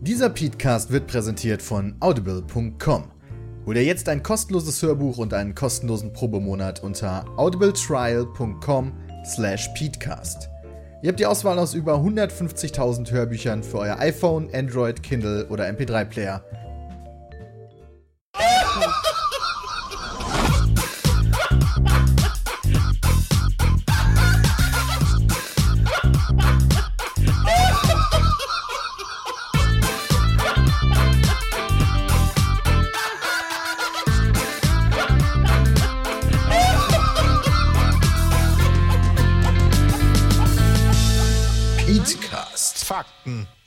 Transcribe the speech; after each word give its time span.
Dieser 0.00 0.28
Podcast 0.28 0.90
wird 0.90 1.06
präsentiert 1.06 1.62
von 1.62 1.96
audible.com. 2.00 3.04
Hol 3.64 3.74
dir 3.74 3.84
jetzt 3.84 4.08
ein 4.08 4.22
kostenloses 4.22 4.82
Hörbuch 4.82 5.16
und 5.18 5.32
einen 5.32 5.54
kostenlosen 5.54 6.12
Probemonat 6.12 6.82
unter 6.82 7.24
audibletrial.com 7.38 8.92
slash 9.24 9.68
peatcast. 9.68 10.50
Ihr 11.02 11.08
habt 11.08 11.20
die 11.20 11.26
Auswahl 11.26 11.58
aus 11.58 11.74
über 11.74 11.94
150.000 11.94 13.10
Hörbüchern 13.10 13.62
für 13.62 13.78
euer 13.78 13.98
iPhone, 13.98 14.50
Android, 14.52 15.02
Kindle 15.02 15.46
oder 15.48 15.66
MP3-Player. 15.66 16.44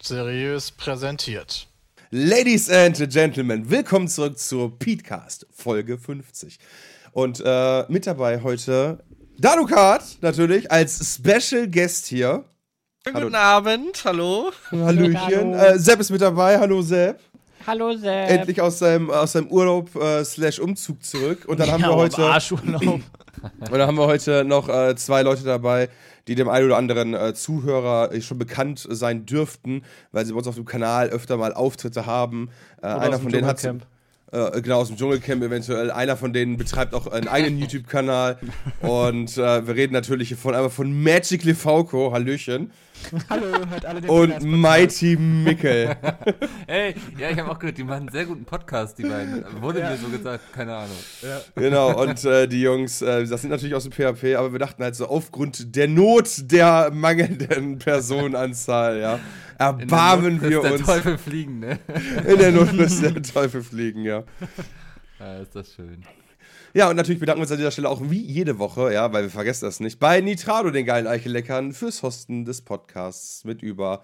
Seriös 0.07 0.71
präsentiert. 0.71 1.67
Ladies 2.11 2.69
and 2.69 2.97
Gentlemen, 3.09 3.69
willkommen 3.69 4.07
zurück 4.07 4.39
zur 4.39 4.79
Petecast, 4.79 5.45
Folge 5.51 5.97
50. 5.97 6.57
Und 7.11 7.41
äh, 7.43 7.83
mit 7.89 8.07
dabei 8.07 8.41
heute 8.41 9.03
Danukat, 9.37 10.17
natürlich, 10.21 10.71
als 10.71 11.15
Special 11.15 11.67
Guest 11.67 12.07
hier. 12.07 12.45
Hallo. 13.05 13.25
Guten 13.25 13.35
Abend, 13.35 14.05
hallo. 14.05 14.51
Hallöchen. 14.71 15.53
Äh, 15.53 15.77
Sepp 15.77 15.99
ist 15.99 16.09
mit 16.09 16.21
dabei. 16.21 16.57
Hallo 16.57 16.81
Sepp. 16.81 17.19
Hallo 17.65 17.95
Sepp. 17.97 18.29
Endlich 18.29 18.61
aus 18.61 18.79
seinem, 18.79 19.09
aus 19.09 19.33
seinem 19.33 19.47
Urlaub 19.47 19.93
äh, 19.95 20.23
slash 20.23 20.59
Umzug 20.59 21.03
zurück. 21.03 21.43
Und 21.47 21.59
dann 21.59 21.69
haben 21.69 21.81
wir 21.81 21.89
Ja, 21.89 21.95
heute. 21.95 22.23
Arschurlaub. 22.23 22.81
Und 23.59 23.71
dann 23.71 23.81
haben 23.81 23.97
wir 23.97 24.07
heute 24.07 24.43
noch 24.43 24.67
äh, 24.69 24.95
zwei 24.95 25.21
Leute 25.21 25.43
dabei, 25.43 25.89
die 26.27 26.35
dem 26.35 26.49
einen 26.49 26.65
oder 26.65 26.77
anderen 26.77 27.13
äh, 27.13 27.33
Zuhörer 27.33 28.11
äh, 28.11 28.21
schon 28.21 28.37
bekannt 28.37 28.85
sein 28.89 29.25
dürften, 29.25 29.83
weil 30.11 30.25
sie 30.25 30.33
bei 30.33 30.37
uns 30.37 30.47
auf 30.47 30.55
dem 30.55 30.65
Kanal 30.65 31.09
öfter 31.09 31.37
mal 31.37 31.53
Auftritte 31.53 32.05
haben. 32.05 32.49
Äh, 32.81 32.87
einer 32.87 33.19
von 33.19 33.31
denen 33.31 33.47
hat 33.47 33.59
Dschungelcamp. 33.59 33.87
äh, 34.31 34.61
genau 34.61 34.79
aus 34.79 34.87
dem 34.89 34.97
Dschungelcamp 34.97 35.43
eventuell. 35.43 35.91
Einer 35.91 36.17
von 36.17 36.33
denen 36.33 36.57
betreibt 36.57 36.93
auch 36.93 37.07
einen 37.07 37.27
eigenen 37.27 37.59
YouTube-Kanal. 37.61 38.37
Und 38.81 39.37
äh, 39.37 39.67
wir 39.67 39.75
reden 39.75 39.93
natürlich 39.93 40.35
von 40.35 40.53
einmal 40.53 40.69
von 40.69 41.01
Magic 41.01 41.43
Lefauco, 41.43 42.11
Hallöchen, 42.11 42.71
Hallo, 43.29 43.45
hört 43.69 43.85
alle 43.85 44.01
den 44.01 44.09
und. 44.09 44.41
Mighty 44.43 45.15
Mickel. 45.15 45.95
Ey, 46.67 46.95
ja, 47.17 47.29
ich 47.29 47.39
habe 47.39 47.51
auch 47.51 47.59
gehört, 47.59 47.77
die 47.77 47.83
machen 47.83 48.01
einen 48.01 48.09
sehr 48.09 48.25
guten 48.25 48.45
Podcast, 48.45 48.97
die 48.97 49.03
beiden. 49.03 49.45
Wurde 49.61 49.79
mir 49.81 49.97
so 49.97 50.07
gesagt, 50.09 50.53
keine 50.53 50.75
Ahnung. 50.75 50.97
genau, 51.55 52.01
und 52.01 52.23
äh, 52.25 52.47
die 52.47 52.61
Jungs, 52.61 53.01
äh, 53.01 53.25
das 53.25 53.41
sind 53.41 53.49
natürlich 53.51 53.75
aus 53.75 53.83
dem 53.83 53.91
PHP, 53.91 54.35
aber 54.35 54.51
wir 54.51 54.59
dachten 54.59 54.83
halt 54.83 54.95
so, 54.95 55.07
aufgrund 55.07 55.75
der 55.75 55.87
Not 55.87 56.51
der 56.51 56.91
mangelnden 56.91 57.79
Personenanzahl, 57.79 58.99
ja, 58.99 59.19
erbarmen 59.57 60.41
wir 60.41 60.61
der 60.61 60.73
uns. 60.73 60.85
Teufel 60.85 61.17
fliegen, 61.17 61.59
ne? 61.59 61.79
In 62.27 62.37
der 62.37 62.51
Not 62.51 62.69
der 62.77 63.21
Teufel 63.23 63.63
fliegen, 63.63 64.03
ja. 64.03 64.23
Ja, 65.19 65.37
ist 65.39 65.55
das 65.55 65.73
schön. 65.73 66.03
Ja, 66.73 66.89
und 66.89 66.95
natürlich 66.95 67.19
bedanken 67.19 67.39
wir 67.39 67.43
uns 67.43 67.51
an 67.51 67.57
dieser 67.57 67.71
Stelle 67.71 67.89
auch 67.89 68.01
wie 68.03 68.21
jede 68.21 68.59
Woche, 68.59 68.93
ja, 68.93 69.11
weil 69.13 69.23
wir 69.23 69.29
vergessen 69.29 69.65
das 69.65 69.79
nicht, 69.79 69.99
bei 69.99 70.21
Nitrado, 70.21 70.69
den 70.69 70.85
geilen 70.85 71.07
Eicheleckern, 71.07 71.71
fürs 71.73 72.03
Hosten 72.03 72.45
des 72.45 72.61
Podcasts 72.61 73.43
mit 73.45 73.61
über. 73.61 74.03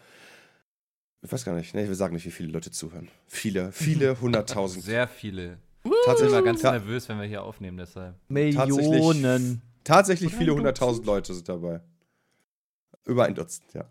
Ich 1.21 1.31
weiß 1.31 1.45
gar 1.45 1.55
nicht, 1.55 1.73
ne, 1.73 1.87
wir 1.87 1.95
sagen 1.95 2.15
nicht, 2.15 2.25
wie 2.25 2.31
viele 2.31 2.51
Leute 2.51 2.71
zuhören. 2.71 3.07
Viele, 3.27 3.71
viele 3.71 4.19
hunderttausend. 4.21 4.83
Sehr 4.83 5.07
viele. 5.07 5.57
Ich 5.83 5.89
bin 5.89 5.99
Tatsächlich, 6.05 6.33
immer 6.33 6.45
ganz 6.45 6.63
nervös, 6.63 7.09
wenn 7.09 7.19
wir 7.19 7.27
hier 7.27 7.43
aufnehmen, 7.43 7.77
deshalb. 7.77 8.15
Millionen. 8.29 9.61
tatsächlich 9.83 10.33
viele 10.33 10.53
hunderttausend 10.53 11.05
Leute 11.05 11.33
sind 11.33 11.47
dabei. 11.47 11.81
Über 13.05 13.25
ein 13.25 13.35
Dutzend, 13.35 13.73
ja. 13.73 13.85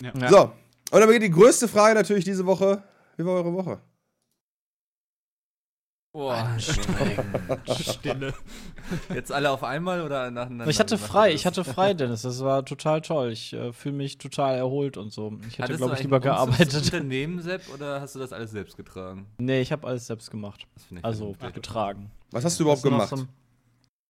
Ja. 0.00 0.28
So, 0.28 0.52
und 0.90 1.00
dann 1.00 1.06
beginnt 1.06 1.24
die 1.24 1.30
größte 1.30 1.68
Frage 1.68 1.94
natürlich 1.94 2.24
diese 2.24 2.46
Woche. 2.46 2.82
Wie 3.16 3.24
war 3.24 3.34
eure 3.34 3.52
Woche? 3.52 3.80
Boah, 6.16 6.56
Stille. 7.68 8.32
jetzt 9.12 9.30
alle 9.30 9.50
auf 9.50 9.62
einmal 9.62 10.00
oder 10.00 10.30
nacheinander? 10.30 10.66
Ich 10.66 10.80
hatte 10.80 10.96
frei, 10.96 11.34
ich 11.34 11.44
hatte 11.44 11.62
frei, 11.62 11.92
Dennis. 11.92 12.22
Das 12.22 12.42
war 12.42 12.64
total 12.64 13.02
toll. 13.02 13.32
Ich 13.32 13.52
äh, 13.52 13.74
fühle 13.74 13.96
mich 13.96 14.16
total 14.16 14.56
erholt 14.56 14.96
und 14.96 15.12
so. 15.12 15.38
Ich 15.46 15.58
hätte, 15.58 15.76
glaube 15.76 15.92
du 15.92 15.98
ich, 15.98 16.04
lieber 16.04 16.16
eigentlich 16.16 16.30
ein 16.32 16.36
gearbeitet. 16.36 16.84
Unternehmen, 16.84 17.42
Sepp, 17.42 17.68
oder 17.74 18.00
hast 18.00 18.14
du 18.14 18.18
das 18.18 18.32
alles 18.32 18.50
selbst 18.52 18.78
getragen? 18.78 19.26
Nee, 19.36 19.60
ich 19.60 19.72
habe 19.72 19.86
alles 19.86 20.06
selbst 20.06 20.30
gemacht. 20.30 20.66
Das 20.72 20.84
finde 20.84 21.00
ich 21.00 21.04
Also 21.04 21.36
getragen. 21.52 22.10
Was 22.30 22.46
hast 22.46 22.58
du 22.58 22.62
überhaupt 22.62 22.82
noch 22.86 23.10
gemacht? 23.10 23.28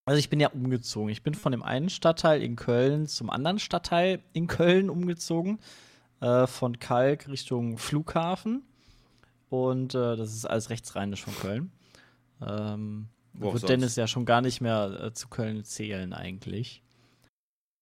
Also 0.04 0.18
ich 0.20 0.30
bin 0.30 0.38
ja 0.38 0.50
umgezogen. 0.50 1.08
Ich 1.08 1.24
bin 1.24 1.34
von 1.34 1.50
dem 1.50 1.64
einen 1.64 1.90
Stadtteil 1.90 2.40
in 2.40 2.54
Köln 2.54 3.08
zum 3.08 3.30
anderen 3.30 3.58
Stadtteil 3.58 4.22
in 4.32 4.46
Köln 4.46 4.90
umgezogen. 4.90 5.58
Äh, 6.20 6.46
von 6.46 6.78
Kalk 6.78 7.26
Richtung 7.26 7.78
Flughafen. 7.78 8.62
Und 9.48 9.96
äh, 9.96 10.14
das 10.14 10.32
ist 10.34 10.44
alles 10.44 10.70
rechtsrheinisch 10.70 11.24
von 11.24 11.34
Köln. 11.34 11.72
Ähm, 12.40 13.08
Wo 13.34 13.52
wird 13.52 13.60
sonst. 13.60 13.70
Dennis 13.70 13.96
ja 13.96 14.06
schon 14.06 14.24
gar 14.24 14.40
nicht 14.40 14.60
mehr 14.60 15.00
äh, 15.02 15.12
zu 15.12 15.28
Köln 15.28 15.64
zählen 15.64 16.12
eigentlich. 16.12 16.82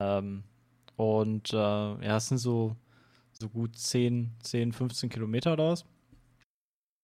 Ähm, 0.01 0.45
und 0.97 1.53
äh, 1.53 1.57
ja, 1.57 2.17
es 2.17 2.29
sind 2.29 2.39
so, 2.39 2.77
so 3.33 3.49
gut 3.49 3.77
10, 3.77 4.33
10, 4.43 4.73
15 4.73 5.11
Kilometer 5.11 5.55
oder 5.55 5.71
was. 5.71 5.85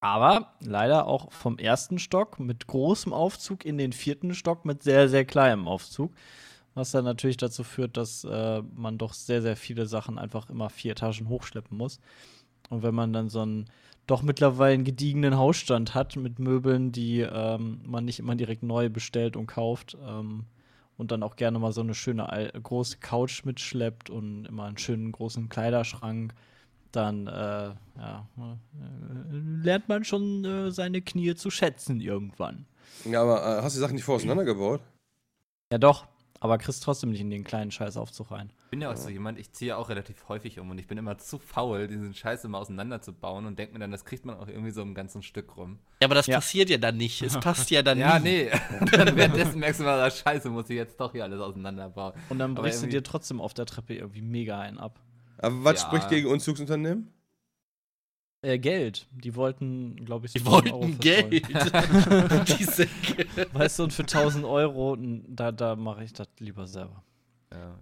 Aber 0.02 0.54
leider 0.60 1.06
auch 1.06 1.30
vom 1.30 1.58
ersten 1.58 1.98
Stock 1.98 2.40
mit 2.40 2.66
großem 2.66 3.12
Aufzug 3.12 3.64
in 3.66 3.76
den 3.76 3.92
vierten 3.92 4.34
Stock 4.34 4.64
mit 4.64 4.82
sehr, 4.82 5.08
sehr 5.08 5.26
kleinem 5.26 5.68
Aufzug. 5.68 6.12
Was 6.74 6.92
dann 6.92 7.04
natürlich 7.04 7.36
dazu 7.36 7.64
führt, 7.64 7.96
dass 7.96 8.24
äh, 8.24 8.62
man 8.74 8.96
doch 8.96 9.12
sehr, 9.12 9.42
sehr 9.42 9.56
viele 9.56 9.86
Sachen 9.86 10.18
einfach 10.18 10.48
immer 10.48 10.70
vier 10.70 10.92
Etagen 10.92 11.28
hochschleppen 11.28 11.76
muss. 11.76 12.00
Und 12.70 12.82
wenn 12.82 12.94
man 12.94 13.12
dann 13.12 13.28
so 13.28 13.40
einen 13.42 13.66
doch 14.06 14.22
mittlerweile 14.22 14.74
einen 14.74 14.84
gediegenen 14.84 15.36
Hausstand 15.36 15.94
hat 15.94 16.16
mit 16.16 16.38
Möbeln, 16.38 16.90
die 16.90 17.20
ähm, 17.20 17.80
man 17.84 18.04
nicht 18.04 18.18
immer 18.18 18.34
direkt 18.34 18.62
neu 18.62 18.88
bestellt 18.88 19.36
und 19.36 19.46
kauft 19.46 19.96
ähm, 20.04 20.44
und 20.96 21.12
dann 21.12 21.22
auch 21.22 21.36
gerne 21.36 21.58
mal 21.58 21.72
so 21.72 21.80
eine 21.80 21.94
schöne 21.94 22.50
große 22.60 22.98
Couch 22.98 23.44
mitschleppt 23.44 24.10
und 24.10 24.46
immer 24.46 24.64
einen 24.64 24.78
schönen 24.78 25.12
großen 25.12 25.48
Kleiderschrank, 25.48 26.34
dann 26.92 27.26
äh, 27.26 27.30
ja, 28.00 28.28
äh, 28.36 29.62
lernt 29.62 29.88
man 29.88 30.04
schon 30.04 30.44
äh, 30.44 30.70
seine 30.72 31.02
Knie 31.02 31.34
zu 31.34 31.50
schätzen 31.50 32.00
irgendwann. 32.00 32.66
Ja, 33.04 33.22
aber 33.22 33.42
äh, 33.42 33.62
hast 33.62 33.74
du 33.74 33.78
die 33.78 33.82
Sachen 33.82 33.94
nicht 33.94 34.04
vor 34.04 34.16
auseinandergebaut? 34.16 34.80
Ja 35.72 35.78
doch, 35.78 36.06
aber 36.42 36.56
kriegst 36.58 36.82
trotzdem 36.82 37.10
nicht 37.10 37.20
in 37.20 37.28
den 37.30 37.44
kleinen 37.44 37.70
Scheißaufzug 37.70 38.30
rein. 38.30 38.50
Ich 38.64 38.70
bin 38.70 38.80
ja 38.80 38.90
auch 38.90 38.96
so 38.96 39.10
jemand, 39.10 39.38
ich 39.38 39.52
ziehe 39.52 39.76
auch 39.76 39.90
relativ 39.90 40.28
häufig 40.28 40.58
um 40.58 40.70
und 40.70 40.78
ich 40.78 40.86
bin 40.86 40.96
immer 40.96 41.18
zu 41.18 41.38
faul, 41.38 41.86
diesen 41.86 42.14
Scheiß 42.14 42.44
immer 42.44 42.58
auseinanderzubauen 42.58 43.44
und 43.46 43.58
denke 43.58 43.74
mir 43.74 43.78
dann, 43.80 43.90
das 43.90 44.04
kriegt 44.06 44.24
man 44.24 44.36
auch 44.38 44.48
irgendwie 44.48 44.70
so 44.70 44.80
im 44.80 44.94
ganzen 44.94 45.22
Stück 45.22 45.56
rum. 45.56 45.78
Ja, 46.00 46.06
aber 46.06 46.14
das 46.14 46.26
Ja. 46.26 46.36
passiert 46.36 46.70
ja 46.70 46.78
dann 46.78 46.96
nicht. 46.96 47.20
Es 47.22 47.38
passt 47.38 47.70
ja 47.70 47.82
dann 47.82 47.98
Ja, 48.00 48.18
nie. 48.18 48.48
nee. 48.48 48.50
dann 48.92 49.14
währenddessen 49.16 49.60
merkst 49.60 49.80
du 49.80 49.84
mal, 49.84 50.00
ah, 50.00 50.10
Scheiße, 50.10 50.48
muss 50.48 50.70
ich 50.70 50.76
jetzt 50.76 50.98
doch 50.98 51.12
hier 51.12 51.24
alles 51.24 51.40
auseinanderbauen. 51.40 52.14
Und 52.30 52.38
dann 52.38 52.54
brichst 52.54 52.82
du 52.82 52.86
dir 52.86 53.02
trotzdem 53.02 53.40
auf 53.40 53.52
der 53.52 53.66
Treppe 53.66 53.94
irgendwie 53.94 54.22
mega 54.22 54.58
einen 54.58 54.78
ab. 54.78 54.98
Aber 55.38 55.64
was 55.64 55.80
Ja. 55.82 55.88
spricht 55.88 56.08
gegen 56.08 56.26
Umzugsunternehmen? 56.28 57.12
Äh, 58.42 58.58
Geld. 58.58 59.06
Die 59.12 59.34
wollten, 59.34 59.96
glaube 60.04 60.26
ich, 60.26 60.32
so 60.32 60.38
Die 60.38 60.44
1000 60.46 60.72
Euro 60.72 60.82
wollten. 60.82 60.98
Geld. 60.98 61.32
Die 62.58 62.64
Säcke. 62.64 63.26
Weißt 63.52 63.78
du, 63.78 63.84
und 63.84 63.92
für 63.92 64.02
1000 64.02 64.44
Euro, 64.44 64.96
da, 65.28 65.52
da 65.52 65.76
mache 65.76 66.04
ich 66.04 66.12
das 66.12 66.28
lieber 66.38 66.66
selber. 66.66 67.02
Ja. 67.52 67.78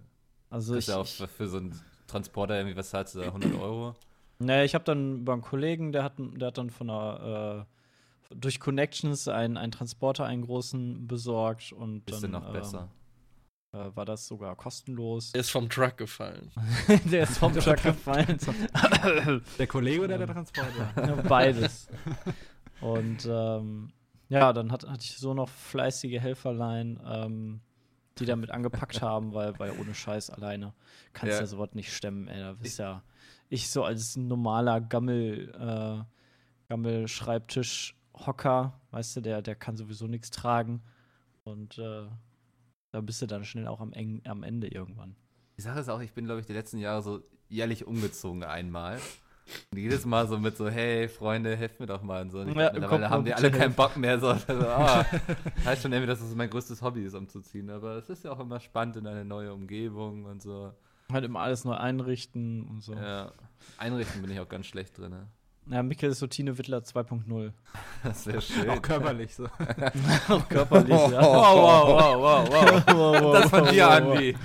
Also 0.49 0.75
Das 0.75 0.83
ich, 0.83 0.89
ist 0.89 0.93
ja 0.93 1.01
auch 1.01 1.27
für, 1.29 1.47
so 1.47 1.57
einen 1.57 1.79
Transporter 2.07 2.57
irgendwie, 2.57 2.75
was 2.75 2.89
zahlst 2.89 3.15
du 3.15 3.19
da? 3.19 3.27
100 3.27 3.53
Euro? 3.55 3.95
nee, 4.39 4.63
ich 4.65 4.73
habe 4.73 4.83
dann 4.83 5.19
über 5.19 5.33
einen 5.33 5.41
Kollegen, 5.41 5.91
der 5.91 6.03
hat, 6.03 6.13
der 6.17 6.47
hat 6.47 6.57
dann 6.57 6.69
von 6.69 6.89
einer, 6.89 7.65
äh, 8.31 8.35
durch 8.35 8.59
Connections 8.59 9.27
einen, 9.27 9.57
einen 9.57 9.71
Transporter, 9.71 10.25
einen 10.25 10.41
großen 10.43 11.07
besorgt 11.07 11.71
und 11.71 12.05
Bisschen 12.05 12.31
dann 12.33 12.43
noch 12.43 12.51
besser. 12.51 12.89
Äh, 13.71 13.95
war 13.95 14.05
das 14.05 14.25
sogar 14.25 14.55
kostenlos. 14.55 15.31
Er 15.33 15.41
ist 15.41 15.51
vom 15.51 15.69
Truck 15.69 15.95
gefallen. 15.97 16.49
der 17.05 17.21
ist 17.23 17.37
vom 17.37 17.53
Truck 17.53 17.83
gefallen. 17.83 18.37
Der 19.59 19.67
Kollege 19.67 20.01
oder 20.03 20.17
der 20.17 20.25
Transporter? 20.27 20.91
Ja, 20.95 21.15
Beides. 21.27 21.87
Und 22.81 23.27
ähm, 23.29 23.91
ja, 24.27 24.51
dann 24.53 24.71
hat, 24.71 24.87
hatte 24.87 25.03
ich 25.03 25.17
so 25.17 25.33
noch 25.35 25.49
fleißige 25.49 26.19
Helferlein, 26.19 26.99
ähm, 27.05 27.61
die 28.17 28.25
damit 28.25 28.49
angepackt 28.51 29.01
haben, 29.03 29.33
weil, 29.33 29.57
weil 29.59 29.71
ohne 29.79 29.93
Scheiß 29.93 30.29
alleine 30.31 30.73
kannst 31.13 31.33
du 31.33 31.35
Ja. 31.35 31.41
ja 31.41 31.45
sowas 31.47 31.69
nicht 31.73 31.93
stemmen, 31.93 32.27
ey. 32.27 32.39
Da 32.39 32.53
bist 32.53 32.79
ja 32.79 33.03
ich 33.49 33.69
so 33.69 33.83
als 33.83 34.15
normaler 34.15 34.81
Gammel, 34.81 35.53
äh, 35.59 36.03
Gammel-Schreibtisch-Hocker, 36.69 38.79
weißt 38.91 39.15
du, 39.17 39.21
der, 39.21 39.41
der 39.41 39.55
kann 39.55 39.75
sowieso 39.77 40.05
nichts 40.07 40.29
tragen. 40.31 40.81
Und 41.43 41.77
äh, 41.79 42.05
da 42.91 43.01
bist 43.01 43.21
du 43.21 43.27
dann 43.27 43.45
schnell 43.45 43.67
auch 43.67 43.79
am, 43.81 43.93
eng, 43.93 44.21
am 44.25 44.43
Ende 44.43 44.67
irgendwann. 44.67 45.15
Die 45.57 45.61
Sache 45.61 45.79
ist 45.79 45.89
auch, 45.89 46.01
ich 46.01 46.13
bin, 46.13 46.25
glaube 46.25 46.39
ich, 46.39 46.45
die 46.45 46.53
letzten 46.53 46.77
Jahre 46.77 47.01
so 47.01 47.21
jährlich 47.49 47.85
umgezogen 47.85 48.43
einmal. 48.43 48.99
Und 49.71 49.79
jedes 49.79 50.05
Mal 50.05 50.27
so 50.27 50.37
mit 50.37 50.55
so, 50.57 50.69
hey, 50.69 51.07
Freunde, 51.07 51.55
helft 51.57 51.79
mir 51.79 51.87
doch 51.87 52.03
mal 52.03 52.21
und 52.21 52.29
so. 52.29 52.39
Und 52.39 52.49
Ja, 52.49 52.53
mittlerweile 52.71 52.87
kommt 52.87 53.09
haben 53.09 53.25
die 53.25 53.33
alle 53.33 53.49
keinen. 53.51 53.73
Bock 53.73 53.97
mehr. 53.97 54.19
So, 54.19 54.27
also, 54.47 54.67
ah, 54.67 55.03
heißt 55.65 55.81
schon 55.81 55.91
irgendwie, 55.91 56.07
dass 56.07 56.21
es 56.21 56.35
mein 56.35 56.49
größtes 56.49 56.81
Hobby 56.83 57.03
ist, 57.03 57.15
umzuziehen. 57.15 57.69
Aber 57.71 57.95
es 57.97 58.09
ist 58.09 58.23
ja 58.23 58.31
auch 58.31 58.39
immer 58.39 58.59
spannend 58.59 58.97
in 58.97 59.07
eine 59.07 59.25
neue 59.25 59.51
Umgebung 59.53 60.25
und 60.25 60.41
so. 60.41 60.71
Halt 61.11 61.25
immer 61.25 61.39
alles 61.39 61.65
neu 61.65 61.73
einrichten 61.73 62.67
und 62.67 62.81
so. 62.83 62.93
Ja, 62.93 63.01
Ja. 63.25 63.31
Einrichten 63.79 64.21
bin 64.21 64.29
ich 64.31 64.39
auch 64.39 64.47
ganz 64.49 64.67
schlecht 64.67 64.97
drin. 64.97 65.11
Ne? 65.11 65.27
Mikkel 65.83 66.09
ist 66.09 66.19
so 66.19 66.27
Tine 66.27 66.57
Wittler 66.57 66.79
2.0 66.79 67.51
Das 68.03 68.17
ist 68.17 68.23
sehr 68.25 68.41
schön. 68.41 68.69
Auch 68.69 68.81
körperlich 68.81 69.35
so. 69.35 69.45
Auch 70.29 70.49
körperlich, 70.49 70.89
ja. 70.89 71.21
Wow, 71.21 71.55
wow, 71.55 71.87
wow, 71.87 72.19
wow, 72.19 72.49
wow. 72.49 72.83
Wow, 72.87 73.21
wow, 73.23 73.33
Das 73.33 73.49
von 73.51 73.65
dir, 73.71 73.85
wow, 73.85 73.91
Andi. 73.91 74.35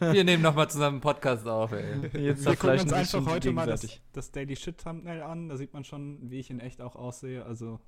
Wir 0.14 0.24
nehmen 0.24 0.42
nochmal 0.42 0.70
zusammen 0.70 0.94
einen 0.94 1.00
Podcast 1.02 1.46
auf, 1.46 1.72
ey. 1.72 1.84
Jetzt 2.18 2.46
Wir 2.46 2.56
gucken 2.56 2.80
uns 2.80 2.92
einfach 2.92 3.26
heute 3.26 3.52
mal 3.52 3.66
das, 3.66 3.86
das 4.12 4.30
Daily 4.32 4.56
Shit 4.56 4.78
Thumbnail 4.82 5.22
an. 5.22 5.48
Da 5.50 5.56
sieht 5.56 5.74
man 5.74 5.84
schon, 5.84 6.30
wie 6.30 6.38
ich 6.40 6.50
in 6.50 6.60
echt 6.60 6.80
auch 6.80 6.96
aussehe. 6.96 7.44
Also, 7.44 7.78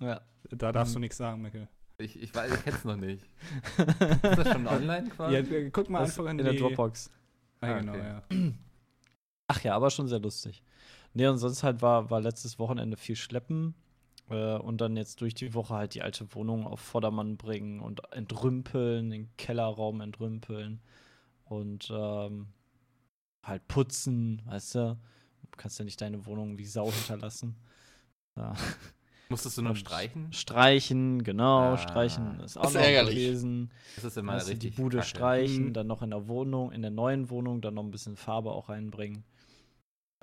Ja. 0.00 0.20
da 0.50 0.72
darfst 0.72 0.94
du 0.94 0.98
nichts 0.98 1.18
sagen, 1.18 1.42
Mikkel. 1.42 1.68
Ich, 1.98 2.20
ich 2.20 2.34
weiß, 2.34 2.52
ich 2.54 2.64
kenn's 2.64 2.84
noch 2.84 2.96
nicht. 2.96 3.22
Ist 3.78 4.38
das 4.38 4.48
schon 4.52 4.66
online 4.66 5.08
quasi? 5.10 5.36
Ja, 5.36 5.70
guck 5.70 5.88
mal 5.90 6.00
Das 6.00 6.18
einfach 6.18 6.30
in, 6.32 6.38
in 6.38 6.44
der. 6.46 6.54
Dropbox. 6.54 7.10
Ah, 7.60 7.66
Ah, 7.68 7.78
genau, 7.78 7.92
okay. 7.92 8.02
ja. 8.32 8.52
Ach 9.48 9.60
ja, 9.62 9.76
aber 9.76 9.90
schon 9.90 10.08
sehr 10.08 10.18
lustig. 10.18 10.62
Nee, 11.14 11.26
und 11.28 11.38
sonst 11.38 11.62
halt 11.62 11.80
war, 11.82 12.10
war 12.10 12.20
letztes 12.20 12.58
Wochenende 12.58 12.96
viel 12.96 13.16
Schleppen 13.16 13.74
äh, 14.30 14.56
und 14.56 14.80
dann 14.80 14.96
jetzt 14.96 15.20
durch 15.20 15.34
die 15.34 15.54
Woche 15.54 15.74
halt 15.74 15.94
die 15.94 16.02
alte 16.02 16.34
Wohnung 16.34 16.66
auf 16.66 16.80
Vordermann 16.80 17.36
bringen 17.36 17.80
und 17.80 18.02
entrümpeln, 18.12 19.10
den 19.10 19.30
Kellerraum 19.36 20.00
entrümpeln 20.00 20.80
und 21.44 21.88
ähm, 21.94 22.48
halt 23.42 23.66
putzen, 23.68 24.42
weißt 24.46 24.74
du? 24.76 24.98
Du 25.50 25.56
kannst 25.56 25.78
ja 25.78 25.84
nicht 25.84 26.00
deine 26.00 26.26
Wohnung 26.26 26.58
wie 26.58 26.66
Sau 26.66 26.90
hinterlassen. 26.90 27.56
Ja. 28.36 28.52
Musstest 29.28 29.56
du 29.58 29.62
noch 29.62 29.76
streichen? 29.76 30.32
Streichen, 30.32 31.22
genau, 31.22 31.74
Ah. 31.74 31.78
streichen 31.78 32.40
ist 32.40 32.56
auch 32.56 32.62
Das 32.62 32.72
ist 32.72 32.76
noch 32.76 32.82
ärgerlich. 32.84 33.14
gewesen. 33.14 33.70
Das 33.94 34.04
ist 34.04 34.16
immer 34.16 34.38
du, 34.38 34.44
die 34.46 34.50
richtig. 34.50 34.74
Bude 34.74 34.96
kacke. 34.96 35.08
streichen, 35.08 35.66
Mhm. 35.66 35.72
dann 35.72 35.86
noch 35.86 36.02
in 36.02 36.10
der 36.10 36.26
Wohnung, 36.26 36.72
in 36.72 36.82
der 36.82 36.90
neuen 36.90 37.30
Wohnung, 37.30 37.60
dann 37.60 37.74
noch 37.74 37.84
ein 37.84 37.92
bisschen 37.92 38.16
Farbe 38.16 38.50
auch 38.50 38.68
reinbringen. 38.70 39.22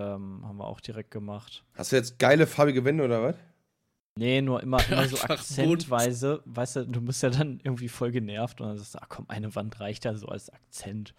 Ähm, 0.02 0.42
haben 0.46 0.58
wir 0.58 0.66
auch 0.66 0.80
direkt 0.80 1.12
gemacht. 1.12 1.64
Hast 1.76 1.92
du 1.92 1.96
jetzt 1.96 2.18
geile 2.18 2.48
farbige 2.48 2.84
Wände 2.84 3.04
oder 3.04 3.22
was? 3.22 3.36
Nee, 4.18 4.42
nur 4.42 4.62
immer, 4.62 4.78
immer 4.90 5.08
so 5.08 5.20
akzentweise. 5.22 6.42
Weißt 6.46 6.78
du, 6.78 6.88
du 6.88 7.02
bist 7.02 7.22
ja 7.24 7.30
dann 7.30 7.60
irgendwie 7.64 7.90
voll 7.90 8.12
genervt 8.12 8.62
und 8.62 8.68
dann 8.68 8.78
sagst 8.78 8.96
du, 8.96 9.00
ach 9.02 9.10
komm, 9.10 9.26
eine 9.28 9.54
Wand 9.56 9.80
reicht 9.80 10.06
ja 10.06 10.16
so 10.16 10.28
als 10.28 10.50
Akzent. 10.50 11.14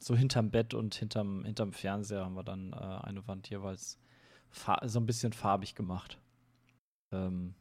So 0.00 0.16
hinterm 0.16 0.50
Bett 0.50 0.74
und 0.74 0.94
hinterm, 0.94 1.44
hinterm 1.44 1.72
Fernseher 1.72 2.24
haben 2.24 2.34
wir 2.34 2.44
dann 2.44 2.72
äh, 2.72 3.06
eine 3.06 3.26
Wand 3.26 3.48
jeweils 3.50 3.98
so 4.84 5.00
ein 5.00 5.06
bisschen 5.06 5.32
farbig 5.32 5.74
gemacht. 5.74 6.18
Ähm, 7.12 7.54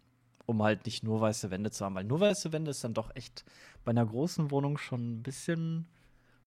um 0.45 0.63
halt 0.63 0.86
nicht 0.86 1.03
nur 1.03 1.19
weiße 1.19 1.51
Wände 1.51 1.71
zu 1.71 1.83
haben, 1.83 1.95
weil 1.95 2.06
nur 2.06 2.19
weiße 2.19 2.53
Wände 2.53 2.71
ist 2.71 2.83
dann 2.83 2.94
doch 2.94 3.13
echt 3.15 3.44
bei 3.83 3.92
einer 3.92 4.06
großen 4.06 4.50
Wohnung 4.51 4.77
schon 4.77 5.18
ein 5.18 5.24
bisschen 5.24 5.88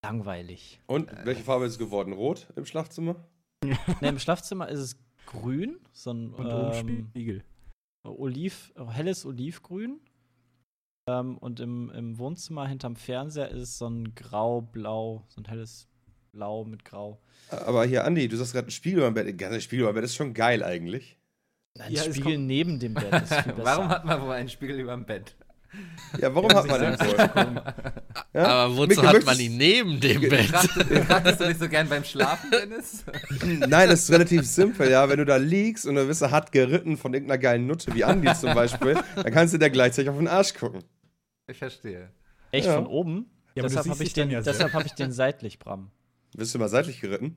langweilig. 0.02 0.80
Und 0.86 1.10
welche 1.24 1.42
Farbe 1.42 1.66
ist 1.66 1.72
es 1.72 1.78
geworden? 1.78 2.12
Rot 2.12 2.48
im 2.56 2.64
Schlafzimmer? 2.64 3.16
Ne, 3.62 3.76
Im 4.08 4.18
Schlafzimmer 4.18 4.68
ist 4.68 4.80
es 4.80 4.96
grün, 5.26 5.78
so 5.92 6.12
ein 6.12 6.32
Und 6.32 6.48
ähm, 6.50 7.06
Spiegel. 7.10 7.44
Oliv, 8.04 8.72
helles 8.90 9.26
Olivgrün. 9.26 10.00
Ähm, 11.06 11.36
und 11.38 11.60
im, 11.60 11.90
im 11.90 12.18
Wohnzimmer 12.18 12.66
hinterm 12.66 12.96
Fernseher 12.96 13.50
ist 13.50 13.78
so 13.78 13.88
ein 13.88 14.14
grau-blau, 14.14 15.24
so 15.28 15.40
ein 15.40 15.44
helles 15.44 15.88
Blau 16.32 16.64
mit 16.64 16.84
Grau. 16.84 17.20
Aber 17.50 17.84
hier, 17.84 18.04
Andi, 18.04 18.28
du 18.28 18.36
sagst 18.36 18.52
gerade 18.52 18.68
ein 18.68 18.70
Spiegel 18.70 19.00
beim 19.00 19.14
Bett. 19.14 19.36
Ganz 19.36 19.62
Spiegel 19.62 19.84
beim 19.86 19.94
Bett 19.94 20.04
ist 20.04 20.14
schon 20.14 20.32
geil 20.32 20.62
eigentlich. 20.62 21.18
Ein 21.78 21.92
Ja, 21.92 22.04
es 22.04 22.16
Spiegel 22.16 22.38
neben 22.38 22.78
dem 22.78 22.94
Bett 22.94 23.12
ist 23.22 23.34
viel 23.34 23.52
besser. 23.52 23.64
Warum 23.64 23.88
hat 23.88 24.04
man 24.04 24.22
wohl 24.22 24.32
einen 24.32 24.48
Spiegel 24.48 24.78
über 24.80 24.92
dem 24.92 25.04
Bett? 25.04 25.36
Ja, 26.18 26.34
warum 26.34 26.50
hat 26.52 26.66
man 26.66 26.80
den 26.80 26.98
wohl? 26.98 27.62
Ja? 28.34 28.46
Aber 28.46 28.76
wozu 28.76 28.88
Mikkel, 28.88 29.08
hat 29.08 29.24
man 29.24 29.38
ihn 29.38 29.56
neben 29.56 30.00
dem 30.00 30.20
Bett? 30.22 30.50
Betrachtest 30.88 31.40
du 31.40 31.46
nicht 31.48 31.60
so 31.60 31.68
gern 31.68 31.88
beim 31.88 32.04
Schlafen, 32.04 32.50
Dennis? 32.50 33.04
Nein, 33.44 33.88
das 33.88 34.02
ist 34.04 34.10
relativ 34.12 34.46
simpel, 34.46 34.90
ja. 34.90 35.08
Wenn 35.08 35.18
du 35.18 35.24
da 35.24 35.36
liegst 35.36 35.86
und 35.86 35.94
du 35.96 36.06
bist 36.06 36.22
hart 36.22 36.52
geritten 36.52 36.96
von 36.96 37.12
irgendeiner 37.14 37.38
geilen 37.38 37.66
Nutte, 37.66 37.94
wie 37.94 38.04
Andi 38.04 38.32
zum 38.34 38.54
Beispiel, 38.54 38.96
dann 39.16 39.32
kannst 39.32 39.54
du 39.54 39.58
dir 39.58 39.70
gleichzeitig 39.70 40.10
auf 40.10 40.16
den 40.18 40.28
Arsch 40.28 40.54
gucken. 40.54 40.82
Ich 41.48 41.58
verstehe. 41.58 42.10
Echt 42.52 42.66
Ja. 42.66 42.74
von 42.74 42.86
oben? 42.86 43.30
Ja, 43.54 43.64
deshalb 43.64 43.88
habe 43.88 44.02
ich, 44.04 44.12
den- 44.12 44.30
ja 44.30 44.40
deshalb 44.42 44.72
hab 44.72 44.84
ich 44.86 44.92
den 44.92 45.10
seitlich, 45.12 45.58
Bram. 45.58 45.90
Bist 46.36 46.54
du 46.54 46.58
mal 46.60 46.68
seitlich 46.68 47.00
geritten? 47.00 47.36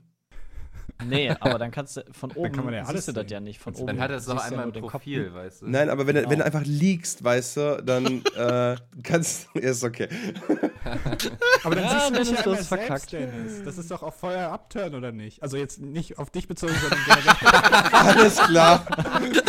Nee, 1.05 1.29
aber 1.39 1.59
dann 1.59 1.71
kannst 1.71 1.97
du 1.97 2.03
von 2.11 2.31
oben 2.31 2.51
kann 2.53 2.65
man 2.65 2.73
ja 2.73 2.81
alles 2.83 3.05
siehst 3.05 3.07
du 3.09 3.11
das 3.13 3.23
sehen. 3.23 3.31
ja 3.33 3.39
nicht. 3.41 3.59
Von 3.59 3.73
oben 3.75 3.87
Dann 3.87 3.99
hat 3.99 4.11
er 4.11 4.17
es 4.17 4.27
ja 4.27 4.35
einmal 4.35 4.65
im 4.67 4.73
den 4.73 4.85
Profil, 4.85 5.25
Kopf. 5.25 5.35
weißt 5.35 5.61
du? 5.63 5.69
Nein, 5.69 5.89
aber 5.89 6.07
wenn, 6.07 6.15
Genau. 6.15 6.29
wenn 6.29 6.39
du 6.39 6.45
einfach 6.45 6.63
liegst, 6.63 7.23
weißt 7.23 7.57
du, 7.57 7.83
dann 7.83 8.23
äh, 8.37 8.75
kannst 9.03 9.47
du. 9.53 9.59
Ist 9.59 9.83
okay. 9.83 10.07
Aber 11.63 11.75
dann 11.75 11.83
Ja, 11.85 11.89
siehst 11.91 12.09
du 12.09 12.13
Dennis, 12.13 12.29
ja 12.31 12.43
selbst, 12.43 12.67
verkackt. 12.67 13.11
Dennis. 13.13 13.63
Das 13.65 13.77
ist 13.77 13.89
doch 13.91 14.03
auch 14.03 14.13
Feuer 14.13 14.49
abturn, 14.51 14.95
oder 14.95 15.11
nicht? 15.11 15.41
Also 15.43 15.57
jetzt 15.57 15.79
nicht 15.81 16.19
auf 16.19 16.29
dich 16.29 16.47
bezogen, 16.47 16.73
sondern 16.79 16.99
generell. 17.05 17.91
Alles 17.93 18.37
klar. 18.37 18.85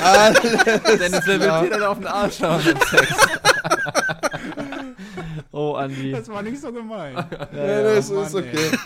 Alles 0.02 0.40
Dennis, 0.98 1.20
wer 1.26 1.40
wird 1.40 1.62
dir 1.64 1.70
dann 1.70 1.82
auf 1.82 1.98
den 1.98 2.06
Arsch 2.06 2.38
schauen 2.38 2.62
beim 2.64 2.78
Sex? 2.88 3.16
Oh, 5.52 5.74
Andi. 5.74 6.12
Das 6.12 6.28
war 6.28 6.42
nicht 6.42 6.60
so 6.60 6.72
gemein. 6.72 7.14
Ja, 7.14 7.82
das 7.82 8.10
Mann, 8.10 8.24
ist 8.26 8.34
ey. 8.34 8.40
okay. 8.40 8.78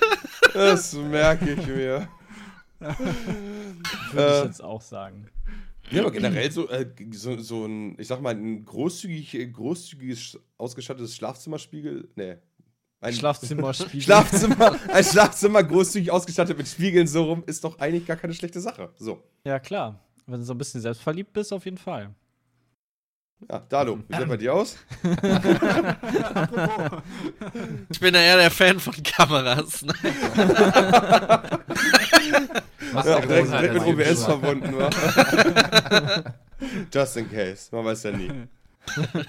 Das 0.54 0.92
merke 0.94 1.52
ich 1.52 1.66
mir. 1.66 2.08
Würde 2.88 2.96
ich 4.12 4.14
Äh. 4.16 4.44
jetzt 4.44 4.62
auch 4.62 4.80
sagen. 4.82 5.28
Ja, 5.90 6.02
aber 6.02 6.10
generell 6.10 6.50
so, 6.52 6.68
äh, 6.68 6.86
so, 7.12 7.38
so 7.38 7.64
ein, 7.64 7.98
ich 7.98 8.06
sag 8.08 8.20
mal, 8.20 8.34
ein 8.34 8.64
großzügig, 8.64 9.34
äh, 9.34 9.46
großzügig 9.46 10.38
ausgestattetes 10.58 11.16
Schlafzimmerspiegel. 11.16 12.08
Nee. 12.14 12.36
Ein 13.00 13.14
Schlafzimmerspiegel. 13.14 14.00
Schlafzimmer, 14.02 14.76
ein 14.92 15.04
Schlafzimmer 15.04 15.62
großzügig 15.62 16.10
ausgestattet 16.10 16.58
mit 16.58 16.68
Spiegeln 16.68 17.06
so 17.06 17.24
rum, 17.24 17.42
ist 17.46 17.64
doch 17.64 17.78
eigentlich 17.78 18.06
gar 18.06 18.16
keine 18.16 18.34
schlechte 18.34 18.60
Sache. 18.60 18.90
So. 18.96 19.22
Ja, 19.44 19.58
klar. 19.58 19.98
Wenn 20.26 20.40
du 20.40 20.44
so 20.44 20.52
ein 20.52 20.58
bisschen 20.58 20.80
selbstverliebt 20.82 21.32
bist, 21.32 21.52
auf 21.54 21.64
jeden 21.64 21.78
Fall. 21.78 22.14
Ja, 23.48 23.60
Dalo, 23.60 24.00
wie 24.08 24.16
sieht 24.16 24.28
bei 24.28 24.36
dir 24.36 24.52
aus? 24.52 24.76
Ich 27.88 28.00
bin 28.00 28.14
ja 28.14 28.20
eher 28.20 28.36
der 28.36 28.50
Fan 28.50 28.78
von 28.80 28.92
Kameras. 29.02 29.82
Ne? 29.82 29.94
Was 32.92 33.06
Ja, 33.06 33.20
der 33.20 33.26
direkt, 33.44 33.52
direkt 33.52 33.86
mit 33.86 34.06
OBS 34.08 34.24
verbunden 34.24 34.76
war. 34.76 34.90
Just 36.92 37.16
in 37.16 37.30
case. 37.30 37.68
Man 37.74 37.84
weiß 37.84 38.02
ja 38.04 38.12
nie. 38.12 38.30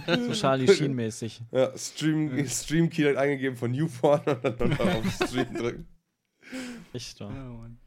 So 0.07 0.31
Charlie 0.31 0.67
Sheen-mäßig. 0.67 1.41
Ja, 1.51 1.77
Stream, 1.77 2.48
Stream 2.48 2.89
Key 2.89 3.17
eingegeben 3.17 3.57
von 3.57 3.71
Newporn 3.71 4.21
und 4.41 4.62
dann 4.62 4.79
auf 4.79 5.13
Stream 5.27 5.53
drücken. 5.53 5.88
Echt, 6.93 7.19
Ja, 7.19 7.27
doch. 7.27 7.33
Mann. 7.33 7.77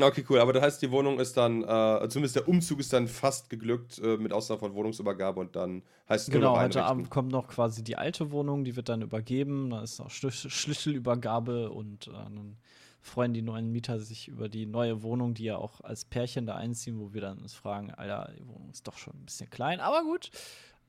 Okay, 0.00 0.24
cool. 0.30 0.40
Aber 0.40 0.54
das 0.54 0.62
heißt, 0.62 0.80
die 0.82 0.90
Wohnung 0.90 1.20
ist 1.20 1.36
dann, 1.36 1.62
äh, 1.64 2.08
zumindest 2.08 2.36
der 2.36 2.48
Umzug 2.48 2.80
ist 2.80 2.94
dann 2.94 3.08
fast 3.08 3.50
geglückt, 3.50 3.98
äh, 4.02 4.16
mit 4.16 4.32
Ausnahme 4.32 4.60
von 4.60 4.74
Wohnungsübergabe 4.74 5.38
und 5.38 5.54
dann 5.54 5.82
heißt 6.08 6.28
es 6.28 6.32
nur 6.32 6.40
Genau, 6.40 6.58
heute. 6.58 6.82
Abend 6.82 7.10
kommt 7.10 7.30
noch 7.30 7.46
quasi 7.48 7.84
die 7.84 7.96
alte 7.96 8.30
Wohnung, 8.30 8.64
die 8.64 8.74
wird 8.74 8.88
dann 8.88 9.02
übergeben. 9.02 9.68
Da 9.68 9.82
ist 9.82 10.00
auch 10.00 10.08
Schlüssel 10.08 10.50
Schlüsselübergabe 10.50 11.70
und 11.70 12.06
äh, 12.08 12.12
dann 12.12 12.56
freuen 13.02 13.34
die 13.34 13.42
neuen 13.42 13.70
Mieter 13.70 13.98
sich 14.00 14.28
über 14.28 14.48
die 14.48 14.64
neue 14.64 15.02
Wohnung, 15.02 15.34
die 15.34 15.44
ja 15.44 15.56
auch 15.56 15.80
als 15.82 16.04
Pärchen 16.04 16.46
da 16.46 16.54
einziehen, 16.56 16.98
wo 16.98 17.12
wir 17.12 17.20
dann 17.20 17.38
uns 17.38 17.52
fragen, 17.54 17.90
Alter, 17.92 18.32
die 18.38 18.46
Wohnung 18.46 18.70
ist 18.70 18.86
doch 18.86 18.96
schon 18.96 19.14
ein 19.14 19.24
bisschen 19.26 19.50
klein, 19.50 19.80
aber 19.80 20.02
gut. 20.04 20.30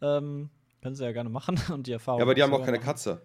Ähm, 0.02 0.50
können 0.82 0.96
sie 0.96 1.04
ja 1.04 1.12
gerne 1.12 1.30
machen 1.30 1.60
und 1.74 1.88
die 1.88 1.92
Erfahrung. 1.94 2.20
Ja, 2.20 2.26
aber 2.26 2.36
die 2.36 2.44
haben 2.44 2.54
auch 2.54 2.64
keine 2.64 2.78
machen. 2.78 2.86
Katze. 2.86 3.22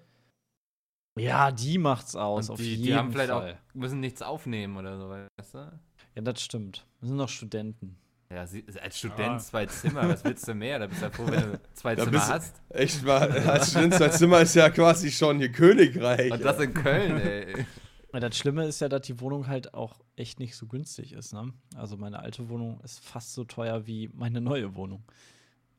Ja, 1.18 1.50
die 1.50 1.78
macht's 1.78 2.14
aus, 2.14 2.48
Und 2.48 2.54
auf 2.54 2.58
die, 2.60 2.70
jeden 2.76 2.82
die 2.84 2.94
haben 2.94 3.10
vielleicht 3.12 3.30
Fall. 3.30 3.54
auch, 3.54 3.74
müssen 3.74 3.98
nichts 4.00 4.22
aufnehmen 4.22 4.76
oder 4.76 4.96
so, 4.98 5.08
weißt 5.10 5.54
du? 5.54 5.80
Ja, 6.14 6.22
das 6.22 6.40
stimmt. 6.40 6.86
Wir 7.00 7.08
sind 7.08 7.16
noch 7.16 7.28
Studenten. 7.28 7.96
Ja, 8.30 8.46
sie, 8.46 8.64
als 8.82 8.98
Student 8.98 9.20
Ah. 9.20 9.38
zwei 9.38 9.66
Zimmer, 9.66 10.08
was 10.08 10.22
willst 10.22 10.46
du 10.46 10.54
mehr? 10.54 10.78
Da 10.78 10.86
bist 10.86 11.00
du 11.00 11.06
ja 11.06 11.10
froh, 11.10 11.24
wenn 11.26 11.52
du 11.52 11.60
zwei 11.74 11.96
Da 11.96 12.04
Zimmer 12.04 12.28
hast. 12.28 12.60
Echt 12.68 13.02
mal, 13.02 13.30
als 13.48 13.70
Student 13.70 13.94
zwei 13.94 14.08
Zimmer 14.10 14.40
ist 14.42 14.54
ja 14.54 14.68
quasi 14.70 15.10
schon 15.10 15.38
hier 15.38 15.50
Königreich. 15.50 16.30
Und 16.30 16.44
das 16.44 16.60
in 16.60 16.74
Köln, 16.74 17.16
ey. 17.20 17.66
Ja, 18.12 18.20
das 18.20 18.36
Schlimme 18.36 18.64
ist 18.64 18.80
ja, 18.80 18.88
dass 18.88 19.02
die 19.02 19.20
Wohnung 19.20 19.48
halt 19.48 19.74
auch 19.74 20.00
echt 20.16 20.40
nicht 20.40 20.56
so 20.56 20.66
günstig 20.66 21.12
ist. 21.12 21.34
Ne? 21.34 21.52
Also 21.76 21.96
meine 21.96 22.20
alte 22.20 22.48
Wohnung 22.48 22.80
ist 22.80 23.00
fast 23.00 23.34
so 23.34 23.44
teuer 23.44 23.86
wie 23.86 24.08
meine 24.14 24.40
neue 24.40 24.74
Wohnung. 24.74 25.04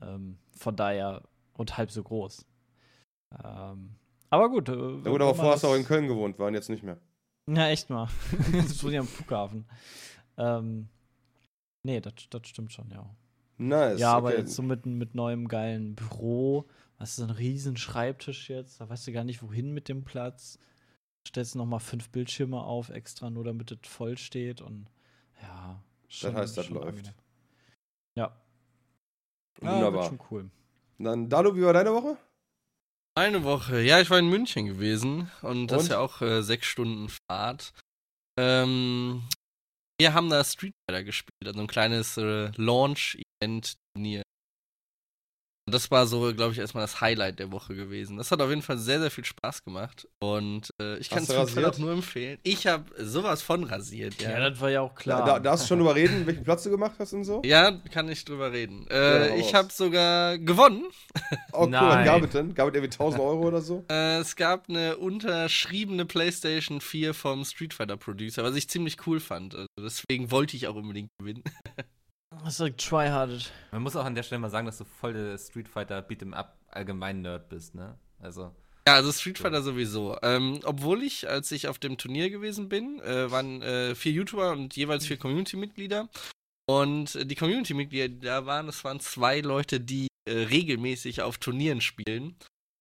Ähm, 0.01 0.37
von 0.55 0.75
daher 0.75 1.23
und 1.53 1.77
halb 1.77 1.91
so 1.91 2.03
groß. 2.03 2.45
Ähm, 3.43 3.95
aber 4.29 4.49
gut. 4.49 4.69
Äh, 4.69 4.73
Na 4.73 5.09
gut, 5.09 5.21
aber 5.21 5.35
vorher 5.35 5.53
hast 5.53 5.63
du 5.63 5.67
auch 5.67 5.75
in 5.75 5.85
Köln 5.85 6.07
gewohnt, 6.07 6.37
waren 6.39 6.53
jetzt 6.53 6.69
nicht 6.69 6.83
mehr. 6.83 6.99
Ja, 7.47 7.67
echt 7.67 7.89
mal. 7.89 8.07
das 8.53 8.83
wohne 8.83 8.93
ich 8.93 8.99
am 8.99 9.07
Flughafen. 9.07 9.65
Ähm, 10.37 10.87
nee, 11.83 11.99
das, 11.99 12.13
stimmt 12.47 12.71
schon, 12.71 12.89
ja. 12.91 13.09
Nice. 13.57 13.99
ja, 13.99 14.13
aber 14.13 14.29
okay. 14.29 14.37
jetzt 14.37 14.55
so 14.55 14.61
mit, 14.61 14.85
mit 14.85 15.15
neuem 15.15 15.49
geilen 15.49 15.95
Büro, 15.95 16.65
weißt 16.99 17.17
du, 17.17 17.23
so 17.23 17.27
ein 17.27 17.35
riesen 17.35 17.75
Schreibtisch 17.75 18.49
jetzt, 18.49 18.79
da 18.79 18.87
weißt 18.87 19.07
du 19.07 19.11
gar 19.11 19.25
nicht, 19.25 19.43
wohin 19.43 19.73
mit 19.73 19.89
dem 19.89 20.05
Platz. 20.05 20.59
Stellst 21.27 21.55
noch 21.55 21.65
mal 21.65 21.79
fünf 21.79 22.09
Bildschirme 22.09 22.61
auf, 22.61 22.89
extra 22.89 23.29
nur 23.29 23.43
damit 23.43 23.71
es 23.71 23.77
voll 23.87 24.17
steht 24.17 24.61
und 24.61 24.87
ja, 25.41 25.81
Das 26.21 26.33
heißt, 26.33 26.57
das 26.57 26.65
schon 26.65 26.75
läuft. 26.75 26.87
angenehm. 26.89 27.13
Ja. 28.15 28.35
Ja, 29.61 29.71
Wunderbar. 29.73 29.93
wird 29.93 30.05
schon 30.19 30.27
cool. 30.31 30.49
Dann, 30.97 31.29
Dalu, 31.29 31.55
wie 31.55 31.61
war 31.61 31.73
deine 31.73 31.93
Woche? 31.93 32.17
Eine 33.15 33.43
Woche. 33.43 33.81
Ja, 33.81 33.99
ich 34.01 34.09
war 34.09 34.19
in 34.19 34.29
München 34.29 34.65
gewesen 34.65 35.29
und 35.41 35.67
das 35.67 35.79
Und? 35.79 35.83
ist 35.85 35.91
ja 35.91 35.99
auch 35.99 36.21
äh, 36.21 36.41
sechs 36.41 36.67
Stunden 36.67 37.09
Fahrt. 37.29 37.73
Ähm, 38.39 39.23
wir 39.99 40.13
haben 40.13 40.29
da 40.29 40.43
Street 40.43 40.73
Fighter 40.89 41.03
gespielt, 41.03 41.45
also 41.45 41.59
ein 41.59 41.67
kleines 41.67 42.17
äh, 42.17 42.51
Launch-Event-Turnier. 42.55 44.23
Das 45.69 45.91
war 45.91 46.05
so, 46.07 46.33
glaube 46.33 46.53
ich, 46.53 46.59
erstmal 46.59 46.83
das 46.83 47.01
Highlight 47.01 47.39
der 47.39 47.51
Woche 47.51 47.75
gewesen. 47.75 48.17
Das 48.17 48.31
hat 48.31 48.41
auf 48.41 48.49
jeden 48.49 48.61
Fall 48.61 48.77
sehr, 48.77 48.99
sehr 48.99 49.11
viel 49.11 49.25
Spaß 49.25 49.63
gemacht 49.63 50.07
und 50.19 50.73
äh, 50.81 50.97
ich 50.97 51.09
kann 51.09 51.23
es 51.23 51.29
auch 51.31 51.77
nur 51.77 51.91
empfehlen. 51.91 52.39
Ich 52.43 52.67
habe 52.67 52.85
sowas 52.97 53.41
von 53.41 53.63
rasiert, 53.63 54.21
ja. 54.21 54.31
Ja, 54.31 54.49
das 54.49 54.59
war 54.59 54.69
ja 54.69 54.81
auch 54.81 54.95
klar. 54.95 55.19
Da, 55.25 55.33
da 55.33 55.39
darfst 55.39 55.65
du 55.65 55.67
schon 55.69 55.79
drüber 55.79 55.95
reden, 55.95 56.25
welchen 56.25 56.43
Platz 56.43 56.63
du 56.63 56.69
gemacht 56.69 56.95
hast 56.99 57.13
und 57.13 57.23
so? 57.23 57.41
Ja, 57.45 57.71
kann 57.91 58.09
ich 58.09 58.25
drüber 58.25 58.51
reden. 58.51 58.85
Ja, 58.89 59.25
Äh, 59.25 59.31
hau 59.31 59.35
ich 59.37 59.53
habe 59.53 59.71
sogar 59.71 60.37
gewonnen. 60.37 60.83
Oh, 61.51 61.65
cool. 61.65 61.71
Was 61.71 61.81
Nein. 61.81 62.05
gab 62.05 62.23
es 62.23 62.29
denn? 62.31 62.53
Gab 62.53 62.67
es 62.69 62.73
irgendwie 62.75 62.91
1000 62.91 63.21
Euro 63.21 63.47
oder 63.47 63.61
so? 63.61 63.85
Äh, 63.89 64.19
es 64.19 64.35
gab 64.35 64.69
eine 64.69 64.97
unterschriebene 64.97 66.05
PlayStation 66.05 66.81
4 66.81 67.13
vom 67.13 67.43
Street 67.45 67.73
Fighter 67.73 67.97
Producer, 67.97 68.43
was 68.43 68.55
ich 68.55 68.69
ziemlich 68.69 68.97
cool 69.07 69.19
fand. 69.19 69.55
Also 69.55 69.67
deswegen 69.79 70.31
wollte 70.31 70.55
ich 70.55 70.67
auch 70.67 70.75
unbedingt 70.75 71.09
gewinnen. 71.19 71.43
Hast 72.43 72.59
du 72.59 72.69
tryhardet. 72.75 73.51
Man 73.71 73.81
muss 73.81 73.95
auch 73.95 74.05
an 74.05 74.15
der 74.15 74.23
Stelle 74.23 74.39
mal 74.39 74.49
sagen, 74.49 74.67
dass 74.67 74.77
du 74.77 74.85
voll 74.85 75.13
der 75.13 75.37
Street 75.37 75.67
Fighter 75.67 75.99
Beat'em 75.99 76.33
Up 76.33 76.57
allgemein 76.69 77.21
Nerd 77.21 77.49
bist, 77.49 77.73
ne? 77.75 77.97
Also, 78.19 78.53
Ja, 78.87 78.95
also 78.95 79.11
Street 79.11 79.39
Fighter 79.39 79.61
sowieso. 79.63 80.17
Ähm, 80.21 80.59
obwohl 80.63 81.03
ich, 81.03 81.27
als 81.27 81.51
ich 81.51 81.67
auf 81.67 81.79
dem 81.79 81.97
Turnier 81.97 82.29
gewesen 82.29 82.69
bin, 82.69 82.99
äh, 83.01 83.31
waren 83.31 83.61
äh, 83.61 83.95
vier 83.95 84.11
YouTuber 84.11 84.51
und 84.51 84.75
jeweils 84.75 85.05
vier 85.07 85.17
Community-Mitglieder. 85.17 86.07
Und 86.69 87.15
äh, 87.15 87.25
die 87.25 87.35
Community-Mitglieder, 87.35 88.09
die 88.09 88.19
da 88.19 88.45
waren, 88.45 88.67
das 88.67 88.83
waren 88.83 88.99
zwei 88.99 89.39
Leute, 89.41 89.79
die 89.79 90.07
äh, 90.29 90.33
regelmäßig 90.33 91.23
auf 91.23 91.39
Turnieren 91.39 91.81
spielen. 91.81 92.35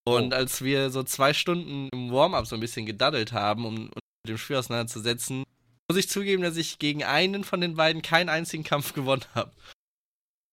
Und 0.07 0.33
Oh. 0.33 0.35
als 0.35 0.63
wir 0.63 0.89
so 0.91 1.03
zwei 1.03 1.33
Stunden 1.33 1.89
im 1.91 2.11
Warm-up 2.11 2.45
so 2.47 2.55
ein 2.55 2.61
bisschen 2.61 2.85
gedaddelt 2.85 3.31
haben, 3.33 3.65
um 3.65 3.75
uns 3.75 3.89
mit 4.25 4.29
dem 4.29 4.37
Spiel 4.37 4.55
auseinanderzusetzen, 4.57 5.43
muss 5.89 5.97
ich 5.97 6.09
zugeben, 6.09 6.43
dass 6.43 6.55
ich 6.55 6.79
gegen 6.79 7.03
einen 7.03 7.43
von 7.43 7.61
den 7.61 7.75
beiden 7.75 8.01
keinen 8.01 8.29
einzigen 8.29 8.63
Kampf 8.63 8.93
gewonnen 8.93 9.25
habe. 9.33 9.51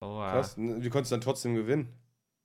oh, 0.01 0.19
Krass. 0.19 0.55
Wie 0.57 0.89
konntest 0.89 1.13
du 1.13 1.17
dann 1.17 1.21
trotzdem 1.21 1.55
gewinnen? 1.55 1.93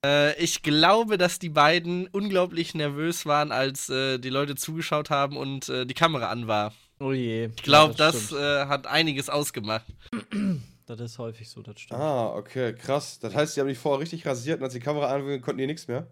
Äh, 0.06 0.38
ich 0.42 0.62
glaube, 0.62 1.18
dass 1.18 1.40
die 1.40 1.50
beiden 1.50 2.08
unglaublich 2.08 2.76
nervös 2.76 3.26
waren, 3.26 3.52
als 3.52 3.90
äh, 3.90 4.18
die 4.18 4.30
Leute 4.30 4.56
zugeschaut 4.56 5.10
haben 5.10 5.38
und 5.38 5.70
äh, 5.70 5.86
die 5.86 5.94
Kamera 5.94 6.30
an 6.30 6.48
war. 6.48 6.74
Oh 7.00 7.14
je. 7.14 7.50
Ich 7.56 7.64
glaube, 7.64 7.94
ja, 7.94 7.98
das, 7.98 8.26
stimmt. 8.26 8.42
äh, 8.42 8.66
hat 8.66 8.88
einiges 8.88 9.30
ausgemacht. 9.30 9.86
das 10.86 11.00
ist 11.00 11.18
häufig 11.18 11.50
so, 11.50 11.62
das 11.62 11.80
stimmt. 11.80 12.00
Ah, 12.00 12.36
okay, 12.36 12.74
krass. 12.74 13.20
Das 13.20 13.34
heißt, 13.34 13.56
die 13.56 13.62
haben 13.62 13.68
dich 13.68 13.78
vorher 13.78 14.02
richtig 14.02 14.26
rasiert 14.26 14.60
und 14.60 14.66
als 14.66 14.74
die 14.74 14.80
Kamera 14.80 15.08
an 15.14 15.42
konnten 15.42 15.60
die 15.60 15.68
nichts 15.68 15.88
mehr? 15.88 16.08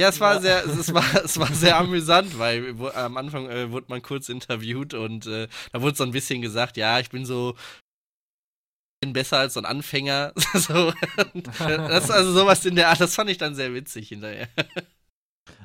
Ja, 0.00 0.08
es 0.08 0.18
war 0.18 0.40
sehr, 0.40 0.64
es 0.64 0.94
war, 0.94 1.04
es 1.24 1.38
war 1.38 1.52
sehr 1.52 1.76
amüsant, 1.76 2.38
weil 2.38 2.78
wo, 2.78 2.88
am 2.88 3.18
Anfang 3.18 3.48
äh, 3.50 3.70
wurde 3.70 3.86
man 3.88 4.00
kurz 4.00 4.30
interviewt 4.30 4.94
und 4.94 5.26
äh, 5.26 5.46
da 5.72 5.82
wurde 5.82 5.96
so 5.96 6.04
ein 6.04 6.12
bisschen 6.12 6.40
gesagt, 6.40 6.78
ja, 6.78 6.98
ich 7.00 7.10
bin 7.10 7.26
so 7.26 7.54
bin 9.02 9.12
besser 9.12 9.38
als 9.38 9.54
so 9.54 9.60
ein 9.60 9.66
Anfänger. 9.66 10.32
so, 10.54 10.92
das 11.58 12.04
ist 12.04 12.10
also 12.10 12.32
sowas 12.32 12.64
in 12.64 12.76
der 12.76 12.88
Art, 12.88 13.00
das 13.00 13.14
fand 13.14 13.30
ich 13.30 13.38
dann 13.38 13.54
sehr 13.54 13.74
witzig 13.74 14.08
hinterher. 14.08 14.48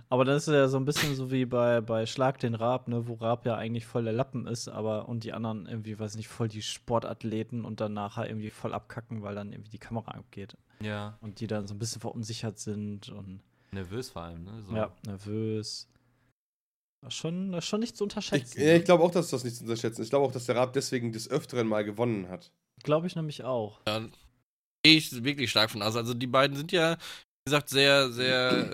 Aber 0.10 0.24
das 0.24 0.48
ist 0.48 0.54
ja 0.54 0.68
so 0.68 0.78
ein 0.78 0.86
bisschen 0.86 1.16
so 1.16 1.32
wie 1.32 1.46
bei, 1.46 1.82
bei 1.82 2.06
Schlag 2.06 2.40
den 2.40 2.56
Raab, 2.56 2.88
ne, 2.88 3.08
wo 3.08 3.16
Raab 3.16 3.46
ja 3.46 3.56
eigentlich 3.56 3.86
voll 3.86 4.04
der 4.04 4.14
Lappen 4.14 4.48
ist, 4.48 4.68
aber 4.68 5.10
und 5.10 5.24
die 5.24 5.34
anderen 5.34 5.66
irgendwie, 5.66 5.98
weiß 5.98 6.16
nicht, 6.16 6.28
voll 6.28 6.48
die 6.48 6.62
Sportathleten 6.62 7.66
und 7.66 7.82
dann 7.82 7.94
nachher 7.94 8.28
irgendwie 8.28 8.52
voll 8.52 8.74
abkacken, 8.74 9.24
weil 9.24 9.36
dann 9.36 9.52
irgendwie 9.52 9.72
die 9.72 9.80
Kamera 9.80 10.12
abgeht. 10.12 10.58
Ja, 10.82 11.18
Und 11.22 11.40
die 11.40 11.48
dann 11.48 11.68
so 11.68 11.74
ein 11.74 11.80
bisschen 11.80 12.02
verunsichert 12.02 12.60
sind 12.60 13.10
und 13.10 13.42
nervös 13.76 14.10
vor 14.10 14.24
allem, 14.24 14.44
ne? 14.44 14.64
So. 14.68 14.76
ja, 14.76 14.92
nervös. 15.06 15.88
Das 17.02 17.14
ist 17.14 17.20
schon, 17.20 17.62
schon 17.62 17.80
nicht 17.82 17.96
zu 17.96 18.04
Ich, 18.04 18.06
unterschätzen. 18.06 18.62
ja, 18.62 18.76
ich 18.76 18.84
glaube 18.84 19.04
auch, 19.04 19.12
dass 19.12 19.30
das 19.30 19.44
nicht 19.44 19.56
zu 19.58 19.64
unterschätzen 19.64 20.02
ist. 20.02 20.08
Ich 20.08 20.10
glaube 20.10 20.26
auch, 20.26 20.32
dass 20.32 20.46
der 20.48 20.56
Raab 20.56 20.74
deswegen 20.74 21.12
des 21.12 21.30
Öfteren 21.30 21.68
mal 21.68 21.86
gewonnen 21.86 22.30
hat. 22.30 22.52
Glaube 22.84 23.06
ich 23.08 23.16
nämlich 23.16 23.44
auch. 23.44 23.80
Ja, 23.88 24.00
gehe 24.84 24.98
ich 24.98 25.24
wirklich 25.24 25.52
stark 25.52 25.70
von 25.72 25.82
aus. 25.84 25.96
Also 25.96 26.14
die 26.14 26.28
beiden 26.28 26.58
sind 26.58 26.72
ja, 26.72 26.98
gesagt, 27.46 27.70
sehr, 27.70 28.12
sehr. 28.12 28.72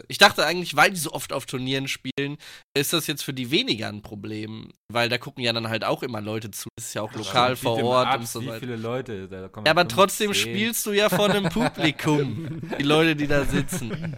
Äh, 0.00 0.04
ich 0.08 0.18
dachte 0.18 0.46
eigentlich, 0.46 0.76
weil 0.76 0.90
die 0.92 0.96
so 0.98 1.12
oft 1.12 1.32
auf 1.32 1.44
Turnieren 1.46 1.88
spielen, 1.88 2.38
ist 2.76 2.92
das 2.92 3.06
jetzt 3.08 3.22
für 3.24 3.34
die 3.34 3.50
weniger 3.50 3.88
ein 3.88 4.02
Problem. 4.02 4.72
Weil 4.92 5.08
da 5.08 5.18
gucken 5.18 5.42
ja 5.42 5.52
dann 5.52 5.68
halt 5.68 5.84
auch 5.84 6.02
immer 6.02 6.20
Leute 6.20 6.50
zu. 6.50 6.68
Das 6.76 6.86
ist 6.88 6.94
ja 6.94 7.02
auch 7.02 7.12
lokal 7.14 7.56
vor 7.56 7.82
Ort 7.82 8.08
Ups, 8.08 8.16
und 8.16 8.26
so 8.28 8.42
Wie 8.42 8.46
weiter. 8.46 8.60
viele 8.60 8.76
Leute? 8.76 9.28
Da 9.28 9.48
kommen 9.48 9.66
Ja, 9.66 9.72
aber 9.72 9.88
trotzdem 9.88 10.32
zehn. 10.32 10.40
spielst 10.40 10.86
du 10.86 10.92
ja 10.92 11.08
vor 11.08 11.28
einem 11.28 11.48
Publikum, 11.48 12.60
die 12.78 12.82
Leute, 12.84 13.16
die 13.16 13.26
da 13.26 13.44
sitzen. 13.44 14.16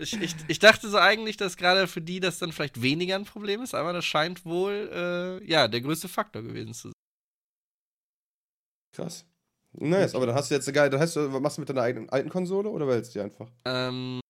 Ich, 0.00 0.12
ich, 0.20 0.36
ich 0.46 0.58
dachte 0.58 0.88
so 0.88 0.98
eigentlich, 0.98 1.36
dass 1.38 1.56
gerade 1.56 1.88
für 1.88 2.02
die 2.02 2.20
das 2.20 2.38
dann 2.38 2.52
vielleicht 2.52 2.82
weniger 2.82 3.16
ein 3.16 3.24
Problem 3.24 3.62
ist, 3.62 3.74
aber 3.74 3.92
das 3.92 4.04
scheint 4.04 4.44
wohl, 4.44 4.90
äh, 4.92 5.44
ja, 5.50 5.66
der 5.66 5.80
größte 5.80 6.08
Faktor 6.08 6.42
gewesen 6.42 6.74
zu 6.74 6.88
sein. 6.88 6.92
Krass. 8.94 9.24
Nice, 9.80 10.14
aber 10.14 10.26
dann 10.26 10.34
hast 10.34 10.50
du 10.50 10.54
jetzt 10.54 10.72
geile. 10.72 10.90
Dann 10.90 11.00
hast 11.00 11.16
du, 11.16 11.32
was 11.32 11.40
machst 11.40 11.56
du 11.58 11.62
mit 11.62 11.68
deiner 11.68 11.82
eigenen 11.82 12.08
alten 12.08 12.28
Konsole 12.28 12.68
oder 12.68 12.88
wählst 12.88 13.14
du 13.14 13.18
die 13.18 13.24
einfach? 13.24 13.48
Ähm, 13.64 14.20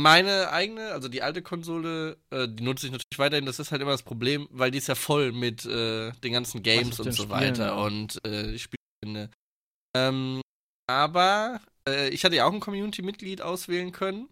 meine 0.00 0.50
eigene, 0.50 0.92
also 0.92 1.08
die 1.08 1.22
alte 1.22 1.42
Konsole, 1.42 2.18
äh, 2.30 2.48
die 2.48 2.62
nutze 2.62 2.86
ich 2.86 2.92
natürlich 2.92 3.18
weiterhin. 3.18 3.46
Das 3.46 3.58
ist 3.58 3.72
halt 3.72 3.82
immer 3.82 3.92
das 3.92 4.02
Problem, 4.02 4.48
weil 4.50 4.70
die 4.70 4.78
ist 4.78 4.88
ja 4.88 4.94
voll 4.94 5.32
mit 5.32 5.64
äh, 5.66 6.12
den 6.22 6.32
ganzen 6.32 6.62
Games 6.62 6.98
und 7.00 7.12
so 7.12 7.24
Spielen, 7.24 7.30
weiter. 7.30 7.82
Und 7.82 8.18
äh, 8.26 8.50
ich 8.52 8.64
spiele. 8.64 9.30
Ähm, 9.96 10.40
aber 10.88 11.60
äh, 11.88 12.08
ich 12.10 12.24
hatte 12.24 12.36
ja 12.36 12.46
auch 12.46 12.52
ein 12.52 12.60
Community-Mitglied 12.60 13.42
auswählen 13.42 13.92
können. 13.92 14.28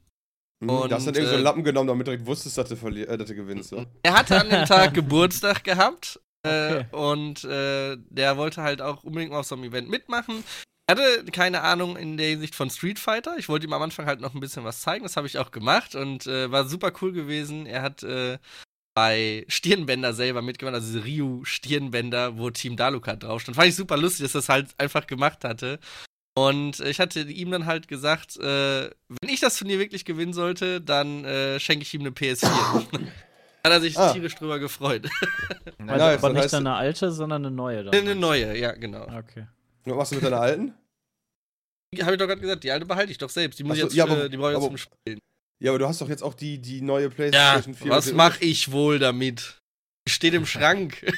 Hm, 0.63 0.71
Und, 0.71 0.93
da 0.93 0.97
hast 0.97 1.07
du 1.07 1.13
dann 1.13 1.17
irgendwie 1.17 1.31
so 1.31 1.35
einen 1.37 1.41
äh, 1.41 1.45
Lappen 1.45 1.65
genommen, 1.65 1.89
damit 1.89 2.07
du 2.07 2.11
direkt 2.11 2.27
wusstest, 2.27 2.59
dass 2.59 2.69
du, 2.69 2.75
äh, 2.75 3.17
dass 3.17 3.29
du 3.29 3.35
gewinnst. 3.35 3.71
So. 3.71 3.85
Er 4.03 4.15
hatte 4.15 4.41
an 4.41 4.51
dem 4.51 4.65
Tag 4.67 4.95
Geburtstag 4.95 5.65
gehabt. 5.65 6.21
Äh, 6.45 6.75
Okay. 6.75 6.87
Und 6.93 7.45
äh, 7.45 7.97
der 8.11 8.37
wollte 8.37 8.63
halt 8.63 8.83
auch 8.83 9.03
unbedingt 9.05 9.33
mal 9.33 9.41
auf 9.41 9.47
so 9.47 9.55
einem 9.55 9.65
Event 9.65 9.89
mitmachen. 9.89 10.45
Er 10.87 10.97
hatte 10.97 11.25
keine 11.33 11.63
Ahnung 11.63 11.97
in 11.97 12.17
der 12.19 12.29
Hinsicht 12.29 12.55
von 12.55 12.69
Street 12.69 12.99
Fighter. 12.99 13.37
Ich 13.39 13.49
wollte 13.49 13.67
ihm 13.67 13.73
am 13.73 13.81
Anfang 13.83 14.05
halt 14.07 14.21
noch 14.21 14.35
ein 14.35 14.41
bisschen 14.41 14.65
was 14.65 14.83
zeigen. 14.83 15.05
Das 15.05 15.17
habe 15.17 15.27
ich 15.27 15.39
auch 15.39 15.51
gemacht 15.51 15.95
und 15.95 16.27
äh, 16.27 16.51
war 16.51 16.69
super 16.69 16.93
cool 17.01 17.13
gewesen. 17.13 17.65
Er 17.65 17.81
hat 17.81 18.03
äh, 18.03 18.39
bei 18.95 19.45
Stirnbänder 19.49 20.13
selber 20.13 20.43
mitgemacht, 20.43 20.75
also 20.75 20.87
diese 20.87 21.05
Ryu-Stirnbänder, 21.05 22.37
wo 22.39 22.51
Team 22.51 22.77
Daluka 22.77 23.17
drauf 23.17 23.41
stand. 23.41 23.57
Fand 23.57 23.69
ich 23.69 23.77
super 23.77 23.97
lustig, 23.97 24.25
dass 24.25 24.35
er 24.35 24.39
das 24.39 24.49
halt 24.51 24.75
einfach 24.79 25.07
gemacht 25.07 25.45
hatte. 25.45 25.81
Und 26.37 26.81
ich 26.81 27.01
hatte 27.01 27.23
ihm 27.23 27.51
dann 27.51 27.65
halt 27.67 27.89
gesagt, 27.89 28.37
äh, 28.37 28.91
wenn 29.09 29.29
ich 29.29 29.41
das 29.41 29.57
Turnier 29.57 29.79
wirklich 29.79 30.05
gewinnen 30.05 30.33
sollte, 30.33 30.81
dann 30.81 31.25
äh, 31.25 31.59
schenke 31.61 31.85
ich 31.85 31.95
ihm 31.95 32.01
eine 32.03 32.11
PS4. 32.11 32.85
Hat 33.65 33.73
er 33.73 33.81
sich 33.81 33.99
Ah. 33.99 34.13
tierisch 34.13 34.35
drüber 34.35 34.59
gefreut. 34.59 35.09
Also, 35.87 35.95
Nice, 36.07 36.19
aber 36.25 36.33
nicht 36.33 36.45
heißt- 36.45 36.57
eine 36.57 36.75
alte, 36.75 37.11
sondern 37.13 37.45
eine 37.45 37.55
neue. 37.55 37.85
Dann. 37.85 37.95
eine 37.95 38.15
neue, 38.15 38.57
ja, 38.59 38.73
genau. 38.73 39.03
Okay. 39.03 39.47
Was 39.85 39.95
machst 39.97 40.13
du 40.13 40.17
mit 40.17 40.25
deiner 40.25 40.41
alten? 40.41 40.73
Habe 42.01 42.13
ich 42.13 42.19
doch 42.19 42.27
gerade 42.27 42.41
gesagt, 42.41 42.65
die 42.65 42.71
alte 42.71 42.87
behalte 42.87 43.13
ich 43.13 43.19
doch 43.19 43.29
selbst. 43.29 43.59
Die 43.59 43.65
muss 43.65 43.77
so, 43.79 43.87
ich 43.87 43.93
jetzt, 43.93 43.95
ja, 43.95 44.05
aber- 44.05 44.25
äh, 44.25 44.31
die 44.31 44.37
brauche 44.39 44.49
ich 44.53 44.55
jetzt 44.57 44.63
aber- 44.65 44.69
zum 44.69 44.79
Spielen. 44.79 45.19
Ja, 45.63 45.71
aber 45.71 45.79
du 45.79 45.87
hast 45.87 46.01
doch 46.01 46.09
jetzt 46.09 46.23
auch 46.23 46.35
die, 46.35 46.59
die 46.59 46.81
neue 46.81 47.05
Ja, 47.05 47.09
PlayStation 47.11 47.75
4. 47.75 47.91
was 47.91 48.13
mache 48.13 48.43
ich 48.45 48.73
wohl 48.73 48.99
damit? 48.99 49.61
Die 50.07 50.13
steht 50.13 50.35
im 50.35 50.45
Schrank. 50.45 50.99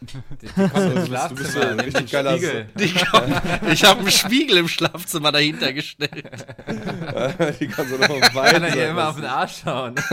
Die, 0.00 0.46
die 0.46 0.52
kommt 0.52 0.74
Du 0.74 0.80
ins 0.92 1.08
bist- 1.08 1.30
du 1.30 1.34
bist 1.34 1.52
Schlafzimmer, 1.52 2.36
Spiegel. 2.38 2.66
Kommt, 3.10 3.72
ich 3.72 3.84
habe 3.84 4.00
einen 4.00 4.10
Spiegel 4.10 4.56
im 4.58 4.68
Schlafzimmer 4.68 5.32
dahinter 5.32 5.72
gestellt. 5.72 6.12
die 7.60 7.66
kann 7.68 7.88
so 7.88 7.96
noch 7.96 8.20
Kann 8.32 8.62
er 8.62 8.72
hier 8.72 8.90
immer 8.90 9.08
auf 9.08 9.16
den. 9.16 9.24
Arsch 9.24 9.62
schauen. 9.64 9.94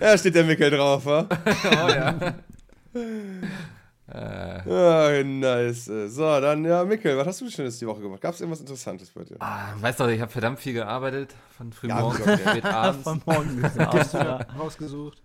Ja, 0.00 0.18
steht 0.18 0.34
der 0.34 0.44
Mickel 0.44 0.70
drauf, 0.70 1.06
wa? 1.06 1.26
oh 1.26 1.88
ja. 1.88 2.34
Äh, 4.08 4.70
Ah, 4.70 5.22
nice. 5.24 5.84
So, 5.86 6.40
dann, 6.40 6.64
ja, 6.64 6.84
Mickel, 6.84 7.16
was 7.16 7.26
hast 7.26 7.40
du 7.40 7.50
Schönes 7.50 7.78
die 7.78 7.86
Woche 7.86 8.00
gemacht? 8.00 8.20
Gab 8.20 8.34
es 8.34 8.40
irgendwas 8.40 8.60
Interessantes 8.60 9.10
bei 9.10 9.24
dir? 9.24 9.36
ah, 9.40 9.74
weißt 9.80 10.00
du, 10.00 10.06
ich 10.08 10.20
habe 10.20 10.30
verdammt 10.30 10.58
viel 10.60 10.74
gearbeitet. 10.74 11.34
Von 11.56 11.72
früh 11.72 11.88
Ja, 11.88 12.00
morgens 12.00 12.24
bis 12.24 12.40
spät 12.40 12.64
abends. 12.64 13.02
Von 13.02 13.22
morgen 13.26 13.56
bis 13.62 13.78
abends, 13.78 14.12
ja. 14.12 14.36
Rausgesucht. 14.58 15.22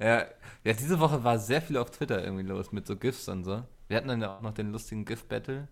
Ja, 0.00 0.24
ja, 0.64 0.72
diese 0.72 0.98
Woche 1.00 1.22
war 1.24 1.38
sehr 1.38 1.60
viel 1.62 1.76
auf 1.76 1.90
Twitter 1.90 2.22
irgendwie 2.22 2.44
los 2.44 2.72
mit 2.72 2.86
so 2.86 2.96
GIFs 2.96 3.28
und 3.28 3.44
so. 3.44 3.62
Wir 3.88 3.96
hatten 3.96 4.08
dann 4.08 4.20
ja 4.20 4.36
auch 4.36 4.42
noch 4.42 4.52
den 4.52 4.72
lustigen 4.72 5.04
GIF-Battle. 5.04 5.68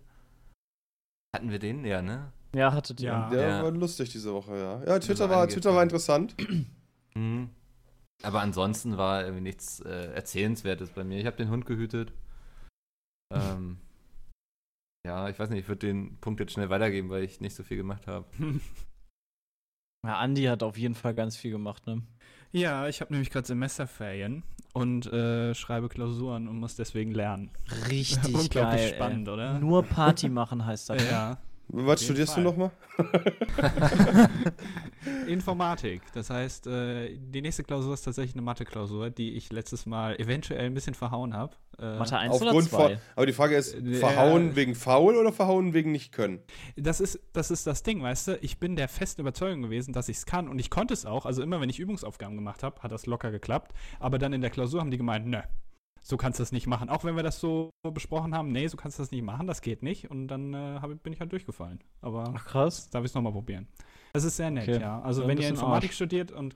Hatten 1.35 1.51
wir 1.51 1.59
den? 1.59 1.83
Ja, 1.85 2.01
ne? 2.01 2.31
Ja, 2.53 2.71
hattet 2.73 3.01
ihr. 3.01 3.07
Ja. 3.09 3.29
Der 3.29 3.47
Ja. 3.49 3.63
war 3.63 3.71
lustig 3.71 4.09
diese 4.11 4.33
Woche, 4.33 4.57
ja. 4.57 4.83
Ja, 4.93 4.99
Twitter 4.99 5.29
war, 5.29 5.47
Twitter 5.47 5.75
war 5.75 5.83
interessant. 5.83 6.35
Mhm. 7.15 7.49
Aber 8.23 8.39
ansonsten 8.41 8.97
war 8.97 9.23
irgendwie 9.23 9.41
nichts 9.43 9.81
äh, 9.81 10.13
Erzählenswertes 10.13 10.89
bei 10.91 11.03
mir. 11.03 11.19
Ich 11.19 11.25
habe 11.25 11.35
den 11.35 11.49
Hund 11.49 11.65
gehütet. 11.65 12.13
Ähm, 13.35 13.77
ja, 15.05 15.29
ich 15.29 15.37
weiß 15.37 15.49
nicht, 15.49 15.59
ich 15.59 15.67
würde 15.67 15.87
den 15.87 16.17
Punkt 16.19 16.39
jetzt 16.39 16.53
schnell 16.53 16.69
weitergeben, 16.69 17.09
weil 17.09 17.23
ich 17.23 17.41
nicht 17.41 17.55
so 17.55 17.63
viel 17.63 17.77
gemacht 17.77 18.07
habe. 18.07 18.25
Ja, 20.05 20.19
Andi 20.19 20.43
hat 20.43 20.61
auf 20.61 20.77
jeden 20.77 20.93
Fall 20.93 21.15
ganz 21.15 21.35
viel 21.35 21.49
gemacht, 21.49 21.87
ne? 21.87 22.03
Ja, 22.51 22.87
ich 22.87 23.01
habe 23.01 23.11
nämlich 23.11 23.31
gerade 23.31 23.47
Semesterferien 23.47 24.43
und 24.71 25.11
äh, 25.11 25.55
schreibe 25.55 25.89
Klausuren 25.89 26.47
und 26.47 26.59
muss 26.59 26.75
deswegen 26.75 27.11
lernen. 27.11 27.49
Richtig 27.89 28.23
Unglaublich 28.35 28.81
geil. 28.81 28.93
spannend, 28.93 29.27
ey. 29.27 29.33
oder? 29.33 29.59
Nur 29.59 29.81
Party 29.81 30.29
machen 30.29 30.63
heißt 30.63 30.91
das. 30.91 31.03
Ja. 31.09 31.39
Was 31.67 32.03
studierst 32.03 32.33
Fall. 32.35 32.43
du 32.43 32.49
nochmal? 32.49 32.71
Informatik. 35.27 36.01
Das 36.13 36.29
heißt, 36.29 36.67
äh, 36.67 37.17
die 37.17 37.41
nächste 37.41 37.63
Klausur 37.63 37.93
ist 37.93 38.03
tatsächlich 38.03 38.35
eine 38.35 38.41
Mathe-Klausur, 38.43 39.09
die 39.09 39.33
ich 39.33 39.51
letztes 39.51 39.85
Mal 39.85 40.15
eventuell 40.19 40.65
ein 40.65 40.73
bisschen 40.73 40.93
verhauen 40.93 41.33
habe. 41.33 41.55
Äh, 41.79 41.97
Mathe 41.97 42.17
1 42.17 42.35
oder 42.35 42.45
Aufgrund 42.51 42.69
2? 42.69 42.77
von. 42.77 42.97
Aber 43.15 43.25
die 43.25 43.33
Frage 43.33 43.55
ist, 43.55 43.75
Äh, 43.75 43.95
verhauen 43.95 44.49
ja. 44.49 44.55
wegen 44.55 44.75
faul 44.75 45.15
oder 45.15 45.31
verhauen 45.33 45.73
wegen 45.73 45.91
nicht 45.91 46.11
können? 46.11 46.39
Das 46.75 46.99
ist, 47.01 47.19
das 47.33 47.51
ist 47.51 47.67
das 47.67 47.83
Ding, 47.83 48.01
weißt 48.01 48.27
du? 48.29 48.37
Ich 48.41 48.59
bin 48.59 48.75
der 48.75 48.87
festen 48.87 49.21
Überzeugung 49.21 49.61
gewesen, 49.63 49.93
dass 49.93 50.07
ich 50.09 50.17
es 50.17 50.25
kann 50.25 50.47
und 50.47 50.59
ich 50.59 50.69
konnte 50.69 50.93
es 50.93 51.05
auch. 51.05 51.25
Also 51.25 51.41
immer, 51.43 51.59
wenn 51.61 51.69
ich 51.69 51.79
Übungsaufgaben 51.79 52.35
gemacht 52.35 52.63
habe, 52.63 52.81
hat 52.81 52.91
das 52.91 53.05
locker 53.05 53.31
geklappt. 53.31 53.73
Aber 53.99 54.17
dann 54.19 54.33
in 54.33 54.41
der 54.41 54.49
Klausur 54.51 54.79
haben 54.79 54.91
die 54.91 54.97
gemeint, 54.97 55.25
nö, 55.27 55.39
so 56.07 56.17
kannst 56.17 56.37
du 56.39 56.43
das 56.43 56.51
nicht 56.51 56.67
machen. 56.67 56.89
Auch 56.89 57.03
wenn 57.03 57.15
wir 57.15 57.23
das 57.23 57.39
so 57.39 57.71
besprochen 57.93 58.35
haben, 58.35 58.51
nee, 58.51 58.67
so 58.67 58.77
kannst 58.77 58.99
du 58.99 59.03
das 59.03 59.09
nicht 59.11 59.23
machen, 59.23 59.47
das 59.47 59.61
geht 59.61 59.81
nicht. 59.81 60.11
Und 60.11 60.27
dann 60.27 60.53
äh, 60.53 60.79
hab, 60.79 61.01
bin 61.01 61.13
ich 61.13 61.19
halt 61.19 61.31
durchgefallen. 61.31 61.79
Aber 62.01 62.31
Ach, 62.35 62.45
krass. 62.45 62.89
darf 62.91 63.03
ich 63.03 63.09
es 63.11 63.15
nochmal 63.15 63.31
probieren. 63.31 63.67
Das 64.13 64.23
ist 64.23 64.37
sehr 64.37 64.51
nett, 64.51 64.69
Okay. 64.69 64.79
ja. 64.81 65.01
Also 65.01 65.23
Ja, 65.23 65.27
wenn 65.27 65.39
ihr 65.39 65.49
Informatik 65.49 65.89
Arsch. 65.89 65.95
studiert 65.95 66.31
und, 66.31 66.53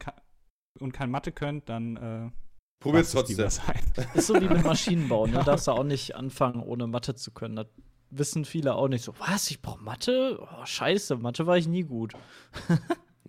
und 0.79 0.91
kein 0.91 1.09
Mathe 1.09 1.31
könnt, 1.31 1.67
dann 1.67 1.95
äh, 1.97 2.29
Probier's 2.79 3.11
lasst 3.13 3.29
es 3.31 3.55
trotzdem. 3.57 3.83
sein. 3.95 4.07
Ist 4.13 4.27
so 4.27 4.35
wie 4.35 4.47
mit 4.47 4.63
Maschinenbau, 4.63 5.25
ne? 5.25 5.41
Darfst 5.45 5.67
du 5.67 5.71
auch 5.71 5.83
nicht 5.83 6.15
anfangen, 6.15 6.61
ohne 6.61 6.85
Mathe 6.85 7.15
zu 7.15 7.31
können. 7.31 7.55
Das 7.55 7.67
wissen 8.11 8.45
viele 8.45 8.75
auch 8.75 8.87
nicht 8.87 9.03
so. 9.03 9.13
Was? 9.19 9.49
Ich 9.49 9.61
brauche 9.63 9.83
Mathe? 9.83 10.39
Oh, 10.41 10.65
scheiße, 10.65 11.17
Mathe 11.17 11.47
war 11.47 11.57
ich 11.57 11.67
nie 11.67 11.83
gut. 11.83 12.13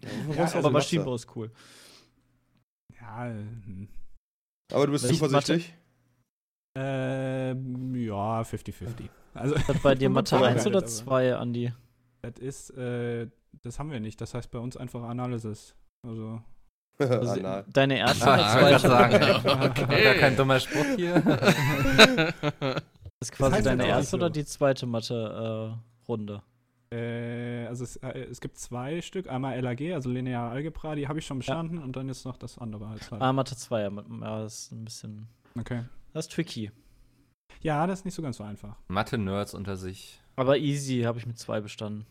Ja, 0.02 0.44
also 0.44 0.58
Aber 0.58 0.70
Mathe. 0.70 0.72
Maschinenbau 0.72 1.14
ist 1.14 1.34
cool. 1.36 1.50
Ja, 2.98 3.24
hm. 3.26 3.88
Aber 4.72 4.86
du 4.86 4.92
bist 4.92 5.04
Welche 5.04 5.18
zuversichtlich? 5.18 5.74
Ähm, 6.76 7.94
ja, 7.96 8.40
50-50. 8.42 9.08
Also, 9.34 9.56
Hat 9.56 9.82
bei 9.82 9.94
dir 9.94 10.08
Mathe 10.10 10.30
vorbereitet, 10.30 10.58
1 10.58 10.66
oder 10.66 10.78
aber- 10.78 10.86
2, 10.86 11.36
Andi? 11.36 11.72
Das 12.22 12.38
ist, 12.38 12.70
äh, 12.76 13.28
das 13.62 13.78
haben 13.78 13.90
wir 13.90 14.00
nicht. 14.00 14.20
Das 14.20 14.34
heißt 14.34 14.50
bei 14.50 14.58
uns 14.58 14.76
einfach 14.76 15.02
Analysis. 15.02 15.74
Also, 16.06 16.40
Also, 16.98 17.40
deine 17.72 17.98
erste 17.98 18.30
Ah, 18.30 18.58
oder 18.68 18.78
zweite? 18.78 19.44
War 19.44 19.68
gar 19.70 20.14
kein 20.14 20.36
dummer 20.36 20.60
Spruch 20.60 20.84
hier. 20.96 21.16
ist 23.20 23.32
quasi 23.32 23.56
heißt 23.56 23.66
deine 23.66 23.86
erste 23.86 24.16
oder 24.16 24.28
die 24.30 24.44
zweite 24.44 24.84
Mathe-Runde? 24.86 26.42
äh, 26.92 27.66
also 27.66 27.84
es, 27.84 27.96
äh, 27.96 28.26
es 28.30 28.40
gibt 28.40 28.58
zwei 28.58 29.00
Stück. 29.00 29.30
Einmal 29.30 29.58
LAG, 29.60 29.80
also 29.94 30.10
lineare 30.10 30.50
Algebra, 30.50 30.94
die 30.94 31.08
habe 31.08 31.20
ich 31.20 31.26
schon 31.26 31.38
bestanden 31.38 31.78
und 31.78 31.96
dann 31.96 32.08
ist 32.08 32.24
noch 32.26 32.36
das 32.36 32.58
andere 32.58 32.86
als 32.88 33.10
halt. 33.10 33.22
ah, 33.22 33.32
Mathe 33.32 33.56
2, 33.56 33.80
ja, 33.80 33.90
ja, 33.90 34.40
das 34.42 34.54
ist 34.64 34.72
ein 34.72 34.84
bisschen. 34.84 35.28
Okay. 35.58 35.84
Das 36.12 36.26
ist 36.26 36.32
tricky. 36.32 36.70
Ja, 37.60 37.86
das 37.86 38.00
ist 38.00 38.04
nicht 38.04 38.14
so 38.14 38.22
ganz 38.22 38.36
so 38.38 38.44
einfach. 38.44 38.76
Mathe-Nerds 38.88 39.54
unter 39.54 39.76
sich. 39.76 40.20
Aber 40.36 40.56
easy 40.56 41.02
habe 41.02 41.18
ich 41.18 41.26
mit 41.26 41.38
2 41.38 41.60
bestanden. 41.60 42.06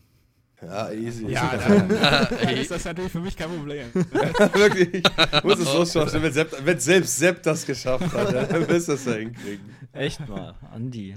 Ja, 0.62 0.92
easy. 0.92 1.26
Ja, 1.26 1.56
dann 1.56 1.88
dann 1.88 2.56
ist 2.56 2.70
das 2.70 2.84
natürlich 2.84 3.10
für 3.12 3.20
mich 3.20 3.36
kein 3.36 3.48
Problem. 3.48 3.88
wirklich. 3.94 5.02
Muss 5.42 5.58
es 5.58 5.72
so 5.72 5.86
schaffen, 5.86 6.22
wenn, 6.22 6.32
Sepp, 6.32 6.54
wenn 6.64 6.78
selbst 6.78 7.16
Sepp 7.16 7.42
das 7.42 7.64
geschafft 7.64 8.12
hat, 8.12 8.32
ja, 8.32 8.44
dann 8.44 8.68
wirst 8.68 8.88
du 8.88 8.92
das 8.92 9.04
ja 9.06 9.14
hinkriegen. 9.14 9.74
Echt 9.92 10.26
mal, 10.28 10.54
Andi. 10.70 11.16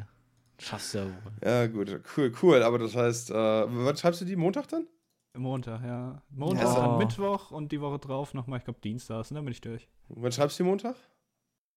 Schaffst 0.60 0.94
ja 0.94 1.04
wohl. 1.04 1.34
Ja, 1.44 1.68
gut, 1.68 2.02
cool, 2.16 2.32
cool. 2.42 2.64
Aber 2.64 2.80
das 2.80 2.96
heißt, 2.96 3.32
äh, 3.32 3.34
wann 3.34 3.98
schreibst 3.98 4.22
du 4.22 4.26
die? 4.26 4.38
Montag 4.38 4.70
dann? 4.70 4.88
Montag, 5.36 5.84
ja. 5.84 6.22
Montag, 6.30 6.64
Ja. 6.64 6.76
dann 6.76 6.98
Mittwoch 7.00 7.52
und 7.52 7.72
die 7.72 7.82
Woche 7.82 8.00
drauf 8.00 8.34
nochmal, 8.34 8.60
ich 8.60 8.66
glaube, 8.66 8.80
Dienstags, 8.82 9.30
und 9.30 9.36
dann 9.36 9.44
bin 9.46 9.52
ich 9.52 9.62
durch. 9.62 9.90
Wann 10.08 10.32
schreibst 10.32 10.58
du 10.60 10.64
die 10.64 10.70
Montag? 10.70 10.96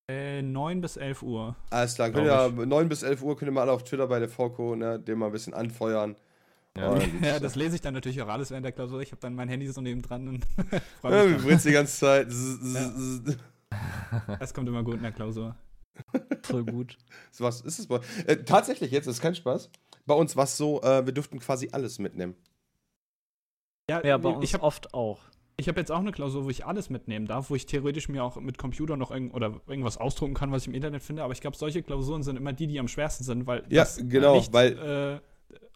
Äh, 0.09 0.41
9 0.41 0.79
bis 0.79 0.95
11 0.95 1.21
Uhr. 1.21 1.55
Alles 1.69 1.95
klar, 1.95 2.11
könnt 2.11 2.25
Glaub 2.25 2.57
ihr, 2.57 2.65
9 2.65 2.87
bis 2.87 3.03
11 3.03 3.21
Uhr 3.21 3.35
könnt 3.35 3.49
ihr 3.49 3.53
mal 3.53 3.63
alle 3.63 3.73
auf 3.73 3.83
Twitter 3.83 4.07
bei 4.07 4.19
der 4.19 4.29
VCO, 4.29 4.75
ne, 4.75 4.99
den 4.99 5.17
mal 5.17 5.25
ein 5.25 5.31
bisschen 5.33 5.53
anfeuern. 5.53 6.15
Ja. 6.77 6.97
Ja, 7.21 7.39
das 7.39 7.55
lese 7.55 7.75
ich 7.75 7.81
dann 7.81 7.93
natürlich 7.93 8.21
auch 8.21 8.29
alles 8.29 8.51
während 8.51 8.63
der 8.63 8.71
Klausur. 8.71 9.01
Ich 9.01 9.11
habe 9.11 9.19
dann 9.19 9.35
mein 9.35 9.49
Handy 9.49 9.67
so 9.67 9.81
neben 9.81 10.01
dran 10.01 10.29
und 10.29 10.47
freu 11.01 11.11
ja, 11.11 11.25
mich 11.25 11.43
wir 11.43 11.49
britzt 11.49 11.65
die 11.65 11.71
ganze 11.71 11.97
Zeit. 11.97 12.31
Ja. 12.31 14.37
Das 14.39 14.53
kommt 14.53 14.69
immer 14.69 14.83
gut 14.83 14.95
in 14.95 15.01
der 15.01 15.11
Klausur. 15.11 15.57
Voll 16.43 16.63
gut. 16.63 16.97
So 17.31 17.43
Was 17.43 17.61
ist 17.61 17.79
es 17.79 17.87
bei 17.87 17.99
äh, 18.27 18.37
Tatsächlich, 18.37 18.91
jetzt 18.91 19.07
ist 19.07 19.21
kein 19.21 19.35
Spaß. 19.35 19.69
Bei 20.05 20.13
uns 20.13 20.37
war 20.37 20.45
es 20.45 20.55
so, 20.55 20.81
äh, 20.83 21.05
wir 21.05 21.13
durften 21.13 21.39
quasi 21.39 21.69
alles 21.71 21.99
mitnehmen. 21.99 22.35
Ja, 23.89 24.17
bei 24.17 24.29
uns 24.29 24.43
ich 24.43 24.53
habe 24.53 24.63
oft 24.63 24.93
auch. 24.93 25.19
Ich 25.59 25.67
hab 25.67 25.75
jetzt 25.77 25.91
auch 25.91 25.99
eine 25.99 26.11
Klausur, 26.11 26.45
wo 26.45 26.49
ich 26.51 26.65
alles 26.65 26.91
mitnehmen 26.91 27.25
darf, 27.25 27.49
wo 27.49 27.55
ich 27.55 27.65
theoretisch 27.65 28.09
mir 28.09 28.23
auch 28.23 28.35
mit 28.39 28.59
Computer 28.59 28.95
noch 28.95 29.09
irgend 29.09 29.33
oder 29.33 29.59
irgendwas 29.65 29.97
ausdrucken 29.97 30.35
kann, 30.35 30.51
was 30.51 30.61
ich 30.63 30.67
im 30.67 30.75
Internet 30.75 31.01
finde. 31.01 31.23
Aber 31.23 31.33
ich 31.33 31.41
glaube, 31.41 31.57
solche 31.57 31.81
Klausuren 31.81 32.21
sind 32.21 32.37
immer 32.37 32.53
die, 32.53 32.67
die 32.67 32.79
am 32.79 32.87
schwersten 32.87 33.23
sind, 33.23 33.47
weil 33.47 33.63
Ja, 33.69 33.81
das 33.81 33.99
genau, 34.07 34.35
nicht 34.35 34.53
weil- 34.53 34.77
äh, 34.77 35.19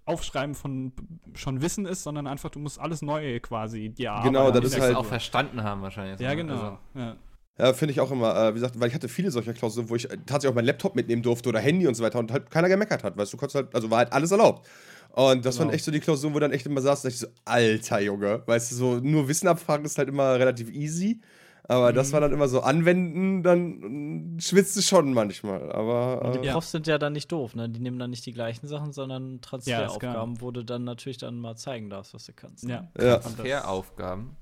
Aufschreiben 0.06 0.56
von 0.56 0.92
schon 1.36 1.62
Wissen 1.62 1.86
ist, 1.86 2.04
sondern 2.04 2.28
einfach, 2.28 2.50
du 2.50 2.60
musst 2.60 2.80
alles 2.80 3.02
neu 3.02 3.40
quasi 3.40 3.90
dir 3.90 4.20
Genau, 4.24 4.52
das 4.52 4.66
ist 4.66 4.80
halt- 4.80 4.96
auch 4.96 5.06
verstanden 5.06 5.64
haben 5.64 5.82
wahrscheinlich. 5.82 6.20
Ja, 6.20 6.30
Also, 6.30 6.38
genau. 6.42 6.78
Ja. 6.96 7.16
Ja, 7.60 7.74
finde 7.74 7.92
ich 7.92 8.00
auch 8.00 8.10
immer, 8.12 8.36
äh, 8.36 8.50
wie 8.52 8.56
gesagt, 8.56 8.80
weil 8.80 8.88
ich 8.88 8.96
hatte 8.96 9.08
viele 9.08 9.30
solcher 9.30 9.54
Klausuren, 9.54 9.90
wo 9.90 9.96
ich 9.96 10.04
tatsächlich 10.26 10.50
auch 10.50 10.56
meinen 10.56 10.66
Laptop 10.66 10.96
mitnehmen 10.96 11.22
durfte 11.22 11.50
oder 11.50 11.60
Handy 11.60 11.88
und 11.88 11.94
so 11.96 12.04
weiter 12.04 12.18
und 12.20 12.32
halt 12.32 12.50
keiner 12.50 12.70
gemeckert 12.70 13.04
hat, 13.04 13.18
weißt 13.18 13.32
du, 13.34 13.38
konntest 13.38 13.56
halt, 13.56 13.76
also 13.76 13.92
war 13.92 14.00
halt 14.00 14.14
alles 14.14 14.32
erlaubt. 14.32 14.68
Und 15.14 15.46
das 15.46 15.56
Genau. 15.58 15.68
waren 15.68 15.74
echt 15.76 15.84
so 15.86 15.92
die 15.92 16.00
Klausuren, 16.00 16.34
wo 16.34 16.40
dann 16.40 16.52
echt 16.54 16.66
immer 16.66 16.82
saß, 16.82 17.02
da 17.02 17.10
ich 17.10 17.20
so, 17.20 17.28
alter 17.46 18.00
Junge, 18.00 18.44
weißt 18.46 18.72
du, 18.72 18.76
so 18.76 18.96
nur 19.00 19.28
Wissen 19.28 19.48
abfragen 19.48 19.86
ist 19.86 19.98
halt 19.98 20.08
immer 20.10 20.36
relativ 20.40 20.72
easy, 20.72 21.20
aber 21.64 21.92
das 21.92 22.08
Mhm. 22.10 22.14
war 22.14 22.22
dann 22.22 22.32
immer 22.32 22.48
so 22.48 22.62
anwenden, 22.62 23.44
dann 23.44 24.38
äh, 24.38 24.42
schwitzt 24.42 24.78
es 24.78 24.88
schon 24.88 25.14
manchmal, 25.14 25.72
aber 25.72 26.22
Und 26.26 26.36
die 26.36 26.40
äh, 26.40 26.46
Ja. 26.46 26.54
Profs 26.54 26.72
sind 26.72 26.88
ja 26.88 26.98
dann 26.98 27.12
nicht 27.14 27.32
doof, 27.32 27.56
ne? 27.56 27.68
Die 27.70 27.80
nehmen 27.82 28.00
dann 28.00 28.10
nicht 28.10 28.26
die 28.26 28.32
gleichen 28.32 28.68
Sachen, 28.68 28.94
sondern 28.94 29.42
Transferaufgaben, 29.42 30.36
klar. 30.36 30.42
wo 30.42 30.52
du 30.52 30.64
dann 30.64 30.86
natürlich 30.86 31.18
dann 31.18 31.40
mal 31.40 31.56
zeigen 31.58 31.90
darfst, 31.90 32.14
was 32.14 32.26
du 32.26 32.34
kannst. 32.34 32.64
ne? 32.66 32.90
Ja. 32.98 33.06
ja, 33.06 33.18
Transferaufgaben. 33.18 34.36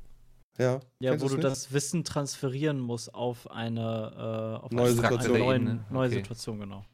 ja. 0.60 0.80
Ja, 1.00 1.20
wo 1.20 1.28
du 1.30 1.36
nicht? 1.36 1.44
das 1.46 1.74
Wissen 1.74 2.04
transferieren 2.04 2.80
musst 2.80 3.14
auf 3.16 3.50
eine, 3.50 4.60
äh, 4.62 4.64
auf 4.66 4.72
Neue 4.72 4.86
eine, 4.86 4.94
Situation. 4.96 5.36
Eine 5.36 5.44
neue, 5.46 5.56
Ebene. 5.56 5.86
neue 5.90 6.08
Okay. 6.08 6.16
Situation, 6.18 6.60
genau. 6.60 6.86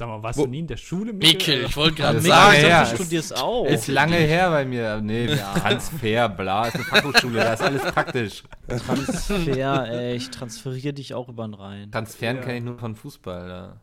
Sag 0.00 0.08
mal, 0.08 0.22
warst 0.22 0.38
Wo- 0.38 0.44
du 0.46 0.50
nie 0.50 0.60
in 0.60 0.66
der 0.66 0.78
Schule? 0.78 1.12
Mikkel? 1.12 1.28
Mikkel, 1.56 1.64
ich 1.68 1.76
wollte 1.76 1.96
gerade 1.96 2.18
ich 2.20 2.24
her. 2.24 2.70
dachte, 2.80 2.96
du 2.96 3.02
studierst 3.02 3.36
auch. 3.36 3.66
Ist 3.66 3.86
lange 3.86 4.16
her 4.16 4.48
bei 4.48 4.64
mir. 4.64 4.98
Nee, 5.02 5.26
Transfer, 5.60 6.26
bla, 6.30 6.68
ist 6.68 6.76
eine 6.76 6.84
Fachhochschule, 6.84 7.40
da 7.40 7.52
ist 7.52 7.62
alles 7.62 7.82
praktisch. 7.82 8.42
Transfer, 8.66 9.90
ey, 9.90 10.14
ich 10.16 10.30
transferiere 10.30 10.94
dich 10.94 11.12
auch 11.12 11.28
über 11.28 11.46
den 11.46 11.52
Rhein. 11.52 11.92
Transferen 11.92 12.36
Ja. 12.36 12.42
kenne 12.42 12.56
ich 12.56 12.64
nur 12.64 12.78
von 12.78 12.96
Fußball. 12.96 13.46
Da. 13.46 13.80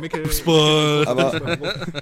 Mikkel, 0.00 0.22
Aber, 1.06 1.34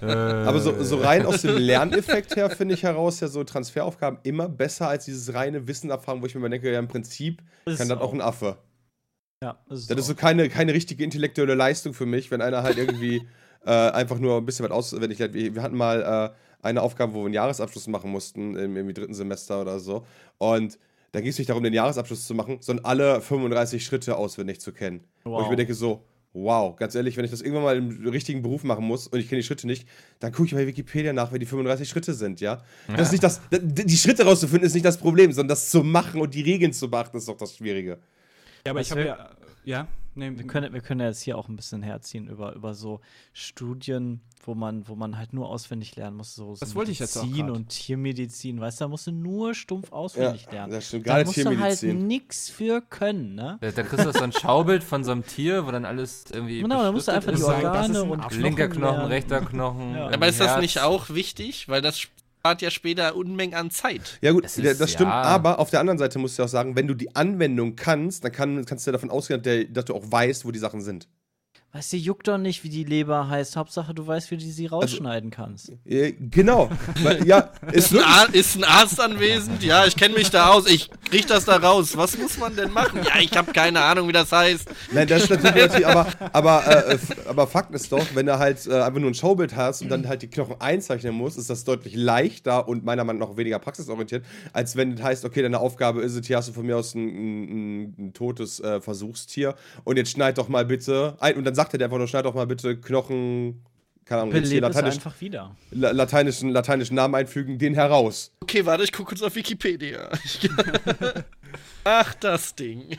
Äh, 0.00 0.46
aber 0.46 0.60
so, 0.60 0.80
so 0.84 0.98
rein 0.98 1.26
aus 1.26 1.42
dem 1.42 1.56
Lerneffekt 1.56 2.36
her 2.36 2.48
finde 2.48 2.74
ich 2.74 2.84
heraus 2.84 3.18
ja 3.18 3.26
so 3.26 3.42
Transferaufgaben 3.42 4.20
immer 4.22 4.48
besser 4.48 4.86
als 4.86 5.04
dieses 5.06 5.34
reine 5.34 5.66
Wissen 5.66 5.90
abfragen, 5.90 6.22
wo 6.22 6.26
ich 6.26 6.34
mir 6.36 6.40
mal 6.42 6.48
denke, 6.48 6.70
ja 6.72 6.78
im 6.78 6.86
Prinzip 6.86 7.42
kann 7.64 7.88
das 7.88 7.98
auch 8.00 8.12
ein 8.12 8.20
Affe. 8.20 8.56
Ja, 9.42 9.58
ist 9.70 9.90
Das 9.90 9.98
ist 9.98 10.06
so 10.06 10.14
keine, 10.14 10.48
keine 10.48 10.74
richtige 10.74 11.04
intellektuelle 11.04 11.54
Leistung 11.54 11.94
für 11.94 12.06
mich, 12.06 12.30
wenn 12.30 12.40
einer 12.42 12.62
halt 12.62 12.76
irgendwie 12.76 13.22
äh, 13.64 13.70
einfach 13.70 14.18
nur 14.18 14.36
ein 14.38 14.46
bisschen 14.46 14.64
was 14.64 14.72
auswendig 14.72 15.18
lernt. 15.18 15.34
Wir 15.34 15.54
wir 15.54 15.62
hatten 15.62 15.76
mal 15.76 16.32
äh, 16.32 16.66
eine 16.66 16.82
Aufgabe, 16.82 17.14
wo 17.14 17.18
wir 17.20 17.26
einen 17.26 17.34
Jahresabschluss 17.34 17.86
machen 17.86 18.10
mussten, 18.10 18.56
im, 18.56 18.76
im 18.76 18.92
dritten 18.92 19.14
Semester 19.14 19.60
oder 19.60 19.78
so. 19.78 20.04
Und 20.38 20.78
da 21.12 21.20
ging 21.20 21.30
es 21.30 21.38
nicht 21.38 21.48
darum, 21.50 21.62
den 21.62 21.72
Jahresabschluss 21.72 22.26
zu 22.26 22.34
machen, 22.34 22.58
sondern 22.60 22.84
alle 22.84 23.20
35 23.20 23.84
Schritte 23.84 24.16
auswendig 24.16 24.60
zu 24.60 24.72
kennen. 24.72 25.04
Wo 25.24 25.36
ich 25.38 25.44
Wow. 25.44 25.50
mir 25.50 25.56
denke, 25.56 25.74
so, 25.74 26.04
wow, 26.32 26.74
ganz 26.76 26.94
ehrlich, 26.96 27.16
wenn 27.16 27.24
ich 27.24 27.30
das 27.30 27.40
irgendwann 27.40 27.62
mal 27.62 27.76
im 27.76 28.08
richtigen 28.08 28.42
Beruf 28.42 28.64
machen 28.64 28.84
muss 28.84 29.06
und 29.06 29.18
ich 29.20 29.28
kenne 29.28 29.40
die 29.40 29.46
Schritte 29.46 29.66
nicht, 29.68 29.86
dann 30.18 30.32
gucke 30.32 30.46
ich 30.46 30.54
bei 30.54 30.66
Wikipedia 30.66 31.12
nach, 31.12 31.30
wer 31.32 31.38
die 31.38 31.46
35 31.46 31.88
Schritte 31.88 32.12
sind, 32.12 32.40
ja? 32.40 32.60
Das 32.88 33.06
ist 33.06 33.12
nicht 33.12 33.22
das, 33.24 33.40
die 33.50 33.96
Schritte 33.96 34.24
rauszufinden 34.24 34.66
ist 34.66 34.74
nicht 34.74 34.84
das 34.84 34.98
Problem, 34.98 35.32
sondern 35.32 35.48
das 35.48 35.70
zu 35.70 35.82
machen 35.84 36.20
und 36.20 36.34
die 36.34 36.42
Regeln 36.42 36.72
zu 36.72 36.90
beachten, 36.90 37.16
ist 37.16 37.28
doch 37.28 37.36
das 37.36 37.54
Schwierige. 37.56 37.98
Ja, 38.68 38.72
aber 38.72 38.80
ich 38.80 38.86
Was 38.90 38.90
habe 38.92 39.00
wir- 39.04 39.06
ja. 39.06 39.30
Ja, 39.64 39.86
nee, 40.14 40.30
Wir 40.34 40.46
können, 40.46 40.72
wir 40.72 40.80
können 40.80 41.00
ja 41.00 41.08
jetzt 41.08 41.20
hier 41.20 41.36
auch 41.36 41.48
ein 41.48 41.56
bisschen 41.56 41.82
herziehen 41.82 42.26
über, 42.26 42.54
über 42.54 42.72
so 42.72 43.00
Studien, 43.34 44.20
wo 44.44 44.54
man, 44.54 44.88
wo 44.88 44.94
man 44.94 45.18
halt 45.18 45.32
nur 45.32 45.48
auswendig 45.48 45.94
lernen 45.96 46.16
muss. 46.16 46.34
So, 46.34 46.54
so 46.54 46.60
Das 46.60 46.74
wollte 46.74 46.90
ich 46.90 46.98
jetzt 47.00 47.16
auch 47.18 47.22
Medizin 47.24 47.50
und 47.50 47.68
Tiermedizin, 47.68 48.60
weißt 48.60 48.80
du, 48.80 48.84
da 48.84 48.88
musst 48.88 49.06
du 49.06 49.12
nur 49.12 49.54
stumpf 49.54 49.92
auswendig 49.92 50.46
Ja, 50.46 50.52
lernen. 50.52 50.72
das 50.72 50.86
stimmt. 50.88 51.06
Da 51.06 51.22
musst 51.24 51.36
du 51.36 51.58
halt 51.60 51.82
nix 51.82 52.48
für 52.48 52.80
können, 52.80 53.34
ne? 53.34 53.58
Da, 53.60 53.70
da 53.70 53.82
kriegst 53.82 54.06
du 54.06 54.12
so 54.12 54.22
ein 54.24 54.32
Schaubild 54.32 54.82
von 54.84 55.04
so 55.04 55.12
einem 55.12 55.26
Tier, 55.26 55.66
wo 55.66 55.70
dann 55.70 55.84
alles 55.84 56.24
irgendwie. 56.32 56.62
Genau, 56.62 56.82
da 56.82 56.92
musst 56.92 57.08
du 57.08 57.12
einfach 57.12 57.34
die 57.34 57.42
Organe 57.42 58.02
und 58.04 58.20
Abschluss. 58.20 58.42
Linker 58.42 58.68
Knochen 58.68 58.80
Knochen, 58.80 58.96
lernen. 58.98 59.12
rechter 59.12 59.40
Knochen. 59.40 59.94
Ja. 59.94 60.08
Aber 60.10 60.28
ist 60.28 60.40
das 60.40 60.60
nicht 60.60 60.80
auch 60.80 61.10
wichtig? 61.10 61.68
Weil 61.68 61.82
das 61.82 62.08
spart 62.38 62.62
ja 62.62 62.70
später 62.70 63.16
Unmengen 63.16 63.54
an 63.54 63.70
Zeit. 63.70 64.18
Ja 64.20 64.32
gut, 64.32 64.44
Das 64.44 64.56
ist- 64.58 64.80
das 64.80 64.90
stimmt, 64.92 65.10
ja. 65.10 65.22
aber 65.22 65.58
auf 65.58 65.70
der 65.70 65.80
anderen 65.80 65.98
Seite 65.98 66.18
musst 66.18 66.38
du 66.38 66.44
auch 66.44 66.48
sagen, 66.48 66.76
wenn 66.76 66.86
du 66.86 66.94
die 66.94 67.14
Anwendung 67.16 67.74
kannst, 67.76 68.24
dann 68.24 68.32
kann, 68.32 68.64
kannst 68.64 68.86
du 68.86 68.92
davon 68.92 69.10
ausgehen, 69.10 69.42
dass 69.72 69.84
du 69.86 69.94
auch 69.94 70.04
weißt, 70.10 70.44
wo 70.44 70.50
die 70.52 70.58
Sachen 70.58 70.80
sind. 70.80 71.08
Weißt 71.72 71.92
du, 71.92 71.96
juckt 71.98 72.28
doch 72.28 72.38
nicht, 72.38 72.64
wie 72.64 72.70
die 72.70 72.84
Leber 72.84 73.28
heißt. 73.28 73.56
Hauptsache, 73.56 73.94
du 73.94 74.06
weißt, 74.06 74.30
wie 74.30 74.36
du 74.36 74.44
sie 74.44 74.66
rausschneiden 74.66 75.30
kannst. 75.30 75.72
Äh, 75.84 76.12
genau. 76.12 76.70
Weil, 77.02 77.26
ja, 77.26 77.50
ist 77.72 77.92
Ist 77.92 77.92
ein, 77.92 77.98
wirklich, 77.98 78.14
Ar 78.14 78.34
ist 78.34 78.56
ein 78.56 78.64
Arzt 78.64 79.00
anwesend? 79.00 79.62
Ja, 79.62 79.86
ich 79.86 79.96
kenne 79.96 80.14
mich 80.14 80.30
da 80.30 80.50
aus. 80.50 80.66
Ich 80.66 80.90
krieg 81.10 81.26
das 81.26 81.44
da 81.44 81.56
raus. 81.56 81.96
Was 81.96 82.16
muss 82.18 82.38
man 82.38 82.56
denn 82.56 82.72
machen? 82.72 83.00
Ja, 83.04 83.20
ich 83.20 83.36
habe 83.36 83.52
keine 83.52 83.82
Ahnung, 83.82 84.08
wie 84.08 84.12
das 84.12 84.32
heißt. 84.32 84.68
Nein, 84.92 85.06
das 85.08 85.24
stimmt 85.24 85.44
natürlich, 85.44 85.86
aber, 85.86 86.06
aber, 86.32 86.88
äh, 86.90 86.98
aber 87.26 87.46
Fakt 87.46 87.74
ist 87.74 87.92
doch, 87.92 88.04
wenn 88.14 88.26
du 88.26 88.38
halt 88.38 88.66
äh, 88.66 88.80
einfach 88.80 89.00
nur 89.00 89.10
ein 89.10 89.14
Showbild 89.14 89.54
hast 89.54 89.82
und 89.82 89.90
dann 89.90 90.08
halt 90.08 90.22
die 90.22 90.28
Knochen 90.28 90.56
einzeichnen 90.60 91.14
musst, 91.14 91.38
ist 91.38 91.50
das 91.50 91.64
deutlich 91.64 91.94
leichter 91.94 92.66
und 92.66 92.84
meiner 92.84 93.04
Meinung 93.04 93.28
nach 93.28 93.36
weniger 93.36 93.58
praxisorientiert, 93.58 94.24
als 94.52 94.76
wenn 94.76 94.94
es 94.94 95.02
heißt, 95.02 95.24
okay, 95.24 95.42
deine 95.42 95.60
Aufgabe 95.60 96.00
ist 96.00 96.14
es, 96.14 96.26
hier 96.26 96.38
hast 96.38 96.48
du 96.48 96.52
von 96.52 96.66
mir 96.66 96.76
aus 96.76 96.94
ein, 96.94 97.08
ein, 97.08 97.94
ein 97.98 98.12
totes 98.14 98.60
äh, 98.60 98.80
Versuchstier 98.80 99.54
und 99.84 99.96
jetzt 99.96 100.10
schneid 100.10 100.38
doch 100.38 100.48
mal 100.48 100.64
bitte 100.64 101.16
ein, 101.20 101.36
und 101.36 101.44
dann 101.44 101.54
sagt 101.58 101.74
er 101.74 101.78
dir 101.78 101.86
einfach 101.86 101.98
nur, 101.98 102.06
schneid 102.06 102.24
doch 102.24 102.34
mal 102.34 102.46
bitte 102.46 102.80
Knochen, 102.80 103.64
keine 104.04 104.22
Ahnung, 104.22 104.32
Belebt 104.32 104.52
es 104.52 104.60
lateinisch, 104.60 104.94
einfach 104.94 105.20
wieder. 105.20 105.56
la- 105.72 105.90
lateinischen, 105.90 106.50
lateinischen 106.50 106.94
Namen 106.94 107.16
einfügen, 107.16 107.58
den 107.58 107.74
heraus. 107.74 108.32
Okay, 108.42 108.64
warte, 108.64 108.84
ich 108.84 108.92
gucke 108.92 109.08
kurz 109.10 109.22
auf 109.22 109.34
Wikipedia. 109.34 110.08
Ach, 111.84 112.14
das 112.14 112.54
Ding. 112.54 112.96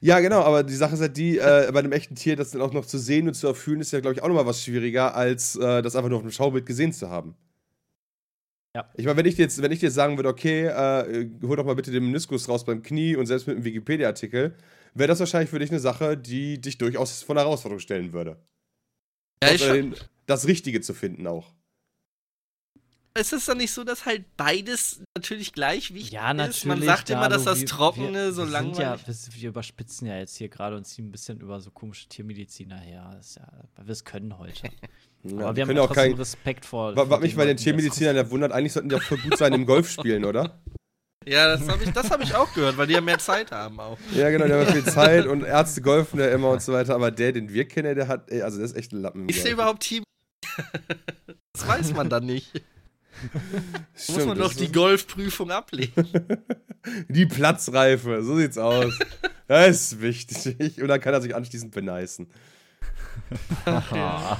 Ja, 0.00 0.20
genau, 0.20 0.40
aber 0.40 0.62
die 0.62 0.74
Sache 0.74 0.94
ist 0.94 1.00
halt 1.00 1.16
die, 1.18 1.38
äh, 1.38 1.70
bei 1.72 1.78
einem 1.80 1.92
echten 1.92 2.14
Tier, 2.14 2.34
das 2.36 2.50
dann 2.50 2.62
auch 2.62 2.72
noch 2.72 2.86
zu 2.86 2.98
sehen 2.98 3.28
und 3.28 3.34
zu 3.34 3.46
erfühlen, 3.46 3.80
ist 3.80 3.92
ja, 3.92 4.00
glaube 4.00 4.14
ich, 4.14 4.22
auch 4.22 4.28
nochmal 4.28 4.46
was 4.46 4.62
schwieriger, 4.62 5.14
als 5.14 5.56
äh, 5.56 5.82
das 5.82 5.94
einfach 5.96 6.08
nur 6.08 6.18
auf 6.18 6.24
einem 6.24 6.32
Schaubild 6.32 6.64
gesehen 6.66 6.92
zu 6.92 7.08
haben. 7.10 7.36
Ja. 8.74 8.90
Ich 8.94 9.06
meine, 9.06 9.16
wenn 9.16 9.26
ich 9.26 9.36
dir 9.36 9.42
jetzt, 9.42 9.62
wenn 9.62 9.72
ich 9.72 9.78
dir 9.80 9.86
jetzt 9.86 9.94
sagen 9.94 10.16
würde, 10.18 10.28
okay, 10.28 10.66
äh, 10.66 11.28
hol 11.42 11.56
doch 11.56 11.64
mal 11.64 11.74
bitte 11.76 11.90
den 11.90 12.04
Meniskus 12.04 12.48
raus 12.48 12.64
beim 12.64 12.82
Knie 12.82 13.16
und 13.16 13.26
selbst 13.26 13.46
mit 13.46 13.56
einem 13.56 13.64
Wikipedia-Artikel, 13.64 14.54
wäre 14.98 15.08
das 15.08 15.20
wahrscheinlich 15.20 15.50
für 15.50 15.58
dich 15.58 15.70
eine 15.70 15.80
Sache, 15.80 16.16
die 16.16 16.60
dich 16.60 16.78
durchaus 16.78 17.22
vor 17.22 17.34
eine 17.36 17.40
Herausforderung 17.44 17.80
stellen 17.80 18.12
würde. 18.12 18.40
Ja, 19.42 19.50
ich, 19.52 19.60
Trotz 19.60 19.70
alledem 19.70 19.94
das 20.26 20.46
Richtige 20.46 20.80
zu 20.80 20.94
finden 20.94 21.26
auch. 21.26 21.52
ist 23.18 23.32
es 23.32 23.46
dann 23.46 23.58
nicht 23.58 23.72
so, 23.72 23.84
dass 23.84 24.04
halt 24.04 24.24
beides 24.36 25.00
natürlich 25.16 25.52
gleich 25.52 25.94
wichtig 25.94 26.12
Ja, 26.12 26.34
natürlich. 26.34 26.56
ist? 26.58 26.64
Man 26.66 26.82
sagt 26.82 27.08
immer, 27.10 27.28
dass 27.28 27.44
das 27.44 27.60
wir- 27.60 27.66
Trockene 27.66 28.12
wir, 28.12 28.32
so 28.32 28.42
wir 28.44 28.50
langweilig 28.50 28.76
Sind 28.76 28.82
ja, 28.84 29.32
wir, 29.34 29.42
wir 29.42 29.48
überspitzen 29.50 30.06
ja 30.08 30.18
jetzt 30.18 30.36
hier 30.36 30.48
gerade 30.48 30.76
und 30.76 30.84
ziehen 30.84 31.08
ein 31.08 31.12
bisschen 31.12 31.40
über 31.40 31.60
so 31.60 31.70
komische 31.70 32.08
Tiermediziner 32.08 32.78
her. 32.78 33.10
Das 33.16 33.36
ja, 33.36 33.46
weil 33.76 33.86
wir 33.86 33.92
es 33.92 34.04
können 34.04 34.36
heute. 34.38 34.68
Ja, 35.22 35.38
Aber 35.46 35.56
wir 35.56 35.66
haben 35.66 35.78
auch 35.78 35.86
trotzdem 35.88 36.10
kein. 36.12 36.18
Respekt 36.18 36.64
vor. 36.64 36.94
Was 36.94 37.20
mich 37.20 37.34
bei 37.34 37.46
den 37.46 37.56
Tiermedizinern 37.56 38.14
ja 38.14 38.30
wundert, 38.30 38.52
eigentlich 38.52 38.72
sollten 38.72 38.90
die 38.90 38.94
auch 38.94 39.02
voll 39.02 39.18
gut 39.18 39.36
sein 39.36 39.52
im 39.54 39.66
Golf 39.66 39.90
spielen, 39.90 40.24
oder? 40.24 40.62
Ja, 41.28 41.48
das 41.48 41.68
habe 41.68 41.82
ich, 41.82 41.90
das 41.90 42.08
hab 42.10 42.22
ich 42.22 42.32
auch 42.34 42.54
gehört, 42.54 42.78
weil 42.78 42.86
die 42.86 42.92
ja 42.94 43.00
mehr 43.00 43.18
Zeit 43.18 43.50
haben 43.50 43.80
auch. 43.80 43.98
Ja, 44.14 44.30
genau, 44.30 44.46
der 44.46 44.60
hat 44.60 44.70
viel 44.72 44.84
Zeit 44.84 45.26
und 45.26 45.42
Ärzte 45.42 45.82
golfen 45.82 46.20
ja 46.20 46.28
immer 46.28 46.50
und 46.50 46.62
so 46.62 46.72
weiter, 46.72 46.94
aber 46.94 47.10
der, 47.10 47.32
den 47.32 47.52
wir 47.52 47.66
kennen, 47.66 47.96
der 47.96 48.06
hat, 48.06 48.30
ey, 48.30 48.42
also 48.42 48.58
der 48.58 48.66
ist 48.66 48.76
echt 48.76 48.92
ein 48.92 49.00
Lappen. 49.00 49.28
Ist 49.28 49.44
der 49.44 49.50
überhaupt 49.52 49.82
Team? 49.82 50.04
Das 51.52 51.66
weiß 51.66 51.94
man 51.94 52.08
dann 52.08 52.26
nicht. 52.26 52.52
Stimmt, 53.96 54.18
Muss 54.18 54.26
man 54.26 54.38
doch 54.38 54.54
die 54.54 54.70
Golfprüfung 54.70 55.50
ablegen. 55.50 56.06
Die 57.08 57.26
Platzreife, 57.26 58.22
so 58.22 58.36
sieht's 58.36 58.58
aus. 58.58 58.96
Das 59.48 59.68
ist 59.68 60.00
wichtig. 60.00 60.80
Und 60.80 60.86
dann 60.86 61.00
kann 61.00 61.14
er 61.14 61.20
sich 61.20 61.34
anschließend 61.34 61.72
beneisen. 61.72 62.28
Ah, 63.64 64.36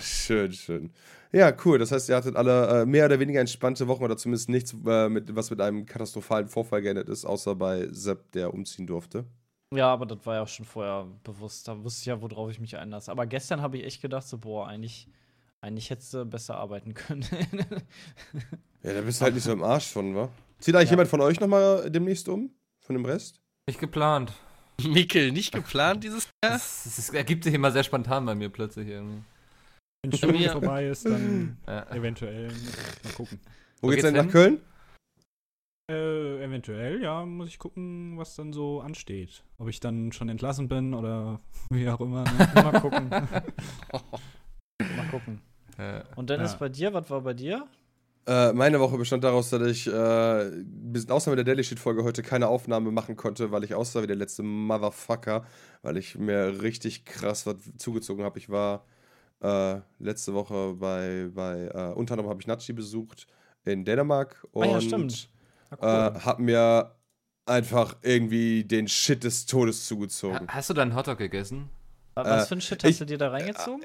schön, 0.00 0.52
schön. 0.52 0.90
Ja, 1.32 1.52
cool. 1.64 1.78
Das 1.78 1.92
heißt, 1.92 2.08
ihr 2.08 2.16
hattet 2.16 2.34
alle 2.36 2.82
äh, 2.82 2.86
mehr 2.86 3.06
oder 3.06 3.20
weniger 3.20 3.40
entspannte 3.40 3.86
Wochen 3.86 4.02
oder 4.02 4.16
zumindest 4.16 4.48
nichts, 4.48 4.74
äh, 4.86 5.08
mit, 5.08 5.34
was 5.36 5.50
mit 5.50 5.60
einem 5.60 5.86
katastrophalen 5.86 6.48
Vorfall 6.48 6.82
geendet 6.82 7.08
ist, 7.08 7.24
außer 7.24 7.54
bei 7.54 7.86
Sepp, 7.92 8.32
der 8.32 8.52
umziehen 8.52 8.86
durfte. 8.86 9.24
Ja, 9.72 9.92
aber 9.92 10.06
das 10.06 10.18
war 10.26 10.34
ja 10.36 10.42
auch 10.42 10.48
schon 10.48 10.66
vorher 10.66 11.06
bewusst. 11.22 11.68
Da 11.68 11.84
wusste 11.84 12.00
ich 12.00 12.06
ja, 12.06 12.20
worauf 12.20 12.50
ich 12.50 12.58
mich 12.58 12.76
einlasse. 12.76 13.12
Aber 13.12 13.26
gestern 13.26 13.62
habe 13.62 13.78
ich 13.78 13.84
echt 13.84 14.02
gedacht, 14.02 14.26
so, 14.26 14.38
boah, 14.38 14.66
eigentlich, 14.66 15.06
eigentlich 15.60 15.90
hättest 15.90 16.12
du 16.14 16.24
besser 16.24 16.56
arbeiten 16.56 16.94
können. 16.94 17.24
Ja, 18.82 18.94
da 18.94 19.02
bist 19.02 19.20
du 19.20 19.24
halt 19.24 19.34
nicht 19.34 19.44
so 19.44 19.52
im 19.52 19.62
Arsch 19.62 19.88
von, 19.88 20.14
wa? 20.16 20.30
Zieht 20.58 20.74
eigentlich 20.74 20.88
Ja. 20.88 20.92
jemand 20.92 21.10
von 21.10 21.20
euch 21.20 21.38
nochmal 21.38 21.90
demnächst 21.90 22.30
um? 22.30 22.50
Von 22.80 22.94
dem 22.96 23.04
Rest? 23.04 23.42
Nicht 23.68 23.78
geplant. 23.78 24.32
Mikkel, 24.82 25.32
nicht 25.32 25.52
geplant 25.52 26.02
dieses 26.02 26.24
Jahr? 26.42 26.52
Das, 26.54 26.84
das 26.96 27.10
ergibt 27.10 27.44
sich 27.44 27.52
immer 27.52 27.70
sehr 27.70 27.84
spontan 27.84 28.24
bei 28.24 28.34
mir 28.34 28.48
plötzlich 28.48 28.88
irgendwie. 28.88 29.22
Wenn 30.02 30.12
Schule 30.12 30.48
vorbei 30.50 30.86
ist, 30.86 31.04
dann 31.04 31.58
Ja. 31.66 31.86
eventuell 31.90 32.48
mal 32.48 33.12
gucken. 33.14 33.38
Wo, 33.80 33.86
Wo 33.88 33.90
geht's 33.90 34.02
geht's 34.02 34.14
denn 34.14 34.26
nach? 34.26 34.32
Köln? 34.32 34.60
Äh, 35.90 36.44
eventuell, 36.44 37.02
ja, 37.02 37.24
muss 37.26 37.48
ich 37.48 37.58
gucken, 37.58 38.16
was 38.16 38.34
dann 38.36 38.52
so 38.52 38.80
ansteht. 38.80 39.42
Ob 39.58 39.68
ich 39.68 39.80
dann 39.80 40.12
schon 40.12 40.28
entlassen 40.28 40.68
bin 40.68 40.94
oder 40.94 41.40
wie 41.70 41.88
auch 41.88 42.00
immer. 42.00 42.24
Ne? 42.24 42.48
Mal 42.54 42.80
gucken. 42.80 43.08
Mal 43.10 45.06
gucken. 45.10 45.40
Ja. 45.76 46.04
Und 46.16 46.30
Dennis, 46.30 46.52
Ja. 46.52 46.58
bei 46.58 46.68
dir, 46.68 46.94
was 46.94 47.10
war 47.10 47.20
bei 47.20 47.34
dir? 47.34 47.66
Äh, 48.26 48.52
meine 48.52 48.78
Woche 48.80 48.96
bestand 48.96 49.24
daraus, 49.24 49.50
dass 49.50 49.62
ich 49.66 49.86
äh, 49.86 50.50
bis 50.64 51.08
außer 51.10 51.30
mit 51.30 51.38
der 51.38 51.44
Daily 51.44 51.64
Sheet 51.64 51.80
Folge 51.80 52.04
heute 52.04 52.22
keine 52.22 52.48
Aufnahme 52.48 52.90
machen 52.92 53.16
konnte, 53.16 53.50
weil 53.50 53.64
ich 53.64 53.74
aussah 53.74 54.02
wie 54.02 54.06
der 54.06 54.16
letzte 54.16 54.42
Motherfucker, 54.42 55.44
weil 55.82 55.96
ich 55.96 56.16
mir 56.16 56.62
richtig 56.62 57.04
krass 57.04 57.46
was 57.46 57.56
zugezogen 57.78 58.24
habe. 58.24 58.38
Ich 58.38 58.48
war 58.50 58.84
äh, 59.40 59.80
letzte 59.98 60.34
Woche 60.34 60.74
bei, 60.74 61.28
bei 61.34 61.66
äh, 61.66 61.92
unter 61.94 62.12
anderem 62.14 62.28
habe 62.30 62.40
ich 62.40 62.46
Nachi 62.46 62.72
besucht 62.72 63.26
in 63.64 63.84
Dänemark 63.84 64.46
und 64.52 64.64
Ah 64.64 64.72
ja, 64.72 64.80
stimmt. 64.80 65.28
äh, 65.72 65.76
Ah, 65.84 66.24
hab 66.24 66.38
mir 66.38 66.94
einfach 67.46 67.96
irgendwie 68.02 68.64
den 68.64 68.88
Shit 68.88 69.24
des 69.24 69.46
Todes 69.46 69.86
zugezogen. 69.86 70.48
Ha- 70.48 70.54
Hast 70.54 70.70
du 70.70 70.74
dann 70.74 70.94
Hotdog 70.94 71.18
gegessen? 71.18 71.68
Was 72.14 72.44
äh, 72.44 72.48
für 72.48 72.54
ein 72.56 72.60
Shit 72.60 72.84
hast 72.84 72.90
ich- 72.90 72.98
du 72.98 73.06
dir 73.06 73.18
da 73.18 73.30
reingezogen? 73.30 73.82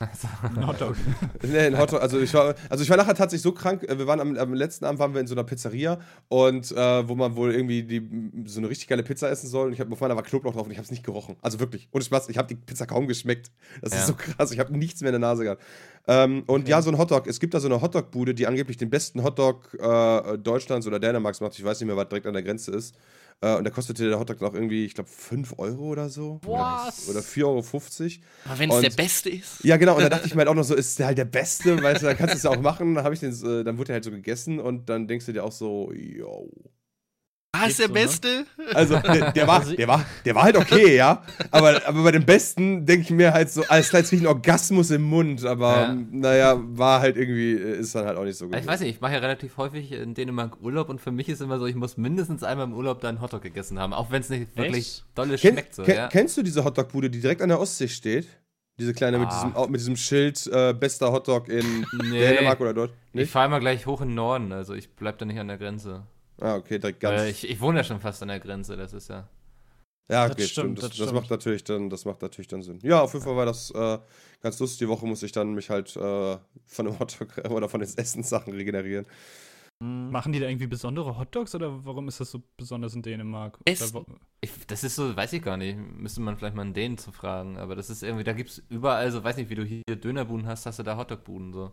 Ein 0.00 0.66
Hotdog. 0.66 0.96
Nee, 1.42 1.58
ein 1.60 1.78
Hotdog. 1.78 2.00
Also 2.02 2.18
ich 2.20 2.34
war, 2.34 2.54
also 2.68 2.82
ich 2.82 2.90
war 2.90 2.96
nachher 2.96 3.14
tatsächlich 3.14 3.42
so 3.42 3.52
krank. 3.52 3.84
äh, 3.84 3.96
Wir 3.96 4.06
waren 4.08 4.20
am, 4.20 4.36
am 4.36 4.52
letzten 4.52 4.84
Abend 4.84 4.98
waren 4.98 5.14
wir 5.14 5.20
in 5.20 5.26
so 5.28 5.34
einer 5.34 5.44
Pizzeria 5.44 6.00
und 6.28 6.72
äh, 6.72 7.08
wo 7.08 7.14
man 7.14 7.36
wohl 7.36 7.52
irgendwie 7.54 7.84
die, 7.84 8.02
so 8.46 8.58
eine 8.58 8.68
richtig 8.68 8.88
geile 8.88 9.02
Pizza 9.04 9.30
essen 9.30 9.48
soll. 9.48 9.68
Und 9.68 9.72
ich 9.72 9.80
habe 9.80 9.92
auf 9.92 10.00
meiner 10.00 10.16
war 10.16 10.24
Knoblauch 10.24 10.52
drauf 10.54 10.66
und 10.66 10.72
ich 10.72 10.78
habe 10.78 10.84
es 10.84 10.90
nicht 10.90 11.04
gerochen. 11.04 11.36
Also 11.42 11.60
wirklich. 11.60 11.88
Ohne 11.92 12.02
Spaß. 12.02 12.28
Ich 12.28 12.38
habe 12.38 12.48
die 12.48 12.56
Pizza 12.56 12.86
kaum 12.86 13.06
geschmeckt. 13.06 13.52
Das 13.82 13.92
Ja. 13.92 14.00
ist 14.00 14.06
so 14.08 14.14
krass. 14.14 14.50
Ich 14.50 14.58
habe 14.58 14.76
nichts 14.76 15.00
mehr 15.00 15.10
in 15.10 15.20
der 15.20 15.28
Nase 15.28 15.44
gehabt. 15.44 15.62
Ähm, 16.08 16.42
und 16.48 16.68
ja, 16.68 16.82
so 16.82 16.90
ein 16.90 16.98
Hotdog. 16.98 17.26
Es 17.28 17.38
gibt 17.38 17.54
da 17.54 17.60
so 17.60 17.68
eine 17.68 17.80
Hotdog-Bude, 17.80 18.34
die 18.34 18.46
angeblich 18.48 18.76
den 18.76 18.90
besten 18.90 19.22
Hotdog 19.22 19.74
äh, 19.80 20.38
Deutschlands 20.38 20.86
oder 20.88 20.98
Dänemarks 20.98 21.40
macht. 21.40 21.56
Ich 21.56 21.64
weiß 21.64 21.78
nicht 21.80 21.86
mehr, 21.86 21.96
was 21.96 22.08
direkt 22.08 22.26
an 22.26 22.34
der 22.34 22.42
Grenze 22.42 22.72
ist. 22.72 22.96
Äh, 23.40 23.56
und 23.56 23.64
da 23.64 23.70
kostete 23.70 24.08
der 24.08 24.18
Hotdog 24.18 24.40
noch 24.40 24.54
irgendwie, 24.54 24.84
ich 24.84 24.94
glaube, 24.94 25.10
5 25.10 25.54
Euro 25.58 25.84
oder 25.84 26.08
so. 26.08 26.40
Was? 26.44 27.08
Oder 27.08 27.20
4,50 27.20 27.44
Euro. 27.44 28.24
Aber 28.46 28.58
wenn 28.58 28.70
es 28.70 28.80
der 28.80 28.90
Beste 28.90 29.30
ist. 29.30 29.64
Ja, 29.64 29.76
genau. 29.76 29.96
Und 29.96 30.02
da 30.02 30.08
dachte 30.08 30.26
ich 30.26 30.34
mir 30.34 30.40
halt 30.40 30.48
auch 30.48 30.54
noch 30.54 30.64
so, 30.64 30.74
ist 30.74 30.98
der 30.98 31.06
halt 31.06 31.18
der 31.18 31.24
Beste, 31.24 31.82
weißt 31.82 32.02
du, 32.02 32.06
dann 32.06 32.16
kannst 32.16 32.34
du 32.34 32.36
es 32.38 32.42
ja 32.44 32.50
auch 32.50 32.60
machen. 32.60 32.94
Dann, 32.94 33.04
hab 33.04 33.12
ich 33.12 33.20
den, 33.20 33.32
äh, 33.32 33.64
dann 33.64 33.78
wurde 33.78 33.92
er 33.92 33.94
halt 33.94 34.04
so 34.04 34.10
gegessen 34.10 34.58
und 34.58 34.88
dann 34.88 35.06
denkst 35.08 35.26
du 35.26 35.32
dir 35.32 35.44
auch 35.44 35.52
so, 35.52 35.92
yo. 35.92 36.50
Ah, 37.54 37.66
ist 37.66 37.78
der 37.78 37.86
so, 37.88 37.92
ne? 37.94 38.00
Beste? 38.00 38.46
Also, 38.74 38.98
der, 38.98 39.32
der, 39.32 39.46
war, 39.46 39.60
Also- 39.60 39.74
der, 39.76 39.88
war, 39.88 40.04
der 40.24 40.34
war 40.34 40.42
halt 40.42 40.56
okay, 40.56 40.96
ja. 40.96 41.22
Aber, 41.50 41.80
aber 41.86 42.02
bei 42.02 42.10
dem 42.12 42.24
Besten 42.26 42.84
denke 42.84 43.02
ich 43.02 43.10
mir 43.10 43.32
halt 43.32 43.50
so, 43.50 43.62
alles 43.68 43.88
klar, 43.90 44.00
jetzt 44.00 44.08
krieg 44.10 44.20
ich 44.20 44.26
einen 44.26 44.34
Orgasmus 44.36 44.90
im 44.90 45.02
Mund. 45.02 45.44
Aber 45.44 45.72
Ja. 45.76 45.92
ähm, 45.92 46.08
naja, 46.10 46.56
war 46.60 47.00
halt 47.00 47.16
irgendwie, 47.16 47.52
äh, 47.52 47.78
ist 47.78 47.94
dann 47.94 48.06
halt 48.06 48.16
auch 48.18 48.24
nicht 48.24 48.36
so 48.36 48.46
gut. 48.48 48.56
Ich 48.58 48.66
weiß 48.66 48.80
nicht, 48.80 48.94
ich 48.96 49.00
mache 49.00 49.12
ja 49.12 49.18
relativ 49.20 49.56
häufig 49.56 49.92
in 49.92 50.14
Dänemark 50.14 50.60
Urlaub 50.60 50.88
und 50.88 51.00
für 51.00 51.12
mich 51.12 51.28
ist 51.28 51.40
immer 51.40 51.58
so, 51.58 51.66
ich 51.66 51.76
muss 51.76 51.96
mindestens 51.96 52.42
einmal 52.42 52.66
im 52.66 52.74
Urlaub 52.74 53.00
da 53.00 53.08
einen 53.08 53.20
Hotdog 53.20 53.42
gegessen 53.42 53.78
haben, 53.78 53.92
auch 53.92 54.10
wenn 54.10 54.20
es 54.22 54.28
nicht 54.30 54.56
wirklich 54.56 55.04
dolle 55.14 55.36
Kenn, 55.38 55.52
schmeckt. 55.52 55.74
So, 55.74 55.82
ken, 55.84 55.96
ja? 55.96 56.08
Kennst 56.08 56.36
du 56.36 56.42
diese 56.42 56.64
Hotdog-Bude, 56.64 57.08
die 57.10 57.20
direkt 57.20 57.40
an 57.42 57.48
der 57.48 57.60
Ostsee 57.60 57.88
steht? 57.88 58.26
Diese 58.76 58.92
kleine 58.92 59.18
mit, 59.20 59.28
Ah. 59.30 59.52
diesem, 59.54 59.70
mit 59.70 59.80
diesem 59.80 59.94
Schild, 59.96 60.48
äh, 60.48 60.72
bester 60.72 61.12
Hotdog 61.12 61.48
in 61.48 61.86
Nee. 62.10 62.18
Dänemark 62.18 62.60
oder 62.60 62.74
dort? 62.74 62.90
Ich 63.12 63.20
Nicht? 63.20 63.30
fahre 63.30 63.48
mal 63.48 63.60
gleich 63.60 63.86
hoch 63.86 64.00
in 64.00 64.08
den 64.08 64.14
Norden, 64.16 64.50
also 64.50 64.74
ich 64.74 64.90
bleib 64.96 65.18
da 65.18 65.24
nicht 65.24 65.38
an 65.38 65.46
der 65.46 65.58
Grenze. 65.58 66.02
Ah, 66.40 66.56
okay, 66.56 66.78
direkt 66.78 67.00
ganz. 67.00 67.20
Weil 67.20 67.30
ich, 67.30 67.48
ich 67.48 67.60
wohne 67.60 67.78
ja 67.78 67.84
schon 67.84 68.00
fast 68.00 68.22
an 68.22 68.28
der 68.28 68.40
Grenze, 68.40 68.76
das 68.76 68.92
ist 68.92 69.08
ja. 69.08 69.28
Ja, 70.10 70.24
Das 70.24 70.32
okay, 70.32 70.42
stimmt, 70.46 70.78
stimmt. 70.78 70.78
Das, 70.78 70.84
das 70.90 70.98
das, 70.98 71.06
stimmt. 71.08 71.14
macht 71.22 71.30
natürlich 71.30 71.64
dann, 71.64 71.88
das 71.90 72.04
macht 72.04 72.20
natürlich 72.22 72.48
dann 72.48 72.62
Sinn. 72.62 72.78
Ja, 72.82 73.00
auf 73.02 73.12
jeden 73.14 73.24
Fall 73.24 73.36
war 73.36 73.46
das 73.46 73.70
äh, 73.70 73.98
ganz 74.42 74.58
lustig. 74.58 74.78
Die 74.80 74.88
Woche 74.88 75.06
muss 75.06 75.22
ich 75.22 75.32
dann 75.32 75.54
mich 75.54 75.70
halt 75.70 75.96
äh, 75.96 76.36
von 76.66 76.84
dem 76.86 76.98
Hotdog 76.98 77.38
oder 77.50 77.68
von 77.68 77.80
den 77.80 77.88
Essenssachen 77.96 78.52
regenerieren. 78.52 79.06
Hm. 79.82 80.10
Machen 80.10 80.32
die 80.32 80.40
da 80.40 80.46
irgendwie 80.46 80.66
besondere 80.66 81.18
Hotdogs 81.18 81.54
oder 81.54 81.84
warum 81.84 82.08
ist 82.08 82.20
das 82.20 82.30
so 82.30 82.42
besonders 82.56 82.94
in 82.94 83.02
Dänemark? 83.02 83.58
Wo- 83.66 84.04
Ich, 84.40 84.50
das 84.66 84.84
ist 84.84 84.94
so, 84.96 85.16
weiß 85.16 85.32
ich 85.32 85.42
gar 85.42 85.56
nicht. 85.56 85.78
Müsste 85.78 86.20
man 86.20 86.36
vielleicht 86.36 86.54
mal 86.54 86.62
einen 86.62 86.74
Dänen 86.74 86.98
zu 86.98 87.10
fragen. 87.10 87.56
Aber 87.56 87.74
das 87.74 87.88
ist 87.90 88.02
irgendwie, 88.02 88.24
da 88.24 88.32
gibt's 88.34 88.62
überall 88.68 89.10
so, 89.10 89.24
weiß 89.24 89.36
nicht, 89.38 89.48
wie 89.50 89.54
du 89.54 89.64
hier 89.64 89.82
Dönerbuden 89.96 90.46
hast, 90.46 90.66
hast 90.66 90.78
du 90.78 90.82
da 90.82 90.96
Hotdogbuden 90.98 91.52
so. 91.52 91.72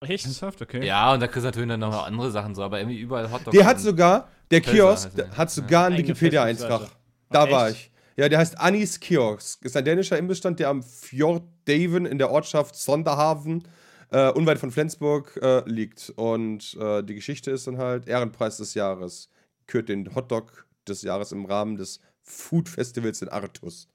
Echt? 0.00 0.24
Ernsthaft? 0.24 0.60
Okay. 0.62 0.84
Ja, 0.86 1.14
und 1.14 1.20
da 1.20 1.26
kriegst 1.26 1.44
du 1.44 1.48
natürlich 1.48 1.68
dann 1.68 1.80
noch 1.80 2.06
andere 2.06 2.30
Sachen 2.30 2.54
so, 2.54 2.62
aber 2.62 2.78
irgendwie 2.78 2.98
überall 2.98 3.30
Hotdogs. 3.30 3.56
Der 3.56 3.64
hat 3.64 3.80
sogar, 3.80 4.28
der 4.50 4.60
Kiosk, 4.60 5.10
hat 5.36 5.50
sogar 5.50 5.86
einen 5.86 5.98
Wikipedia-Eintrag. 5.98 6.90
Da 7.30 7.44
Ah, 7.44 7.50
war 7.50 7.68
echt? 7.68 7.76
ich. 7.76 7.90
Ja, 8.18 8.28
der 8.28 8.38
heißt 8.38 8.58
Anis 8.58 9.00
Kiosk. 9.00 9.64
Ist 9.64 9.76
ein 9.76 9.84
dänischer 9.84 10.18
Imbissstand, 10.18 10.58
der 10.60 10.68
am 10.68 10.82
Fjord 10.82 11.42
Daven 11.66 12.06
in 12.06 12.18
der 12.18 12.30
Ortschaft 12.30 12.76
Sonderhaven, 12.76 13.66
äh, 14.10 14.30
unweit 14.30 14.58
von 14.58 14.70
Flensburg, 14.70 15.38
äh, 15.42 15.62
liegt. 15.68 16.10
Und 16.16 16.74
äh, 16.80 17.02
die 17.02 17.14
Geschichte 17.14 17.50
ist 17.50 17.66
dann 17.66 17.78
halt 17.78 18.06
Ehrenpreis 18.06 18.58
des 18.58 18.74
Jahres. 18.74 19.28
Kürt 19.66 19.88
den 19.88 20.14
Hotdog 20.14 20.66
des 20.86 21.02
Jahres 21.02 21.32
im 21.32 21.44
Rahmen 21.46 21.76
des 21.76 22.00
Food 22.22 22.68
Festivals 22.68 23.20
in 23.22 23.28
Artus. 23.28 23.88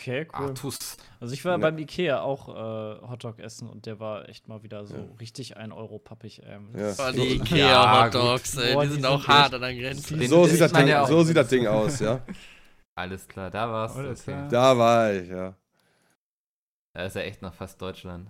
Okay, 0.00 0.28
cool. 0.38 0.46
Artus. 0.50 0.96
Also 1.18 1.34
ich 1.34 1.44
war 1.44 1.52
Ja. 1.52 1.58
beim 1.58 1.76
Ikea 1.78 2.20
auch 2.20 2.48
äh, 2.48 3.00
Hotdog 3.08 3.40
essen 3.40 3.68
und 3.68 3.84
der 3.86 3.98
war 3.98 4.28
echt 4.28 4.46
mal 4.46 4.62
wieder 4.62 4.86
so 4.86 4.94
Ja. 4.96 5.02
richtig 5.20 5.56
ein 5.56 5.72
Euro 5.72 5.98
pappig. 5.98 6.40
Ähm, 6.46 6.68
Ja. 6.76 6.90
Oh, 6.90 6.92
So- 6.92 7.12
die 7.12 7.34
Ikea 7.36 8.04
Hot 8.04 8.14
Dogs, 8.14 8.52
gut. 8.54 8.62
ey, 8.64 8.74
Boah, 8.74 8.82
die 8.82 8.86
die 8.88 8.92
sind 8.94 9.02
sind 9.02 9.10
auch 9.10 9.26
hart 9.26 9.54
an 9.54 9.60
der 9.60 9.74
Grenze. 9.74 10.16
Den 10.16 10.28
So 10.28 10.44
sieht, 10.44 10.60
das 10.60 10.72
Ding, 10.72 10.88
so 11.06 11.22
sieht 11.24 11.36
das 11.36 11.48
Ding 11.48 11.66
aus, 11.66 11.98
ja. 11.98 12.20
Alles 12.94 13.26
klar, 13.26 13.50
da 13.50 13.68
war's. 13.70 13.96
Alles 13.96 14.20
Okay. 14.22 14.32
klar. 14.32 14.48
Da 14.48 14.78
war 14.78 15.12
ich, 15.12 15.28
ja. 15.28 15.54
Da 16.94 17.04
ist 17.04 17.16
ja 17.16 17.22
echt 17.22 17.42
noch 17.42 17.54
fast 17.54 17.80
Deutschland. 17.82 18.28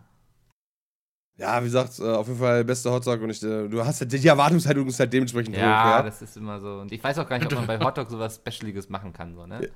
Ja, 1.37 1.61
wie 1.61 1.67
gesagt, 1.67 1.99
äh, 2.01 2.03
auf 2.15 2.27
jeden 2.27 2.39
Fall 2.41 2.65
beste 2.65 2.91
Hotdog 2.91 3.21
und 3.21 3.31
ich, 3.31 3.43
äh, 3.43 3.69
du 3.69 3.85
hast 3.85 4.01
halt, 4.01 4.11
die 4.13 4.27
Erwartungshaltung 4.27 4.87
ist 4.89 4.99
halt 4.99 5.13
dementsprechend 5.13 5.55
hoch, 5.55 5.61
Ja, 5.61 5.99
ja. 5.99 6.03
das 6.03 6.21
ist 6.23 6.37
immer 6.37 6.59
so. 6.61 6.81
Und 6.81 6.91
ich 6.93 7.03
weiß 7.05 7.19
auch 7.19 7.29
gar 7.29 7.39
nicht, 7.39 7.53
ob 7.53 7.59
man 7.59 7.67
bei 7.67 7.79
Hotdog 7.87 8.09
sowas 8.11 8.37
Specialiges 8.37 8.89
machen 8.89 9.13
kann, 9.13 9.35
so, 9.35 9.47
ne? 9.47 9.69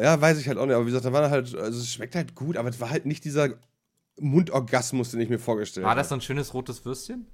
Ja, 0.00 0.20
weiß 0.20 0.38
ich 0.38 0.48
halt 0.48 0.58
auch 0.58 0.66
nicht, 0.66 0.74
aber 0.74 0.84
wie 0.84 0.90
gesagt, 0.90 1.04
da 1.04 1.12
war 1.12 1.28
halt, 1.30 1.54
also 1.54 1.80
es 1.80 1.92
schmeckt 1.92 2.14
halt 2.14 2.34
gut, 2.34 2.56
aber 2.56 2.68
es 2.68 2.80
war 2.80 2.90
halt 2.90 3.06
nicht 3.06 3.24
dieser 3.24 3.50
Mundorgasmus, 4.20 5.10
den 5.10 5.20
ich 5.20 5.28
mir 5.28 5.38
vorgestellt 5.38 5.84
War 5.86 5.94
das 5.94 6.06
habe. 6.06 6.08
so 6.08 6.14
ein 6.16 6.20
schönes 6.20 6.54
rotes 6.54 6.84
Würstchen? 6.84 7.26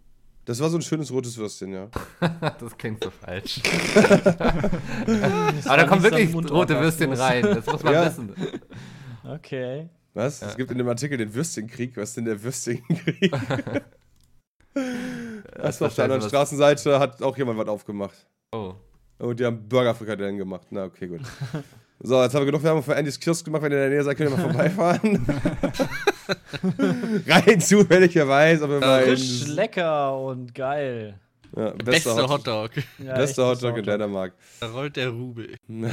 Das 0.47 0.59
war 0.61 0.71
so 0.71 0.79
ein 0.79 0.83
schönes 0.83 1.13
rotes 1.13 1.37
Würstchen, 1.37 1.73
ja. 1.73 1.89
das 2.59 2.77
klingt 2.79 3.05
so 3.05 3.11
falsch. 3.11 3.61
Aber 5.67 5.77
da 5.77 5.85
kommen 5.87 6.03
wirklich 6.03 6.35
rote 6.35 6.81
Würstchen 6.81 7.13
rein. 7.13 7.43
Das 7.43 7.67
muss 7.67 7.83
man 7.83 7.93
Ja. 7.93 8.07
wissen. 8.07 8.35
Okay. 9.23 9.89
Was? 10.15 10.41
Es 10.43 10.57
gibt 10.57 10.71
in 10.71 10.79
dem 10.79 10.89
Artikel 10.89 11.19
den 11.19 11.33
Würstchenkrieg. 11.35 11.97
Was 11.97 12.09
ist 12.11 12.17
denn 12.17 12.25
der 12.25 12.43
Würstchenkrieg? 12.43 13.33
Das 15.63 15.81
war 15.81 15.89
auf 15.89 15.95
der 15.97 16.05
anderen 16.05 16.23
Straßenseite, 16.23 16.99
hat 17.01 17.21
auch 17.23 17.37
jemand 17.37 17.59
was 17.59 17.67
aufgemacht. 17.69 18.27
Oh. 18.53 18.75
Und 19.19 19.41
die 19.41 19.45
haben 19.45 19.69
Burgerfrikadellen 19.69 20.39
gemacht. 20.39 20.69
Na, 20.71 20.85
okay, 20.85 21.09
gut. 21.09 21.21
So, 22.03 22.23
jetzt 22.23 22.35
haben 22.35 22.41
wir 22.41 22.47
genug 22.47 22.63
Werbung 22.63 22.83
für 22.83 22.97
Andys 22.97 23.21
Kiosk 23.21 23.45
gemacht. 23.45 23.61
Wenn 23.63 23.73
ihr 23.73 23.85
in 23.85 23.91
der 23.91 23.91
Nähe 23.91 24.03
seid, 24.03 24.17
könnt 24.17 24.31
ihr 24.31 24.37
mal 24.37 24.43
vorbeifahren. 24.43 25.27
Rein 27.27 27.61
zufälligerweise, 27.61 28.67
Frisch, 28.67 29.47
lecker 29.49 30.19
und 30.19 30.55
geil. 30.55 31.21
ja, 31.55 31.73
Beste 31.73 31.85
bester 31.91 32.23
Hot 32.23 32.31
Hotdog. 32.31 32.71
Ja, 33.05 33.17
Bester 33.17 33.49
Hotdog 33.49 33.77
in 33.77 33.85
Dänemark. 33.85 34.33
Da 34.61 34.71
rollt 34.71 34.97
der 34.97 35.11
Rubel. 35.11 35.55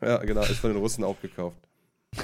ja, 0.00 0.18
genau, 0.18 0.42
ist 0.42 0.60
von 0.60 0.70
den 0.70 0.78
Russen 0.78 1.02
auch 1.02 1.20
gekauft. 1.20 1.56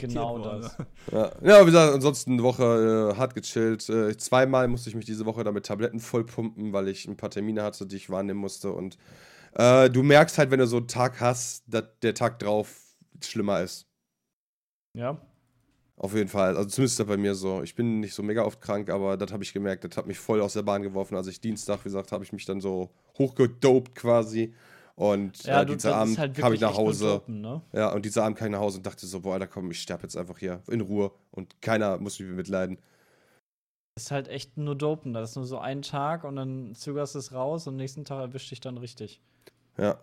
Genau 0.00 0.38
das. 0.38 0.76
Ja, 1.12 1.30
ja 1.42 1.60
wie 1.60 1.66
gesagt, 1.66 1.94
ansonsten 1.94 2.32
eine 2.32 2.42
Woche 2.42 3.12
äh, 3.12 3.16
hart 3.16 3.34
gechillt. 3.34 3.88
Äh, 3.88 4.16
zweimal 4.16 4.66
musste 4.68 4.88
ich 4.88 4.96
mich 4.96 5.04
diese 5.04 5.26
Woche 5.26 5.44
damit 5.44 5.66
Tabletten 5.66 6.00
vollpumpen, 6.00 6.72
weil 6.72 6.88
ich 6.88 7.06
ein 7.06 7.16
paar 7.16 7.30
Termine 7.30 7.62
hatte, 7.62 7.86
die 7.86 7.96
ich 7.96 8.10
wahrnehmen 8.10 8.40
musste. 8.40 8.72
Und 8.72 8.96
äh, 9.54 9.90
du 9.90 10.02
merkst 10.02 10.38
halt, 10.38 10.50
wenn 10.50 10.58
du 10.58 10.66
so 10.66 10.78
einen 10.78 10.88
Tag 10.88 11.20
hast, 11.20 11.64
dass 11.66 11.84
der 12.02 12.14
Tag 12.14 12.38
drauf 12.38 12.80
schlimmer 13.22 13.60
ist. 13.60 13.86
Ja. 14.96 15.18
Auf 15.96 16.14
jeden 16.14 16.28
Fall. 16.28 16.56
Also 16.56 16.68
zumindest 16.68 16.94
ist 16.94 17.00
das 17.00 17.06
bei 17.06 17.16
mir 17.16 17.34
so. 17.34 17.62
Ich 17.62 17.74
bin 17.74 18.00
nicht 18.00 18.14
so 18.14 18.22
mega 18.22 18.42
oft 18.42 18.60
krank, 18.60 18.90
aber 18.90 19.16
das 19.16 19.32
habe 19.32 19.44
ich 19.44 19.52
gemerkt. 19.52 19.84
Das 19.84 19.96
hat 19.96 20.06
mich 20.06 20.18
voll 20.18 20.40
aus 20.40 20.54
der 20.54 20.62
Bahn 20.62 20.82
geworfen. 20.82 21.16
Als 21.16 21.28
ich 21.28 21.40
Dienstag, 21.40 21.80
wie 21.80 21.84
gesagt, 21.84 22.10
habe 22.10 22.24
ich 22.24 22.32
mich 22.32 22.44
dann 22.44 22.60
so 22.60 22.90
hochgedopt 23.16 23.94
quasi. 23.94 24.54
Und 24.96 25.44
Ja, 25.44 25.62
äh, 25.62 25.66
dieser 25.66 25.96
Abend 25.96 26.18
halt 26.18 26.36
kam 26.36 26.52
ich 26.52 26.60
nach 26.60 26.76
Hause. 26.76 27.06
Dopen, 27.06 27.40
ne? 27.40 27.62
Ja, 27.72 27.92
und 27.92 28.04
dieser 28.04 28.24
Abend 28.24 28.38
kam 28.38 28.46
ich 28.46 28.52
nach 28.52 28.60
Hause 28.60 28.78
und 28.78 28.86
dachte 28.86 29.06
so, 29.06 29.20
boah, 29.20 29.34
Alter, 29.34 29.46
komm, 29.46 29.70
ich 29.70 29.80
sterbe 29.80 30.02
jetzt 30.04 30.16
einfach 30.16 30.38
hier 30.38 30.62
in 30.68 30.80
Ruhe. 30.80 31.12
Und 31.30 31.60
keiner 31.60 31.98
muss 31.98 32.18
mich 32.18 32.28
mitleiden. 32.28 32.78
Ist 33.96 34.10
halt 34.10 34.26
echt 34.26 34.56
nur 34.56 34.74
Dopen. 34.74 35.12
Das 35.12 35.30
ist 35.30 35.36
nur 35.36 35.46
so 35.46 35.58
ein 35.58 35.82
Tag 35.82 36.24
und 36.24 36.34
dann 36.36 36.74
zögerst 36.74 37.14
du 37.14 37.20
es 37.20 37.32
raus 37.32 37.66
und 37.68 37.76
nächsten 37.76 38.04
Tag 38.04 38.20
erwischt 38.20 38.50
dich 38.50 38.60
dann 38.60 38.76
richtig. 38.76 39.20
Ja, 39.78 40.00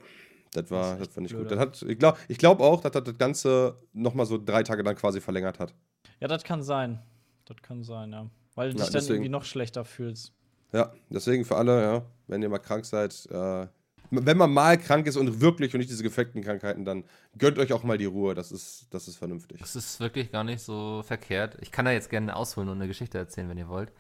das 0.54 0.72
war, 0.72 0.96
Das 0.98 1.08
das 1.10 1.18
war 1.18 1.24
nicht 1.24 1.36
blöde. 1.36 1.50
gut. 1.50 1.60
Hat, 1.60 1.82
ich 1.82 2.00
glaube 2.00 2.18
ich 2.30 2.38
glaub 2.38 2.62
auch, 2.62 2.80
dass 2.80 2.94
das 2.94 3.04
das 3.04 3.18
Ganze 3.18 3.76
nochmal 3.92 4.26
so 4.26 4.38
drei 4.38 4.64
Tage 4.64 4.84
dann 4.84 4.96
quasi 4.96 5.20
verlängert 5.20 5.60
hat. 5.60 5.74
Ja, 6.22 6.30
das 6.30 6.44
kann 6.46 6.64
sein. 6.64 7.02
Das 7.46 7.58
kann 7.62 7.84
sein, 7.84 8.14
ja. 8.14 8.30
Weil 8.56 8.70
du 8.72 8.78
Ja, 8.78 8.84
dich 8.86 8.94
dann 8.94 9.02
deswegen- 9.02 9.16
irgendwie 9.16 9.30
noch 9.30 9.44
schlechter 9.44 9.84
fühlst. 9.84 10.34
Ja, 10.72 10.94
deswegen 11.10 11.44
für 11.44 11.58
alle, 11.58 11.82
ja, 11.82 12.06
wenn 12.28 12.42
ihr 12.42 12.48
mal 12.50 12.60
krank 12.60 12.86
seid, 12.86 13.26
äh, 13.30 13.68
wenn 14.12 14.38
man 14.38 14.52
mal 14.52 14.78
krank 14.78 15.08
ist 15.08 15.16
und 15.18 15.42
wirklich 15.42 15.74
und 15.74 15.80
nicht 15.80 15.90
diese 15.90 16.04
gefleckten 16.04 16.44
Krankheiten, 16.44 16.86
dann 16.86 17.04
gönnt 17.38 17.58
euch 17.58 17.72
auch 17.74 17.84
mal 17.84 17.98
die 17.98 18.06
Ruhe. 18.06 18.36
Das 18.36 18.52
ist, 18.52 18.88
das 18.92 19.08
ist 19.08 19.16
vernünftig. 19.18 19.60
Das 19.60 19.76
ist 19.76 20.00
wirklich 20.00 20.32
gar 20.32 20.44
nicht 20.44 20.62
so 20.62 21.02
verkehrt. 21.04 21.58
Ich 21.62 21.72
kann 21.72 21.86
da 21.86 21.92
jetzt 21.92 22.10
gerne 22.10 22.36
ausholen 22.36 22.70
und 22.70 22.76
eine 22.78 22.88
Geschichte 22.88 23.18
erzählen, 23.18 23.48
wenn 23.50 23.58
ihr 23.58 23.70
wollt. 23.70 23.92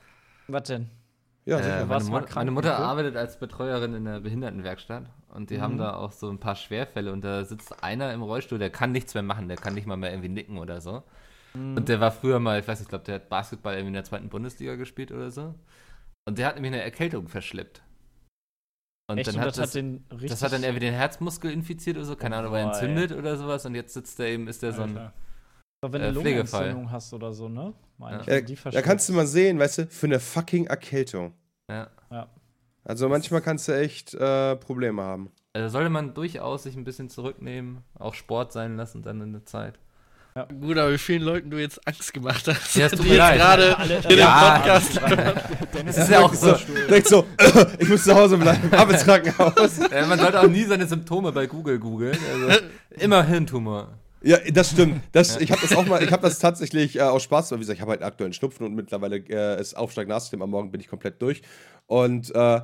Was 0.47 0.63
denn? 0.63 0.89
Ja, 1.45 1.57
Äh, 1.57 1.63
sicher. 1.63 1.75
meine, 1.77 1.89
warst 1.89 2.07
du 2.07 2.11
mal 2.11 2.19
Mu 2.19 2.25
krank, 2.25 2.35
meine 2.35 2.51
Mutter 2.51 2.71
Nico? 2.73 2.83
arbeitet 2.83 3.15
als 3.15 3.39
Betreuerin 3.39 3.93
in 3.95 4.05
der 4.05 4.19
Behindertenwerkstatt 4.19 5.05
und 5.29 5.49
die 5.49 5.59
haben 5.59 5.73
Mhm. 5.75 5.79
da 5.79 5.95
auch 5.95 6.11
so 6.11 6.29
ein 6.29 6.37
paar 6.39 6.55
Schwerfälle 6.55 7.11
und 7.11 7.21
da 7.23 7.45
sitzt 7.45 7.83
einer 7.83 8.13
im 8.13 8.21
Rollstuhl, 8.21 8.59
der 8.59 8.69
kann 8.69 8.91
nichts 8.91 9.13
mehr 9.15 9.23
machen, 9.23 9.47
der 9.47 9.57
kann 9.57 9.73
nicht 9.73 9.87
mal 9.87 9.97
mehr 9.97 10.11
irgendwie 10.11 10.29
nicken 10.29 10.57
oder 10.59 10.81
so. 10.81 11.01
Mhm. 11.55 11.77
Und 11.77 11.89
der 11.89 11.99
war 11.99 12.11
früher 12.11 12.39
mal, 12.39 12.59
ich 12.59 12.67
weiß 12.67 12.79
nicht, 12.79 12.85
ich 12.85 12.89
glaube, 12.89 13.05
der 13.05 13.15
hat 13.15 13.29
Basketball 13.29 13.73
irgendwie 13.73 13.87
in 13.87 13.93
der 13.95 14.03
zweiten 14.03 14.29
Bundesliga 14.29 14.75
gespielt 14.75 15.11
oder 15.11 15.31
so. 15.31 15.55
Und 16.25 16.37
der 16.37 16.45
hat 16.47 16.55
nämlich 16.55 16.73
eine 16.73 16.83
Erkältung 16.83 17.27
verschleppt. 17.27 17.81
Und 19.07 19.17
Echt? 19.17 19.27
dann 19.27 19.35
und 19.35 19.41
hat 19.41 19.47
das, 19.49 19.55
das, 19.57 19.69
hat 19.69 19.75
den 19.75 20.05
das 20.27 20.41
hat 20.41 20.51
dann 20.53 20.63
irgendwie 20.63 20.85
den 20.85 20.93
Herzmuskel 20.93 21.51
infiziert 21.51 21.97
oder 21.97 22.05
so, 22.05 22.15
keine 22.15 22.37
Ahnung, 22.37 22.53
er 22.53 22.63
Boah, 22.65 22.73
ey. 22.73 22.87
entzündet 22.87 23.17
oder 23.17 23.35
sowas 23.35 23.65
und 23.65 23.75
jetzt 23.75 23.93
sitzt 23.93 24.19
er 24.19 24.27
eben, 24.27 24.47
ist 24.47 24.61
der 24.61 24.71
so 24.73 24.83
ein. 24.83 24.97
Alter. 24.97 25.13
Aber 25.81 25.93
wenn 25.93 26.01
äh, 26.01 26.13
du 26.13 26.21
Pflegefall. 26.21 26.61
Lungenentzündung 26.61 26.91
hast 26.91 27.13
oder 27.13 27.33
so, 27.33 27.49
ne? 27.49 27.73
Meine 27.97 28.23
Ja. 28.25 28.37
ich, 28.37 28.61
da 28.61 28.81
kannst 28.81 29.09
du 29.09 29.13
mal 29.13 29.27
sehen, 29.27 29.59
weißt 29.59 29.79
du, 29.79 29.87
für 29.87 30.05
eine 30.05 30.19
fucking 30.19 30.67
Erkältung. 30.67 31.33
Ja. 31.69 31.89
Ja. 32.11 32.29
Also 32.83 33.09
manchmal 33.09 33.41
kannst 33.41 33.67
du 33.67 33.73
echt 33.73 34.13
äh, 34.13 34.55
Probleme 34.55 35.01
haben. 35.01 35.31
Also 35.53 35.69
sollte 35.69 35.89
man 35.89 36.13
durchaus 36.13 36.63
sich 36.63 36.75
ein 36.75 36.83
bisschen 36.83 37.09
zurücknehmen, 37.09 37.83
auch 37.95 38.13
Sport 38.13 38.53
sein 38.53 38.77
lassen 38.77 39.01
dann 39.01 39.21
in 39.21 39.33
der 39.33 39.45
Zeit. 39.45 39.79
Gut, 40.61 40.77
aber 40.77 40.93
wie 40.93 40.97
vielen 40.97 41.23
Leuten 41.23 41.49
du 41.49 41.57
jetzt 41.57 41.85
Angst 41.85 42.13
gemacht 42.13 42.47
hast. 42.47 42.73
Ja, 42.75 42.87
die 42.87 43.01
mir 43.01 43.07
jetzt 43.09 43.17
leid. 43.17 43.37
gerade 43.37 43.77
in 44.09 44.17
Ja. 44.17 44.57
dem 44.59 44.63
Podcast. 44.63 45.01
Es 45.87 45.97
ist 45.97 46.09
ja 46.09 46.19
auch 46.21 46.33
so. 46.33 46.55
Direkt 46.87 47.07
so, 47.09 47.25
ich 47.79 47.89
muss 47.89 48.03
zu 48.05 48.15
Hause 48.15 48.37
bleiben, 48.37 48.73
ab 48.73 48.89
ins 48.89 49.03
Krankenhaus. 49.03 49.79
Äh, 49.91 50.05
man 50.05 50.17
sollte 50.19 50.39
auch 50.39 50.47
nie 50.47 50.63
seine 50.63 50.87
Symptome 50.87 51.33
bei 51.33 51.47
Google 51.47 51.79
googeln. 51.79 52.17
Also 52.33 52.61
immer 52.91 53.23
Hirntumor. 53.25 53.89
Ja, 54.23 54.37
das 54.53 54.69
stimmt. 54.71 55.01
Das, 55.11 55.37
Ich 55.37 55.51
habe 55.51 55.61
das 55.61 55.75
auch 55.75 55.85
mal, 55.85 56.01
ich 56.03 56.11
habe 56.11 56.21
das 56.21 56.39
tatsächlich 56.39 56.95
äh, 56.97 57.01
aus 57.01 57.23
Spaß, 57.23 57.51
weil 57.51 57.57
wie 57.57 57.61
gesagt, 57.63 57.77
ich 57.77 57.81
habe 57.81 57.91
halt 57.91 58.03
aktuell 58.03 58.27
einen 58.27 58.33
Schnupfen 58.33 58.65
und 58.65 58.73
mittlerweile 58.75 59.17
äh, 59.17 59.59
ist 59.59 59.75
Aufsteig-Nachsystem. 59.75 60.41
Am 60.41 60.49
Morgen 60.51 60.71
bin 60.71 60.79
ich 60.79 60.87
komplett 60.87 61.21
durch. 61.21 61.41
Und 61.87 62.33
äh, 62.33 62.61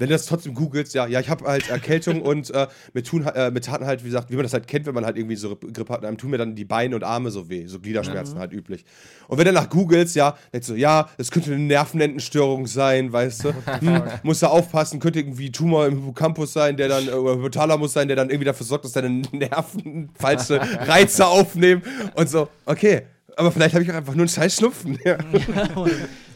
wenn 0.00 0.08
du 0.08 0.14
das 0.14 0.26
trotzdem 0.26 0.54
googelst, 0.54 0.94
ja, 0.94 1.06
ja, 1.06 1.20
ich 1.20 1.28
habe 1.28 1.44
halt 1.44 1.68
Erkältung 1.68 2.22
und 2.30 2.50
äh, 2.50 2.66
mir 2.94 3.02
tun 3.02 3.24
äh, 3.26 3.50
mir 3.50 3.60
taten 3.60 3.84
halt, 3.86 4.02
wie 4.02 4.08
gesagt, 4.08 4.30
wie 4.30 4.34
man 4.34 4.42
das 4.42 4.54
halt 4.54 4.66
kennt, 4.66 4.86
wenn 4.86 4.94
man 4.94 5.04
halt 5.04 5.16
irgendwie 5.16 5.36
so 5.36 5.54
Grippe 5.56 5.92
hat, 5.92 6.04
einem 6.04 6.16
tun 6.16 6.30
mir 6.30 6.38
dann 6.38 6.56
die 6.56 6.64
Beine 6.64 6.96
und 6.96 7.04
Arme 7.04 7.30
so 7.30 7.48
weh, 7.48 7.66
so 7.66 7.78
Gliederschmerzen 7.78 8.38
halt 8.38 8.52
üblich. 8.52 8.84
Und 9.28 9.38
wenn 9.38 9.44
du 9.44 9.52
nach 9.52 9.68
googelst, 9.68 10.16
ja, 10.16 10.36
denkst 10.52 10.68
du, 10.68 10.74
ja, 10.74 11.08
es 11.18 11.30
könnte 11.30 11.52
eine 11.52 11.62
Nervenendenstörung 11.62 12.66
sein, 12.66 13.12
weißt 13.12 13.44
du, 13.44 13.54
hm, 13.80 14.02
musst 14.22 14.42
du 14.42 14.46
aufpassen, 14.46 15.00
könnte 15.00 15.20
irgendwie 15.20 15.52
Tumor 15.52 15.86
im 15.86 15.98
Hippocampus 15.98 16.54
sein, 16.54 16.76
der 16.76 16.88
dann, 16.88 17.06
äh, 17.06 17.12
oder 17.12 17.36
Hypothalamus 17.36 17.92
sein, 17.92 18.08
der 18.08 18.16
dann 18.16 18.30
irgendwie 18.30 18.46
dafür 18.46 18.64
sorgt, 18.64 18.86
dass 18.86 18.92
deine 18.92 19.10
Nerven 19.10 20.10
falsche 20.18 20.60
Reize 20.60 21.26
aufnehmen 21.26 21.82
und 22.14 22.28
so, 22.28 22.48
okay. 22.64 23.02
Aber 23.36 23.52
vielleicht 23.52 23.74
habe 23.74 23.84
ich 23.84 23.90
auch 23.90 23.94
einfach 23.94 24.14
nur 24.14 24.22
einen 24.22 24.28
scheiß 24.28 24.56
Schnupfen. 24.56 24.98
Ja. 25.04 25.18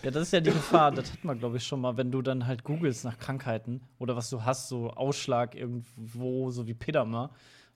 Ja, 0.04 0.10
das 0.10 0.24
ist 0.24 0.32
ja 0.32 0.40
die 0.40 0.50
Gefahr. 0.50 0.92
Das 0.92 1.12
hat 1.12 1.24
man, 1.24 1.38
glaube 1.38 1.56
ich, 1.56 1.66
schon 1.66 1.80
mal, 1.80 1.96
wenn 1.96 2.10
du 2.10 2.22
dann 2.22 2.46
halt 2.46 2.62
googelst 2.64 3.04
nach 3.04 3.18
Krankheiten 3.18 3.80
oder 3.98 4.16
was 4.16 4.30
du 4.30 4.44
hast, 4.44 4.68
so 4.68 4.90
Ausschlag 4.90 5.54
irgendwo, 5.54 6.50
so 6.50 6.66
wie 6.66 6.74
Pedama. 6.74 7.30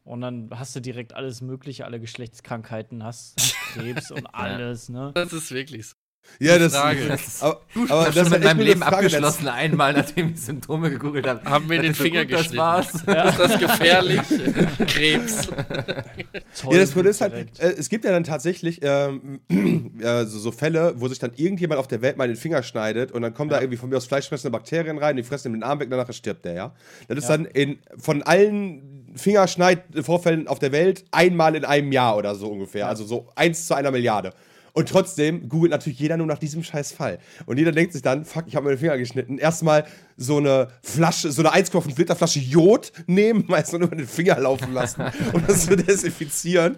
Und 0.04 0.20
dann 0.22 0.48
hast 0.52 0.74
du 0.76 0.80
direkt 0.80 1.14
alles 1.14 1.42
Mögliche, 1.42 1.84
alle 1.84 2.00
Geschlechtskrankheiten, 2.00 3.04
hast 3.04 3.36
Krebs 3.72 4.10
und 4.10 4.26
alles, 4.34 4.88
ne? 4.88 5.10
Das 5.14 5.32
ist 5.32 5.50
wirklich 5.50 5.88
so. 5.88 5.94
Ja, 6.40 6.56
das 6.58 6.76
Frage. 6.76 7.00
Aber, 7.40 7.60
Ich 7.74 7.90
aber 7.90 8.04
das 8.04 8.14
schon 8.14 8.24
ist 8.26 8.30
mit 8.30 8.44
meinem 8.44 8.60
Leben 8.60 8.80
Frage 8.80 8.96
abgeschlossen, 8.96 9.48
einmal 9.48 9.92
nachdem 9.96 10.32
ich 10.34 10.40
Symptome 10.40 10.90
gegoogelt 10.90 11.26
habe. 11.26 11.44
Haben 11.44 11.68
wir 11.68 11.82
den 11.82 11.94
So 11.94 12.04
Finger 12.04 12.24
gut, 12.24 12.32
das 12.34 12.38
geschnitten. 12.42 12.58
war's. 12.58 12.94
Ist 12.94 13.38
das 13.38 13.58
gefährlich? 13.58 14.20
Krebs. 14.86 15.48
Toll. 15.48 16.74
Ja, 16.74 16.78
das 16.80 16.90
Problem 16.92 17.10
ist 17.10 17.20
halt, 17.20 17.58
äh, 17.58 17.70
es 17.76 17.88
gibt 17.88 18.04
ja 18.04 18.12
dann 18.12 18.22
tatsächlich 18.24 18.80
ähm, 18.82 19.40
äh, 20.00 20.24
so, 20.26 20.38
so 20.38 20.52
Fälle, 20.52 20.94
wo 20.96 21.08
sich 21.08 21.18
dann 21.18 21.32
irgendjemand 21.36 21.80
auf 21.80 21.88
der 21.88 22.02
Welt 22.02 22.16
mal 22.16 22.28
den 22.28 22.36
Finger 22.36 22.62
schneidet 22.62 23.10
und 23.12 23.22
dann 23.22 23.34
kommen 23.34 23.50
da 23.50 23.58
irgendwie 23.60 23.78
von 23.78 23.88
mir 23.88 23.96
aus 23.96 24.06
fleischfressende 24.06 24.52
Bakterien 24.56 24.98
rein, 24.98 25.16
die 25.16 25.24
fressen 25.24 25.48
ihm 25.48 25.54
den 25.54 25.62
Arm 25.64 25.80
weg, 25.80 25.88
danach 25.90 26.12
stirbt 26.12 26.44
der, 26.44 26.52
ja. 26.54 26.74
Das 27.08 27.18
ist 27.18 27.28
Ja. 27.28 27.36
dann 27.36 27.46
in, 27.46 27.78
von 27.98 28.22
allen 28.22 29.12
Fingerschneidvorfällen 29.16 30.46
auf 30.48 30.58
der 30.58 30.72
Welt 30.72 31.04
einmal 31.10 31.56
in 31.56 31.64
einem 31.64 31.90
Jahr 31.92 32.16
oder 32.16 32.34
so 32.34 32.48
ungefähr. 32.48 32.86
Also 32.88 33.04
so 33.04 33.26
eins 33.34 33.66
zu 33.66 33.74
einer 33.74 33.90
Milliarde. 33.90 34.32
Und 34.72 34.88
trotzdem 34.88 35.48
googelt 35.48 35.70
natürlich 35.70 35.98
jeder 35.98 36.16
nur 36.16 36.26
nach 36.26 36.38
diesem 36.38 36.62
scheiß 36.62 36.92
Fall. 36.92 37.18
Und 37.46 37.59
jeder 37.59 37.72
denkt 37.72 37.92
sich 37.92 38.02
dann, 38.02 38.24
fuck, 38.24 38.44
ich 38.46 38.57
habe 38.57 38.66
mir 38.66 38.74
den 38.74 38.78
Finger 38.78 38.98
geschnitten. 38.98 39.38
Erstmal 39.38 39.85
so 40.16 40.38
eine 40.38 40.68
Flasche, 40.83 41.33
so 41.33 41.42
eine 41.42 41.52
1,5 41.52 41.96
Liter 41.98 42.16
Flasche 42.16 42.40
Jod 42.40 42.92
nehmen, 43.07 43.44
meist 43.48 43.72
nur 43.72 43.83
über 43.83 43.96
den 43.96 44.07
Finger 44.07 44.38
laufen 44.38 44.72
lassen, 44.72 45.02
um 45.33 45.44
das 45.46 45.66
zu 45.66 45.76
desinfizieren. 45.76 46.76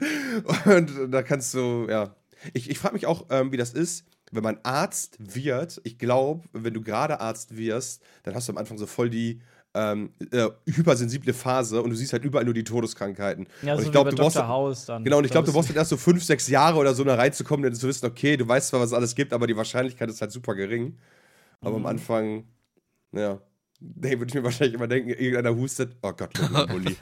Und 0.64 1.12
da 1.12 1.22
kannst 1.22 1.54
du, 1.54 1.86
ja. 1.88 2.14
Ich, 2.54 2.70
ich 2.70 2.78
frage 2.78 2.94
mich 2.94 3.04
auch, 3.04 3.26
ähm, 3.28 3.52
wie 3.52 3.58
das 3.58 3.74
ist, 3.74 4.06
wenn 4.32 4.42
man 4.42 4.58
Arzt 4.62 5.16
wird. 5.18 5.80
Ich 5.84 5.98
glaube, 5.98 6.48
wenn 6.52 6.72
du 6.72 6.82
gerade 6.82 7.20
Arzt 7.20 7.56
wirst, 7.56 8.02
dann 8.22 8.34
hast 8.34 8.48
du 8.48 8.52
am 8.52 8.58
Anfang 8.58 8.78
so 8.78 8.86
voll 8.86 9.10
die 9.10 9.40
ähm, 9.74 10.10
äh, 10.32 10.48
hypersensible 10.66 11.32
Phase 11.32 11.80
und 11.80 11.90
du 11.90 11.96
siehst 11.96 12.12
halt 12.12 12.24
überall 12.24 12.44
nur 12.44 12.54
die 12.54 12.64
Todeskrankheiten. 12.64 13.46
Ja, 13.62 13.74
Und 13.74 13.78
so 13.78 13.82
ich 13.82 13.88
wie 13.88 13.92
glaub, 13.92 14.04
bei 14.06 14.10
du 14.10 14.16
brauchst-. 14.16 14.36
House 14.38 14.86
dann. 14.86 15.04
Genau, 15.04 15.18
und 15.18 15.24
ich 15.24 15.30
glaube, 15.30 15.46
du 15.46 15.52
brauchst 15.52 15.68
dann 15.70 15.76
erst 15.76 15.90
so 15.90 15.96
fünf, 15.96 16.24
sechs 16.24 16.48
Jahre 16.48 16.78
oder 16.78 16.92
so 16.94 17.04
da 17.04 17.14
reinzukommen, 17.14 17.64
um 17.66 17.74
zu 17.74 17.86
wissen, 17.86 18.06
okay, 18.06 18.36
du 18.36 18.46
weißt 18.48 18.68
zwar, 18.68 18.80
was 18.80 18.88
es 18.88 18.94
alles 18.94 19.14
gibt, 19.14 19.32
aber 19.32 19.46
die 19.46 19.56
Wahrscheinlichkeit 19.56 20.08
ist 20.10 20.20
halt 20.20 20.32
super 20.32 20.54
gering. 20.54 20.98
Aber 21.60 21.76
am 21.76 21.82
Mhm. 21.82 21.86
Anfang, 21.86 22.44
ja, 23.12 23.38
nee, 23.80 24.18
würde 24.18 24.26
ich 24.26 24.34
mir 24.34 24.42
wahrscheinlich 24.44 24.74
immer 24.74 24.88
denken, 24.88 25.10
irgendeiner 25.10 25.54
hustet, 25.54 25.96
oh 26.02 26.12
Gott, 26.12 26.36
Lungenemboli. 26.38 26.96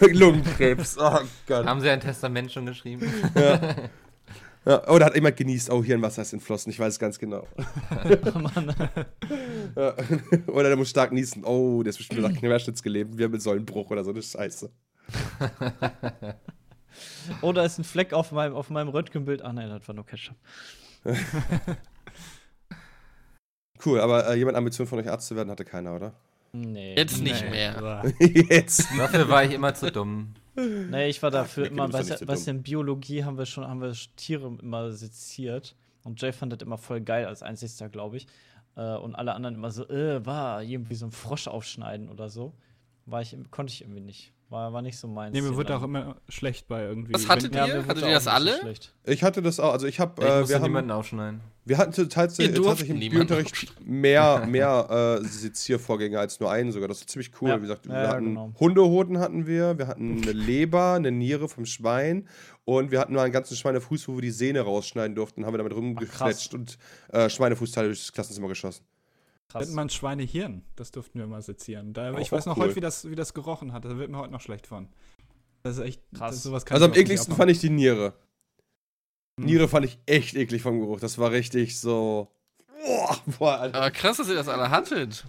Lungenkrebs, 0.12 0.98
oh 0.98 1.20
Gott. 1.46 1.64
Haben 1.64 1.80
sie 1.80 1.88
ein 1.90 2.00
Testament 2.00 2.52
schon 2.52 2.66
geschrieben? 2.66 3.10
Ja. 3.34 3.60
Ja, 4.66 4.88
oder 4.88 5.06
hat 5.06 5.14
jemand 5.14 5.36
genießt, 5.36 5.70
oh, 5.70 5.84
Hirnwasser 5.84 6.22
ist 6.22 6.32
entflossen, 6.32 6.70
ich 6.70 6.78
weiß 6.78 6.94
es 6.94 6.98
ganz 6.98 7.18
genau. 7.18 7.46
Mann. 8.34 8.74
Ja. 9.76 9.94
Oder 10.46 10.68
der 10.68 10.76
muss 10.76 10.90
stark 10.90 11.10
niesen, 11.10 11.44
oh, 11.44 11.82
der 11.82 11.90
ist 11.90 11.96
bestimmt 11.96 12.20
nach 12.22 12.32
Querschnitts 12.32 12.82
gelebt, 12.82 13.18
wir 13.18 13.24
haben 13.24 13.40
Säulenbruch 13.40 13.90
oder 13.90 14.04
so 14.04 14.10
eine 14.10 14.22
Scheiße. 14.22 14.70
Oh, 17.40 17.52
da 17.52 17.64
ist 17.64 17.78
ein 17.78 17.84
Fleck 17.84 18.12
auf 18.12 18.30
meinem, 18.30 18.54
auf 18.54 18.70
meinem 18.70 18.88
Röntgenbild. 18.88 19.42
Ach 19.42 19.52
nein, 19.52 19.68
das 19.70 19.88
war 19.88 19.94
nur 19.94 20.06
Ketchup. 20.06 20.36
Cool, 23.84 24.00
aber 24.00 24.28
äh, 24.28 24.36
jemand 24.36 24.56
Ambition 24.56 24.86
von 24.86 24.98
euch 25.00 25.10
Arzt 25.10 25.26
zu 25.26 25.34
werden, 25.34 25.50
hatte 25.50 25.64
keiner, 25.64 25.96
oder? 25.96 26.12
Nee. 26.52 26.94
Jetzt 26.94 27.20
nicht 27.20 27.42
Nee, 27.42 27.50
mehr. 27.50 28.12
Jetzt. 28.20 28.86
Dafür 28.96 29.28
war 29.28 29.44
ich 29.44 29.52
immer 29.52 29.74
zu 29.74 29.90
dumm. 29.90 30.34
Nee, 30.56 31.08
ich 31.08 31.22
war 31.22 31.30
dafür 31.30 31.64
Ach, 31.66 31.70
immer, 31.70 31.92
weißt 31.92 32.10
du, 32.10 32.16
so 32.18 32.28
weißt 32.28 32.46
du, 32.46 32.50
dumm. 32.50 32.58
in 32.58 32.62
Biologie 32.62 33.24
haben 33.24 33.38
wir 33.38 33.46
schon, 33.46 33.66
haben 33.66 33.80
wir 33.80 33.92
Tiere 34.16 34.56
immer 34.60 34.92
seziert. 34.92 35.74
Und 36.04 36.20
Jay 36.20 36.32
fand 36.32 36.52
das 36.52 36.60
immer 36.60 36.78
voll 36.78 37.00
geil 37.00 37.26
als 37.26 37.42
einzigster, 37.42 37.88
glaube 37.88 38.18
ich. 38.18 38.26
Äh, 38.76 38.94
und 38.96 39.14
alle 39.14 39.34
anderen 39.34 39.54
immer 39.54 39.70
so, 39.70 39.88
äh, 39.88 40.24
war 40.24 40.62
irgendwie 40.62 40.94
so 40.94 41.06
ein 41.06 41.12
Frosch 41.12 41.48
aufschneiden 41.48 42.08
oder 42.08 42.28
so. 42.28 42.52
War 43.06 43.22
ich, 43.22 43.36
konnte 43.50 43.72
ich 43.72 43.82
irgendwie 43.82 44.00
nicht. 44.00 44.33
War, 44.50 44.72
war 44.72 44.82
nicht 44.82 44.98
so 44.98 45.08
meins. 45.08 45.32
Nee, 45.34 45.40
mir 45.40 45.56
wird 45.56 45.70
auch 45.70 45.82
immer 45.82 46.16
schlecht 46.28 46.68
bei 46.68 46.82
irgendwie. 46.84 47.14
Was 47.14 47.28
hattet 47.28 47.54
Ja, 47.54 47.66
ihr? 47.66 47.86
Hattet 47.86 48.04
ihr 48.04 48.12
das 48.12 48.26
alle? 48.28 48.58
schlecht. 48.60 48.94
Ich 49.04 49.22
hatte 49.24 49.42
das 49.42 49.58
auch, 49.58 49.72
also 49.72 49.86
ich 49.86 49.98
habe, 49.98 50.22
Ich 50.22 50.28
äh, 50.28 50.38
musste 50.40 50.48
wir 50.50 50.56
haben, 50.56 50.62
niemanden 50.64 50.90
aufschneiden. 50.92 51.40
wir 51.64 51.78
hatten 51.78 52.08
tats 52.08 52.38
Wir 52.38 52.52
durften 52.52 52.68
tatsächlich 52.68 53.04
im 53.06 53.10
Biounterricht 53.10 53.74
mehr, 53.84 54.46
mehr 54.48 55.20
äh, 55.22 55.24
Seziervorgänge 55.26 56.18
als 56.20 56.38
nur 56.40 56.50
einen 56.52 56.72
sogar. 56.72 56.88
Das 56.88 57.00
ist 57.00 57.10
ziemlich 57.10 57.30
cool. 57.40 57.48
Ja. 57.48 57.56
Wie 57.56 57.62
gesagt, 57.62 57.86
Ja, 57.86 57.92
wir 57.92 58.02
ja, 58.02 58.08
hatten 58.08 58.24
genau. 58.26 58.52
Hundehoden 58.60 59.18
hatten 59.18 59.46
wir, 59.46 59.76
wir 59.78 59.88
hatten 59.88 60.22
eine 60.22 60.32
Leber, 60.32 60.92
eine 60.92 61.10
Niere 61.10 61.48
vom 61.48 61.64
Schwein 61.66 62.28
und 62.64 62.90
wir 62.90 63.00
hatten 63.00 63.14
nur 63.14 63.22
einen 63.22 63.32
ganzen 63.32 63.56
Schweinefuß, 63.56 64.06
wo 64.08 64.14
wir 64.16 64.22
die 64.22 64.30
Sehne 64.30 64.60
rausschneiden 64.60 65.16
durften, 65.16 65.46
haben 65.46 65.54
wir 65.54 65.58
damit 65.58 65.74
rumgefletscht 65.74 66.54
und 66.54 66.78
äh, 67.12 67.28
Schweinefußteile 67.28 67.88
durchs 67.88 68.12
Klassenzimmer 68.12 68.48
geschossen. 68.48 68.84
Krass. 69.50 69.64
Nennt 69.66 69.74
man 69.76 69.88
Schweinehirn. 69.90 70.62
Das 70.76 70.90
durften 70.90 71.18
wir 71.18 71.26
mal 71.26 71.42
sezieren. 71.42 71.92
Da, 71.92 72.12
Oh, 72.12 72.18
ich 72.18 72.32
weiß 72.32 72.46
noch 72.46 72.56
cool. 72.56 72.64
heute, 72.64 72.76
wie 72.76 72.80
das, 72.80 73.08
wie 73.08 73.14
das 73.14 73.34
gerochen 73.34 73.72
hat. 73.72 73.84
Da 73.84 73.96
wird 73.98 74.10
mir 74.10 74.18
heute 74.18 74.32
noch 74.32 74.40
schlecht 74.40 74.66
von. 74.66 74.88
Das 75.62 75.78
ist 75.78 75.84
echt 75.84 76.02
Krass. 76.14 76.42
Kann 76.42 76.52
Also 76.74 76.84
am 76.86 76.90
nicht 76.90 77.00
ekligsten 77.00 77.34
fand 77.36 77.50
ich 77.50 77.58
die 77.60 77.70
Niere. 77.70 78.14
Hm. 79.38 79.46
Niere 79.46 79.68
fand 79.68 79.86
ich 79.86 79.98
echt 80.06 80.34
eklig 80.34 80.62
vom 80.62 80.80
Geruch. 80.80 81.00
Das 81.00 81.18
war 81.18 81.30
richtig 81.30 81.78
so. 81.78 82.28
Boah, 82.84 83.16
boah 83.38 83.58
Alter. 83.60 83.78
Aber 83.78 83.90
krass, 83.90 84.16
dass 84.18 84.28
ihr 84.28 84.34
das 84.34 84.48
alle 84.48 84.70
hattet. 84.70 85.24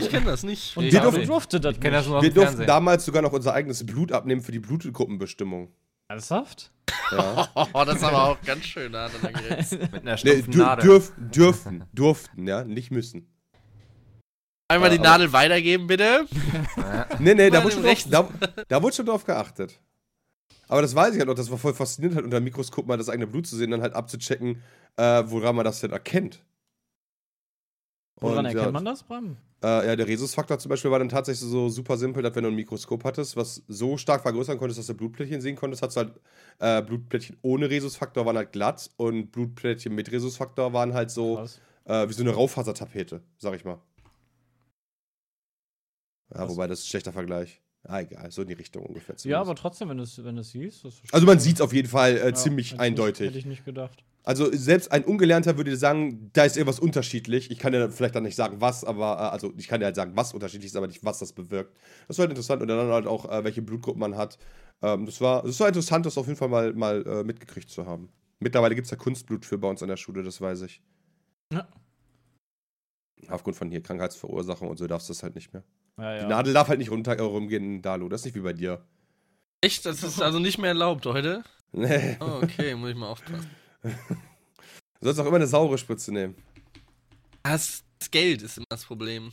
Ich 0.00 0.10
kenne 0.10 0.26
das 0.26 0.42
nicht. 0.42 0.76
Und 0.76 0.84
Ich 0.84 0.92
wir 0.92 1.00
durften, 1.00 1.20
nicht. 1.20 1.30
durfte 1.30 1.60
das 1.60 1.74
Ich 1.74 1.80
kenne 1.80 1.96
das 1.96 2.04
nicht. 2.06 2.12
nur 2.12 2.22
Wir 2.22 2.32
durften 2.32 2.66
damals 2.66 3.04
sogar 3.04 3.22
noch 3.22 3.32
unser 3.32 3.54
eigenes 3.54 3.84
Blut 3.86 4.12
abnehmen 4.12 4.40
für 4.42 4.52
die 4.52 4.58
Blutgruppenbestimmung. 4.58 5.72
Ernsthaft? 6.08 6.72
Ja. 7.12 7.48
Oh, 7.72 7.84
das 7.86 7.96
ist 7.96 8.04
aber 8.04 8.24
auch 8.24 8.42
ganz 8.42 8.64
schön 8.64 8.94
hart 8.94 9.12
an 9.14 9.20
der 9.22 9.32
Grenze. 9.32 9.78
Mit 9.78 9.94
einer 9.94 10.16
nee, 10.22 10.44
Nadel. 10.48 10.84
dürf 10.84 11.12
dürften, 11.16 11.84
durften, 11.92 12.46
ja, 12.46 12.64
nicht 12.64 12.90
müssen. 12.90 13.26
Einmal 14.70 14.90
die 14.90 14.96
Ja, 14.96 15.02
Nadel 15.02 15.32
weitergeben, 15.32 15.86
bitte. 15.86 16.26
Nee, 17.18 17.34
nee, 17.34 17.50
da 17.50 17.64
wurde, 17.64 17.74
schon 17.74 18.10
drauf, 18.12 18.28
da, 18.40 18.64
da 18.68 18.82
wurde 18.82 18.94
schon 18.94 19.06
drauf 19.06 19.24
geachtet. 19.24 19.80
Aber 20.68 20.82
das 20.82 20.94
weiß 20.94 21.14
ich 21.14 21.18
halt 21.18 21.28
noch, 21.28 21.34
das 21.34 21.50
war 21.50 21.58
voll 21.58 21.72
faszinierend, 21.74 22.16
halt 22.16 22.24
unter 22.24 22.38
dem 22.40 22.44
Mikroskop 22.44 22.86
mal 22.86 22.98
das 22.98 23.08
eigene 23.08 23.26
Blut 23.26 23.46
zu 23.46 23.56
sehen, 23.56 23.70
dann 23.70 23.80
halt 23.80 23.94
abzuchecken, 23.94 24.62
äh, 24.96 25.22
woran 25.26 25.56
man 25.56 25.64
das 25.64 25.80
denn 25.80 25.90
erkennt. 25.90 26.42
Woran 28.20 28.44
erkennt 28.44 28.64
ja, 28.64 28.70
man 28.72 28.84
das, 28.84 29.02
Bram? 29.02 29.36
Äh, 29.62 29.86
ja, 29.86 29.96
der 29.96 30.06
Rhesusfaktor 30.06 30.58
zum 30.58 30.70
Beispiel 30.70 30.90
war 30.90 30.98
dann 31.00 31.08
tatsächlich 31.08 31.48
so 31.48 31.68
super 31.68 31.96
simpel, 31.96 32.22
dass 32.22 32.34
wenn 32.36 32.44
du 32.44 32.50
ein 32.50 32.54
Mikroskop 32.54 33.02
hattest, 33.04 33.36
was 33.36 33.62
so 33.66 33.96
stark 33.96 34.22
vergrößern 34.22 34.56
konntest, 34.56 34.78
dass 34.78 34.86
du 34.86 34.94
Blutplättchen 34.94 35.40
sehen 35.40 35.56
konntest, 35.56 35.82
hast 35.82 35.96
du 35.96 36.00
halt 36.00 36.12
äh, 36.58 36.82
Blutplättchen 36.82 37.36
ohne 37.42 37.68
Rhesusfaktor 37.68 38.24
waren 38.24 38.36
halt 38.36 38.52
glatt 38.52 38.90
und 38.96 39.32
Blutplättchen 39.32 39.94
mit 39.94 40.10
Rhesusfaktor 40.12 40.72
waren 40.72 40.94
halt 40.94 41.10
so 41.10 41.36
Krass. 41.36 41.60
äh, 41.84 42.08
wie 42.08 42.12
so 42.12 42.22
eine 42.22 42.30
Raufasertapete, 42.30 43.20
sag 43.38 43.54
ich 43.54 43.64
mal. 43.64 43.78
Ja, 46.32 46.42
Was? 46.42 46.50
wobei 46.50 46.66
das 46.66 46.80
ist 46.80 46.86
ein 46.86 46.88
schlechter 46.90 47.12
Vergleich. 47.12 47.60
Ah, 47.84 48.00
egal, 48.00 48.30
so 48.30 48.42
in 48.42 48.48
die 48.48 48.54
Richtung 48.54 48.84
ungefähr. 48.84 49.14
Ja, 49.14 49.18
zumindest. 49.18 49.40
aber 49.48 49.54
trotzdem, 49.56 49.88
wenn 49.88 49.96
du 49.96 50.02
es 50.02 50.22
wenn 50.22 50.36
du's 50.36 50.50
siehst. 50.50 50.84
Also 51.12 51.26
man 51.26 51.38
sieht 51.40 51.56
es 51.56 51.60
auf 51.60 51.72
jeden 51.72 51.88
Fall 51.88 52.16
äh, 52.16 52.26
Ja, 52.26 52.34
ziemlich 52.34 52.72
hätte 52.72 52.76
ich 52.76 52.80
eindeutig. 52.80 53.20
Nicht, 53.20 53.28
hätte 53.28 53.38
ich 53.38 53.46
nicht 53.46 53.64
gedacht. 53.64 54.04
Also 54.24 54.50
selbst 54.52 54.92
ein 54.92 55.04
Ungelernter 55.04 55.56
würde 55.56 55.70
dir 55.70 55.76
sagen, 55.76 56.30
da 56.34 56.44
ist 56.44 56.56
irgendwas 56.56 56.80
unterschiedlich. 56.80 57.50
Ich 57.50 57.58
kann 57.58 57.72
dir 57.72 57.90
vielleicht 57.90 58.14
dann 58.14 58.24
nicht 58.24 58.36
sagen, 58.36 58.60
was, 58.60 58.84
aber 58.84 59.16
äh, 59.16 59.32
also 59.32 59.52
ich 59.56 59.68
kann 59.68 59.80
dir 59.80 59.86
halt 59.86 59.96
sagen, 59.96 60.12
was 60.16 60.34
unterschiedlich 60.34 60.66
ist, 60.66 60.76
aber 60.76 60.86
nicht, 60.86 61.04
was 61.04 61.18
das 61.18 61.32
bewirkt. 61.32 61.74
Das 62.08 62.18
war 62.18 62.24
halt 62.24 62.32
interessant 62.32 62.60
und 62.60 62.68
dann 62.68 62.88
halt 62.88 63.06
auch, 63.06 63.30
äh, 63.30 63.44
welche 63.44 63.62
Blutgruppen 63.62 64.00
man 64.00 64.16
hat. 64.16 64.38
Ähm, 64.82 65.06
das 65.06 65.20
war, 65.20 65.42
das 65.42 65.58
war 65.60 65.68
interessant, 65.68 66.04
das 66.04 66.18
auf 66.18 66.26
jeden 66.26 66.38
Fall 66.38 66.48
mal, 66.48 66.72
mal 66.74 67.06
äh, 67.06 67.24
mitgekriegt 67.24 67.70
zu 67.70 67.86
haben. 67.86 68.10
Mittlerweile 68.40 68.74
gibt 68.74 68.84
es 68.84 68.90
ja 68.90 68.96
Kunstblut 68.96 69.44
für 69.44 69.58
bei 69.58 69.68
uns 69.68 69.82
an 69.82 69.88
der 69.88 69.96
Schule, 69.96 70.22
das 70.22 70.40
weiß 70.40 70.62
ich. 70.62 70.82
Ja. 71.52 71.66
Aufgrund 73.28 73.56
von 73.56 73.70
hier 73.70 73.82
Krankheitsverursachung 73.82 74.68
und 74.68 74.78
so 74.78 74.86
darfst 74.86 75.08
du 75.08 75.12
das 75.12 75.22
halt 75.22 75.34
nicht 75.34 75.52
mehr. 75.52 75.64
Ja, 75.98 76.14
ja. 76.14 76.20
Die 76.20 76.26
Nadel 76.26 76.52
darf 76.52 76.68
halt 76.68 76.78
nicht 76.78 76.90
runter 76.90 77.18
rumgehen, 77.20 77.82
Dalu. 77.82 78.08
Das 78.08 78.20
ist 78.20 78.26
nicht 78.26 78.36
wie 78.36 78.40
bei 78.40 78.52
dir. 78.52 78.84
Echt? 79.60 79.86
Das 79.86 80.02
ist 80.02 80.22
also 80.22 80.38
nicht 80.38 80.58
mehr 80.58 80.68
erlaubt 80.68 81.06
heute? 81.06 81.42
Nee. 81.70 82.16
Oh, 82.20 82.40
okay, 82.42 82.74
muss 82.74 82.88
ich 82.88 82.96
mal 82.96 83.08
aufpassen. 83.08 83.50
Du 83.82 85.04
sollst 85.04 85.20
auch 85.20 85.26
immer 85.26 85.36
eine 85.36 85.46
saure 85.46 85.78
Spritze 85.78 86.12
nehmen. 86.12 86.34
Das, 87.42 87.84
das 87.98 88.10
Geld 88.10 88.42
ist 88.42 88.56
immer 88.56 88.66
das 88.68 88.84
Problem. 88.84 89.32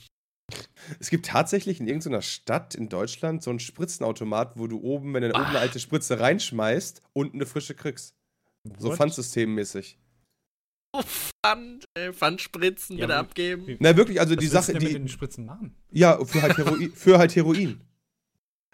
Es 1.00 1.10
gibt 1.10 1.26
tatsächlich 1.26 1.80
in 1.80 1.88
irgendeiner 1.88 2.22
Stadt 2.22 2.76
in 2.76 2.88
Deutschland 2.88 3.42
so 3.42 3.50
einen 3.50 3.60
Spritzenautomat, 3.60 4.58
wo 4.58 4.68
du 4.68 4.80
oben, 4.80 5.14
wenn 5.14 5.24
du 5.24 5.30
oben 5.30 5.44
eine 5.44 5.60
alte 5.60 5.80
Spritze 5.80 6.20
reinschmeißt, 6.20 7.02
unten 7.14 7.38
eine 7.38 7.46
frische 7.48 7.74
kriegst. 7.74 8.14
So? 8.78 8.92
Pfandsystemmäßig. 8.96 9.98
Oh, 10.94 11.02
Pfand, 11.02 11.86
äh, 11.96 12.14
Pfandspritzen 12.14 12.98
Ja, 12.98 13.08
bitte 13.08 13.18
abgeben. 13.18 13.78
Na 13.80 13.98
wirklich, 13.98 14.20
also 14.20 14.36
Was 14.36 14.40
die 14.40 14.48
Sache, 14.48 14.74
denn 14.74 14.82
mit 14.82 14.92
die. 14.92 14.94
den 14.94 15.08
Spritzen 15.10 15.46
machen? 15.46 15.76
Ja, 15.92 16.24
für 16.24 16.42
halt 16.42 16.58
Heroin. 16.58 16.92
für 16.96 17.18
halt 17.18 17.36
Heroin. 17.36 17.82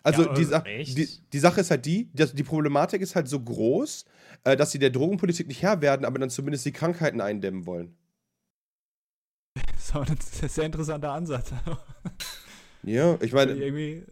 Also 0.04 0.24
Ja, 0.24 0.34
die, 0.34 0.42
äh, 0.42 0.46
Sa 0.46 0.60
echt? 0.64 0.98
die, 0.98 1.08
die 1.32 1.40
Sache 1.40 1.62
ist 1.62 1.72
halt 1.72 1.86
die, 1.86 2.10
dass 2.14 2.34
die 2.34 2.44
Problematik 2.44 3.02
ist 3.02 3.16
halt 3.16 3.28
so 3.28 3.40
groß, 3.40 4.06
äh, 4.44 4.56
dass 4.58 4.72
sie 4.72 4.80
der 4.80 4.90
Drogenpolitik 4.90 5.48
nicht 5.48 5.62
Herr 5.62 5.82
werden, 5.82 6.06
aber 6.06 6.18
dann 6.20 6.30
zumindest 6.30 6.66
die 6.66 6.72
Krankheiten 6.72 7.22
eindämmen 7.22 7.66
wollen. 7.66 7.96
So, 9.78 10.04
das 10.04 10.14
ist 10.32 10.44
ein 10.44 10.50
sehr 10.50 10.64
interessanter 10.66 11.12
Ansatz. 11.12 11.52
Ja, 12.84 13.16
ich 13.22 13.32
meine, 13.32 13.52
Irgendwie. 13.52 14.04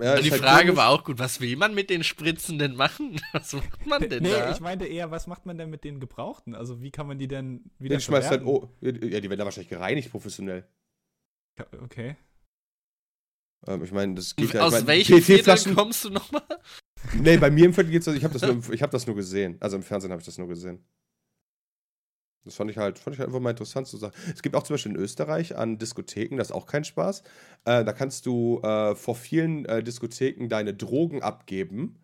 ja, 0.00 0.14
die 0.16 0.28
ist 0.28 0.30
halt 0.32 0.40
Frage 0.40 0.62
komisch. 0.68 0.76
war 0.78 0.88
auch 0.88 1.04
gut, 1.04 1.18
was 1.18 1.40
will 1.42 1.56
man 1.56 1.74
mit 1.74 1.90
den 1.90 2.02
Spritzen 2.02 2.58
denn 2.58 2.74
machen? 2.74 3.20
Was 3.34 3.52
macht 3.52 3.86
man 3.86 4.08
denn 4.08 4.22
Nee, 4.22 4.30
da? 4.30 4.50
ich 4.50 4.60
meinte 4.60 4.86
eher, 4.86 5.10
was 5.10 5.26
macht 5.26 5.44
man 5.44 5.58
denn 5.58 5.68
mit 5.68 5.84
den 5.84 6.00
Gebrauchten? 6.00 6.54
Also, 6.54 6.80
wie 6.80 6.90
kann 6.90 7.06
man 7.06 7.18
die 7.18 7.28
denn 7.28 7.70
wieder 7.78 7.96
Den 7.96 8.00
schmeißt 8.00 8.30
halt, 8.30 8.46
oh, 8.46 8.70
ja, 8.80 8.92
die 8.92 9.28
werden 9.28 9.38
da 9.38 9.44
wahrscheinlich 9.44 9.68
gereinigt 9.68 10.10
professionell. 10.10 10.66
Okay. 11.82 12.16
Ähm, 13.66 13.82
ich 13.84 13.92
meine, 13.92 14.14
das 14.14 14.36
geht 14.36 14.52
ja. 14.52 14.62
Aus 14.62 14.78
ich 14.78 14.86
mein, 14.86 15.04
Viertel 15.04 15.22
PET-Flaschen. 15.36 15.74
kommst 15.74 16.04
du 16.04 16.10
nochmal? 16.10 16.42
Nee, 17.20 17.36
bei 17.36 17.50
mir 17.50 17.66
im 17.66 17.74
Viertel 17.74 17.90
geht's, 17.90 18.08
also 18.08 18.16
ich 18.18 18.24
habe 18.24 18.38
das, 18.38 18.42
nur- 18.42 18.72
ich 18.74 18.82
hab 18.82 18.90
das 18.90 19.06
nur 19.06 19.16
gesehen. 19.16 19.56
Also 19.60 19.76
im 19.76 19.82
Fernsehen 19.82 20.10
habe 20.10 20.20
ich 20.20 20.26
das 20.26 20.38
nur 20.38 20.48
gesehen. 20.48 20.84
Das 22.44 22.56
fand 22.56 22.70
ich 22.70 22.76
halt, 22.76 22.98
fand 22.98 23.14
ich 23.14 23.20
halt 23.20 23.28
einfach 23.28 23.40
mal 23.40 23.50
interessant 23.50 23.86
zu 23.86 23.96
sagen. 23.96 24.14
Es 24.34 24.42
gibt 24.42 24.54
auch 24.54 24.64
zum 24.64 24.74
Beispiel 24.74 24.92
in 24.92 24.98
Österreich 24.98 25.56
an 25.56 25.78
Diskotheken, 25.78 26.36
das 26.36 26.48
ist 26.48 26.52
auch 26.54 26.66
kein 26.66 26.84
Spaß. 26.84 27.22
Äh, 27.64 27.84
da 27.84 27.92
kannst 27.94 28.26
du 28.26 28.60
äh, 28.62 28.94
vor 28.94 29.14
vielen 29.16 29.64
äh, 29.64 29.82
Diskotheken 29.82 30.48
deine 30.50 30.74
Drogen 30.74 31.22
abgeben 31.22 31.96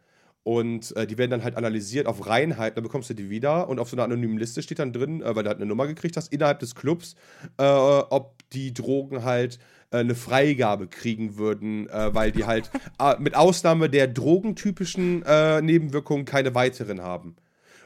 und 0.43 0.97
äh, 0.97 1.07
die 1.07 1.19
werden 1.19 1.31
dann 1.31 1.45
halt 1.45 1.57
analysiert 1.57 2.07
auf 2.07 2.27
Reinheit, 2.27 2.79
dann 2.79 2.85
bekommst 2.85 3.11
du 3.11 3.15
die 3.15 3.29
wieder 3.29 3.69
und 3.69 3.79
auf 3.79 3.91
so 3.91 3.97
einer 3.97 4.05
anonymen 4.05 4.39
Liste 4.39 4.63
steht 4.63 4.79
dann 4.79 4.95
drin, 4.95 5.21
äh, 5.21 5.37
weil 5.37 5.43
du 5.43 5.49
halt 5.51 5.59
eine 5.59 5.67
Nummer 5.67 5.87
gekriegt 5.87 6.17
hast, 6.17 6.33
innerhalb 6.33 6.59
des 6.61 6.75
Clubs, 6.75 7.17
äh, 7.59 7.63
ob 7.63 8.39
die 8.51 8.73
Drogen 8.73 9.25
halt 9.25 9.59
äh, 9.91 9.99
eine 9.99 10.15
Freigabe 10.15 10.87
kriegen 10.89 11.37
würden, 11.37 11.89
äh, 11.89 12.15
weil 12.15 12.33
die 12.33 12.45
halt 12.45 12.71
äh, 12.99 13.17
mit 13.19 13.35
Ausnahme 13.35 13.91
der 13.91 14.07
drogentypischen 14.09 15.23
äh, 15.25 15.61
Nebenwirkungen 15.63 16.25
keine 16.25 16.55
weiteren 16.55 17.03
haben. 17.03 17.37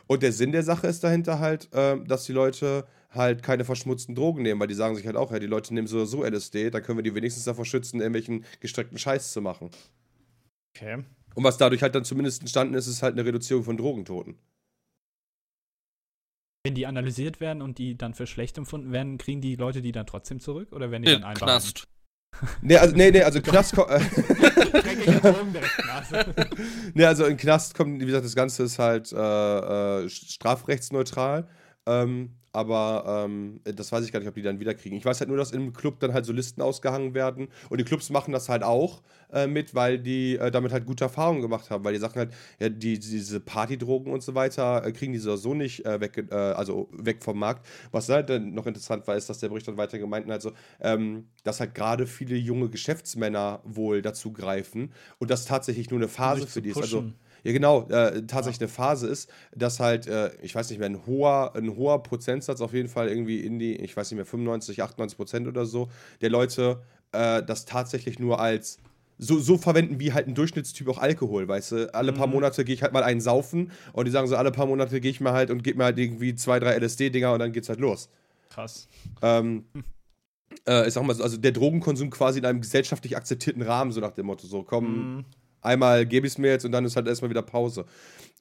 Und 0.07 0.23
der 0.23 0.33
Sinn 0.33 0.53
der 0.53 0.63
Sache 0.63 0.87
ist 0.87 1.03
dahinter 1.03 1.39
halt, 1.39 1.73
äh, 1.73 1.97
dass 2.05 2.25
die 2.25 2.33
Leute 2.33 2.87
halt 3.11 3.43
keine 3.43 3.65
verschmutzten 3.65 4.15
Drogen 4.15 4.43
nehmen, 4.43 4.61
weil 4.61 4.67
die 4.67 4.75
sagen 4.75 4.97
sich 4.97 5.07
halt 5.07 5.17
auch, 5.17 5.33
ja, 5.33 5.39
die 5.39 5.47
Leute 5.47 5.73
nehmen 5.73 5.87
so 5.87 5.97
oder 5.97 6.07
so 6.07 6.25
LSD, 6.25 6.71
da 6.71 6.81
können 6.81 6.99
wir 6.99 7.03
die 7.03 7.15
wenigstens 7.15 7.45
davor 7.45 7.65
schützen, 7.65 8.01
irgendwelchen 8.01 8.45
gestreckten 8.61 8.99
Scheiß 8.99 9.33
zu 9.33 9.41
machen. 9.41 9.71
Okay. 10.77 11.05
Und 11.35 11.45
was 11.45 11.57
dadurch 11.57 11.83
halt 11.83 11.95
dann 11.95 12.05
zumindest 12.05 12.41
entstanden 12.43 12.75
ist, 12.75 12.87
ist 12.87 13.03
halt 13.03 13.15
eine 13.15 13.25
Reduzierung 13.25 13.65
von 13.65 13.77
Drogentoten. 13.77 14.37
Wenn 16.65 16.75
die 16.75 16.87
analysiert 16.87 17.41
werden 17.41 17.61
und 17.61 17.79
die 17.79 17.97
dann 17.97 18.15
für 18.15 18.27
schlecht 18.27 18.57
empfunden 18.57 18.91
werden, 18.91 19.19
kriegen 19.19 19.41
die 19.41 19.55
Leute 19.55 19.83
die 19.83 19.93
dann 19.93 20.07
trotzdem 20.07 20.41
zurück? 20.41 20.73
Oder 20.73 20.91
werden 20.91 21.03
die 21.03 21.11
Ja, 21.11 21.19
dann 21.19 21.25
einbehalten? 21.25 21.45
Knast. 21.45 21.89
Nee, 22.63 22.77
also, 22.77 22.95
nee, 22.97 23.11
nee, 23.11 23.23
also 23.23 23.41
Knast, 23.41 23.75
ko- 23.75 23.87
Dreckige 23.87 25.21
Drogen 25.21 25.53
direkt 25.53 25.87
Nase. 25.87 26.25
nee, 26.95 27.05
also 27.05 27.25
in 27.27 27.37
Knast 27.37 27.75
kommt, 27.75 28.01
wie 28.01 28.07
gesagt, 28.07 28.25
das 28.25 28.35
Ganze 28.35 28.65
ist 28.65 28.79
halt 28.79 29.13
äh, 29.13 30.05
äh, 30.05 30.09
strafrechtsneutral. 30.09 31.47
Ähm, 31.87 32.31
aber 32.55 33.27
ähm, 33.27 33.61
das 33.65 33.91
weiß 33.91 34.05
ich 34.05 34.13
gar 34.13 34.21
nicht, 34.21 34.29
ob 34.29 34.35
die 34.35 34.43
dann 34.43 34.61
wieder 34.61 34.75
kriegen. 34.75 34.97
Ich 34.97 35.05
weiß 35.05 35.19
halt 35.21 35.29
nur, 35.29 35.37
dass 35.37 35.51
im 35.51 35.73
Club 35.73 35.99
dann 35.99 36.13
halt 36.13 36.25
so 36.25 36.33
Listen 36.33 36.63
ausgehangen 36.63 37.13
werden. 37.13 37.49
Und 37.69 37.79
die 37.79 37.85
Clubs 37.85 38.11
machen 38.11 38.33
das 38.33 38.49
halt 38.49 38.63
auch 38.63 39.03
äh, 39.33 39.49
mit, 39.49 39.75
weil 39.75 39.99
die 39.99 40.37
äh, 40.37 40.53
damit 40.53 40.73
halt 40.73 40.87
gute 40.87 41.05
Erfahrungen 41.05 41.43
gemacht 41.43 41.71
haben. 41.71 41.85
Weil 41.85 41.95
die 41.95 41.99
sagen 41.99 42.15
halt, 42.15 42.33
ja, 42.61 42.69
die, 42.69 42.99
diese 42.99 43.41
Partydrogen 43.41 44.13
und 44.13 44.23
so 44.23 44.37
weiter 44.37 44.87
äh, 44.87 44.93
kriegen 44.93 45.13
die 45.13 45.19
so 45.19 45.55
nicht 45.55 45.85
äh, 45.85 46.01
weg, 46.01 46.27
äh, 46.31 46.35
also 46.35 46.89
weg 46.93 47.25
vom 47.25 47.41
Markt. 47.41 47.67
Was 47.91 48.09
halt 48.09 48.31
dann 48.31 48.55
noch 48.55 48.67
interessant 48.67 49.07
war, 49.09 49.17
ist, 49.17 49.29
dass 49.29 49.41
der 49.41 49.49
Bericht 49.49 49.67
dann 49.67 49.77
weiter 49.77 49.99
gemeint 49.99 50.27
hat, 50.27 50.33
also, 50.33 50.53
ähm, 50.81 51.27
dass 51.43 51.59
halt 51.59 51.75
gerade 51.75 52.07
viele 52.07 52.37
junge 52.37 52.69
Geschäftsmänner 52.69 53.61
wohl 53.65 54.01
dazu 54.01 54.33
greifen 54.33 54.93
und 55.19 55.31
das 55.31 55.45
tatsächlich 55.45 55.91
nur 55.91 55.99
eine 55.99 56.09
Phase 56.09 56.47
für 56.47 56.63
die 56.63 56.71
ist. 56.71 56.77
Also. 56.77 57.05
Ja, 57.45 57.53
genau, 57.53 57.87
äh, 57.89 58.27
tatsächlich 58.27 58.63
eine 58.63 58.69
Phase 58.69 59.07
ist, 59.07 59.31
dass 59.55 59.79
halt, 59.79 60.07
äh, 60.07 60.31
ich 60.43 60.55
weiß 60.55 60.71
nicht 60.71 60.79
mehr, 60.79 60.89
ein 60.89 61.07
hoher, 61.07 61.53
ein 61.55 61.77
hoher 61.77 62.03
Prozentsatz 62.03 62.61
auf 62.63 62.73
jeden 62.73 62.89
Fall 62.89 63.09
irgendwie 63.09 63.41
in 63.41 63.59
die, 63.59 63.77
ich 63.77 63.95
weiß 63.97 64.11
nicht 64.11 64.17
mehr, 64.17 64.27
95, 64.27 64.83
98 64.83 65.17
Prozent 65.17 65.47
oder 65.47 65.67
so, 65.67 65.91
der 66.23 66.31
Leute 66.31 66.81
äh, 67.13 67.43
das 67.43 67.67
tatsächlich 67.67 68.19
nur 68.19 68.41
als 68.41 68.79
so, 69.19 69.39
so 69.39 69.59
verwenden 69.59 70.01
wie 70.01 70.13
halt 70.13 70.27
ein 70.27 70.35
Durchschnittstyp 70.35 70.89
auch 70.89 70.99
Alkohol, 70.99 71.47
weißt 71.47 71.73
du? 71.73 71.95
Alle 71.95 72.13
paar 72.13 72.27
Monate 72.27 72.65
gehe 72.65 72.75
ich 72.75 72.83
halt 72.83 72.93
mal 72.93 73.05
einen 73.05 73.21
saufen 73.21 73.71
und 73.93 74.07
die 74.07 74.11
sagen 74.11 74.27
so, 74.27 74.37
alle 74.37 74.51
paar 74.51 74.67
Monate 74.67 75.01
gehe 75.01 75.11
ich 75.11 75.21
mal 75.21 75.33
halt 75.33 75.51
und 75.51 75.63
gebe 75.63 75.79
mir 75.79 75.85
halt 75.85 75.99
irgendwie 75.99 76.35
zwei, 76.35 76.59
drei 76.59 76.75
LSD-Dinger 76.79 77.33
und 77.33 77.39
dann 77.39 77.53
geht's 77.53 77.69
halt 77.69 77.79
los. 77.79 78.09
Krass. 78.51 78.89
Ähm, 79.23 79.67
äh, 80.67 80.89
ich 80.89 80.95
sag 80.95 81.05
mal 81.05 81.15
so, 81.15 81.23
also 81.23 81.37
der 81.37 81.53
Drogenkonsum 81.53 82.11
quasi 82.11 82.39
in 82.39 82.47
einem 82.47 82.61
gesellschaftlich 82.61 83.17
akzeptierten 83.17 83.63
Rahmen, 83.63 83.93
so 83.93 84.01
nach 84.01 84.13
dem 84.13 84.27
Motto, 84.27 84.47
so 84.47 84.63
komm, 84.63 85.17
Mhm. 85.17 85.25
Einmal 85.65 86.07
gebe 86.07 86.27
ich 86.27 86.35
es 86.35 86.39
mir 86.39 86.51
jetzt 86.51 86.65
und 86.65 86.73
dann 86.73 86.85
ist 86.85 86.97
halt 86.97 87.07
erstmal 87.07 87.31
wieder 87.31 87.43
Pause. 87.43 87.85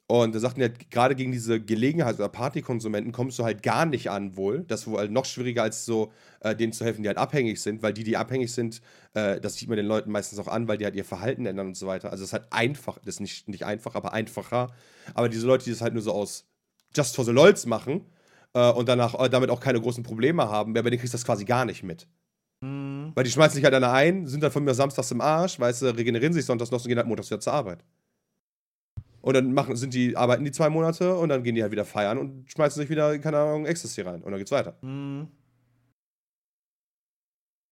Und 0.06 0.34
da 0.34 0.38
sagten 0.38 0.60
ja, 0.60 0.68
gerade 0.90 1.14
gegen 1.14 1.32
diese 1.32 1.60
Gelegenheits- 1.60 2.18
oder 2.18 2.28
Partykonsumenten 2.28 3.10
kommst 3.12 3.38
du 3.38 3.44
halt 3.44 3.62
gar 3.62 3.86
nicht 3.86 4.10
an, 4.10 4.36
wohl. 4.36 4.64
Das 4.68 4.82
ist 4.82 4.86
wohl 4.86 4.98
halt 4.98 5.10
noch 5.10 5.24
schwieriger, 5.24 5.62
als 5.62 5.86
so 5.86 6.12
äh, 6.40 6.54
denen 6.54 6.74
zu 6.74 6.84
helfen, 6.84 7.02
die 7.02 7.08
halt 7.08 7.16
abhängig 7.16 7.62
sind, 7.62 7.82
weil 7.82 7.94
die, 7.94 8.04
die 8.04 8.18
abhängig 8.18 8.52
sind, 8.52 8.82
äh, 9.14 9.40
das 9.40 9.54
sieht 9.54 9.68
man 9.68 9.78
den 9.78 9.86
Leuten 9.86 10.10
meistens 10.10 10.38
auch 10.38 10.48
an, 10.48 10.68
weil 10.68 10.76
die 10.76 10.84
halt 10.84 10.94
ihr 10.94 11.06
Verhalten 11.06 11.46
ändern 11.46 11.68
und 11.68 11.76
so 11.76 11.86
weiter. 11.86 12.10
Also 12.10 12.22
es 12.22 12.30
ist 12.30 12.32
halt 12.34 12.52
einfach, 12.52 12.98
das 12.98 13.14
ist 13.14 13.20
nicht, 13.20 13.48
nicht 13.48 13.64
einfach, 13.64 13.94
aber 13.94 14.12
einfacher. 14.12 14.74
Aber 15.14 15.30
diese 15.30 15.46
Leute, 15.46 15.64
die 15.64 15.70
das 15.70 15.80
halt 15.80 15.94
nur 15.94 16.02
so 16.02 16.12
aus 16.12 16.44
Just 16.94 17.16
for 17.16 17.24
the 17.24 17.32
Lols 17.32 17.64
machen 17.64 18.02
äh, 18.52 18.70
und 18.70 18.90
danach 18.90 19.18
äh, 19.18 19.30
damit 19.30 19.48
auch 19.48 19.60
keine 19.60 19.80
großen 19.80 20.04
Probleme 20.04 20.50
haben, 20.50 20.74
bei 20.74 20.82
denen 20.82 20.98
kriegst 20.98 21.14
du 21.14 21.16
das 21.16 21.24
quasi 21.24 21.46
gar 21.46 21.64
nicht 21.64 21.82
mit. 21.82 22.06
Mhm. 22.64 23.12
Weil 23.14 23.24
die 23.24 23.30
schmeißen 23.30 23.54
sich 23.56 23.64
halt 23.64 23.74
einer 23.74 23.92
ein, 23.92 24.26
sind 24.26 24.42
dann 24.42 24.50
von 24.50 24.64
mir 24.64 24.72
samstags 24.74 25.10
im 25.10 25.20
Arsch, 25.20 25.60
weißt 25.60 25.82
du, 25.82 25.86
regenerieren 25.96 26.32
sich 26.32 26.46
sonntags 26.46 26.70
noch 26.70 26.80
und 26.80 26.88
gehen 26.88 26.96
halt 26.96 27.06
montags 27.06 27.30
wieder 27.30 27.40
zur 27.40 27.52
Arbeit. 27.52 27.84
Und 29.20 29.34
dann 29.34 29.52
machen, 29.52 29.76
sind 29.76 29.92
die, 29.92 30.16
arbeiten 30.16 30.44
die 30.44 30.52
zwei 30.52 30.70
Monate 30.70 31.14
und 31.16 31.28
dann 31.28 31.42
gehen 31.42 31.54
die 31.54 31.62
halt 31.62 31.72
wieder 31.72 31.84
feiern 31.84 32.18
und 32.18 32.50
schmeißen 32.50 32.80
sich 32.80 32.88
wieder, 32.88 33.18
keine 33.18 33.38
Ahnung, 33.38 33.66
Ecstasy 33.66 34.00
rein. 34.00 34.22
Und 34.22 34.30
dann 34.30 34.38
geht's 34.38 34.50
weiter. 34.50 34.76
Mhm. 34.82 35.28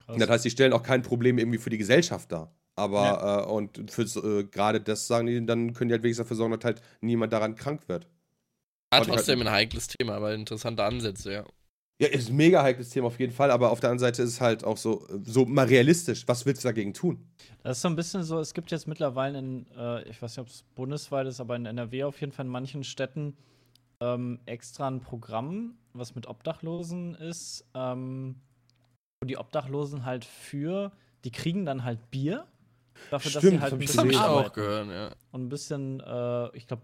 Das 0.07 0.29
heißt, 0.29 0.45
die 0.45 0.51
stellen 0.51 0.73
auch 0.75 0.83
kein 0.83 1.01
Problem 1.03 1.39
irgendwie 1.39 1.59
für 1.59 1.71
die 1.71 1.79
Gesellschaft 1.79 2.31
dar. 2.31 2.55
Aber, 2.75 3.47
äh, 3.47 3.51
und 3.51 3.91
für 3.91 4.03
äh, 4.03 4.45
gerade 4.45 4.81
das 4.81 5.07
sagen 5.07 5.27
die, 5.27 5.45
dann 5.47 5.73
können 5.73 5.89
die 5.89 5.95
halt 5.95 6.03
wenigstens 6.03 6.25
dafür 6.25 6.37
sorgen, 6.37 6.53
dass 6.53 6.65
halt 6.65 6.83
niemand 7.01 7.33
daran 7.33 7.55
krank 7.55 7.89
wird. 7.89 8.09
Ja, 8.93 9.01
ich 9.01 9.07
trotzdem 9.07 9.39
halt- 9.39 9.49
ein 9.49 9.53
heikles 9.55 9.87
Thema, 9.89 10.17
aber 10.17 10.35
interessante 10.35 10.85
Ansätze, 10.85 11.33
ja. 11.33 11.45
Ja, 12.03 12.09
ist 12.09 12.31
ein 12.31 12.37
mega 12.37 12.65
heikles 12.65 12.91
Thema 12.91 13.07
auf 13.07 13.21
jeden 13.21 13.33
Fall, 13.33 13.53
aber 13.53 13.71
auf 13.71 13.79
der 13.79 13.91
anderen 13.91 14.01
Seite 14.01 14.23
ist 14.23 14.31
es 14.31 14.41
halt 14.41 14.65
auch 14.65 14.77
so, 14.77 15.07
so 15.23 15.45
mal 15.45 15.67
realistisch. 15.67 16.27
Was 16.27 16.45
willst 16.45 16.65
du 16.65 16.69
dagegen 16.69 16.93
tun? 16.93 17.25
Das 17.63 17.77
ist 17.77 17.83
so 17.83 17.89
ein 17.89 17.95
bisschen 17.95 18.25
so, 18.25 18.41
es 18.41 18.55
gibt 18.55 18.73
jetzt 18.73 18.89
mittlerweile 18.89 19.39
in, 19.39 19.67
äh, 19.79 20.03
ich 20.09 20.21
weiß 20.21 20.33
nicht, 20.33 20.41
ob 20.41 20.49
es 20.49 20.65
bundesweit 20.75 21.29
ist, 21.29 21.39
aber 21.39 21.55
in 21.55 21.65
NRW 21.65 22.03
auf 22.03 22.21
jeden 22.21 22.33
Fall 22.33 22.45
in 22.47 22.51
manchen 22.51 22.83
Städten 22.83 23.37
ähm, 24.01 24.41
extra 24.47 24.89
ein 24.89 24.99
Programm, 24.99 25.77
was 25.93 26.17
mit 26.17 26.27
Obdachlosen 26.27 27.15
ist, 27.15 27.65
ähm, 27.73 28.35
wo 29.21 29.29
die 29.29 29.39
Obdachlosen 29.39 30.05
halt 30.05 30.25
für, 30.25 30.91
die 31.23 31.31
kriegen 31.31 31.65
dann 31.65 31.85
halt 31.85 32.11
Bier, 32.11 32.49
dafür, 33.13 33.31
dass 33.31 33.43
Stimmt, 33.43 33.43
sie 33.43 33.51
das 33.53 33.63
halt 33.63 33.73
hab 33.75 33.79
ein 33.79 33.83
ich 33.83 33.93
Das 33.93 34.05
ich 34.07 34.19
auch 34.19 34.53
gehört, 34.53 34.89
ja. 34.89 35.11
und 35.31 35.45
ein 35.45 35.49
bisschen, 35.49 36.01
äh, 36.01 36.57
ich 36.57 36.67
glaube, 36.67 36.83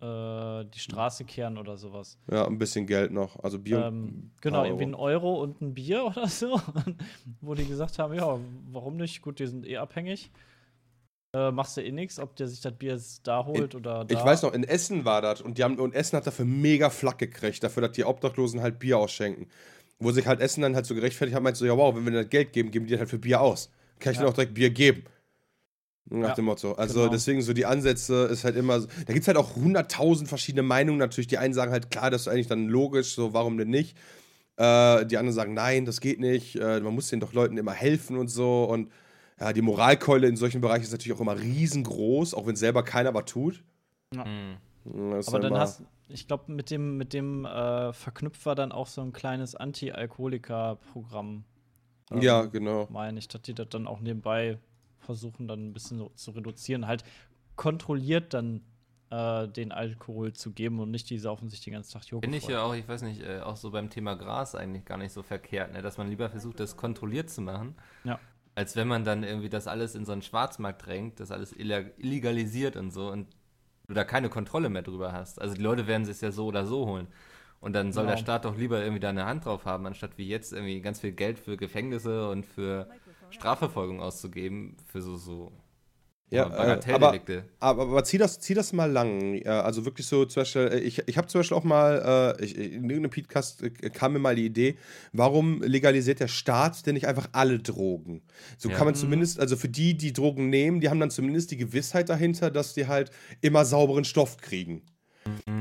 äh, 0.00 0.64
die 0.64 0.78
Straße 0.78 1.24
kehren 1.24 1.58
oder 1.58 1.76
sowas. 1.76 2.18
Ja, 2.30 2.46
ein 2.46 2.58
bisschen 2.58 2.86
Geld 2.86 3.12
noch. 3.12 3.38
Also 3.42 3.58
Bier. 3.58 3.78
und 3.78 3.84
Ähm, 3.84 4.30
genau, 4.40 4.64
irgendwie 4.64 4.84
ein 4.84 4.94
Euro 4.94 5.42
und 5.42 5.60
ein 5.60 5.74
Bier 5.74 6.04
oder 6.06 6.26
so. 6.28 6.60
Wo 7.40 7.54
die 7.54 7.66
gesagt 7.66 7.98
haben, 7.98 8.14
ja, 8.14 8.38
warum 8.70 8.96
nicht? 8.96 9.22
Gut, 9.22 9.38
die 9.38 9.46
sind 9.46 9.66
eh 9.66 9.76
abhängig. 9.76 10.30
Äh, 11.32 11.52
machst 11.52 11.76
du 11.76 11.82
eh 11.82 11.92
nichts, 11.92 12.18
ob 12.18 12.34
der 12.36 12.48
sich 12.48 12.60
das 12.60 12.72
Bier 12.76 12.92
jetzt 12.94 13.26
da 13.26 13.44
holt 13.44 13.74
oder 13.76 14.04
da. 14.04 14.14
Ich 14.18 14.24
weiß 14.24 14.42
noch, 14.42 14.52
in 14.52 14.64
Essen 14.64 15.04
war 15.04 15.22
das 15.22 15.40
und 15.40 15.58
die 15.58 15.64
haben 15.64 15.78
und 15.78 15.94
Essen 15.94 16.16
hat 16.16 16.26
dafür 16.26 16.44
mega 16.44 16.90
Flack 16.90 17.18
gekriegt, 17.18 17.62
dafür, 17.62 17.82
dass 17.82 17.92
die 17.92 18.04
Obdachlosen 18.04 18.60
halt 18.62 18.80
Bier 18.80 18.98
ausschenken. 18.98 19.46
Wo 20.00 20.10
sich 20.10 20.26
halt 20.26 20.40
Essen 20.40 20.62
dann 20.62 20.74
halt 20.74 20.86
so 20.86 20.94
gerechtfertigt 20.94 21.36
hat, 21.36 21.42
meint 21.42 21.56
so, 21.56 21.66
ja 21.66 21.76
wow, 21.76 21.94
wenn 21.94 22.04
wir 22.04 22.12
das 22.12 22.30
Geld 22.30 22.52
geben, 22.52 22.70
geben 22.72 22.86
die 22.86 22.98
halt 22.98 23.08
für 23.08 23.18
Bier 23.18 23.40
aus. 23.40 23.70
Kann 24.00 24.12
ich 24.12 24.16
Ja. 24.18 24.22
denen 24.22 24.32
auch 24.32 24.34
direkt 24.34 24.54
Bier 24.54 24.70
geben. 24.70 25.04
Nach 26.10 26.30
Ja, 26.30 26.34
dem 26.34 26.46
Motto. 26.46 26.72
Also 26.72 27.00
genau. 27.00 27.12
deswegen 27.12 27.40
so 27.40 27.52
die 27.52 27.66
Ansätze 27.66 28.24
ist 28.24 28.44
halt 28.44 28.56
immer 28.56 28.80
so. 28.80 28.88
Da 29.06 29.12
gibt 29.12 29.20
es 29.22 29.28
halt 29.28 29.36
auch 29.36 29.54
hunderttausend 29.54 30.28
verschiedene 30.28 30.62
Meinungen 30.62 30.98
natürlich. 30.98 31.28
Die 31.28 31.38
einen 31.38 31.54
sagen 31.54 31.70
halt, 31.70 31.90
klar, 31.90 32.10
das 32.10 32.22
ist 32.22 32.28
eigentlich 32.28 32.48
dann 32.48 32.68
logisch, 32.68 33.14
so 33.14 33.32
warum 33.32 33.56
denn 33.56 33.70
nicht? 33.70 33.96
Äh, 34.56 35.06
die 35.06 35.16
anderen 35.16 35.32
sagen, 35.32 35.54
nein, 35.54 35.84
das 35.84 36.00
geht 36.00 36.18
nicht. 36.18 36.56
Äh, 36.56 36.80
man 36.80 36.94
muss 36.94 37.08
den 37.08 37.20
doch 37.20 37.32
Leuten 37.32 37.56
immer 37.56 37.72
helfen 37.72 38.16
und 38.16 38.28
so. 38.28 38.64
Und 38.64 38.90
ja, 39.38 39.52
die 39.52 39.62
Moralkeule 39.62 40.26
in 40.26 40.36
solchen 40.36 40.60
Bereichen 40.60 40.82
ist 40.82 40.92
natürlich 40.92 41.16
auch 41.16 41.20
immer 41.20 41.38
riesengroß, 41.38 42.34
auch 42.34 42.46
wenn 42.46 42.56
selber 42.56 42.82
keiner 42.82 43.14
was 43.14 43.26
tut. 43.26 43.62
Mhm. 44.12 44.56
Das 45.12 45.26
ist 45.26 45.28
Aber 45.28 45.40
dann 45.40 45.54
hast 45.58 45.82
ich 46.12 46.26
glaube, 46.26 46.50
mit 46.52 46.70
dem, 46.70 46.96
mit 46.96 47.12
dem 47.12 47.44
äh, 47.44 47.92
verknüpft 47.92 48.44
war 48.44 48.56
dann 48.56 48.72
auch 48.72 48.88
so 48.88 49.00
ein 49.00 49.12
kleines 49.12 49.54
Anti-Alkoholiker-Programm. 49.54 51.44
Ähm, 52.10 52.20
Ja, 52.20 52.44
genau. 52.46 52.88
Meine 52.90 53.18
ich, 53.18 53.28
dass 53.28 53.42
die 53.42 53.54
das 53.54 53.68
dann 53.68 53.86
auch 53.86 54.00
nebenbei 54.00 54.58
versuchen, 55.00 55.48
dann 55.48 55.68
ein 55.68 55.72
bisschen 55.72 55.98
so 55.98 56.10
zu 56.14 56.30
reduzieren. 56.32 56.86
Halt 56.86 57.04
kontrolliert 57.56 58.32
dann 58.34 58.62
äh, 59.10 59.48
den 59.48 59.72
Alkohol 59.72 60.32
zu 60.32 60.52
geben 60.52 60.78
und 60.80 60.90
nicht 60.90 61.10
die 61.10 61.18
saufen 61.18 61.48
sich 61.48 61.60
den 61.60 61.72
ganzen 61.72 61.92
Tag 61.92 62.04
Joghurt. 62.06 62.24
Finde 62.24 62.38
ich 62.38 62.46
ja 62.46 62.62
auch, 62.62 62.74
ich 62.74 62.86
weiß 62.86 63.02
nicht, 63.02 63.22
äh, 63.22 63.40
auch 63.40 63.56
so 63.56 63.70
beim 63.70 63.90
Thema 63.90 64.14
Gras 64.14 64.54
eigentlich 64.54 64.84
gar 64.84 64.96
nicht 64.98 65.12
so 65.12 65.22
verkehrt, 65.22 65.72
ne? 65.72 65.82
dass 65.82 65.98
man 65.98 66.08
lieber 66.08 66.30
versucht, 66.30 66.60
das 66.60 66.76
kontrolliert 66.76 67.28
zu 67.28 67.40
machen, 67.42 67.74
Ja. 68.04 68.18
als 68.54 68.76
wenn 68.76 68.86
man 68.88 69.04
dann 69.04 69.24
irgendwie 69.24 69.48
das 69.48 69.66
alles 69.66 69.94
in 69.94 70.04
so 70.04 70.12
einen 70.12 70.22
Schwarzmarkt 70.22 70.86
drängt, 70.86 71.18
das 71.20 71.32
alles 71.32 71.52
illegalisiert 71.52 72.76
und 72.76 72.92
so 72.92 73.10
und 73.10 73.26
du 73.88 73.94
da 73.94 74.04
keine 74.04 74.28
Kontrolle 74.28 74.68
mehr 74.68 74.82
drüber 74.82 75.12
hast. 75.12 75.40
Also 75.40 75.54
die 75.56 75.62
Leute 75.62 75.86
werden 75.86 76.06
es 76.08 76.20
ja 76.20 76.30
so 76.30 76.46
oder 76.46 76.64
so 76.64 76.86
holen. 76.86 77.08
Und 77.58 77.74
dann 77.74 77.92
soll 77.92 78.04
Genau. 78.04 78.14
der 78.14 78.22
Staat 78.22 78.44
doch 78.46 78.56
lieber 78.56 78.80
irgendwie 78.80 79.00
da 79.00 79.10
eine 79.10 79.26
Hand 79.26 79.44
drauf 79.44 79.66
haben, 79.66 79.86
anstatt 79.86 80.16
wie 80.16 80.26
jetzt 80.26 80.52
irgendwie 80.54 80.80
ganz 80.80 81.00
viel 81.00 81.12
Geld 81.12 81.38
für 81.38 81.58
Gefängnisse 81.58 82.30
und 82.30 82.46
für 82.46 82.88
Strafverfolgung 83.30 84.00
auszugeben, 84.00 84.76
für 84.86 85.00
so, 85.02 85.16
so 85.16 85.52
Ja, 86.30 86.46
äh, 86.46 86.50
Bagatelldelikte. 86.50 87.44
Aber, 87.58 87.82
aber 87.82 88.04
zieh, 88.04 88.18
das, 88.18 88.40
zieh 88.40 88.54
das 88.54 88.72
mal 88.72 88.90
lang. 88.90 89.34
Ja, 89.44 89.62
also 89.62 89.84
wirklich 89.84 90.06
so, 90.06 90.24
zum 90.24 90.42
Beispiel, 90.42 90.62
äh, 90.62 90.78
ich, 90.80 91.02
ich 91.06 91.16
habe 91.16 91.26
zum 91.28 91.40
Beispiel 91.40 91.56
auch 91.56 91.64
mal, 91.64 92.36
äh, 92.38 92.44
ich, 92.44 92.56
in 92.56 92.88
irgendeinem 92.88 93.10
Podcast 93.10 93.62
äh, 93.62 93.70
kam 93.90 94.12
mir 94.12 94.18
mal 94.18 94.34
die 94.36 94.46
Idee, 94.46 94.76
warum 95.12 95.62
legalisiert 95.62 96.20
der 96.20 96.28
Staat 96.28 96.86
denn 96.86 96.94
nicht 96.94 97.06
einfach 97.06 97.28
alle 97.32 97.58
Drogen? 97.58 98.22
So 98.58 98.68
Ja. 98.68 98.76
kann 98.76 98.86
man 98.86 98.94
zumindest, 98.94 99.40
also 99.40 99.56
für 99.56 99.68
die, 99.68 99.96
die 99.96 100.12
Drogen 100.12 100.50
nehmen, 100.50 100.80
die 100.80 100.88
haben 100.88 101.00
dann 101.00 101.10
zumindest 101.10 101.50
die 101.50 101.56
Gewissheit 101.56 102.08
dahinter, 102.08 102.50
dass 102.50 102.74
die 102.74 102.86
halt 102.86 103.10
immer 103.40 103.64
sauberen 103.64 104.04
Stoff 104.04 104.36
kriegen. 104.36 104.82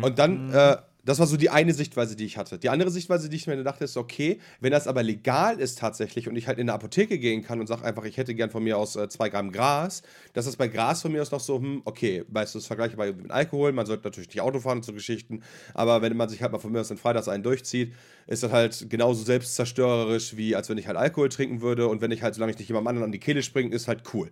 Und 0.02 0.20
dann, 0.20 0.50
äh, 0.52 0.78
das 1.10 1.18
war 1.18 1.26
so 1.26 1.38
die 1.38 1.50
eine 1.50 1.74
Sichtweise, 1.74 2.16
die 2.16 2.26
ich 2.26 2.38
hatte. 2.38 2.60
Die 2.60 2.70
andere 2.70 2.92
Sichtweise, 2.92 3.30
die 3.30 3.36
ich 3.36 3.48
mir 3.48 3.64
dachte, 3.64 3.84
ist, 3.84 3.98
okay, 3.98 4.40
wenn 4.60 4.72
das 4.72 4.88
aber 4.88 5.02
legal 5.02 5.60
ist 5.60 5.80
tatsächlich 5.80 6.30
und 6.30 6.36
ich 6.36 6.48
halt 6.48 6.60
in 6.60 6.70
eine 6.70 6.74
Apotheke 6.74 7.18
gehen 7.18 7.42
kann 7.42 7.60
und 7.60 7.66
sage 7.66 7.84
einfach, 7.84 8.06
ich 8.06 8.18
hätte 8.18 8.36
gern 8.36 8.52
von 8.52 8.64
mir 8.64 8.78
aus 8.78 8.96
äh, 8.96 9.10
zwei 9.10 9.30
Gramm 9.30 9.52
Gras, 9.52 10.04
das 10.34 10.46
ist 10.46 10.58
bei 10.58 10.68
Gras 10.68 11.02
von 11.02 11.12
mir 11.12 11.24
aus 11.24 11.32
noch 11.32 11.40
so, 11.40 11.58
hm, 11.58 11.82
okay, 11.86 12.26
weißt 12.28 12.54
du, 12.54 12.60
das 12.60 12.68
vergleichbar 12.68 13.08
mit 13.08 13.32
Alkohol, 13.32 13.72
man 13.72 13.88
sollte 13.88 14.04
natürlich 14.04 14.30
nicht 14.30 14.42
Auto 14.42 14.60
fahren 14.60 14.78
und 14.78 14.86
so 14.86 14.94
Geschichten, 14.94 15.42
aber 15.74 16.04
wenn 16.04 16.16
man 16.16 16.30
sich 16.30 16.44
halt 16.44 16.52
mal 16.52 16.60
von 16.60 16.72
mir 16.72 16.82
aus 16.82 16.90
den 16.90 16.98
Freitags 16.98 17.28
einen 17.28 17.42
durchzieht, 17.42 17.96
ist 18.28 18.44
das 18.44 18.52
halt 18.52 18.88
genauso 18.92 19.24
selbstzerstörerisch, 19.24 20.38
wie 20.38 20.56
als 20.56 20.70
wenn 20.70 20.78
ich 20.78 20.86
halt 20.86 20.98
Alkohol 20.98 21.30
trinken 21.30 21.62
würde 21.62 21.88
und 21.88 22.02
wenn 22.02 22.12
ich 22.12 22.22
halt, 22.22 22.36
solange 22.36 22.52
ich 22.52 22.60
nicht 22.60 22.68
jemandem 22.68 22.88
anderen 22.88 23.06
an 23.06 23.12
die 23.12 23.20
Kehle 23.20 23.42
springe, 23.42 23.74
ist 23.74 23.88
halt 23.88 24.04
cool. 24.14 24.30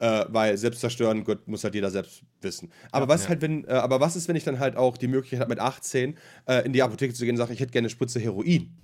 Äh, 0.00 0.24
weil 0.28 0.56
selbst 0.58 0.80
zerstören, 0.80 1.22
Gott, 1.24 1.46
muss 1.46 1.62
halt 1.62 1.74
jeder 1.74 1.90
selbst 1.90 2.22
wissen. 2.40 2.70
Aber 2.90 3.06
was 3.08 3.22
ja. 3.24 3.28
halt, 3.30 3.42
wenn, 3.42 3.64
äh, 3.64 3.68
aber 3.74 4.00
was 4.00 4.16
ist, 4.16 4.26
wenn 4.28 4.34
ich 4.36 4.42
dann 4.44 4.58
halt 4.58 4.76
auch 4.76 4.96
die 4.96 5.06
Möglichkeit 5.06 5.40
habe, 5.40 5.50
mit 5.50 5.60
18 5.60 6.18
äh, 6.46 6.66
in 6.66 6.72
die 6.72 6.82
Apotheke 6.82 7.14
zu 7.14 7.24
gehen 7.24 7.34
und 7.34 7.36
sage, 7.38 7.52
ich 7.52 7.60
hätte 7.60 7.70
gerne 7.70 7.84
eine 7.86 7.90
Spritze 7.90 8.18
Heroin? 8.18 8.76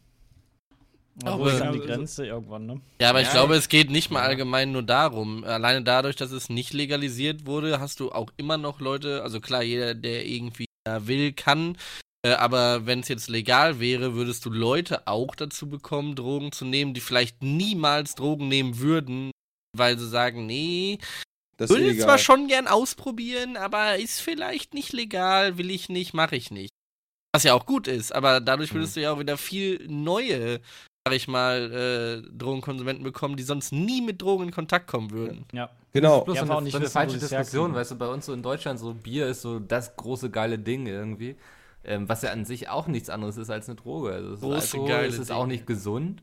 Ja, 1.24 1.30
wo 1.38 1.42
Aber- 1.42 1.52
ist 1.52 1.58
die 1.60 1.64
Also- 1.66 1.80
Grenze 1.80 2.26
irgendwann, 2.26 2.66
ne? 2.66 2.80
Ja, 3.00 3.10
aber 3.10 3.20
ich 3.20 3.26
Ja. 3.26 3.32
glaube, 3.34 3.56
es 3.56 3.68
geht 3.68 3.90
nicht 3.90 4.10
mal 4.10 4.22
allgemein 4.22 4.72
nur 4.72 4.82
darum. 4.84 5.44
Alleine 5.44 5.82
dadurch, 5.82 6.16
dass 6.16 6.30
es 6.30 6.48
nicht 6.48 6.72
legalisiert 6.72 7.44
wurde, 7.44 7.80
hast 7.80 8.00
du 8.00 8.12
auch 8.12 8.30
immer 8.36 8.56
noch 8.56 8.80
Leute, 8.80 9.22
also 9.22 9.40
klar, 9.40 9.62
jeder, 9.62 9.94
der 9.94 10.24
irgendwie 10.26 10.66
da 10.84 11.06
will, 11.08 11.32
kann. 11.32 11.76
Äh, 12.24 12.32
aber 12.34 12.86
wenn 12.86 13.00
es 13.00 13.08
jetzt 13.08 13.28
legal 13.28 13.80
wäre, 13.80 14.14
würdest 14.14 14.44
du 14.46 14.50
Leute 14.50 15.06
auch 15.06 15.34
dazu 15.34 15.68
bekommen, 15.68 16.14
Drogen 16.14 16.52
zu 16.52 16.64
nehmen, 16.64 16.94
die 16.94 17.00
vielleicht 17.00 17.42
niemals 17.42 18.14
Drogen 18.14 18.48
nehmen 18.48 18.78
würden, 18.78 19.30
weil 19.76 19.98
sie 19.98 20.08
sagen, 20.08 20.46
nee, 20.46 20.98
Das 21.56 21.70
ist 21.70 21.76
würde 21.76 21.88
illegal. 21.90 22.06
zwar 22.06 22.18
schon 22.18 22.46
gern 22.48 22.66
ausprobieren, 22.66 23.56
aber 23.56 23.96
ist 23.98 24.20
vielleicht 24.20 24.74
nicht 24.74 24.92
legal, 24.92 25.58
will 25.58 25.70
ich 25.70 25.88
nicht, 25.88 26.14
mache 26.14 26.36
ich 26.36 26.50
nicht. 26.50 26.70
Was 27.32 27.44
ja 27.44 27.54
auch 27.54 27.66
gut 27.66 27.86
ist, 27.86 28.12
aber 28.14 28.40
dadurch 28.40 28.74
würdest 28.74 28.96
du 28.96 29.00
ja 29.02 29.12
auch 29.12 29.20
wieder 29.20 29.36
viel 29.36 29.86
neue, 29.88 30.60
sag 31.06 31.14
ich 31.14 31.28
mal, 31.28 32.24
äh, 32.26 32.28
Drogenkonsumenten 32.36 33.04
bekommen, 33.04 33.36
die 33.36 33.44
sonst 33.44 33.72
nie 33.72 34.00
mit 34.02 34.20
Drogen 34.20 34.44
in 34.46 34.50
Kontakt 34.50 34.88
kommen 34.88 35.10
würden. 35.12 35.44
Ja. 35.52 35.70
Genau. 35.92 36.22
bloß 36.22 36.36
Ja, 36.36 36.40
so 36.42 36.46
aber 36.46 36.54
auch 36.54 36.58
eine, 36.58 36.64
nicht 36.64 36.72
so 36.72 36.78
eine 36.78 36.86
wissen, 36.86 36.92
falsche 36.92 37.18
Diskussion, 37.18 37.38
herkriegen. 37.72 37.74
weißt 37.74 37.90
du, 37.92 37.96
bei 37.96 38.08
uns 38.08 38.26
so 38.26 38.32
in 38.32 38.42
Deutschland 38.42 38.78
so 38.80 38.94
Bier 38.94 39.26
ist 39.28 39.42
so 39.42 39.58
das 39.60 39.94
große 39.96 40.30
geile 40.30 40.58
Ding 40.58 40.86
irgendwie, 40.86 41.36
ähm, 41.84 42.08
was 42.08 42.22
ja 42.22 42.30
an 42.32 42.44
sich 42.44 42.68
auch 42.68 42.86
nichts 42.88 43.10
anderes 43.10 43.36
ist 43.36 43.50
als 43.50 43.68
eine 43.68 43.76
Droge. 43.76 44.12
Also 44.12 44.28
es 44.30 44.34
ist 44.34 44.40
Große, 44.40 44.72
Alkohol, 44.78 44.88
geile 44.88 45.06
es 45.08 45.18
ist 45.18 45.28
Ding. 45.28 45.36
auch 45.36 45.46
nicht 45.46 45.66
gesund. 45.66 46.22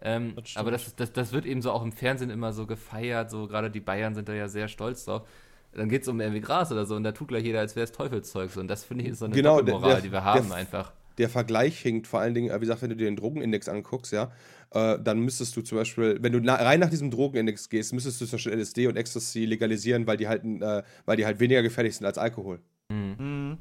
Ähm, 0.00 0.34
Das 0.36 0.56
aber 0.56 0.70
das, 0.70 0.94
das, 0.94 1.12
das 1.12 1.32
wird 1.32 1.44
eben 1.46 1.60
so 1.62 1.72
auch 1.72 1.82
im 1.82 1.92
Fernsehen 1.92 2.30
immer 2.30 2.52
so 2.52 2.66
gefeiert, 2.66 3.30
so 3.30 3.46
gerade 3.48 3.70
die 3.70 3.80
Bayern 3.80 4.14
sind 4.14 4.28
da 4.28 4.32
ja 4.34 4.48
sehr 4.48 4.68
stolz 4.68 5.04
drauf. 5.04 5.26
Dann 5.72 5.88
geht 5.88 6.02
es 6.02 6.08
um 6.08 6.20
irgendwie 6.20 6.40
Gras 6.40 6.72
oder 6.72 6.86
so 6.86 6.94
und 6.96 7.04
da 7.04 7.12
tut 7.12 7.28
gleich 7.28 7.44
jeder, 7.44 7.60
als 7.60 7.76
wäre 7.76 7.84
es 7.84 7.92
Teufelszeug. 7.92 8.50
So. 8.50 8.60
Und 8.60 8.68
das 8.68 8.84
finde 8.84 9.04
ich 9.04 9.10
ist 9.10 9.18
so 9.18 9.26
eine 9.26 9.34
Genau, 9.34 9.60
der- 9.60 9.78
der- 9.80 10.00
die 10.00 10.12
wir 10.12 10.24
haben 10.24 10.48
der- 10.48 10.56
einfach. 10.56 10.92
der 11.18 11.28
Vergleich 11.28 11.78
hinkt 11.80 12.06
vor 12.06 12.20
allen 12.20 12.32
Dingen, 12.34 12.48
äh, 12.50 12.54
wie 12.56 12.60
gesagt, 12.60 12.80
wenn 12.82 12.90
du 12.90 12.96
dir 12.96 13.04
den 13.06 13.16
Drogenindex 13.16 13.68
anguckst, 13.68 14.12
ja, 14.12 14.30
äh, 14.70 14.98
dann 15.02 15.18
müsstest 15.20 15.56
du 15.56 15.62
zum 15.62 15.76
Beispiel, 15.78 16.18
wenn 16.22 16.32
du 16.32 16.40
na, 16.40 16.54
rein 16.54 16.80
nach 16.80 16.90
diesem 16.90 17.10
Drogenindex 17.10 17.68
gehst, 17.68 17.92
müsstest 17.92 18.20
du 18.20 18.26
zum 18.26 18.36
Beispiel 18.36 18.52
LSD 18.52 18.86
und 18.86 18.96
Ecstasy 18.96 19.44
legalisieren, 19.44 20.06
weil 20.06 20.16
die 20.16 20.28
halt, 20.28 20.44
äh, 20.44 20.82
weil 21.06 21.16
die 21.16 21.26
halt 21.26 21.38
weniger 21.40 21.62
gefährlich 21.62 21.96
sind 21.96 22.06
als 22.06 22.18
Alkohol. 22.18 22.60
Mhm. 22.88 23.16
Mhm. 23.18 23.58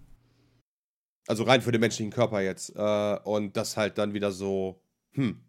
Also 1.28 1.44
rein 1.44 1.62
für 1.62 1.72
den 1.72 1.82
menschlichen 1.82 2.12
Körper 2.12 2.42
jetzt. 2.42 2.74
Äh, 2.76 3.18
und 3.26 3.58
das 3.58 3.76
halt 3.76 3.98
dann 3.98 4.14
wieder 4.14 4.32
so, 4.32 4.80
hm, 5.14 5.40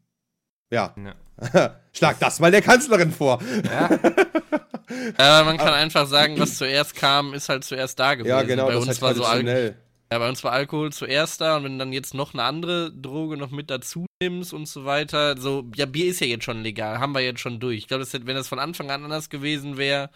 ja. 0.71 0.95
Ja. 0.97 1.77
Schlag 1.93 2.19
das 2.21 2.41
mal 2.41 2.51
der 2.51 2.62
Kanzlerin 2.62 3.12
vor. 3.12 3.41
Ja, 3.64 3.89
Aber 5.19 5.45
man 5.45 5.59
kann 5.59 5.75
einfach 5.75 6.07
sagen, 6.07 6.39
was 6.39 6.57
zuerst 6.57 6.95
kam, 6.95 7.35
ist 7.35 7.49
halt 7.49 7.64
zuerst 7.64 7.99
da 7.99 8.14
gewesen. 8.14 8.31
Ja, 8.31 8.43
genau, 8.43 8.66
bei 8.66 8.73
das 8.73 8.83
uns 8.83 8.93
ist 8.93 9.03
war 9.03 9.09
halt 9.09 9.19
so 9.19 9.23
traditionell. 9.25 9.77
ja, 10.12 10.19
bei 10.19 10.29
uns 10.29 10.43
war 10.43 10.53
Alkohol 10.53 10.93
zuerst 10.93 11.41
da 11.41 11.57
und 11.57 11.64
wenn 11.64 11.73
du 11.73 11.79
dann 11.79 11.93
jetzt 11.93 12.14
noch 12.14 12.33
eine 12.35 12.43
andere 12.43 12.91
Droge 12.93 13.37
noch 13.37 13.51
mit 13.51 13.71
dazu 13.71 14.07
nimmst 14.23 14.53
und 14.53 14.66
so 14.66 14.85
weiter, 14.85 15.37
so, 15.39 15.66
ja, 15.77 15.87
Bier 15.87 16.07
ist 16.07 16.21
ja 16.21 16.27
jetzt 16.27 16.45
schon 16.45 16.62
legal, 16.62 16.99
haben 16.99 17.12
wir 17.12 17.21
jetzt 17.21 17.41
schon 17.41 17.61
durch. 17.61 17.79
Ich 17.79 17.89
glaube, 17.89 18.07
wenn 18.12 18.37
das 18.37 18.49
von 18.49 18.59
Anfang 18.59 18.91
an 18.91 19.05
anders 19.05 19.29
gewesen 19.29 19.77
wäre, 19.77 20.11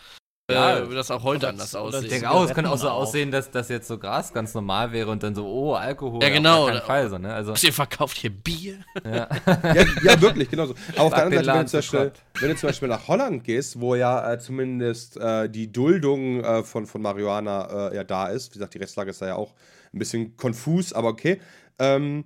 Ja, 0.51 0.76
äh, 0.76 0.80
würde 0.82 0.97
das 0.97 1.11
auch 1.11 1.22
heute 1.22 1.49
anders 1.49 1.74
oder 1.74 1.88
ich 1.90 1.95
aussehen. 1.97 2.11
denke 2.11 2.30
auch, 2.30 2.45
es 2.45 2.53
könnte 2.53 2.70
auch 2.70 2.76
so 2.76 2.88
auch. 2.88 3.03
aussehen, 3.03 3.30
dass 3.30 3.51
das 3.51 3.68
jetzt 3.68 3.86
so 3.86 3.97
Gras 3.97 4.32
ganz 4.34 4.55
normal 4.55 4.90
wäre 4.93 5.09
und 5.11 5.22
dann 5.22 5.34
so, 5.36 5.47
oh, 5.47 5.74
Alkohol. 5.74 6.20
Ja, 6.20 6.28
auf 6.28 6.34
genau, 6.34 6.66
keinen 6.66 6.76
oder- 6.76 6.84
Fall 6.84 7.09
so, 7.11 7.18
ne? 7.18 7.32
Also, 7.32 7.55
Ihr 7.62 7.72
verkauft 7.72 8.16
hier 8.18 8.30
Bier? 8.30 8.74
ja. 9.05 9.28
Ja, 9.47 9.84
ja, 10.03 10.20
wirklich, 10.20 10.51
genau 10.51 10.66
so. 10.66 10.74
Aber 10.97 11.05
auf 11.05 11.14
der 11.14 11.24
anderen 11.26 11.45
Seite, 11.45 11.59
wenn 11.59 11.64
du, 11.64 11.70
zum 11.70 11.80
zu 11.82 11.97
Beispiel, 11.97 12.12
wenn 12.40 12.51
du 12.51 12.57
zum 12.57 12.68
Beispiel 12.68 12.88
nach 12.88 13.09
Holland 13.09 13.45
gehst, 13.45 13.80
wo 13.80 13.95
ja 13.95 14.32
äh, 14.32 14.38
zumindest 14.40 15.16
äh, 15.16 15.49
die 15.49 15.70
Duldung 15.72 16.43
äh, 16.43 16.62
von, 16.64 16.86
von 16.86 17.01
Marihuana 17.03 17.90
äh, 17.90 17.97
ja 17.97 18.05
da 18.05 18.26
ist, 18.26 18.51
wie 18.51 18.55
gesagt, 18.55 18.74
die 18.74 18.78
Rechtslage 18.78 19.11
ist 19.11 19.22
da 19.22 19.28
ja 19.28 19.36
auch 19.36 19.55
ein 19.95 19.99
bisschen 20.01 20.36
konfus, 20.36 20.93
aber 20.93 21.09
okay, 21.09 21.40
ähm, 21.78 22.24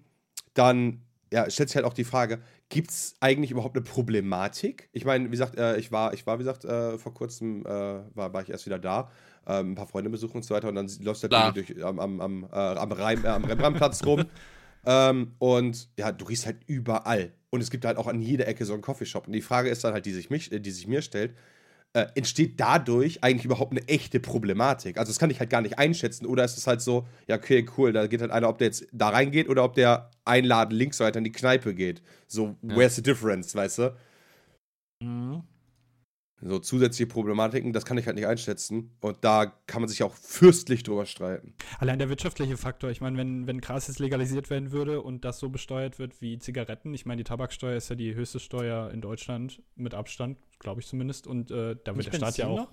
dann 0.55 1.03
ja, 1.33 1.51
stellt 1.51 1.69
sich 1.69 1.77
halt 1.77 1.85
auch 1.85 1.93
die 1.93 2.05
Frage, 2.05 2.39
gibt 2.69 2.91
es 2.91 3.14
eigentlich 3.21 3.51
überhaupt 3.51 3.77
eine 3.77 3.85
Problematik? 3.85 4.89
Ich 4.93 5.05
meine, 5.05 5.27
wie 5.27 5.31
gesagt, 5.31 5.57
äh, 5.57 5.77
ich 5.77 5.93
war, 5.93 6.14
ich 6.14 6.27
war, 6.27 6.39
wie 6.39 6.45
gesagt, 6.45 6.64
äh, 6.64 6.99
vor 6.99 7.14
kurzem 7.14 7.64
äh, 7.64 7.69
war, 7.69 8.33
war 8.33 8.43
ich 8.43 8.51
erst 8.51 8.67
wieder 8.67 8.79
da, 8.79 9.11
ähm, 9.47 9.73
ein 9.73 9.75
paar 9.75 9.87
Freunde 9.87 10.11
besuchen 10.11 10.37
und 10.37 10.45
so 10.45 10.55
weiter 10.55 10.69
und 10.69 10.75
dann 10.75 10.91
läufst 11.01 11.23
du 11.23 11.29
natürlich 11.29 11.69
durch, 11.69 11.85
am, 11.85 11.99
am, 11.99 12.21
am, 12.21 12.45
äh, 12.45 12.57
am, 12.57 12.93
Rhein, 12.93 13.25
äh, 13.25 13.29
am 13.29 13.45
Rembrandtplatz 13.45 14.05
rum 14.05 14.25
ähm, 14.87 15.35
und 15.39 15.89
ja, 15.99 16.12
du 16.12 16.25
riechst 16.25 16.47
halt 16.47 16.59
überall. 16.67 17.33
Und 17.51 17.61
es 17.61 17.71
gibt 17.71 17.85
halt 17.85 17.97
auch 17.97 18.09
an 18.09 18.21
jeder 18.21 18.49
Ecke 18.49 18.64
so 18.64 18.73
einen 18.73 18.83
Coffeeshop. 18.83 19.29
Und 19.29 19.33
die 19.33 19.41
Frage 19.41 19.71
ist 19.71 19.85
dann 19.85 19.95
halt, 19.95 20.05
die 20.05 20.12
sich, 20.12 20.31
mich, 20.31 20.51
äh, 20.53 20.61
die 20.61 20.71
sich 20.73 20.87
mir 20.87 21.03
stellt, 21.03 21.35
äh, 21.97 22.09
entsteht 22.14 22.61
dadurch 22.61 23.24
eigentlich 23.24 23.47
überhaupt 23.47 23.72
eine 23.72 23.88
echte 23.88 24.20
Problematik? 24.20 24.99
Also 24.99 25.09
das 25.11 25.18
kann 25.18 25.30
ich 25.30 25.40
halt 25.40 25.49
gar 25.49 25.62
nicht 25.62 25.78
einschätzen. 25.78 26.26
Oder 26.26 26.44
ist 26.44 26.59
es 26.59 26.66
halt 26.66 26.82
so, 26.82 27.07
ja, 27.26 27.36
okay, 27.36 27.64
cool, 27.78 27.94
da 27.94 28.07
geht 28.07 28.20
halt 28.20 28.30
einer, 28.30 28.51
ob 28.51 28.59
der 28.59 28.66
jetzt 28.66 28.86
da 28.92 29.09
reingeht 29.09 29.49
oder 29.49 29.64
ob 29.64 29.72
der 29.74 30.11
einladen 30.26 30.76
links 30.76 31.01
weiter 31.01 31.16
in 31.18 31.24
die 31.24 31.32
Kneipe 31.32 31.74
geht. 31.74 32.03
So, 32.26 32.55
Ja. 32.61 32.76
where's 32.76 32.97
the 32.97 33.03
difference, 33.03 33.55
weißt 33.55 33.78
du? 33.78 33.97
Mhm. 35.03 35.42
So 36.49 36.59
zusätzliche 36.59 37.07
Problematiken, 37.07 37.72
das 37.72 37.84
kann 37.84 37.99
ich 37.99 38.07
halt 38.07 38.16
nicht 38.16 38.26
einschätzen. 38.26 38.90
Und 39.01 39.18
da 39.22 39.47
kann 39.66 39.82
man 39.82 39.88
sich 39.88 40.03
auch 40.03 40.14
fürstlich 40.14 40.82
drüber 40.82 41.07
streiten. 41.07 41.55
Allein 41.78 41.99
der 41.99 42.09
wirtschaftliche 42.09 42.57
Faktor, 42.57 42.90
ich 42.90 43.01
meine, 43.01 43.16
wenn, 43.18 43.47
wenn 43.47 43.61
Gras 43.61 43.88
jetzt 43.88 43.99
legalisiert 43.99 44.51
werden 44.51 44.72
würde 44.72 45.03
und 45.03 45.24
das 45.24 45.38
so 45.38 45.49
besteuert 45.49 45.99
wird 45.99 46.20
wie 46.20 46.38
Zigaretten, 46.38 46.94
ich 46.94 47.07
meine, 47.07 47.18
die 47.18 47.24
Tabaksteuer 47.24 47.76
ist 47.76 47.88
ja 47.88 47.97
die 47.97 48.14
höchste 48.14 48.40
Steuer 48.40 48.90
in 48.90 49.01
Deutschland, 49.01 49.62
mit 49.74 49.94
Abstand, 49.94 50.38
glaube 50.59 50.80
ich 50.80 50.86
zumindest, 50.86 51.26
und 51.26 51.51
äh, 51.51 51.76
da 51.84 51.97
wird 51.97 52.07
der 52.07 52.16
Staat 52.16 52.38
ja 52.38 52.47
auch. 52.47 52.57
noch? 52.57 52.68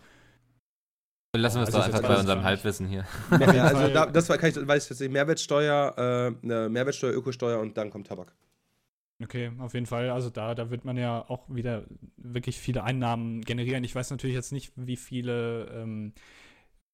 Lassen 1.36 1.58
wir 1.58 1.64
es 1.64 1.74
Also 1.74 1.80
doch 1.80 1.86
einfach 1.86 2.08
bei 2.08 2.20
unserem. 2.20 2.44
Halbwissen 2.44 2.88
hier. 2.88 3.06
Ja, 3.32 3.64
also 3.64 3.92
da, 3.92 4.06
das 4.06 4.30
war, 4.30 4.38
kann 4.38 4.52
ich, 4.52 4.56
weiß 4.56 4.84
ich 4.84 4.90
jetzt 4.92 5.00
nicht, 5.00 5.12
Mehrwertsteuer, 5.12 5.94
äh, 5.98 6.46
eine 6.46 6.70
Mehrwertsteuer, 6.70 7.14
Ökosteuer 7.14 7.60
und 7.60 7.76
dann 7.76 7.90
kommt 7.90 8.06
Tabak. 8.08 8.34
Okay, 9.24 9.52
auf 9.60 9.74
jeden 9.74 9.86
Fall. 9.86 10.10
Also 10.10 10.30
da, 10.30 10.56
da 10.56 10.70
wird 10.70 10.86
man 10.86 10.98
ja 10.98 11.24
auch 11.28 11.48
wieder 11.50 11.86
wirklich 12.18 12.60
viele 12.60 12.84
Einnahmen 12.84 13.42
generieren. 13.42 13.84
Ich 13.84 13.96
weiß 13.96 14.12
natürlich 14.12 14.36
jetzt 14.36 14.52
nicht, 14.52 14.72
wie 14.76 14.98
viele 14.98 15.66
ähm, 15.74 16.14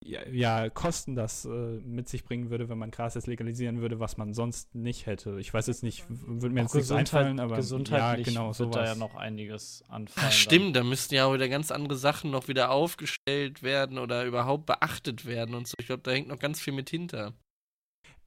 ja, 0.02 0.22
ja, 0.32 0.70
Kosten 0.70 1.16
das 1.16 1.44
äh, 1.44 1.50
mit 1.50 2.08
sich 2.08 2.24
bringen 2.24 2.50
würde, 2.50 2.70
wenn 2.70 2.78
man 2.78 2.90
Gras 2.90 3.16
jetzt 3.16 3.28
legalisieren 3.28 3.82
würde, 3.82 4.00
was 4.00 4.16
man 4.16 4.34
sonst 4.34 4.74
nicht 4.74 5.06
hätte. 5.06 5.38
Ich 5.40 5.54
weiß 5.54 5.68
jetzt 5.68 5.84
nicht, 5.84 6.06
würde 6.08 6.54
mir 6.54 6.62
Auch 6.62 6.66
jetzt 6.66 6.76
nichts 6.76 6.90
Gesundheit, 6.90 7.14
einfallen, 7.16 7.40
aber 7.40 7.58
gesundheitlich 7.58 8.28
ja, 8.28 8.34
genau, 8.34 8.58
wird 8.58 8.76
da 8.76 8.80
ja 8.82 8.96
sowas. 8.96 8.98
noch 8.98 9.16
einiges 9.16 9.84
anfallen. 9.90 10.28
Ach, 10.30 10.32
stimmt, 10.32 10.76
da 10.76 10.84
müssten 10.84 11.16
ja 11.16 11.26
auch 11.26 11.34
wieder 11.34 11.50
ganz 11.50 11.70
andere 11.70 11.98
Sachen 11.98 12.32
noch 12.32 12.48
wieder 12.48 12.72
aufgestellt 12.72 13.62
werden 13.62 13.98
oder 13.98 14.26
überhaupt 14.26 14.68
beachtet 14.68 15.26
werden 15.26 15.54
und 15.54 15.68
so. 15.68 15.74
Ich 15.80 15.88
glaube, 15.88 16.04
da 16.04 16.12
hängt 16.12 16.30
noch 16.30 16.40
ganz 16.40 16.62
viel 16.62 16.74
mit 16.74 16.90
hinter. 16.90 17.34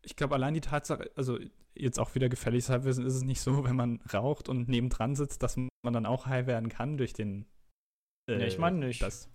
Ich 0.05 0.16
glaube, 0.16 0.34
allein 0.34 0.55
die 0.55 0.61
Tatsache, 0.61 1.11
also 1.16 1.38
jetzt 1.74 1.98
auch 1.98 2.14
wieder 2.14 2.28
gefälliges 2.28 2.68
Halbwissen, 2.68 3.07
ist 3.07 3.14
es 3.14 3.22
nicht 3.22 3.40
so, 3.40 3.64
wenn 3.64 3.76
man 3.76 4.00
raucht 4.12 4.48
und 4.48 4.68
nebendran 4.68 5.14
sitzt, 5.14 5.42
dass 5.42 5.57
man 5.57 5.92
dann 5.92 6.07
auch 6.07 6.26
high 6.26 6.46
werden 6.46 6.68
kann 6.68 6.96
durch 6.96 7.12
den. 7.12 7.46
äh, 8.28 8.36
Nee, 8.36 8.46
ich 8.46 8.59
meine 8.59 8.86
nicht. 8.86 9.03
Das, 9.03 9.28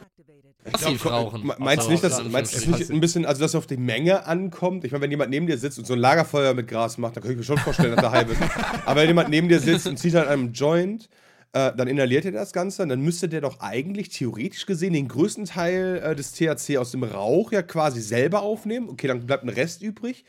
activated. 0.00 0.56
Passiv 0.64 1.04
rauchen. 1.06 1.46
Me- 1.46 1.56
Meinst 1.58 1.86
du 1.86 1.90
nicht, 1.90 2.02
dass, 2.02 2.16
dann 2.16 2.30
meinst 2.30 2.54
du 2.54 2.58
vernünftig. 2.58 2.88
nicht 2.88 2.96
ein 2.96 3.00
bisschen, 3.00 3.26
also 3.26 3.40
dass 3.42 3.50
es 3.50 3.54
auf 3.54 3.66
die 3.66 3.76
Menge 3.76 4.24
ankommt? 4.26 4.84
Ich 4.84 4.92
meine, 4.92 5.02
wenn 5.02 5.10
jemand 5.10 5.30
neben 5.30 5.46
dir 5.46 5.58
sitzt 5.58 5.78
und 5.78 5.84
so 5.86 5.92
ein 5.92 5.98
Lagerfeuer 5.98 6.54
mit 6.54 6.68
Gras 6.68 6.96
macht, 6.98 7.16
dann 7.16 7.22
kann 7.22 7.32
ich 7.32 7.36
mir 7.38 7.44
schon 7.44 7.58
vorstellen, 7.58 7.94
dass 7.94 8.04
er 8.04 8.12
halb 8.12 8.30
ist. 8.30 8.40
Aber 8.86 9.00
wenn 9.02 9.08
jemand 9.08 9.28
neben 9.28 9.48
dir 9.48 9.60
sitzt 9.60 9.86
und 9.86 9.98
zieht 9.98 10.14
halt 10.14 10.28
einem 10.28 10.52
Joint, 10.52 11.08
äh, 11.52 11.72
dann 11.76 11.88
inhaliert 11.88 12.24
er 12.24 12.32
das 12.32 12.52
Ganze, 12.52 12.86
dann 12.86 13.00
müsste 13.00 13.28
der 13.28 13.42
doch 13.42 13.60
eigentlich 13.60 14.08
theoretisch 14.08 14.66
gesehen 14.66 14.94
den 14.94 15.08
größten 15.08 15.44
Teil 15.44 16.00
äh, 16.02 16.16
des 16.16 16.32
THC 16.32 16.78
aus 16.78 16.92
dem 16.92 17.04
Rauch 17.04 17.52
ja 17.52 17.62
quasi 17.62 18.00
selber 18.00 18.42
aufnehmen. 18.42 18.88
Okay, 18.88 19.06
dann 19.06 19.26
bleibt 19.26 19.44
ein 19.44 19.50
Rest 19.50 19.82
übrig. 19.82 20.24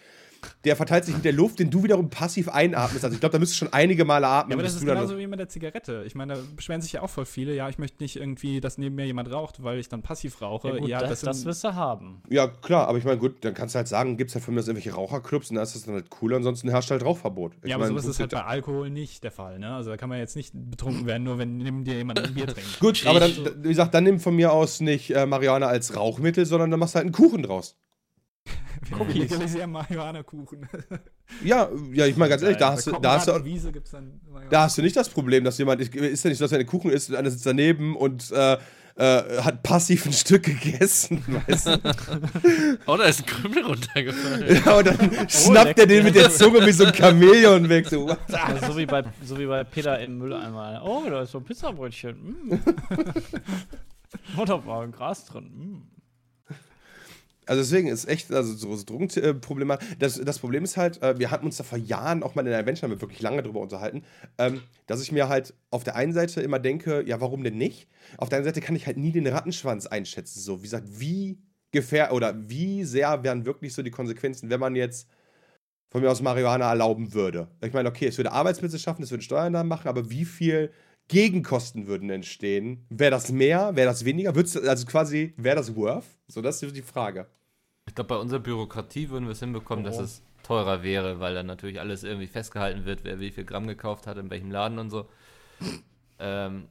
Der 0.63 0.75
verteilt 0.75 1.05
sich 1.05 1.15
mit 1.15 1.25
der 1.25 1.33
Luft, 1.33 1.59
den 1.59 1.69
du 1.69 1.83
wiederum 1.83 2.09
passiv 2.09 2.49
einatmest. 2.49 3.03
Also 3.03 3.13
ich 3.15 3.19
glaube, 3.19 3.33
da 3.33 3.39
müsstest 3.39 3.61
du 3.61 3.65
schon 3.65 3.73
einige 3.73 4.05
Male 4.05 4.27
atmen. 4.27 4.51
Ja, 4.51 4.55
aber 4.55 4.63
das 4.63 4.75
ist 4.75 4.85
genauso 4.85 5.17
wie 5.17 5.27
mit 5.27 5.39
der 5.39 5.49
Zigarette. 5.49 6.03
Ich 6.05 6.15
meine, 6.15 6.33
da 6.35 6.39
beschweren 6.55 6.81
sich 6.81 6.93
ja 6.93 7.01
auch 7.01 7.09
voll 7.09 7.25
viele. 7.25 7.55
Ja, 7.55 7.69
ich 7.69 7.77
möchte 7.77 8.01
nicht 8.03 8.15
irgendwie, 8.15 8.61
dass 8.61 8.77
neben 8.77 8.95
mir 8.95 9.05
jemand 9.05 9.31
raucht, 9.31 9.63
weil 9.63 9.79
ich 9.79 9.89
dann 9.89 10.01
passiv 10.01 10.41
rauche. 10.41 10.69
Ja, 10.69 10.77
gut, 10.77 10.89
ja, 10.89 10.99
das, 10.99 11.21
das 11.21 11.37
sind- 11.37 11.45
wirst 11.45 11.63
du 11.63 11.75
haben. 11.75 12.21
Ja, 12.29 12.47
klar, 12.47 12.87
aber 12.87 12.97
ich 12.97 13.03
meine, 13.05 13.17
gut, 13.17 13.43
dann 13.45 13.53
kannst 13.53 13.75
du 13.75 13.77
halt 13.77 13.87
sagen, 13.87 14.17
gibt 14.17 14.29
es 14.31 14.35
halt 14.35 14.43
von 14.45 14.53
mir 14.53 14.59
aus 14.61 14.67
irgendwelche 14.67 14.93
Raucherclubs 14.95 15.49
und 15.49 15.55
da 15.57 15.63
ist 15.63 15.75
das 15.75 15.83
dann 15.83 15.95
halt 15.95 16.07
cool, 16.21 16.33
ansonsten 16.33 16.69
herrscht 16.69 16.91
halt 16.91 17.03
Rauchverbot. 17.03 17.53
Ich 17.63 17.69
ja, 17.69 17.75
aber 17.75 17.85
meine, 17.85 17.99
sowas 17.99 18.11
ist 18.15 18.19
halt 18.19 18.31
bei 18.31 18.43
Alkohol 18.43 18.89
nicht 18.89 19.23
der 19.23 19.31
Fall, 19.31 19.59
ne? 19.59 19.73
Also 19.73 19.89
da 19.89 19.97
kann 19.97 20.09
man 20.09 20.17
jetzt 20.19 20.35
nicht 20.35 20.53
betrunken 20.53 21.05
werden, 21.05 21.23
nur 21.23 21.37
wenn 21.37 21.57
neben 21.57 21.83
dir 21.83 21.95
jemand 21.95 22.19
ein 22.19 22.33
Bier 22.33 22.47
trinkt. 22.47 22.79
Gut, 22.79 23.05
aber 23.05 23.19
dann, 23.19 23.31
Ich- 23.31 23.43
wie 23.63 23.69
gesagt, 23.69 23.93
dann 23.93 24.03
nimm 24.03 24.19
von 24.19 24.35
mir 24.35 24.51
aus 24.51 24.79
nicht 24.81 25.11
äh, 25.15 25.25
Marihuana 25.25 25.67
als 25.67 25.95
Rauchmittel, 25.95 26.45
sondern 26.45 26.71
dann 26.71 26.79
machst 26.79 26.95
du 26.95 26.97
halt 26.97 27.05
einen 27.05 27.13
Kuchen 27.13 27.43
draus. 27.43 27.77
Wir 28.89 29.21
legalisieren 29.21 29.71
Marihuana-Kuchen. 29.71 30.67
Ja, 31.43 31.69
ja, 31.93 32.05
ich 32.05 32.15
meine 32.17 32.29
ganz 32.29 32.41
ehrlich, 32.41 32.57
da 32.57 32.71
hast, 32.71 32.87
du, 32.87 32.91
da, 32.91 33.15
hast 33.15 33.27
du, 33.27 33.45
Wiese 33.45 33.71
gibt's 33.71 33.91
dann 33.91 34.19
da 34.49 34.63
hast 34.63 34.77
du 34.77 34.81
nicht 34.81 34.95
das 34.95 35.09
Problem, 35.09 35.43
dass 35.43 35.57
jemand, 35.57 35.81
ist 35.81 35.93
ja 36.23 36.29
nicht 36.29 36.37
so, 36.37 36.45
dass 36.45 36.51
er 36.51 36.59
einen 36.59 36.67
Kuchen 36.67 36.91
isst 36.91 37.09
und 37.09 37.15
einer 37.15 37.31
sitzt 37.31 37.45
daneben 37.45 37.95
und 37.95 38.31
äh, 38.31 38.57
äh, 38.95 39.41
hat 39.41 39.63
passiv 39.63 40.05
ein 40.05 40.13
Stück 40.13 40.43
gegessen, 40.43 41.23
weißt 41.47 41.67
du? 41.67 41.79
Oh, 42.85 42.97
da 42.97 43.05
ist 43.05 43.21
ein 43.21 43.25
Krümel 43.25 43.65
runtergefallen. 43.65 44.61
Ja, 44.63 44.77
und 44.77 44.85
dann 44.87 45.29
schnappt 45.29 45.79
er 45.79 45.87
den 45.87 46.03
mit 46.03 46.15
der 46.15 46.29
Zunge 46.29 46.65
wie 46.65 46.71
so 46.71 46.85
ein 46.85 46.93
Chamäleon 46.93 47.67
weg. 47.69 47.87
So, 47.87 48.07
Also 48.31 48.73
so, 48.73 48.77
wie 48.77 48.85
bei, 48.85 49.03
so 49.23 49.37
wie 49.39 49.47
bei 49.47 49.63
Peter 49.63 49.99
im 49.99 50.19
Mülleimer. 50.19 50.81
Oh, 50.85 51.03
da 51.09 51.23
ist 51.23 51.31
so 51.31 51.39
ein 51.39 51.43
Pizzabrötchen. 51.43 52.15
Mm. 52.15 52.53
oh, 54.37 54.45
da 54.45 54.63
war 54.65 54.83
ein 54.83 54.91
Gras 54.91 55.25
drin. 55.25 55.45
Mm. 55.45 55.92
Also 57.45 57.61
deswegen 57.61 57.87
ist 57.87 58.05
echt, 58.05 58.31
also 58.31 58.53
so, 58.53 58.75
so 58.75 58.85
Drogenproblem. 58.85 59.73
Das, 59.99 60.15
das 60.15 60.39
Problem 60.39 60.63
ist 60.63 60.77
halt, 60.77 61.01
äh, 61.01 61.17
wir 61.19 61.31
hatten 61.31 61.45
uns 61.45 61.57
da 61.57 61.63
vor 61.63 61.77
Jahren 61.77 62.23
auch 62.23 62.35
mal 62.35 62.41
in 62.41 62.47
der 62.47 62.59
Adventure 62.59 62.89
mit 62.89 63.01
wirklich 63.01 63.21
lange 63.21 63.43
drüber 63.43 63.59
unterhalten, 63.59 64.03
ähm, 64.37 64.61
dass 64.87 65.01
ich 65.01 65.11
mir 65.11 65.29
halt 65.29 65.53
auf 65.69 65.83
der 65.83 65.95
einen 65.95 66.13
Seite 66.13 66.41
immer 66.41 66.59
denke, 66.59 67.03
ja, 67.05 67.19
warum 67.21 67.43
denn 67.43 67.57
nicht? 67.57 67.87
Auf 68.17 68.29
der 68.29 68.37
anderen 68.37 68.53
Seite 68.53 68.65
kann 68.65 68.75
ich 68.75 68.85
halt 68.87 68.97
nie 68.97 69.11
den 69.11 69.27
Rattenschwanz 69.27 69.87
einschätzen. 69.87 70.39
So, 70.39 70.59
wie 70.59 70.63
gesagt, 70.63 70.87
wie 70.87 71.37
gefähr 71.71 72.13
oder 72.13 72.49
wie 72.49 72.83
sehr 72.83 73.23
wären 73.23 73.45
wirklich 73.45 73.73
so 73.73 73.81
die 73.81 73.91
Konsequenzen, 73.91 74.49
wenn 74.49 74.59
man 74.59 74.75
jetzt 74.75 75.09
von 75.91 76.01
mir 76.01 76.09
aus 76.09 76.21
Marihuana 76.21 76.69
erlauben 76.69 77.13
würde. 77.13 77.49
Ich 77.63 77.73
meine, 77.73 77.89
okay, 77.89 78.07
es 78.07 78.17
würde 78.17 78.31
Arbeitsplätze 78.31 78.79
schaffen, 78.79 79.03
es 79.03 79.11
würde 79.11 79.23
Steuern 79.23 79.53
da 79.53 79.63
machen, 79.63 79.87
aber 79.87 80.09
wie 80.09 80.25
viel 80.25 80.71
Gegenkosten 81.09 81.87
würden 81.87 82.09
entstehen. 82.09 82.85
Wäre 82.89 83.11
das 83.11 83.31
mehr? 83.31 83.75
Wäre 83.75 83.87
das 83.87 84.05
weniger? 84.05 84.35
Würd's, 84.35 84.55
also 84.57 84.85
quasi, 84.85 85.33
wäre 85.37 85.55
das 85.57 85.75
worth? 85.75 86.05
So, 86.27 86.41
das 86.41 86.63
ist 86.63 86.75
die 86.75 86.81
Frage. 86.81 87.27
Ich 87.85 87.93
glaube, 87.95 88.07
bei 88.09 88.15
unserer 88.17 88.39
Bürokratie 88.39 89.09
würden 89.09 89.25
wir 89.25 89.33
es 89.33 89.39
hinbekommen, 89.39 89.83
dass 89.83 89.97
Oh. 89.99 90.03
es 90.03 90.21
teurer 90.43 90.81
wäre, 90.83 91.19
weil 91.19 91.33
dann 91.35 91.45
natürlich 91.45 91.79
alles 91.79 92.03
irgendwie 92.03 92.27
festgehalten 92.27 92.85
wird, 92.85 93.03
wer 93.03 93.19
wie 93.19 93.31
viel 93.31 93.43
Gramm 93.45 93.67
gekauft 93.67 94.07
hat, 94.07 94.17
in 94.17 94.29
welchem 94.29 94.51
Laden 94.51 94.79
und 94.79 94.89
so. 94.89 95.07
ähm, 96.19 96.67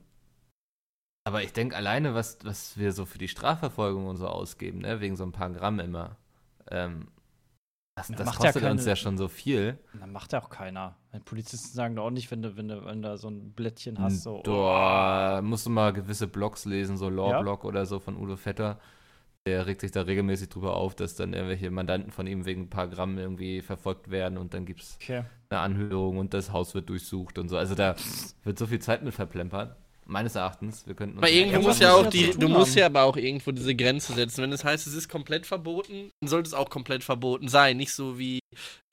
aber 1.25 1.43
ich 1.43 1.53
denke 1.53 1.77
alleine, 1.77 2.15
was, 2.15 2.39
was 2.43 2.77
wir 2.79 2.93
so 2.93 3.05
für 3.07 3.19
die 3.19 3.29
Strafverfolgung 3.29 4.07
und 4.07 4.17
so 4.17 4.27
ausgeben, 4.27 4.79
ne, 4.81 5.01
wegen 5.01 5.17
so 5.17 5.25
ein 5.25 5.33
paar 5.33 5.51
Gramm 5.51 5.79
immer, 5.79 6.17
ähm, 6.71 7.09
das, 7.95 8.09
das 8.09 8.25
macht 8.27 8.43
ja 8.43 8.51
kostet 8.53 8.71
uns 8.71 8.81
keine- 8.83 8.89
ja 8.91 8.97
schon 8.97 9.19
so 9.19 9.29
viel. 9.29 9.79
Dann 10.01 10.11
macht 10.13 10.33
ja 10.33 10.43
auch 10.43 10.51
keiner. 10.51 10.97
Polizisten 11.21 11.75
sagen 11.75 11.97
doch 11.97 12.05
auch 12.05 12.11
nicht, 12.11 12.31
wenn 12.31 12.43
du, 12.43 12.57
wenn 12.57 12.69
du, 12.69 12.85
wenn 12.87 13.03
du 13.03 13.17
so 13.19 13.29
ein 13.29 13.53
Blättchen 13.53 13.99
hast, 13.99 14.23
so. 14.23 14.39
oh, 14.39 14.43
Da 14.45 15.41
musst 15.43 15.67
du 15.67 15.71
mal 15.71 15.93
gewisse 15.93 16.27
Blogs 16.27 16.65
lesen, 16.65 16.97
so 16.97 17.09
Law-Blog 17.09 17.65
oder 17.65 17.85
so 17.87 18.01
von 18.01 18.17
Udo 18.17 18.37
Vetter. 18.37 18.79
Der 19.45 19.67
regt 19.67 19.81
sich 19.81 19.91
da 19.91 20.03
regelmäßig 20.03 20.51
drüber 20.51 20.77
auf, 20.77 20.95
dass 20.95 21.17
dann 21.17 21.33
irgendwelche 21.35 21.71
Mandanten 21.71 22.13
von 22.13 22.29
ihm 22.29 22.45
wegen 22.45 22.63
ein 22.63 22.71
paar 22.71 22.87
Gramm 22.87 23.19
irgendwie 23.19 23.61
verfolgt 23.61 24.11
werden 24.11 24.39
und 24.39 24.55
dann 24.55 24.65
gibt 24.67 24.83
es 24.83 24.97
Okay. 25.03 25.25
eine 25.51 25.61
Anhörung 25.61 26.19
und 26.19 26.33
das 26.33 26.53
Haus 26.53 26.75
wird 26.75 26.89
durchsucht 26.89 27.39
und 27.39 27.49
so. 27.49 27.57
Also 27.57 27.75
da 27.75 27.97
wird 28.45 28.57
so 28.59 28.67
viel 28.67 28.79
Zeit 28.79 29.03
mit 29.03 29.15
verplempert. 29.15 29.77
Meines 30.05 30.35
Erachtens. 30.35 30.87
Wir 30.87 30.95
könnten 30.95 31.17
uns 31.19 31.23
Aber 31.25 31.33
irgendwo 31.33 31.61
Ja, 31.61 31.67
muss 31.69 31.79
ja 31.79 31.95
auch 31.95 32.05
ja 32.05 32.11
die, 32.11 32.31
du 32.31 32.49
musst 32.49 32.73
haben? 32.73 32.79
ja 32.81 32.87
aber 32.87 33.03
auch 33.05 33.17
irgendwo 33.17 33.53
diese 33.53 33.75
Grenze 33.75 34.13
setzen. 34.15 34.43
Wenn 34.43 34.53
es 34.53 34.65
heißt, 34.65 34.87
es 34.87 34.95
ist 34.95 35.09
komplett 35.09 35.47
verboten, 35.47 36.11
dann 36.21 36.29
sollte 36.29 36.49
es 36.49 36.55
auch 36.55 36.71
komplett 36.71 37.05
verboten 37.05 37.47
sein. 37.49 37.77
Nicht 37.77 37.93
so 37.93 38.19
wie, 38.19 38.41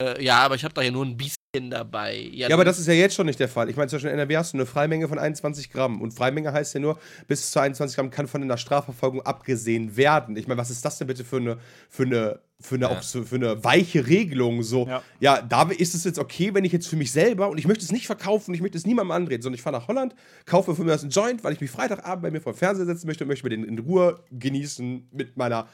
äh, 0.00 0.22
ja, 0.22 0.38
aber 0.38 0.54
ich 0.54 0.62
habe 0.64 0.72
da 0.74 0.82
ja 0.82 0.90
nur 0.92 1.04
ein 1.04 1.16
bisschen 1.16 1.34
dabei. 1.52 2.28
Ja, 2.32 2.48
aber 2.52 2.64
das 2.64 2.78
ist 2.78 2.86
ja 2.86 2.92
jetzt 2.94 3.14
schon 3.16 3.26
nicht 3.26 3.40
der 3.40 3.48
Fall. 3.48 3.68
Ich 3.68 3.76
meine, 3.76 3.88
zum 3.88 3.96
Beispiel 3.96 4.10
in 4.12 4.18
NRW 4.18 4.36
hast 4.36 4.52
du 4.52 4.56
eine 4.56 4.66
Freimenge 4.66 5.08
von 5.08 5.18
21 5.18 5.70
Gramm. 5.72 6.00
Und 6.00 6.12
Freimenge 6.14 6.52
heißt 6.52 6.74
ja 6.74 6.80
nur, 6.80 6.98
bis 7.26 7.50
zu 7.50 7.58
21 7.60 7.96
Gramm 7.96 8.10
kann 8.10 8.28
von 8.28 8.40
einer 8.42 8.56
Strafverfolgung 8.56 9.22
abgesehen 9.22 9.96
werden. 9.96 10.36
Ich 10.36 10.46
meine, 10.46 10.60
was 10.60 10.70
ist 10.70 10.84
das 10.84 10.98
denn 10.98 11.08
bitte 11.08 11.24
für 11.24 11.38
eine, 11.38 11.58
für 11.88 12.04
eine, 12.04 12.38
für 12.60 12.76
eine, 12.76 12.84
Ja. 12.84 12.90
auch 12.92 13.02
so, 13.02 13.24
für 13.24 13.34
eine 13.34 13.64
weiche 13.64 14.06
Regelung? 14.06 14.62
So, 14.62 14.86
Ja. 14.86 15.02
ja. 15.18 15.42
da 15.42 15.68
ist 15.70 15.94
es 15.96 16.04
jetzt 16.04 16.20
okay, 16.20 16.54
wenn 16.54 16.64
ich 16.64 16.72
jetzt 16.72 16.86
für 16.86 16.96
mich 16.96 17.10
selber 17.10 17.48
und 17.50 17.58
ich 17.58 17.66
möchte 17.66 17.84
es 17.84 17.90
nicht 17.90 18.06
verkaufen, 18.06 18.54
ich 18.54 18.60
möchte 18.60 18.78
es 18.78 18.86
niemandem 18.86 19.10
andrehen, 19.10 19.42
sondern 19.42 19.56
ich 19.56 19.62
fahre 19.62 19.76
nach 19.76 19.88
Holland, 19.88 20.14
kaufe 20.46 20.76
für 20.76 20.82
mich 20.84 20.92
das 20.92 21.02
einen 21.02 21.10
Joint, 21.10 21.42
weil 21.42 21.52
ich 21.52 21.60
mich 21.60 21.70
Freitagabend 21.72 22.22
bei 22.22 22.30
mir 22.30 22.40
vor 22.40 22.52
dem 22.52 22.58
Fernseher 22.58 22.86
setzen 22.86 23.08
möchte 23.08 23.24
und 23.24 23.28
möchte 23.28 23.44
mir 23.44 23.50
den 23.50 23.64
in 23.64 23.78
Ruhe 23.80 24.22
genießen 24.30 25.08
mit 25.10 25.36
meiner 25.36 25.66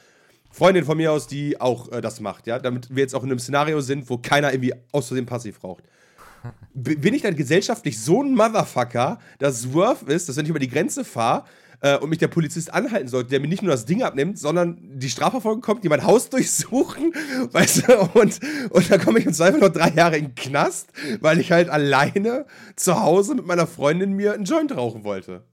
Freundin 0.57 0.85
von 0.85 0.97
mir 0.97 1.11
aus, 1.11 1.27
die 1.27 1.61
auch 1.61 1.91
äh, 1.91 2.01
das 2.01 2.19
macht, 2.19 2.47
ja, 2.47 2.57
damit 2.57 2.89
wir 2.89 3.03
jetzt 3.03 3.13
auch 3.13 3.23
in 3.23 3.29
einem 3.29 3.37
Szenario 3.37 3.79
sind, 3.79 4.09
wo 4.09 4.17
keiner 4.17 4.51
irgendwie 4.51 4.73
aus 4.91 5.07
Versehen 5.07 5.27
passiv 5.27 5.63
raucht. 5.63 5.83
Bin 6.73 7.13
ich 7.13 7.21
dann 7.21 7.35
gesellschaftlich 7.35 7.99
so 7.99 8.23
ein 8.23 8.33
Motherfucker, 8.33 9.19
dass 9.37 9.59
es 9.59 9.73
worth 9.73 10.03
ist, 10.03 10.27
dass 10.27 10.35
wenn 10.35 10.45
ich 10.45 10.49
über 10.49 10.57
die 10.57 10.67
Grenze 10.67 11.05
fahre 11.05 11.43
äh, 11.81 11.97
und 11.97 12.09
mich 12.09 12.17
der 12.17 12.29
Polizist 12.29 12.73
anhalten 12.73 13.07
sollte, 13.07 13.29
der 13.29 13.39
mir 13.39 13.47
nicht 13.47 13.61
nur 13.61 13.71
das 13.71 13.85
Ding 13.85 14.01
abnimmt, 14.01 14.39
sondern 14.39 14.79
die 14.97 15.11
Strafverfolgung 15.11 15.61
kommt, 15.61 15.83
die 15.83 15.89
mein 15.89 16.03
Haus 16.03 16.29
durchsuchen, 16.31 17.13
weißt 17.51 17.87
du, 17.87 17.99
und, 18.19 18.39
und 18.71 18.91
dann 18.91 18.99
komme 18.99 19.19
ich 19.19 19.27
im 19.27 19.33
Zweifel 19.33 19.59
noch 19.59 19.69
drei 19.69 19.91
Jahre 19.91 20.17
in 20.17 20.29
den 20.29 20.35
Knast, 20.35 20.89
weil 21.21 21.39
ich 21.39 21.51
halt 21.51 21.69
alleine 21.69 22.47
zu 22.75 22.99
Hause 22.99 23.35
mit 23.35 23.45
meiner 23.45 23.67
Freundin 23.67 24.13
mir 24.13 24.33
einen 24.33 24.45
Joint 24.45 24.75
rauchen 24.75 25.03
wollte. 25.03 25.43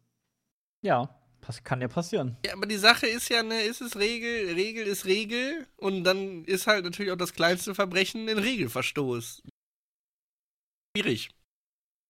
Ja, 0.80 1.10
kann 1.64 1.80
ja 1.80 1.88
passieren. 1.88 2.36
Ja, 2.44 2.52
aber 2.54 2.66
die 2.66 2.76
Sache 2.76 3.06
ist 3.06 3.28
ja, 3.28 3.42
ne, 3.42 3.62
ist 3.62 3.80
es 3.80 3.96
Regel, 3.96 4.54
Regel 4.54 4.86
ist 4.86 5.04
Regel 5.04 5.66
und 5.76 6.04
dann 6.04 6.44
ist 6.44 6.66
halt 6.66 6.84
natürlich 6.84 7.12
auch 7.12 7.16
das 7.16 7.32
kleinste 7.34 7.74
Verbrechen 7.74 8.28
ein 8.28 8.38
Regelverstoß. 8.38 9.42
Schwierig. 10.96 11.30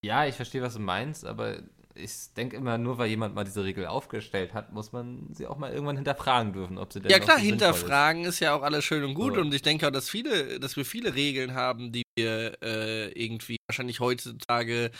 Ja, 0.04 0.26
ich 0.26 0.34
verstehe, 0.34 0.62
was 0.62 0.74
du 0.74 0.80
meinst, 0.80 1.24
aber 1.24 1.62
ich 1.94 2.32
denke 2.36 2.56
immer, 2.56 2.76
nur 2.76 2.98
weil 2.98 3.08
jemand 3.08 3.34
mal 3.34 3.44
diese 3.44 3.64
Regel 3.64 3.86
aufgestellt 3.86 4.52
hat, 4.52 4.72
muss 4.72 4.92
man 4.92 5.32
sie 5.32 5.46
auch 5.46 5.56
mal 5.56 5.72
irgendwann 5.72 5.96
hinterfragen 5.96 6.52
dürfen, 6.52 6.76
ob 6.76 6.92
sie 6.92 7.00
denn 7.00 7.10
Ja 7.10 7.18
klar, 7.20 7.38
so 7.38 7.44
hinterfragen 7.44 8.24
ist. 8.24 8.40
ja 8.40 8.54
auch 8.54 8.62
alles 8.62 8.84
schön 8.84 9.04
und 9.04 9.14
gut 9.14 9.36
So. 9.36 9.40
und 9.40 9.54
ich 9.54 9.62
denke 9.62 9.86
auch, 9.86 9.92
dass 9.92 10.10
viele, 10.10 10.58
dass 10.60 10.76
wir 10.76 10.84
viele 10.84 11.14
Regeln 11.14 11.54
haben, 11.54 11.92
die 11.92 12.02
wir 12.18 12.58
äh, 12.62 13.12
irgendwie 13.12 13.56
wahrscheinlich 13.68 14.00
heutzutage 14.00 14.90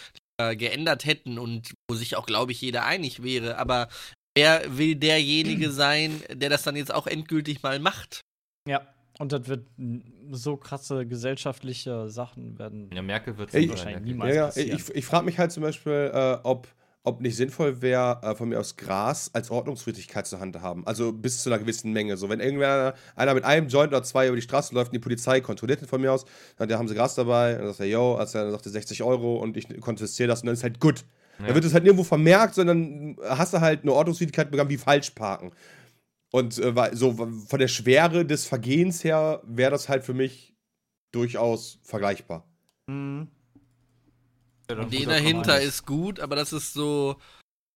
äh, 0.41 0.57
geändert 0.57 1.05
hätten 1.05 1.39
und 1.39 1.73
wo 1.91 1.97
sich 1.97 2.17
auch, 2.17 2.27
glaube 2.27 2.53
ich, 2.53 2.61
jeder 2.61 2.85
einig 2.85 3.23
wäre. 3.23 3.59
Aber 3.59 3.89
wer 4.35 4.63
will 4.77 4.97
derjenige 4.97 5.71
sein, 5.71 6.23
der 6.31 6.51
das 6.51 6.63
dann 6.63 6.77
jetzt 6.77 6.93
auch 6.93 7.07
endgültig 7.07 7.63
mal 7.63 7.79
macht? 7.79 8.21
Ja. 8.69 8.83
Und 9.19 9.33
das 9.33 9.47
wird 9.47 9.69
so 10.33 10.57
krasse 10.57 11.07
gesellschaftliche 11.07 12.09
Sachen 12.11 12.59
werden. 12.59 12.91
Ja, 12.93 13.03
Merkel 13.03 13.39
wird 13.39 13.55
Ey, 13.55 13.69
wahrscheinlich 13.69 13.97
Merkel. 13.97 14.13
niemals. 14.13 14.35
Ja, 14.35 14.41
ja, 14.41 14.47
passieren. 14.47 14.79
ich, 14.79 14.95
ich 14.95 15.07
frage 15.07 15.25
mich 15.25 15.39
halt 15.39 15.53
zum 15.53 15.63
Beispiel, 15.63 16.11
äh, 16.13 16.39
ob, 16.43 16.67
ob 17.05 17.21
nicht 17.21 17.37
sinnvoll 17.37 17.81
wäre, 17.81 18.21
äh, 18.23 18.35
von 18.35 18.49
mir 18.49 18.59
aus 18.59 18.77
Gras 18.77 19.31
als 19.33 19.53
Ordnungswidrigkeit 19.53 20.27
zur 20.27 20.41
Hand 20.41 20.61
haben. 20.61 20.85
Also 20.85 21.13
bis 21.13 21.45
zu 21.45 21.51
einer 21.51 21.61
gewissen 21.61 21.93
Menge. 21.93 22.17
So, 22.17 22.29
wenn 22.29 22.41
irgendwer 22.41 22.95
einer 23.15 23.35
mit 23.35 23.45
einem 23.45 23.69
Joint 23.69 23.93
oder 23.93 24.03
zwei 24.03 24.27
über 24.27 24.37
die 24.37 24.43
Straße 24.43 24.75
läuft 24.75 24.89
und 24.89 24.95
die 24.95 25.01
Polizei 25.01 25.41
kontrolliert 25.41 25.81
ihn 25.81 25.87
von 25.87 26.01
mir 26.01 26.13
aus, 26.13 26.25
dann 26.57 26.69
da 26.69 26.77
haben 26.77 26.89
sie 26.89 26.95
Gras 26.97 27.15
dabei, 27.15 27.53
und 27.55 27.59
dann 27.61 27.69
sagt 27.69 27.81
er, 27.81 27.87
yo, 27.87 28.17
also 28.17 28.39
er 28.39 28.51
sagte 28.51 28.71
60 28.71 29.05
Euro 29.05 29.37
und 29.37 29.57
ich 29.57 29.69
kontestiere 29.81 30.27
das 30.29 30.41
und 30.41 30.47
dann 30.47 30.55
ist 30.55 30.65
halt 30.65 30.81
gut. 30.81 31.05
Ja. 31.39 31.47
Dann 31.47 31.55
wird 31.55 31.65
es 31.65 31.75
halt 31.75 31.85
nirgendwo 31.85 32.05
vermerkt, 32.05 32.55
sondern 32.55 33.17
hast 33.25 33.53
du 33.55 33.61
halt 33.61 33.83
eine 33.83 33.93
Ordnungswidrigkeit 33.93 34.51
begangen 34.51 34.71
wie 34.71 34.79
Falschparken. 34.79 35.53
Und 36.31 36.59
äh, 36.59 36.91
so 36.93 37.13
von 37.13 37.59
der 37.59 37.69
Schwere 37.69 38.25
des 38.25 38.47
Vergehens 38.47 39.05
her 39.05 39.41
wäre 39.45 39.71
das 39.71 39.89
halt 39.89 40.05
für 40.05 40.15
mich 40.15 40.55
durchaus 41.13 41.79
vergleichbar. 41.83 42.45
Mhm. 42.89 43.29
Ja, 44.69 44.77
dann 44.77 44.91
Die 44.91 45.05
dahinter 45.05 45.61
ist 45.61 45.87
gut, 45.87 46.21
aber 46.21 46.37
das 46.37 46.53
ist 46.53 46.73
so. 46.73 47.17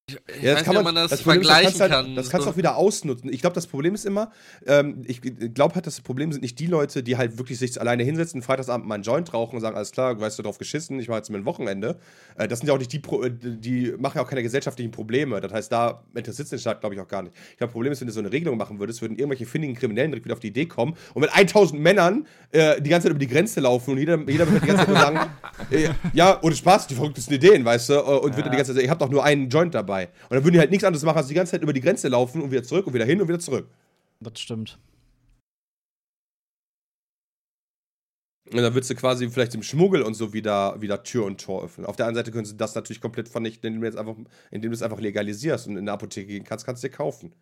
Ich, 0.09 0.43
Ja, 0.43 0.55
das 0.55 0.65
kann 0.65 0.75
nicht, 0.75 0.85
man, 0.85 0.95
das, 0.95 1.11
das 1.11 1.23
Problem 1.23 1.43
ist, 1.43 1.49
vergleichen 1.49 1.79
das 1.79 1.79
kannst, 1.79 1.93
kann. 1.95 2.07
halt, 2.07 2.19
das 2.19 2.31
kannst 2.31 2.47
du 2.47 2.51
so. 2.51 2.55
auch 2.55 2.57
wieder 2.57 2.77
ausnutzen. 2.77 3.33
Ich 3.33 3.41
glaube, 3.41 3.55
das 3.55 3.67
Problem 3.67 3.95
ist 3.95 4.07
immer, 4.07 4.31
ähm, 4.67 5.03
ich 5.07 5.21
glaube 5.55 5.75
halt, 5.75 5.87
das 5.87 6.01
Problem 6.01 6.33
sind 6.33 6.43
nicht 6.43 6.59
die 6.59 6.67
Leute, 6.67 7.03
die 7.03 7.17
halt 7.17 7.39
wirklich 7.39 7.59
sich 7.59 7.81
alleine 7.81 8.03
hinsetzen, 8.03 8.43
Freitagsabend 8.43 8.87
mal 8.87 8.95
einen 8.95 9.05
Joint 9.05 9.33
rauchen 9.35 9.57
und 9.57 9.61
sagen, 9.61 9.77
alles 9.77 9.93
klar, 9.93 10.19
weißt 10.19 10.39
du, 10.39 10.43
drauf 10.43 10.59
geschissen, 10.59 10.99
ich 10.99 11.09
mache 11.09 11.19
jetzt 11.19 11.31
mir 11.31 11.39
ein 11.39 11.45
Wochenende. 11.45 11.99
Äh, 12.37 12.49
das 12.49 12.61
sind 12.61 12.69
ja 12.69 12.75
auch 12.75 12.79
nicht 12.79 12.93
die, 12.93 12.99
Pro 12.99 13.23
äh, 13.23 13.31
die 13.31 13.95
machen 13.99 14.17
ja 14.17 14.25
auch 14.25 14.29
keine 14.29 14.43
gesellschaftlichen 14.43 14.91
Probleme. 14.91 15.41
Das 15.41 15.53
heißt, 15.53 15.71
da 15.71 16.03
interessiert 16.15 16.47
es 16.47 16.51
den 16.51 16.59
Staat, 16.59 16.81
glaube 16.81 16.95
ich, 16.95 17.01
auch 17.01 17.09
gar 17.09 17.23
nicht. 17.23 17.35
Ich 17.53 17.59
glaube, 17.59 17.69
das 17.69 17.73
Problem 17.73 17.93
ist, 17.93 18.01
wenn 18.01 18.09
du 18.09 18.15
so 18.15 18.21
eine 18.21 18.33
Regelung 18.33 18.57
machen 18.57 18.79
würdest, 18.79 19.03
würden 19.03 19.17
irgendwelche 19.17 19.47
findigen 19.47 19.75
Kriminellen 19.75 20.11
direkt 20.11 20.25
wieder 20.25 20.35
auf 20.35 20.41
die 20.41 20.49
Idee 20.49 20.67
kommen 20.67 20.95
und 21.15 21.23
mit 21.23 21.35
1000 21.35 21.81
Männern 21.81 22.27
äh, 22.53 22.81
die 22.81 22.91
ganze 22.91 23.07
Zeit 23.07 23.11
über 23.11 23.19
die 23.19 23.27
Grenze 23.27 23.61
laufen 23.61 23.93
und 23.93 23.99
jeder, 23.99 24.19
jeder 24.27 24.51
wird 24.51 24.63
die 24.63 24.67
ganze 24.67 24.85
Zeit 24.85 24.89
nur 24.89 24.99
sagen, 24.99 25.31
äh, 25.71 25.89
ja, 26.13 26.39
ohne 26.43 26.55
Spaß, 26.55 26.87
die 26.87 26.95
verrücktesten 26.95 27.35
Ideen, 27.35 27.65
weißt 27.65 27.91
du, 27.91 27.95
äh, 27.95 27.97
und 27.97 28.37
wird 28.37 28.47
dann 28.47 28.53
die 28.53 28.57
ganze 28.57 28.73
Zeit 28.73 28.77
sagen, 28.77 28.85
ich 28.85 28.91
habe 28.91 29.01
doch 29.01 29.11
nur 29.11 29.25
einen 29.25 29.49
Joint 29.49 29.75
dabei. 29.75 29.98
Und 30.07 30.35
dann 30.37 30.45
würden 30.45 30.55
die 30.55 30.59
halt 30.61 30.71
nichts 30.71 30.85
anderes 30.85 31.05
machen, 31.05 31.19
als 31.19 31.27
die 31.29 31.35
ganze 31.35 31.53
Zeit 31.53 31.63
über 31.63 31.73
die 31.73 31.81
Grenze 31.81 32.09
laufen 32.09 32.43
und 32.43 32.51
wieder 32.51 32.63
zurück 32.63 32.87
und 32.87 32.95
wieder 32.95 33.05
hin 33.05 33.21
und 33.21 33.29
wieder 33.29 33.39
zurück. 33.41 33.69
Das 34.21 34.39
stimmt. 34.41 34.79
Und 38.51 38.57
dann 38.63 38.73
würdest 38.73 38.91
du 38.91 38.95
quasi 38.95 39.29
vielleicht 39.29 39.55
im 39.55 39.63
Schmuggel 39.63 40.01
und 40.03 40.15
so 40.15 40.33
wieder, 40.33 40.81
wieder 40.81 41.03
Tür 41.03 41.27
und 41.27 41.39
Tor 41.39 41.65
öffnen. 41.65 41.87
Auf 41.87 41.97
der 41.97 42.07
anderen 42.07 42.25
Seite 42.25 42.33
könntest 42.33 42.55
du 42.55 42.57
das 42.57 42.75
natürlich 42.75 43.01
komplett 43.01 43.29
vernichten, 43.29 43.67
indem 43.67 43.81
du, 43.83 43.87
jetzt 43.87 43.99
einfach, 43.99 44.15
indem 44.51 44.71
du 44.71 44.75
es 44.75 44.83
einfach 44.83 45.01
legalisierst 45.01 45.67
und 45.67 45.77
in 45.77 45.85
der 45.85 45.93
Apotheke 45.95 46.29
gehen 46.29 46.45
kannst, 46.45 46.65
kannst 46.65 46.83
du 46.83 46.89
dir 46.89 46.95
kaufen. 46.97 47.33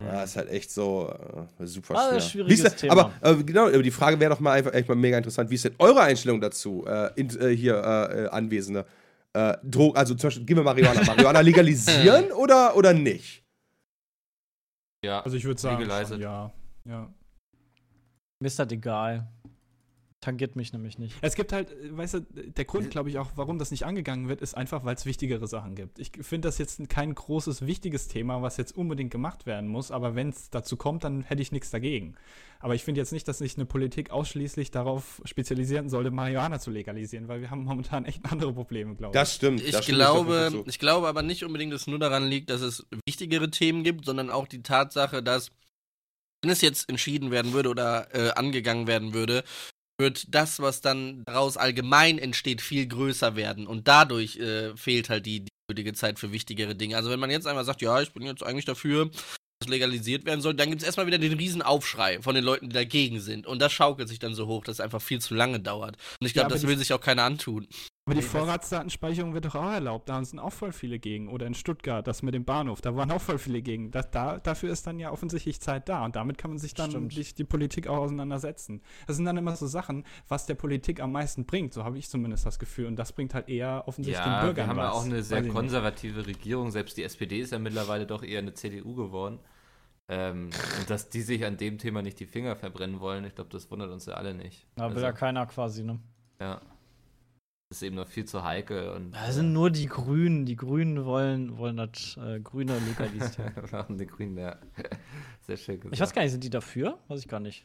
Ja, 0.00 0.22
ist 0.22 0.36
halt 0.36 0.48
echt 0.48 0.70
so 0.70 1.12
äh, 1.58 1.66
super 1.66 1.94
Ah, 1.96 2.10
schwer. 2.10 2.20
schwieriges 2.20 2.50
Wie 2.50 2.66
ist 2.66 2.82
denn- 2.82 2.90
Thema. 2.90 3.12
Aber 3.20 3.38
äh, 3.40 3.42
genau, 3.42 3.68
die 3.70 3.90
Frage 3.90 4.18
wäre 4.20 4.32
doch 4.32 4.40
mal 4.40 4.52
einfach 4.52 4.74
echt 4.74 4.88
mal 4.88 4.94
mega 4.96 5.16
interessant. 5.16 5.50
Wie 5.50 5.54
ist 5.56 5.64
denn 5.64 5.74
eure 5.78 6.00
Einstellung 6.02 6.40
dazu, 6.40 6.84
äh, 6.86 7.10
in, 7.16 7.28
äh, 7.40 7.54
hier 7.56 7.74
äh, 7.76 8.24
äh, 8.24 8.28
Anwesende? 8.28 8.86
Äh, 9.34 9.56
Dro 9.62 9.92
also 9.92 10.14
zum 10.14 10.28
Beispiel, 10.28 10.44
gehen 10.44 10.56
wir 10.56 10.62
Marihuana. 10.64 11.02
Marihuana 11.04 11.40
legalisieren 11.40 12.32
oder, 12.36 12.76
oder 12.76 12.92
nicht? 12.92 13.42
Ja, 15.04 15.20
Also 15.20 15.36
ich 15.36 15.44
würde 15.44 15.60
sagen, 15.60 15.88
schon, 16.06 16.20
ja. 16.20 16.52
ja. 16.84 17.12
Mir 18.40 18.46
ist 18.46 18.58
das 18.58 18.70
egal. 18.70 19.26
Tangiert 20.22 20.54
mich 20.54 20.72
nämlich 20.72 21.00
nicht. 21.00 21.16
Es 21.20 21.34
gibt 21.34 21.52
halt, 21.52 21.72
äh, 21.72 21.96
weißt 21.96 22.14
du, 22.14 22.20
der 22.20 22.64
Grund, 22.64 22.90
glaube 22.90 23.10
ich, 23.10 23.18
auch, 23.18 23.32
warum 23.34 23.58
das 23.58 23.72
nicht 23.72 23.84
angegangen 23.84 24.28
wird, 24.28 24.40
ist 24.40 24.56
einfach, 24.56 24.84
weil 24.84 24.94
es 24.94 25.04
wichtigere 25.04 25.48
Sachen 25.48 25.74
gibt. 25.74 25.98
Ich 25.98 26.12
finde 26.20 26.46
das 26.46 26.58
jetzt 26.58 26.88
kein 26.88 27.12
großes, 27.12 27.66
wichtiges 27.66 28.06
Thema, 28.06 28.40
was 28.40 28.56
jetzt 28.56 28.76
unbedingt 28.76 29.10
gemacht 29.10 29.46
werden 29.46 29.68
muss, 29.68 29.90
aber 29.90 30.14
wenn 30.14 30.28
es 30.28 30.48
dazu 30.48 30.76
kommt, 30.76 31.02
dann 31.02 31.22
hätte 31.22 31.42
ich 31.42 31.50
nichts 31.50 31.70
dagegen. 31.70 32.14
Aber 32.60 32.76
ich 32.76 32.84
finde 32.84 33.00
jetzt 33.00 33.12
nicht, 33.12 33.26
dass 33.26 33.38
sich 33.38 33.56
eine 33.56 33.66
Politik 33.66 34.12
ausschließlich 34.12 34.70
darauf 34.70 35.20
spezialisieren 35.24 35.88
sollte, 35.88 36.12
Marihuana 36.12 36.60
zu 36.60 36.70
legalisieren, 36.70 37.26
weil 37.26 37.40
wir 37.40 37.50
haben 37.50 37.64
momentan 37.64 38.04
echt 38.04 38.24
andere 38.30 38.52
Probleme, 38.52 38.94
glaube 38.94 39.10
ich. 39.10 39.20
Das 39.20 39.34
stimmt. 39.34 39.60
Ich 39.60 39.72
da 39.72 39.82
stimme 39.82 39.98
dir 39.98 40.04
glaube, 40.04 40.48
zu. 40.52 40.64
ich 40.68 40.78
glaube 40.78 41.08
aber 41.08 41.22
nicht 41.22 41.44
unbedingt, 41.44 41.72
dass 41.72 41.80
es 41.80 41.86
nur 41.88 41.98
daran 41.98 42.28
liegt, 42.28 42.48
dass 42.48 42.60
es 42.60 42.86
wichtigere 43.06 43.50
Themen 43.50 43.82
gibt, 43.82 44.04
sondern 44.04 44.30
auch 44.30 44.46
die 44.46 44.62
Tatsache, 44.62 45.20
dass 45.20 45.50
wenn 46.42 46.52
es 46.52 46.60
jetzt 46.60 46.88
entschieden 46.88 47.32
werden 47.32 47.52
würde 47.52 47.70
oder 47.70 48.14
äh, 48.14 48.30
angegangen 48.30 48.86
werden 48.86 49.14
würde, 49.14 49.42
wird 49.98 50.34
das, 50.34 50.60
was 50.60 50.80
dann 50.80 51.22
daraus 51.26 51.56
allgemein 51.56 52.18
entsteht, 52.18 52.60
viel 52.60 52.86
größer 52.86 53.36
werden. 53.36 53.66
Und 53.66 53.88
dadurch 53.88 54.36
äh, 54.38 54.76
fehlt 54.76 55.10
halt 55.10 55.26
die, 55.26 55.40
die 55.44 55.48
nötige 55.70 55.92
Zeit 55.92 56.18
für 56.18 56.32
wichtigere 56.32 56.74
Dinge. 56.74 56.96
Also 56.96 57.10
wenn 57.10 57.20
man 57.20 57.30
jetzt 57.30 57.46
einmal 57.46 57.64
sagt, 57.64 57.82
ja, 57.82 58.00
ich 58.00 58.12
bin 58.12 58.22
jetzt 58.24 58.42
eigentlich 58.42 58.64
dafür, 58.64 59.06
dass 59.06 59.66
es 59.66 59.68
legalisiert 59.68 60.24
werden 60.24 60.40
soll, 60.40 60.54
dann 60.54 60.70
gibt 60.70 60.82
es 60.82 60.86
erstmal 60.86 61.06
wieder 61.06 61.18
den 61.18 61.34
riesen 61.34 61.62
Aufschrei 61.62 62.20
von 62.20 62.34
den 62.34 62.44
Leuten, 62.44 62.68
die 62.68 62.74
dagegen 62.74 63.20
sind. 63.20 63.46
Und 63.46 63.60
das 63.60 63.72
schaukelt 63.72 64.08
sich 64.08 64.18
dann 64.18 64.34
so 64.34 64.46
hoch, 64.46 64.64
dass 64.64 64.76
es 64.76 64.80
einfach 64.80 65.00
viel 65.02 65.20
zu 65.20 65.34
lange 65.34 65.60
dauert. 65.60 65.96
Und 66.20 66.26
ich 66.26 66.34
Ja, 66.34 66.42
glaube, 66.42 66.46
aber 66.46 66.54
das 66.54 66.66
will 66.66 66.76
sich 66.78 66.92
auch 66.92 67.00
keiner 67.00 67.24
antun. 67.24 67.68
Aber 68.04 68.16
die 68.16 68.22
Vorratsdatenspeicherung 68.22 69.32
wird 69.32 69.44
doch 69.44 69.54
auch 69.54 69.70
erlaubt. 69.70 70.08
Da 70.08 70.24
sind 70.24 70.40
auch 70.40 70.52
voll 70.52 70.72
viele 70.72 70.98
gegen. 70.98 71.28
Oder 71.28 71.46
in 71.46 71.54
Stuttgart, 71.54 72.04
das 72.04 72.22
mit 72.22 72.34
dem 72.34 72.44
Bahnhof, 72.44 72.80
da 72.80 72.96
waren 72.96 73.12
auch 73.12 73.20
voll 73.20 73.38
viele 73.38 73.62
gegen. 73.62 73.92
Das, 73.92 74.10
da, 74.10 74.38
dafür 74.38 74.72
ist 74.72 74.88
dann 74.88 74.98
ja 74.98 75.12
offensichtlich 75.12 75.60
Zeit 75.60 75.88
da. 75.88 76.04
Und 76.04 76.16
damit 76.16 76.36
kann 76.36 76.50
man 76.50 76.58
sich 76.58 76.74
dann 76.74 77.08
die, 77.08 77.22
die 77.22 77.44
Politik 77.44 77.86
auch 77.86 77.98
auseinandersetzen. 77.98 78.82
Das 79.06 79.14
sind 79.16 79.24
dann 79.24 79.36
immer 79.36 79.54
so 79.54 79.68
Sachen, 79.68 80.04
was 80.26 80.46
der 80.46 80.56
Politik 80.56 81.00
am 81.00 81.12
meisten 81.12 81.46
bringt. 81.46 81.72
So 81.74 81.84
habe 81.84 81.96
ich 81.96 82.08
zumindest 82.08 82.44
das 82.44 82.58
Gefühl. 82.58 82.86
Und 82.86 82.96
das 82.96 83.12
bringt 83.12 83.34
halt 83.34 83.48
eher 83.48 83.84
offensichtlich 83.86 84.24
den 84.24 84.32
Ja, 84.32 84.40
wir 84.40 84.46
Bürgern 84.46 84.68
haben 84.68 84.78
ja 84.78 84.88
was. 84.88 84.94
auch 84.94 85.04
eine 85.04 85.22
sehr 85.22 85.38
ich 85.38 85.44
nicht. 85.44 85.52
konservative 85.54 86.26
Regierung. 86.26 86.72
Selbst 86.72 86.96
die 86.96 87.04
SPD 87.04 87.38
ist 87.40 87.52
ja 87.52 87.60
mittlerweile 87.60 88.04
doch 88.06 88.24
eher 88.24 88.40
eine 88.40 88.52
CDU 88.54 88.96
geworden. 88.96 89.38
Ähm, 90.08 90.50
und 90.80 90.90
dass 90.90 91.08
die 91.08 91.22
sich 91.22 91.44
an 91.46 91.56
dem 91.56 91.78
Thema 91.78 92.02
nicht 92.02 92.18
die 92.18 92.26
Finger 92.26 92.56
verbrennen 92.56 92.98
wollen, 92.98 93.24
ich 93.24 93.36
glaube, 93.36 93.50
das 93.50 93.70
wundert 93.70 93.92
uns 93.92 94.06
ja 94.06 94.14
alle 94.14 94.34
nicht. 94.34 94.66
Da 94.74 94.86
will 94.86 94.94
Also, 94.96 95.06
ja 95.06 95.12
keiner 95.12 95.46
quasi, 95.46 95.84
ne? 95.84 96.00
ja. 96.40 96.60
Das 97.72 97.78
ist 97.80 97.86
eben 97.86 97.96
noch 97.96 98.06
viel 98.06 98.26
zu 98.26 98.44
heikel. 98.44 98.90
Und, 98.90 99.12
Da 99.12 99.32
sind 99.32 99.54
nur 99.54 99.70
die 99.70 99.86
Grünen. 99.86 100.44
Die 100.44 100.56
Grünen 100.56 101.06
wollen, 101.06 101.56
wollen 101.56 101.78
das 101.78 102.18
äh, 102.22 102.38
Grüne 102.38 102.76
legalisieren. 102.86 103.50
Machen 103.72 103.96
die 103.96 104.06
Grünen, 104.06 104.36
ja. 104.36 104.56
Sehr 105.46 105.56
schön 105.56 105.76
gesagt. 105.80 105.94
ich 105.94 106.00
weiß 106.02 106.12
gar 106.12 106.20
nicht, 106.20 106.32
sind 106.32 106.44
die 106.44 106.50
dafür? 106.50 106.98
Weiß 107.08 107.20
ich 107.20 107.28
gar 107.28 107.40
nicht. 107.40 107.64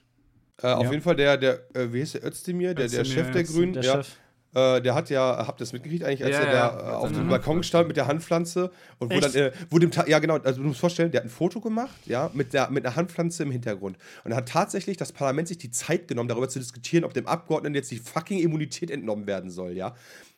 Äh, 0.62 0.68
auf 0.68 0.86
Ja. 0.86 0.92
jeden 0.92 1.04
Fall 1.04 1.18
der, 1.18 1.36
der, 1.36 1.60
äh, 1.76 1.92
wie 1.92 2.00
heißt 2.00 2.14
der, 2.14 2.26
Özdemir, 2.26 2.74
der, 2.74 2.88
der 2.88 3.02
Özdemir, 3.02 3.26
Chef 3.26 3.32
der 3.34 3.44
Grünen, 3.44 3.74
Der 3.74 3.84
ja, 3.84 3.94
Chef. 3.96 4.18
Äh, 4.54 4.82
der 4.82 4.96
hat 4.96 5.10
ja, 5.10 5.46
habt 5.46 5.60
ihr 5.60 5.64
das 5.64 5.74
mitgekriegt 5.74 6.04
eigentlich, 6.04 6.24
als 6.24 6.36
Ja, 6.36 6.42
er 6.42 6.54
ja, 6.54 6.70
da 6.70 6.92
äh, 6.92 6.94
auf 6.96 7.12
dem 7.12 7.28
Balkon 7.28 7.64
stand 7.64 7.88
mit 7.88 7.98
der 7.98 8.08
Handpflanze 8.08 8.72
und 9.00 9.12
wo 9.12 9.16
Echt? 9.16 9.36
dann, 9.36 9.42
äh, 9.42 9.52
wo 9.70 9.78
dem, 9.78 9.92
ja 10.08 10.20
genau, 10.20 10.38
also 10.38 10.62
du 10.62 10.68
musst 10.68 10.80
vorstellen, 10.80 11.12
der 11.12 11.22
hat 11.22 11.28
ein 11.28 11.30
Foto 11.30 11.60
gemacht, 11.60 11.96
ja, 12.06 12.32
mit, 12.34 12.54
der, 12.54 12.70
mit 12.70 12.86
einer 12.86 12.96
Handpflanze 12.96 13.44
im 13.44 13.52
Hintergrund 13.52 13.98
und 14.24 14.34
hat 14.34 14.48
tatsächlich 14.48 14.98
das 14.98 15.12
Parlament 15.12 15.48
sich 15.48 15.58
die 15.58 15.72
Zeit 15.72 16.08
genommen, 16.08 16.30
darüber 16.30 16.50
zu 16.50 16.60
diskutieren, 16.60 17.04
ob 17.04 17.14
dem 17.14 17.28
Abgeordneten 17.28 17.76
jetzt 17.76 17.92
die 17.92 17.98
fucking 17.98 18.40
Immunität 18.40 18.90
entnommen 18.90 19.28
werden 19.28 19.50
soll, 19.50 19.74
ja, 19.74 19.96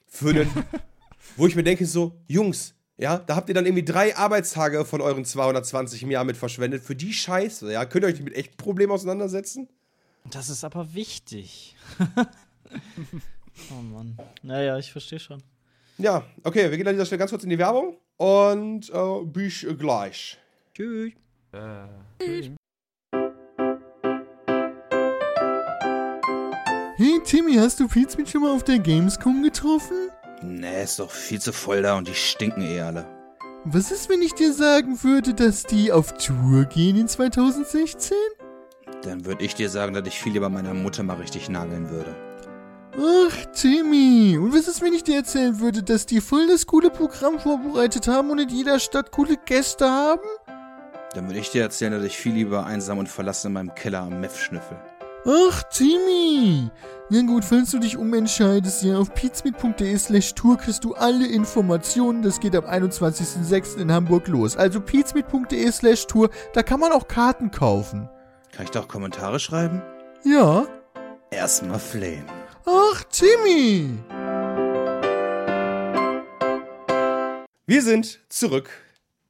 für 0.08 0.32
einen, 0.32 0.50
wo 1.38 1.48
ich 1.48 1.56
mir 1.56 1.64
denke 1.64 1.86
so, 1.86 2.20
Jungs, 2.28 2.74
ja, 2.98 3.18
da 3.18 3.36
habt 3.38 3.48
ihr 3.48 3.56
dann 3.56 3.66
irgendwie 3.66 3.86
drei 3.86 4.18
Arbeitstage 4.18 4.84
von 4.84 5.00
euren 5.02 5.24
220 5.24 6.04
im 6.04 6.12
Jahr 6.12 6.26
mit 6.26 6.36
verschwendet 6.36 6.84
für 6.84 6.96
die 6.96 7.14
Scheiße, 7.14 7.72
ja, 7.72 7.86
könnt 7.86 8.04
ihr 8.04 8.08
euch 8.08 8.16
nicht 8.16 8.26
mit 8.26 8.36
echten 8.36 8.58
Problemen 8.58 8.92
auseinandersetzen? 8.92 9.70
Das 10.30 10.50
ist 10.50 10.64
aber 10.64 10.94
wichtig. 10.94 11.76
oh 13.72 13.82
Mann. 13.82 14.18
Naja, 14.44 14.78
ich 14.78 14.92
verstehe 14.92 15.20
schon. 15.20 15.42
Ja, 15.98 16.24
okay, 16.44 16.70
wir 16.70 16.78
gehen 16.78 16.88
an 16.88 16.94
dieser 16.96 17.06
Stelle 17.06 17.20
ganz 17.20 17.32
kurz 17.32 17.44
in 17.44 17.50
die 17.50 17.58
Werbung 17.58 17.98
und 18.18 18.90
äh, 18.90 19.26
bis 19.26 19.66
gleich. 19.78 20.38
Tschüss. 20.74 21.12
Äh, 21.52 22.50
Hey 26.96 27.20
Timmy, 27.24 27.56
hast 27.56 27.80
du 27.80 27.88
Pizmeet 27.88 28.30
schon 28.30 28.42
mal 28.42 28.54
auf 28.54 28.64
der 28.64 28.78
Gamescom 28.80 29.42
getroffen? 29.42 30.10
Nee, 30.42 30.84
ist 30.84 31.00
doch 31.00 31.10
viel 31.10 31.40
zu 31.40 31.54
voll 31.54 31.82
da 31.82 31.98
und 31.98 32.08
die 32.08 32.14
stinken 32.14 32.62
eh 32.62 32.82
alle. 32.82 33.06
Was 33.66 33.92
ist, 33.92 34.10
wenn 34.10 34.22
ich 34.22 34.34
dir 34.34 34.54
sagen 34.54 35.02
würde, 35.04 35.34
dass 35.34 35.64
die 35.64 35.92
auf 35.92 36.14
Tour 36.14 36.66
gehen 36.66 36.98
in 36.98 37.08
2016? 37.08 38.16
Dann 39.04 39.26
würde 39.26 39.44
ich 39.44 39.56
dir 39.56 39.70
sagen, 39.70 39.94
dass 39.94 40.08
ich 40.08 40.20
viel 40.20 40.34
lieber 40.34 40.50
meiner 40.50 40.74
Mutter 40.74 41.04
mal 41.04 41.18
richtig 41.18 41.50
nageln 41.50 41.90
würde. 41.90 42.16
Ach, 42.98 43.46
Timmy. 43.54 44.38
Und 44.38 44.54
was 44.54 44.68
ist, 44.68 44.82
wenn 44.82 44.94
ich 44.94 45.04
dir 45.04 45.18
erzählen 45.18 45.60
würde, 45.60 45.84
dass 45.84 46.06
die 46.06 46.22
voll 46.22 46.48
das 46.48 46.66
coole 46.66 46.90
Programm 46.90 47.40
vorbereitet 47.40 48.08
haben 48.08 48.30
und 48.32 48.40
in 48.40 48.50
jeder 48.50 48.80
Stadt 48.80 49.12
coole 49.12 49.38
Gäste 49.46 49.90
haben? 49.90 50.22
Dann 51.14 51.28
würde 51.28 51.40
ich 51.40 51.52
dir 51.52 51.64
erzählen, 51.64 51.92
dass 51.92 52.04
ich 52.04 52.18
viel 52.18 52.34
lieber 52.34 52.66
einsam 52.66 52.98
und 52.98 53.10
verlassen 53.10 53.48
in 53.48 53.54
meinem 53.54 53.76
Keller 53.76 54.02
am 54.02 54.20
Meth 54.20 54.38
schnüffel. 54.38 54.78
Ach, 55.26 55.64
Timmy. 55.64 56.70
Na 57.10 57.22
gut, 57.22 57.44
falls 57.44 57.72
du 57.72 57.80
dich 57.80 57.98
umentscheidest, 57.98 58.84
ja, 58.84 58.98
auf 58.98 59.14
pizmeet.de 59.14 59.98
slash 59.98 60.34
tour 60.36 60.58
kriegst 60.58 60.84
du 60.84 60.94
alle 60.94 61.28
Informationen. 61.28 62.22
Das 62.22 62.40
geht 62.40 62.56
am 62.56 62.66
21.06. 62.66 63.78
in 63.78 63.92
Hamburg 63.92 64.28
los. 64.28 64.56
Also 64.56 64.80
pizmeet.de 64.80 65.72
slash 65.72 66.08
tour, 66.08 66.30
da 66.54 66.64
kann 66.64 66.80
man 66.80 66.92
auch 66.92 67.08
Karten 67.08 67.52
kaufen. 67.52 68.08
Kann 68.52 68.66
ich 68.66 68.72
da 68.72 68.82
auch 68.82 68.88
Kommentare 68.88 69.40
schreiben? 69.40 69.82
Ja. 70.24 70.66
Erstmal 71.32 71.80
flehen. 71.80 72.26
Ach, 72.72 73.04
Timmy. 73.06 73.98
Wir 77.66 77.82
sind 77.82 78.20
zurück 78.30 78.70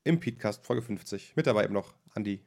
im 0.04 0.20
Podcast 0.20 0.66
Folge 0.66 0.82
50. 0.82 1.38
Mit 1.38 1.48
dabei 1.48 1.64
eben 1.64 1.74
noch 1.74 1.94
Andi, 2.16 2.42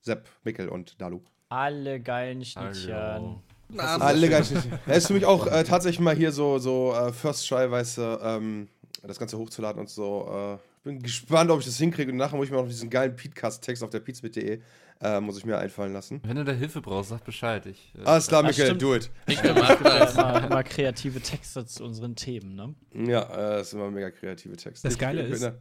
Sepp, 0.00 0.26
Mikkel 0.42 0.70
und 0.70 0.98
Dalu. 0.98 1.20
Alle 1.50 2.00
geilen 2.00 2.42
Schnittchen. 2.42 2.94
hallo. 2.94 3.42
Alle 3.76 4.30
ganz 4.30 4.54
Er 4.86 4.96
ist 4.96 5.08
für 5.08 5.12
mich 5.12 5.26
auch 5.26 5.46
äh, 5.46 5.62
tatsächlich 5.62 6.00
mal 6.00 6.16
hier 6.16 6.32
so, 6.32 6.58
so 6.58 6.94
äh, 6.94 7.12
First 7.12 7.46
Try, 7.46 7.70
weißt 7.70 7.98
du, 7.98 8.20
ähm, 8.22 8.68
das 9.02 9.18
Ganze 9.18 9.36
hochzuladen 9.36 9.78
und 9.78 9.90
so. 9.90 10.58
Äh, 10.58 10.69
bin 10.82 11.02
gespannt, 11.02 11.50
ob 11.50 11.60
ich 11.60 11.66
das 11.66 11.76
hinkriege. 11.78 12.10
Und 12.10 12.16
nachher 12.18 12.36
muss 12.36 12.46
ich 12.46 12.50
mir 12.52 12.58
noch 12.58 12.66
diesen 12.68 12.88
geilen 12.90 13.14
Podcast-Text 13.14 13.82
auf 13.82 13.90
der 13.90 14.00
pizmit.de 14.00 14.60
äh, 15.02 15.20
muss 15.20 15.38
ich 15.38 15.44
mir 15.46 15.58
einfallen 15.58 15.92
lassen. 15.92 16.20
Wenn 16.24 16.36
du 16.36 16.44
da 16.44 16.52
Hilfe 16.52 16.80
brauchst, 16.80 17.10
sag 17.10 17.24
Bescheid. 17.24 17.64
Ich, 17.66 17.94
äh, 17.98 18.04
Alles 18.04 18.26
klar, 18.28 18.44
Ah, 18.44 18.52
stimmt. 18.52 18.82
do 18.82 18.94
it. 18.94 19.10
Ich 19.26 19.40
gemacht 19.40 19.78
das. 19.82 20.14
immer, 20.14 20.44
immer 20.46 20.62
kreative 20.62 21.20
Texte 21.20 21.64
zu 21.64 21.84
unseren 21.84 22.16
Themen, 22.16 22.54
ne? 22.54 22.74
Ja, 23.10 23.22
äh, 23.22 23.58
das 23.58 23.68
ist 23.68 23.72
immer 23.74 23.90
mega 23.90 24.10
kreative 24.10 24.56
Texte. 24.56 24.88
Das 24.88 24.98
Geile 24.98 25.24
ich- 25.26 25.32
ist- 25.32 25.40
ne, 25.42 25.58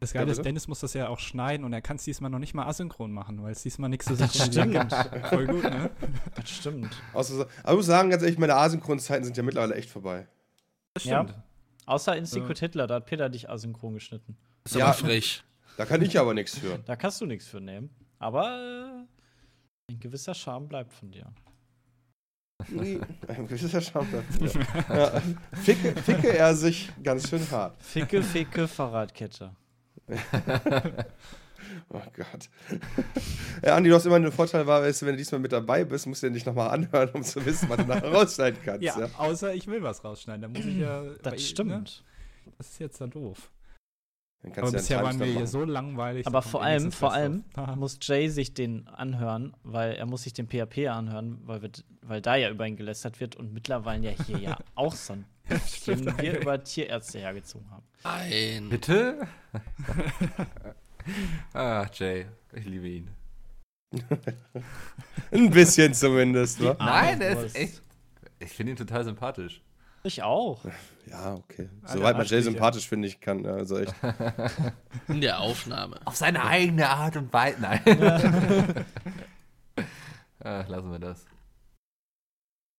Das 0.00 0.12
Geile 0.12 0.26
Ja, 0.26 0.32
ist? 0.32 0.44
Dennis 0.44 0.66
muss 0.68 0.80
das 0.80 0.92
ja 0.94 1.08
auch 1.08 1.18
schneiden 1.18 1.64
und 1.64 1.72
er 1.72 1.80
kann 1.80 1.96
es 1.96 2.04
diesmal 2.04 2.30
noch 2.30 2.38
nicht 2.38 2.52
mal 2.54 2.66
asynchron 2.66 3.12
machen, 3.12 3.42
weil 3.42 3.52
es 3.52 3.62
diesmal 3.62 3.88
nichts 3.90 4.06
zu 4.06 4.14
Das 4.16 4.34
stimmt. 4.46 4.72
gibt. 4.72 4.92
Voll 5.28 5.46
gut, 5.46 5.62
ne? 5.64 5.90
Das 6.36 6.50
stimmt. 6.50 6.90
so- 7.22 7.42
aber 7.42 7.48
ich 7.72 7.76
muss 7.76 7.86
sagen, 7.86 8.10
ganz 8.10 8.22
ehrlich, 8.22 8.38
meine 8.38 8.54
Asynchronzeiten 8.56 9.24
sind 9.24 9.36
ja 9.36 9.42
mittlerweile 9.42 9.74
echt 9.74 9.88
vorbei. 9.90 10.26
Das 10.94 11.04
Ja. 11.04 11.24
Außer 11.86 12.16
in 12.16 12.24
Secret 12.26 12.58
Hitler, 12.58 12.86
da 12.86 12.94
hat 12.96 13.06
Peter 13.06 13.28
dich 13.28 13.48
asynchron 13.50 13.94
geschnitten. 13.94 14.36
Ist 14.64 14.74
Ja. 14.76 14.86
aber 14.86 14.94
frech. 14.94 15.44
Da 15.76 15.84
kann 15.84 16.00
ich 16.02 16.18
aber 16.18 16.34
nichts 16.34 16.58
für. 16.58 16.78
Da 16.78 16.96
kannst 16.96 17.20
du 17.20 17.26
nichts 17.26 17.46
für 17.46 17.60
nehmen. 17.60 17.90
Aber 18.18 19.06
äh, 19.90 19.92
ein 19.92 20.00
gewisser 20.00 20.34
Charme 20.34 20.68
bleibt 20.68 20.92
von 20.92 21.10
dir. 21.10 21.26
Nee, 22.68 23.00
ein 23.28 23.46
gewisser 23.46 23.80
Charme. 23.80 24.24
ja. 24.88 25.20
ficke, 25.62 25.94
ficke 26.00 26.36
er 26.36 26.54
sich 26.54 26.90
ganz 27.02 27.28
schön 27.28 27.50
hart. 27.50 27.82
Ficke, 27.82 28.22
ficke, 28.22 28.68
Fahrradkette. 28.68 29.54
Oh 31.90 32.00
Gott. 32.16 32.48
Ja, 33.64 33.76
Andi, 33.76 33.88
du 33.90 33.94
hast 33.96 34.06
immer 34.06 34.16
einen 34.16 34.32
Vorteil, 34.32 34.66
war, 34.66 34.82
weißt 34.82 35.02
du, 35.02 35.06
wenn 35.06 35.12
du 35.14 35.18
diesmal 35.18 35.40
mit 35.40 35.52
dabei 35.52 35.84
bist, 35.84 36.06
musst 36.06 36.22
du 36.22 36.26
dir 36.28 36.32
nicht 36.32 36.46
nochmal 36.46 36.70
anhören, 36.70 37.10
um 37.10 37.22
zu 37.22 37.44
wissen, 37.46 37.68
was 37.68 37.76
du 37.78 37.84
nachher 37.84 38.12
rausschneiden 38.12 38.60
kannst. 38.64 38.82
Ja, 38.82 38.98
Ja. 39.00 39.08
außer 39.16 39.54
ich 39.54 39.66
will 39.66 39.82
was 39.82 40.04
rausschneiden. 40.04 40.42
Da 40.42 40.48
muss 40.48 40.66
ich 40.66 40.76
ja. 40.76 41.02
Das 41.22 41.32
bei- 41.34 41.38
stimmt. 41.38 41.70
Ne? 41.70 41.84
Das 42.58 42.68
ist 42.70 42.78
jetzt 42.80 43.00
da 43.00 43.06
doof. 43.06 43.50
Dann 44.42 44.52
Aber 44.52 44.60
kannst 44.60 44.74
du 44.74 44.76
bisher 44.76 44.96
ja 45.00 45.04
einen 45.08 45.18
waren 45.20 45.26
wir 45.26 45.34
hier 45.38 45.46
so 45.46 45.64
langweilig. 45.64 46.26
Aber 46.26 46.42
vor 46.42 46.62
allem, 46.62 46.92
vor 46.92 47.14
allem 47.14 47.44
muss 47.76 47.98
Jay 48.02 48.28
sich 48.28 48.52
den 48.52 48.86
anhören, 48.88 49.56
weil 49.62 49.94
er 49.94 50.04
muss 50.04 50.24
sich 50.24 50.34
den 50.34 50.46
PHP 50.48 50.88
anhören, 50.88 51.38
weil, 51.46 51.62
wir, 51.62 51.70
weil 52.02 52.20
da 52.20 52.36
ja 52.36 52.50
über 52.50 52.66
ihn 52.66 52.76
gelästert 52.76 53.20
wird 53.20 53.36
und 53.36 53.54
mittlerweile 53.54 54.10
ja 54.10 54.24
hier 54.26 54.38
ja 54.38 54.58
auch 54.74 54.94
so 54.94 55.14
ein 55.14 55.24
bisschen 55.48 56.06
wir 56.18 56.40
über 56.42 56.62
Tierärzte 56.62 57.20
hergezogen 57.20 57.70
haben. 57.70 57.84
Nein. 58.04 58.68
Bitte? 58.68 59.26
ah, 61.54 61.86
Jay, 61.92 62.26
ich 62.52 62.64
liebe 62.64 62.88
ihn. 62.88 63.10
Ein 65.30 65.50
bisschen 65.50 65.94
zumindest, 65.94 66.62
wa? 66.62 66.76
Nein, 66.78 67.20
Wurst. 67.20 67.46
ist 67.46 67.56
echt. 67.56 67.82
Ich 68.38 68.52
finde 68.52 68.72
ihn 68.72 68.76
total 68.76 69.04
sympathisch. 69.04 69.62
Ich 70.02 70.22
auch. 70.22 70.60
Ja, 71.06 71.34
okay. 71.34 71.70
Alle 71.82 71.98
Soweit 71.98 72.16
man 72.16 72.26
Jay 72.26 72.42
sympathisch 72.42 72.86
finde 72.88 73.08
ich 73.08 73.20
kann. 73.20 73.46
Also 73.46 73.78
echt. 73.78 73.94
In 75.08 75.20
der 75.20 75.40
Aufnahme. 75.40 75.98
Auf 76.04 76.16
seine 76.16 76.44
eigene 76.44 76.88
Art 76.88 77.16
und 77.16 77.32
Weise. 77.32 77.60
Nein. 77.60 77.80
Ach, 80.40 80.68
lassen 80.68 80.90
wir 80.90 80.98
das. 80.98 81.24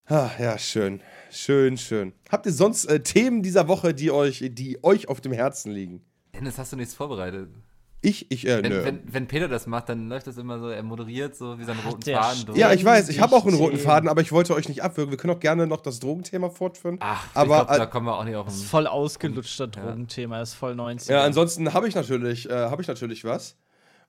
Ah, 0.07 0.29
ja, 0.37 0.59
schön. 0.59 1.01
Schön, 1.31 1.77
schön. 1.77 2.13
Habt 2.31 2.45
ihr 2.45 2.51
sonst 2.51 2.85
äh, 2.85 3.01
Themen 3.01 3.41
dieser 3.41 3.67
Woche, 3.67 3.95
die 3.95 4.11
euch, 4.11 4.43
die 4.51 4.83
euch 4.83 5.07
auf 5.07 5.19
dem 5.19 5.31
Herzen 5.31 5.71
liegen? 5.71 6.05
Dennis, 6.35 6.59
hast 6.59 6.73
du 6.73 6.77
nichts 6.77 6.93
vorbereitet? 6.93 7.49
Ich, 8.05 8.29
ich, 8.31 8.47
äh, 8.47 8.61
Wenn, 8.63 8.71
nö. 8.71 8.83
wenn, 8.85 8.99
wenn 9.05 9.27
Peter 9.27 9.47
das 9.47 9.65
macht, 9.67 9.89
dann 9.89 10.07
läuft 10.09 10.27
das 10.27 10.37
immer 10.37 10.59
so, 10.59 10.69
er 10.69 10.83
moderiert 10.83 11.35
so 11.35 11.57
wie 11.57 11.63
seinen 11.63 11.79
roten 11.79 12.03
Faden 12.03 12.45
durch. 12.45 12.57
ja, 12.57 12.71
ich 12.71 12.85
weiß, 12.85 13.09
ich 13.09 13.19
habe 13.19 13.35
auch 13.35 13.45
einen 13.45 13.55
roten. 13.55 13.77
Faden, 13.79 14.07
aber 14.09 14.21
ich 14.21 14.31
wollte 14.31 14.53
euch 14.53 14.69
nicht 14.69 14.83
abwürgen. 14.83 15.11
Wir 15.11 15.17
können 15.17 15.33
auch 15.35 15.39
gerne 15.39 15.65
noch 15.67 15.81
das 15.81 15.99
Drogenthema 15.99 16.49
fortführen. 16.49 16.97
Ach, 17.01 17.25
Aber, 17.33 17.61
ich 17.61 17.65
glaub, 17.65 17.75
äh, 17.75 17.79
da 17.79 17.85
kommen 17.87 18.05
wir 18.05 18.17
auch 18.17 18.23
nicht 18.23 18.35
auf 18.35 18.45
Das 18.45 18.55
ist 18.55 18.63
den. 18.63 18.69
voll 18.69 18.87
ausgelutschter 18.87 19.65
Ja. 19.65 19.69
Drogenthema, 19.83 20.39
das 20.39 20.49
ist 20.49 20.55
voll 20.55 20.75
90. 20.75 21.09
Ja, 21.09 21.23
ansonsten 21.23 21.73
habe 21.73 21.87
ich 21.87 21.95
natürlich, 21.95 22.49
äh, 22.49 22.53
habe 22.53 22.81
ich 22.81 22.87
natürlich 22.87 23.23
was. 23.25 23.57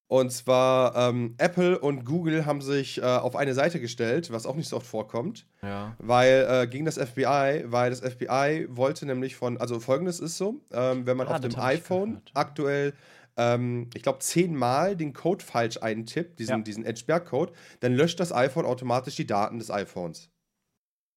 Und 0.09 0.31
zwar 0.31 0.95
ähm, 0.95 1.35
Apple 1.39 1.81
und 1.81 2.05
Google 2.05 2.47
haben 2.47 2.61
sich 2.61 2.99
äh, 2.99 3.05
auf 3.05 3.35
eine 3.35 3.55
Seite 3.55 3.81
gestellt, 3.81 4.31
was 4.31 4.47
auch 4.47 4.55
nicht 4.55 4.69
so 4.69 4.77
oft 4.77 4.87
vorkommt, 4.87 5.47
Ja. 5.63 5.97
weil 5.99 6.47
äh, 6.49 6.67
gegen 6.69 6.85
das 6.85 6.97
FBI, 6.97 7.65
weil 7.67 7.91
das 7.91 8.01
FBI 8.03 8.67
wollte 8.69 9.05
nämlich 9.05 9.35
von, 9.35 9.57
also 9.59 9.81
folgendes 9.81 10.21
ist 10.21 10.37
so, 10.39 10.61
ähm, 10.73 11.07
wenn 11.07 11.17
man 11.17 11.27
Ah, 11.27 11.35
auf 11.35 11.41
dem 11.41 11.57
hab 11.57 11.65
iPhone 11.65 12.21
aktuell, 12.35 12.93
ähm, 13.37 13.91
ich 13.95 14.03
glaube, 14.03 14.19
zehnmal 14.21 14.97
den 14.97 15.13
Code 15.13 15.45
falsch 15.45 15.79
eintippt, 15.83 16.39
diesen, 16.39 16.59
Ja. 16.59 16.63
diesen 16.63 16.85
Edgeberg-Code, 16.85 17.53
dann 17.81 17.95
löscht 17.95 18.19
das 18.21 18.33
iPhone 18.33 18.65
automatisch 18.67 19.17
die 19.17 19.27
Daten 19.27 19.59
des 19.59 19.71
iPhones. 19.71 20.31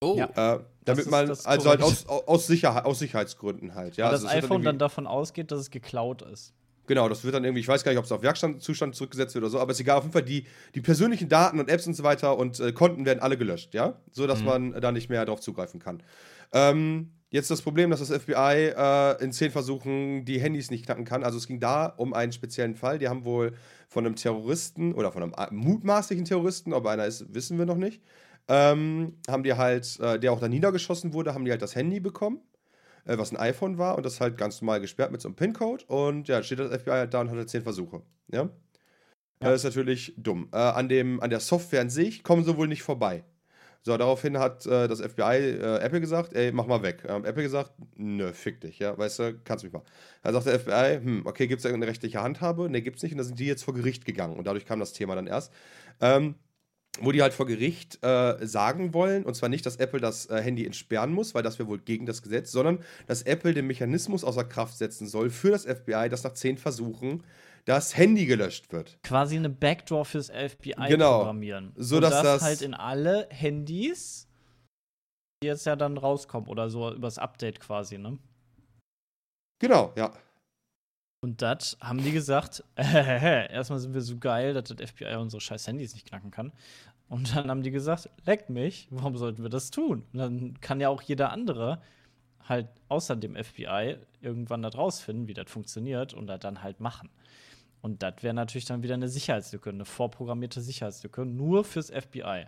Oh, 0.02 0.16
Ja. 0.16 0.54
Äh, 0.56 0.60
damit 0.84 1.04
ist- 1.04 1.10
man, 1.10 1.28
also 1.28 1.68
halt 1.70 1.82
aus, 1.82 2.06
aus, 2.06 2.46
Sicherheit, 2.46 2.84
aus 2.86 2.98
Sicherheitsgründen 3.00 3.74
halt. 3.74 3.96
Ja, 3.96 4.06
Weil 4.06 4.12
also 4.12 4.26
das 4.26 4.34
wird 4.34 4.44
iPhone 4.44 4.62
dann 4.62 4.74
irgendwie- 4.74 4.78
davon 4.78 5.06
ausgeht, 5.06 5.50
dass 5.50 5.60
es 5.60 5.70
geklaut 5.70 6.22
ist. 6.22 6.54
Genau, 6.86 7.08
das 7.08 7.22
wird 7.22 7.34
dann 7.34 7.44
irgendwie, 7.44 7.60
ich 7.60 7.68
weiß 7.68 7.84
gar 7.84 7.92
nicht, 7.92 7.98
ob 8.00 8.04
es 8.06 8.10
auf 8.10 8.22
Werkstattzustand 8.22 8.96
zurückgesetzt 8.96 9.34
wird 9.34 9.44
oder 9.44 9.50
so, 9.50 9.60
aber 9.60 9.70
ist 9.72 9.78
egal, 9.80 9.98
auf 9.98 10.02
jeden 10.04 10.12
Fall 10.12 10.24
die, 10.24 10.46
die 10.74 10.80
persönlichen 10.80 11.28
Daten 11.28 11.60
und 11.60 11.68
Apps 11.70 11.86
und 11.86 11.94
so 11.94 12.02
weiter 12.02 12.36
und 12.36 12.58
äh, 12.58 12.72
Konten 12.72 13.04
werden 13.04 13.20
alle 13.20 13.36
gelöscht, 13.38 13.74
ja? 13.74 14.00
So 14.10 14.26
dass 14.26 14.40
Mhm. 14.40 14.44
man 14.46 14.72
da 14.80 14.90
nicht 14.90 15.08
mehr 15.08 15.24
drauf 15.24 15.40
zugreifen 15.40 15.78
kann. 15.78 16.02
Ähm, 16.52 17.12
jetzt 17.30 17.50
das 17.50 17.62
Problem, 17.62 17.90
dass 17.90 18.00
das 18.00 18.10
FBI 18.22 18.74
äh, 18.76 19.22
in 19.22 19.32
zehn 19.32 19.50
Versuchen 19.50 20.24
die 20.24 20.40
Handys 20.40 20.70
nicht 20.70 20.84
knacken 20.84 21.04
kann. 21.04 21.24
Also 21.24 21.38
es 21.38 21.46
ging 21.46 21.60
da 21.60 21.86
um 21.86 22.12
einen 22.12 22.32
speziellen 22.32 22.74
Fall. 22.74 22.98
Die 22.98 23.08
haben 23.08 23.24
wohl 23.24 23.52
von 23.88 24.04
einem 24.04 24.16
Terroristen 24.16 24.92
oder 24.94 25.12
von 25.12 25.22
einem 25.22 25.34
äh, 25.36 25.48
mutmaßlichen 25.50 26.24
Terroristen, 26.24 26.72
ob 26.72 26.86
einer 26.86 27.06
ist, 27.06 27.32
wissen 27.34 27.58
wir 27.58 27.66
noch 27.66 27.76
nicht, 27.76 28.02
ähm, 28.48 29.14
haben 29.28 29.42
die 29.42 29.54
halt, 29.54 29.98
äh, 30.00 30.18
der 30.18 30.32
auch 30.32 30.40
da 30.40 30.48
niedergeschossen 30.48 31.12
wurde, 31.12 31.34
haben 31.34 31.44
die 31.44 31.50
halt 31.50 31.62
das 31.62 31.74
Handy 31.74 32.00
bekommen 32.00 32.40
äh, 33.04 33.18
was 33.18 33.32
ein 33.32 33.36
iPhone 33.36 33.78
war 33.78 33.96
und 33.96 34.04
das 34.04 34.20
halt 34.20 34.36
ganz 34.36 34.60
normal 34.60 34.80
gesperrt 34.80 35.12
mit 35.12 35.20
so 35.20 35.28
einem 35.28 35.36
PIN-Code 35.36 35.84
und 35.86 36.28
ja, 36.28 36.42
steht 36.42 36.58
das 36.58 36.72
FBI 36.82 36.90
halt 36.90 37.14
da 37.14 37.20
und 37.20 37.30
hat 37.30 37.36
halt 37.36 37.50
zehn 37.50 37.62
Versuche. 37.62 38.02
Ja. 38.32 38.50
Das 39.40 39.54
ist 39.54 39.64
natürlich 39.64 40.14
dumm. 40.18 40.48
Äh, 40.52 40.58
an, 40.58 40.88
dem, 40.88 41.20
an 41.20 41.30
der 41.30 41.40
Software 41.40 41.80
an 41.80 41.88
sich 41.88 42.22
kommen 42.22 42.44
sie 42.44 42.56
wohl 42.56 42.68
nicht 42.68 42.82
vorbei. 42.82 43.24
So, 43.82 43.96
daraufhin 43.96 44.38
hat 44.38 44.66
äh, 44.66 44.88
das 44.88 45.00
FBI 45.00 45.22
äh, 45.22 45.78
Apple 45.78 46.00
gesagt, 46.00 46.34
ey, 46.34 46.52
mach 46.52 46.66
mal 46.66 46.82
weg. 46.82 47.02
Ähm, 47.08 47.24
Apple 47.24 47.42
gesagt, 47.42 47.72
nö, 47.96 48.32
fick 48.32 48.60
dich, 48.60 48.78
ja, 48.78 48.96
weißt 48.96 49.18
du, 49.18 49.40
kannst 49.42 49.64
mich 49.64 49.72
mal. 49.72 49.82
Dann 50.22 50.34
sagt 50.34 50.46
der 50.46 50.60
FBI, 50.60 51.02
hm, 51.02 51.26
okay, 51.26 51.46
gibt 51.46 51.60
es 51.60 51.62
da 51.62 51.74
eine 51.74 51.86
rechtliche 51.86 52.20
Handhabe? 52.20 52.68
Ne, 52.68 52.82
gibt's 52.82 53.02
nicht. 53.02 53.12
Und 53.12 53.18
da 53.18 53.24
sind 53.24 53.38
die 53.38 53.46
jetzt 53.46 53.64
vor 53.64 53.74
Gericht 53.74 54.04
gegangen 54.04 54.36
und 54.36 54.46
dadurch 54.46 54.66
kam 54.66 54.80
das 54.80 54.92
Thema 54.92 55.14
dann 55.14 55.26
erst. 55.26 55.52
Ähm, 56.00 56.34
wo 57.00 57.12
die 57.12 57.22
halt 57.22 57.32
vor 57.32 57.46
Gericht 57.46 58.02
äh, 58.04 58.44
sagen 58.46 58.92
wollen, 58.92 59.24
und 59.24 59.34
zwar 59.34 59.48
nicht, 59.48 59.64
dass 59.64 59.76
Apple 59.76 60.00
das 60.00 60.26
äh, 60.28 60.42
Handy 60.42 60.66
entsperren 60.66 61.12
muss, 61.12 61.34
weil 61.34 61.42
das 61.42 61.58
wäre 61.58 61.68
wohl 61.68 61.78
gegen 61.78 62.04
das 62.04 62.20
Gesetz, 62.20 62.50
sondern 62.50 62.80
dass 63.06 63.22
Apple 63.22 63.54
den 63.54 63.66
Mechanismus 63.66 64.24
außer 64.24 64.44
Kraft 64.44 64.76
setzen 64.76 65.06
soll 65.06 65.30
für 65.30 65.50
das 65.50 65.64
FBI, 65.64 66.08
dass 66.10 66.24
nach 66.24 66.34
zehn 66.34 66.58
Versuchen 66.58 67.22
das 67.64 67.96
Handy 67.96 68.26
gelöscht 68.26 68.72
wird. 68.72 68.98
Quasi 69.02 69.36
eine 69.36 69.50
Backdoor 69.50 70.04
fürs 70.04 70.30
FBI 70.30 70.88
Genau. 70.88 71.18
programmieren. 71.18 71.72
So, 71.76 71.96
Und 71.96 72.02
dass 72.02 72.12
das, 72.12 72.22
das- 72.22 72.42
halt 72.42 72.62
in 72.62 72.74
alle 72.74 73.26
Handys, 73.30 74.28
die 75.42 75.46
jetzt 75.48 75.66
ja 75.66 75.76
dann 75.76 75.96
rauskommen 75.98 76.48
oder 76.48 76.68
so 76.70 76.92
übers 76.92 77.18
Update 77.18 77.60
quasi, 77.60 77.98
ne? 77.98 78.18
Genau, 79.60 79.92
ja. 79.96 80.12
Und 81.22 81.42
das 81.42 81.76
haben 81.82 82.02
die 82.02 82.12
gesagt, 82.12 82.64
äh, 82.76 82.82
erstmal 83.52 83.78
sind 83.78 83.92
wir 83.92 84.00
so 84.00 84.16
geil, 84.18 84.54
dass 84.54 84.64
das 84.64 84.90
FBI 84.90 85.16
unsere 85.16 85.40
scheiß 85.40 85.66
Handys 85.66 85.92
nicht 85.94 86.06
knacken 86.08 86.30
kann. 86.30 86.52
Und 87.08 87.34
dann 87.36 87.50
haben 87.50 87.62
die 87.62 87.70
gesagt, 87.70 88.08
leckt 88.24 88.48
mich, 88.50 88.86
warum 88.90 89.16
sollten 89.16 89.42
wir 89.42 89.50
das 89.50 89.70
tun? 89.70 90.06
Und 90.12 90.18
dann 90.18 90.60
kann 90.60 90.80
ja 90.80 90.88
auch 90.88 91.02
jeder 91.02 91.30
andere 91.32 91.82
halt 92.48 92.68
außer 92.88 93.16
dem 93.16 93.36
FBI 93.36 93.96
irgendwann 94.20 94.62
das 94.62 94.76
rausfinden, 94.76 95.28
wie 95.28 95.34
das 95.34 95.50
funktioniert 95.50 96.14
und 96.14 96.26
das 96.26 96.40
dann 96.40 96.62
halt 96.62 96.80
machen. 96.80 97.10
Und 97.82 98.02
das 98.02 98.22
wäre 98.22 98.34
natürlich 98.34 98.66
dann 98.66 98.82
wieder 98.82 98.94
eine 98.94 99.08
Sicherheitslücke, 99.08 99.70
eine 99.70 99.84
vorprogrammierte 99.84 100.60
Sicherheitslücke, 100.60 101.24
nur 101.24 101.64
fürs 101.64 101.90
FBI. 101.90 102.46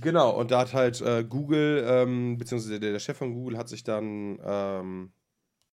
Genau, 0.00 0.30
und 0.30 0.50
da 0.50 0.60
hat 0.60 0.72
halt 0.72 1.00
äh, 1.02 1.24
Google, 1.24 1.84
ähm, 1.86 2.38
beziehungsweise 2.38 2.80
der, 2.80 2.92
der 2.92 2.98
Chef 2.98 3.18
von 3.18 3.34
Google 3.34 3.58
hat 3.58 3.68
sich 3.68 3.84
dann 3.84 4.38
ähm, 4.42 5.12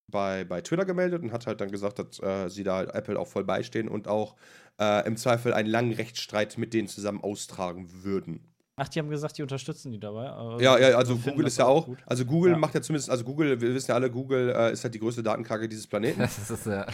bei, 0.07 0.43
bei 0.43 0.61
Twitter 0.61 0.85
gemeldet 0.85 1.21
und 1.21 1.31
hat 1.31 1.47
halt 1.47 1.61
dann 1.61 1.71
gesagt, 1.71 1.99
dass 1.99 2.19
äh, 2.21 2.49
sie 2.49 2.63
da 2.63 2.77
halt 2.77 2.93
Apple 2.93 3.17
auch 3.19 3.27
voll 3.27 3.43
beistehen 3.43 3.87
und 3.87 4.07
auch 4.07 4.35
äh, 4.79 5.05
im 5.07 5.15
Zweifel 5.17 5.53
einen 5.53 5.69
langen 5.69 5.93
Rechtsstreit 5.93 6.57
mit 6.57 6.73
denen 6.73 6.87
zusammen 6.87 7.21
austragen 7.21 8.03
würden. 8.03 8.45
Ach, 8.79 8.87
die 8.87 8.99
haben 8.99 9.09
gesagt, 9.09 9.35
die 9.39 9.41
unterstützen 9.41 9.91
die 9.91 9.99
dabei. 9.99 10.25
Ja, 10.61 10.77
ja, 10.77 10.95
also 10.95 11.15
Google 11.17 11.47
ist 11.47 11.57
ja 11.57 11.65
auch, 11.65 11.87
gut. 11.87 11.97
also 12.05 12.23
Google 12.25 12.51
Ja. 12.51 12.57
macht 12.59 12.75
ja 12.75 12.81
zumindest, 12.81 13.09
also 13.09 13.23
Google, 13.23 13.59
wir 13.59 13.73
wissen 13.73 13.89
ja 13.89 13.95
alle, 13.95 14.11
Google 14.11 14.49
äh, 14.55 14.71
ist 14.71 14.83
halt 14.83 14.93
die 14.93 14.99
größte 14.99 15.23
Datenkrake 15.23 15.67
dieses 15.67 15.87
Planeten. 15.87 16.19
Das 16.37 16.49
ist 16.51 16.65
ja. 16.67 16.85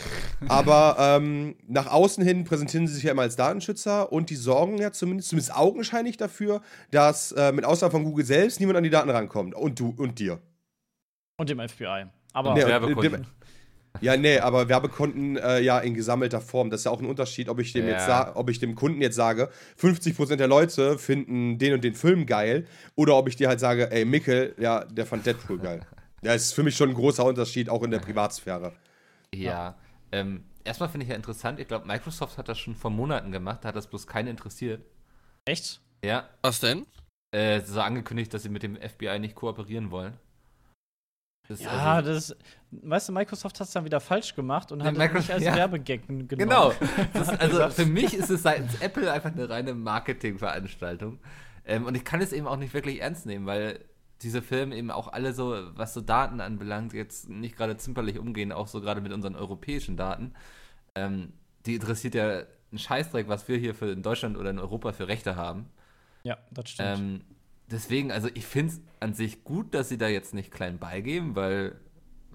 Aber 0.47 0.95
ähm, 0.97 1.55
nach 1.67 1.87
außen 1.87 2.23
hin 2.23 2.45
präsentieren 2.45 2.87
sie 2.87 2.93
sich 2.93 3.03
ja 3.03 3.11
immer 3.11 3.23
als 3.23 3.35
Datenschützer 3.35 4.13
und 4.13 4.29
die 4.29 4.37
sorgen 4.37 4.77
ja 4.77 4.93
zumindest, 4.93 5.27
zumindest 5.27 5.53
augenscheinlich 5.57 6.15
dafür, 6.15 6.61
dass 6.91 7.33
äh, 7.33 7.51
mit 7.51 7.65
Ausnahme 7.65 7.91
von 7.91 8.05
Google 8.05 8.23
selbst 8.25 8.61
niemand 8.61 8.77
an 8.77 8.83
die 8.83 8.89
Daten 8.89 9.09
rankommt. 9.09 9.53
Und 9.53 9.77
du 9.77 9.93
und 9.97 10.19
dir. 10.19 10.39
Und 11.37 11.49
dem 11.49 11.59
FBI. 11.59 12.05
Aber 12.31 12.53
Nee, 12.53 12.61
dem- 12.63 13.25
Ja, 14.01 14.17
nee, 14.17 14.39
aber 14.39 14.69
Werbekonten 14.69 15.37
äh, 15.37 15.59
ja 15.61 15.79
in 15.79 15.93
gesammelter 15.93 16.41
Form. 16.41 16.69
Das 16.69 16.81
ist 16.81 16.85
ja 16.85 16.91
auch 16.91 16.99
ein 16.99 17.05
Unterschied, 17.05 17.47
ob 17.47 17.59
ich 17.59 17.73
dem 17.73 17.85
Ja. 17.85 17.91
jetzt 17.93 18.05
sa- 18.07 18.31
ob 18.35 18.49
ich 18.49 18.59
dem 18.59 18.73
Kunden 18.75 19.01
jetzt 19.01 19.15
sage, 19.15 19.49
50% 19.77 20.37
der 20.37 20.47
Leute 20.47 20.97
finden 20.97 21.57
den 21.59 21.73
und 21.75 21.83
den 21.83 21.93
Film 21.93 22.25
geil, 22.25 22.65
oder 22.95 23.15
ob 23.15 23.27
ich 23.27 23.35
dir 23.35 23.47
halt 23.49 23.59
sage, 23.59 23.91
ey, 23.91 24.03
Mickel, 24.05 24.55
ja, 24.57 24.83
der 24.85 25.05
fand 25.05 25.25
Deadpool 25.25 25.59
geil. 25.59 25.81
Ja, 26.23 26.33
ist 26.33 26.53
für 26.53 26.63
mich 26.63 26.77
schon 26.77 26.87
ein 26.89 26.95
großer 26.95 27.25
Unterschied, 27.25 27.67
auch 27.69 27.83
in 27.83 27.91
der 27.91 27.99
Privatsphäre. 27.99 28.71
Ja. 29.35 29.75
Ähm, 30.13 30.45
erstmal 30.63 30.87
finde 30.87 31.03
ich 31.03 31.09
ja 31.09 31.17
interessant, 31.17 31.59
ich 31.59 31.67
glaube, 31.67 31.85
Microsoft 31.85 32.37
hat 32.37 32.47
das 32.47 32.57
schon 32.59 32.75
vor 32.75 32.91
Monaten 32.91 33.31
gemacht, 33.33 33.59
da 33.63 33.67
hat 33.67 33.75
das 33.75 33.87
bloß 33.87 34.07
keinen 34.07 34.29
interessiert. 34.29 34.81
echt? 35.45 35.81
Ja. 36.05 36.29
was 36.41 36.61
denn? 36.61 36.85
Äh, 37.31 37.59
so 37.61 37.81
angekündigt, 37.81 38.33
dass 38.33 38.43
sie 38.43 38.49
mit 38.49 38.63
dem 38.63 38.77
FBI 38.77 39.19
nicht 39.19 39.35
kooperieren 39.35 39.91
wollen. 39.91 40.13
Das 41.47 41.61
Ja, 41.61 41.95
also- 41.95 42.13
das, 42.13 42.35
weißt 42.71 43.09
du, 43.09 43.13
Microsoft 43.13 43.59
hat 43.59 43.67
es 43.67 43.73
dann 43.73 43.85
wieder 43.85 43.99
falsch 43.99 44.33
gemacht 44.35 44.71
und 44.71 44.83
hat 44.83 44.97
es 44.97 45.13
nicht 45.13 45.31
als 45.31 45.43
ja. 45.43 45.55
Werbegag 45.55 46.07
genommen. 46.07 46.27
Genau. 46.27 46.73
Das 47.13 47.29
also 47.29 47.69
für 47.69 47.85
mich 47.85 48.13
ist 48.13 48.29
es 48.29 48.43
seitens 48.43 48.79
Apple 48.81 49.11
einfach 49.11 49.31
eine 49.31 49.49
reine 49.49 49.73
Marketingveranstaltung. 49.73 51.19
Ähm, 51.65 51.85
und 51.85 51.95
ich 51.95 52.03
kann 52.05 52.21
es 52.21 52.31
eben 52.33 52.47
auch 52.47 52.57
nicht 52.57 52.73
wirklich 52.73 53.01
ernst 53.01 53.25
nehmen, 53.25 53.45
weil 53.45 53.79
diese 54.21 54.41
Filme 54.41 54.75
eben 54.75 54.89
auch 54.89 55.11
alle 55.11 55.33
so, 55.33 55.55
was 55.75 55.93
so 55.93 56.01
Daten 56.01 56.39
anbelangt, 56.39 56.93
jetzt 56.93 57.29
nicht 57.29 57.57
gerade 57.57 57.75
zimperlich 57.77 58.19
umgehen, 58.19 58.51
auch 58.51 58.67
so 58.67 58.79
gerade 58.79 59.01
mit 59.01 59.11
unseren 59.11 59.35
europäischen 59.35 59.97
Daten. 59.97 60.33
Ähm, 60.95 61.33
die 61.65 61.75
interessiert 61.75 62.15
ja 62.15 62.43
einen 62.71 62.79
Scheißdreck, 62.79 63.27
was 63.27 63.47
wir 63.47 63.57
hier 63.57 63.75
für 63.75 63.91
in 63.91 64.01
Deutschland 64.01 64.37
oder 64.37 64.49
in 64.49 64.59
Europa 64.59 64.93
für 64.93 65.07
Rechte 65.07 65.35
haben. 65.35 65.69
Ja, 66.23 66.37
das 66.51 66.69
stimmt. 66.69 66.99
Ähm, 66.99 67.21
deswegen, 67.71 68.11
also 68.11 68.29
ich 68.33 68.45
finde 68.45 68.73
es 68.73 68.81
an 68.99 69.13
sich 69.13 69.43
gut, 69.43 69.73
dass 69.73 69.89
sie 69.89 69.97
da 69.97 70.07
jetzt 70.07 70.33
nicht 70.33 70.51
klein 70.51 70.77
beigeben, 70.79 71.35
weil, 71.35 71.75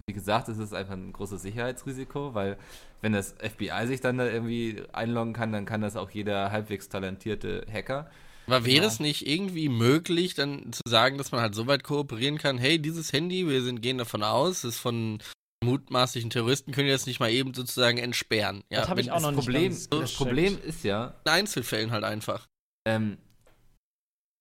wie 0.06 0.12
gesagt, 0.14 0.48
es 0.48 0.58
ist 0.58 0.72
einfach 0.74 0.94
ein 0.94 1.12
großes 1.12 1.42
Sicherheitsrisiko, 1.42 2.34
weil 2.34 2.58
wenn 3.00 3.12
das 3.12 3.34
FBI 3.38 3.86
sich 3.86 4.00
dann 4.00 4.18
da 4.18 4.26
irgendwie 4.26 4.82
einloggen 4.92 5.32
kann, 5.32 5.52
dann 5.52 5.64
kann 5.66 5.80
das 5.80 5.96
auch 5.96 6.10
jeder 6.10 6.50
halbwegs 6.50 6.88
talentierte 6.88 7.64
Hacker. 7.72 8.10
Aber 8.46 8.64
wäre 8.64 8.76
Genau. 8.76 8.86
es 8.88 8.98
nicht 9.00 9.26
irgendwie 9.26 9.68
möglich, 9.68 10.34
dann 10.34 10.72
zu 10.72 10.80
sagen, 10.88 11.18
dass 11.18 11.32
man 11.32 11.40
halt 11.42 11.54
so 11.54 11.66
weit 11.66 11.84
kooperieren 11.84 12.38
kann, 12.38 12.56
hey, 12.58 12.78
dieses 12.80 13.12
Handy, 13.12 13.46
wir 13.46 13.62
sind, 13.62 13.82
gehen 13.82 13.98
davon 13.98 14.22
aus, 14.22 14.64
ist 14.64 14.78
von 14.78 15.18
mutmaßlichen 15.62 16.30
Terroristen, 16.30 16.72
können 16.72 16.86
wir 16.86 16.94
das 16.94 17.06
nicht 17.06 17.20
mal 17.20 17.30
eben 17.30 17.52
sozusagen 17.52 17.98
entsperren. 17.98 18.62
Ja, 18.70 18.80
Das 18.80 18.88
hab 18.88 18.98
ich 18.98 19.10
auch 19.10 19.20
noch 19.20 19.32
nicht 19.32 19.40
Problem, 19.44 19.64
ganz 19.72 19.88
das. 19.90 20.14
Problem 20.14 20.56
ist 20.64 20.84
ja, 20.84 21.14
in 21.26 21.30
Einzelfällen 21.32 21.90
halt 21.90 22.04
einfach. 22.04 22.46
ähm, 22.86 23.18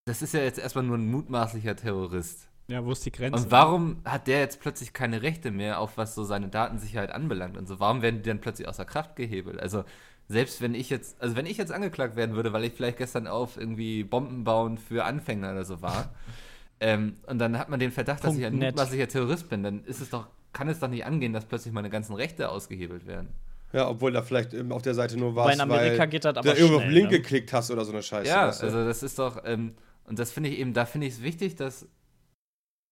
das 0.07 0.21
ist 0.21 0.33
ja 0.33 0.41
jetzt 0.41 0.59
erstmal 0.59 0.85
nur 0.85 0.97
ein 0.97 1.09
mutmaßlicher 1.09 1.75
Terrorist. 1.75 2.47
Ja, 2.69 2.83
wo 2.83 2.91
ist 2.91 3.05
die 3.05 3.11
Grenze? 3.11 3.43
Und 3.43 3.51
warum 3.51 3.97
hat 4.03 4.27
der 4.27 4.39
jetzt 4.39 4.59
plötzlich 4.59 4.91
keine 4.91 5.21
Rechte 5.21 5.51
mehr, 5.51 5.79
auf 5.79 5.97
was 5.97 6.15
so 6.15 6.23
seine 6.23 6.49
Datensicherheit 6.49 7.11
anbelangt 7.11 7.57
und 7.57 7.67
so? 7.67 7.79
Warum 7.79 8.01
werden 8.01 8.21
die 8.21 8.29
dann 8.29 8.41
plötzlich 8.41 8.67
außer 8.67 8.85
Kraft 8.85 9.15
gehebelt? 9.15 9.59
Also, 9.59 9.85
selbst 10.27 10.61
wenn 10.61 10.75
ich 10.75 10.89
jetzt, 10.89 11.21
also 11.21 11.35
wenn 11.37 11.45
ich 11.45 11.57
jetzt 11.57 11.71
angeklagt 11.71 12.17
werden 12.17 12.35
würde, 12.35 12.51
weil 12.51 12.65
ich 12.65 12.73
vielleicht 12.73 12.97
gestern 12.97 13.27
auf 13.27 13.57
irgendwie 13.57 14.03
Bomben 14.03 14.43
bauen 14.43 14.77
für 14.77 15.05
Anfänger 15.05 15.51
oder 15.51 15.63
so 15.63 15.81
war, 15.81 16.09
ähm, 16.81 17.15
und 17.25 17.39
dann 17.39 17.57
hat 17.57 17.69
man 17.69 17.79
den 17.79 17.91
Verdacht, 17.91 18.23
dass 18.23 18.35
ich 18.35 18.45
ein 18.45 18.51
Punkt 18.51 18.65
net. 18.65 18.75
mutmaßlicher 18.75 19.07
Terrorist 19.07 19.49
bin, 19.49 19.63
dann 19.63 19.85
ist 19.85 20.01
es 20.01 20.09
doch, 20.09 20.27
kann 20.51 20.67
es 20.67 20.79
doch 20.79 20.89
nicht 20.89 21.05
angehen, 21.05 21.31
dass 21.31 21.45
plötzlich 21.45 21.73
meine 21.73 21.89
ganzen 21.89 22.15
Rechte 22.15 22.49
ausgehebelt 22.49 23.07
werden. 23.07 23.29
Ja, 23.73 23.89
obwohl 23.89 24.11
da 24.11 24.21
vielleicht 24.21 24.55
auf 24.71 24.81
der 24.81 24.93
Seite 24.93 25.17
nur 25.17 25.31
in 25.51 25.61
Amerika 25.61 25.99
weil 25.99 26.07
geht 26.07 26.23
das 26.25 26.33
du 26.33 26.39
aber 26.39 26.49
da 26.49 26.55
irgendwo 26.55 26.77
auf 26.77 26.83
den 26.83 26.91
Link 26.91 27.11
ne? 27.11 27.17
geklickt 27.17 27.51
hast 27.51 27.69
oder 27.69 27.83
so 27.83 27.91
eine 27.91 28.01
Scheiße. 28.01 28.29
ja, 28.29 28.47
weißt 28.47 28.61
du? 28.61 28.65
also 28.65 28.85
das 28.85 29.03
ist 29.03 29.19
doch, 29.19 29.41
ähm, 29.45 29.73
und 30.07 30.19
das 30.19 30.31
finde 30.31 30.49
ich 30.49 30.59
eben, 30.59 30.73
da 30.73 30.85
finde 30.85 31.07
ich 31.07 31.13
es 31.13 31.21
wichtig, 31.21 31.55
dass 31.55 31.87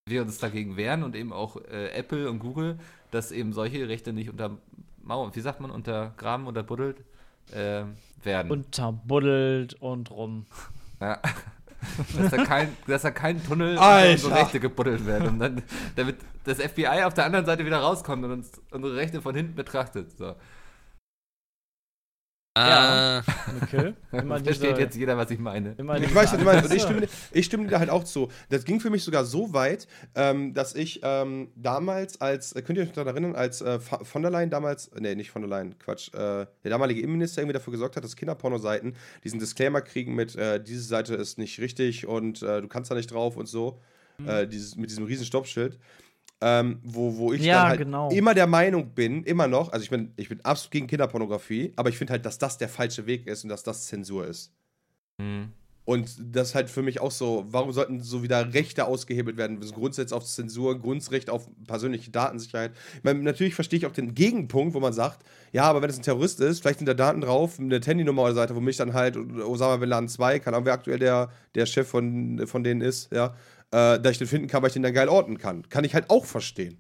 wir 0.08 0.22
uns 0.22 0.38
dagegen 0.38 0.78
wehren 0.78 1.04
und 1.04 1.16
eben 1.16 1.34
auch 1.34 1.58
äh, 1.58 1.90
Apple 1.90 2.30
und 2.30 2.40
Google, 2.40 2.78
dass 3.10 3.32
eben 3.32 3.54
solche 3.54 3.88
Rechte 3.88 4.14
nicht 4.14 4.30
unter 4.30 4.58
Mauern, 5.02 5.36
wie 5.36 5.40
sagt 5.40 5.62
man, 5.62 5.72
untergraben 5.72 6.46
oder 6.46 6.62
buddelt 6.62 7.04
äh, 7.52 7.84
werden. 8.22 8.52
Unterbuddelt 8.52 9.76
und 9.76 10.12
rum. 10.12 10.46
ja. 11.02 11.20
dass, 12.18 12.32
da 12.32 12.44
kein, 12.44 12.76
dass 12.86 13.02
da 13.04 13.12
kein 13.12 13.44
Tunnel 13.44 13.78
unter 13.78 14.12
unsere 14.12 14.36
Rechte 14.36 14.60
gebuddelt 14.60 15.06
werden. 15.06 15.30
Und 15.30 15.40
dann, 15.40 15.64
damit 15.96 16.18
das 16.44 16.60
FBI 16.60 17.04
auf 17.04 17.14
der 17.14 17.26
anderen 17.26 17.46
Seite 17.46 17.66
wieder 17.66 17.80
rauskommt 17.80 18.24
und 18.26 18.32
uns 18.32 18.52
unsere 18.72 18.96
Rechte 18.96 19.22
von 19.22 19.36
hinten 19.36 19.56
betrachtet. 19.56 20.18
So. 20.18 20.36
Ja. 22.58 23.20
Ah, 23.20 23.24
Mikkel, 23.60 23.96
immer 24.14 24.40
Versteht 24.40 24.72
diese, 24.72 24.82
jetzt 24.82 24.96
jeder, 24.96 25.18
was 25.18 25.30
ich 25.30 25.40
meine. 25.40 25.76
Ich 25.78 26.16
weiß, 26.16 26.32
was 26.32 26.38
du 26.38 26.46
meinst. 26.46 26.70
Und 26.70 26.76
ich 26.76 26.84
stimme, 26.84 27.08
ich 27.32 27.46
stimme 27.46 27.66
dir 27.66 27.72
da 27.72 27.80
halt 27.80 27.90
auch 27.90 28.06
zu. 28.06 28.30
Das 28.50 28.64
ging 28.64 28.80
für 28.80 28.90
mich 28.90 29.04
sogar 29.04 29.26
so 29.26 29.52
weit, 29.54 29.88
ähm, 30.16 30.54
dass 30.54 30.74
ich 30.74 31.02
ähm, 31.04 31.50
damals 31.56 32.22
als, 32.22 32.54
äh, 32.54 32.62
könnt 32.62 32.78
ihr 32.78 32.86
euch 32.86 32.94
daran 32.94 33.10
erinnern, 33.10 33.36
als 33.36 33.62
äh, 33.62 33.80
von 33.80 34.22
der 34.22 34.32
Leyen 34.32 34.50
damals, 34.50 34.90
nee, 34.98 35.16
nicht 35.16 35.32
von 35.32 35.42
der 35.42 35.50
Leyen, 35.50 35.78
Quatsch, 35.80 36.14
äh, 36.14 36.18
der 36.18 36.48
damalige 36.64 37.02
Innenminister 37.02 37.42
irgendwie 37.42 37.56
dafür 37.56 37.72
gesorgt 37.72 37.98
hat, 37.98 38.06
dass 38.06 38.16
Kinderpornoseiten 38.16 38.96
diesen 39.26 39.40
Disclaimer 39.40 39.82
kriegen 39.82 40.16
mit, 40.16 40.36
äh, 40.36 40.64
diese 40.64 40.84
Seite 40.84 41.16
ist 41.16 41.38
nicht 41.38 41.60
richtig 41.60 42.08
und 42.08 42.42
äh, 42.42 42.62
du 42.62 42.70
kannst 42.70 42.90
da 42.90 42.96
nicht 42.96 43.12
drauf 43.12 43.36
und 43.36 43.48
so. 43.48 43.80
äh, 44.26 44.48
dieses, 44.48 44.78
mit 44.78 44.90
diesem 44.90 45.04
riesen 45.04 45.26
Stoppschild. 45.26 45.78
Ähm, 46.48 46.80
wo, 46.84 47.18
wo 47.18 47.34
ich 47.34 47.42
Ja, 47.42 47.62
dann 47.62 47.68
halt 47.70 47.80
genau. 47.80 48.10
immer 48.12 48.36
der 48.36 48.46
Meinung 48.46 48.90
bin, 48.90 49.24
immer 49.24 49.48
noch, 49.48 49.72
also 49.72 49.82
ich 49.82 49.90
bin, 49.90 50.14
ich 50.16 50.30
bin 50.30 50.42
absolut 50.46 50.72
gegen 50.74 50.86
Kinderpornografie, 50.86 51.74
aber 51.76 51.90
ich 51.90 51.98
finde 51.98 52.14
halt, 52.14 52.24
dass 52.24 52.38
das 52.38 52.60
der 52.60 52.70
falsche 52.70 53.08
Weg 53.08 53.26
ist 53.26 53.44
und 53.44 53.50
dass 53.50 53.64
das 53.64 53.88
Zensur 53.88 54.28
ist. 54.28 54.52
Mhm. 55.18 55.54
Und 55.86 56.16
das 56.20 56.50
ist 56.50 56.56
halt 56.56 56.70
für 56.70 56.84
mich 56.84 57.00
auch 57.00 57.12
so, 57.12 57.46
warum 57.50 57.72
sollten 57.72 58.00
so 58.02 58.22
wieder 58.22 58.54
Rechte 58.54 58.86
ausgehebelt 58.86 59.38
werden? 59.38 59.60
Das 59.60 59.74
Grundsätze 59.74 60.16
auf 60.16 60.26
Zensur, 60.26 60.80
Grundrecht 60.80 61.32
auf 61.32 61.48
persönliche 61.68 62.12
Datensicherheit. 62.12 62.74
Ich 62.98 63.04
meine, 63.04 63.20
natürlich 63.24 63.56
verstehe 63.56 63.78
ich 63.80 63.86
auch 63.88 63.92
den 63.92 64.14
Gegenpunkt, 64.14 64.74
wo 64.74 64.80
man 64.80 64.94
sagt, 64.94 65.24
ja, 65.52 65.64
aber 65.64 65.82
wenn 65.82 65.90
es 65.90 65.98
ein 65.98 66.04
Terrorist 66.04 66.40
ist, 66.42 66.62
vielleicht 66.62 66.80
sind 66.80 66.88
da 66.88 66.96
Daten 66.96 67.22
drauf, 67.22 67.60
eine 67.60 67.80
Handynummer 67.80 68.24
oder 68.24 68.34
so 68.34 68.40
weiter, 68.40 68.56
wo 68.56 68.62
mich 68.62 68.78
dann 68.78 68.94
halt 68.94 69.16
Osama 69.16 69.78
Bin 69.78 69.90
Laden 69.90 70.10
2, 70.10 70.40
keine 70.40 70.58
Ahnung, 70.58 70.66
wer 70.66 70.74
aktuell 70.74 71.00
der, 71.00 71.30
der 71.54 71.66
Chef 71.68 71.88
von, 71.88 72.46
von 72.48 72.64
denen 72.64 72.82
ist, 72.82 73.12
ja, 73.12 73.36
äh, 73.76 74.00
da 74.00 74.10
ich 74.10 74.18
den 74.18 74.28
finden 74.28 74.48
kann, 74.48 74.62
weil 74.62 74.68
ich 74.68 74.74
den 74.74 74.84
dann 74.84 74.94
geil 74.94 75.10
orten 75.10 75.38
kann. 75.38 75.68
Kann 75.68 75.84
ich 75.84 75.94
halt 75.94 76.10
auch 76.10 76.24
verstehen. 76.26 76.78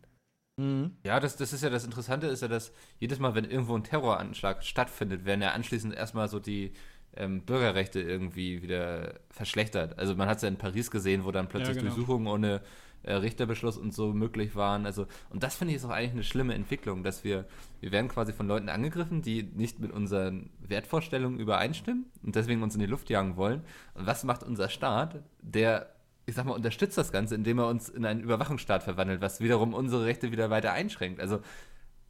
Mhm. 0.58 0.96
Ja, 1.04 1.20
das, 1.20 1.36
das 1.36 1.52
ist 1.52 1.62
ja 1.62 1.70
das 1.70 1.84
Interessante, 1.84 2.28
ist 2.28 2.42
ja, 2.42 2.48
dass 2.48 2.72
jedes 3.00 3.20
Mal, 3.20 3.36
wenn 3.36 3.44
irgendwo 3.44 3.76
ein 3.76 3.84
Terroranschlag 3.84 4.64
stattfindet, 4.64 5.26
werden 5.26 5.42
ja 5.42 5.52
anschließend 5.52 5.94
erstmal 5.94 6.30
so 6.30 6.40
die 6.40 6.72
ähm, 7.18 7.42
Bürgerrechte 7.42 8.00
irgendwie 8.00 8.62
wieder 8.62 9.16
verschlechtert. 9.30 10.00
Also 10.00 10.16
man 10.16 10.30
hat 10.30 10.38
es 10.38 10.44
ja 10.44 10.48
in 10.48 10.58
Paris 10.58 10.90
gesehen, 10.90 11.26
wo 11.26 11.32
dann 11.32 11.50
plötzlich 11.50 11.76
Ja, 11.76 11.82
genau. 11.82 11.94
Durchsuchungen 11.94 12.28
ohne 12.28 12.62
äh, 13.04 13.14
Richterbeschluss 13.14 13.78
und 13.78 13.94
so 13.94 14.14
möglich 14.14 14.56
waren. 14.56 14.86
Also, 14.86 15.06
und 15.30 15.44
das 15.44 15.56
finde 15.56 15.74
ich 15.74 15.78
ist 15.78 15.86
auch 15.86 15.90
eigentlich 15.90 16.12
eine 16.12 16.24
schlimme 16.24 16.54
Entwicklung, 16.54 17.04
dass 17.04 17.26
wir, 17.26 17.46
wir 17.82 17.92
werden 17.92 18.08
quasi 18.08 18.32
von 18.32 18.48
Leuten 18.48 18.70
angegriffen, 18.70 19.22
die 19.22 19.44
nicht 19.44 19.80
mit 19.80 19.92
unseren 19.92 20.50
Wertvorstellungen 20.60 21.40
übereinstimmen 21.40 22.06
und 22.24 22.36
deswegen 22.36 22.64
uns 22.64 22.74
in 22.74 22.80
die 22.80 22.86
Luft 22.86 23.10
jagen 23.10 23.36
wollen. 23.36 23.62
Und 23.96 24.06
was 24.06 24.24
macht 24.24 24.44
unser 24.44 24.70
Staat? 24.70 25.22
Der 25.42 25.95
ich 26.26 26.36
sag 26.36 26.46
mal, 26.46 26.54
unterstützt 26.54 26.98
das 26.98 27.12
Ganze, 27.12 27.36
indem 27.36 27.60
er 27.60 27.68
uns 27.68 27.90
in 27.90 28.06
einen 28.06 28.22
Überwachungsstaat 28.22 28.84
verwandelt, 28.84 29.22
was 29.22 29.40
wiederum 29.42 29.74
unsere 29.74 30.06
Rechte 30.06 30.32
wieder 30.32 30.50
weiter 30.50 30.72
einschränkt. 30.74 31.20
Also 31.20 31.40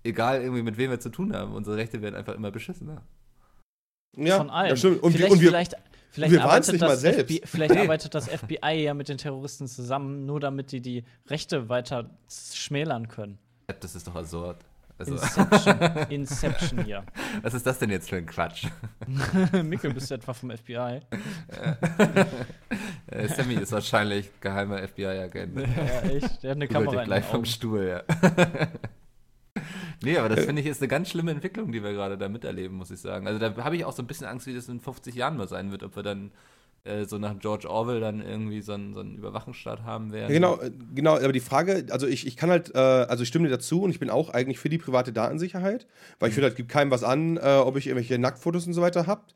egal 0.03 0.41
irgendwie 0.41 0.61
mit 0.63 0.77
wem 0.77 0.91
wir 0.91 0.99
zu 0.99 1.09
tun 1.09 1.35
haben, 1.35 1.53
unsere 1.53 1.75
Rechte 1.77 2.01
werden 2.01 2.15
einfach 2.15 2.35
immer 2.35 2.51
beschissener. 2.51 3.01
Ja, 4.15 4.37
Von 4.37 4.49
allem. 4.49 4.69
das 4.69 4.79
stimmt. 4.79 5.03
Und, 5.03 5.11
vielleicht, 5.11 5.27
wir, 5.29 5.33
und 5.33 5.41
wir, 5.41 5.49
vielleicht, 5.49 5.75
vielleicht, 6.11 6.31
wir 6.33 6.43
arbeitet 6.43 6.71
nicht 6.73 6.81
mal 6.81 6.87
das 6.87 7.01
selbst. 7.01 7.21
FBI, 7.25 7.41
vielleicht 7.45 7.73
Nee. 7.73 7.81
arbeitet 7.81 8.15
das 8.15 8.29
FBI 8.29 8.83
ja 8.83 8.93
mit 8.93 9.09
den 9.09 9.17
Terroristen 9.17 9.67
zusammen, 9.67 10.25
nur 10.25 10.39
damit 10.39 10.71
die 10.71 10.79
die 10.79 11.03
Rechte 11.27 11.67
weiter 11.67 12.09
schmälern 12.29 13.09
können. 13.09 13.37
Das 13.81 13.95
ist 13.95 14.07
doch 14.07 14.15
absurd. 14.15 14.63
Also, 14.97 15.11
Inception. 15.15 15.79
Inception 16.09 16.85
hier. 16.85 17.03
was 17.41 17.53
ist 17.53 17.65
das 17.67 17.79
denn 17.79 17.89
jetzt 17.89 18.07
für 18.09 18.15
ein 18.15 18.25
Quatsch? 18.25 18.67
Mikkel, 19.63 19.93
bist 19.93 20.09
du 20.09 20.15
etwa 20.15 20.31
vom 20.33 20.49
FBI? 20.55 21.01
Äh, 23.15 23.27
Sammy 23.27 23.55
ist 23.55 23.71
wahrscheinlich 23.71 24.29
geheimer 24.41 24.79
FBI-Agent. 24.87 25.59
Ja, 25.59 26.01
echt. 26.01 26.43
Der 26.43 26.51
hat 26.51 26.57
eine 26.57 26.67
Kamera 26.69 27.01
in 27.01 27.07
gleich 27.07 27.25
vom 27.25 27.37
Augen. 27.37 27.45
Stuhl, 27.45 27.85
ja. 27.87 28.03
nee, 30.03 30.17
aber 30.17 30.29
das 30.29 30.45
finde 30.45 30.61
ich 30.61 30.67
ist 30.67 30.81
eine 30.81 30.87
ganz 30.87 31.09
schlimme 31.09 31.31
Entwicklung, 31.31 31.71
die 31.71 31.83
wir 31.83 31.93
gerade 31.93 32.17
da 32.17 32.29
miterleben, 32.29 32.77
muss 32.77 32.91
ich 32.91 32.99
sagen. 32.99 33.27
Also 33.27 33.39
da 33.39 33.55
habe 33.63 33.75
ich 33.75 33.85
auch 33.85 33.93
so 33.93 34.03
ein 34.03 34.07
bisschen 34.07 34.27
Angst, 34.27 34.47
wie 34.47 34.53
das 34.53 34.67
in 34.67 34.79
50 34.79 35.15
Jahren 35.15 35.37
mal 35.37 35.47
sein 35.47 35.71
wird, 35.71 35.83
ob 35.83 35.95
wir 35.95 36.03
dann 36.03 36.31
äh, 36.85 37.05
so 37.05 37.17
nach 37.17 37.37
George 37.39 37.69
Orwell 37.69 37.99
dann 37.99 38.21
irgendwie 38.21 38.61
so 38.61 38.73
einen, 38.73 38.93
so 38.93 38.99
einen 38.99 39.15
Überwachungsstaat 39.17 39.83
haben 39.83 40.11
werden. 40.11 40.29
Ja, 40.29 40.35
Genau, 40.35 40.61
äh, 40.61 40.71
genau, 40.93 41.15
aber 41.15 41.33
die 41.33 41.39
Frage, 41.39 41.87
also 41.89 42.05
ich, 42.05 42.27
ich 42.27 42.37
kann 42.37 42.49
halt, 42.49 42.75
äh, 42.75 42.77
also 42.77 43.23
ich 43.23 43.29
stimme 43.29 43.47
dir 43.47 43.55
dazu 43.55 43.81
und 43.81 43.89
ich 43.89 43.99
bin 43.99 44.09
auch 44.09 44.29
eigentlich 44.29 44.59
für 44.59 44.69
die 44.69 44.77
private 44.77 45.11
Datensicherheit, 45.11 45.87
weil 46.19 46.29
ich 46.29 46.35
finde, 46.35 46.49
halt 46.49 46.57
gibt 46.57 46.69
keinem 46.69 46.91
was 46.91 47.03
an, 47.03 47.37
äh, 47.37 47.55
ob 47.57 47.75
ich 47.77 47.87
irgendwelche 47.87 48.19
Nacktfotos 48.19 48.67
und 48.67 48.73
so 48.73 48.81
weiter 48.81 49.07
habt. 49.07 49.33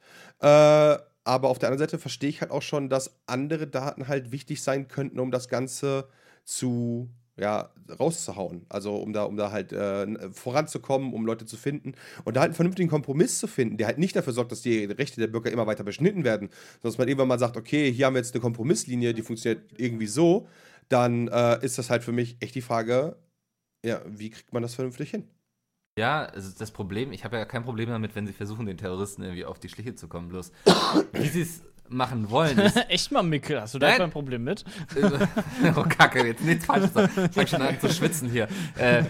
Aber 1.24 1.50
auf 1.50 1.60
der 1.60 1.70
anderen 1.70 1.88
Seite 1.88 2.00
verstehe 2.00 2.30
ich 2.30 2.42
halt 2.42 2.52
auch 2.52 2.62
schon, 2.62 2.90
dass 2.90 3.20
andere 3.28 3.68
Daten 3.68 4.08
halt 4.08 4.32
wichtig 4.32 4.62
sein 4.64 4.88
könnten, 4.88 5.20
um 5.20 5.32
das 5.32 5.48
Ganze 5.50 6.10
zu 6.44 7.10
ja, 7.40 7.70
rauszuhauen. 8.00 8.66
Also 8.70 8.96
um 8.98 9.14
da, 9.14 9.24
um 9.24 9.38
da 9.38 9.52
halt 9.52 9.72
äh, 9.72 10.32
voranzukommen, 10.32 11.14
um 11.14 11.26
Leute 11.26 11.46
zu 11.46 11.58
finden 11.58 11.94
und 12.26 12.36
da 12.36 12.42
halt 12.42 12.50
einen 12.50 12.56
vernünftigen 12.56 12.90
Kompromiss 12.90 13.40
zu 13.40 13.48
finden, 13.48 13.78
der 13.78 13.88
halt 13.88 13.98
nicht 13.98 14.16
dafür 14.16 14.34
sorgt, 14.34 14.52
dass 14.52 14.62
die 14.62 14.86
Rechte 14.86 15.20
der 15.22 15.28
Bürger 15.28 15.52
immer 15.52 15.68
weiter 15.68 15.84
beschnitten 15.84 16.24
werden, 16.24 16.50
sondern 16.82 16.92
dass 16.92 16.98
man 16.98 17.08
irgendwann 17.08 17.30
mal 17.30 17.40
sagt, 17.40 17.58
okay, 17.58 17.92
hier 17.92 18.06
haben 18.06 18.14
wir 18.14 18.22
jetzt 18.22 18.34
eine 18.34 18.42
Kompromisslinie, 18.42 19.14
die 19.14 19.22
funktioniert 19.22 19.64
irgendwie 19.78 20.08
so, 20.08 20.48
dann 20.90 21.28
äh, 21.30 21.64
ist 21.64 21.78
das 21.78 21.90
halt 21.90 22.04
für 22.04 22.12
mich 22.12 22.38
echt 22.42 22.56
die 22.56 22.62
Frage, 22.62 23.16
ja, 23.86 24.02
wie 24.06 24.30
kriegt 24.30 24.54
man 24.54 24.62
das 24.62 24.76
vernünftig 24.76 25.12
hin? 25.12 25.28
Ja, 25.98 26.26
also 26.26 26.50
das 26.58 26.72
Problem, 26.72 27.12
ich 27.12 27.24
habe 27.26 27.38
ja 27.38 27.46
kein 27.46 27.64
Problem 27.64 27.90
damit, 27.90 28.16
wenn 28.16 28.26
sie 28.26 28.34
versuchen, 28.34 28.66
den 28.66 28.78
Terroristen 28.78 29.22
irgendwie 29.24 29.46
auf 29.46 29.60
die 29.60 29.70
Schliche 29.70 29.96
zu 29.96 30.08
kommen. 30.08 30.30
Bloß, 30.30 30.52
wie 31.12 31.28
sie 31.28 31.42
es 31.42 31.62
machen 31.90 32.30
wollen. 32.30 32.58
Echt 32.88 33.12
mal, 33.12 33.24
Mikkel, 33.24 33.60
hast 33.60 33.74
du 33.74 33.80
da 33.80 33.88
Nein. 33.88 33.96
etwa 33.96 34.04
ein 34.06 34.12
Problem 34.12 34.44
mit? 34.44 34.64
oh, 35.76 35.84
Kacke, 35.84 36.26
jetzt 36.26 36.44
nichts 36.44 36.66
falsch 36.66 36.92
sagen. 36.92 37.12
Ich 37.30 37.36
fang 37.36 37.48
schon 37.48 37.62
an 37.62 37.80
zu 37.80 37.90
schwitzen 37.90 38.30
hier. 38.30 38.48
Äh, 38.78 39.04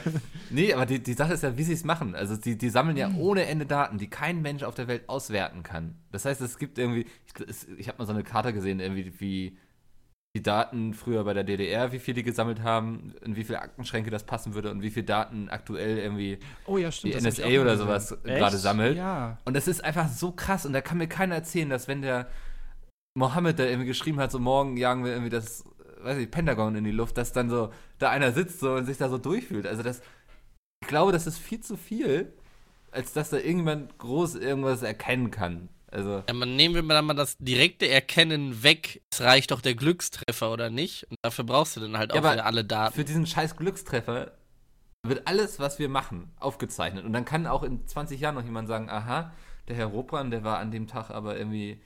nee, 0.49 0.73
aber 0.73 0.85
die, 0.85 1.01
die 1.01 1.13
Sache 1.13 1.33
ist 1.33 1.43
ja, 1.43 1.57
wie 1.57 1.63
sie 1.63 1.73
es 1.73 1.83
machen. 1.83 2.15
Also, 2.15 2.35
die, 2.37 2.57
die 2.57 2.69
sammeln 2.69 2.97
ja 2.97 3.11
ohne 3.17 3.45
Ende 3.45 3.65
Daten, 3.65 3.97
die 3.97 4.09
kein 4.09 4.41
Mensch 4.41 4.63
auf 4.63 4.75
der 4.75 4.87
Welt 4.87 5.07
auswerten 5.09 5.63
kann. 5.63 5.95
Das 6.11 6.25
heißt, 6.25 6.41
es 6.41 6.57
gibt 6.57 6.77
irgendwie, 6.77 7.05
ich, 7.25 7.77
ich 7.77 7.87
habe 7.87 7.97
mal 7.99 8.05
so 8.05 8.13
eine 8.13 8.23
Karte 8.23 8.53
gesehen, 8.53 8.79
irgendwie, 8.79 9.13
wie 9.19 9.57
die 10.35 10.43
Daten 10.43 10.93
früher 10.93 11.23
bei 11.23 11.33
der 11.33 11.43
DDR, 11.43 11.91
wie 11.91 11.97
viel 11.99 12.13
die 12.13 12.21
gesammelt 12.23 12.61
haben, 12.61 13.15
in 13.25 13.35
wie 13.35 13.43
viele 13.43 13.61
Aktenschränke 13.61 14.11
das 14.11 14.23
passen 14.25 14.53
würde 14.53 14.69
und 14.69 14.83
wie 14.83 14.91
viele 14.91 15.05
Daten 15.05 15.49
aktuell 15.49 15.97
irgendwie 15.97 16.37
Oh 16.67 16.77
ja, 16.77 16.91
stimmt. 16.91 17.15
die 17.15 17.27
NSA 17.27 17.47
oder 17.61 17.77
sowas 17.77 18.15
gerade 18.23 18.57
sammelt. 18.57 18.95
Ja. 18.95 19.39
Und 19.45 19.55
das 19.55 19.67
ist 19.67 19.83
einfach 19.83 20.07
so 20.07 20.31
krass. 20.31 20.67
Und 20.67 20.73
da 20.73 20.81
kann 20.81 20.99
mir 20.99 21.07
keiner 21.07 21.33
erzählen, 21.35 21.69
dass 21.69 21.87
wenn 21.87 22.03
der 22.03 22.27
Mohammed 23.17 23.57
da 23.57 23.63
irgendwie 23.63 23.87
geschrieben 23.87 24.19
hat, 24.19 24.31
so 24.31 24.37
morgen 24.37 24.77
jagen 24.77 25.03
wir 25.03 25.11
irgendwie 25.13 25.31
das, 25.31 25.63
weiß 26.03 26.19
ich, 26.19 26.29
Pentagon 26.29 26.75
in 26.75 26.83
die 26.83 26.91
Luft, 26.91 27.17
dass 27.17 27.33
dann 27.33 27.49
so 27.49 27.73
da 27.97 28.11
einer 28.11 28.31
sitzt 28.31 28.59
so 28.59 28.73
und 28.73 28.85
sich 28.85 28.97
da 28.97 29.09
so 29.09 29.17
durchfühlt. 29.17 29.65
Also 29.65 29.81
das, 29.81 30.01
ich 30.83 30.87
glaube, 30.87 31.11
das 31.11 31.25
ist 31.25 31.39
viel 31.39 31.59
zu 31.59 31.75
viel, 31.75 32.31
als 32.91 33.13
dass 33.13 33.31
da 33.31 33.37
irgendjemand 33.37 33.97
groß 33.97 34.35
irgendwas 34.35 34.83
erkennen 34.83 35.31
kann. 35.31 35.69
Also, 35.91 36.23
Ja, 36.27 36.33
man 36.33 36.55
nehmen 36.55 36.75
wir 36.75 36.83
mal, 36.83 37.01
mal 37.01 37.13
das 37.13 37.35
direkte 37.37 37.87
Erkennen 37.87 38.63
weg. 38.63 39.01
Es 39.11 39.21
reicht 39.21 39.51
doch 39.51 39.61
der 39.61 39.75
Glückstreffer, 39.75 40.51
oder 40.51 40.69
nicht? 40.69 41.05
Und 41.09 41.17
dafür 41.21 41.45
brauchst 41.45 41.75
du 41.75 41.81
dann 41.81 41.97
halt 41.97 42.11
auch 42.11 42.15
Ja, 42.15 42.21
aber 42.21 42.33
wieder 42.33 42.45
alle 42.45 42.63
Daten. 42.63 42.93
für 42.93 43.03
diesen 43.03 43.25
scheiß 43.25 43.55
Glückstreffer 43.55 44.31
wird 45.03 45.27
alles, 45.27 45.59
was 45.59 45.79
wir 45.79 45.89
machen, 45.89 46.31
aufgezeichnet. 46.39 47.05
Und 47.05 47.13
dann 47.13 47.25
kann 47.25 47.47
auch 47.47 47.63
in 47.63 47.87
20 47.87 48.19
Jahren 48.19 48.35
noch 48.35 48.43
jemand 48.43 48.67
sagen, 48.67 48.89
aha, 48.89 49.33
der 49.67 49.75
Herr 49.75 49.87
Ropran, 49.87 50.29
der 50.31 50.43
war 50.43 50.59
an 50.59 50.71
dem 50.71 50.87
Tag 50.87 51.09
aber 51.09 51.37
irgendwie 51.37 51.81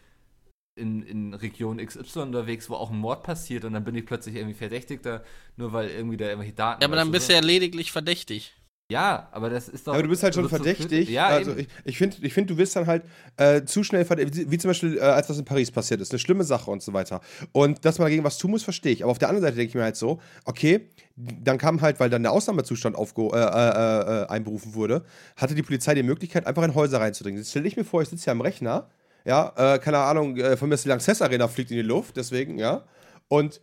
in, 0.75 1.03
in 1.03 1.33
Region 1.35 1.77
XY 1.77 2.19
unterwegs, 2.21 2.69
wo 2.69 2.75
auch 2.75 2.89
ein 2.89 2.97
Mord 2.97 3.23
passiert 3.23 3.63
und 3.65 3.73
dann 3.73 3.83
bin 3.83 3.93
ich 3.95 4.05
plötzlich 4.05 4.35
irgendwie 4.35 4.55
Verdächtigter, 4.55 5.23
nur 5.55 5.71
weil 5.71 5.89
irgendwie 5.89 6.17
da 6.17 6.25
irgendwelche 6.25 6.53
Daten... 6.53 6.81
Ja, 6.81 6.87
aber 6.87 6.95
dann 6.95 7.11
bist 7.11 7.29
du 7.29 7.33
ja 7.33 7.41
lediglich 7.41 7.91
verdächtig. 7.91 8.55
Ja, 8.91 9.29
aber 9.31 9.49
das 9.49 9.69
ist 9.69 9.87
doch... 9.87 9.93
aber 9.93 10.03
du 10.03 10.09
bist 10.09 10.21
halt 10.23 10.35
schon 10.35 10.47
verdächtig. 10.49 11.09
Ja, 11.09 11.27
also 11.27 11.55
ich, 11.55 11.67
ich 11.85 11.97
finde, 11.97 12.17
ich 12.21 12.33
find, 12.33 12.49
du 12.49 12.55
bist 12.55 12.75
dann 12.75 12.85
halt 12.85 13.03
äh, 13.37 13.63
zu 13.63 13.83
schnell 13.83 14.05
verdächtig, 14.05 14.51
wie, 14.51 14.57
zum 14.57 14.69
Beispiel, 14.69 14.97
äh, 14.97 15.01
als 15.01 15.27
das 15.27 15.39
in 15.39 15.45
Paris 15.45 15.71
passiert 15.71 16.01
ist. 16.01 16.11
Eine 16.11 16.19
schlimme 16.19 16.43
Sache 16.43 16.69
und 16.69 16.83
so 16.83 16.93
weiter. 16.93 17.21
Und 17.53 17.85
dass 17.85 17.97
man 17.97 18.05
dagegen 18.05 18.23
was 18.23 18.37
tun 18.37 18.51
muss, 18.51 18.63
verstehe 18.63 18.91
ich. 18.91 19.03
Aber 19.03 19.11
auf 19.11 19.19
der 19.19 19.29
anderen 19.29 19.43
Seite 19.43 19.55
denke 19.55 19.69
ich 19.69 19.75
mir 19.75 19.83
halt 19.83 19.95
so, 19.95 20.19
okay, 20.45 20.89
dann 21.15 21.57
kam 21.57 21.81
halt, 21.81 21.99
weil 21.99 22.09
dann 22.09 22.23
der 22.23 22.33
Ausnahmezustand 22.33 22.95
aufge 22.95 23.29
äh, 23.33 23.37
äh, 23.37 24.23
äh, 24.23 24.27
einberufen 24.27 24.75
wurde, 24.75 25.05
hatte 25.37 25.55
die 25.55 25.63
Polizei 25.63 25.95
die 25.95 26.03
Möglichkeit, 26.03 26.45
einfach 26.45 26.63
in 26.63 26.75
Häuser 26.75 26.99
reinzudringen. 26.99 27.39
Jetzt 27.39 27.51
stelle 27.51 27.67
ich 27.67 27.77
mir 27.77 27.85
vor, 27.85 28.01
ich 28.01 28.09
sitze 28.09 28.25
hier 28.25 28.33
am 28.33 28.41
Rechner, 28.41 28.89
ja, 29.25 29.53
äh, 29.55 29.79
keine 29.79 29.99
Ahnung, 29.99 30.37
von 30.57 30.67
mir 30.67 30.75
ist 30.75 30.83
die 30.83 30.89
Lanxess 30.89 31.21
Arena 31.21 31.47
fliegt 31.47 31.71
in 31.71 31.77
die 31.77 31.83
Luft, 31.83 32.17
deswegen, 32.17 32.57
ja. 32.59 32.83
Und 33.29 33.61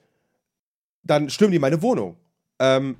dann 1.03 1.29
stürmen 1.29 1.53
die 1.53 1.59
meine 1.59 1.83
Wohnung. 1.83 2.17
Ähm, 2.59 2.97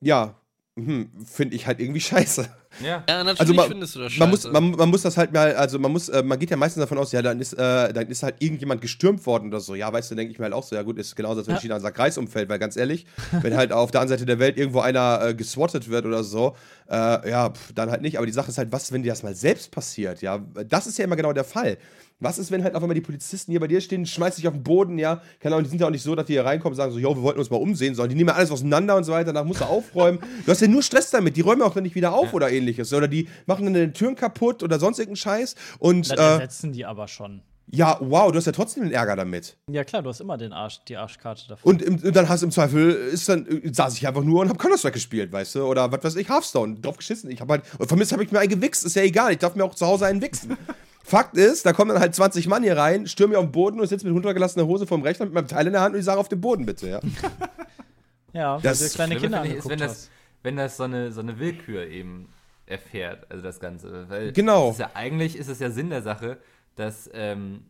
ja, 0.00 0.40
hm, 0.76 1.08
finde 1.24 1.54
ich 1.54 1.66
halt 1.68 1.78
irgendwie 1.80 2.00
scheiße. 2.00 2.48
Ja. 2.82 3.04
Ja, 3.08 3.18
natürlich 3.22 3.40
Also 3.40 3.54
man- 3.54 3.68
findest 3.68 3.94
du 3.94 4.00
das 4.00 4.10
scheiße. 4.12 4.18
Man 4.18 4.30
muss, 4.30 4.44
man, 4.50 4.70
man 4.72 4.88
muss 4.88 5.02
das 5.02 5.16
halt 5.16 5.32
mal, 5.32 5.54
also 5.54 5.78
man 5.78 5.92
muss, 5.92 6.08
äh, 6.08 6.24
man 6.24 6.36
geht 6.40 6.50
ja 6.50 6.56
meistens 6.56 6.80
davon 6.80 6.98
aus, 6.98 7.12
ja, 7.12 7.22
dann 7.22 7.40
ist, 7.40 7.52
äh, 7.52 7.92
dann 7.92 8.08
ist 8.08 8.24
halt 8.24 8.34
irgendjemand 8.40 8.80
gestürmt 8.80 9.24
worden 9.26 9.46
oder 9.48 9.60
so. 9.60 9.76
Ja, 9.76 9.92
weißt 9.92 10.10
du, 10.10 10.16
denke 10.16 10.32
ich 10.32 10.38
mir 10.40 10.44
halt 10.46 10.54
auch 10.54 10.64
so, 10.64 10.74
ja 10.74 10.82
gut, 10.82 10.98
ist 10.98 11.14
genauso, 11.14 11.38
als 11.38 11.46
wenn 11.46 11.54
Ja. 11.54 11.60
China 11.60 11.76
unser 11.76 11.92
Kreis 11.92 12.18
umfällt, 12.18 12.48
weil 12.48 12.58
ganz 12.58 12.76
ehrlich, 12.76 13.06
wenn 13.42 13.56
halt 13.56 13.72
auf 13.72 13.92
der 13.92 14.00
anderen 14.00 14.18
Seite 14.18 14.26
der 14.26 14.40
Welt 14.40 14.56
irgendwo 14.58 14.80
einer 14.80 15.20
äh, 15.24 15.34
geswattet 15.34 15.88
wird 15.88 16.04
oder 16.06 16.24
so, 16.24 16.56
äh, 16.90 17.30
ja, 17.30 17.50
pf, 17.50 17.72
dann 17.74 17.92
halt 17.92 18.02
nicht. 18.02 18.16
Aber 18.16 18.26
die 18.26 18.32
Sache 18.32 18.50
ist 18.50 18.58
halt, 18.58 18.72
was, 18.72 18.90
wenn 18.90 19.04
dir 19.04 19.10
das 19.12 19.22
mal 19.22 19.36
selbst 19.36 19.70
passiert, 19.70 20.20
ja? 20.22 20.38
Das 20.68 20.88
ist 20.88 20.98
ja 20.98 21.04
immer 21.04 21.14
genau 21.16 21.32
der 21.32 21.44
Fall. 21.44 21.78
Was 22.20 22.38
ist, 22.38 22.50
wenn 22.50 22.62
halt 22.62 22.74
auf 22.74 22.82
einmal 22.82 22.94
die 22.94 23.00
Polizisten 23.00 23.50
hier 23.50 23.60
bei 23.60 23.66
dir 23.66 23.80
stehen, 23.80 24.06
schmeißt 24.06 24.38
dich 24.38 24.46
auf 24.46 24.54
den 24.54 24.62
Boden, 24.62 24.98
ja? 24.98 25.20
Keine 25.40 25.56
Ahnung, 25.56 25.64
die 25.64 25.70
sind 25.70 25.80
ja 25.80 25.88
auch 25.88 25.90
nicht 25.90 26.02
so, 26.02 26.14
dass 26.14 26.26
die 26.26 26.34
hier 26.34 26.44
reinkommen 26.44 26.72
und 26.72 26.76
sagen 26.76 26.92
so, 26.92 26.98
jo, 26.98 27.14
wir 27.14 27.22
wollten 27.22 27.40
uns 27.40 27.50
mal 27.50 27.56
umsehen, 27.56 27.94
sondern 27.94 28.10
die 28.10 28.14
nehmen 28.16 28.28
ja 28.28 28.36
alles 28.36 28.50
auseinander 28.50 28.96
und 28.96 29.04
so 29.04 29.12
weiter, 29.12 29.32
danach 29.32 29.46
musst 29.46 29.60
du 29.60 29.64
aufräumen. 29.64 30.20
Du 30.44 30.50
hast 30.50 30.60
ja 30.60 30.68
nur 30.68 30.82
Stress 30.82 31.10
damit, 31.10 31.36
die 31.36 31.40
räumen 31.40 31.62
auch 31.62 31.74
dann 31.74 31.82
nicht 31.82 31.96
wieder 31.96 32.14
auf 32.14 32.32
oder 32.32 32.50
ähnliches. 32.50 32.92
Oder 32.92 33.08
die 33.08 33.28
machen 33.46 33.64
dann 33.64 33.74
deine 33.74 33.92
Türen 33.92 34.14
kaputt 34.14 34.62
oder 34.62 34.78
sonst 34.78 34.98
irgendeinen 34.98 35.16
Scheiß. 35.16 35.54
Und 35.80 36.10
Dann 36.10 36.18
äh, 36.18 36.22
ersetzen 36.22 36.72
die 36.72 36.84
aber 36.86 37.08
schon. 37.08 37.42
Ja, 37.74 37.98
wow, 38.00 38.30
du 38.30 38.38
hast 38.38 38.46
ja 38.46 38.52
trotzdem 38.52 38.84
den 38.84 38.92
Ärger 38.92 39.16
damit. 39.16 39.56
Ja 39.70 39.84
klar, 39.84 40.02
du 40.02 40.08
hast 40.10 40.20
immer 40.20 40.36
den 40.38 40.52
Arsch, 40.52 40.80
die 40.86 40.96
Arschkarte 40.96 41.48
davon. 41.48 41.72
Und, 41.72 41.82
im, 41.82 41.96
und 41.96 42.14
dann 42.14 42.28
hast 42.28 42.42
du 42.42 42.46
im 42.46 42.52
Zweifel, 42.52 42.90
ist 42.90 43.28
dann, 43.28 43.46
äh, 43.46 43.72
saß 43.72 43.96
ich 43.96 44.06
einfach 44.06 44.22
nur 44.22 44.40
und 44.42 44.48
hab 44.48 44.58
Counter-Strike 44.58 44.94
gespielt, 44.94 45.32
weißt 45.32 45.56
du? 45.56 45.64
Oder 45.64 45.90
was 45.90 46.04
weiß 46.04 46.16
ich, 46.16 46.28
Hearthstone, 46.28 46.76
drauf 46.80 46.96
geschissen. 46.96 47.30
Ich 47.30 47.40
hab 47.40 47.48
halt, 47.48 47.62
und 47.78 47.88
von 47.88 47.98
mir 47.98 48.04
habe 48.06 48.22
ich 48.22 48.32
mir 48.32 48.38
einen 48.40 48.50
gewichst, 48.50 48.84
ist 48.84 48.96
ja 48.96 49.02
egal, 49.02 49.32
ich 49.32 49.38
darf 49.38 49.54
mir 49.54 49.64
auch 49.64 49.74
zu 49.74 49.86
Hause 49.86 50.06
einen 50.06 50.22
wichsen. 50.22 50.56
Fakt 51.06 51.36
ist, 51.36 51.66
da 51.66 51.74
kommen 51.74 51.90
dann 51.90 52.00
halt 52.00 52.14
20 52.14 52.46
Mann 52.46 52.62
hier 52.62 52.78
rein, 52.78 53.06
stürmen 53.06 53.32
hier 53.32 53.38
auf 53.38 53.44
den 53.44 53.52
Boden 53.52 53.78
und 53.78 53.86
sitzen 53.86 54.06
mit 54.06 54.14
runtergelassener 54.14 54.66
Hose 54.66 54.86
vom 54.86 55.02
Rechner 55.02 55.26
mit 55.26 55.34
meinem 55.34 55.48
Teil 55.48 55.66
in 55.66 55.74
der 55.74 55.82
Hand 55.82 55.94
und 55.94 55.98
ich 55.98 56.04
sage 56.06 56.18
auf 56.18 56.28
den 56.28 56.40
Boden 56.40 56.64
bitte, 56.64 56.88
ja. 56.88 57.00
Ja, 58.32 58.54
weil 58.56 58.62
Das 58.62 58.80
du 58.80 58.88
kleine 58.94 59.16
Kinder 59.16 59.44
ich, 59.44 59.52
ist, 59.52 59.66
angeguckt 59.66 59.70
wenn 59.70 59.78
das, 59.78 60.10
wenn 60.42 60.56
das 60.56 60.76
so 60.76 60.82
eine, 60.84 61.12
so 61.12 61.20
eine 61.20 61.38
Willkür 61.38 61.86
eben 61.86 62.28
erfährt, 62.66 63.30
also 63.30 63.42
das 63.42 63.60
Ganze. 63.60 64.08
Weil 64.08 64.32
Genau. 64.32 64.70
Ist 64.70 64.80
ja, 64.80 64.90
eigentlich 64.94 65.36
ist 65.36 65.48
es 65.48 65.60
ja 65.60 65.70
Sinn 65.70 65.90
der 65.90 66.02
Sache, 66.02 66.38
dass 66.76 67.10
ähm, 67.12 67.64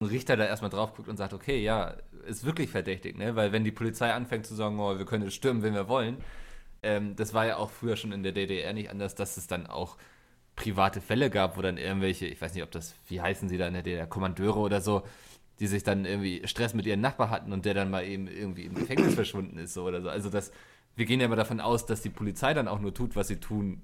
ein 0.00 0.06
Richter 0.06 0.36
da 0.36 0.44
erstmal 0.44 0.70
drauf 0.70 0.94
guckt 0.94 1.08
und 1.08 1.16
sagt, 1.16 1.32
okay, 1.32 1.62
ja, 1.62 1.94
ist 2.26 2.44
wirklich 2.44 2.70
verdächtig, 2.70 3.16
ne? 3.16 3.36
Weil 3.36 3.52
wenn 3.52 3.64
die 3.64 3.72
Polizei 3.72 4.12
anfängt 4.12 4.46
zu 4.46 4.54
sagen, 4.54 4.78
oh, 4.78 4.98
wir 4.98 5.04
können 5.04 5.24
jetzt 5.24 5.34
stürmen, 5.34 5.62
wenn 5.62 5.74
wir 5.74 5.88
wollen, 5.88 6.18
ähm, 6.82 7.16
das 7.16 7.34
war 7.34 7.46
ja 7.46 7.56
auch 7.56 7.70
früher 7.70 7.96
schon 7.96 8.12
in 8.12 8.22
der 8.22 8.32
DDR 8.32 8.72
nicht 8.72 8.90
anders, 8.90 9.14
dass 9.14 9.36
es 9.36 9.46
dann 9.46 9.66
auch 9.66 9.96
private 10.56 11.00
Fälle 11.00 11.30
gab, 11.30 11.56
wo 11.56 11.62
dann 11.62 11.78
irgendwelche, 11.78 12.26
ich 12.26 12.40
weiß 12.40 12.54
nicht, 12.54 12.62
ob 12.62 12.70
das, 12.70 12.94
wie 13.08 13.20
heißen 13.20 13.48
sie 13.48 13.58
da 13.58 13.66
in 13.66 13.74
der 13.74 13.82
DDR, 13.82 14.06
Kommandeure 14.06 14.58
oder 14.60 14.80
so, 14.80 15.02
die 15.60 15.66
sich 15.66 15.82
dann 15.82 16.04
irgendwie 16.04 16.46
Stress 16.46 16.74
mit 16.74 16.86
ihren 16.86 17.00
Nachbar 17.00 17.30
hatten 17.30 17.52
und 17.52 17.64
der 17.64 17.74
dann 17.74 17.90
mal 17.90 18.04
eben 18.04 18.26
irgendwie 18.28 18.64
im 18.64 18.74
Gefängnis 18.74 19.14
verschwunden 19.14 19.58
ist 19.58 19.74
so 19.74 19.84
oder 19.84 20.02
so. 20.02 20.08
Also 20.08 20.30
das, 20.30 20.52
wir 20.96 21.06
gehen 21.06 21.20
ja 21.20 21.26
immer 21.26 21.36
davon 21.36 21.60
aus, 21.60 21.86
dass 21.86 22.02
die 22.02 22.10
Polizei 22.10 22.54
dann 22.54 22.68
auch 22.68 22.80
nur 22.80 22.94
tut, 22.94 23.16
was 23.16 23.28
sie 23.28 23.40
tun 23.40 23.82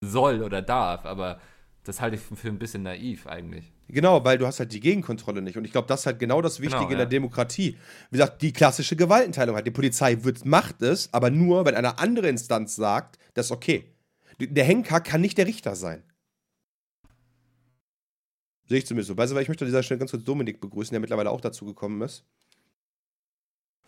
soll 0.00 0.42
oder 0.42 0.62
darf, 0.62 1.04
aber 1.04 1.40
das 1.84 2.00
halte 2.00 2.16
ich 2.16 2.22
für 2.22 2.48
ein 2.48 2.58
bisschen 2.58 2.82
naiv 2.82 3.26
eigentlich. 3.26 3.72
Genau, 3.92 4.24
weil 4.24 4.38
du 4.38 4.46
hast 4.46 4.58
halt 4.60 4.72
die 4.72 4.80
Gegenkontrolle 4.80 5.42
nicht. 5.42 5.56
Und 5.56 5.64
ich 5.64 5.72
glaube, 5.72 5.88
das 5.88 6.00
ist 6.00 6.06
halt 6.06 6.18
genau 6.18 6.40
das 6.42 6.60
Wichtige 6.60 6.78
Genau, 6.80 6.90
in 6.90 6.96
der 6.98 7.06
ja. 7.06 7.10
Demokratie. 7.10 7.76
Wie 8.10 8.16
gesagt, 8.18 8.42
die 8.42 8.52
klassische 8.52 8.96
Gewaltenteilung 8.96 9.54
halt. 9.56 9.66
Die 9.66 9.70
Polizei 9.70 10.22
wird, 10.24 10.44
macht 10.44 10.82
es, 10.82 11.12
aber 11.12 11.30
nur, 11.30 11.64
wenn 11.64 11.74
eine 11.74 11.98
andere 11.98 12.28
Instanz 12.28 12.76
sagt, 12.76 13.18
das 13.34 13.46
ist 13.46 13.52
okay. 13.52 13.84
Der 14.38 14.64
Henker 14.64 15.00
kann 15.00 15.20
nicht 15.20 15.36
der 15.38 15.46
Richter 15.46 15.74
sein. 15.76 16.02
Sehe 18.68 18.78
ich 18.78 18.86
zumindest 18.86 19.08
so. 19.08 19.16
Weißt 19.16 19.32
du, 19.32 19.34
weil 19.36 19.42
ich 19.42 19.48
möchte 19.48 19.64
an 19.64 19.68
dieser 19.70 19.82
Stelle 19.82 19.98
ganz 19.98 20.12
kurz 20.12 20.24
Dominik 20.24 20.60
begrüßen, 20.60 20.92
der 20.92 21.00
mittlerweile 21.00 21.30
auch 21.30 21.40
dazu 21.40 21.64
gekommen 21.66 22.00
ist. 22.02 22.24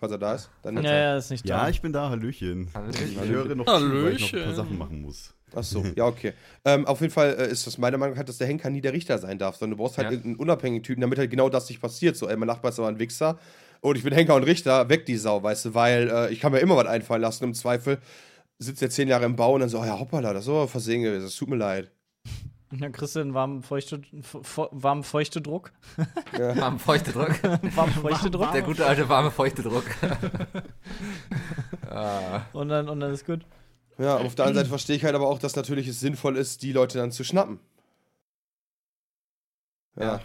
Falls 0.01 0.11
er 0.13 0.19
da 0.19 0.35
ist. 0.35 0.51
Dann 0.63 0.83
Ja, 0.83 0.93
ja, 0.93 1.17
ist 1.17 1.31
nicht 1.31 1.47
Ja, 1.49 1.63
da. 1.63 1.69
ich 1.69 1.81
bin 1.81 1.93
da, 1.93 2.11
Hallöchen. 2.11 2.69
Hallöchen. 2.75 3.09
Ich 3.23 3.29
höre 3.29 3.55
noch 3.55 3.67
zu, 3.67 3.73
weil 3.73 4.17
ich 4.17 4.33
noch 4.33 4.41
ein 4.41 4.45
paar 4.45 4.47
Hallöchen. 4.47 4.55
Sachen 4.57 4.79
machen 4.79 5.03
muss. 5.03 5.35
Ach 5.55 5.63
so, 5.63 5.85
ja, 5.97 6.07
okay. 6.07 6.33
Ähm, 6.65 6.87
auf 6.87 7.01
jeden 7.01 7.13
Fall 7.13 7.37
äh, 7.39 7.51
ist 7.51 7.67
das 7.67 7.79
meiner 7.79 7.99
Meinung 7.99 8.17
nach, 8.17 8.25
dass 8.25 8.39
der 8.39 8.47
Henker 8.47 8.71
nie 8.71 8.81
der 8.81 8.93
Richter 8.93 9.19
sein 9.19 9.39
darf, 9.39 9.57
sondern 9.57 9.77
du 9.77 9.83
brauchst 9.83 9.99
halt 9.99 10.07
Ja. 10.07 10.13
irgendeinen 10.13 10.37
unabhängigen 10.37 10.83
Typen, 10.83 11.01
damit 11.01 11.19
halt 11.19 11.31
genau 11.31 11.49
das 11.49 11.69
nicht 11.69 11.81
passiert. 11.81 12.17
So, 12.17 12.29
ey, 12.29 12.37
mein 12.37 12.47
Nachbar 12.47 12.71
ist 12.71 12.79
aber 12.79 12.89
ein 12.89 12.99
Wichser 12.99 13.39
und 13.81 13.97
ich 13.97 14.05
bin 14.05 14.13
Henker 14.13 14.35
und 14.35 14.45
Richter, 14.45 14.89
weg 14.89 15.07
die 15.07 15.17
Sau, 15.17 15.43
weißt 15.43 15.67
du, 15.67 15.75
weil 15.75 16.09
äh, 16.09 16.33
ich 16.33 16.41
kann 16.41 16.53
mir 16.53 16.61
immer 16.61 16.77
was 16.77 16.87
einfallen 16.87 17.23
lassen. 17.23 17.45
Im 17.45 17.55
Zweifel 17.55 17.99
sitzt 18.59 18.81
er 18.83 18.91
zehn 18.91 19.09
Jahre 19.09 19.25
im 19.25 19.37
Bau 19.37 19.55
und 19.55 19.61
dann 19.61 19.69
so, 19.69 19.81
oh 19.81 19.85
ja, 19.85 19.99
hoppala, 19.99 20.33
das 20.33 20.45
ist 20.45 20.49
aber 20.51 20.69
versehen 20.69 21.03
gewesen, 21.03 21.27
es 21.27 21.37
tut 21.37 21.49
mir 21.49 21.57
leid. 21.57 21.91
Und 22.71 22.81
dann 22.81 22.93
kriegst 22.93 23.17
du 23.17 23.21
einen 23.21 23.35
warmen, 23.35 23.63
feuchte, 23.63 24.01
warmen 24.71 25.03
feuchte 25.03 25.43
Druck. 25.43 25.73
Warme 26.33 26.79
feuchte 26.79 27.13
Druck. 27.13 27.29
warmen 27.77 27.93
feuchte 27.93 28.31
Druck. 28.31 28.51
Der 28.53 28.63
gute 28.63 28.87
alte 28.87 29.07
warme 29.11 29.31
feuchte 29.31 29.63
Druck. 29.63 29.85
ah. 31.91 32.41
Und 32.55 32.71
dann, 32.71 32.89
und 32.89 33.01
dann 33.01 33.13
ist 33.13 33.27
gut. 33.27 33.41
Ja, 34.03 34.17
aber 34.17 34.25
auf 34.27 34.35
der 34.35 34.47
anderen 34.47 34.65
Seite 34.65 34.69
verstehe 34.69 34.97
ich 34.97 35.05
halt 35.05 35.15
aber 35.15 35.29
auch, 35.29 35.39
dass 35.39 35.55
natürlich 35.55 35.87
es 35.87 36.01
sinnvoll 36.01 36.37
ist, 36.37 36.63
die 36.63 36.73
Leute 36.73 36.99
dann 36.99 37.13
zu 37.13 37.23
schnappen. 37.25 37.61
Ja, 39.97 40.03
Ja. 40.17 40.21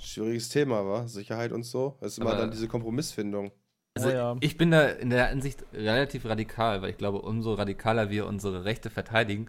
schwieriges 0.00 0.48
Thema, 0.48 0.84
wa? 0.84 1.06
Sicherheit 1.08 1.52
und 1.52 1.62
so. 1.64 1.96
Das 2.00 2.12
ist 2.12 2.18
immer 2.18 2.30
Aber- 2.30 2.40
dann 2.40 2.50
diese 2.50 2.68
Kompromissfindung. 2.68 3.52
Also 3.94 4.08
Ja, 4.08 4.14
ja. 4.32 4.36
ich 4.40 4.56
bin 4.56 4.70
da 4.70 4.88
in 4.88 5.10
der 5.10 5.28
Ansicht 5.28 5.64
relativ 5.72 6.24
radikal, 6.24 6.82
weil 6.82 6.90
ich 6.90 6.96
glaube, 6.98 7.20
umso 7.22 7.54
radikaler 7.54 8.10
wir 8.10 8.26
unsere 8.26 8.64
Rechte 8.64 8.90
verteidigen, 8.90 9.48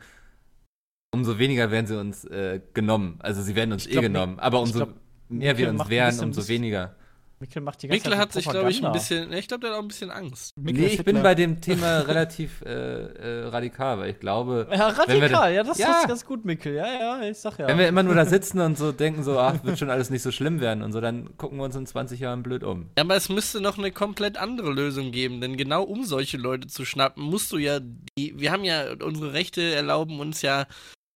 umso 1.13 1.39
weniger 1.39 1.71
werden 1.71 1.87
sie 1.87 1.97
uns 1.97 2.25
äh, 2.25 2.59
genommen. 2.73 3.19
Also 3.19 3.41
sie 3.41 3.55
werden 3.55 3.71
uns 3.71 3.83
Ich 3.85 3.89
eh 3.91 3.93
glaub, 3.93 4.03
genommen, 4.03 4.39
aber 4.39 4.59
umso 4.61 4.79
glaub, 4.85 4.93
mehr 5.29 5.57
wir 5.57 5.69
uns 5.69 5.87
wehren, 5.89 6.19
umso 6.19 6.47
weniger. 6.47 6.95
Mikkel 7.43 7.61
macht 7.61 7.83
die 7.83 7.89
ganze 7.89 7.97
Mikkel 7.97 8.11
Zeit 8.13 8.19
hat 8.21 8.31
sich, 8.31 8.47
glaube 8.47 8.71
ich, 8.71 8.85
ein 8.85 8.91
bisschen, 8.93 9.33
ich 9.33 9.49
glaube, 9.49 9.61
der 9.61 9.71
hat 9.71 9.77
auch 9.77 9.81
ein 9.81 9.89
bisschen 9.89 10.11
Angst. 10.11 10.55
Mikkel 10.57 10.83
Nee, 10.85 10.87
ich 10.93 11.03
bin 11.03 11.21
bei 11.21 11.35
dem 11.35 11.59
Thema 11.59 11.99
relativ 12.07 12.61
äh, 12.61 12.69
äh, 12.69 13.47
radikal, 13.47 13.99
weil 13.99 14.11
ich 14.11 14.19
glaube, 14.21 14.65
Ja, 14.71 14.95
wenn 15.07 15.15
wir 15.17 15.23
radikal, 15.23 15.29
da- 15.29 15.49
ja, 15.49 15.63
das 15.63 15.77
Ja. 15.77 15.99
ist 16.01 16.07
ganz 16.07 16.25
gut, 16.25 16.45
Mikkel. 16.45 16.73
Ja, 16.75 16.85
ja, 16.87 17.21
ich 17.29 17.37
sag 17.37 17.59
ja. 17.59 17.67
wenn 17.67 17.77
wir 17.77 17.89
immer 17.89 18.01
nur 18.03 18.15
da 18.15 18.25
sitzen 18.25 18.61
und 18.61 18.77
so 18.77 18.93
denken, 18.93 19.23
so, 19.23 19.37
ach, 19.39 19.61
wird 19.65 19.77
schon 19.77 19.89
alles 19.89 20.09
nicht 20.09 20.21
so 20.21 20.31
schlimm 20.31 20.61
werden 20.61 20.83
und 20.83 20.93
so, 20.93 21.01
dann 21.01 21.35
gucken 21.35 21.57
wir 21.57 21.65
uns 21.65 21.75
in 21.75 21.85
20 21.85 22.17
Jahren 22.21 22.43
blöd 22.43 22.63
um. 22.63 22.89
Ja, 22.97 23.03
aber 23.03 23.17
es 23.17 23.27
müsste 23.27 23.59
noch 23.59 23.77
eine 23.77 23.91
komplett 23.91 24.37
andere 24.37 24.71
Lösung 24.71 25.11
geben, 25.11 25.41
denn 25.41 25.57
genau 25.57 25.83
um 25.83 26.05
solche 26.05 26.37
Leute 26.37 26.67
zu 26.69 26.85
schnappen, 26.85 27.23
musst 27.23 27.51
du 27.51 27.57
ja 27.57 27.79
die, 27.81 28.39
wir 28.39 28.53
haben 28.53 28.63
ja, 28.63 28.85
unsere 29.03 29.33
Rechte 29.33 29.61
erlauben 29.75 30.21
uns 30.21 30.41
ja 30.41 30.65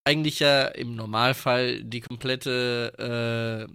eigentlich 0.03 0.39
ja 0.39 0.65
im 0.65 0.95
Normalfall 0.95 1.83
die 1.83 2.01
komplette, 2.01 3.67
äh, 3.69 3.73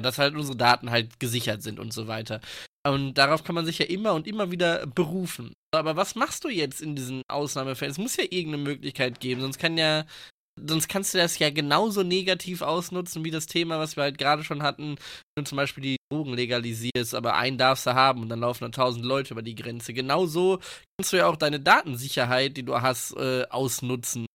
dass 0.00 0.18
halt 0.18 0.34
unsere 0.34 0.56
Daten 0.56 0.90
halt 0.90 1.20
gesichert 1.20 1.62
sind 1.62 1.78
und 1.78 1.92
so 1.92 2.06
weiter. 2.06 2.40
Und 2.86 3.14
darauf 3.14 3.44
kann 3.44 3.54
man 3.54 3.66
sich 3.66 3.78
ja 3.78 3.86
immer 3.86 4.14
und 4.14 4.26
immer 4.26 4.50
wieder 4.50 4.86
berufen. 4.86 5.52
Aber 5.74 5.96
was 5.96 6.14
machst 6.14 6.44
du 6.44 6.48
jetzt 6.48 6.80
in 6.80 6.96
diesen 6.96 7.22
Ausnahmefällen? 7.28 7.92
Es 7.92 7.98
muss 7.98 8.16
ja 8.16 8.24
irgendeine 8.24 8.64
Möglichkeit 8.64 9.20
geben, 9.20 9.40
sonst 9.42 9.58
kann 9.58 9.76
ja 9.76 10.04
sonst 10.68 10.88
kannst 10.88 11.14
du 11.14 11.18
das 11.18 11.38
ja 11.38 11.50
genauso 11.50 12.02
negativ 12.02 12.62
ausnutzen 12.62 13.24
wie 13.24 13.30
das 13.30 13.46
Thema, 13.46 13.78
was 13.78 13.96
wir 13.96 14.04
halt 14.04 14.18
gerade 14.18 14.44
schon 14.44 14.62
hatten, 14.62 14.96
wenn 15.34 15.44
du 15.44 15.48
zum 15.48 15.56
Beispiel 15.56 15.82
die 15.82 15.96
Drogen 16.10 16.34
legalisierst, 16.34 17.14
aber 17.14 17.36
einen 17.36 17.58
darfst 17.58 17.86
du 17.86 17.94
haben 17.94 18.22
und 18.22 18.28
dann 18.28 18.40
laufen 18.40 18.64
dann 18.64 18.72
tausend 18.72 19.04
Leute 19.04 19.34
über 19.34 19.42
die 19.42 19.54
Grenze. 19.54 19.92
Genauso 19.92 20.60
kannst 20.98 21.12
du 21.12 21.18
ja 21.18 21.26
auch 21.26 21.36
deine 21.36 21.60
Datensicherheit, 21.60 22.56
die 22.56 22.64
du 22.64 22.80
hast, 22.80 23.16
äh, 23.16 23.46
ausnutzen. 23.48 24.26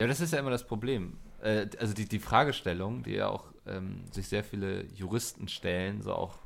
Ja, 0.00 0.06
das 0.06 0.20
ist 0.20 0.32
ja 0.32 0.38
immer 0.38 0.50
das 0.50 0.66
Problem. 0.66 1.18
Äh, 1.42 1.66
also 1.78 1.94
die, 1.94 2.06
die 2.06 2.18
Fragestellung, 2.18 3.02
die 3.02 3.12
ja 3.12 3.28
auch 3.28 3.46
ähm, 3.68 4.04
sich 4.12 4.28
sehr 4.28 4.44
viele 4.44 4.84
Juristen 4.92 5.48
stellen, 5.48 6.02
so 6.02 6.14
auch 6.14 6.38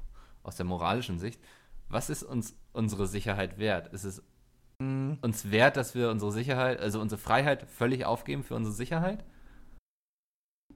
aus 0.43 0.57
der 0.57 0.67
moralischen 0.67 1.19
Sicht, 1.19 1.41
was 1.89 2.11
ist 2.11 2.23
uns 2.23 2.57
unsere 2.73 3.07
Sicherheit 3.07 3.59
wert? 3.59 3.93
Ist 3.93 4.05
es 4.05 4.23
Mhm. 4.81 5.19
uns 5.23 5.51
wert, 5.51 5.77
dass 5.77 5.95
wir 5.95 6.11
unsere 6.11 6.33
Sicherheit, 6.33 6.81
also 6.81 7.01
unsere 7.01 7.21
Freiheit 7.21 7.71
völlig 7.71 8.05
aufgeben 8.05 8.43
für 8.43 8.55
unsere 8.57 8.75
Sicherheit? 8.75 9.25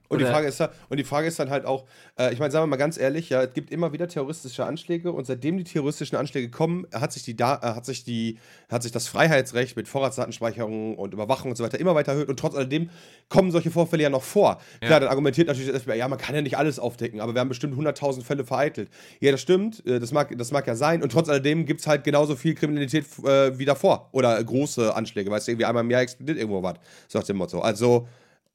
Und 0.08 0.20
die, 0.20 0.24
Frage 0.24 0.46
ist, 0.46 0.60
dann- 0.60 0.70
und 0.88 0.96
die 0.98 1.04
Frage 1.04 1.26
ist 1.26 1.38
dann 1.38 1.50
halt 1.50 1.64
auch, 1.64 1.84
äh, 2.18 2.32
ich 2.32 2.38
meine, 2.38 2.50
sagen 2.50 2.62
wir 2.64 2.68
mal 2.68 2.76
ganz 2.76 2.98
ehrlich, 2.98 3.28
ja, 3.30 3.42
es 3.42 3.54
gibt 3.54 3.70
immer 3.70 3.92
wieder 3.92 4.08
terroristische 4.08 4.64
Anschläge 4.64 5.12
und 5.12 5.26
seitdem 5.26 5.58
die 5.58 5.64
terroristischen 5.64 6.16
Anschläge 6.16 6.50
kommen, 6.50 6.86
hat 6.92 7.12
sich 7.12 7.24
die 7.24 7.36
da, 7.36 7.56
äh, 7.56 7.74
hat 7.74 7.86
sich 7.86 8.04
die, 8.04 8.38
hat 8.68 8.82
sich 8.82 8.92
das 8.92 9.08
Freiheitsrecht 9.08 9.76
mit 9.76 9.88
Vorratsdatenspeicherung 9.88 10.96
und 10.96 11.14
Überwachung 11.14 11.50
und 11.50 11.56
so 11.56 11.64
weiter 11.64 11.80
immer 11.80 11.94
weiter 11.94 12.12
erhöht 12.12 12.28
und 12.28 12.38
trotz 12.38 12.54
alledem 12.54 12.90
kommen 13.28 13.50
solche 13.50 13.70
Vorfälle 13.70 14.04
ja 14.04 14.10
noch 14.10 14.22
vor. 14.22 14.60
Ja. 14.80 14.86
Klar, 14.88 15.00
dann 15.00 15.08
argumentiert 15.08 15.48
natürlich 15.48 15.70
das 15.70 15.82
FBI, 15.82 15.96
ja, 15.98 16.08
man 16.08 16.18
kann 16.18 16.34
ja 16.34 16.42
nicht 16.42 16.56
alles 16.56 16.78
aufdecken, 16.78 17.20
aber 17.20 17.34
wir 17.34 17.40
haben 17.40 17.48
bestimmt 17.48 17.76
100.000 17.76 18.22
Fälle 18.22 18.44
vereitelt. 18.44 18.90
Ja, 19.20 19.32
das 19.32 19.40
stimmt, 19.40 19.84
äh, 19.86 19.98
das 19.98 20.12
mag, 20.12 20.36
das 20.36 20.52
mag 20.52 20.66
ja 20.66 20.74
sein 20.76 21.02
und 21.02 21.12
trotz 21.12 21.28
alledem 21.28 21.66
gibt 21.66 21.80
es 21.80 21.86
halt 21.86 22.04
genauso 22.04 22.36
viel 22.36 22.54
Kriminalität 22.54 23.04
äh, 23.24 23.58
wie 23.58 23.64
davor 23.64 24.08
oder 24.12 24.42
große 24.42 24.94
Anschläge, 24.94 25.30
weißt 25.30 25.48
du, 25.48 25.52
irgendwie 25.52 25.66
einmal 25.66 25.84
im 25.84 25.90
Jahr 25.90 26.02
explodiert 26.02 26.38
irgendwo 26.38 26.62
was, 26.62 26.74
so 27.08 27.18
nach 27.18 27.26
dem 27.26 27.36
Motto. 27.36 27.60
Also 27.60 28.06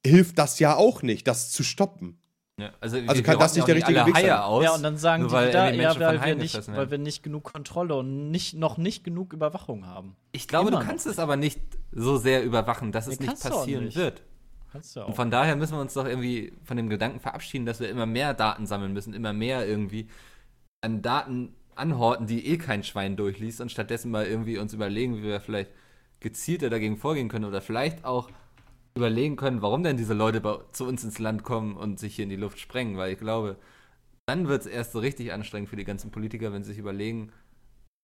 hilft 0.06 0.38
das 0.38 0.58
ja 0.58 0.76
auch 0.76 1.02
nicht, 1.02 1.26
das 1.28 1.50
zu 1.50 1.62
stoppen. 1.62 2.18
Ja, 2.58 2.70
also 2.80 2.96
Also 2.98 3.14
wir 3.14 3.22
kann 3.22 3.38
das 3.38 3.54
nicht 3.54 3.66
der 3.66 3.76
richtige 3.76 4.06
Weg 4.06 4.16
sein. 4.16 4.30
aus. 4.30 4.62
ja, 4.64 4.74
und 4.74 4.82
dann 4.82 4.96
sagen 4.98 5.26
die 5.26 5.32
weil 5.32 5.48
wieder, 5.48 5.66
irgendwie 5.68 5.82
ja, 5.82 5.98
weil 5.98 6.24
wir, 6.24 6.34
nicht, 6.36 6.68
weil 6.76 6.90
wir 6.90 6.98
nicht 6.98 7.22
genug 7.22 7.44
Kontrolle 7.44 7.94
und 7.96 8.30
nicht, 8.30 8.54
noch 8.54 8.76
nicht 8.76 9.04
genug 9.04 9.32
Überwachung 9.32 9.86
haben. 9.86 10.16
Ich 10.32 10.48
glaube, 10.48 10.68
Immer 10.68 10.80
du 10.80 10.86
kannst 10.86 11.06
es 11.06 11.18
aber 11.18 11.36
nicht 11.36 11.60
so 11.92 12.18
sehr 12.18 12.44
überwachen, 12.44 12.92
dass 12.92 13.06
es 13.06 13.18
Nee, 13.20 13.26
nicht 13.26 13.42
passieren 13.42 13.84
nicht. 13.86 13.96
wird. 13.96 14.22
Kannst 14.70 14.96
du 14.96 15.00
Und 15.00 15.12
auch. 15.12 15.16
von 15.16 15.30
daher 15.30 15.56
müssen 15.56 15.74
wir 15.74 15.80
uns 15.80 15.94
doch 15.94 16.06
irgendwie 16.06 16.52
von 16.64 16.76
dem 16.76 16.88
Gedanken 16.88 17.20
verabschieden, 17.20 17.66
dass 17.66 17.80
wir 17.80 17.88
immer 17.88 18.06
mehr 18.06 18.34
Daten 18.34 18.66
sammeln 18.66 18.92
müssen, 18.92 19.12
immer 19.14 19.32
mehr 19.32 19.66
irgendwie 19.66 20.08
an 20.82 21.02
Daten 21.02 21.54
anhorten, 21.74 22.26
die 22.26 22.46
eh 22.46 22.58
kein 22.58 22.82
Schwein 22.84 23.16
durchliest 23.16 23.60
und 23.60 23.70
stattdessen 23.72 24.10
mal 24.10 24.26
irgendwie 24.26 24.58
uns 24.58 24.74
überlegen, 24.74 25.16
wie 25.16 25.22
wir 25.22 25.40
vielleicht 25.40 25.70
gezielter 26.20 26.70
dagegen 26.70 26.96
vorgehen 26.98 27.28
können 27.28 27.46
oder 27.46 27.60
vielleicht 27.62 28.04
auch 28.04 28.30
überlegen 28.94 29.36
können, 29.36 29.62
warum 29.62 29.82
denn 29.82 29.96
diese 29.96 30.14
Leute 30.14 30.40
bei, 30.40 30.58
zu 30.72 30.86
uns 30.86 31.02
ins 31.04 31.18
Land 31.18 31.44
kommen 31.44 31.76
und 31.76 31.98
sich 31.98 32.16
hier 32.16 32.24
in 32.24 32.30
die 32.30 32.36
Luft 32.36 32.58
sprengen, 32.60 32.96
weil 32.96 33.12
ich 33.12 33.18
glaube, 33.18 33.56
dann 34.26 34.48
wird 34.48 34.62
es 34.62 34.66
erst 34.66 34.92
so 34.92 34.98
richtig 34.98 35.32
anstrengend 35.32 35.68
für 35.70 35.76
die 35.76 35.84
ganzen 35.84 36.10
Politiker, 36.10 36.52
wenn 36.52 36.62
sie 36.62 36.70
sich 36.70 36.78
überlegen, 36.78 37.32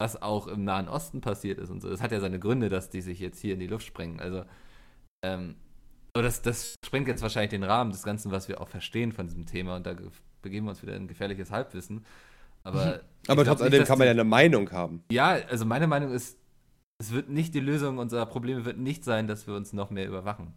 was 0.01 0.21
auch 0.21 0.47
im 0.47 0.65
Nahen 0.65 0.89
Osten 0.89 1.21
passiert 1.21 1.59
ist 1.59 1.71
und 1.71 1.81
so. 1.81 1.91
Das 1.91 2.01
hat 2.01 2.13
ja 2.13 2.21
seine 2.21 2.39
Gründe, 2.39 2.69
dass 2.69 2.91
die 2.91 3.01
sich 3.01 3.21
jetzt 3.21 3.41
hier 3.41 3.55
in 3.55 3.61
die 3.61 3.67
Luft 3.67 3.87
sprengen. 3.87 4.21
Also, 4.21 4.45
ähm, 5.25 5.57
aber 6.15 6.23
das, 6.23 6.43
das 6.43 6.75
sprengt 6.85 7.09
jetzt 7.09 7.23
wahrscheinlich 7.23 7.51
den 7.51 7.65
Rahmen 7.65 7.91
des 7.91 8.03
Ganzen, 8.03 8.33
was 8.33 8.49
wir 8.49 8.61
auch 8.61 8.69
verstehen 8.69 9.13
von 9.13 9.27
diesem 9.27 9.47
Thema 9.47 9.77
und 9.77 9.87
da 9.87 9.95
ge- 9.95 10.09
begeben 10.43 10.67
wir 10.67 10.71
uns 10.71 10.83
wieder 10.83 10.97
in 10.97 11.07
gefährliches 11.07 11.51
Halbwissen. 11.51 12.05
Aber, 12.65 13.01
ich 13.23 13.31
Aber 13.31 13.45
trotz 13.45 13.61
alledem 13.61 13.87
kann 13.87 13.99
man 13.99 14.07
ja 14.07 14.13
eine 14.13 14.25
Meinung 14.25 14.71
haben. 14.73 15.03
Ja, 15.11 15.31
also 15.49 15.65
meine 15.65 15.87
Meinung 15.87 16.13
ist, 16.13 16.39
es 17.01 17.13
wird 17.13 17.29
nicht 17.29 17.55
die 17.55 17.61
Lösung 17.61 17.99
unserer 17.99 18.27
Probleme 18.27 18.65
wird 18.65 18.79
nicht 18.79 19.05
sein, 19.05 19.27
dass 19.27 19.47
wir 19.47 19.55
uns 19.55 19.73
noch 19.73 19.91
mehr 19.91 20.07
überwachen. 20.07 20.55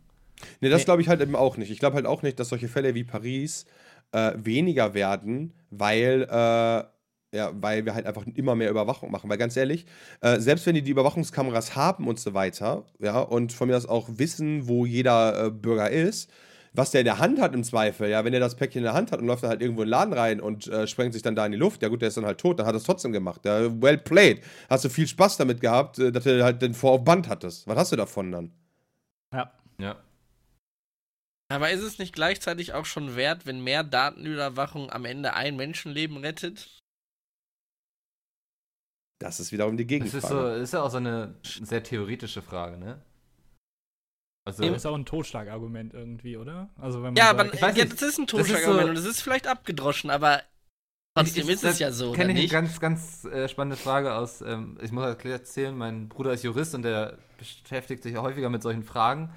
Nee, 0.59 0.69
das 0.69 0.81
Nee. 0.81 0.85
glaube 0.85 1.01
ich 1.01 1.07
halt 1.07 1.21
eben 1.21 1.35
auch 1.35 1.57
nicht. 1.57 1.71
Ich 1.71 1.79
glaube 1.79 1.95
halt 1.95 2.05
auch 2.05 2.21
nicht, 2.23 2.39
dass 2.39 2.49
solche 2.49 2.67
Fälle 2.67 2.95
wie 2.95 3.03
Paris 3.03 3.65
äh, 4.11 4.33
weniger 4.35 4.93
werden, 4.93 5.53
weil, 5.69 6.23
äh, 6.29 6.83
ja, 7.33 7.51
weil 7.53 7.85
wir 7.85 7.95
halt 7.95 8.05
einfach 8.05 8.25
immer 8.35 8.55
mehr 8.55 8.69
Überwachung 8.69 9.09
machen. 9.11 9.29
Weil 9.29 9.37
ganz 9.37 9.55
ehrlich, 9.55 9.85
äh, 10.21 10.39
selbst 10.39 10.65
wenn 10.65 10.75
die 10.75 10.81
die 10.81 10.91
Überwachungskameras 10.91 11.75
haben 11.75 12.07
und 12.07 12.19
so 12.19 12.33
weiter, 12.33 12.85
ja, 12.99 13.19
und 13.19 13.53
von 13.53 13.69
mir 13.69 13.77
aus 13.77 13.85
auch 13.85 14.09
wissen, 14.11 14.67
wo 14.67 14.85
jeder 14.85 15.45
äh, 15.45 15.49
Bürger 15.51 15.89
ist, 15.89 16.29
was 16.73 16.91
der 16.91 17.01
in 17.01 17.05
der 17.05 17.19
Hand 17.19 17.39
hat 17.41 17.53
im 17.53 17.63
Zweifel, 17.63 18.09
ja, 18.09 18.23
wenn 18.23 18.33
er 18.33 18.39
das 18.39 18.55
Päckchen 18.55 18.79
in 18.79 18.83
der 18.85 18.93
Hand 18.93 19.11
hat 19.11 19.19
und 19.19 19.27
läuft 19.27 19.43
dann 19.43 19.49
halt 19.49 19.61
irgendwo 19.61 19.81
in 19.81 19.87
den 19.87 19.91
Laden 19.91 20.13
rein 20.13 20.39
und 20.39 20.67
äh, 20.67 20.87
sprengt 20.87 21.13
sich 21.13 21.21
dann 21.21 21.35
da 21.35 21.45
in 21.45 21.51
die 21.51 21.57
Luft, 21.57 21.81
ja 21.83 21.89
gut, 21.89 22.01
der 22.01 22.07
ist 22.09 22.15
dann 22.17 22.25
halt 22.25 22.37
tot, 22.39 22.59
dann 22.59 22.65
hat 22.65 22.73
er 22.73 22.77
es 22.77 22.83
trotzdem 22.83 23.11
gemacht. 23.11 23.41
Ja, 23.45 23.69
well 23.81 23.97
played. 23.97 24.41
Hast 24.69 24.85
du 24.85 24.89
viel 24.89 25.07
Spaß 25.07 25.37
damit 25.37 25.59
gehabt, 25.61 25.99
äh, 25.99 26.11
dass 26.11 26.23
du 26.23 26.43
halt 26.43 26.61
den 26.61 26.73
Vor 26.73 26.91
auf 26.91 27.03
Band 27.03 27.27
hattest. 27.27 27.67
Was 27.67 27.77
hast 27.77 27.91
du 27.91 27.95
davon 27.97 28.31
dann? 28.31 28.51
Ja. 29.33 29.51
Ja. 29.79 29.95
Aber 31.51 31.69
ist 31.71 31.81
es 31.81 31.99
nicht 31.99 32.13
gleichzeitig 32.15 32.73
auch 32.73 32.85
schon 32.85 33.15
wert, 33.15 33.45
wenn 33.45 33.63
mehr 33.63 33.83
Datenüberwachung 33.83 34.89
am 34.91 35.05
Ende 35.05 35.33
ein 35.33 35.55
Menschenleben 35.55 36.17
rettet? 36.17 36.67
Das 39.19 39.39
ist 39.39 39.51
wiederum 39.51 39.77
die 39.77 39.85
Das 39.99 40.13
ist, 40.13 40.27
so, 40.27 40.35
Gegenfrage. 40.35 40.61
ist 40.61 40.73
ja 40.73 40.81
auch 40.81 40.89
so 40.89 40.97
eine 40.97 41.35
sehr 41.43 41.83
theoretische 41.83 42.41
Frage, 42.41 42.77
ne? 42.77 43.01
Also, 44.45 44.63
Das 44.63 44.77
ist 44.77 44.85
auch 44.85 44.95
ein 44.95 45.05
Totschlagargument 45.05 45.93
irgendwie, 45.93 46.37
oder? 46.37 46.69
Also 46.77 47.03
wenn 47.03 47.13
man 47.13 47.23
Ja, 47.23 47.29
sagt, 47.29 47.39
aber 47.41 47.53
ich 47.53 47.61
weiß 47.61 47.75
ja, 47.77 47.85
das 47.85 48.01
ist 48.01 48.17
ein 48.17 48.27
das 48.33 48.49
ist 48.49 48.51
Totschlagargument 48.53 48.65
so- 48.65 48.89
und 48.89 48.95
das 48.95 49.05
ist 49.05 49.21
vielleicht 49.21 49.47
abgedroschen, 49.47 50.09
aber 50.09 50.41
trotzdem 51.15 51.49
ist 51.49 51.63
es 51.63 51.79
ja 51.79 51.91
so, 51.91 52.11
oder 52.11 52.17
kenne 52.17 52.31
ich 52.31 52.37
eine 52.37 52.43
nicht? 52.43 52.53
ganz, 52.53 52.79
ganz 52.79 53.25
äh, 53.25 53.47
spannende 53.49 53.77
Frage 53.77 54.13
aus, 54.15 54.41
ähm, 54.41 54.77
ich 54.81 54.91
muss 54.91 55.03
halt 55.03 55.23
erzählen, 55.25 55.77
mein 55.77 56.09
Bruder 56.09 56.33
ist 56.33 56.43
Jurist 56.43 56.75
und 56.75 56.83
der 56.83 57.17
beschäftigt 57.37 58.03
sich 58.03 58.15
häufiger 58.17 58.49
mit 58.49 58.61
solchen 58.63 58.83
Fragen. 58.83 59.31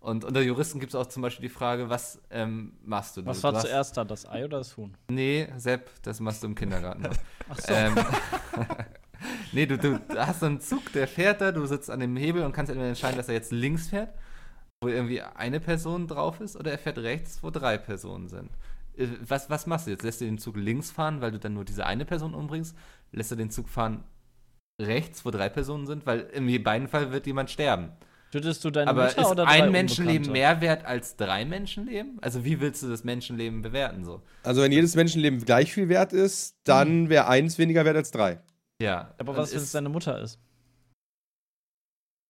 Und 0.00 0.24
unter 0.24 0.40
Juristen 0.40 0.80
gibt 0.80 0.94
es 0.94 0.98
auch 0.98 1.06
zum 1.06 1.22
Beispiel 1.22 1.42
die 1.48 1.54
Frage, 1.54 1.90
was 1.90 2.20
ähm, 2.30 2.72
machst 2.82 3.16
du? 3.18 3.26
Was 3.26 3.42
war 3.42 3.52
hast- 3.52 3.62
zuerst 3.66 3.96
da, 3.98 4.04
das 4.04 4.26
Ei 4.26 4.44
oder 4.46 4.58
das 4.58 4.74
Huhn? 4.76 4.94
Nee, 5.10 5.46
Sepp, 5.58 5.90
das 6.02 6.20
machst 6.20 6.42
du 6.42 6.46
im 6.46 6.54
Kindergarten. 6.54 7.02
Ach 7.50 7.58
so. 7.58 7.72
ähm, 7.74 7.94
nee, 9.52 9.66
du, 9.66 9.76
du 9.76 9.98
hast 10.16 10.40
so 10.40 10.46
einen 10.46 10.60
Zug, 10.60 10.90
der 10.92 11.06
fährt 11.06 11.40
da, 11.42 11.52
du 11.52 11.66
sitzt 11.66 11.90
an 11.90 12.00
dem 12.00 12.16
Hebel 12.16 12.42
und 12.44 12.52
kannst 12.52 12.70
entweder 12.70 12.88
entscheiden, 12.88 13.18
dass 13.18 13.28
er 13.28 13.34
jetzt 13.34 13.52
links 13.52 13.88
fährt, 13.88 14.14
wo 14.82 14.88
irgendwie 14.88 15.20
eine 15.20 15.60
Person 15.60 16.06
drauf 16.06 16.40
ist, 16.40 16.56
oder 16.56 16.70
er 16.72 16.78
fährt 16.78 16.98
rechts, 16.98 17.42
wo 17.42 17.50
drei 17.50 17.76
Personen 17.76 18.28
sind. 18.28 18.50
Äh, 18.96 19.06
Was, 19.26 19.50
was 19.50 19.66
machst 19.66 19.86
du 19.86 19.90
jetzt? 19.90 20.02
Lässt 20.02 20.22
du 20.22 20.24
den 20.24 20.38
Zug 20.38 20.56
links 20.56 20.90
fahren, 20.90 21.20
weil 21.20 21.32
du 21.32 21.38
dann 21.38 21.52
nur 21.52 21.66
diese 21.66 21.84
eine 21.84 22.06
Person 22.06 22.34
umbringst? 22.34 22.74
Lässt 23.12 23.32
du 23.32 23.36
den 23.36 23.50
Zug 23.50 23.68
fahren 23.68 24.04
rechts, 24.80 25.26
wo 25.26 25.30
drei 25.30 25.50
Personen 25.50 25.86
sind? 25.86 26.06
Weil 26.06 26.20
in 26.20 26.62
beiden 26.62 26.88
Fall 26.88 27.12
wird 27.12 27.26
jemand 27.26 27.50
sterben. 27.50 27.90
Tötest 28.30 28.64
du 28.64 28.70
deine 28.70 28.88
Aber 28.90 29.06
Mutter 29.06 29.20
ist 29.22 29.26
oder 29.26 29.46
ein 29.48 29.72
Menschenleben 29.72 30.30
mehr 30.30 30.60
wert 30.60 30.84
als 30.84 31.16
drei 31.16 31.44
Menschenleben? 31.44 32.18
Also 32.20 32.44
wie 32.44 32.60
willst 32.60 32.82
du 32.82 32.88
das 32.88 33.02
Menschenleben 33.02 33.60
bewerten 33.62 34.04
so? 34.04 34.22
Also, 34.44 34.62
wenn 34.62 34.70
jedes 34.70 34.94
Menschenleben 34.94 35.44
gleich 35.44 35.72
viel 35.72 35.88
wert 35.88 36.12
ist, 36.12 36.56
dann 36.64 37.08
wäre 37.08 37.26
eins 37.26 37.58
weniger 37.58 37.84
wert 37.84 37.96
als 37.96 38.12
drei. 38.12 38.38
Ja. 38.80 39.14
Aber 39.18 39.36
was, 39.36 39.50
wenn 39.50 39.56
ist- 39.58 39.64
es 39.64 39.72
deine 39.72 39.88
Mutter 39.88 40.20
ist? 40.22 40.38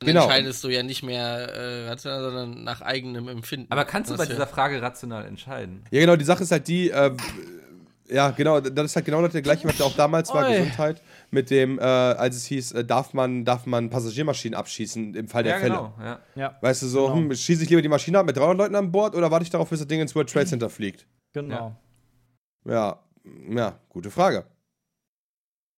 Dann 0.01 0.07
Genau. 0.07 0.23
entscheidest 0.25 0.65
du 0.65 0.69
ja 0.71 0.83
nicht 0.83 1.03
mehr 1.03 1.23
äh, 1.23 1.89
rational, 1.91 2.23
sondern 2.23 2.65
nach 2.65 2.81
eigenem 2.81 3.29
Empfinden. 3.29 3.71
Aber 3.71 3.85
kannst 3.85 4.11
du 4.11 4.17
bei 4.17 4.25
dieser 4.25 4.47
Frage 4.47 4.81
rational 4.81 5.27
entscheiden? 5.27 5.85
Ja, 5.91 6.01
genau, 6.01 6.17
die 6.17 6.25
Sache 6.25 6.43
ist 6.45 6.51
halt 6.53 6.67
die, 6.69 6.89
äh, 6.89 7.15
ja, 8.13 8.31
genau, 8.31 8.61
das 8.61 8.85
ist 8.87 8.97
halt 8.97 9.05
genau 9.07 9.27
das 9.27 9.43
gleiche, 9.43 9.67
was 9.69 9.79
ja 9.79 9.85
auch 9.85 9.95
damals 9.97 10.29
war, 10.35 10.45
Oi. 10.47 10.53
Gesundheit, 10.59 11.03
mit 11.31 11.51
dem, 11.51 11.79
äh, 11.79 11.83
als 11.83 12.37
es 12.37 12.45
hieß, 12.47 12.73
äh, 12.73 12.85
darf 12.85 13.13
man, 13.15 13.45
darf 13.45 13.67
man 13.67 13.89
Passagiermaschinen 13.91 14.55
abschießen 14.59 15.15
im 15.15 15.29
Fall 15.29 15.43
der 15.45 15.59
Fälle. 15.59 15.75
genau. 15.77 15.95
Ja. 16.03 16.19
Ja, 16.35 16.59
Weißt 16.61 16.83
du, 16.83 16.87
so, 16.87 17.07
Genau. 17.07 17.17
hm, 17.17 17.35
schieße 17.35 17.63
ich 17.65 17.71
lieber 17.71 17.83
die 17.83 17.89
Maschine 17.89 18.19
ab 18.19 18.27
mit 18.27 18.37
300 18.37 18.59
Leuten 18.59 18.75
an 18.75 18.91
Bord 18.93 19.15
oder 19.15 19.31
warte 19.31 19.45
ich 19.45 19.51
darauf, 19.51 19.71
bis 19.71 19.79
das 19.81 19.89
Ding 19.89 20.01
ins 20.01 20.15
World 20.15 20.31
Trade 20.31 20.47
Center 20.47 20.69
fliegt? 20.71 21.07
genau. 21.33 21.77
Ja, 22.65 22.99
ja, 23.49 23.79
gute 23.89 24.11
Frage. 24.11 24.45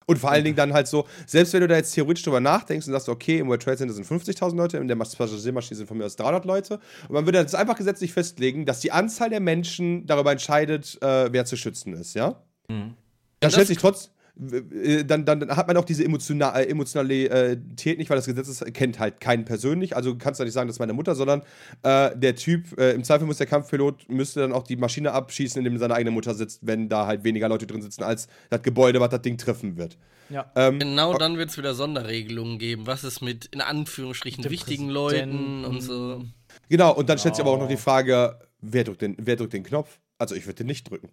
Und 0.07 0.19
vor 0.19 0.31
allen 0.31 0.45
Dingen 0.45 0.57
dann 0.57 0.73
halt 0.73 0.89
so, 0.89 1.07
selbst 1.27 1.53
wenn 1.53 1.61
du 1.61 1.69
da 1.69 1.77
jetzt 1.77 1.93
theoretisch 1.95 2.25
drüber 2.25 2.41
nachdenkst 2.41 2.87
und 2.87 2.93
sagst, 2.93 3.09
okay, 3.09 3.39
im 3.39 3.49
World 3.49 3.63
Trade 3.63 3.77
Center 3.79 3.95
sind 3.95 4.07
50.000 4.07 4.57
Leute, 4.57 4.77
in 4.79 4.89
der 4.89 4.97
Passagiermaschine 4.97 5.77
sind 5.77 5.87
von 5.87 5.99
mir 5.99 6.05
aus 6.07 6.17
300 6.17 6.45
Leute, 6.45 6.75
und 7.09 7.13
man 7.15 7.25
würde 7.27 7.39
jetzt 7.39 7.55
einfach 7.55 7.77
gesetzlich 7.77 8.13
festlegen, 8.13 8.67
dass 8.67 8.81
die 8.81 8.93
Anzahl 8.93 9.31
der 9.31 9.41
Menschen 9.41 10.07
darüber 10.07 10.33
entscheidet, 10.33 10.99
äh, 11.03 11.33
wer 11.33 11.45
zu 11.45 11.57
schützen 11.57 11.95
ist, 11.95 12.15
ja? 12.15 12.43
Mhm. 12.69 12.95
Dann 13.41 13.49
das- 13.49 13.53
stellt 13.55 13.69
sich 13.69 13.79
trotz, 13.79 14.07
äh, 14.07 14.09
dann, 14.35 15.25
dann 15.27 15.57
hat 15.57 15.67
man 15.69 15.77
auch 15.77 15.85
diese 15.85 16.05
Emotiona 16.05 16.59
äh, 16.59 16.65
Emotionalität 16.69 17.99
nicht, 17.99 18.09
weil 18.09 18.17
das 18.17 18.27
Gesetz 18.27 18.49
ist, 18.49 18.65
kennt 18.75 18.99
halt 18.99 19.21
keinen 19.21 19.45
persönlich. 19.45 19.95
Also 19.95 20.13
du 20.13 20.19
kannst 20.19 20.41
ja 20.41 20.45
nicht 20.45 20.55
sagen, 20.55 20.69
das 20.69 20.77
ist 20.77 20.81
meine 20.81 20.95
Mutter, 20.95 21.15
sondern 21.15 21.43
äh, 21.83 22.17
der 22.17 22.35
Typ, 22.35 22.79
äh, 22.79 22.93
im 22.93 23.05
Zweifel 23.05 23.27
muss 23.27 23.37
der 23.39 23.47
Kampfpilot, 23.47 24.09
müsste 24.09 24.41
dann 24.41 24.53
auch 24.53 24.63
die 24.65 24.77
Maschine 24.77 25.13
abschießen, 25.13 25.59
indem 25.59 25.79
seine 25.79 25.95
eigene 25.95 26.11
Mutter 26.11 26.35
sitzt, 26.35 26.61
wenn 26.67 26.89
da 26.89 27.07
halt 27.07 27.25
weniger 27.25 27.49
Leute 27.49 27.67
drin 27.67 27.83
sitzen, 27.83 28.03
als 28.03 28.27
das 28.49 28.63
Gebäude, 28.63 29.01
was 29.01 29.11
das 29.11 29.23
Ding 29.23 29.37
treffen 29.37 29.77
wird. 29.77 29.99
Ja. 30.31 30.51
Ähm, 30.57 30.79
Genau 30.79 31.17
dann 31.19 31.37
wird 31.37 31.51
es 31.51 31.59
wieder 31.59 31.75
Sonderregelungen 31.75 32.59
geben. 32.59 32.87
Was 32.87 33.05
ist 33.05 33.21
mit, 33.21 33.47
in 33.47 33.61
Anführungsstrichen, 33.61 34.43
Dem 34.43 34.51
wichtigen. 34.51 34.89
Leuten 34.89 35.65
und 35.67 35.83
so. 35.83 36.25
genau, 36.71 36.95
und 36.95 37.09
dann 37.11 37.19
stellt 37.19 37.37
sich 37.37 37.43
aber 37.43 37.51
auch 37.51 37.59
noch 37.59 37.69
Genau. 37.69 37.77
die 37.77 37.83
Frage, 37.83 38.39
wer 38.63 38.85
drückt 38.85 39.03
den, 39.03 39.17
wer 39.19 39.37
drückt 39.37 39.53
den 39.53 39.63
Knopf? 39.63 39.99
Also 40.19 40.35
ich 40.35 40.47
würde 40.47 40.57
den 40.57 40.69
nicht 40.69 40.89
drücken. 40.89 41.11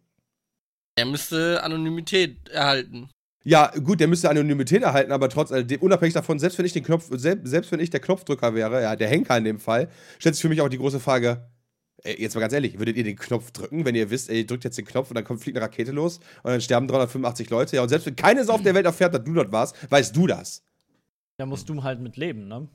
Er 0.99 1.05
müsste 1.05 1.63
Anonymität 1.63 2.49
erhalten. 2.49 3.09
Ja, 3.45 3.71
gut, 3.84 3.99
der 4.01 4.07
müsste 4.07 4.30
Anonymität 4.30 4.84
erhalten, 4.84 5.11
aber 5.13 5.30
trotz 5.30 5.51
alledem, 5.51 5.80
unabhängig 5.81 6.13
davon, 6.13 6.39
selbst 6.39 6.57
wenn 6.57 6.65
ich 6.65 6.73
den 6.73 6.84
Knopf, 6.84 7.07
selbst, 7.11 7.47
selbst 7.49 7.71
wenn 7.71 7.80
ich 7.80 7.89
der 7.89 8.01
Knopfdrücker 8.01 8.53
wäre, 8.53 8.81
ja, 8.81 8.95
der 8.97 9.07
Henker 9.07 9.38
in 9.38 9.45
dem 9.45 9.59
Fall, 9.59 9.89
stellt 10.19 10.35
sich 10.35 10.41
für 10.41 10.49
mich 10.49 10.59
auch 10.61 10.67
die 10.67 10.77
große 10.77 10.99
Frage, 10.99 11.49
ey, 12.03 12.21
jetzt 12.21 12.35
mal 12.35 12.41
ganz 12.41 12.51
ehrlich, 12.53 12.77
würdet 12.80 12.97
ihr 12.97 13.05
den 13.05 13.15
Knopf 13.15 13.51
drücken, 13.51 13.85
wenn 13.85 13.95
ihr 13.95 14.09
wisst, 14.09 14.30
ey, 14.30 14.39
ihr 14.39 14.45
drückt 14.47 14.65
jetzt 14.65 14.77
den 14.77 14.85
Knopf 14.85 15.09
und 15.09 15.15
dann 15.15 15.23
kommt, 15.23 15.41
fliegt 15.41 15.57
eine 15.57 15.65
Rakete 15.65 15.91
los 15.93 16.17
und 16.43 16.51
dann 16.51 16.59
sterben 16.61 16.88
385 16.89 17.49
Leute, 17.49 17.77
ja, 17.77 17.81
und 17.81 17.89
selbst 17.89 18.05
wenn 18.07 18.15
keine 18.17 18.43
Sau 18.43 18.53
auf 18.55 18.61
der 18.61 18.73
Welt 18.76 18.85
erfährt, 18.85 19.13
dass 19.13 19.23
du 19.23 19.34
dort 19.34 19.51
warst, 19.53 19.76
weißt 19.89 20.13
du 20.15 20.27
das. 20.27 20.61
Da 21.38 21.45
musst 21.45 21.69
du 21.69 21.81
halt 21.81 22.01
mit 22.01 22.17
leben, 22.17 22.49
ne? 22.49 22.67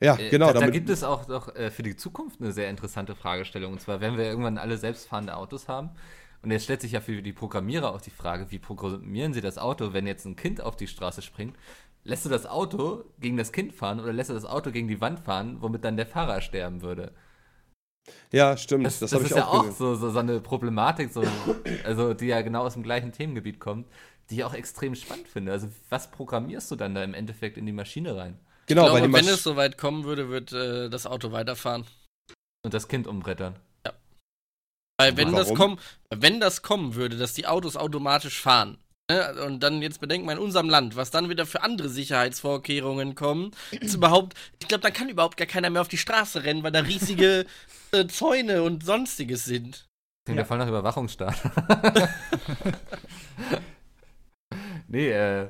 Ja, 0.00 0.16
Äh, 0.18 0.28
genau. 0.30 0.46
Da, 0.48 0.52
da 0.52 0.60
damit- 0.60 0.74
gibt 0.74 0.88
es 0.90 1.02
auch 1.02 1.24
doch 1.24 1.54
äh, 1.56 1.70
für 1.72 1.82
die 1.82 1.96
Zukunft 1.96 2.40
eine 2.40 2.52
sehr 2.52 2.70
interessante 2.70 3.16
Fragestellung. 3.16 3.72
Und 3.72 3.80
zwar, 3.80 4.00
wenn 4.00 4.16
wir 4.16 4.24
irgendwann 4.24 4.58
alle 4.58 4.76
selbstfahrende 4.78 5.34
Autos 5.34 5.66
haben. 5.68 5.90
Und 6.46 6.52
jetzt 6.52 6.62
stellt 6.62 6.80
sich 6.80 6.92
ja 6.92 7.00
für 7.00 7.22
die 7.22 7.32
Programmierer 7.32 7.92
auch 7.92 8.00
die 8.00 8.10
Frage, 8.10 8.52
wie 8.52 8.60
programmieren 8.60 9.34
sie 9.34 9.40
das 9.40 9.58
Auto, 9.58 9.92
wenn 9.92 10.06
jetzt 10.06 10.26
ein 10.26 10.36
Kind 10.36 10.60
auf 10.60 10.76
die 10.76 10.86
Straße 10.86 11.20
springt? 11.20 11.56
Lässt 12.04 12.24
du 12.24 12.28
das 12.28 12.46
Auto 12.46 13.02
gegen 13.18 13.36
das 13.36 13.50
Kind 13.50 13.74
fahren 13.74 13.98
oder 13.98 14.12
lässt 14.12 14.30
du 14.30 14.34
das 14.34 14.44
Auto 14.44 14.70
gegen 14.70 14.86
die 14.86 15.00
Wand 15.00 15.18
fahren, 15.18 15.56
womit 15.60 15.84
dann 15.84 15.96
der 15.96 16.06
Fahrer 16.06 16.40
sterben 16.40 16.82
würde? 16.82 17.12
ja, 18.30 18.56
stimmt, 18.56 18.86
Das, 18.86 19.00
das, 19.00 19.10
das, 19.10 19.22
ist 19.22 19.30
ich 19.32 19.36
ja 19.36 19.48
auch 19.48 19.66
auch 19.66 19.72
so, 19.72 19.96
so, 19.96 20.10
so 20.10 20.20
eine 20.20 20.38
Problematik, 20.38 21.12
so, 21.12 21.24
also 21.84 22.14
die 22.14 22.26
ja 22.26 22.42
genau 22.42 22.62
aus 22.62 22.74
dem 22.74 22.84
gleichen 22.84 23.10
Themengebiet 23.10 23.58
kommt, 23.58 23.88
die 24.30 24.36
ich 24.36 24.44
auch 24.44 24.54
extrem 24.54 24.94
spannend 24.94 25.26
finde. 25.26 25.50
Also 25.50 25.66
was 25.90 26.12
programmierst 26.12 26.70
du 26.70 26.76
dann 26.76 26.94
da 26.94 27.02
im 27.02 27.14
Endeffekt 27.14 27.58
in 27.58 27.66
die 27.66 27.72
Maschine 27.72 28.16
rein? 28.16 28.38
Genau, 28.66 28.82
ich 28.82 28.86
glaube, 28.86 29.00
weil 29.00 29.08
die 29.08 29.14
wenn 29.14 29.34
es 29.34 29.42
soweit 29.42 29.78
kommen 29.78 30.04
würde, 30.04 30.28
wird 30.28 30.52
äh, 30.52 30.88
das 30.90 31.08
Auto 31.08 31.32
weiterfahren. 31.32 31.86
Und 32.64 32.72
das 32.72 32.86
Kind 32.86 33.08
umbrettern. 33.08 33.56
Weil 34.98 35.16
wenn 35.16 35.32
das, 35.32 35.48
Warum? 35.48 35.56
kommen, 35.56 35.78
wenn 36.10 36.40
das 36.40 36.62
kommen 36.62 36.94
würde, 36.94 37.16
dass 37.16 37.34
die 37.34 37.46
Autos 37.46 37.76
automatisch 37.76 38.40
fahren, 38.40 38.78
ne, 39.10 39.44
und 39.44 39.60
dann 39.60 39.82
jetzt 39.82 40.00
bedenken 40.00 40.26
wir 40.26 40.32
in 40.32 40.38
unserem 40.38 40.68
Land, 40.68 40.96
was 40.96 41.10
dann 41.10 41.28
wieder 41.28 41.44
für 41.44 41.62
andere 41.62 41.88
Sicherheitsvorkehrungen 41.88 43.14
kommen, 43.14 43.50
ist 43.80 43.94
überhaupt, 43.96 44.34
ich 44.60 44.68
glaube, 44.68 44.82
dann 44.82 44.92
kann 44.92 45.08
überhaupt 45.08 45.36
gar 45.36 45.46
keiner 45.46 45.70
mehr 45.70 45.82
auf 45.82 45.88
die 45.88 45.98
Straße 45.98 46.44
rennen, 46.44 46.62
weil 46.62 46.72
da 46.72 46.80
riesige 46.80 47.44
äh, 47.92 48.06
Zäune 48.06 48.62
und 48.62 48.84
sonstiges 48.84 49.44
sind. 49.44 49.86
Klingt 50.24 50.38
ja. 50.38 50.44
voll 50.44 50.58
nach 50.58 50.68
Überwachungsstaat. 50.68 51.36
nee, 54.88 55.10
äh. 55.10 55.48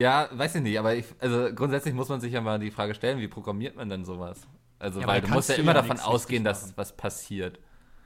Ja, 0.00 0.28
weiß 0.30 0.54
ich 0.54 0.62
nicht, 0.62 0.78
aber 0.78 0.94
ich, 0.94 1.06
also 1.18 1.52
grundsätzlich 1.52 1.92
muss 1.92 2.08
man 2.08 2.20
sich 2.20 2.32
ja 2.32 2.40
mal 2.40 2.60
die 2.60 2.70
Frage 2.70 2.94
stellen, 2.94 3.18
wie 3.18 3.26
programmiert 3.26 3.74
man 3.74 3.88
denn 3.88 4.04
sowas? 4.04 4.46
Also, 4.78 5.00
Ja, 5.00 5.08
weil 5.08 5.20
da 5.20 5.26
du 5.26 5.32
musst 5.32 5.48
ja 5.48 5.56
immer 5.56 5.74
davon 5.74 5.98
ausgehen, 5.98 6.44
dass 6.44 6.76
was 6.76 6.96
passiert. 6.96 7.58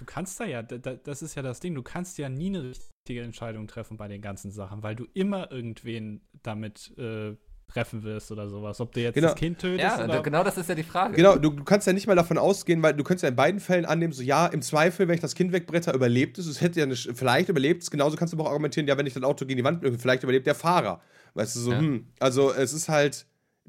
Du 0.03 0.07
kannst 0.07 0.41
da 0.41 0.45
ja, 0.45 0.63
da, 0.63 0.79
da, 0.79 0.95
das 0.95 1.23
ist 1.23 1.37
ja 1.37 1.43
das 1.43 1.61
Ding, 1.61 1.77
du 1.77 1.83
kannst 1.83 2.19
ja 2.19 2.29
nie 2.29 2.49
eine 2.49 2.65
richtige 2.65 3.23
Entscheidung 3.23 3.69
treffen 3.69 3.97
bei 3.97 4.09
den 4.09 4.21
ganzen 4.21 4.51
Sachen, 4.51 4.83
weil 4.83 4.97
du 4.97 5.07
immer 5.15 5.53
irgendwen 5.53 6.23
damit 6.43 6.93
äh, 6.99 7.37
treffen 7.69 8.03
wirst 8.03 8.33
oder 8.33 8.49
sowas. 8.49 8.81
Ob 8.81 8.91
du 8.93 9.01
jetzt 9.01 9.15
Genau. 9.15 9.29
das 9.29 9.37
Kind 9.37 9.61
tötest 9.61 9.81
Ja, 9.99 10.05
oder. 10.05 10.21
genau 10.23 10.43
das 10.43 10.59
ist 10.59 10.69
ja 10.69 10.75
die 10.75 10.83
Frage. 10.83 11.15
Genau, 11.15 11.37
du, 11.37 11.51
du 11.51 11.63
kannst 11.63 11.87
ja 11.87 11.93
nicht 11.93 12.09
mal 12.09 12.17
davon 12.17 12.37
ausgehen, 12.37 12.83
weil 12.83 12.95
du 12.95 13.05
könntest 13.05 13.23
ja 13.23 13.29
in 13.29 13.37
beiden 13.37 13.61
Fällen 13.61 13.85
annehmen, 13.85 14.13
so 14.13 14.25
ja, 14.25 14.49
im 14.49 14.61
Zweifel, 14.61 15.07
wenn 15.07 15.15
ich 15.15 15.21
das 15.21 15.37
Kind 15.37 15.53
wegbretter, 15.53 15.95
überlebt 15.95 16.37
es. 16.37 16.47
Es 16.47 16.61
hätte 16.61 16.81
ja 16.81 16.87
nicht, 16.87 17.09
vielleicht 17.15 17.49
überlebt 17.49 17.85
es. 17.85 17.91
Genauso 17.93 18.17
kannst 18.17 18.35
du 18.35 18.37
aber 18.37 18.47
auch 18.47 18.51
argumentieren, 18.51 18.89
ja, 18.89 18.99
wenn 18.99 19.07
ich 19.07 19.15
das 19.15 19.23
Auto 19.23 19.47
gegen 19.47 19.59
die 19.59 19.65
Wand 19.65 19.85
vielleicht 20.01 20.25
überlebt 20.25 20.49
der 20.49 20.57
Fahrer. 20.57 21.01
Weißt 21.35 21.55
du, 21.55 21.61
so, 21.61 21.71
Ja. 21.73 21.79
hm. 21.79 22.09
Also 22.19 22.53
es 22.53 22.73
ist 22.73 22.89
halt, 22.89 23.25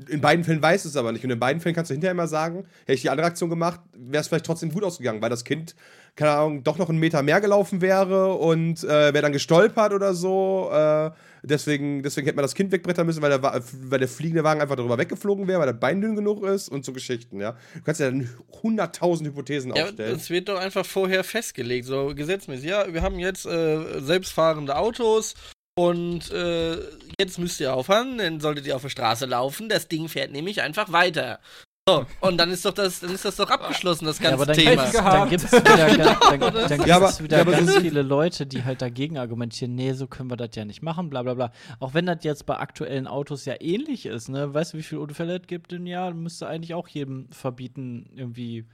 in 0.10 0.22
beiden 0.22 0.44
Fällen 0.44 0.62
weiß 0.62 0.86
es 0.86 0.98
aber 0.98 1.12
nicht. 1.12 1.24
Und 1.24 1.30
in 1.30 1.40
beiden 1.40 1.62
Fällen 1.62 1.76
kannst 1.76 1.92
du 1.92 1.94
hinterher 1.94 2.12
immer 2.14 2.28
sagen, 2.28 2.66
hätte 2.82 2.94
ich 2.94 3.02
die 3.04 3.12
andere 3.12 3.28
Aktion 3.28 3.50
gemacht, 3.52 3.80
wäre 3.96 4.22
es 4.22 4.28
vielleicht 4.28 4.46
trotzdem 4.46 4.72
gut 4.72 4.84
ausgegangen, 4.84 5.22
weil 5.22 5.30
das 5.30 5.44
Kind, 5.44 5.76
keine 6.16 6.32
Ahnung, 6.32 6.64
doch 6.64 6.78
noch 6.78 6.90
einen 6.90 7.00
Meter 7.00 7.24
mehr 7.24 7.42
gelaufen 7.42 7.82
wäre 7.82 8.34
und 8.36 8.84
äh, 8.84 8.88
wäre 9.14 9.22
dann 9.24 9.34
gestolpert 9.34 9.94
oder 9.94 10.14
so. 10.14 10.70
Äh, 10.72 11.10
deswegen, 11.42 12.04
deswegen 12.04 12.28
hätte 12.28 12.36
man 12.36 12.44
das 12.44 12.54
Kind 12.54 12.72
wegbrettern 12.72 13.06
müssen, 13.08 13.22
weil 13.24 13.32
der, 13.32 13.42
weil 13.42 14.00
der 14.00 14.08
fliegende 14.08 14.44
Wagen 14.44 14.62
einfach 14.62 14.76
darüber 14.76 14.98
weggeflogen 14.98 15.48
wäre, 15.48 15.60
weil 15.60 15.72
das 15.72 15.80
Bein 15.80 16.02
dünn 16.02 16.16
genug 16.16 16.44
ist 16.46 16.70
und 16.70 16.86
so 16.86 16.94
Geschichten, 16.94 17.40
ja. 17.40 17.58
Du 17.74 17.82
kannst 17.82 18.00
ja 18.00 18.12
dann 18.12 18.30
hunderttausend 18.62 19.28
Hypothesen 19.30 19.74
Ja, 19.76 19.86
aufstellen. 19.86 20.16
es 20.16 20.30
wird 20.30 20.50
doch 20.50 20.60
einfach 20.60 20.86
vorher 20.86 21.24
festgelegt, 21.24 21.88
so 21.88 22.14
gesetzmäßig. 22.14 22.70
Ja, 22.70 22.94
wir 22.94 23.02
haben 23.02 23.18
jetzt 23.18 23.46
äh, 23.48 24.00
selbstfahrende 24.00 24.76
Autos 24.76 25.34
und 25.76 26.30
äh, 26.32 26.78
jetzt 27.20 27.40
müsst 27.40 27.60
ihr 27.60 27.74
aufhören, 27.74 28.20
dann 28.20 28.40
solltet 28.40 28.68
ihr 28.68 28.76
auf 28.76 28.84
der 28.84 28.90
Straße 28.90 29.26
laufen. 29.26 29.68
Das 29.68 29.88
Ding 29.88 30.08
fährt 30.10 30.32
nämlich 30.32 30.62
einfach 30.62 30.92
weiter. 30.92 31.40
So, 31.86 32.06
und 32.22 32.38
dann 32.38 32.50
ist 32.50 32.64
doch 32.64 32.72
das, 32.74 33.02
dann 33.02 33.10
ist 33.14 33.26
das 33.26 33.36
doch 33.36 33.50
abgeschlossen, 33.50 34.06
das 34.06 34.18
Ja, 34.20 34.30
ganze 34.30 34.36
aber 34.36 34.46
dann 34.46 34.56
Thema. 34.56 34.84
gibt's, 34.86 35.02
dann 35.04 35.30
gibt's 35.30 35.52
wieder, 35.52 35.98
ganz, 35.98 36.20
dann, 36.30 36.40
dann 36.40 36.68
gibt's 36.70 36.86
Ja, 36.88 36.96
aber- 36.96 37.20
wieder 37.20 37.38
ja, 37.40 37.44
ganz 37.44 37.76
viele 37.76 38.02
Leute, 38.04 38.46
die 38.46 38.64
halt 38.64 38.82
dagegen 38.82 39.18
argumentieren, 39.18 39.76
nee, 39.76 39.92
so 39.92 40.08
können 40.08 40.30
wir 40.32 40.38
das 40.38 40.52
ja 40.56 40.64
nicht 40.64 40.82
machen, 40.82 41.10
bla 41.10 41.24
bla 41.24 41.34
bla. 41.34 41.52
Auch 41.82 41.94
wenn 41.94 42.06
das 42.06 42.20
jetzt 42.24 42.46
bei 42.46 42.56
aktuellen 42.58 43.06
Autos 43.06 43.44
ja 43.44 43.56
ähnlich 43.60 44.06
ist, 44.06 44.30
ne? 44.30 44.54
Weißt 44.54 44.74
du, 44.74 44.78
wie 44.78 44.84
viele 44.84 45.02
Unfälle 45.02 45.36
es 45.42 45.46
gibt 45.46 45.74
im 45.74 45.86
Jahr? 45.86 46.14
Müsste 46.14 46.48
eigentlich 46.48 46.74
auch 46.74 46.88
jedem 46.88 47.28
verbieten, 47.32 48.10
irgendwie 48.16 48.66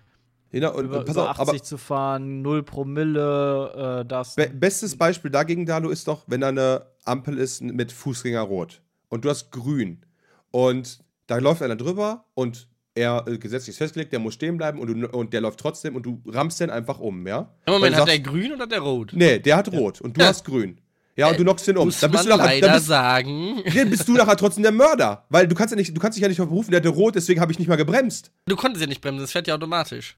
Genau, 0.52 0.76
und, 0.76 0.86
über, 0.86 1.04
pass 1.04 1.16
über 1.16 1.32
auf, 1.32 1.40
80 1.40 1.48
aber 1.50 1.64
zu 1.64 1.78
fahren, 1.80 2.44
0 2.44 2.62
Promille, 2.62 4.02
äh, 4.02 4.06
das. 4.06 4.36
be 4.36 4.52
bestes 4.54 4.96
Beispiel 4.96 5.32
dagegen, 5.32 5.66
Dalu, 5.66 5.90
ist 5.90 6.08
doch, 6.08 6.26
wenn 6.28 6.42
da 6.42 6.50
eine 6.50 6.86
Ampel 7.06 7.40
ist 7.40 7.62
mit 7.64 7.92
Fußgänger 7.92 8.42
rot 8.42 8.84
und 9.10 9.26
du 9.26 9.30
hast 9.32 9.52
grün 9.52 10.06
und 10.52 11.00
da 11.26 11.38
läuft 11.38 11.64
einer 11.64 11.76
drüber 11.76 12.26
und 12.36 12.68
er 13.00 13.26
äh, 13.28 13.38
gesetzlich 13.38 13.76
festgelegt, 13.76 14.12
der 14.12 14.20
muss 14.20 14.34
stehen 14.36 14.58
bleiben 14.58 14.80
und, 14.80 14.88
du, 14.88 15.08
und 15.10 15.34
der 15.34 15.42
läuft 15.42 15.60
trotzdem 15.60 15.96
und 15.96 16.04
du 16.06 16.22
rammst 16.28 16.60
den 16.60 16.70
einfach 16.70 17.00
um, 17.00 17.26
ja? 17.26 17.52
Im 17.66 17.74
Moment, 17.74 17.96
hat 17.96 18.08
der 18.08 18.20
grün 18.20 18.54
oder 18.54 18.68
der 18.68 18.80
rot? 18.82 19.12
Nee, 19.14 19.40
der 19.40 19.58
hat 19.58 19.72
rot 19.72 20.02
und 20.02 20.18
du 20.18 20.22
Ja. 20.22 20.28
hast 20.28 20.46
grün. 20.46 20.80
Ja, 21.16 21.28
und 21.30 21.38
du 21.38 21.44
knockst 21.44 21.68
den 21.68 21.76
um. 21.78 21.86
Muss 21.88 22.00
Dann 22.00 22.12
bist 22.12 22.24
man 22.30 22.38
du 22.38 22.38
nachher, 22.44 22.62
leider 22.62 22.74
bist, 22.76 22.86
sagen. 22.88 23.62
dann 23.76 23.90
bist 23.90 24.08
du 24.08 24.14
nachher 24.14 24.38
trotzdem 24.38 24.64
der 24.64 24.72
Mörder. 24.72 25.26
Weil 25.28 25.50
du 25.50 25.56
kannst 25.56 25.72
ja 25.74 25.76
nicht, 25.76 25.94
du 25.96 26.00
kannst 26.00 26.16
dich 26.18 26.22
ja 26.22 26.30
nicht 26.30 26.38
berufen, 26.38 26.72
der 26.72 26.80
hatte 26.80 26.88
rot, 26.90 27.16
deswegen 27.16 27.42
habe 27.42 27.52
ich 27.52 27.60
nicht 27.60 27.68
mal 27.68 27.76
gebremst. 27.76 28.32
Du 28.46 28.56
konntest 28.56 28.82
ja 28.82 28.88
nicht 28.88 29.02
bremsen, 29.02 29.20
das 29.20 29.34
fährt 29.34 29.46
ja 29.48 29.56
automatisch. 29.56 30.18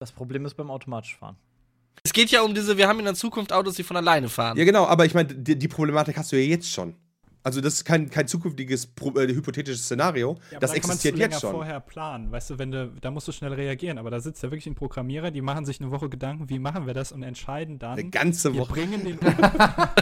Das 0.00 0.12
Problem 0.12 0.44
ist 0.44 0.54
beim 0.54 0.70
automatisch 0.70 1.16
fahren. 1.16 1.36
Es 2.04 2.12
geht 2.12 2.30
ja 2.30 2.42
um 2.42 2.54
diese, 2.54 2.76
wir 2.76 2.86
haben 2.88 2.98
in 2.98 3.06
der 3.06 3.14
Zukunft 3.14 3.52
Autos, 3.52 3.74
die 3.74 3.82
von 3.82 3.96
alleine 3.96 4.28
fahren. 4.28 4.56
Ja, 4.58 4.64
genau, 4.64 4.84
aber 4.86 5.06
ich 5.06 5.14
meine, 5.14 5.34
die, 5.34 5.58
die 5.58 5.68
Problematik 5.68 6.16
hast 6.18 6.30
du 6.30 6.36
ja 6.36 6.42
jetzt 6.46 6.70
schon. 6.70 6.94
Also, 7.48 7.62
das 7.62 7.74
ist 7.74 7.84
kein, 7.86 8.10
kein 8.10 8.28
zukünftiges 8.28 8.84
äh, 8.84 9.26
hypothetisches 9.28 9.84
Szenario. 9.86 10.34
Ja, 10.50 10.58
aber 10.58 10.60
das 10.60 10.70
kann 10.72 10.76
existiert 10.76 11.16
länger 11.16 11.30
jetzt 11.32 11.40
schon. 11.40 11.52
vorher 11.52 11.80
planen, 11.80 12.30
weißt 12.30 12.50
du, 12.50 12.58
wenn 12.58 12.70
du, 12.70 12.92
da 13.00 13.10
musst 13.10 13.26
du 13.26 13.32
schnell 13.32 13.54
reagieren, 13.54 13.96
aber 13.96 14.10
da 14.10 14.20
sitzt 14.20 14.42
ja 14.42 14.50
wirklich 14.50 14.66
ein 14.66 14.74
Programmierer, 14.74 15.30
die 15.30 15.40
machen 15.40 15.64
sich 15.64 15.80
eine 15.80 15.90
Woche 15.90 16.10
Gedanken, 16.10 16.50
wie 16.50 16.58
machen 16.58 16.86
wir 16.86 16.92
das 16.92 17.10
und 17.10 17.22
entscheiden 17.22 17.78
dann, 17.78 17.98
Eine 17.98 18.10
ganze 18.10 18.52
wir 18.52 18.60
Woche. 18.60 18.74
bringen 18.74 19.02
den 19.02 19.18
ja, 19.22 19.94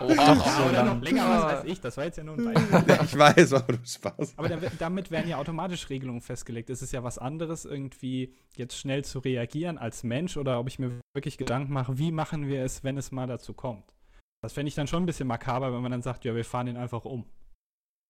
oder 0.00 0.72
dann- 0.72 0.86
noch 0.98 1.00
länger, 1.02 1.26
was 1.26 1.42
weiß 1.44 1.64
ich, 1.64 1.80
das 1.80 1.96
war 1.96 2.04
jetzt 2.04 2.18
ja 2.18 2.24
nur 2.24 2.36
ein 2.36 2.44
Beispiel. 2.52 2.98
Ich 3.04 3.18
weiß, 3.18 3.50
war 3.52 3.64
nur 3.66 3.78
Spaß. 3.82 4.34
Aber 4.36 4.48
damit 4.78 5.10
werden 5.10 5.30
ja 5.30 5.38
automatisch 5.38 5.88
Regelungen 5.88 6.20
festgelegt. 6.20 6.68
Es 6.68 6.82
ist 6.82 6.92
ja 6.92 7.02
was 7.02 7.16
anderes, 7.16 7.64
irgendwie 7.64 8.34
jetzt 8.56 8.76
schnell 8.76 9.04
zu 9.04 9.20
reagieren 9.20 9.78
als 9.78 10.02
Mensch 10.02 10.36
oder 10.36 10.60
ob 10.60 10.68
ich 10.68 10.78
mir 10.78 11.00
wirklich 11.14 11.38
Gedanken 11.38 11.72
mache, 11.72 11.98
wie 11.98 12.12
machen 12.12 12.46
wir 12.46 12.62
es, 12.62 12.84
wenn 12.84 12.98
es 12.98 13.10
mal 13.10 13.26
dazu 13.26 13.54
kommt. 13.54 13.84
Das 14.42 14.54
fände 14.54 14.68
ich 14.68 14.74
dann 14.74 14.86
schon 14.86 15.02
ein 15.02 15.06
bisschen 15.06 15.28
makaber, 15.28 15.72
wenn 15.72 15.82
man 15.82 15.92
dann 15.92 16.02
sagt, 16.02 16.24
ja, 16.24 16.34
wir 16.34 16.44
fahren 16.44 16.66
ihn 16.66 16.76
einfach 16.76 17.04
um. 17.04 17.24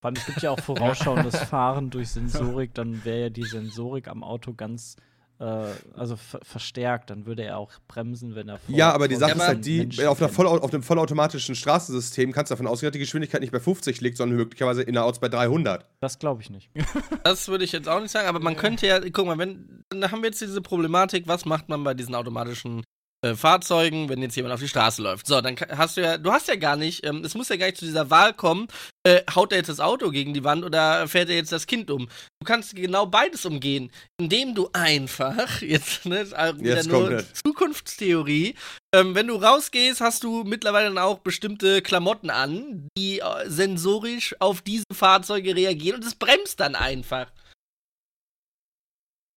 Vor 0.00 0.08
allem, 0.08 0.16
es 0.16 0.26
gibt 0.26 0.40
ja 0.42 0.50
auch 0.50 0.60
vorausschauendes 0.60 1.36
Fahren 1.50 1.90
durch 1.90 2.10
Sensorik, 2.10 2.72
dann 2.74 3.04
wäre 3.04 3.20
ja 3.22 3.30
die 3.30 3.44
Sensorik 3.44 4.08
am 4.08 4.22
Auto 4.22 4.54
ganz, 4.54 4.96
äh, 5.40 5.44
also 5.44 6.16
ver 6.16 6.40
verstärkt, 6.42 7.10
dann 7.10 7.26
würde 7.26 7.42
er 7.42 7.58
auch 7.58 7.72
bremsen, 7.86 8.34
wenn 8.34 8.48
er 8.48 8.58
vor 8.58 8.74
Ja, 8.74 8.92
aber 8.92 9.08
die 9.08 9.16
Sache 9.16 9.32
ist 9.32 9.46
halt 9.46 9.66
die, 9.66 9.80
Menschen 9.80 10.06
auf, 10.06 10.22
einer 10.22 10.30
voll, 10.30 10.46
auf 10.46 10.72
einem 10.72 10.84
vollautomatischen 10.84 11.54
Straßensystem 11.54 12.32
kannst 12.32 12.50
du 12.50 12.54
davon 12.54 12.68
ausgehen, 12.68 12.90
dass 12.90 12.94
die 12.94 13.00
Geschwindigkeit 13.00 13.40
nicht 13.42 13.52
bei 13.52 13.60
50 13.60 14.00
liegt, 14.00 14.16
sondern 14.16 14.38
möglicherweise 14.38 14.82
innerorts 14.82 15.18
bei 15.18 15.28
300. 15.28 15.84
Das 15.98 16.18
glaube 16.18 16.42
ich 16.42 16.48
nicht. 16.50 16.70
Das 17.24 17.48
würde 17.48 17.64
ich 17.64 17.72
jetzt 17.72 17.88
auch 17.88 18.00
nicht 18.00 18.10
sagen, 18.10 18.28
aber 18.28 18.40
man 18.40 18.56
könnte 18.56 18.86
ja, 18.86 19.00
guck 19.00 19.26
mal, 19.26 19.36
wenn, 19.36 19.84
dann 19.90 20.10
haben 20.10 20.22
wir 20.22 20.30
jetzt 20.30 20.40
diese 20.40 20.62
Problematik, 20.62 21.28
was 21.28 21.44
macht 21.44 21.68
man 21.68 21.84
bei 21.84 21.92
diesen 21.92 22.14
automatischen 22.14 22.82
äh, 23.22 23.34
Fahrzeugen, 23.34 24.08
wenn 24.08 24.22
jetzt 24.22 24.36
jemand 24.36 24.54
auf 24.54 24.60
die 24.60 24.68
Straße 24.68 25.02
läuft? 25.02 25.26
So, 25.26 25.40
dann 25.40 25.56
hast 25.70 25.96
du 25.96 26.02
ja, 26.02 26.18
du 26.18 26.32
hast 26.32 26.48
ja 26.48 26.56
gar 26.56 26.76
nicht, 26.76 27.04
ähm, 27.04 27.24
es 27.24 27.34
muss 27.34 27.48
ja 27.48 27.56
gar 27.56 27.66
nicht 27.66 27.78
zu 27.78 27.84
dieser 27.84 28.10
Wahl 28.10 28.32
kommen, 28.32 28.68
äh, 29.06 29.22
haut 29.34 29.52
er 29.52 29.58
jetzt 29.58 29.68
das 29.68 29.80
Auto 29.80 30.10
gegen 30.10 30.34
die 30.34 30.44
Wand 30.44 30.64
oder 30.64 31.08
fährt 31.08 31.28
er 31.28 31.36
jetzt 31.36 31.52
das 31.52 31.66
Kind 31.66 31.90
um? 31.90 32.08
Du 32.40 32.46
kannst 32.46 32.74
genau 32.76 33.06
beides 33.06 33.44
umgehen, 33.46 33.90
indem 34.18 34.54
du 34.54 34.68
einfach, 34.72 35.62
jetzt, 35.62 36.06
ne, 36.06 36.30
wieder 36.30 36.76
Jetzt 36.76 36.88
nur 36.88 37.10
es. 37.10 37.32
Zukunftstheorie, 37.44 38.54
ähm, 38.94 39.14
wenn 39.14 39.28
du 39.28 39.36
rausgehst, 39.36 40.00
hast 40.00 40.24
du 40.24 40.44
mittlerweile 40.44 40.88
dann 40.88 40.98
auch 40.98 41.18
bestimmte 41.18 41.82
Klamotten 41.82 42.30
an, 42.30 42.88
die 42.98 43.20
äh, 43.20 43.48
sensorisch 43.48 44.34
auf 44.40 44.62
diese 44.62 44.84
Fahrzeuge 44.92 45.54
reagieren 45.54 45.96
und 45.96 46.06
es 46.06 46.14
bremst 46.14 46.60
dann 46.60 46.74
einfach. 46.74 47.30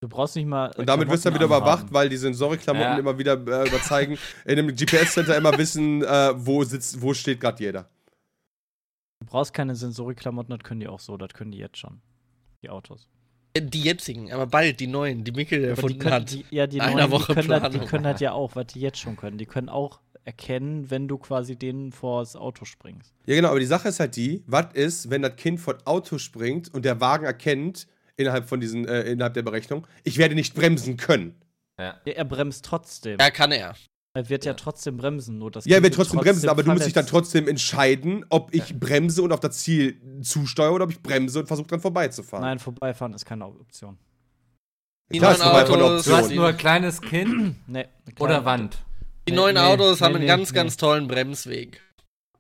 Du 0.03 0.09
brauchst 0.09 0.35
nicht 0.35 0.47
mal. 0.47 0.69
Und 0.75 0.89
damit 0.89 1.09
wirst 1.09 1.23
du 1.23 1.29
dann 1.29 1.35
wieder 1.35 1.45
überwacht, 1.45 1.85
weil 1.93 2.09
die 2.09 2.17
Sensorikklamotten 2.17 2.91
Ja. 2.91 2.97
immer 2.99 3.17
wieder 3.17 3.35
äh, 3.35 3.69
überzeigen, 3.69 4.17
in 4.43 4.57
dem 4.57 4.67
GPS-Center 4.75 5.37
immer 5.37 5.57
wissen, 5.57 6.03
äh, 6.03 6.33
wo 6.35 6.61
sitzt, 6.65 7.01
wo 7.01 7.13
steht 7.13 7.39
gerade 7.39 7.63
jeder. 7.63 7.89
Du 9.21 9.27
brauchst 9.27 9.53
keine 9.53 9.77
Sensorikklamotten, 9.77 10.57
das 10.57 10.67
können 10.67 10.81
die 10.81 10.89
auch 10.89 10.99
so, 10.99 11.15
das 11.15 11.29
können 11.29 11.51
die 11.51 11.57
jetzt 11.57 11.77
schon. 11.77 12.01
Die 12.63 12.69
Autos. 12.69 13.07
Die 13.57 13.81
jetzigen, 13.81 14.33
aber 14.33 14.45
bald 14.45 14.81
die 14.81 14.87
neuen, 14.87 15.23
die 15.23 15.31
Mikkel 15.31 15.59
Aber 15.59 15.67
die 15.67 15.69
erfunden 15.69 15.99
können, 15.99 16.15
hat. 16.15 16.31
die, 16.33 16.45
ja, 16.49 16.67
die, 16.67 16.81
Einer 16.81 16.95
neuen, 16.95 17.05
die, 17.05 17.11
Woche 17.13 17.33
können 17.33 17.47
das, 17.47 17.69
die 17.71 17.79
können 17.79 18.03
das 18.03 18.19
ja 18.19 18.33
auch, 18.33 18.57
was 18.57 18.67
die 18.67 18.81
jetzt 18.81 18.97
schon 18.99 19.15
können. 19.15 19.37
Die 19.37 19.45
können 19.45 19.69
auch 19.69 20.01
erkennen, 20.25 20.91
wenn 20.91 21.07
du 21.07 21.17
quasi 21.17 21.55
denen 21.55 21.93
vors 21.93 22.35
Auto 22.35 22.65
springst. 22.65 23.13
Ja, 23.25 23.35
genau, 23.35 23.51
aber 23.51 23.61
die 23.61 23.65
Sache 23.67 23.87
ist 23.87 24.01
halt 24.01 24.17
die, 24.17 24.43
was 24.47 24.73
ist, 24.73 25.09
wenn 25.09 25.21
das 25.21 25.37
Kind 25.37 25.61
von 25.61 25.77
Auto 25.85 26.17
springt 26.17 26.73
und 26.73 26.83
der 26.83 26.99
Wagen 26.99 27.23
erkennt, 27.25 27.87
innerhalb 28.17 28.47
von 28.47 28.59
diesen, 28.59 28.87
äh, 28.87 29.03
innerhalb 29.03 29.33
der 29.33 29.41
Berechnung, 29.43 29.87
ich 30.03 30.17
werde 30.17 30.35
nicht 30.35 30.53
bremsen 30.55 30.97
können. 30.97 31.35
Ja. 31.79 31.99
Ja, 32.05 32.13
er 32.13 32.25
bremst 32.25 32.65
trotzdem. 32.65 33.17
Ja, 33.19 33.29
kann 33.31 33.51
er. 33.51 33.75
Er 34.15 34.29
wird 34.29 34.45
ja, 34.45 34.53
trotzdem 34.53 34.97
bremsen, 34.97 35.39
nur 35.39 35.49
das 35.49 35.65
Ja, 35.65 35.77
er 35.77 35.83
wird 35.83 35.95
trotzdem 35.95 36.19
bremsen, 36.19 36.47
aber 36.47 36.61
du 36.61 36.71
musst 36.71 36.85
dich 36.85 36.93
dann 36.93 37.05
verletzt. 37.07 37.31
trotzdem 37.31 37.47
entscheiden, 37.47 38.23
ob 38.29 38.53
ich 38.53 38.79
bremse 38.79 39.23
und 39.23 39.31
auf 39.31 39.39
das 39.39 39.57
Ziel 39.57 39.99
zusteuere 40.21 40.71
oder 40.73 40.83
ob 40.85 40.91
ich 40.91 41.01
bremse 41.01 41.39
und 41.39 41.47
versuche 41.47 41.67
dann 41.67 41.79
vorbeizufahren. 41.79 42.45
Nein, 42.45 42.59
vorbeifahren 42.59 43.13
ist 43.15 43.25
keine 43.25 43.47
Option. 43.47 43.97
Die 45.11 45.17
Klar, 45.17 45.31
neuen 45.31 45.37
ist 45.41 45.43
vorbeifahren 45.43 45.81
eine 45.81 45.83
Autos, 45.91 46.05
Du 46.05 46.15
hast 46.15 46.31
nur 46.31 46.47
ein 46.47 46.57
kleines 46.57 47.01
Kind 47.01 47.55
Nee, 47.67 47.87
oder 48.19 48.45
Wand. 48.45 48.77
die 49.27 49.31
Nee, 49.31 49.37
neuen 49.37 49.55
nee, 49.55 49.61
Autos 49.61 50.01
haben 50.01 50.11
nee, 50.11 50.17
einen 50.17 50.21
nee, 50.25 50.27
ganz, 50.27 50.51
nee. 50.51 50.55
ganz 50.57 50.77
tollen 50.77 51.07
Bremsweg. 51.07 51.81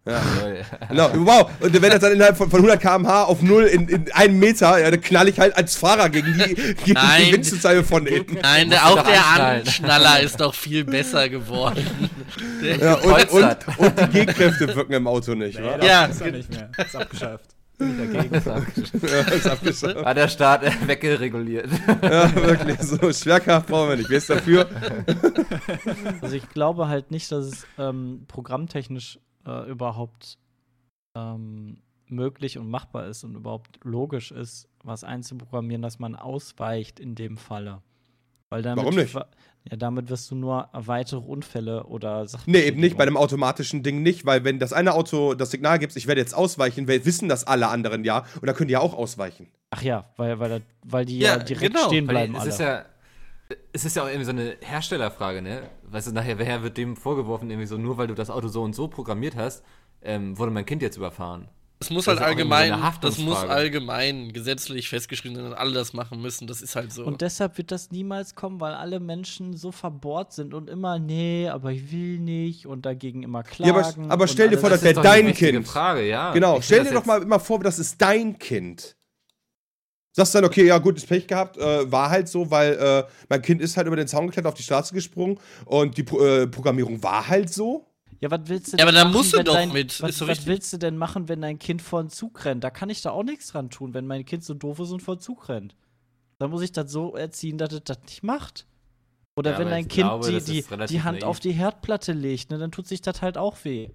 Genau, 0.89 1.09
wow. 1.15 1.49
Und 1.61 1.81
wenn 1.81 1.89
das 1.89 2.01
dann 2.01 2.11
innerhalb 2.11 2.35
von, 2.35 2.49
von 2.49 2.59
100 2.59 2.81
km/h 2.81 3.23
auf 3.23 3.41
0 3.41 3.63
in, 3.63 3.87
in 3.87 4.11
einem 4.11 4.37
Meter, 4.37 4.77
ja, 4.79 4.91
dann 4.91 4.99
knall 4.99 5.29
ich 5.29 5.39
halt 5.39 5.55
als 5.55 5.75
Fahrer 5.77 6.09
gegen 6.09 6.33
die, 6.33 6.55
gegen 6.55 6.93
Nein. 6.93 7.23
die 7.25 7.31
Windschutzscheibe 7.33 7.83
von 7.85 8.05
hinten. 8.05 8.37
Nein, 8.41 8.73
auch 8.73 9.01
der. 9.03 9.25
Anschnaller 9.25 10.19
ist 10.19 10.41
doch 10.41 10.53
viel 10.53 10.83
besser 10.83 11.29
geworden. 11.29 11.85
Der, 12.63 12.77
Ja, 12.77 12.93
und, 12.95 13.29
und, 13.31 13.57
und 13.77 13.99
die 13.99 14.25
Gehkräfte 14.25 14.75
wirken 14.75 14.93
im 14.93 15.07
Auto 15.07 15.35
nicht, 15.35 15.59
Nee, 15.59 15.67
das 15.77 15.85
Ja. 15.87 16.05
ist 16.05 16.21
er 16.21 16.31
nicht 16.31 16.49
mehr. 16.49 16.69
Ist 16.77 16.95
abgeschafft. 16.95 17.45
Dagegen. 17.77 18.33
Ja, 18.33 19.19
ist 19.33 19.47
abgeschafft. 19.47 20.05
Hat 20.05 20.17
der 20.17 20.27
Staat 20.27 20.61
weggereguliert. 20.87 21.67
Ja, 22.01 22.33
wirklich. 22.35 22.79
So, 22.81 23.11
Schwerkraft 23.13 23.67
brauchen 23.67 23.89
wir 23.89 23.95
nicht. 23.97 24.09
Wer 24.09 24.17
ist 24.17 24.29
dafür? 24.29 24.67
Also 26.21 26.35
ich 26.35 26.49
glaube 26.49 26.87
halt 26.87 27.11
nicht, 27.11 27.31
dass 27.31 27.45
es 27.45 27.67
ähm, 27.77 28.25
programmtechnisch 28.27 29.19
äh, 29.45 29.69
überhaupt 29.69 30.37
ähm, 31.17 31.77
möglich 32.07 32.57
und 32.57 32.69
machbar 32.69 33.07
ist 33.07 33.23
und 33.23 33.35
überhaupt 33.35 33.79
logisch 33.83 34.31
ist, 34.31 34.67
was 34.83 35.03
einzuprogrammieren, 35.03 35.81
dass 35.81 35.99
man 35.99 36.15
ausweicht 36.15 36.99
in 36.99 37.15
dem 37.15 37.37
Falle. 37.37 37.81
Weil 38.49 38.61
damit 38.61 38.83
Warum 38.83 38.95
nicht? 38.95 39.15
Ja, 39.15 39.77
damit 39.77 40.09
wirst 40.09 40.29
du 40.29 40.35
nur 40.35 40.69
weitere 40.73 41.21
Unfälle 41.21 41.85
oder 41.85 42.27
Sachen. 42.27 42.51
Nee, 42.51 42.63
eben 42.63 42.81
nicht. 42.81 42.97
Bei 42.97 43.03
einem 43.03 43.15
automatischen 43.17 43.81
Ding 43.81 44.03
nicht, 44.03 44.25
weil 44.25 44.43
wenn 44.43 44.59
das 44.59 44.73
eine 44.73 44.93
Auto 44.93 45.33
das 45.35 45.51
Signal 45.51 45.79
gibt, 45.79 45.95
ich 45.95 46.05
werde 46.05 46.19
jetzt 46.21 46.35
ausweichen, 46.35 46.87
wir 46.87 47.03
wissen 47.05 47.29
das 47.29 47.45
alle 47.45 47.69
anderen 47.69 48.03
ja 48.03 48.25
und 48.41 48.45
dann 48.45 48.55
können 48.55 48.67
die 48.67 48.73
ja 48.73 48.79
auch 48.81 48.93
ausweichen. 48.93 49.47
Ach 49.71 49.81
ja, 49.81 50.05
weil, 50.17 50.37
weil, 50.39 50.61
weil 50.85 51.05
die 51.05 51.17
ja, 51.19 51.37
Ja, 51.37 51.43
direkt 51.43 51.73
genau, 51.73 51.87
stehen 51.87 52.05
Weil 52.07 52.13
bleiben 52.13 52.35
es 52.35 52.41
alle. 52.41 52.49
ist 52.49 52.59
ja 52.59 52.85
es 53.71 53.85
ist 53.85 53.95
ja 53.95 54.03
auch 54.03 54.07
irgendwie 54.07 54.25
so 54.25 54.31
eine 54.31 54.57
Herstellerfrage, 54.61 55.41
ne? 55.41 55.69
Weißt 55.83 56.07
du, 56.07 56.11
nachher 56.11 56.37
wer 56.39 56.63
wird 56.63 56.77
dem 56.77 56.95
vorgeworfen, 56.95 57.49
irgendwie 57.49 57.67
so, 57.67 57.77
nur 57.77 57.97
weil 57.97 58.07
du 58.07 58.15
das 58.15 58.29
Auto 58.29 58.47
so 58.47 58.61
und 58.63 58.73
so 58.73 58.87
programmiert 58.87 59.35
hast, 59.35 59.63
ähm, 60.01 60.37
wurde 60.37 60.51
mein 60.51 60.65
Kind 60.65 60.81
jetzt 60.81 60.97
überfahren. 60.97 61.47
Das 61.79 61.89
muss 61.89 62.05
Das 62.05 62.19
halt 62.21 62.37
irgendwie 62.39 62.47
so 62.49 62.55
allgemein, 62.55 62.91
das 63.01 63.17
muss 63.17 63.37
allgemein 63.39 64.31
gesetzlich 64.31 64.87
festgeschrieben 64.87 65.35
sein, 65.35 65.49
dass 65.49 65.59
alle 65.59 65.73
das 65.73 65.91
machen 65.91 66.21
müssen. 66.21 66.47
Das 66.47 66.61
ist 66.61 66.77
halt 66.77 66.93
so. 66.93 67.03
Und 67.03 67.19
deshalb 67.19 67.57
wird 67.57 67.71
das 67.71 67.91
niemals 67.91 68.35
kommen, 68.35 68.61
weil 68.61 68.73
alle 68.73 69.01
Menschen 69.01 69.57
so 69.57 69.73
verbohrt 69.73 70.31
sind 70.31 70.53
und 70.53 70.69
immer, 70.69 70.97
nee, 70.99 71.49
aber 71.49 71.71
ich 71.71 71.91
will 71.91 72.19
nicht 72.19 72.67
und 72.67 72.85
dagegen 72.85 73.23
immer 73.23 73.39
Ja, 73.39 73.43
klagen. 73.43 74.03
aber, 74.05 74.13
aber 74.13 74.21
und 74.23 74.29
stell 74.29 74.49
dir 74.49 74.59
vor, 74.59 74.69
das 74.69 74.81
wäre 74.81 75.01
dein 75.01 75.33
Kind. 75.33 75.67
Frage, 75.67 76.07
ja. 76.07 76.31
Genau, 76.31 76.59
Ich 76.59 76.65
stell 76.65 76.79
dir 76.85 76.91
das 76.91 76.93
doch 76.93 77.05
mal 77.05 77.21
immer 77.21 77.39
vor, 77.41 77.59
das 77.59 77.79
ist 77.79 78.01
dein 78.01 78.39
Kind. 78.39 78.95
Sagst 80.15 80.35
dann, 80.35 80.45
okay, 80.45 80.67
ja, 80.67 80.77
gut, 80.77 80.95
ist 80.97 81.07
Pech 81.07 81.25
gehabt, 81.25 81.57
äh, 81.57 81.91
war 81.91 82.11
halt 82.11 82.29
so, 82.29 82.49
weil 82.51 82.73
äh, 82.73 83.03
mein 83.29 83.41
Kind 83.41 83.61
ist 83.61 83.75
halt 83.75 83.87
über 83.87 83.95
den 83.95 84.07
Zaun 84.07 84.27
geklettert, 84.27 84.51
auf 84.51 84.57
die 84.57 84.63
Straße 84.63 84.93
gesprungen 84.93 85.39
und 85.65 85.97
die 85.97 86.03
Pro 86.03 86.23
äh, 86.23 86.45
Programmierung 86.45 87.01
war 87.01 87.27
halt 87.27 87.51
so. 87.51 87.87
Ja, 88.19 88.29
was 88.29 88.41
willst 88.45 88.73
du 88.73 88.77
Ja, 88.77 88.83
aber 88.83 88.91
denn 88.91 88.99
da 88.99 89.05
machen, 89.05 89.17
musst 89.17 89.33
du 89.33 89.37
wenn 89.37 89.45
doch 89.45 89.53
dein, 89.55 89.73
mit, 89.73 90.01
Was, 90.01 90.17
so 90.17 90.27
was 90.27 90.45
willst 90.45 90.71
du 90.71 90.77
denn 90.77 90.97
machen, 90.97 91.27
wenn 91.29 91.41
dein 91.41 91.57
Kind 91.57 91.81
vor 91.81 92.01
den 92.01 92.09
Zug 92.09 92.45
rennt? 92.45 92.63
Da 92.63 92.69
kann 92.69 92.91
ich 92.91 93.01
da 93.01 93.09
auch 93.09 93.23
nichts 93.23 93.47
dran 93.47 93.71
tun, 93.71 93.95
wenn 93.95 94.05
mein 94.05 94.23
Kind 94.23 94.43
so 94.43 94.53
doof 94.53 94.79
ist 94.79 94.91
und 94.91 95.01
vor 95.01 95.15
den 95.15 95.21
Zug 95.21 95.49
rennt. 95.49 95.75
Dann 96.37 96.51
muss 96.51 96.61
ich 96.61 96.71
das 96.71 96.91
so 96.91 97.15
erziehen, 97.15 97.57
dass 97.57 97.73
es 97.73 97.83
das 97.83 97.99
nicht 98.03 98.21
macht. 98.23 98.67
Oder 99.35 99.53
Ja, 99.53 99.59
wenn 99.59 99.69
dein 99.69 99.87
Kind 99.87 100.07
glaube, 100.07 100.31
die, 100.31 100.61
die, 100.61 100.87
die 100.87 101.01
Hand 101.01 101.21
naiv. 101.21 101.27
auf 101.27 101.39
die 101.39 101.53
Herdplatte 101.53 102.13
legt, 102.13 102.51
ne, 102.51 102.59
dann 102.59 102.71
tut 102.71 102.87
sich 102.87 103.01
das 103.01 103.21
halt 103.23 103.37
auch 103.37 103.57
weh. 103.63 103.89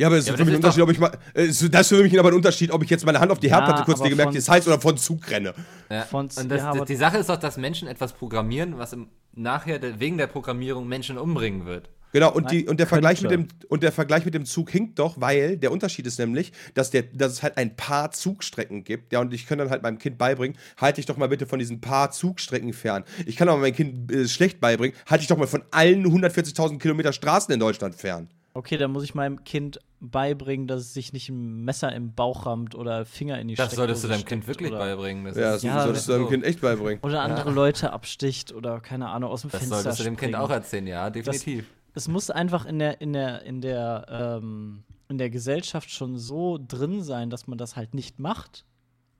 Ja, 0.00 0.06
aber 0.06 0.16
es 0.16 0.26
Ja, 0.26 0.32
ist 0.32 0.38
für 0.38 0.44
mich 0.46 0.54
ein 0.54 0.62
das 0.62 0.76
ist 0.76 0.80
Unterschied, 0.80 0.82
ob 0.82 0.90
ich 0.90 0.98
mal. 0.98 1.34
äh, 1.34 1.46
Das 1.70 1.82
ist 1.82 1.88
für 1.96 2.02
mich 2.02 2.18
aber 2.18 2.28
ein 2.30 2.34
Unterschied, 2.34 2.70
ob 2.70 2.82
ich 2.82 2.88
jetzt 2.88 3.04
meine 3.04 3.20
Hand 3.20 3.30
auf 3.30 3.38
die 3.38 3.48
Ja, 3.48 3.56
Herdplatte 3.56 3.84
kurz 3.84 3.98
aber 4.00 4.04
lege, 4.08 4.16
merke, 4.16 4.32
von- 4.32 4.38
es 4.38 4.48
heißt 4.48 4.66
oder 4.66 4.80
von 4.80 4.96
Zug 4.96 5.30
renne. 5.30 5.52
Ja. 5.90 6.02
Von- 6.04 6.30
und 6.34 6.48
das, 6.50 6.62
ja, 6.62 6.84
die 6.86 6.96
Sache 6.96 7.18
ist 7.18 7.28
doch, 7.28 7.36
dass 7.36 7.58
Menschen 7.58 7.86
etwas 7.86 8.14
programmieren, 8.14 8.78
was 8.78 8.94
im, 8.94 9.08
nachher 9.34 9.78
wegen 10.00 10.16
der 10.16 10.26
Programmierung 10.26 10.88
Menschen 10.88 11.18
umbringen 11.18 11.66
wird. 11.66 11.90
Genau, 12.12 12.32
und, 12.32 12.44
Nein, 12.46 12.50
die, 12.58 12.66
und, 12.66 12.80
der 12.80 12.86
Vergleich 12.88 13.20
mit 13.22 13.30
dem, 13.30 13.46
und 13.68 13.82
der 13.84 13.92
Vergleich 13.92 14.24
mit 14.24 14.34
dem 14.34 14.44
Zug 14.44 14.70
hinkt 14.70 14.98
doch, 14.98 15.20
weil 15.20 15.56
der 15.58 15.70
Unterschied 15.70 16.06
ist 16.08 16.18
nämlich, 16.18 16.50
dass, 16.74 16.90
der, 16.90 17.02
dass 17.02 17.32
es 17.34 17.42
halt 17.42 17.56
ein 17.56 17.76
paar 17.76 18.10
Zugstrecken 18.10 18.82
gibt. 18.82 19.12
Ja, 19.12 19.20
und 19.20 19.32
ich 19.32 19.46
kann 19.46 19.58
dann 19.58 19.70
halt 19.70 19.82
meinem 19.82 19.98
Kind 19.98 20.16
beibringen, 20.18 20.56
halte 20.78 20.96
dich 20.96 21.06
doch 21.06 21.16
mal 21.18 21.28
bitte 21.28 21.46
von 21.46 21.58
diesen 21.60 21.80
paar 21.80 22.10
Zugstrecken 22.10 22.72
fern. 22.72 23.04
Ich 23.26 23.36
kann 23.36 23.48
aber 23.48 23.58
meinem 23.60 23.74
Kind 23.76 24.10
äh, 24.10 24.26
schlecht 24.26 24.60
beibringen, 24.60 24.96
halte 25.06 25.20
dich 25.20 25.28
doch 25.28 25.36
mal 25.36 25.46
von 25.46 25.62
allen 25.70 26.04
140.000 26.06 26.78
Kilometer 26.78 27.12
Straßen 27.12 27.52
in 27.54 27.60
Deutschland 27.60 27.94
fern. 27.94 28.28
Okay, 28.54 28.76
dann 28.76 28.90
muss 28.90 29.04
ich 29.04 29.14
meinem 29.14 29.44
Kind 29.44 29.78
beibringen, 30.00 30.66
dass 30.66 30.80
es 30.80 30.94
sich 30.94 31.12
nicht 31.12 31.28
ein 31.28 31.64
Messer 31.64 31.92
im 31.94 32.14
Bauch 32.14 32.46
rammt 32.46 32.74
oder 32.74 33.04
Finger 33.04 33.38
in 33.38 33.48
die 33.48 33.54
Das 33.54 33.72
solltest 33.74 34.02
du 34.04 34.08
deinem 34.08 34.24
Kind 34.24 34.46
wirklich 34.46 34.70
oder, 34.70 34.78
beibringen. 34.78 35.24
Das, 35.26 35.36
Ja, 35.36 35.52
das 35.52 35.62
Ja, 35.62 35.82
solltest 35.82 36.08
du 36.08 36.12
deinem 36.12 36.22
so. 36.24 36.28
Kind 36.30 36.44
echt 36.44 36.60
beibringen. 36.60 37.02
oder 37.02 37.22
andere 37.22 37.50
Leute 37.50 37.92
absticht 37.92 38.52
oder 38.52 38.80
keine 38.80 39.08
Ahnung 39.08 39.30
aus 39.30 39.42
dem 39.42 39.50
das 39.50 39.60
Fenster 39.60 39.76
solltest 39.82 40.00
du 40.00 40.04
dem 40.04 40.16
Kind 40.16 40.34
auch 40.36 40.50
erzählen, 40.50 40.86
ja, 40.86 41.10
definitiv. 41.10 41.66
Es 41.94 42.08
muss 42.08 42.30
einfach 42.30 42.64
in 42.66 42.78
der 42.78 43.00
in 43.00 43.12
der 43.12 43.42
in 43.42 43.60
der 43.60 44.38
ähm, 44.40 44.84
in 45.08 45.18
der 45.18 45.28
Gesellschaft 45.28 45.90
schon 45.90 46.16
so 46.18 46.58
drin 46.66 47.02
sein, 47.02 47.30
dass 47.30 47.46
man 47.48 47.58
das 47.58 47.74
halt 47.76 47.94
nicht 47.94 48.18
macht. 48.20 48.64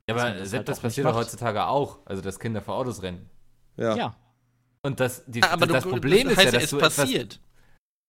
ja, 0.09 0.15
aber 0.15 0.31
das 0.31 0.49
selbst 0.49 0.53
halt 0.53 0.69
das 0.69 0.77
auch 0.77 0.81
passiert 0.83 1.05
doch 1.07 1.15
heutzutage 1.15 1.65
auch. 1.67 1.99
Also, 2.05 2.21
dass 2.21 2.39
Kinder 2.39 2.61
vor 2.61 2.75
Autos 2.75 3.03
rennen. 3.03 3.29
Ja. 3.77 3.95
Ja. 3.95 4.15
Und 4.83 4.99
das, 4.99 5.23
die, 5.27 5.43
Aber 5.43 5.67
das 5.67 5.83
du, 5.83 5.89
Problem 5.91 6.29
das 6.29 6.37
ist 6.37 6.43
ja, 6.45 6.51
dass 6.51 6.63
es 6.63 6.73
etwas, 6.73 6.95
passiert. 6.95 7.39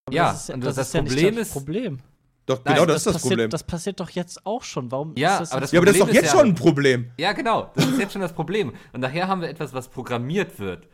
Aber 0.06 0.16
Ja, 0.16 0.30
das 0.32 0.44
ist, 0.48 0.54
und 0.54 0.64
das, 0.64 0.76
das 0.76 0.86
ist 0.88 0.94
ja 0.94 1.00
Problem 1.02 1.24
nicht 1.26 1.38
das 1.40 1.46
ist- 1.48 1.52
Problem. 1.52 1.98
Doch, 2.46 2.60
Nein, 2.64 2.74
genau 2.74 2.86
das, 2.86 2.96
ist 2.98 3.06
das 3.06 3.12
passiert, 3.14 3.30
Problem. 3.30 3.50
Das 3.50 3.62
passiert 3.64 4.00
doch 4.00 4.10
jetzt 4.10 4.44
auch 4.44 4.62
schon. 4.64 4.90
Warum 4.90 5.14
Ja, 5.16 5.34
ist 5.34 5.40
das 5.42 5.52
aber 5.52 5.60
das 5.60 5.72
ja, 5.72 5.78
aber 5.78 5.86
das 5.86 5.94
ist 5.96 6.00
doch 6.02 6.08
jetzt 6.08 6.16
ist 6.24 6.32
ja- 6.32 6.38
schon 6.38 6.48
ein 6.48 6.54
Problem. 6.54 7.10
Ja, 7.18 7.32
genau. 7.32 7.70
Das 7.74 7.86
ist 7.86 7.98
jetzt 8.00 8.12
schon 8.12 8.22
das 8.22 8.32
Problem. 8.32 8.72
Und 8.92 9.00
nachher 9.00 9.28
haben 9.28 9.40
wir 9.42 9.48
etwas, 9.48 9.72
was 9.72 9.88
programmiert 9.88 10.58
wird. 10.58 10.88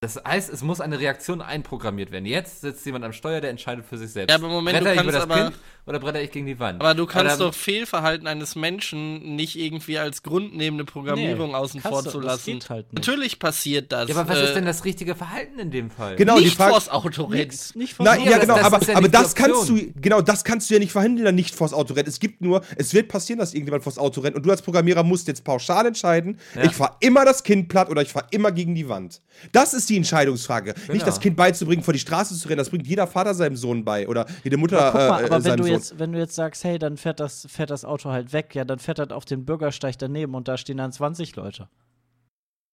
Das 0.00 0.16
heißt, 0.22 0.50
es 0.52 0.62
muss 0.62 0.80
eine 0.80 0.98
Reaktion 1.00 1.40
einprogrammiert 1.40 2.10
werden. 2.12 2.26
Jetzt 2.26 2.60
sitzt 2.60 2.84
jemand 2.86 3.04
am 3.04 3.12
Steuer, 3.12 3.40
der 3.40 3.50
entscheidet 3.50 3.84
für 3.86 3.96
sich 3.98 4.10
selbst. 4.12 4.30
Ja, 4.30 4.36
aber 4.36 4.48
Moment, 4.48 4.78
du 4.80 4.84
ich 4.84 4.92
über 4.92 5.02
kannst 5.02 5.14
das 5.16 5.22
aber- 5.22 5.34
Kind 5.50 5.58
oder 5.86 5.98
bretter 6.00 6.20
ich 6.20 6.30
gegen 6.32 6.46
die 6.46 6.58
Wand? 6.58 6.80
Aber 6.80 6.94
du 6.94 7.06
kannst 7.06 7.32
dann- 7.32 7.38
doch 7.38 7.54
Fehlverhalten 7.54 8.26
eines 8.26 8.56
Menschen 8.56 9.36
nicht 9.36 9.56
irgendwie 9.56 9.98
als 9.98 10.22
grundnehmende 10.22 10.84
Programmierung 10.84 11.50
Nee, 11.50 11.54
außen 11.56 11.80
vor 11.80 12.04
zu 12.04 12.20
lassen. 12.20 12.58
halt 12.68 12.92
nicht. 12.92 13.06
Natürlich 13.06 13.38
passiert 13.38 13.92
das. 13.92 14.08
Ja, 14.08 14.16
aber 14.16 14.28
was 14.28 14.38
äh, 14.38 14.44
ist 14.46 14.54
denn 14.54 14.64
das 14.66 14.84
richtige 14.84 15.14
Verhalten 15.14 15.58
in 15.58 15.70
dem 15.70 15.90
Fall? 15.90 16.16
Genau, 16.16 16.38
die 16.38 16.44
nicht 16.44 16.56
Frage. 16.56 16.72
vors 16.72 16.88
Auto 16.88 17.24
rennen. 17.24 17.42
Nix, 17.42 17.74
nicht 17.74 17.94
von 17.94 18.04
Nein, 18.04 18.20
Ja, 18.20 18.24
ja, 18.26 18.30
das- 18.32 18.40
genau, 18.42 18.54
das 18.56 18.64
aber, 18.66 18.82
ja 18.84 18.92
aber 18.94 19.00
nicht 19.02 19.14
die 19.14 19.18
das 19.22 19.34
kannst 19.34 19.68
du, 19.68 19.92
genau, 20.00 20.20
das 20.20 20.44
kannst 20.44 20.68
du 20.70 20.74
ja 20.74 20.80
nicht 20.80 20.92
verhindern, 20.92 21.34
nicht 21.34 21.54
vors 21.54 21.72
Auto 21.72 21.94
rennt. 21.94 22.08
Es 22.08 22.18
gibt 22.20 22.40
nur, 22.40 22.62
es 22.76 22.92
wird 22.94 23.08
passieren, 23.08 23.38
dass 23.38 23.54
irgendjemand 23.54 23.84
vors 23.84 23.98
Auto 23.98 24.20
rennt 24.20 24.36
und 24.36 24.44
du 24.44 24.50
als 24.50 24.62
Programmierer 24.62 25.02
musst 25.04 25.28
jetzt 25.28 25.44
pauschal 25.44 25.86
entscheiden, 25.86 26.38
Ja. 26.54 26.64
ich 26.64 26.72
fahre 26.72 26.96
immer 27.00 27.24
das 27.24 27.42
Kind 27.44 27.68
platt 27.68 27.88
oder 27.90 28.02
ich 28.02 28.08
fahre 28.12 28.26
immer 28.32 28.50
gegen 28.52 28.74
die 28.74 28.88
Wand. 28.88 29.20
Das 29.52 29.72
ist 29.74 29.88
die 29.88 29.96
Entscheidungsfrage. 29.96 30.74
Genau. 30.74 30.92
Nicht 30.94 31.06
das 31.06 31.20
Kind 31.20 31.36
beizubringen, 31.36 31.82
vor 31.82 31.92
die 31.94 32.00
Straße 32.00 32.34
zu 32.36 32.48
rennen, 32.48 32.58
das 32.58 32.70
bringt 32.70 32.86
jeder 32.86 33.06
Vater 33.06 33.34
seinem 33.34 33.56
Sohn 33.56 33.84
bei 33.84 34.08
oder 34.08 34.26
jede 34.42 34.56
Mutter 34.56 34.80
Aber 34.80 34.90
guck 34.90 35.08
mal, 35.08 35.20
äh, 35.22 35.24
aber 35.26 35.34
wenn 35.36 35.42
seinem 35.42 35.56
du, 35.58 35.62
Sohn. 35.64 35.75
Jetzt, 35.76 35.98
wenn 35.98 36.12
du 36.12 36.18
jetzt 36.18 36.34
sagst, 36.34 36.64
hey, 36.64 36.78
dann 36.78 36.96
fährt 36.96 37.20
das, 37.20 37.46
fährt 37.50 37.70
das 37.70 37.84
Auto 37.84 38.10
halt 38.10 38.32
weg, 38.32 38.54
ja, 38.54 38.64
dann 38.64 38.78
fährt 38.78 38.98
das 38.98 39.10
auf 39.10 39.24
den 39.24 39.44
Bürgersteig 39.44 39.98
daneben 39.98 40.34
und 40.34 40.48
da 40.48 40.56
stehen 40.56 40.76
dann 40.78 40.92
20 40.92 41.36
Leute. 41.36 41.68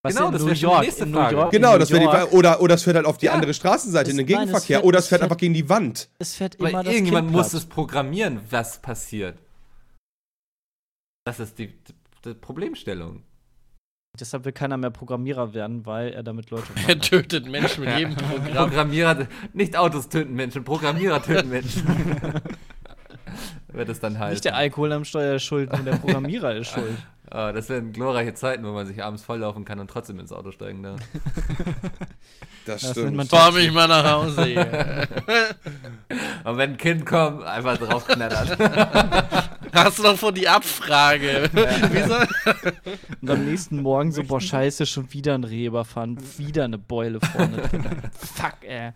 Weißt 0.06 0.18
Genau, 0.18 0.28
in 0.28 0.34
das 0.34 0.42
New 0.44 0.54
die 0.54 0.60
York, 0.60 0.82
nächste 0.82 1.04
in 1.06 1.12
New 1.12 1.18
Frage. 1.18 1.36
York, 1.36 1.52
Genau, 1.52 1.74
in 1.76 1.80
das 1.80 1.90
New 1.90 1.96
wäre 1.96 2.04
York, 2.06 2.30
die, 2.32 2.36
oder, 2.36 2.62
oder 2.62 2.76
es 2.76 2.84
fährt 2.84 2.98
halt 2.98 3.06
auf 3.06 3.18
die 3.18 3.28
Ja. 3.28 3.34
andere 3.34 3.54
Straßenseite 3.54 4.12
Es- 4.12 4.18
in 4.18 4.18
den 4.18 4.26
nein, 4.36 4.44
es 4.44 4.48
Gegenverkehr 4.50 4.78
fährt- 4.80 4.86
oder 4.86 5.00
es 5.00 5.06
es 5.06 5.10
fährt 5.10 5.20
fährt- 5.22 5.32
einfach 5.32 5.38
gegen 5.38 5.54
die 5.54 5.70
Wand. 5.70 6.10
Es 6.20 6.36
fährt 6.36 6.56
immer 6.56 6.70
Aber 6.70 6.84
das 6.84 6.94
irgendjemand 6.94 7.28
kind 7.28 7.38
muss 7.38 7.54
es 7.54 7.66
programmieren, 7.66 8.42
was 8.50 8.82
passiert. 8.82 9.38
Das 11.26 11.40
ist 11.40 11.58
die, 11.58 11.68
die, 11.68 11.94
die 12.26 12.34
Problemstellung. 12.34 13.24
Deshalb 14.20 14.46
will 14.46 14.52
keiner 14.52 14.78
mehr 14.78 14.92
Programmierer 14.92 15.54
werden, 15.56 15.86
weil 15.88 16.10
er 16.14 16.22
damit 16.22 16.52
Leute 16.52 16.68
Er 16.88 17.00
tötet 17.00 17.48
Menschen 17.48 17.86
mit 17.86 17.98
jedem 17.98 18.16
Programm. 18.18 18.70
Programmierer, 18.70 19.28
nicht 19.54 19.76
Autos 19.78 20.10
töten 20.10 20.34
Menschen, 20.34 20.64
Programmierer 20.66 21.24
töten 21.24 21.50
Menschen. 21.50 21.84
Wird 23.74 23.90
es 23.90 24.00
dann 24.00 24.20
halt. 24.20 24.32
Nicht 24.32 24.45
der 24.45 24.56
Alkohol 24.56 24.91
am 24.94 25.04
Steuer 25.04 25.36
ist 25.36 25.44
schuld, 25.44 25.72
nur 25.74 25.82
der 25.84 25.98
Programmierer 25.98 26.56
ist 26.56 26.68
schuld. 26.74 26.98
Ah, 27.30 27.52
das 27.52 27.68
wären 27.70 27.94
glorreiche 27.94 28.34
Zeiten, 28.36 28.64
wo 28.64 28.72
man 28.74 28.86
sich 28.86 29.04
abends 29.04 29.24
volllaufen 29.24 29.66
kann 29.66 29.80
und 29.80 29.90
trotzdem 29.90 30.20
ins 30.20 30.32
Auto 30.32 30.52
steigen 30.52 30.84
darf. 30.84 31.00
Das 32.66 32.82
Das 32.82 32.91
stimmt. 32.91 33.30
Fahr 33.30 33.52
mich 33.52 33.74
mal 33.74 33.90
nach 33.90 34.10
Hause. 34.10 34.45
hier. 34.45 35.08
Und 36.45 36.58
wenn 36.58 36.72
ein 36.72 36.78
Kind 36.78 37.06
kommt, 37.06 37.44
einfach 37.44 37.78
draufknattern. 37.78 38.58
Hast 39.74 40.00
du 40.00 40.04
doch 40.04 40.18
vor 40.18 40.32
die 40.32 40.48
Abfrage. 40.48 41.50
Wieso? 41.91 42.16
Und 43.22 43.30
am 43.30 43.45
nächsten 43.45 43.82
Morgen 43.82 44.12
so, 44.12 44.24
boah, 44.24 44.40
scheiße, 44.40 44.86
schon 44.86 45.12
wieder 45.14 45.34
ein 45.34 45.44
Reh 45.44 45.66
überfahren, 45.66 46.18
wieder 46.38 46.64
eine 46.66 46.78
Beule 46.78 47.20
vorne. 47.20 47.64
Fuck, 48.14 48.58
ey. 48.64 48.91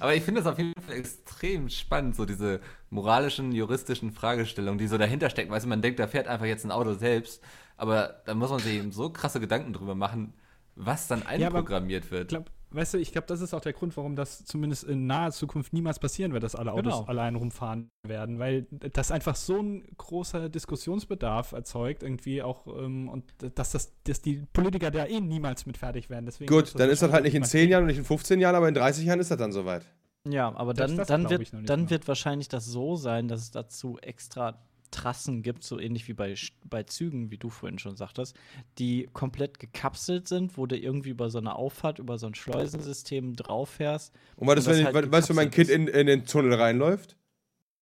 Aber 0.00 0.14
ich 0.14 0.22
finde 0.22 0.42
das 0.42 0.52
auf 0.52 0.58
jeden 0.58 0.72
Fall 0.86 0.96
extrem 0.96 1.68
spannend, 1.68 2.16
so 2.16 2.24
diese 2.24 2.60
moralischen, 2.90 3.52
juristischen 3.52 4.12
Fragestellungen, 4.12 4.78
die 4.78 4.86
so 4.86 4.98
dahinter 4.98 5.30
stecken. 5.30 5.50
Weißt 5.50 5.64
du, 5.64 5.68
man 5.68 5.82
denkt, 5.82 5.98
da 5.98 6.06
fährt 6.06 6.28
einfach 6.28 6.46
jetzt 6.46 6.64
ein 6.64 6.70
Auto 6.72 6.94
selbst, 6.94 7.42
aber 7.76 8.22
da 8.26 8.34
muss 8.34 8.50
man 8.50 8.58
sich 8.58 8.74
eben 8.74 8.92
so 8.92 9.10
krasse 9.10 9.40
Gedanken 9.40 9.72
drüber 9.72 9.94
machen, 9.94 10.34
was 10.76 11.08
dann 11.08 11.22
aber 11.22 11.30
einprogrammiert 11.30 12.04
Ich 12.06 12.10
wird. 12.10 12.28
glaub, 12.28 12.50
weißt 12.70 12.94
du, 12.94 12.98
ich 12.98 13.12
glaube, 13.12 13.26
das 13.26 13.40
ist 13.40 13.54
auch 13.54 13.60
der 13.60 13.72
Grund, 13.72 13.96
warum 13.96 14.16
das 14.16 14.44
zumindest 14.44 14.84
in 14.84 15.06
naher 15.06 15.30
Zukunft 15.32 15.72
niemals 15.72 15.98
passieren 15.98 16.32
wird, 16.32 16.42
dass 16.42 16.54
alle 16.54 16.72
Autos 16.72 16.92
Genau. 16.94 17.04
allein 17.06 17.34
rumfahren 17.36 17.90
werden, 18.06 18.38
weil 18.38 18.66
das 18.70 19.10
einfach 19.10 19.36
so 19.36 19.60
ein 19.60 19.84
großer 19.96 20.48
Diskussionsbedarf 20.48 21.52
erzeugt, 21.52 22.02
irgendwie 22.02 22.42
auch, 22.42 22.66
ähm, 22.66 23.08
und 23.08 23.24
dass, 23.54 23.72
das, 23.72 23.92
dass 24.04 24.20
die 24.20 24.44
Politiker 24.52 24.90
da 24.90 25.06
eh 25.06 25.20
niemals 25.20 25.66
mit 25.66 25.76
fertig 25.78 26.10
werden. 26.10 26.26
Deswegen 26.26 26.52
Gut, 26.52 26.78
dann 26.78 26.90
ist 26.90 27.02
das 27.02 27.12
halt 27.12 27.24
nicht 27.24 27.34
in 27.34 27.42
wahrscheinlich 27.42 27.68
10 27.68 27.70
Jahren 27.70 27.82
und 27.82 27.88
nicht 27.88 27.98
in 27.98 28.04
15 28.04 28.40
Jahren, 28.40 28.54
aber 28.54 28.68
in 28.68 28.74
30 28.74 29.04
Jahren 29.04 29.20
ist 29.20 29.30
das 29.30 29.38
dann 29.38 29.52
soweit. 29.52 29.84
Ja, 30.26 30.54
aber 30.54 30.74
dann, 30.74 30.96
das 30.96 31.08
dann, 31.08 31.30
wird, 31.30 31.52
dann 31.52 31.82
mal. 31.82 31.90
wird 31.90 32.08
wahrscheinlich 32.08 32.48
das 32.48 32.66
so 32.66 32.96
sein, 32.96 33.28
dass 33.28 33.40
es 33.40 33.50
dazu 33.50 33.98
extra 33.98 34.58
Trassen 34.90 35.42
gibt, 35.42 35.64
so 35.64 35.78
ähnlich 35.78 36.08
wie 36.08 36.12
bei, 36.14 36.34
bei 36.64 36.82
Zügen, 36.84 37.30
wie 37.30 37.38
du 37.38 37.50
vorhin 37.50 37.78
schon 37.78 37.96
sagtest, 37.96 38.36
die 38.78 39.08
komplett 39.12 39.58
gekapselt 39.58 40.28
sind, 40.28 40.56
wo 40.56 40.66
du 40.66 40.76
irgendwie 40.76 41.10
über 41.10 41.30
so 41.30 41.38
eine 41.38 41.54
Auffahrt, 41.56 41.98
über 41.98 42.18
so 42.18 42.26
ein 42.26 42.34
Schleusensystem 42.34 43.36
drauf 43.36 43.70
fährst. 43.70 44.14
Und 44.36 44.46
was 44.48 44.58
ist, 44.58 44.66
Und 44.66 44.72
das 44.72 44.78
wenn, 44.78 44.94
halt 44.94 45.12
was, 45.12 45.28
wenn 45.28 45.36
mein 45.36 45.50
Kind 45.50 45.70
in, 45.70 45.88
in 45.88 46.06
den 46.06 46.24
Tunnel 46.24 46.54
reinläuft? 46.54 47.16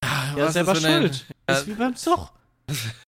Ja, 0.05 0.35
Was 0.37 0.49
ist 0.49 0.53
selber 0.55 0.75
wenn 0.77 0.85
ein- 0.85 1.03
schuld. 1.03 1.27
Ja. 1.49 1.57
ist 1.59 1.67
wie 1.67 1.75
beim 1.75 1.97
Zug. 1.97 2.33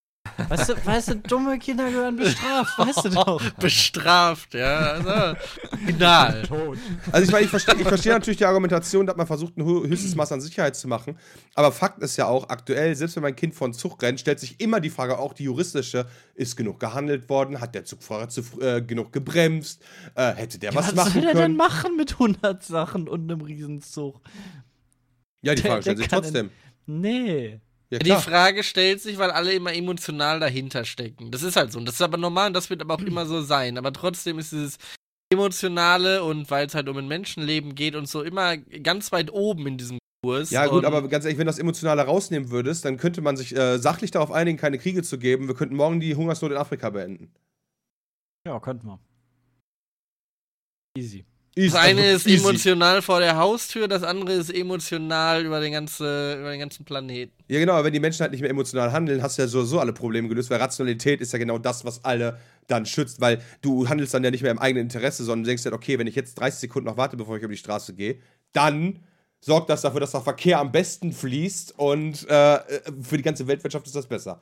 Weißt 0.49 0.69
du, 0.69 0.87
weißt 0.87 1.09
du, 1.09 1.15
dumme 1.17 1.59
Kinder 1.59 1.91
gehören 1.91 2.17
bestraft, 2.17 2.79
weißt 2.79 3.05
du 3.07 3.09
doch. 3.11 3.51
Bestraft, 3.59 4.55
ja. 4.55 4.77
Also, 4.93 5.37
final. 5.85 6.43
Also 7.13 7.25
ich 7.27 7.33
meine, 7.33 7.45
ich 7.45 7.51
verstehe 7.51 7.75
ich 7.77 7.89
versteh 7.89 8.11
natürlich 8.11 8.37
die 8.39 8.45
Argumentation, 8.45 9.05
dass 9.07 9.17
man 9.17 9.27
versucht, 9.27 9.57
ein 9.57 9.63
hö- 9.65 9.87
höchstes 9.89 10.15
Maß 10.15 10.31
an 10.33 10.41
Sicherheit 10.41 10.77
zu 10.77 10.87
machen. 10.87 11.19
Aber 11.55 11.73
Fakt 11.73 12.03
ist 12.03 12.17
ja 12.17 12.27
auch, 12.27 12.49
aktuell, 12.49 12.95
selbst 12.95 13.17
wenn 13.17 13.23
mein 13.25 13.35
Kind 13.35 13.55
von 13.55 13.73
Zug 13.73 14.01
rennt, 14.03 14.21
stellt 14.21 14.39
sich 14.39 14.61
immer 14.61 14.79
die 14.81 14.91
Frage, 14.91 15.19
auch 15.19 15.33
die 15.33 15.45
juristische, 15.45 16.07
ist 16.35 16.57
genug 16.57 16.79
gehandelt 16.79 17.29
worden? 17.29 17.61
Hat 17.61 17.75
der 17.75 17.85
Zugfahrer 17.85 18.29
zu, 18.29 18.43
äh, 18.61 18.81
genug 18.81 19.13
gebremst? 19.13 19.83
Äh, 20.15 20.35
hätte 20.35 20.59
der 20.59 20.75
was 20.75 20.87
Was 20.89 20.95
machen 20.95 21.13
soll 21.15 21.23
der 21.23 21.33
denn 21.33 21.43
können? 21.43 21.57
machen 21.57 21.97
mit 21.97 22.13
100 22.13 22.63
Sachen 22.63 23.09
und 23.09 23.31
einem 23.31 23.41
Riesenzug? 23.41 24.21
ja, 25.43 25.55
die 25.55 25.63
Der- 25.63 25.71
Frage 25.71 25.83
stellt 25.83 25.99
sich 25.99 26.09
trotzdem. 26.09 26.51
Nee. 26.87 27.61
Ja, 27.91 27.99
Die. 27.99 28.11
Frage 28.13 28.63
stellt 28.63 29.01
sich, 29.01 29.19
weil 29.19 29.31
alle 29.31 29.55
immer 29.55 29.73
emotional 29.73 30.41
dahinter 30.41 30.85
stecken. 30.85 31.31
Das 31.31 31.43
ist 31.43 31.57
halt 31.57 31.73
so. 31.73 31.79
Und 31.79 31.87
das 31.87 31.95
ist 31.95 32.03
aber 32.03 32.19
normal 32.19 32.49
und 32.49 32.55
das 32.55 32.69
wird 32.69 32.83
aber 32.83 32.95
auch 32.95 33.01
immer 33.01 33.25
so 33.25 33.41
sein. 33.41 33.79
Aber 33.79 33.93
trotzdem 33.93 34.39
ist 34.39 34.53
dieses 34.53 34.77
Emotionale 35.33 36.23
und 36.23 36.51
weil 36.51 36.67
es 36.67 36.75
halt 36.75 36.89
um 36.89 36.97
ein 36.99 37.09
Menschenleben 37.09 37.75
geht 37.75 37.95
und 37.95 38.07
so 38.07 38.23
immer 38.23 38.57
ganz 38.57 39.11
weit 39.13 39.33
oben 39.33 39.67
in 39.67 39.79
diesem 39.79 39.99
Kurs. 40.23 40.51
Ja, 40.51 40.67
gut, 40.67 40.85
aber 40.85 41.07
ganz 41.09 41.25
ehrlich, 41.25 41.39
wenn 41.39 41.47
du 41.47 41.51
das 41.51 41.59
Emotionale 41.59 42.03
rausnehmen 42.03 42.51
würdest, 42.51 42.85
dann 42.85 42.99
könnte 42.99 43.21
man 43.23 43.37
sich 43.37 43.57
äh, 43.57 43.79
sachlich 43.79 44.11
darauf 44.11 44.33
einigen, 44.33 44.59
keine 44.59 44.79
Kriege 44.79 45.03
zu 45.03 45.19
geben. 45.19 45.49
Wir 45.49 45.55
könnten 45.55 45.77
morgen 45.77 46.01
die 46.01 46.15
Hungersnot 46.15 46.51
in 46.51 46.57
Afrika 46.59 46.91
beenden. 46.91 47.33
Ja, 48.47 48.59
könnten 48.61 48.87
wir. 48.87 49.01
Easy. 50.97 51.25
Das 51.67 51.75
eine 51.75 52.03
also 52.03 52.17
ist 52.17 52.27
easy. 52.27 52.45
emotional 52.45 53.03
vor 53.03 53.19
der 53.19 53.37
Haustür, 53.37 53.89
das 53.89 54.05
andere 54.05 54.35
ist 54.35 54.49
emotional 54.55 55.45
über 55.45 55.61
den, 55.61 55.73
ganze, 55.73 56.37
über 56.39 56.51
den 56.51 56.61
ganzen 56.61 56.85
Planeten. 56.85 57.33
Ja, 57.49 57.59
genau, 57.59 57.73
aber 57.73 57.87
wenn 57.87 57.93
die 57.93 57.99
Menschen 58.01 58.21
halt 58.21 58.31
nicht 58.31 58.43
mehr 58.43 58.51
emotional 58.51 58.93
handeln, 58.93 59.23
hast 59.23 59.39
du 59.39 59.43
ja 59.43 59.49
sowieso 59.49 59.81
alle 59.81 59.93
Probleme 59.93 60.29
gelöst, 60.29 60.51
weil 60.51 60.59
Rationalität 60.59 61.21
ist 61.21 61.33
ja 61.33 61.39
genau 61.39 61.59
das, 61.59 61.85
was 61.85 62.05
alle 62.05 62.39
dann 62.69 62.87
schützt, 62.87 63.21
weil 63.21 63.43
du 63.61 63.89
handelst 63.89 64.15
dann 64.15 64.23
ja 64.23 64.31
nicht 64.31 64.43
mehr 64.43 64.53
im 64.53 64.61
eigenen 64.61 64.85
Interesse, 64.85 65.25
sondern 65.25 65.47
denkst 65.47 65.65
halt, 65.65 65.75
okay, 65.75 65.99
wenn 65.99 66.07
ich 66.07 66.15
jetzt 66.15 66.39
30 66.39 66.61
Sekunden 66.61 66.89
noch 66.89 66.97
warte, 66.97 67.17
bevor 67.17 67.37
ich 67.37 67.43
über 67.43 67.53
die 67.53 67.59
Straße 67.59 67.93
gehe, 67.95 68.19
dann 68.53 69.01
sorgt 69.41 69.69
das 69.69 69.83
dafür, 69.83 70.01
dass 70.01 70.13
der 70.13 70.21
Verkehr 70.21 70.61
am 70.61 70.71
besten 70.71 71.13
fließt 71.13 71.77
und 71.77 72.29
äh, 72.29 72.61
für 73.03 73.17
die 73.17 73.23
ganze 73.23 73.49
Weltwirtschaft 73.49 73.87
ist 73.87 73.97
das 73.97 74.07
besser. 74.07 74.41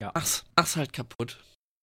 Mach's, 0.00 0.44
mach's 0.56 0.76
halt 0.76 0.92
kaputt. 0.92 1.38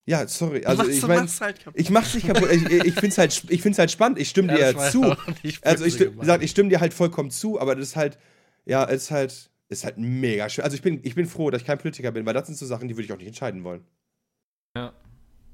Ja, 0.08 0.26
sorry, 0.26 0.64
also 0.64 0.84
mach's, 0.84 0.96
ich 0.96 1.02
meine, 1.06 1.22
mach's 1.22 1.42
halt 1.42 1.66
ich 1.74 1.90
mach's 1.90 2.14
nicht 2.14 2.28
kaputt, 2.28 2.50
ich, 2.50 2.64
ich 2.72 2.94
find's 2.94 3.18
halt, 3.18 3.44
ich 3.50 3.62
find's 3.62 3.78
halt 3.78 3.92
spannend, 3.92 4.18
ich 4.18 4.30
stimme 4.30 4.58
Ja, 4.58 4.72
dir 4.72 4.80
war 4.80 4.90
zu. 4.90 5.04
Also 5.62 5.84
ich, 5.84 5.98
gesagt, 5.98 6.44
ich 6.44 6.52
stimme 6.52 6.70
dir 6.70 6.80
halt 6.80 6.94
vollkommen 6.94 7.30
zu, 7.30 7.60
aber 7.60 7.76
das 7.76 7.90
ist 7.90 7.96
halt, 7.98 8.18
Ja, 8.64 8.86
es 8.86 9.04
ist 9.04 9.12
halt, 9.12 9.50
ist 9.68 9.84
halt 9.84 9.98
mega 9.98 10.48
schwer. 10.48 10.64
Also 10.64 10.76
ich 10.76 10.82
bin, 10.82 11.02
ich 11.04 11.16
bin 11.16 11.26
froh, 11.26 11.52
dass 11.52 11.62
ich 11.62 11.68
kein 11.68 11.78
Politiker 11.78 12.12
bin, 12.12 12.26
weil 12.26 12.34
das 12.34 12.48
sind 12.48 12.58
so 12.58 12.66
Sachen, 12.66 12.88
die 12.88 12.96
würde 12.96 13.04
ich 13.04 13.12
auch 13.12 13.18
nicht 13.18 13.28
entscheiden 13.28 13.66
wollen. 13.66 13.84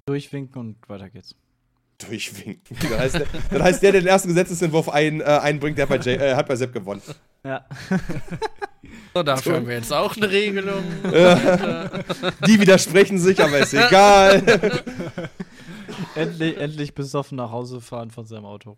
Durchwinken 0.05 0.59
und 0.59 0.89
weiter 0.89 1.09
geht's. 1.09 1.35
Durchwinken. 1.99 2.77
Dann 2.81 2.99
heißt, 2.99 3.15
der, 3.15 3.25
dann 3.51 3.63
heißt 3.63 3.81
der, 3.83 3.91
der 3.93 4.01
den 4.01 4.07
ersten 4.07 4.27
Gesetzesentwurf 4.29 4.89
ein, 4.89 5.21
äh, 5.21 5.23
einbringt, 5.23 5.77
der 5.77 5.83
hat 5.83 5.89
bei, 5.89 5.99
Jay, 5.99 6.15
äh, 6.15 6.35
hat 6.35 6.47
bei 6.47 6.55
Sepp 6.55 6.73
gewonnen. 6.73 7.01
Ja. 7.45 7.65
So, 9.13 9.23
dafür 9.23 9.55
haben 9.57 9.67
wir 9.67 9.75
jetzt 9.75 9.91
auch 9.93 10.15
eine 10.17 10.29
Regelung. 10.29 10.83
Die 12.47 12.59
widersprechen 12.59 13.19
sich, 13.19 13.41
aber 13.41 13.59
ist 13.59 13.73
egal. 13.73 14.41
endlich, 16.15 16.57
endlich 16.57 16.95
besoffen 16.95 17.35
nach 17.37 17.51
Hause 17.51 17.79
fahren 17.81 18.11
von 18.11 18.25
seinem 18.25 18.45
Auto. 18.45 18.75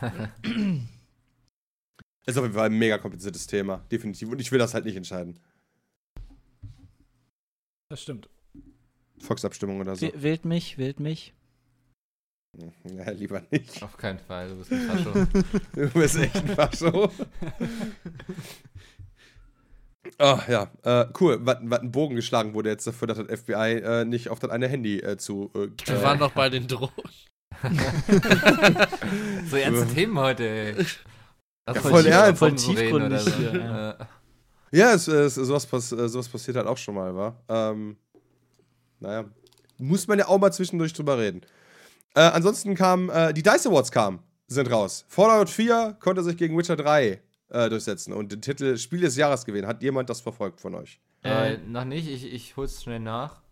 Ist 2.26 2.38
auf 2.38 2.44
jeden 2.44 2.54
Fall 2.54 2.66
ein 2.70 2.78
mega 2.78 2.96
kompliziertes 2.98 3.46
Thema, 3.46 3.84
definitiv. 3.92 4.30
Und 4.30 4.40
ich 4.40 4.50
will 4.50 4.58
das 4.58 4.72
halt 4.74 4.86
nicht 4.86 4.96
entscheiden. 4.96 5.38
Das 7.90 8.00
stimmt. 8.02 8.28
Volksabstimmung 9.18 9.80
oder 9.80 9.94
so. 9.94 10.06
W- 10.06 10.12
Wählt 10.16 10.44
mich, 10.46 10.78
wählt 10.78 11.00
mich. 11.00 11.34
Ja, 12.84 13.10
lieber 13.10 13.42
nicht. 13.50 13.82
Auf 13.82 13.96
keinen 13.96 14.18
Fall, 14.18 14.48
du 14.48 14.56
bist 14.56 14.72
ein 14.72 14.80
Fascho. 14.82 15.12
Du 15.74 15.88
bist 15.90 16.16
echt 16.16 16.36
ein 16.36 16.48
Fascho. 16.48 17.10
Ah, 20.18 20.42
ja, 20.48 20.70
äh, 20.82 21.06
cool. 21.18 21.38
Was 21.42 21.56
ein 21.56 21.90
Bogen 21.90 22.14
geschlagen 22.14 22.52
wurde 22.54 22.68
jetzt 22.68 22.86
dafür, 22.86 23.08
dass 23.08 23.18
das 23.18 23.40
FBI 23.40 23.80
äh, 23.82 24.04
nicht 24.04 24.28
auf 24.28 24.38
das 24.38 24.50
eine 24.50 24.68
Handy 24.68 25.00
äh, 25.00 25.16
zu. 25.16 25.50
Äh, 25.54 25.68
Wir 25.86 26.02
waren 26.02 26.18
noch 26.18 26.32
bei 26.32 26.50
den 26.50 26.68
Drohnen. 26.68 26.92
so 29.50 29.56
ernste 29.56 29.94
Themen 29.94 30.18
heute, 30.18 30.46
ey. 30.46 30.74
Lass 30.74 31.76
Ja, 31.76 31.80
voll 31.80 32.02
lieber 32.02 32.14
ernst. 32.14 32.38
Voll 32.38 32.58
so. 32.58 32.74
tiefgründig 32.74 33.34
hier, 33.36 33.54
Ja. 33.54 34.08
Ja, 34.70 34.92
es, 34.92 35.06
es, 35.06 35.36
sowas, 35.36 35.66
pass, 35.66 35.92
äh, 35.92 36.08
sowas 36.08 36.28
passiert 36.28 36.56
halt 36.56 36.66
auch 36.66 36.76
schon 36.76 36.96
mal, 36.96 37.14
wa? 37.14 37.36
Ähm, 37.48 37.96
naja, 38.98 39.24
muss 39.78 40.08
man 40.08 40.18
ja 40.18 40.26
auch 40.26 40.38
mal 40.38 40.52
zwischendurch 40.52 40.92
drüber 40.92 41.16
reden. 41.16 41.42
Äh, 42.14 42.20
ansonsten 42.20 42.74
kam, 42.74 43.10
äh, 43.10 43.32
die 43.32 43.42
DICE 43.42 43.66
Awards 43.66 43.90
kamen, 43.90 44.20
sind 44.46 44.70
raus. 44.70 45.04
Fallout 45.08 45.50
4 45.50 45.96
konnte 46.00 46.22
sich 46.22 46.36
gegen 46.36 46.56
Witcher 46.56 46.76
3 46.76 47.20
äh, 47.48 47.68
durchsetzen 47.68 48.12
und 48.12 48.32
den 48.32 48.40
Titel 48.40 48.76
Spiel 48.76 49.00
des 49.00 49.16
Jahres 49.16 49.44
gewinnen. 49.44 49.66
Hat 49.66 49.82
jemand 49.82 50.10
das 50.10 50.20
verfolgt 50.20 50.60
von 50.60 50.74
euch? 50.74 51.00
Äh, 51.22 51.56
noch 51.58 51.84
nicht, 51.84 52.08
ich, 52.08 52.32
ich 52.32 52.56
hol's 52.56 52.82
schnell 52.82 53.00
nach. 53.00 53.42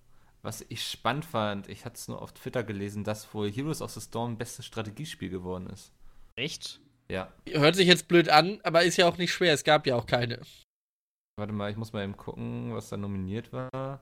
Was 0.42 0.64
ich 0.68 0.84
spannend 0.84 1.24
fand, 1.24 1.68
ich 1.68 1.84
hatte 1.84 1.96
es 1.96 2.08
nur 2.08 2.20
auf 2.20 2.32
Twitter 2.32 2.64
gelesen, 2.64 3.04
dass 3.04 3.32
wohl 3.32 3.50
Heroes 3.50 3.80
of 3.80 3.92
the 3.92 4.00
Storm 4.00 4.36
bestes 4.36 4.66
Strategiespiel 4.66 5.30
geworden 5.30 5.68
ist. 5.68 5.92
Echt? 6.34 6.80
Ja. 7.08 7.32
Hört 7.48 7.76
sich 7.76 7.86
jetzt 7.86 8.08
blöd 8.08 8.28
an, 8.28 8.60
aber 8.64 8.82
ist 8.82 8.96
ja 8.96 9.06
auch 9.06 9.18
nicht 9.18 9.32
schwer. 9.32 9.54
Es 9.54 9.64
gab 9.64 9.86
ja 9.86 9.94
auch 9.96 10.06
keine. 10.06 10.40
Warte 11.36 11.52
mal, 11.52 11.70
ich 11.70 11.76
muss 11.76 11.92
mal 11.92 12.02
eben 12.02 12.16
gucken, 12.16 12.74
was 12.74 12.88
da 12.88 12.96
nominiert 12.96 13.52
war. 13.52 14.00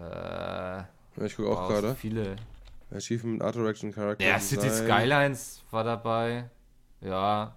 Äh, 0.00 1.24
ich 1.24 1.36
gucke 1.36 1.50
auch 1.50 1.62
wow, 1.62 1.68
gerade. 1.68 1.94
Viele. 1.94 2.36
Achievement, 2.90 3.42
Art 3.42 3.54
Direction, 3.54 3.92
Character. 3.92 4.24
Ja, 4.26 4.38
City. 4.40 4.68
Skylines 4.70 5.62
war 5.70 5.84
dabei. 5.84 6.50
Ja. 7.00 7.56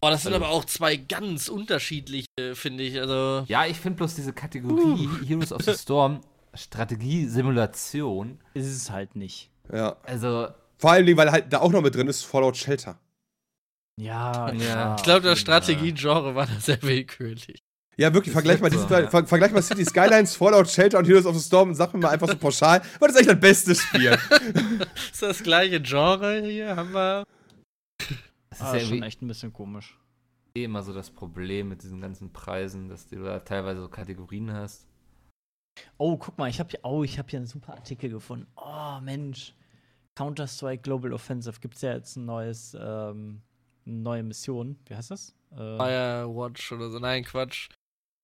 Boah, 0.00 0.10
das 0.10 0.22
sind 0.22 0.34
Also- 0.34 0.44
aber 0.44 0.52
auch 0.54 0.64
zwei 0.66 0.96
ganz 0.96 1.48
unterschiedliche, 1.48 2.26
finde 2.54 2.84
ich. 2.84 2.98
Also. 3.00 3.44
Ja, 3.48 3.64
ich 3.66 3.78
finde 3.78 3.96
bloß 3.96 4.14
diese 4.14 4.32
Kategorie 4.32 5.08
Heroes 5.26 5.52
of 5.52 5.62
the 5.62 5.74
Storm 5.74 6.20
Strategie-Simulation. 6.54 8.38
Ist 8.54 8.66
es 8.66 8.90
halt 8.90 9.16
nicht. 9.16 9.50
Ja. 9.72 9.96
Also, 10.04 10.48
Vor 10.78 10.90
allem, 10.92 11.16
weil 11.16 11.30
halt 11.32 11.52
da 11.52 11.60
auch 11.60 11.72
noch 11.72 11.82
mit 11.82 11.94
drin 11.94 12.06
ist 12.08 12.22
Fallout 12.24 12.56
Shelter. 12.56 12.98
Ja, 13.98 14.52
Ja. 14.52 14.94
Ich 14.96 15.02
glaube, 15.02 15.22
das. 15.22 15.38
Strategie-Genre 15.38 16.34
war 16.34 16.46
da 16.46 16.60
sehr 16.60 16.82
willkürlich. 16.82 17.58
Ja, 17.98 18.12
wirklich, 18.12 18.32
vergleich 18.32 18.60
mal, 18.60 18.68
diese 18.68 18.86
so, 18.86 18.94
ja. 18.94 19.08
ver 19.08 19.26
vergleich 19.26 19.52
mal 19.52 19.62
City 19.62 19.84
Skylines, 19.84 20.36
Fallout 20.36 20.68
Shelter 20.68 20.98
und 20.98 21.06
Heroes 21.06 21.24
of 21.24 21.34
the 21.36 21.42
Storm 21.42 21.70
und 21.70 21.74
sag 21.76 21.94
mir 21.94 22.00
mal 22.00 22.10
einfach 22.10 22.28
so 22.28 22.36
pauschal, 22.36 22.82
was 23.00 23.10
ist 23.10 23.16
eigentlich 23.16 23.26
das 23.28 23.40
beste 23.40 23.74
Spiel? 23.74 24.18
Ist 25.12 25.22
das 25.22 25.42
gleiche 25.42 25.80
Genre 25.80 26.42
hier? 26.42 26.76
Haben 26.76 26.92
wir. 26.92 27.24
das 28.50 28.58
ist 28.58 28.62
Ah, 28.64 28.76
ja 28.76 28.80
schon 28.84 29.02
echt 29.02 29.22
ein 29.22 29.28
bisschen 29.28 29.52
komisch. 29.52 29.98
eh 30.54 30.64
immer 30.64 30.82
so 30.82 30.92
das 30.92 31.10
Problem 31.10 31.68
mit 31.70 31.82
diesen 31.82 32.00
ganzen 32.02 32.32
Preisen, 32.32 32.88
dass 32.90 33.06
du 33.08 33.22
da 33.24 33.38
teilweise 33.40 33.80
so 33.80 33.88
Kategorien 33.88 34.52
hast. 34.52 34.86
Oh, 35.96 36.16
guck 36.18 36.36
mal, 36.38 36.48
ich 36.50 36.58
habe 36.60 36.70
hier, 36.70 36.80
oh, 36.82 37.02
ich 37.02 37.18
habe 37.18 37.28
hier 37.30 37.38
einen 37.38 37.46
super 37.46 37.72
Artikel 37.74 38.10
gefunden. 38.10 38.46
Oh, 38.56 38.98
Mensch. 39.02 39.54
Counter-Strike 40.16 40.82
Global 40.82 41.12
Offensive 41.12 41.60
gibt's 41.60 41.82
ja 41.82 41.92
jetzt 41.94 42.16
ein 42.16 42.24
neues, 42.26 42.74
ähm, 42.78 43.40
eine 43.86 43.96
neue 43.96 44.22
Mission. 44.22 44.78
Wie 44.86 44.94
heißt 44.94 45.10
das? 45.10 45.34
Äh, 45.52 45.56
Firewatch 45.76 46.72
oder 46.72 46.90
so. 46.90 46.98
Nein, 46.98 47.24
Quatsch. 47.24 47.68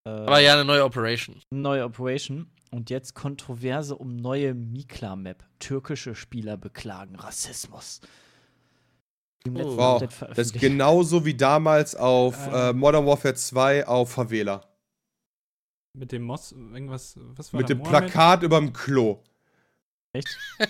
Äh, 0.04 0.10
Aber 0.10 0.40
ja, 0.40 0.54
eine 0.54 0.64
neue 0.64 0.84
Operation. 0.84 1.40
neue 1.50 1.84
Operation. 1.84 2.50
Und 2.70 2.88
jetzt 2.88 3.14
Kontroverse 3.14 3.94
um 3.96 4.16
neue 4.16 4.54
Mikla-Map. 4.54 5.44
Türkische 5.58 6.14
Spieler 6.14 6.56
beklagen 6.56 7.16
Rassismus. 7.16 8.00
Im 9.44 9.56
letzten 9.56 9.76
Wow, 9.76 10.02
Das 10.34 10.38
ist 10.48 10.58
genauso 10.60 11.24
wie 11.26 11.34
damals 11.34 11.94
auf 11.96 12.38
Ähm. 12.46 12.54
äh, 12.54 12.72
Modern 12.72 13.04
Warfare 13.06 13.34
2 13.34 13.86
auf 13.86 14.12
Favela. 14.12 14.64
Mit 15.98 16.12
dem 16.12 16.22
Moss, 16.22 16.52
irgendwas, 16.52 17.16
was 17.18 17.52
war 17.52 17.60
Mit 17.60 17.68
da, 17.68 17.74
dem 17.74 17.78
Mohammed? 17.78 18.10
Plakat 18.12 18.42
überm 18.44 18.72
Klo. 18.72 19.22
Echt? 20.14 20.38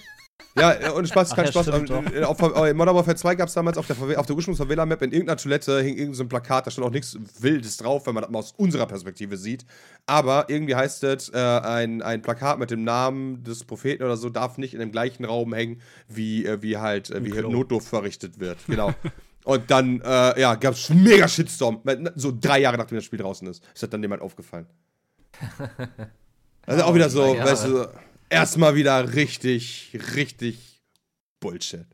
Ja, 0.57 0.73
äh, 0.73 0.91
und 0.91 1.09
Spaß, 1.09 1.33
Ach 1.33 1.37
kein 1.37 1.45
ja, 1.47 1.53
Spaß. 1.53 1.67
stimmt, 1.69 1.91
ähm, 1.91 2.07
äh, 2.15 2.25
auf, 2.25 2.41
äh, 2.41 2.75
Modern 2.75 2.95
Warfare 2.95 3.17
2 3.17 3.35
gab 3.37 3.49
es 3.49 3.55
damals 3.55 3.79
auf 3.79 3.87
der, 3.87 3.97
auf 4.19 4.27
der 4.27 4.37
Ursprungs-Favela-Map 4.37 5.03
in 5.03 5.13
irgendeiner 5.13 5.39
Toilette 5.39 5.81
hing 5.81 5.97
irgend 5.97 6.17
so 6.17 6.25
ein 6.25 6.29
Plakat, 6.29 6.67
da 6.67 6.71
stand 6.71 6.87
auch 6.87 6.93
nichts 6.93 7.17
Wildes 7.41 7.79
drauf, 7.79 8.07
wenn 8.07 8.15
man 8.15 8.23
das 8.23 8.31
mal 8.31 8.39
aus 8.41 8.53
unserer 8.57 8.87
Perspektive 8.87 9.37
sieht. 9.37 9.65
Aber 10.07 10.47
irgendwie 10.49 10.75
heißt 10.75 11.05
es, 11.05 11.31
äh, 11.31 11.39
ein, 11.39 12.03
ein 12.03 12.21
Plakat 12.23 12.59
mit 12.59 12.71
dem 12.71 12.85
Namen 12.85 13.43
des 13.45 13.65
Propheten 13.65 14.03
oder 14.03 14.17
so 14.17 14.29
darf 14.29 14.59
nicht 14.59 14.75
in 14.75 14.81
dem 14.81 14.93
gleichen 14.93 15.25
Raum 15.25 15.55
hängen, 15.55 15.81
wie, 16.09 16.45
äh, 16.45 16.61
wie 16.61 16.77
halt, 16.77 17.11
äh, 17.11 17.25
wie. 17.25 17.31
Notdurft 17.31 17.89
verrichtet 17.89 18.39
wird. 18.39 18.59
Genau. 18.67 18.93
Und 19.45 19.71
dann, 19.71 20.01
äh, 20.03 20.41
ja, 20.41 20.55
gab 20.55 20.75
es 20.75 20.89
mega 20.91 21.27
Shitstorm. 21.27 21.81
So 22.15 22.33
drei 22.39 22.61
Jahre 22.61 22.79
nachdem 22.79 22.99
das 22.99 23.05
Spiel 23.05 23.19
draußen 23.19 23.49
ist. 23.49 23.65
Ist 23.75 23.83
das 23.83 23.91
dann 23.91 24.03
jemand 24.03 24.23
aufgefallen. 24.23 24.67
Also 26.65 26.85
auch 26.85 26.95
wieder 26.95 27.11
so, 27.11 27.23
weißt 27.23 27.67
du, 27.67 27.89
erstmal 28.33 28.75
wieder 28.75 29.15
richtig, 29.15 29.97
richtig 30.17 30.83
Bullshit. 31.41 31.87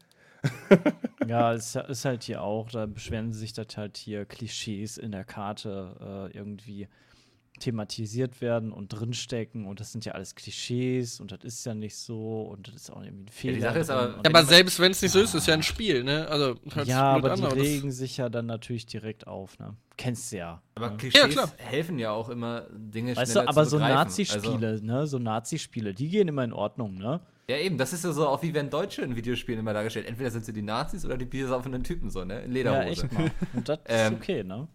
Ja, 1.27 1.53
es 1.53 1.77
ist 1.77 2.07
halt 2.07 2.23
hier 2.23 2.43
auch, 2.43 2.71
da 2.71 2.87
beschweren 2.87 3.35
sich, 3.35 3.53
dass 3.53 3.77
halt 3.77 3.99
hier 3.99 4.25
Klischees 4.25 4.97
in 4.97 5.13
der 5.13 5.25
Karte 5.25 6.31
äh, 6.33 6.35
irgendwie 6.35 6.89
thematisiert 7.59 8.41
werden 8.41 8.73
und 8.73 8.89
drinstecken 8.89 9.67
und 9.67 9.81
das 9.81 9.93
sind 9.93 10.05
ja 10.05 10.13
alles 10.13 10.35
Klischees 10.35 11.21
und 11.21 11.33
das 11.33 11.41
ist 11.45 11.65
ja 11.67 11.75
nicht 11.75 11.97
so 11.97 12.43
und 12.43 12.69
das 12.69 12.75
ist 12.75 12.91
auch 12.91 13.03
irgendwie 13.03 13.25
ein 13.25 13.29
Fehler. 13.33 13.55
die 13.55 13.61
Sache 13.61 13.79
ist 13.81 13.91
aber- 13.91 14.09
Ja, 14.15 14.21
aber 14.25 14.45
selbst 14.45 14.81
wenn 14.81 14.93
es 14.93 15.03
nicht 15.03 15.13
so 15.13 15.21
ist, 15.21 15.35
ist 15.35 15.47
ja 15.47 15.55
ein 15.55 15.63
Spiel, 15.63 16.05
ne? 16.05 16.27
Also, 16.29 16.55
ja, 16.85 17.03
aber 17.13 17.33
an, 17.33 17.41
die 17.41 17.61
regen 17.61 17.91
sich 17.93 18.17
ja 18.17 18.29
dann 18.29 18.47
natürlich 18.47 18.87
direkt 18.87 19.27
auf, 19.27 19.59
ne? 19.59 19.75
Kennst 19.97 20.31
du 20.33 20.37
ja. 20.37 20.63
Aber 20.77 20.91
ne? 20.91 20.97
Klischees 20.97 21.29
klar. 21.35 21.51
helfen 21.57 21.99
ja 21.99 22.13
auch 22.13 22.29
immer, 22.29 22.67
Dinge 22.73 23.17
Weißt 23.17 23.33
schneller 23.33 23.47
du, 23.47 23.51
aber 23.51 23.65
zu 23.65 23.71
so 23.71 23.77
begreifen. 23.79 23.95
Nazi-Spiele, 23.97 24.81
ne? 24.83 25.07
So 25.07 25.19
Nazi-Spiele, 25.19 25.95
die 25.95 26.09
gehen 26.09 26.29
immer 26.29 26.45
in 26.45 26.53
Ordnung, 26.53 26.99
ne? 26.99 27.09
Also, 27.15 27.21
ja, 27.51 27.57
eben, 27.57 27.79
das 27.79 27.95
ist 27.95 28.05
ja 28.05 28.13
so, 28.13 28.29
auch 28.29 28.43
wie 28.43 28.53
wenn 28.53 28.69
Deutsche 28.69 29.01
in 29.03 29.17
Videospielen 29.17 29.61
immer 29.61 29.73
dargestellt. 29.73 30.07
Entweder 30.07 30.31
sind 30.31 30.45
sie 30.45 30.53
die 30.53 30.61
Nazis 30.63 31.05
oder 31.07 31.17
die 31.17 31.25
biersaufenden 31.25 31.83
Typen 31.83 32.11
so, 32.11 32.23
ne? 32.25 32.41
In 32.43 32.51
Ja, 32.55 32.55
Lederhose. 32.83 32.89
echt 33.05 33.13
mal. 33.13 33.31
Und 33.55 33.69
das 33.69 33.79
Ähm, 33.87 34.13
ist 34.13 34.19
okay, 34.21 34.45
ne? 34.45 34.69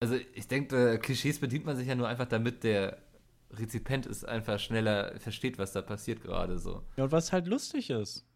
Also 0.00 0.16
ich 0.34 0.46
denke, 0.48 0.94
äh, 0.94 0.98
Klischees 0.98 1.38
bedient 1.40 1.64
man 1.64 1.76
sich 1.76 1.88
ja 1.88 1.94
nur 1.94 2.08
einfach, 2.08 2.26
damit 2.26 2.64
der 2.64 2.98
Rezipient 3.50 4.06
es 4.06 4.24
einfach 4.24 4.58
schneller 4.58 5.18
versteht, 5.18 5.56
was 5.58 5.72
da 5.72 5.80
passiert 5.82 6.20
gerade 6.22 6.58
so. 6.58 6.82
Ja, 6.96 7.04
und 7.04 7.12
was 7.12 7.32
halt 7.32 7.46
lustig 7.46 7.90
ist. 7.90 8.26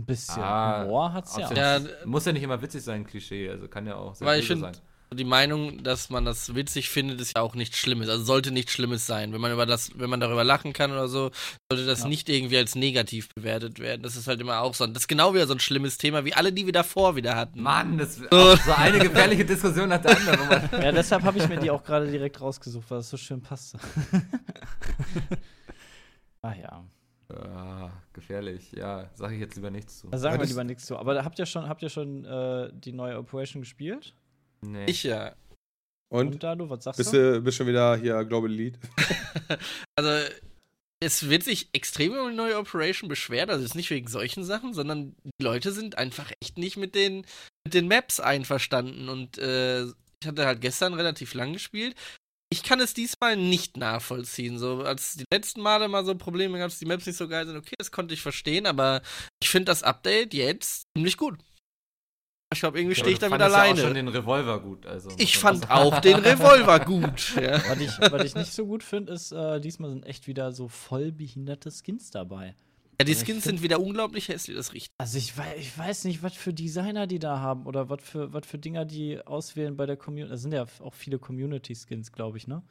Ein 0.00 0.06
bisschen 0.06 0.42
Ah, 0.42 0.84
Humor 0.84 1.12
hat's 1.12 1.36
ja 1.36 1.46
auch. 1.46 1.52
Ja, 1.56 1.80
Muss 2.06 2.24
ja 2.24 2.32
nicht 2.32 2.42
immer 2.42 2.60
witzig 2.62 2.82
sein, 2.82 3.04
Klischee. 3.06 3.50
Also 3.50 3.68
kann 3.68 3.86
ja 3.86 3.94
auch 3.96 4.14
sehr 4.14 4.26
Weil 4.26 4.40
ich 4.40 4.48
böse 4.48 4.60
find- 4.62 4.76
sein. 4.76 4.84
Die 5.14 5.24
Meinung, 5.24 5.82
dass 5.82 6.10
man 6.10 6.24
das 6.24 6.54
witzig 6.54 6.88
findet, 6.90 7.20
ist 7.20 7.36
ja 7.36 7.42
auch 7.42 7.54
nichts 7.54 7.78
Schlimmes. 7.78 8.08
Also 8.08 8.24
sollte 8.24 8.50
nichts 8.50 8.72
Schlimmes 8.72 9.06
sein. 9.06 9.32
Wenn 9.32 9.40
man 9.40 9.52
über 9.52 9.66
das, 9.66 9.90
wenn 9.98 10.10
man 10.10 10.20
darüber 10.20 10.44
lachen 10.44 10.72
kann 10.72 10.90
oder 10.92 11.08
so, 11.08 11.30
sollte 11.70 11.86
das 11.86 12.00
Ja. 12.02 12.08
nicht 12.08 12.28
irgendwie 12.28 12.56
als 12.58 12.74
negativ 12.74 13.28
bewertet 13.34 13.78
werden. 13.78 14.02
Das 14.02 14.16
ist 14.16 14.26
halt 14.26 14.40
immer 14.40 14.60
auch 14.60 14.74
so. 14.74 14.84
ein- 14.84 14.94
Das 14.94 15.04
ist 15.04 15.08
genau 15.08 15.34
wieder 15.34 15.46
so 15.46 15.54
ein 15.54 15.60
schlimmes 15.60 15.98
Thema, 15.98 16.24
wie 16.24 16.34
alle, 16.34 16.52
die 16.52 16.66
wir 16.66 16.72
davor 16.72 17.16
wieder 17.16 17.36
hatten. 17.36 17.62
Mann, 17.62 17.98
das 17.98 18.18
ist 18.18 18.32
auch 18.32 18.56
so 18.58 18.72
eine 18.72 18.98
gefährliche 18.98 19.44
Diskussion 19.44 19.88
nach 19.88 20.00
der 20.02 20.16
anderen. 20.16 20.40
Wo 20.40 20.44
man, 20.76 20.82
Ja, 20.84 20.92
deshalb 20.92 21.22
habe 21.22 21.38
ich 21.38 21.48
mir 21.48 21.58
die 21.58 21.70
auch 21.70 21.84
gerade 21.84 22.10
direkt 22.10 22.40
rausgesucht, 22.40 22.90
weil 22.90 22.98
es 22.98 23.10
so 23.10 23.16
schön 23.16 23.40
passte. 23.40 23.78
Ach 26.42 26.54
ja. 26.62 26.84
ah, 27.34 27.90
gefährlich, 28.12 28.72
ja, 28.72 29.08
sage 29.14 29.34
ich 29.34 29.40
jetzt 29.40 29.56
lieber 29.56 29.70
nichts 29.70 29.98
zu. 30.00 30.08
Da 30.08 30.18
sagen 30.18 30.38
wir 30.40 30.46
lieber 30.46 30.64
nichts 30.64 30.86
zu. 30.86 30.96
Aber 30.98 31.24
habt 31.24 31.38
ihr 31.38 31.46
schon, 31.46 31.68
habt 31.68 31.82
ihr 31.82 31.88
schon 31.88 32.24
äh, 32.24 32.70
die 32.72 32.92
neue 32.92 33.18
Operation 33.18 33.62
gespielt? 33.62 34.14
Nee. 34.64 34.86
Ich 34.86 35.02
ja. 35.02 35.34
Und? 36.12 36.34
Und 36.34 36.42
Dalu, 36.42 36.68
was 36.68 36.84
sagst 36.84 36.98
Bist 36.98 37.12
du? 37.12 37.40
bist 37.40 37.56
schon 37.56 37.66
wieder 37.66 37.96
hier 37.96 38.24
Global 38.24 38.50
Elite? 38.50 38.78
Also, 39.96 40.28
es 41.00 41.28
wird 41.28 41.42
sich 41.42 41.68
extrem 41.72 42.12
über 42.12 42.30
die 42.30 42.36
neue 42.36 42.58
Operation 42.58 43.08
beschwert. 43.08 43.50
Also, 43.50 43.64
es 43.64 43.70
ist 43.70 43.76
nicht 43.76 43.90
wegen 43.90 44.08
solchen 44.08 44.44
Sachen, 44.44 44.74
sondern 44.74 45.16
die 45.24 45.42
Leute 45.42 45.72
sind 45.72 45.98
einfach 45.98 46.30
echt 46.40 46.58
nicht 46.58 46.76
mit 46.76 46.94
den, 46.94 47.26
mit 47.64 47.74
den 47.74 47.88
Maps 47.88 48.20
einverstanden. 48.20 49.08
Und 49.08 49.38
äh, 49.38 49.84
Ich 49.84 50.26
hatte 50.26 50.46
halt 50.46 50.60
gestern 50.60 50.94
relativ 50.94 51.34
lang 51.34 51.52
gespielt. 51.54 51.96
Ich 52.52 52.62
kann 52.62 52.80
es 52.80 52.92
diesmal 52.92 53.36
nicht 53.36 53.78
nachvollziehen. 53.78 54.58
So, 54.58 54.82
als 54.82 55.14
die 55.14 55.24
letzten 55.32 55.62
Male 55.62 55.88
mal 55.88 56.04
so 56.04 56.14
Probleme 56.14 56.58
gab, 56.58 56.68
dass 56.68 56.78
die 56.78 56.84
Maps 56.84 57.06
nicht 57.06 57.16
so 57.16 57.26
geil 57.26 57.46
sind, 57.46 57.56
okay, 57.56 57.74
das 57.78 57.90
konnte 57.90 58.12
ich 58.12 58.20
verstehen, 58.20 58.66
aber 58.66 59.00
ich 59.42 59.48
finde 59.48 59.64
das 59.66 59.82
Update 59.82 60.34
jetzt 60.34 60.82
ziemlich 60.94 61.16
gut. 61.16 61.38
Ich 62.52 62.60
glaube, 62.60 62.78
irgendwie 62.78 62.94
stehe 62.94 63.12
ich 63.12 63.18
damit 63.18 63.40
Ja 63.40 63.46
alleine. 63.46 63.74
auch 63.80 63.84
schon 63.84 63.94
den 63.94 64.08
Revolver 64.08 64.60
gut. 64.60 64.86
Also, 64.86 65.10
ich 65.18 65.38
fand 65.38 65.60
sagen. 65.60 65.72
auch 65.72 65.98
den 66.00 66.16
Revolver 66.18 66.80
gut. 66.80 67.34
Ja. 67.40 67.60
Was 67.68 67.80
ich, 67.80 68.12
was 68.12 68.24
ich 68.24 68.34
nicht 68.34 68.52
so 68.52 68.66
gut 68.66 68.82
finde, 68.82 69.12
ist, 69.12 69.32
äh, 69.32 69.60
diesmal 69.60 69.90
sind 69.90 70.04
echt 70.06 70.26
wieder 70.26 70.52
so 70.52 70.68
voll 70.68 71.12
behinderte 71.12 71.70
Skins 71.70 72.10
dabei. 72.10 72.54
ja, 72.98 73.04
die 73.04 73.12
Also 73.12 73.24
Skins 73.24 73.26
find- 73.26 73.42
sind 73.44 73.62
wieder 73.62 73.80
unglaublich 73.80 74.28
hässlich, 74.28 74.56
das 74.56 74.72
riecht. 74.72 74.92
Also 74.98 75.18
ich 75.18 75.36
weiß, 75.36 75.54
ich 75.58 75.76
weiß 75.76 76.04
nicht, 76.04 76.22
was 76.22 76.34
für 76.34 76.52
Designer 76.52 77.06
die 77.06 77.18
da 77.18 77.38
haben 77.40 77.66
oder 77.66 77.88
was 77.88 78.02
für, 78.02 78.32
was 78.32 78.46
für 78.46 78.58
Dinger 78.58 78.84
die 78.84 79.24
auswählen 79.26 79.76
bei 79.76 79.86
der 79.86 79.96
Community. 79.96 80.30
Das 80.32 80.42
sind 80.42 80.52
ja 80.52 80.64
auch 80.80 80.94
viele 80.94 81.18
Community-Skins, 81.18 82.12
glaube 82.12 82.36
ich, 82.38 82.46
ne? 82.46 82.62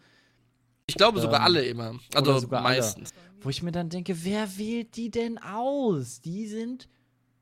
Ich 0.87 0.95
glaube 0.95 1.21
sogar 1.21 1.39
Ähm, 1.39 1.45
alle 1.45 1.65
immer. 1.65 1.95
Also 2.13 2.39
sogar 2.39 2.65
alle. 2.65 2.77
meistens. 2.77 3.13
Wo 3.39 3.49
ich 3.49 3.63
mir 3.63 3.71
dann 3.71 3.89
denke, 3.89 4.23
wer 4.23 4.57
wählt 4.57 4.95
die 4.97 5.09
denn 5.09 5.37
aus? 5.37 6.21
Die 6.21 6.47
sind 6.47 6.87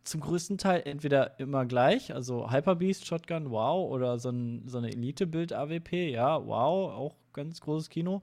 zum 0.09 0.21
größten 0.21 0.57
Teil 0.57 0.81
entweder 0.85 1.39
immer 1.39 1.65
gleich, 1.65 2.13
also 2.13 2.51
Hyperbeast, 2.51 3.05
Shotgun, 3.05 3.51
wow, 3.51 3.89
oder 3.89 4.19
so, 4.19 4.29
ein, 4.29 4.67
so 4.67 4.79
eine 4.79 4.89
Elite-Bild-AWP, 4.89 6.11
ja, 6.11 6.45
wow, 6.45 6.91
auch 6.91 7.15
ganz 7.33 7.61
großes 7.61 7.89
Kino. 7.89 8.21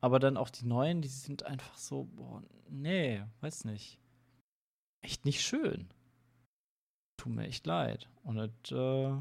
Aber 0.00 0.18
dann 0.20 0.36
auch 0.36 0.50
die 0.50 0.64
neuen, 0.64 1.02
die 1.02 1.08
sind 1.08 1.44
einfach 1.44 1.76
so, 1.76 2.04
boah, 2.14 2.42
nee, 2.68 3.22
weiß 3.40 3.64
nicht. 3.64 3.98
Echt 5.02 5.24
nicht 5.24 5.42
schön. 5.42 5.88
Tut 7.16 7.32
mir 7.32 7.46
echt 7.46 7.66
leid. 7.66 8.08
Und 8.22 8.36
das, 8.36 8.72
äh, 8.72 9.12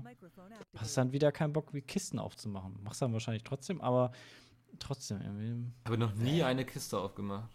hast 0.75 0.97
dann 0.97 1.11
wieder 1.11 1.31
keinen 1.31 1.53
Bock, 1.53 1.73
wie 1.73 1.81
Kisten 1.81 2.19
aufzumachen. 2.19 2.81
Machst 2.83 3.01
dann 3.01 3.13
wahrscheinlich 3.13 3.43
trotzdem, 3.43 3.81
aber 3.81 4.11
trotzdem 4.79 5.21
irgendwie. 5.21 5.71
Ich 5.83 5.85
habe 5.85 5.97
noch 5.97 6.13
nie 6.13 6.43
eine 6.43 6.63
Kiste 6.63 6.99
aufgemacht. 6.99 7.49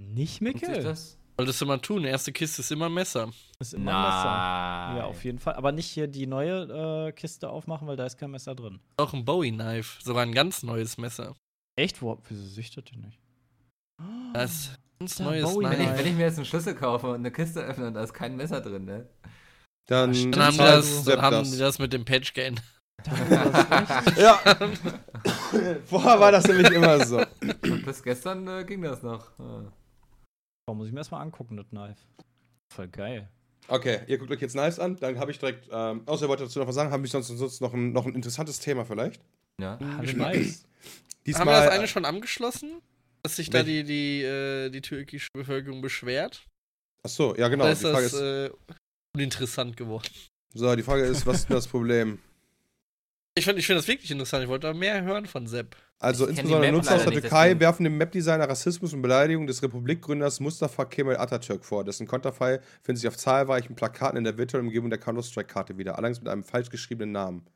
Nicht, 0.00 0.40
Mickel? 0.40 0.96
Das? 1.36 1.44
Solltest 1.44 1.60
du 1.60 1.66
mal 1.66 1.78
tun. 1.78 2.04
Erste 2.04 2.32
Kiste 2.32 2.62
ist 2.62 2.72
immer 2.72 2.86
ein 2.86 2.94
Messer. 2.94 3.30
Ist 3.58 3.74
immer 3.74 3.92
ein 3.92 4.02
Messer. 4.02 4.24
Nein. 4.24 4.96
Ja, 4.98 5.04
auf 5.04 5.24
jeden 5.24 5.38
Fall. 5.38 5.54
Aber 5.54 5.72
nicht 5.72 5.86
hier 5.86 6.06
die 6.06 6.26
neue 6.26 7.08
äh, 7.08 7.12
Kiste 7.12 7.50
aufmachen, 7.50 7.86
weil 7.86 7.96
da 7.96 8.06
ist 8.06 8.16
kein 8.18 8.30
Messer 8.30 8.54
drin. 8.54 8.80
Auch 8.96 9.12
ein 9.12 9.24
Bowie-Knife. 9.24 10.02
Sogar 10.02 10.22
ein 10.22 10.32
ganz 10.32 10.62
neues 10.62 10.98
Messer. 10.98 11.34
Echt? 11.76 12.00
Wo, 12.00 12.18
wieso 12.28 12.42
das 12.42 12.84
denn 12.84 13.00
nicht? 13.00 13.20
Das 14.32 14.50
ist 14.50 14.70
ein 14.70 14.76
ganz 15.00 15.18
neues 15.20 15.44
Bowie 15.44 15.64
Wenn 15.66 15.80
ich, 15.80 15.98
wenn 15.98 16.06
ich 16.06 16.14
mir 16.14 16.24
jetzt 16.24 16.36
einen 16.36 16.46
Schlüssel 16.46 16.74
kaufe 16.74 17.08
und 17.08 17.16
eine 17.16 17.30
Kiste 17.30 17.60
öffne 17.60 17.88
und 17.88 17.94
da 17.94 18.02
ist 18.02 18.14
kein 18.14 18.36
Messer 18.36 18.60
drin, 18.60 18.84
ne? 18.84 19.06
Dann, 19.86 20.12
Dann 20.32 20.42
haben, 20.42 20.52
die 20.52 20.58
das, 20.58 21.04
dann 21.04 21.22
haben 21.22 21.50
die 21.50 21.58
das 21.58 21.78
mit 21.78 21.92
dem 21.92 22.04
Patch 22.04 22.32
geändert. 22.32 22.64
Ja. 24.16 24.40
Vorher 25.84 26.18
war 26.18 26.32
das 26.32 26.48
nämlich 26.48 26.70
immer 26.70 27.04
so. 27.04 27.18
Und 27.62 27.84
bis 27.84 28.02
gestern 28.02 28.48
äh, 28.48 28.64
ging 28.64 28.82
das 28.82 29.02
noch. 29.02 29.38
Ah. 29.38 29.70
Warum 30.66 30.78
muss 30.78 30.88
ich 30.88 30.92
mir 30.92 30.98
erstmal 30.98 31.22
angucken, 31.22 31.56
das 31.56 31.68
Knife? 31.68 32.00
Voll 32.74 32.88
geil. 32.88 33.28
Okay, 33.68 34.00
ihr 34.08 34.18
guckt 34.18 34.32
euch 34.32 34.40
jetzt 34.40 34.52
Knives 34.52 34.80
an, 34.80 34.96
dann 34.96 35.18
habe 35.18 35.30
ich 35.30 35.38
direkt, 35.38 35.68
ähm, 35.70 36.02
außer 36.06 36.26
ihr 36.26 36.28
wollt 36.28 36.40
dazu 36.40 36.58
noch 36.58 36.66
was 36.66 36.74
sagen, 36.74 36.90
habe 36.90 37.04
ich 37.06 37.12
sonst, 37.12 37.28
sonst 37.28 37.60
noch, 37.60 37.72
ein, 37.72 37.92
noch 37.92 38.04
ein 38.04 38.14
interessantes 38.14 38.58
Thema 38.58 38.84
vielleicht. 38.84 39.20
Ja. 39.60 39.78
Ah, 39.80 40.02
nice. 40.02 40.16
haben 40.16 40.16
wir 40.16 40.34
das 40.34 40.64
Diesmal, 41.24 41.68
eine 41.70 41.86
schon 41.86 42.04
angeschlossen? 42.04 42.82
Dass 43.22 43.36
sich 43.36 43.50
da 43.50 43.62
die, 43.62 43.84
die, 43.84 44.22
äh, 44.22 44.70
die 44.70 44.80
türkische 44.80 45.28
Bevölkerung 45.32 45.82
beschwert? 45.82 46.46
achso, 47.02 47.36
ja 47.36 47.46
genau, 47.48 47.64
Oder 47.64 47.74
die 47.74 47.80
ist 47.80 47.90
Frage 47.90 48.04
das 48.04 48.12
ist, 48.12 48.20
äh, 48.20 48.50
uninteressant 49.14 49.76
geworden? 49.76 50.10
so, 50.54 50.74
die 50.74 50.82
Frage 50.82 51.04
ist, 51.04 51.26
was 51.26 51.38
ist 51.38 51.48
denn 51.48 51.56
das 51.56 51.68
Problem? 51.68 52.18
Ich 53.36 53.44
finde 53.44 53.60
ich 53.60 53.66
find 53.66 53.78
das 53.78 53.86
wirklich 53.86 54.10
interessant. 54.10 54.42
Ich 54.42 54.48
wollte 54.48 54.66
da 54.66 54.74
mehr 54.74 55.02
hören 55.02 55.26
von 55.26 55.46
Sepp. 55.46 55.76
Also 55.98 56.26
insbesondere 56.26 56.72
Nutzer 56.72 56.96
aus 56.96 57.04
der 57.04 57.12
Türkei 57.12 57.58
werfen 57.58 57.84
dem 57.84 57.96
Map-Designer 57.96 58.48
Rassismus 58.48 58.92
und 58.92 59.00
Beleidigung 59.00 59.46
des 59.46 59.62
Republikgründers 59.62 60.40
Mustafa 60.40 60.84
Kemal 60.84 61.16
Atatürk 61.16 61.64
vor. 61.64 61.84
Dessen 61.84 62.06
Konterfei 62.06 62.60
findet 62.82 63.00
sich 63.00 63.08
auf 63.08 63.16
zahlreichen 63.16 63.74
Plakaten 63.74 64.18
in 64.18 64.24
der 64.24 64.36
virtuellen 64.36 64.66
Umgebung 64.66 64.90
der 64.90 64.98
Counter-Strike-Karte 64.98 65.78
wieder, 65.78 65.96
allerdings 65.96 66.20
mit 66.20 66.28
einem 66.28 66.44
falsch 66.44 66.68
geschriebenen 66.68 67.12
Namen. 67.12 67.46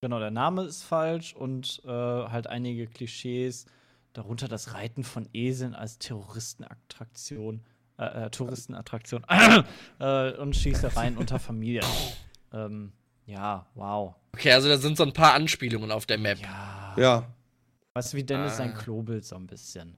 Genau, 0.00 0.20
der 0.20 0.30
Name 0.30 0.62
ist 0.62 0.82
falsch 0.82 1.34
und 1.34 1.82
äh, 1.84 1.88
halt 1.88 2.46
einige 2.46 2.86
Klischees, 2.86 3.66
darunter 4.12 4.46
das 4.46 4.74
Reiten 4.74 5.02
von 5.02 5.28
Eseln 5.32 5.74
als 5.74 5.98
Terroristenattraktion, 5.98 7.62
äh, 7.98 8.26
äh, 8.26 8.30
Touristenattraktion 8.30 9.26
äh, 9.98 10.32
und 10.36 10.54
Schießereien 10.54 11.16
unter 11.16 11.40
Familien. 11.40 11.84
Ähm, 12.52 12.92
ja, 13.26 13.66
wow. 13.74 14.14
Okay, 14.32 14.52
also 14.52 14.68
da 14.68 14.78
sind 14.78 14.96
so 14.96 15.02
ein 15.02 15.12
paar 15.12 15.34
Anspielungen 15.34 15.90
auf 15.90 16.06
der 16.06 16.18
Map. 16.18 16.38
Ja. 16.38 16.94
Ja, 16.96 17.26
Weißt 17.94 18.12
du, 18.12 18.16
wie 18.18 18.24
Dennis 18.24 18.56
sein 18.56 18.72
Ah. 18.74 18.78
Klobild 18.80 19.24
so 19.24 19.36
ein 19.36 19.46
bisschen. 19.46 19.96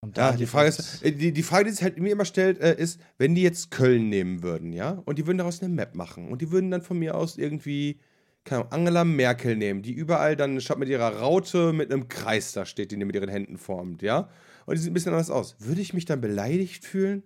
Und 0.00 0.16
Ja, 0.16 0.30
da 0.30 0.36
die 0.36 0.46
Frage 0.46 0.68
ist, 0.68 1.02
äh, 1.02 1.12
die, 1.12 1.32
die 1.32 1.42
Frage, 1.42 1.64
die 1.64 1.70
sich 1.72 1.82
halt 1.82 1.98
mir 1.98 2.12
immer 2.12 2.24
stellt, 2.24 2.60
äh, 2.60 2.76
ist, 2.76 3.00
wenn 3.18 3.34
die 3.34 3.42
jetzt 3.42 3.70
Köln 3.70 4.08
nehmen 4.08 4.42
würden, 4.42 4.72
ja, 4.72 5.02
und 5.06 5.18
die 5.18 5.26
würden 5.26 5.38
daraus 5.38 5.60
eine 5.60 5.72
Map 5.74 5.94
machen 5.94 6.28
und 6.28 6.40
die 6.40 6.50
würden 6.52 6.70
dann 6.70 6.82
von 6.82 6.98
mir 6.98 7.16
aus 7.16 7.36
irgendwie, 7.36 8.00
keine 8.44 8.60
Ahnung, 8.62 8.72
Angela 8.72 9.04
Merkel 9.04 9.56
nehmen, 9.56 9.82
die 9.82 9.92
überall 9.92 10.36
dann 10.36 10.60
statt 10.60 10.78
mit 10.78 10.88
ihrer 10.88 11.18
Raute 11.18 11.72
mit 11.72 11.92
einem 11.92 12.08
Kreis 12.08 12.52
da 12.52 12.64
steht, 12.64 12.92
den 12.92 13.00
die 13.00 13.06
mit 13.06 13.16
ihren 13.16 13.28
Händen 13.28 13.58
formt, 13.58 14.02
ja, 14.02 14.28
und 14.66 14.76
die 14.76 14.82
sieht 14.82 14.90
ein 14.90 14.94
bisschen 14.94 15.12
anders 15.12 15.30
aus. 15.30 15.56
Würde 15.58 15.80
ich 15.80 15.94
mich 15.94 16.04
dann 16.04 16.20
beleidigt 16.20 16.84
fühlen? 16.84 17.22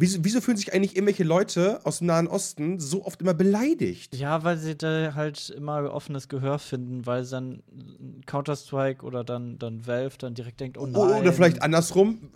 Wieso, 0.00 0.20
wieso 0.22 0.40
fühlen 0.40 0.56
sich 0.56 0.72
eigentlich 0.72 0.94
irgendwelche 0.94 1.24
Leute 1.24 1.84
aus 1.84 1.98
dem 1.98 2.06
Nahen 2.06 2.28
Osten 2.28 2.78
so 2.78 3.04
oft 3.04 3.20
immer 3.20 3.34
beleidigt? 3.34 4.14
Ja, 4.14 4.44
weil 4.44 4.56
sie 4.56 4.76
da 4.76 5.14
halt 5.16 5.50
immer 5.50 5.92
offenes 5.92 6.28
Gehör 6.28 6.60
finden, 6.60 7.04
weil 7.04 7.24
sie 7.24 7.32
dann 7.32 7.62
Counter-Strike 8.26 9.04
oder 9.04 9.24
dann, 9.24 9.58
dann 9.58 9.88
Valve 9.88 10.16
dann 10.16 10.34
direkt 10.34 10.60
denkt, 10.60 10.78
oh 10.78 10.86
nein. 10.86 11.22
Oder 11.22 11.32
vielleicht 11.32 11.62
andersrum, 11.62 12.30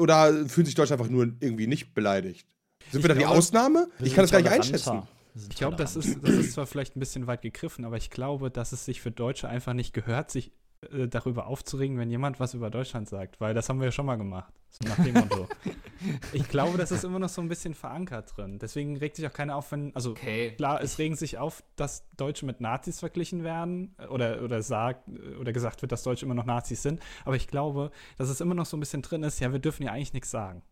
oder 0.00 0.46
fühlen 0.48 0.64
sich 0.64 0.74
Deutsche 0.74 0.94
einfach 0.94 1.10
nur 1.10 1.30
irgendwie 1.40 1.66
nicht 1.66 1.92
beleidigt? 1.92 2.46
Sind 2.90 3.04
wir 3.04 3.08
da 3.08 3.14
die 3.14 3.26
Ausnahme? 3.26 3.88
Ich 3.98 4.14
kann 4.14 4.24
das 4.24 4.30
gar 4.30 4.40
nicht 4.40 4.50
einschätzen. 4.50 5.02
Ich 5.50 5.56
glaube, 5.56 5.76
das 5.76 5.96
ist, 5.96 6.18
das 6.22 6.30
ist 6.30 6.52
zwar 6.52 6.66
vielleicht 6.66 6.96
ein 6.96 7.00
bisschen 7.00 7.26
weit 7.26 7.42
gegriffen, 7.42 7.84
aber 7.84 7.98
ich 7.98 8.08
glaube, 8.08 8.50
dass 8.50 8.72
es 8.72 8.86
sich 8.86 9.02
für 9.02 9.10
Deutsche 9.10 9.46
einfach 9.46 9.74
nicht 9.74 9.92
gehört, 9.92 10.30
sich 10.30 10.52
äh, 10.92 11.08
darüber 11.08 11.46
aufzuregen, 11.46 11.98
wenn 11.98 12.10
jemand 12.10 12.40
was 12.40 12.54
über 12.54 12.70
Deutschland 12.70 13.08
sagt, 13.08 13.40
weil 13.40 13.54
das 13.54 13.68
haben 13.68 13.78
wir 13.78 13.86
ja 13.86 13.92
schon 13.92 14.06
mal 14.06 14.16
gemacht. 14.16 14.52
So 14.70 14.88
nach 14.88 14.96
dem 14.96 15.14
Motto. 15.14 15.48
ich 16.32 16.48
glaube, 16.48 16.78
das 16.78 16.90
ist 16.90 17.04
immer 17.04 17.20
noch 17.20 17.28
so 17.28 17.40
ein 17.40 17.48
bisschen 17.48 17.74
verankert 17.74 18.36
drin. 18.36 18.58
Deswegen 18.58 18.96
regt 18.96 19.14
sich 19.14 19.26
auch 19.26 19.32
keiner 19.32 19.54
auf, 19.54 19.70
wenn, 19.70 19.94
also 19.94 20.10
Okay. 20.10 20.52
klar, 20.56 20.82
es 20.82 20.98
regen 20.98 21.14
sich 21.14 21.38
auf, 21.38 21.62
dass 21.76 22.04
Deutsche 22.16 22.44
mit 22.44 22.60
Nazis 22.60 22.98
verglichen 22.98 23.44
werden 23.44 23.94
äh, 23.98 24.06
oder, 24.06 24.42
oder 24.42 24.62
sagt 24.62 25.08
oder 25.40 25.52
gesagt 25.52 25.82
wird, 25.82 25.92
dass 25.92 26.02
Deutsche 26.02 26.26
immer 26.26 26.34
noch 26.34 26.46
Nazis 26.46 26.82
sind. 26.82 27.00
Aber 27.24 27.36
ich 27.36 27.46
glaube, 27.46 27.92
dass 28.18 28.28
es 28.28 28.40
immer 28.40 28.54
noch 28.54 28.66
so 28.66 28.76
ein 28.76 28.80
bisschen 28.80 29.02
drin 29.02 29.22
ist, 29.22 29.38
ja, 29.40 29.52
wir 29.52 29.60
dürfen 29.60 29.84
ja 29.84 29.92
eigentlich 29.92 30.12
nichts 30.12 30.30
sagen. 30.30 30.62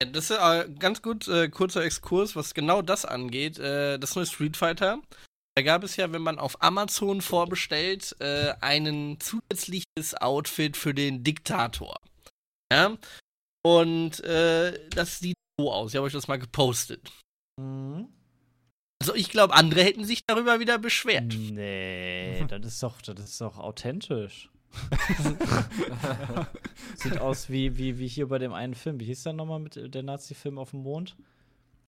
Das 0.00 0.30
ist 0.30 0.38
äh, 0.38 0.68
ganz 0.78 1.02
gut, 1.02 1.26
äh, 1.26 1.48
kurzer 1.48 1.82
Exkurs, 1.82 2.36
was 2.36 2.54
genau 2.54 2.82
das 2.82 3.04
angeht. 3.04 3.58
Äh, 3.58 3.98
das 3.98 4.14
neue 4.14 4.26
Street 4.26 4.56
Fighter. 4.56 5.00
Da 5.58 5.62
gab 5.62 5.82
es 5.82 5.96
ja, 5.96 6.12
wenn 6.12 6.22
man 6.22 6.38
auf 6.38 6.62
Amazon 6.62 7.20
vorbestellt, 7.20 8.14
äh, 8.20 8.54
ein 8.60 9.18
zusätzliches 9.18 10.14
Outfit 10.20 10.76
für 10.76 10.94
den 10.94 11.24
Diktator. 11.24 11.96
Ja. 12.72 12.96
Und 13.66 14.22
äh, 14.22 14.88
das 14.90 15.18
sieht 15.18 15.34
so 15.58 15.72
aus. 15.72 15.90
Ich 15.90 15.96
habe 15.96 16.06
euch 16.06 16.12
das 16.12 16.28
mal 16.28 16.38
gepostet. 16.38 17.10
Mhm. 17.60 18.06
Also 19.02 19.16
ich 19.16 19.30
glaube, 19.30 19.54
andere 19.54 19.82
hätten 19.82 20.04
sich 20.04 20.24
darüber 20.24 20.60
wieder 20.60 20.78
beschwert. 20.78 21.34
Nee, 21.36 22.44
das 22.48 22.64
ist 22.64 22.82
doch, 22.84 23.02
das 23.02 23.18
ist 23.18 23.40
doch 23.40 23.58
authentisch. 23.58 24.50
Sieht 26.94 27.18
aus 27.18 27.50
wie, 27.50 27.76
wie, 27.76 27.98
wie 27.98 28.06
hier 28.06 28.28
bei 28.28 28.38
dem 28.38 28.52
einen 28.52 28.76
Film. 28.76 29.00
Wie 29.00 29.06
hieß 29.06 29.24
der 29.24 29.32
nochmal 29.32 29.58
mit 29.58 29.76
äh, 29.76 29.90
der 29.90 30.04
Nazi-Film 30.04 30.56
auf 30.56 30.70
dem 30.70 30.84
Mond? 30.84 31.16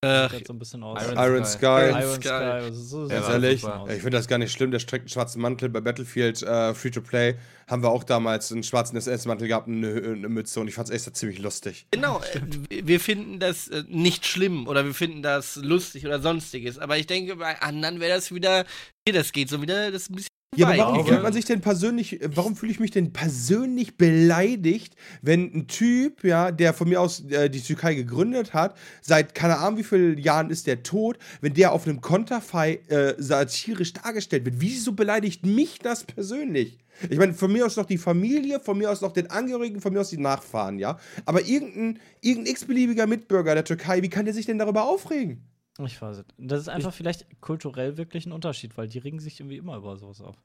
Äh, 0.02 0.30
Sieht 0.30 0.46
so 0.46 0.54
ein 0.54 0.58
bisschen 0.58 0.82
aus. 0.82 1.02
Iron 1.02 1.18
Iron 1.18 1.44
Sky. 1.44 1.58
Sky. 1.58 2.00
Iron 2.00 2.14
Sky. 2.14 2.22
Sky. 2.22 2.32
Also 2.32 2.82
so 2.82 3.08
Ganz 3.08 3.26
war 3.26 3.32
ehrlich, 3.32 3.62
ich 3.62 4.02
finde 4.02 4.16
das 4.16 4.28
gar 4.28 4.38
nicht 4.38 4.50
schlimm. 4.50 4.70
Der 4.70 4.80
trägt 4.80 5.02
einen 5.02 5.08
schwarzen 5.10 5.42
Mantel. 5.42 5.68
Bei 5.68 5.82
Battlefield 5.82 6.42
äh, 6.42 6.72
Free-to-Play 6.72 7.34
haben 7.68 7.82
wir 7.82 7.90
auch 7.90 8.02
damals 8.02 8.50
einen 8.50 8.62
schwarzen 8.62 8.96
SS-Mantel 8.96 9.48
gehabt 9.48 9.68
und 9.68 9.84
eine, 9.84 9.94
eine 9.94 10.28
Mütze 10.30 10.58
und 10.60 10.68
ich 10.68 10.74
fand 10.74 10.88
es 10.88 11.06
echt 11.06 11.16
ziemlich 11.16 11.38
lustig. 11.38 11.86
Genau, 11.90 12.22
äh, 12.70 12.82
wir 12.82 12.98
finden 12.98 13.40
das 13.40 13.68
äh, 13.68 13.84
nicht 13.88 14.24
schlimm 14.24 14.66
oder 14.68 14.86
wir 14.86 14.94
finden 14.94 15.22
das 15.22 15.56
lustig 15.56 16.06
oder 16.06 16.20
sonstiges. 16.20 16.78
Aber 16.78 16.96
ich 16.96 17.06
denke, 17.06 17.36
bei 17.36 17.60
anderen 17.60 18.00
wäre 18.00 18.14
das 18.14 18.34
wieder, 18.34 18.64
nee, 19.06 19.12
das 19.12 19.32
geht 19.32 19.50
so 19.50 19.60
wieder, 19.60 19.90
das 19.90 20.02
ist 20.02 20.10
ein 20.10 20.16
bisschen 20.16 20.39
Ja, 20.56 20.66
aber 20.66 20.78
warum 20.78 21.06
fühlt 21.06 21.22
man 21.22 21.32
sich 21.32 21.44
denn 21.44 21.60
persönlich, 21.60 22.18
warum 22.34 22.56
fühle 22.56 22.72
ich 22.72 22.80
mich 22.80 22.90
denn 22.90 23.12
persönlich 23.12 23.96
beleidigt, 23.96 24.96
wenn 25.22 25.44
ein 25.54 25.68
Typ, 25.68 26.24
ja, 26.24 26.50
der 26.50 26.74
von 26.74 26.88
mir 26.88 27.00
aus 27.00 27.20
äh, 27.30 27.48
die 27.48 27.60
Türkei 27.60 27.94
gegründet 27.94 28.52
hat, 28.52 28.76
seit 29.00 29.36
keine 29.36 29.58
Ahnung 29.58 29.78
wie 29.78 29.84
vielen 29.84 30.18
Jahren 30.18 30.50
ist 30.50 30.66
der 30.66 30.82
tot, 30.82 31.18
wenn 31.40 31.54
der 31.54 31.70
auf 31.70 31.86
einem 31.86 32.00
Konterfei 32.00 32.80
äh, 32.88 33.14
satirisch 33.16 33.92
dargestellt 33.92 34.44
wird, 34.44 34.56
wieso 34.58 34.92
beleidigt 34.92 35.46
mich 35.46 35.78
das 35.78 36.02
persönlich? 36.02 36.78
Ich 37.08 37.16
meine, 37.18 37.32
von 37.32 37.52
mir 37.52 37.64
aus 37.64 37.76
noch 37.76 37.86
die 37.86 37.96
Familie, 37.96 38.58
von 38.58 38.76
mir 38.76 38.90
aus 38.90 39.02
noch 39.02 39.12
den 39.12 39.30
Angehörigen, 39.30 39.80
von 39.80 39.92
mir 39.92 40.00
aus 40.00 40.10
die 40.10 40.18
Nachfahren, 40.18 40.80
ja. 40.80 40.98
Aber 41.26 41.46
irgendein, 41.46 42.00
irgendein 42.22 42.52
x-beliebiger 42.52 43.06
Mitbürger 43.06 43.54
der 43.54 43.64
Türkei, 43.64 44.02
wie 44.02 44.10
kann 44.10 44.24
der 44.24 44.34
sich 44.34 44.46
denn 44.46 44.58
darüber 44.58 44.82
aufregen? 44.82 45.46
Ich 45.86 46.00
weiß 46.00 46.18
es. 46.18 46.24
Das 46.38 46.60
ist 46.60 46.68
einfach 46.68 46.92
vielleicht 46.92 47.26
kulturell 47.40 47.96
wirklich 47.96 48.26
ein 48.26 48.32
Unterschied, 48.32 48.76
weil 48.76 48.88
die 48.88 48.98
regen 48.98 49.20
sich 49.20 49.40
irgendwie 49.40 49.56
immer 49.58 49.76
über 49.76 49.96
sowas 49.96 50.20
auf. 50.20 50.36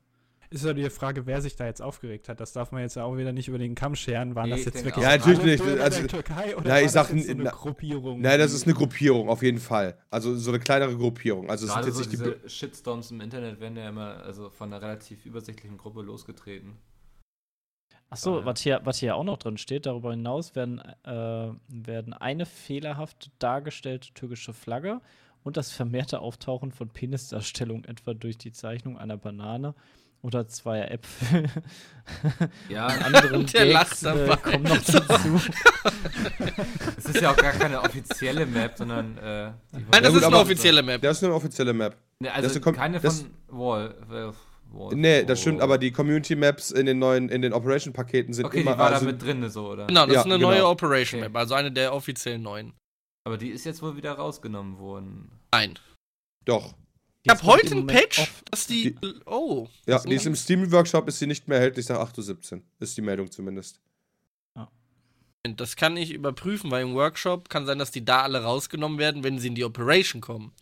Ist 0.51 0.63
ja 0.63 0.73
die 0.73 0.87
Frage, 0.91 1.25
wer 1.25 1.41
sich 1.41 1.55
da 1.55 1.65
jetzt 1.65 1.81
aufgeregt 1.81 2.29
hat. 2.29 2.39
Das 2.39 2.53
darf 2.53 2.71
man 2.71 2.81
jetzt 2.81 2.95
ja 2.95 3.03
auch 3.03 3.17
wieder 3.17 3.33
nicht 3.33 3.47
über 3.47 3.57
den 3.57 3.73
Kamm 3.73 3.95
scheren. 3.95 4.35
Waren 4.35 4.45
Nee, 4.45 4.51
das 4.51 4.59
ich 4.59 4.65
jetzt 4.67 4.85
wirklich. 4.85 5.03
Ja, 5.03 5.17
natürlich 5.17 5.41
nicht. 5.43 5.61
Also- 5.81 5.99
der 6.01 6.07
Türkei 6.07 6.55
oder 6.55 6.69
Ja, 6.69 6.77
ich 6.77 6.83
war 6.83 6.89
sag, 6.89 7.07
das 7.07 7.15
jetzt 7.17 7.25
so 7.25 7.31
eine 7.31 7.43
na- 7.45 7.49
Gruppierung? 7.51 8.21
Nein, 8.21 8.39
das 8.39 8.53
ist 8.53 8.65
eine 8.65 8.75
Gruppierung, 8.75 9.27
auf 9.27 9.41
jeden 9.41 9.57
Fall. 9.59 9.97
Also 10.11 10.35
so 10.37 10.51
eine 10.51 10.59
kleinere 10.59 10.95
Gruppierung. 10.95 11.49
Also 11.49 11.65
es 11.65 11.71
sind 11.73 11.81
Gerade 11.83 11.87
jetzt 11.87 11.95
so 11.95 12.01
nicht 12.09 12.13
die. 12.13 12.17
diese 12.39 12.49
Shitstorms 12.49 13.09
im 13.11 13.21
Internet 13.21 13.59
werden 13.59 13.75
ja 13.75 13.89
immer 13.89 14.23
also 14.23 14.49
von 14.51 14.71
einer 14.71 14.81
relativ 14.83 15.25
übersichtlichen 15.25 15.77
Gruppe 15.79 16.03
losgetreten. 16.03 16.77
Achso, 18.11 18.39
Ah, 18.39 18.45
was 18.45 18.61
hier, 18.61 18.81
was 18.83 18.99
hier 18.99 19.15
auch 19.15 19.23
noch 19.23 19.37
drin 19.37 19.57
steht, 19.57 19.87
darüber 19.87 20.11
hinaus 20.11 20.55
werden, 20.55 20.79
äh, 21.03 21.49
werden 21.67 22.13
eine 22.13 22.45
fehlerhaft 22.45 23.31
dargestellte 23.39 24.13
türkische 24.13 24.53
Flagge 24.53 25.01
und 25.45 25.55
das 25.57 25.71
vermehrte 25.71 26.19
Auftauchen 26.19 26.71
von 26.73 26.89
Penisdarstellungen, 26.89 27.85
etwa 27.87 28.13
durch 28.13 28.37
die 28.37 28.51
Zeichnung 28.51 28.97
einer 28.97 29.15
Banane 29.15 29.73
oder 30.21 30.47
zweier 30.47 30.91
Äpfel. 30.91 31.45
Ja, 32.69 32.87
Anderen 33.05 33.45
Der 33.47 33.67
Gags, 33.67 34.01
lacht 34.01 34.15
äh, 34.17 34.27
dabei. 34.27 34.35
kommen 34.51 34.63
noch 34.63 34.77
dazu. 34.83 35.41
es 36.97 37.05
ist 37.05 37.21
ja 37.21 37.31
auch 37.31 37.37
gar 37.37 37.51
keine 37.53 37.81
offizielle 37.81 38.45
Map, 38.45 38.73
sondern 38.77 39.17
äh, 39.17 39.45
Nein, 39.71 39.85
das 39.91 40.11
Ja, 40.13 40.17
ist 40.19 40.23
eine 40.25 40.37
offizielle 40.37 40.83
Map. 40.83 41.01
Das 41.01 41.17
ist 41.17 41.23
eine 41.23 41.33
offizielle 41.33 41.73
Map. 41.73 41.95
Ne, 42.19 42.31
also 42.31 42.49
das 42.49 42.61
kommt- 42.61 42.77
keine 42.77 42.99
das- 42.99 43.21
von 43.49 43.59
Wall. 43.59 43.95
äh, 44.11 44.77
Wall 44.77 44.95
Nee, 44.95 45.23
das 45.23 45.41
stimmt, 45.41 45.57
Wall. 45.59 45.63
aber 45.63 45.77
die 45.77 45.91
Community 45.91 46.35
Maps 46.35 46.71
in 46.71 46.85
den 46.85 46.99
neuen, 46.99 47.29
in 47.29 47.41
den 47.41 47.53
Operation-Paketen 47.53 48.33
sind 48.33 48.45
Okay, 48.45 48.61
immer. 48.61 48.73
die 48.73 48.77
war 48.79 48.89
da 48.89 48.95
also- 48.95 49.05
mit 49.07 49.21
drin, 49.21 49.47
so, 49.49 49.69
oder? 49.71 49.87
Genau, 49.87 50.05
das 50.05 50.13
Ja, 50.15 50.19
ist 50.21 50.25
eine 50.25 50.35
genau. 50.37 50.49
neue 50.49 50.67
Operation 50.67 51.21
Okay. 51.21 51.29
Map, 51.29 51.37
also 51.39 51.53
eine 51.55 51.71
der 51.71 51.93
offiziellen 51.93 52.41
neuen. 52.41 52.73
Aber 53.25 53.37
die 53.37 53.49
ist 53.49 53.65
jetzt 53.65 53.81
wohl 53.81 53.97
wieder 53.97 54.13
rausgenommen 54.13 54.77
worden. 54.77 55.31
Nein. 55.51 55.77
Doch. 56.45 56.75
Ich 57.23 57.29
habe 57.31 57.41
Die 57.41 57.45
ist 57.47 57.51
heute 57.51 57.67
im 57.67 57.73
ein 57.73 57.79
Moment 57.79 57.99
Patch, 57.99 58.31
dass 58.51 58.67
die. 58.67 58.95
Oh. 59.25 59.67
Ja, 59.87 59.95
Das 59.95 60.03
die 60.03 60.13
ist 60.13 60.27
im 60.27 60.35
Steam-Workshop, 60.35 61.07
ist 61.07 61.19
sie 61.19 61.27
nicht 61.27 61.47
mehr 61.47 61.57
erhältlich, 61.57 61.87
sag 61.87 61.97
8.17 61.97 62.53
Uhr. 62.53 62.61
Ist 62.79 62.95
die 62.95 63.01
Meldung 63.01 63.29
zumindest. 63.31 63.81
Das 65.43 65.75
kann 65.75 65.95
ich 65.95 66.11
überprüfen, 66.11 66.71
weil 66.71 66.83
im 66.83 66.95
Workshop 66.95 67.49
kann 67.49 67.67
sein, 67.67 67.77
dass 67.77 67.91
die 67.91 68.03
da 68.03 68.23
alle 68.23 68.41
rausgenommen 68.43 68.97
werden, 68.97 69.23
wenn 69.23 69.37
sie 69.37 69.49
in 69.49 69.55
die 69.55 69.63
Operation 69.63 70.21
kommen. 70.21 70.53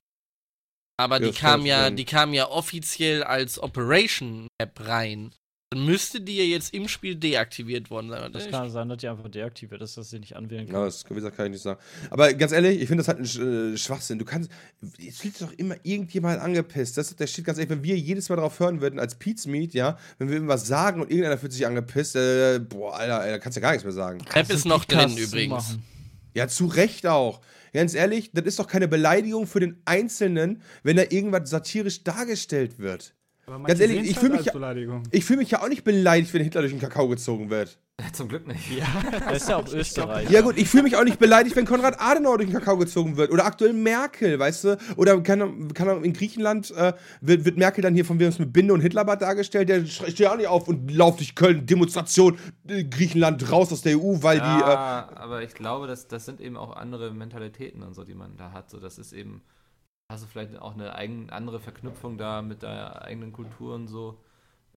Aber 0.98 1.22
Ja, 1.22 1.28
die 1.28 1.38
kam 1.38 1.66
ja, 1.66 1.90
die 1.90 2.06
kam 2.06 2.34
ja 2.34 2.50
offiziell 2.50 3.24
als 3.24 3.60
Operation 3.60 4.48
Map 4.60 4.80
rein. 4.82 5.34
Dann 5.74 5.86
müsste 5.86 6.22
die 6.22 6.38
ja 6.38 6.44
jetzt 6.44 6.74
im 6.74 6.88
Spiel 6.88 7.16
deaktiviert 7.16 7.90
worden 7.90 8.10
sein. 8.10 8.32
Das 8.32 8.50
kann 8.50 8.70
sein, 8.70 8.90
dass 8.90 9.00
die 9.00 9.08
einfach 9.08 9.28
deaktiviert 9.30 9.82
ist, 9.82 9.98
dass 9.98 10.10
sie 10.10 10.20
nicht 10.20 10.36
anwählen 10.36 10.68
kann. 10.68 10.76
Ja, 10.76 10.86
das 10.86 11.04
kann 11.04 11.18
ich 11.18 11.52
nicht 11.52 11.62
sagen. 11.62 11.80
Aber 12.10 12.34
ganz 12.34 12.52
ehrlich, 12.52 12.80
ich 12.82 12.88
finde 12.88 13.04
das 13.04 13.08
halt 13.08 13.20
ein 13.20 13.26
Sch- 13.26 13.74
äh, 13.74 13.78
Schwachsinn. 13.78 14.20
Du 14.20 14.26
kannst. 14.26 14.52
Es 15.00 15.18
fühlt 15.18 15.36
sich 15.36 15.48
doch 15.48 15.54
immer 15.58 15.76
irgendjemand 15.84 16.40
angepisst. 16.40 16.98
Das, 16.98 17.16
der 17.16 17.28
steht 17.28 17.46
ganz 17.46 17.58
ehrlich, 17.58 17.72
wenn 17.72 17.84
wir 17.84 17.98
jedes 17.98 18.30
Mal 18.30 18.36
darauf 18.36 18.60
hören 18.60 18.82
würden, 18.82 19.00
als 19.00 19.16
Pete's 19.16 19.48
Meet, 19.48 19.74
ja, 19.74 19.98
wenn 20.20 20.28
wir 20.28 20.36
irgendwas 20.36 20.68
sagen 20.68 21.02
und 21.02 21.10
irgendeiner 21.10 21.38
fühlt 21.38 21.54
sich 21.54 21.66
angepisst, 21.66 22.16
äh, 22.16 22.60
boah, 22.60 22.96
Alter, 22.96 23.26
da 23.32 23.40
kannst 23.40 23.56
du 23.56 23.62
ja 23.62 23.68
gar 23.68 23.72
nichts 23.72 23.84
mehr 23.84 23.94
sagen. 23.94 24.20
Map 24.34 24.50
ist 24.50 24.66
noch 24.66 24.86
drin 24.86 25.18
übrigens. 25.18 25.50
machen. 25.52 25.84
Ja, 26.36 26.48
zu 26.48 26.66
Recht 26.68 27.06
auch. 27.08 27.42
Ganz 27.74 27.96
ehrlich, 27.96 28.32
das 28.34 28.46
ist 28.46 28.60
doch 28.60 28.68
keine 28.68 28.88
Beleidigung 28.88 29.48
für 29.48 29.60
den 29.60 29.82
Einzelnen, 29.86 30.62
wenn 30.84 30.96
da 30.96 31.04
irgendwas 31.10 31.50
satirisch 31.50 32.04
dargestellt 32.04 32.78
wird. 32.78 33.16
Aber 33.46 33.66
Ganz 33.66 33.80
ehrlich, 33.80 34.00
ich 34.02 34.16
halt 34.16 34.18
fühl 34.20 34.30
mich 34.30 34.46
ja-. 34.46 35.02
Ich 35.12 35.26
fühle 35.26 35.40
mich 35.40 35.52
ja 35.52 35.62
auch 35.62 35.68
nicht 35.68 35.84
beleidigt, 35.84 36.34
wenn 36.34 36.44
Hitler 36.44 36.62
durch 36.62 36.72
den 36.72 36.80
Kakao 36.80 37.10
gezogen 37.10 37.50
wird. 37.50 37.78
Zum 38.14 38.28
Glück 38.28 38.48
nicht. 38.48 38.64
Das 39.12 39.44
ist 39.44 39.50
ja 39.50 39.58
auch 39.58 39.72
Österreich. 39.72 40.30
Ja 40.30 40.42
gut, 40.42 40.58
ich 40.58 40.68
fühle 40.70 40.84
mich 40.84 40.96
auch 40.96 41.04
nicht 41.04 41.20
beleidigt, 41.20 41.56
wenn 41.56 41.66
Konrad 41.66 42.00
Adenauer 42.00 42.38
durch 42.38 42.50
den 42.50 42.58
Kakao 42.58 42.78
gezogen 42.78 43.18
wird. 43.18 43.32
Oder 43.32 43.46
aktuell 43.46 43.74
Merkel, 43.74 44.40
weißt 44.40 44.64
du? 44.64 44.78
Oder 44.96 45.20
kann, 45.22 45.74
kann 45.74 46.04
in 46.04 46.14
Griechenland 46.14 46.72
äh, 46.72 46.94
wird, 47.22 47.46
wird 47.46 47.58
Merkel 47.58 47.82
dann 47.82 47.94
hier 47.94 48.06
von 48.06 48.22
uns 48.22 48.40
mit 48.40 48.54
Binde 48.54 48.74
und 48.74 48.82
Hitlerbart 48.82 49.22
dargestellt. 49.22 49.70
Der 49.70 49.86
steht 49.86 50.20
ja 50.20 50.32
auch 50.32 50.38
nicht 50.38 50.48
auf 50.48 50.68
und 50.68 50.90
lauft 50.92 51.20
durch 51.20 51.36
Köln, 51.36 51.66
Demonstration, 51.66 52.38
äh, 52.68 52.84
Griechenland 52.86 53.52
raus 53.52 53.72
aus 53.72 53.82
der 53.82 53.98
EU, 53.98 54.22
weil 54.22 54.38
die... 54.40 54.44
Äh, 54.44 54.48
Ja, 54.50 55.10
aber 55.16 55.44
ich 55.44 55.54
glaube, 55.54 55.86
das, 55.88 56.08
das 56.08 56.26
sind 56.26 56.40
eben 56.42 56.58
auch 56.58 56.76
andere 56.76 57.12
Mentalitäten 57.12 57.84
und 57.84 57.94
so, 57.94 58.04
die 58.04 58.16
man 58.16 58.38
da 58.38 58.52
hat. 58.54 58.70
So, 58.70 58.80
das 58.80 58.98
ist 58.98 59.14
eben, 59.14 59.42
hast 60.12 60.24
du 60.24 60.28
vielleicht 60.28 60.58
auch 60.58 60.74
eine 60.74 60.96
eigen, 60.96 61.30
andere 61.30 61.60
Verknüpfung 61.60 62.18
da 62.18 62.42
mit 62.42 62.64
deiner 62.64 63.02
eigenen 63.02 63.34
Kultur 63.34 63.76
und 63.76 63.88
so. 63.88 64.24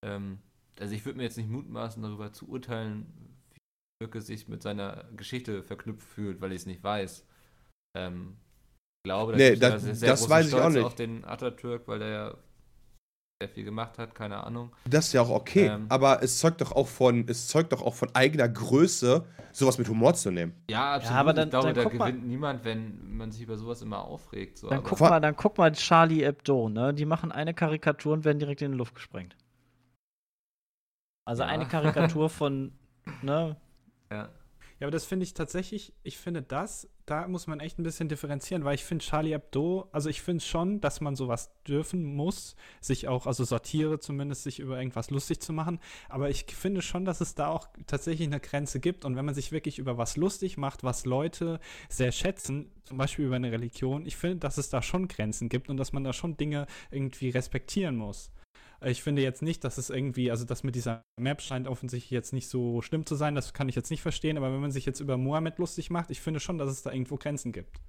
Ähm, 0.02 0.38
also 0.78 0.94
ich 0.94 1.04
würde 1.04 1.18
mir 1.18 1.24
jetzt 1.24 1.36
nicht 1.36 1.48
mutmaßen, 1.50 2.02
darüber 2.02 2.32
zu 2.32 2.48
urteilen, 2.48 3.06
wie 3.52 3.60
Türke 4.04 4.20
sich 4.20 4.48
mit 4.48 4.62
seiner 4.62 5.04
Geschichte 5.16 5.62
verknüpft 5.62 6.06
fühlt, 6.06 6.40
weil 6.40 6.52
ich 6.52 6.60
es 6.62 6.66
nicht 6.66 6.82
weiß. 6.82 7.26
Ähm, 7.96 8.36
ich 9.04 9.08
glaube, 9.08 9.32
da 9.32 9.38
Nee, 9.38 9.56
das- 9.56 9.82
sehr, 9.82 9.94
sehr 9.94 10.10
das 10.10 10.28
weiß 10.28 10.48
ich 10.48 10.54
auch 10.54 10.58
Stolz 10.58 10.74
nicht. 10.74 10.84
auf 10.84 10.94
den 10.94 11.24
Atatürk, 11.24 11.88
weil 11.88 11.98
der 11.98 12.08
ja 12.08 12.38
sehr 13.40 13.48
viel 13.50 13.64
gemacht 13.64 13.98
hat, 13.98 14.14
keine 14.14 14.42
Ahnung. 14.42 14.72
das 14.88 15.08
ist 15.08 15.12
ja 15.12 15.20
auch 15.20 15.28
okay. 15.28 15.66
Ähm. 15.66 15.86
aber 15.90 16.22
es 16.22 16.38
zeugt 16.38 16.62
doch 16.62 16.72
auch 16.72 16.88
von, 16.88 17.26
es 17.28 17.48
zeugt 17.48 17.72
doch 17.72 17.82
auch 17.82 17.94
von 17.94 18.08
eigener 18.14 18.48
Größe, 18.48 19.26
sowas 19.52 19.76
mit 19.76 19.88
Humor 19.90 20.14
zu 20.14 20.30
nehmen. 20.30 20.54
Ja, 20.70 20.94
absolut. 20.94 21.18
aber 21.18 21.32
dann- 21.34 21.48
ich 21.48 21.50
glaube, 21.50 21.66
dann 21.66 21.74
da 21.74 21.82
guck 21.84 21.94
mal. 21.94 22.10
gewinnt 22.12 22.26
niemand, 22.26 22.64
wenn 22.64 23.14
man 23.16 23.30
sich 23.32 23.42
über 23.42 23.58
sowas 23.58 23.82
immer 23.82 24.02
aufregt. 24.04 24.56
So, 24.58 24.68
Dann 24.70 24.78
aber- 24.78 24.88
guck 24.88 25.00
mal, 25.00 25.20
dann 25.20 25.36
guck 25.36 25.58
mal 25.58 25.70
Charlie 25.72 26.24
Hebdo, 26.24 26.70
ne? 26.70 26.94
Die 26.94 27.04
machen 27.04 27.30
eine 27.30 27.52
Karikatur 27.52 28.14
und 28.14 28.24
werden 28.24 28.38
direkt 28.38 28.62
in 28.62 28.72
die 28.72 28.78
Luft 28.78 28.94
gesprengt. 28.94 29.36
Also 31.26 31.42
Ja. 31.42 31.48
eine 31.50 31.66
Karikatur 31.66 32.30
von, 32.30 32.72
ne? 33.20 33.56
ja. 34.10 34.30
Ja, 34.78 34.86
aber 34.86 34.90
das 34.90 35.04
finde 35.06 35.24
ich 35.24 35.34
tatsächlich, 35.34 35.94
ich 36.02 36.16
finde 36.18 36.40
das, 36.42 36.88
da 37.06 37.28
muss 37.28 37.46
man 37.46 37.60
echt 37.60 37.78
ein 37.78 37.84
bisschen 37.84 38.08
differenzieren, 38.08 38.64
weil 38.64 38.74
ich 38.74 38.84
finde 38.84 39.04
Charlie 39.04 39.32
Hebdo, 39.32 39.88
also 39.92 40.10
ich 40.10 40.22
finde 40.22 40.44
schon, 40.44 40.80
dass 40.80 41.00
man 41.00 41.14
sowas 41.14 41.52
dürfen 41.66 42.04
muss, 42.04 42.56
sich 42.80 43.06
auch, 43.06 43.26
also 43.26 43.44
Satire 43.44 44.00
zumindest, 44.00 44.42
sich 44.42 44.58
über 44.58 44.76
irgendwas 44.78 45.10
lustig 45.10 45.40
zu 45.40 45.52
machen, 45.52 45.78
aber 46.08 46.30
ich 46.30 46.44
finde 46.46 46.82
schon, 46.82 47.04
dass 47.04 47.20
es 47.20 47.36
da 47.36 47.48
auch 47.48 47.68
tatsächlich 47.86 48.26
eine 48.26 48.40
Grenze 48.40 48.80
gibt 48.80 49.04
und 49.04 49.14
wenn 49.14 49.24
man 49.24 49.34
sich 49.36 49.52
wirklich 49.52 49.78
über 49.78 49.96
was 49.98 50.16
lustig 50.16 50.56
macht, 50.56 50.82
was 50.82 51.04
Leute 51.04 51.60
sehr 51.88 52.10
schätzen, 52.10 52.72
zum 52.84 52.98
Beispiel 52.98 53.26
über 53.26 53.36
eine 53.36 53.52
Religion, 53.52 54.04
ich 54.04 54.16
finde, 54.16 54.38
dass 54.38 54.58
es 54.58 54.68
da 54.68 54.82
schon 54.82 55.06
Grenzen 55.06 55.48
gibt 55.48 55.70
und 55.70 55.76
dass 55.76 55.92
man 55.92 56.02
da 56.02 56.12
schon 56.12 56.36
Dinge 56.36 56.66
irgendwie 56.90 57.30
respektieren 57.30 57.96
muss. 57.96 58.30
Ich 58.84 59.02
finde 59.02 59.22
jetzt 59.22 59.42
nicht, 59.42 59.64
dass 59.64 59.78
es 59.78 59.90
irgendwie, 59.90 60.30
also 60.30 60.44
das 60.44 60.62
mit 60.62 60.74
dieser 60.74 61.04
Map 61.18 61.40
scheint 61.40 61.66
offensichtlich 61.66 62.10
jetzt 62.10 62.32
nicht 62.32 62.48
so 62.48 62.82
schlimm 62.82 63.06
zu 63.06 63.14
sein, 63.14 63.34
das 63.34 63.54
kann 63.54 63.68
ich 63.68 63.74
jetzt 63.74 63.90
nicht 63.90 64.02
verstehen, 64.02 64.36
aber 64.36 64.52
wenn 64.52 64.60
man 64.60 64.70
sich 64.70 64.84
jetzt 64.84 65.00
über 65.00 65.16
Mohammed 65.16 65.58
lustig 65.58 65.90
macht, 65.90 66.10
ich 66.10 66.20
finde 66.20 66.40
schon, 66.40 66.58
dass 66.58 66.70
es 66.70 66.82
da 66.82 66.92
irgendwo 66.92 67.16
Grenzen 67.16 67.52
gibt. 67.52 67.80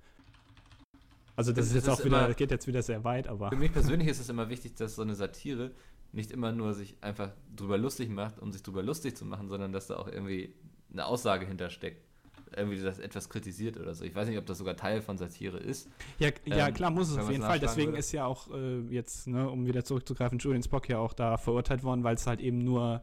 Also 1.35 1.51
das 1.51 1.65
Es 1.65 1.71
ist 1.71 1.75
jetzt 1.75 1.87
ist 1.87 2.01
auch 2.01 2.05
wieder, 2.05 2.33
geht 2.33 2.51
jetzt 2.51 2.67
wieder 2.67 2.81
sehr 2.81 3.03
weit, 3.03 3.27
aber. 3.27 3.49
Für 3.49 3.57
mich 3.57 3.71
persönlich 3.71 4.07
ist 4.07 4.19
es 4.19 4.29
immer 4.29 4.49
wichtig, 4.49 4.75
dass 4.75 4.95
so 4.95 5.01
eine 5.01 5.13
Satire 5.13 5.71
nicht 6.13 6.31
immer 6.31 6.51
nur 6.51 6.73
sich 6.73 6.95
einfach 7.01 7.31
drüber 7.55 7.77
lustig 7.77 8.09
macht, 8.09 8.39
um 8.39 8.51
sich 8.51 8.63
drüber 8.63 8.81
lustig 8.81 9.15
zu 9.15 9.25
machen, 9.25 9.49
sondern 9.49 9.71
dass 9.71 9.87
da 9.87 9.97
auch 9.97 10.07
irgendwie 10.07 10.55
eine 10.91 11.05
Aussage 11.05 11.45
hintersteckt. 11.45 12.06
Irgendwie 12.55 12.81
das 12.81 12.99
etwas 12.99 13.29
kritisiert 13.29 13.77
oder 13.77 13.93
so. 13.93 14.03
Ich 14.05 14.15
weiß 14.15 14.27
nicht, 14.27 14.37
ob 14.37 14.45
das 14.45 14.57
sogar 14.57 14.75
Teil 14.75 15.01
von 15.01 15.17
Satire 15.17 15.57
ist. 15.57 15.89
Ja, 16.19 16.29
ja 16.45 16.67
Ähm, 16.67 16.73
klar, 16.73 16.91
muss 16.91 17.09
es 17.09 17.17
auf 17.17 17.29
jeden 17.29 17.43
Fall. 17.43 17.59
Deswegen 17.59 17.87
würde. 17.91 17.99
ist 17.99 18.11
ja 18.11 18.25
auch 18.25 18.49
äh, 18.53 18.79
jetzt, 18.89 19.27
ne, 19.27 19.49
um 19.49 19.65
wieder 19.65 19.83
zurückzugreifen, 19.83 20.39
Julian 20.39 20.63
Spock 20.63 20.87
ja 20.89 20.99
auch 20.99 21.13
da 21.13 21.37
verurteilt 21.37 21.83
worden, 21.83 22.03
weil 22.03 22.15
es 22.15 22.25
halt 22.27 22.39
eben 22.39 22.59
nur 22.59 23.01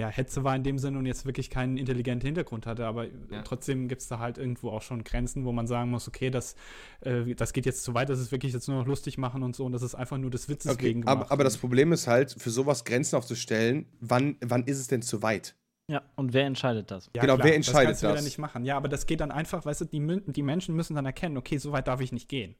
ja, 0.00 0.08
Hetze 0.08 0.44
war 0.44 0.56
in 0.56 0.62
dem 0.62 0.78
Sinne 0.78 0.96
und 0.96 1.04
jetzt 1.04 1.26
wirklich 1.26 1.50
keinen 1.50 1.76
intelligenten 1.76 2.26
Hintergrund 2.26 2.64
hatte. 2.66 2.86
Aber 2.86 3.04
Ja. 3.04 3.42
trotzdem 3.44 3.86
gibt 3.86 4.00
es 4.00 4.08
da 4.08 4.18
halt 4.18 4.38
irgendwo 4.38 4.70
auch 4.70 4.80
schon 4.80 5.04
Grenzen, 5.04 5.44
wo 5.44 5.52
man 5.52 5.66
sagen 5.66 5.90
muss, 5.90 6.08
okay, 6.08 6.30
das, 6.30 6.56
äh, 7.02 7.34
das 7.34 7.52
geht 7.52 7.66
jetzt 7.66 7.84
zu 7.84 7.92
weit, 7.92 8.08
das 8.08 8.18
ist 8.18 8.32
wirklich 8.32 8.54
jetzt 8.54 8.66
nur 8.66 8.78
noch 8.78 8.86
lustig 8.86 9.18
machen 9.18 9.42
und 9.42 9.54
so 9.54 9.66
und 9.66 9.72
das 9.72 9.82
ist 9.82 9.94
einfach 9.94 10.16
nur 10.16 10.30
des 10.30 10.48
Witzes 10.48 10.72
Okay, 10.72 10.86
wegen 10.86 11.02
gemacht. 11.02 11.18
aber, 11.24 11.30
aber 11.30 11.44
das 11.44 11.58
Problem 11.58 11.92
ist 11.92 12.06
halt, 12.06 12.34
für 12.38 12.48
sowas 12.48 12.84
Grenzen 12.86 13.16
aufzustellen, 13.16 13.84
wann, 14.00 14.36
wann 14.40 14.64
ist 14.64 14.78
es 14.78 14.86
denn 14.86 15.02
zu 15.02 15.20
weit? 15.22 15.54
Ja, 15.90 16.02
und 16.14 16.32
wer 16.32 16.44
entscheidet 16.44 16.88
das? 16.92 17.10
genau, 17.12 17.36
wer 17.38 17.56
entscheidet 17.56 17.74
das? 17.74 17.84
kannst 17.84 18.02
du 18.04 18.06
wieder 18.06 18.14
das? 18.14 18.24
nicht 18.24 18.38
machen. 18.38 18.64
Ja, 18.64 18.76
aber 18.76 18.88
das 18.88 19.06
geht 19.06 19.20
dann 19.20 19.32
einfach, 19.32 19.64
weißt 19.64 19.80
du, 19.80 19.84
die, 19.86 20.22
die 20.30 20.42
Menschen 20.42 20.76
müssen 20.76 20.94
dann 20.94 21.04
erkennen, 21.04 21.36
okay, 21.36 21.58
so 21.58 21.72
weit 21.72 21.88
darf 21.88 22.00
ich 22.00 22.12
nicht 22.12 22.28
gehen. 22.28 22.54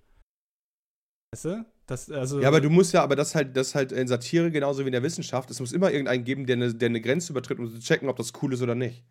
Weißt 1.32 1.44
du? 1.44 1.64
Das, 1.86 2.10
also, 2.10 2.40
Ja, 2.40 2.48
aber 2.48 2.60
du 2.60 2.70
musst 2.70 2.92
ja, 2.92 3.04
aber 3.04 3.14
das 3.14 3.36
halt, 3.36 3.56
das 3.56 3.76
halt 3.76 3.92
in 3.92 4.08
Satire 4.08 4.50
genauso 4.50 4.82
wie 4.82 4.88
in 4.88 4.92
der 4.92 5.04
Wissenschaft. 5.04 5.48
Es 5.48 5.60
muss 5.60 5.72
immer 5.72 5.92
irgendeinen 5.92 6.24
geben, 6.24 6.44
der 6.44 6.56
eine, 6.56 6.74
der 6.74 6.88
eine 6.88 7.00
Grenze 7.00 7.32
übertritt, 7.32 7.60
um 7.60 7.70
zu 7.70 7.78
checken, 7.78 8.08
ob 8.08 8.16
das 8.16 8.32
cool 8.42 8.52
ist 8.52 8.62
oder 8.62 8.74
nicht. 8.74 9.04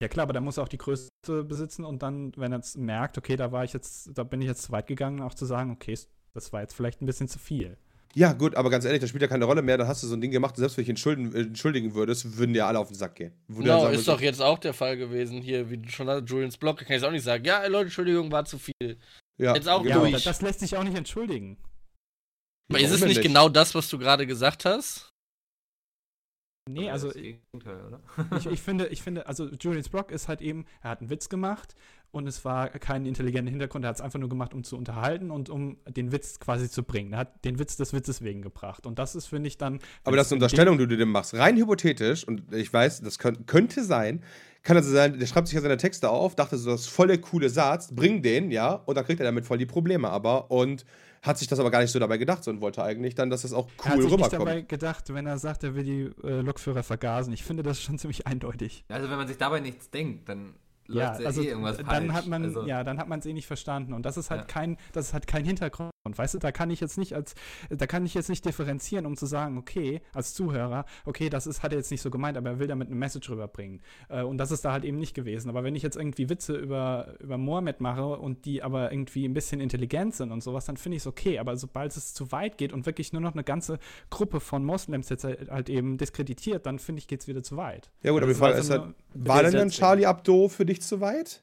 Ja 0.00 0.06
klar, 0.06 0.22
aber 0.22 0.32
da 0.32 0.40
muss 0.40 0.56
er 0.56 0.62
auch 0.62 0.68
die 0.68 0.78
Größe 0.78 1.10
besitzen 1.26 1.84
und 1.84 2.02
dann, 2.02 2.32
wenn 2.36 2.52
er 2.52 2.58
jetzt 2.58 2.78
merkt, 2.78 3.18
okay, 3.18 3.34
da 3.34 3.50
war 3.50 3.64
ich 3.64 3.72
jetzt, 3.72 4.16
da 4.16 4.22
bin 4.22 4.40
ich 4.40 4.46
jetzt 4.46 4.62
zu 4.62 4.70
weit 4.70 4.86
gegangen, 4.86 5.22
auch 5.22 5.34
zu 5.34 5.44
sagen, 5.44 5.72
okay, 5.72 5.98
das 6.34 6.52
war 6.52 6.60
jetzt 6.60 6.74
vielleicht 6.74 7.02
ein 7.02 7.06
bisschen 7.06 7.26
zu 7.26 7.40
viel. 7.40 7.76
Ja, 8.14 8.32
gut, 8.32 8.56
aber 8.56 8.70
ganz 8.70 8.84
ehrlich, 8.84 9.00
das 9.00 9.08
spielt 9.08 9.22
ja 9.22 9.28
keine 9.28 9.44
Rolle 9.44 9.62
mehr. 9.62 9.78
Dann 9.78 9.86
hast 9.86 10.02
du 10.02 10.08
so 10.08 10.14
ein 10.14 10.20
Ding 10.20 10.32
gemacht, 10.32 10.56
selbst 10.56 10.76
wenn 10.76 10.82
ich 10.82 10.88
entschuldigen, 10.88 11.34
äh, 11.34 11.42
entschuldigen 11.42 11.94
würdest, 11.94 12.36
würden 12.36 12.52
dir 12.52 12.66
alle 12.66 12.78
auf 12.78 12.88
den 12.88 12.96
Sack 12.96 13.14
gehen. 13.14 13.32
Genau, 13.48 13.64
sagen 13.64 13.76
ist 13.76 13.90
würdest, 13.90 14.08
doch 14.08 14.20
jetzt 14.20 14.42
auch 14.42 14.58
der 14.58 14.74
Fall 14.74 14.96
gewesen 14.96 15.40
hier, 15.40 15.70
wie 15.70 15.78
du 15.78 15.88
schon 15.88 16.08
hast, 16.08 16.28
Julians 16.28 16.56
Blog, 16.56 16.78
kann 16.78 16.86
ich 16.88 16.94
jetzt 16.94 17.04
auch 17.04 17.12
nicht 17.12 17.22
sagen. 17.22 17.44
Ja, 17.44 17.64
Leute, 17.66 17.84
Entschuldigung, 17.84 18.32
war 18.32 18.44
zu 18.44 18.58
viel. 18.58 18.98
ja, 19.38 19.54
jetzt 19.54 19.68
auch 19.68 19.84
Ja, 19.84 19.94
genau. 19.94 19.96
aber 19.96 20.10
durch. 20.10 20.24
das, 20.24 20.38
das 20.38 20.42
lässt 20.42 20.60
sich 20.60 20.76
auch 20.76 20.84
nicht 20.84 20.96
entschuldigen. 20.96 21.56
Aber 22.68 22.80
ist 22.80 22.90
es 22.90 23.00
denn 23.00 23.08
nicht 23.08 23.22
genau 23.22 23.48
das, 23.48 23.74
was 23.74 23.88
du 23.88 23.98
gerade 23.98 24.26
gesagt 24.26 24.64
hast? 24.64 25.10
Nee, 26.68 26.90
also 26.90 27.12
ich, 27.14 27.36
ich, 28.46 28.60
finde, 28.60 28.88
ich 28.88 29.02
finde, 29.02 29.26
also 29.26 29.48
Julian 29.60 29.84
Brock 29.90 30.10
ist 30.10 30.28
halt 30.28 30.40
eben, 30.40 30.66
er 30.82 30.90
hat 30.90 31.00
einen 31.00 31.10
Witz 31.10 31.28
gemacht 31.28 31.74
und 32.12 32.26
es 32.26 32.44
war 32.44 32.68
kein 32.68 33.06
intelligenter 33.06 33.50
Hintergrund, 33.50 33.84
er 33.84 33.88
hat 33.88 33.96
es 33.96 34.02
einfach 34.02 34.18
nur 34.18 34.28
gemacht, 34.28 34.52
um 34.54 34.64
zu 34.64 34.76
unterhalten 34.76 35.30
und 35.30 35.48
um 35.48 35.78
den 35.88 36.12
Witz 36.12 36.40
quasi 36.40 36.68
zu 36.68 36.82
bringen. 36.82 37.12
Er 37.12 37.20
hat 37.20 37.44
den 37.44 37.58
Witz 37.58 37.76
des 37.76 37.92
Witzes 37.92 38.22
wegen 38.22 38.42
gebracht. 38.42 38.86
Und 38.86 38.98
das 38.98 39.14
ist, 39.14 39.26
finde 39.26 39.48
ich, 39.48 39.58
dann. 39.58 39.78
Aber 40.04 40.16
das 40.16 40.26
ist 40.26 40.32
eine 40.32 40.38
Unterstellung, 40.38 40.78
die 40.78 40.86
du 40.86 40.96
dem 40.96 41.10
machst. 41.12 41.34
Rein 41.34 41.56
hypothetisch, 41.56 42.26
und 42.26 42.52
ich 42.52 42.72
weiß, 42.72 43.02
das 43.02 43.18
könnt, 43.18 43.46
könnte 43.46 43.84
sein, 43.84 44.22
kann 44.62 44.76
also 44.76 44.90
sein, 44.90 45.18
der 45.18 45.26
schreibt 45.26 45.48
sich 45.48 45.54
ja 45.54 45.60
seine 45.60 45.76
Texte 45.76 46.10
auf, 46.10 46.34
dachte 46.34 46.58
so, 46.58 46.70
das 46.70 46.82
ist 46.82 46.88
voll 46.88 47.06
der 47.06 47.20
coole 47.20 47.48
Satz, 47.48 47.94
bring 47.94 48.22
den, 48.22 48.50
ja, 48.50 48.74
und 48.74 48.94
dann 48.96 49.04
kriegt 49.04 49.20
er 49.20 49.24
damit 49.24 49.46
voll 49.46 49.58
die 49.58 49.66
Probleme 49.66 50.08
aber 50.10 50.50
und 50.50 50.84
hat 51.22 51.38
sich 51.38 51.48
das 51.48 51.58
aber 51.60 51.70
gar 51.70 51.80
nicht 51.80 51.90
so 51.90 51.98
dabei 51.98 52.16
gedacht 52.16 52.42
sondern 52.44 52.62
wollte 52.62 52.82
eigentlich 52.82 53.14
dann, 53.14 53.30
dass 53.30 53.44
es 53.44 53.52
auch 53.52 53.68
Er 53.84 53.90
hat 53.90 53.96
cool 53.96 54.02
sich 54.02 54.10
nicht 54.10 54.24
rüberkommt. 54.26 54.48
dabei 54.48 54.60
gedacht, 54.62 55.12
wenn 55.14 55.26
er 55.26 55.38
sagt, 55.38 55.64
er 55.64 55.74
will 55.74 55.84
die 55.84 56.26
äh, 56.26 56.40
Lokführer 56.40 56.82
vergasen. 56.82 57.32
Ich 57.32 57.44
finde 57.44 57.62
das 57.62 57.80
schon 57.80 57.98
ziemlich 57.98 58.26
eindeutig. 58.26 58.84
Also 58.88 59.10
wenn 59.10 59.16
man 59.16 59.28
sich 59.28 59.36
dabei 59.36 59.60
nichts 59.60 59.90
denkt, 59.90 60.28
dann 60.28 60.54
Ja, 60.92 61.08
läuft 61.08 61.20
ja, 61.20 61.26
also 61.26 61.42
eh 61.42 61.84
dann 61.84 62.12
hat 62.12 62.26
man 62.26 62.44
also, 62.44 62.64
ja, 62.64 62.84
dann 62.84 62.98
hat 62.98 63.08
man 63.08 63.20
es 63.20 63.26
eh 63.26 63.32
nicht 63.32 63.46
verstanden 63.46 63.92
und 63.92 64.04
das 64.04 64.16
ist 64.16 64.30
halt 64.30 64.42
Ja. 64.42 64.46
kein, 64.46 64.76
das 64.92 65.08
ist 65.08 65.12
halt 65.14 65.26
kein 65.26 65.44
Hintergrund. 65.44 65.90
Weißt 66.04 66.32
du, 66.32 66.38
da 66.38 66.50
kann 66.50 66.70
ich 66.70 66.80
jetzt 66.80 66.96
nicht 66.96 67.14
als, 67.14 67.34
da 67.68 67.86
kann 67.86 68.06
ich 68.06 68.14
jetzt 68.14 68.30
nicht 68.30 68.44
differenzieren, 68.46 69.04
um 69.04 69.18
zu 69.18 69.26
sagen, 69.26 69.58
okay, 69.58 70.00
als 70.14 70.32
Zuhörer, 70.32 70.86
okay, 71.04 71.28
das 71.28 71.46
ist, 71.46 71.62
hat 71.62 71.72
er 71.72 71.78
jetzt 71.78 71.90
nicht 71.90 72.00
so 72.00 72.10
gemeint, 72.10 72.38
aber 72.38 72.50
er 72.50 72.58
will 72.58 72.68
damit 72.68 72.88
eine 72.88 72.96
Message 72.96 73.28
rüberbringen. 73.28 73.82
Äh, 74.08 74.22
und 74.22 74.38
das 74.38 74.50
ist 74.50 74.64
da 74.64 74.72
halt 74.72 74.84
eben 74.84 74.98
nicht 74.98 75.14
gewesen. 75.14 75.50
Aber 75.50 75.62
wenn 75.62 75.74
ich 75.74 75.82
jetzt 75.82 75.96
irgendwie 75.96 76.30
Witze 76.30 76.54
über, 76.56 77.16
über 77.20 77.36
Mohammed 77.36 77.82
mache 77.82 78.16
und 78.16 78.46
die 78.46 78.62
aber 78.62 78.90
irgendwie 78.90 79.26
ein 79.26 79.34
bisschen 79.34 79.60
intelligent 79.60 80.14
sind 80.14 80.32
und 80.32 80.42
sowas, 80.42 80.64
dann 80.64 80.78
finde 80.78 80.96
ich 80.96 81.02
es 81.02 81.06
okay. 81.06 81.38
Aber 81.38 81.56
sobald 81.58 81.94
es 81.94 82.14
zu 82.14 82.32
weit 82.32 82.56
geht 82.56 82.72
und 82.72 82.86
wirklich 82.86 83.12
nur 83.12 83.20
noch 83.20 83.34
eine 83.34 83.44
ganze 83.44 83.78
Gruppe 84.08 84.40
von 84.40 84.64
Moslems 84.64 85.10
jetzt 85.10 85.24
halt 85.24 85.50
halt 85.50 85.68
eben 85.68 85.98
diskreditiert, 85.98 86.64
dann 86.66 86.78
finde 86.78 87.00
ich, 87.00 87.08
geht 87.08 87.20
es 87.20 87.28
wieder 87.28 87.42
zu 87.42 87.56
weit. 87.56 87.90
Ja 88.02 88.12
gut, 88.12 88.22
aber 88.22 88.32
die 88.32 88.38
Frage 88.38 88.58
ist 88.58 88.70
halt, 88.70 88.94
war 89.14 89.42
denn 89.42 89.52
dann. 89.52 89.68
Charlie 89.70 90.06
Abdo 90.06 90.48
für 90.48 90.64
dich 90.64 90.80
zu 90.80 91.00
weit? 91.00 91.42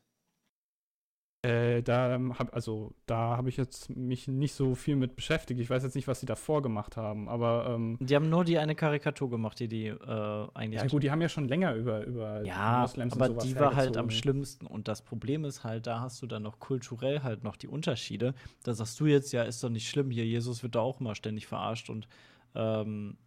Äh, 1.48 1.82
da 1.84 2.14
ähm, 2.16 2.38
hab, 2.38 2.54
also 2.54 2.94
da 3.06 3.38
habe 3.38 3.50
ich 3.50 3.58
jetzt 3.58 3.90
mich 3.96 4.28
nicht 4.28 4.54
so 4.54 4.76
viel 4.76 4.96
mit 4.96 5.16
beschäftigt. 5.16 5.60
Ich 5.60 5.70
weiß 5.70 5.84
jetzt 5.84 5.96
nicht, 5.96 6.08
was 6.08 6.20
sie 6.20 6.26
davor 6.26 6.62
gemacht 6.62 6.98
haben, 6.98 7.30
aber 7.30 7.68
ähm, 7.70 7.98
Die 8.02 8.16
haben 8.16 8.30
nur 8.30 8.44
die 8.44 8.58
eine 8.58 8.76
Karikatur 8.76 9.30
gemacht, 9.30 9.60
die 9.60 9.68
die 9.68 9.88
äh, 9.88 10.48
eigentlich. 10.54 10.82
ja 10.82 10.88
gut, 10.88 11.04
die 11.04 11.12
haben 11.12 11.22
ja 11.22 11.30
schon 11.30 11.48
länger 11.48 11.74
über 11.76 12.06
über 12.06 12.44
Ja, 12.44 12.80
Moslems 12.82 13.14
aber 13.14 13.30
die 13.30 13.56
war 13.56 13.76
halt 13.76 13.96
am 13.98 14.10
schlimmsten. 14.10 14.68
Und 14.68 14.88
das 14.88 15.02
Problem 15.02 15.46
ist 15.46 15.64
halt, 15.64 15.88
da 15.88 16.02
hast 16.02 16.22
du 16.22 16.28
dann 16.28 16.44
noch 16.44 16.60
kulturell 16.60 17.24
halt 17.24 17.44
noch 17.44 17.56
die 17.56 17.68
Unterschiede. 17.68 18.34
Da 18.64 18.74
sagst 18.74 19.00
du 19.00 19.06
jetzt, 19.06 19.32
ja, 19.32 19.44
ist 19.44 19.64
doch 19.64 19.70
nicht 19.70 19.88
schlimm, 19.90 20.12
hier 20.12 20.26
Jesus 20.26 20.64
wird 20.64 20.76
da 20.76 20.82
auch 20.82 21.00
immer 21.00 21.16
ständig 21.16 21.48
verarscht 21.48 21.90
und, 21.90 22.08
ähm, 22.56 23.18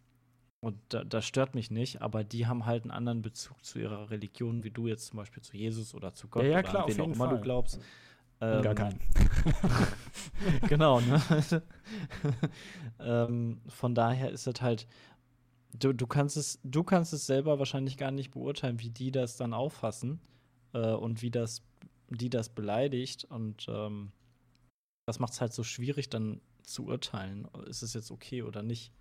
und 0.59 0.75
da, 0.89 1.03
das 1.03 1.25
stört 1.25 1.55
mich 1.55 1.71
nicht, 1.71 2.01
aber 2.03 2.23
die 2.23 2.45
haben 2.45 2.67
halt 2.67 2.83
einen 2.83 2.91
anderen 2.91 3.23
Bezug 3.23 3.65
zu 3.65 3.79
ihrer 3.79 4.11
Religion, 4.11 4.63
wie 4.63 4.69
du 4.69 4.87
jetzt 4.87 5.07
zum 5.07 5.17
Beispiel 5.17 5.41
zu 5.41 5.57
Jesus 5.57 5.95
oder 5.95 6.13
zu 6.13 6.27
Gott 6.27 6.43
Ja, 6.43 6.49
ja, 6.49 6.59
oder 6.59 6.69
klar, 6.69 6.85
auf 6.85 6.95
wen 6.95 7.01
auch 7.01 7.05
immer 7.05 7.15
Fall. 7.15 7.37
du 7.37 7.41
glaubst. 7.41 7.79
Und 8.41 8.61
gar 8.63 8.71
Ähm, 8.71 8.75
keinen. 8.75 8.99
genau, 10.67 10.99
ne? 10.99 11.21
ähm, 12.99 13.61
von 13.67 13.93
daher 13.93 14.31
ist 14.31 14.47
es 14.47 14.61
halt, 14.61 14.87
du, 15.73 15.93
du 15.93 16.07
kannst 16.07 16.37
es, 16.37 16.59
du 16.63 16.83
kannst 16.83 17.13
es 17.13 17.27
selber 17.27 17.59
wahrscheinlich 17.59 17.97
gar 17.97 18.11
nicht 18.11 18.31
beurteilen, 18.31 18.79
wie 18.79 18.89
die 18.89 19.11
das 19.11 19.37
dann 19.37 19.53
auffassen 19.53 20.19
äh, 20.73 20.91
und 20.91 21.21
wie 21.21 21.29
das, 21.29 21.63
die 22.09 22.29
das 22.29 22.49
beleidigt. 22.49 23.25
Und 23.25 23.67
ähm, 23.69 24.11
das 25.05 25.19
macht 25.19 25.33
es 25.33 25.41
halt 25.41 25.53
so 25.53 25.63
schwierig, 25.63 26.09
dann 26.09 26.41
zu 26.63 26.85
urteilen, 26.85 27.47
ist 27.67 27.83
es 27.83 27.93
jetzt 27.93 28.11
okay 28.11 28.41
oder 28.41 28.63
nicht. 28.63 28.91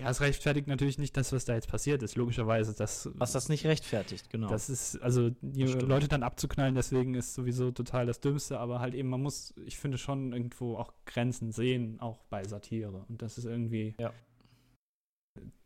Ja, 0.00 0.10
es 0.10 0.20
rechtfertigt 0.20 0.66
natürlich 0.66 0.98
nicht 0.98 1.16
das, 1.16 1.32
was 1.32 1.44
da 1.44 1.54
jetzt 1.54 1.68
passiert 1.68 2.02
ist. 2.02 2.16
Logischerweise, 2.16 2.74
das, 2.74 3.08
Was 3.14 3.30
das 3.32 3.48
nicht 3.48 3.64
rechtfertigt, 3.64 4.28
genau. 4.28 4.48
das 4.48 4.68
ist, 4.68 4.96
also 5.00 5.30
die 5.40 5.62
Das 5.62 5.70
stimmt. 5.70 5.88
Leute 5.88 6.08
dann 6.08 6.24
abzuknallen, 6.24 6.74
deswegen 6.74 7.14
ist 7.14 7.34
sowieso 7.34 7.70
total 7.70 8.04
das 8.04 8.20
Dümmste, 8.20 8.58
aber 8.58 8.80
halt 8.80 8.94
eben, 8.94 9.08
man 9.08 9.22
muss, 9.22 9.54
ich 9.64 9.78
finde 9.78 9.96
schon 9.96 10.32
irgendwo 10.32 10.76
auch 10.76 10.92
Grenzen 11.06 11.52
sehen, 11.52 12.00
auch 12.00 12.24
bei 12.24 12.42
Satire. 12.42 13.04
Und 13.08 13.22
das 13.22 13.38
ist 13.38 13.44
irgendwie, 13.44 13.94
Ja. 14.00 14.12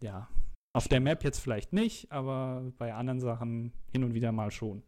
ja, 0.00 0.28
auf 0.74 0.88
der 0.88 1.00
Map 1.00 1.24
jetzt 1.24 1.38
vielleicht 1.40 1.72
nicht, 1.72 2.12
aber 2.12 2.70
bei 2.76 2.92
anderen 2.92 3.20
Sachen 3.20 3.72
hin 3.92 4.04
und 4.04 4.12
wieder 4.12 4.30
mal 4.30 4.50
schon. 4.50 4.82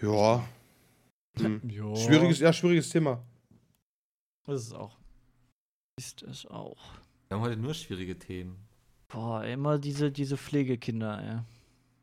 Ja. 0.00 0.48
Hm. 1.38 1.60
ja. 1.68 1.96
Schwieriges, 1.96 2.38
ja, 2.38 2.52
schwieriges 2.52 2.88
Thema. 2.88 3.22
Ist 4.46 4.68
es 4.68 4.72
auch. 4.72 4.96
Ist 5.96 6.22
es 6.22 6.46
auch. 6.46 6.78
Wir 7.28 7.36
haben 7.36 7.42
heute 7.44 7.56
nur 7.56 7.74
schwierige 7.74 8.18
Themen. 8.18 8.56
Boah, 9.08 9.44
immer 9.44 9.78
diese, 9.78 10.10
diese 10.10 10.36
Pflegekinder, 10.36 11.20
ey. 11.22 11.38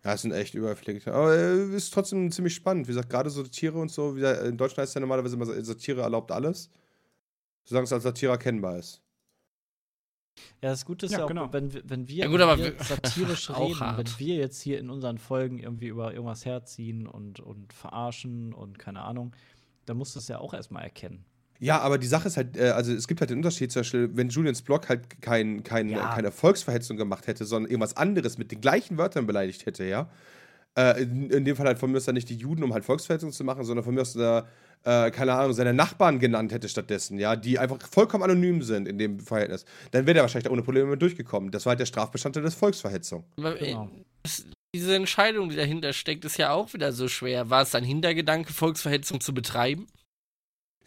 Ja, 0.05 0.13
es 0.13 0.21
sind 0.21 0.31
echt 0.31 0.53
überpflegt. 0.53 1.07
Aber 1.07 1.35
äh, 1.35 1.75
ist 1.75 1.93
trotzdem 1.93 2.31
ziemlich 2.31 2.53
spannend. 2.55 2.87
Wie 2.87 2.91
gesagt, 2.91 3.09
gerade 3.09 3.29
so 3.29 3.43
Satire 3.43 3.77
und 3.77 3.91
so, 3.91 4.15
wie 4.15 4.19
gesagt, 4.21 4.43
in 4.45 4.57
Deutschland 4.57 4.83
heißt 4.83 4.95
ja 4.95 5.01
normalerweise 5.01 5.35
immer 5.35 5.45
Satire 5.45 6.01
erlaubt 6.01 6.31
alles. 6.31 6.69
Solange 7.65 7.85
es 7.85 7.93
als 7.93 8.03
Satire 8.03 8.31
erkennbar 8.31 8.77
ist. 8.77 9.01
Ja, 10.61 10.69
das 10.69 10.85
Gute 10.85 11.07
ist 11.07 11.13
Ja, 11.13 11.19
ja, 11.19 11.23
auch, 11.25 11.27
genau. 11.27 11.51
wenn, 11.51 11.73
wir- 11.73 11.81
wenn 11.89 12.07
wir, 12.07 12.15
Ja, 12.25 12.27
gut, 12.27 12.39
aber 12.39 12.57
wenn 12.57 12.65
wir 12.73 12.79
wir- 12.79 12.83
satirisch 12.85 13.49
reden, 13.49 13.79
hart. 13.79 13.97
wenn 13.97 14.19
wir 14.19 14.35
jetzt 14.35 14.61
hier 14.61 14.79
in 14.79 14.89
unseren 14.89 15.17
Folgen 15.17 15.59
irgendwie 15.59 15.87
über 15.87 16.13
irgendwas 16.13 16.45
herziehen 16.45 17.07
und, 17.07 17.39
und 17.39 17.73
verarschen 17.73 18.53
und 18.53 18.77
keine 18.79 19.01
Ahnung, 19.01 19.35
dann 19.85 19.97
musst 19.97 20.15
du 20.15 20.19
es 20.19 20.27
ja 20.27 20.37
auch 20.39 20.53
erstmal 20.53 20.83
erkennen. 20.83 21.25
Ja, 21.59 21.79
aber 21.79 21.97
die 21.97 22.07
Sache 22.07 22.27
ist 22.27 22.37
halt, 22.37 22.55
äh, 22.57 22.69
also 22.69 22.93
es 22.93 23.07
gibt 23.07 23.19
halt 23.21 23.29
den 23.31 23.37
Unterschied 23.37 23.71
zum 23.71 23.79
Beispiel, 23.81 24.09
wenn 24.13 24.29
Julians 24.29 24.61
Blog 24.61 24.89
halt 24.89 25.21
kein, 25.21 25.63
kein, 25.63 25.89
Ja. 25.89 26.13
keine 26.13 26.31
Volksverhetzung 26.31 26.97
gemacht 26.97 27.27
hätte, 27.27 27.45
sondern 27.45 27.71
irgendwas 27.71 27.97
anderes 27.97 28.37
mit 28.37 28.51
den 28.51 28.61
gleichen 28.61 28.97
Wörtern 28.97 29.25
beleidigt 29.25 29.65
hätte, 29.65 29.83
ja. 29.85 30.09
Äh, 30.77 31.01
in, 31.01 31.31
in 31.31 31.43
dem 31.45 31.55
Fall 31.55 31.65
halt 31.65 31.79
von 31.79 31.91
mir 31.91 31.97
aus 31.97 32.05
dann 32.05 32.13
nicht 32.13 32.29
die 32.29 32.35
Juden, 32.35 32.63
um 32.63 32.71
halt 32.73 32.85
Volksverhetzung 32.85 33.31
zu 33.31 33.43
machen, 33.43 33.63
sondern 33.63 33.83
von 33.83 33.95
mir 33.95 34.01
aus, 34.01 34.15
äh, 34.15 34.43
äh, 34.83 35.09
keine 35.09 35.33
Ahnung, 35.33 35.53
seine 35.53 35.73
Nachbarn 35.73 36.19
genannt 36.19 36.51
hätte 36.51 36.69
stattdessen, 36.69 37.17
ja, 37.17 37.35
die 37.35 37.57
einfach 37.57 37.77
vollkommen 37.89 38.23
anonym 38.23 38.61
sind 38.61 38.87
in 38.87 38.99
dem 38.99 39.19
Verhältnis, 39.19 39.65
dann 39.89 40.05
wäre 40.05 40.13
der 40.13 40.23
wahrscheinlich 40.23 40.43
da 40.45 40.51
ohne 40.51 40.61
Probleme 40.61 40.87
mit 40.91 41.01
durchgekommen. 41.01 41.49
Das 41.49 41.65
war 41.65 41.71
halt 41.71 41.79
der 41.79 41.87
Strafbestandteil 41.87 42.43
des 42.43 42.53
Volksverhetzung. 42.53 43.23
Äh, 43.37 43.53
Genau. 43.71 43.89
diese 44.75 44.95
Entscheidung, 44.95 45.49
die 45.49 45.55
dahinter 45.55 45.93
steckt, 45.93 46.23
ist 46.25 46.37
ja 46.37 46.51
auch 46.51 46.71
wieder 46.75 46.91
so 46.91 47.07
schwer. 47.07 47.49
War 47.49 47.63
es 47.63 47.73
ein 47.73 47.83
Hintergedanke, 47.83 48.53
Volksverhetzung 48.53 49.19
zu 49.19 49.33
betreiben? 49.33 49.87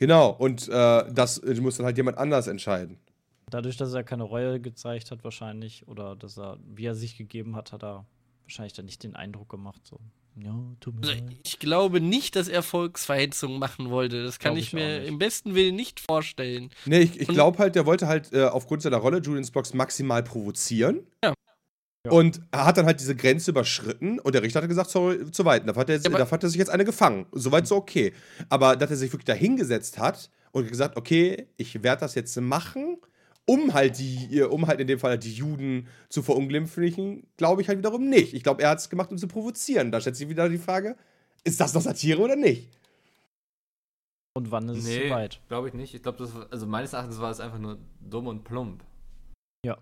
Genau, 0.00 0.30
und 0.30 0.66
äh, 0.66 1.12
das 1.12 1.38
äh, 1.38 1.54
muss 1.60 1.76
dann 1.76 1.84
halt 1.84 1.98
jemand 1.98 2.16
anders 2.16 2.46
entscheiden. 2.46 2.98
Dadurch, 3.50 3.76
dass 3.76 3.92
er 3.92 4.02
keine 4.02 4.22
Reue 4.22 4.58
gezeigt 4.58 5.10
hat, 5.10 5.22
wahrscheinlich, 5.24 5.86
oder 5.88 6.16
dass 6.16 6.38
er, 6.38 6.58
wie 6.64 6.86
er 6.86 6.94
sich 6.94 7.18
gegeben 7.18 7.54
hat, 7.54 7.72
hat 7.72 7.84
er 7.84 8.06
wahrscheinlich 8.44 8.72
dann 8.72 8.86
nicht 8.86 9.02
den 9.02 9.14
Eindruck 9.14 9.50
gemacht, 9.50 9.82
so, 9.86 10.00
ja, 10.36 10.54
tut 10.80 10.94
mir 10.94 11.06
Also, 11.06 11.22
ich 11.44 11.58
glaube 11.58 12.00
nicht, 12.00 12.34
dass 12.34 12.48
er 12.48 12.62
Volksverhetzung 12.62 13.58
machen 13.58 13.90
wollte. 13.90 14.22
Das 14.22 14.38
kann 14.38 14.56
ich, 14.56 14.68
ich 14.68 14.72
mir 14.72 15.00
nicht. 15.00 15.08
im 15.08 15.18
besten 15.18 15.54
Willen 15.54 15.76
nicht 15.76 16.00
vorstellen. 16.00 16.70
Nee, 16.86 17.00
ich, 17.00 17.20
ich 17.20 17.28
glaube 17.28 17.58
halt, 17.58 17.74
der 17.74 17.84
wollte 17.84 18.06
halt 18.06 18.32
äh, 18.32 18.44
aufgrund 18.44 18.80
seiner 18.80 18.96
Rolle 18.96 19.18
Julians 19.18 19.50
Blocks 19.50 19.74
maximal 19.74 20.22
provozieren. 20.22 21.00
Ja. 21.22 21.34
Ja. 22.06 22.12
Und 22.12 22.40
er 22.50 22.64
hat 22.64 22.78
dann 22.78 22.86
halt 22.86 22.98
diese 23.00 23.14
Grenze 23.14 23.50
überschritten 23.50 24.18
und 24.20 24.34
der 24.34 24.42
Richter 24.42 24.62
hat 24.62 24.68
gesagt, 24.68 24.88
sorry, 24.90 25.30
zu 25.30 25.44
weit. 25.44 25.68
Da 25.68 25.76
hat, 25.76 25.88
er 25.88 25.96
jetzt, 25.96 26.08
Ja, 26.08 26.30
hat 26.30 26.42
er 26.42 26.48
sich 26.48 26.58
jetzt 26.58 26.70
eine 26.70 26.84
gefangen. 26.84 27.26
Soweit 27.32 27.66
so 27.66 27.76
okay. 27.76 28.14
Aber 28.48 28.76
dass 28.76 28.90
er 28.90 28.96
sich 28.96 29.12
wirklich 29.12 29.26
da 29.26 29.34
hingesetzt 29.34 29.98
hat 29.98 30.30
und 30.52 30.66
gesagt, 30.66 30.96
okay, 30.96 31.48
ich 31.58 31.82
werde 31.82 32.00
das 32.00 32.14
jetzt 32.14 32.34
machen, 32.40 32.96
um 33.44 33.74
halt 33.74 33.98
die, 33.98 34.40
um 34.42 34.66
halt 34.66 34.80
in 34.80 34.86
dem 34.86 34.98
Fall 34.98 35.10
halt 35.10 35.24
die 35.24 35.34
Juden 35.34 35.88
zu 36.08 36.22
verunglimpflichen, 36.22 37.26
glaube 37.36 37.60
ich 37.60 37.68
halt 37.68 37.78
wiederum 37.78 38.08
nicht. 38.08 38.32
Ich 38.32 38.42
glaube, 38.44 38.62
er 38.62 38.70
hat 38.70 38.78
es 38.78 38.88
gemacht, 38.88 39.10
um 39.10 39.18
zu 39.18 39.28
provozieren. 39.28 39.92
Da 39.92 40.00
stellt 40.00 40.16
sich 40.16 40.28
wieder 40.28 40.48
die 40.48 40.56
Frage, 40.58 40.96
ist 41.44 41.60
das 41.60 41.74
noch 41.74 41.82
Satire 41.82 42.20
oder 42.22 42.36
nicht? 42.36 42.70
Und 44.34 44.50
wann 44.50 44.68
ist 44.70 44.78
es 44.78 44.84
nee, 44.84 45.08
zu 45.08 45.10
weit? 45.10 45.40
glaube 45.48 45.68
ich 45.68 45.74
nicht. 45.74 45.94
Ich 45.94 46.02
glaube, 46.02 46.16
das 46.18 46.34
war- 46.34 46.46
also 46.50 46.66
meines 46.66 46.94
Erachtens 46.94 47.20
war 47.20 47.30
es 47.30 47.40
einfach 47.40 47.58
nur 47.58 47.78
dumm 48.00 48.26
und 48.28 48.44
plump. 48.44 48.84
Ja, 49.66 49.76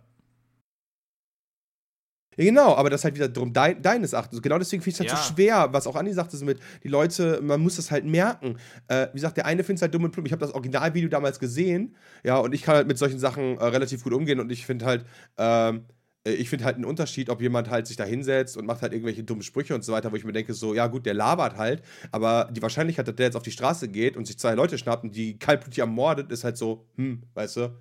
genau, 2.44 2.74
aber 2.76 2.90
das 2.90 3.00
ist 3.00 3.04
halt 3.04 3.14
wieder 3.14 3.28
drum 3.28 3.52
dein, 3.52 3.82
deines 3.82 4.12
Erachtens. 4.12 4.40
Genau 4.42 4.58
deswegen 4.58 4.82
finde 4.82 4.90
ich 4.90 4.94
es 4.96 5.00
halt 5.00 5.10
Ja. 5.10 5.16
so 5.24 5.34
schwer, 5.34 5.68
was 5.72 5.86
auch 5.86 5.96
Andi 5.96 6.12
sagte, 6.12 6.36
so 6.36 6.44
mit, 6.44 6.60
die 6.82 6.88
Leute, 6.88 7.40
man 7.42 7.60
muss 7.60 7.76
das 7.76 7.90
halt 7.90 8.04
merken. 8.04 8.56
Äh, 8.88 9.08
wie 9.12 9.16
gesagt, 9.16 9.36
der 9.36 9.46
eine 9.46 9.64
findet 9.64 9.78
es 9.78 9.82
halt 9.82 9.94
dumm 9.94 10.04
und 10.04 10.10
plump. 10.12 10.26
Ich 10.26 10.32
habe 10.32 10.40
das 10.40 10.52
Originalvideo 10.54 11.08
damals 11.08 11.38
gesehen, 11.38 11.96
ja, 12.24 12.36
und 12.38 12.54
ich 12.54 12.62
kann 12.62 12.76
halt 12.76 12.86
mit 12.88 12.98
solchen 12.98 13.18
Sachen 13.18 13.58
äh, 13.58 13.64
relativ 13.64 14.02
gut 14.04 14.12
umgehen 14.12 14.40
und 14.40 14.50
ich 14.50 14.66
finde 14.66 14.84
halt, 14.86 15.04
ähm, 15.36 15.84
äh, 16.24 16.32
ich 16.32 16.48
finde 16.50 16.64
halt 16.64 16.76
einen 16.76 16.84
Unterschied, 16.84 17.30
ob 17.30 17.40
jemand 17.40 17.70
halt 17.70 17.86
sich 17.86 17.96
da 17.96 18.04
hinsetzt 18.04 18.56
und 18.56 18.66
macht 18.66 18.82
halt 18.82 18.92
irgendwelche 18.92 19.24
dummen 19.24 19.42
Sprüche 19.42 19.74
und 19.74 19.84
so 19.84 19.92
weiter, 19.92 20.12
wo 20.12 20.16
ich 20.16 20.24
mir 20.24 20.32
denke, 20.32 20.54
so, 20.54 20.74
ja 20.74 20.86
gut, 20.86 21.06
der 21.06 21.14
labert 21.14 21.56
halt, 21.56 21.82
aber 22.12 22.50
die 22.52 22.62
Wahrscheinlichkeit, 22.62 23.08
dass 23.08 23.16
der 23.16 23.26
jetzt 23.26 23.36
auf 23.36 23.42
die 23.42 23.50
Straße 23.50 23.88
geht 23.88 24.16
und 24.16 24.26
sich 24.26 24.38
zwei 24.38 24.54
Leute 24.54 24.78
schnappt 24.78 25.04
und 25.04 25.14
die 25.16 25.38
kaltblütig 25.38 25.78
ermordet, 25.80 26.30
ist 26.32 26.44
halt 26.44 26.56
so, 26.56 26.86
hm, 26.96 27.22
weißt 27.34 27.56
du, 27.56 27.78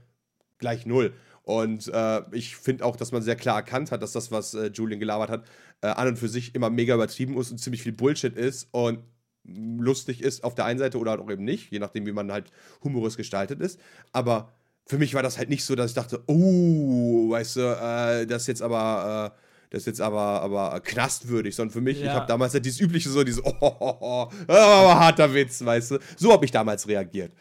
gleich 0.57 0.85
null. 0.85 1.13
Und 1.47 1.87
äh, 1.93 2.21
ich 2.33 2.57
finde 2.57 2.83
auch, 2.83 2.97
dass 2.97 3.13
man 3.13 3.21
sehr 3.21 3.37
klar 3.37 3.55
erkannt 3.55 3.93
hat, 3.93 4.01
dass 4.01 4.11
das, 4.11 4.31
was 4.33 4.53
äh, 4.53 4.69
Julian 4.73 4.99
gelabert 4.99 5.29
hat, 5.29 5.45
äh, 5.79 5.87
an 5.87 6.09
und 6.09 6.19
für 6.19 6.27
sich 6.27 6.53
immer 6.55 6.69
mega 6.69 6.93
übertrieben 6.93 7.37
ist 7.39 7.51
und 7.51 7.57
ziemlich 7.57 7.81
viel 7.83 7.93
Bullshit 7.93 8.35
ist 8.35 8.67
und 8.71 8.99
mm, 9.45 9.79
lustig 9.79 10.21
ist 10.21 10.43
auf 10.43 10.55
der 10.55 10.65
einen 10.65 10.77
Seite 10.77 10.97
oder 10.99 11.11
halt 11.11 11.21
auch 11.21 11.31
eben 11.31 11.45
nicht, 11.45 11.71
je 11.71 11.79
nachdem, 11.79 12.05
wie 12.05 12.11
man 12.11 12.33
halt 12.33 12.51
humorös 12.83 13.15
gestaltet 13.15 13.61
ist. 13.61 13.79
Aber 14.11 14.51
für 14.87 14.97
mich 14.97 15.13
war 15.13 15.23
das 15.23 15.37
halt 15.37 15.47
nicht 15.47 15.63
so, 15.63 15.73
dass 15.75 15.91
ich 15.91 15.95
dachte, 15.95 16.21
oh, 16.27 17.29
weißt 17.29 17.55
du, 17.55 17.61
äh, 17.61 18.27
das 18.27 18.41
ist 18.41 18.47
jetzt 18.47 18.61
aber, 18.61 19.33
äh, 19.33 19.39
das 19.69 19.83
ist 19.83 19.85
jetzt 19.85 20.01
aber, 20.01 20.41
aber 20.41 20.77
knastwürdig, 20.81 21.55
sondern 21.55 21.71
für 21.71 21.79
mich, 21.81 21.99
ich 21.99 22.07
Ja. 22.07 22.13
habe 22.15 22.25
damals 22.27 22.55
halt 22.55 22.65
dieses 22.65 22.81
übliche 22.81 23.09
so, 23.09 23.23
dieses, 23.23 23.41
oh, 23.45 23.53
oh, 23.61 23.77
oh, 23.79 24.27
oh, 24.49 24.51
aber 24.53 24.99
harter 24.99 25.33
Witz, 25.33 25.63
weißt 25.63 25.91
du. 25.91 25.99
So 26.17 26.33
habe 26.33 26.43
ich 26.43 26.51
damals 26.51 26.85
reagiert. 26.89 27.31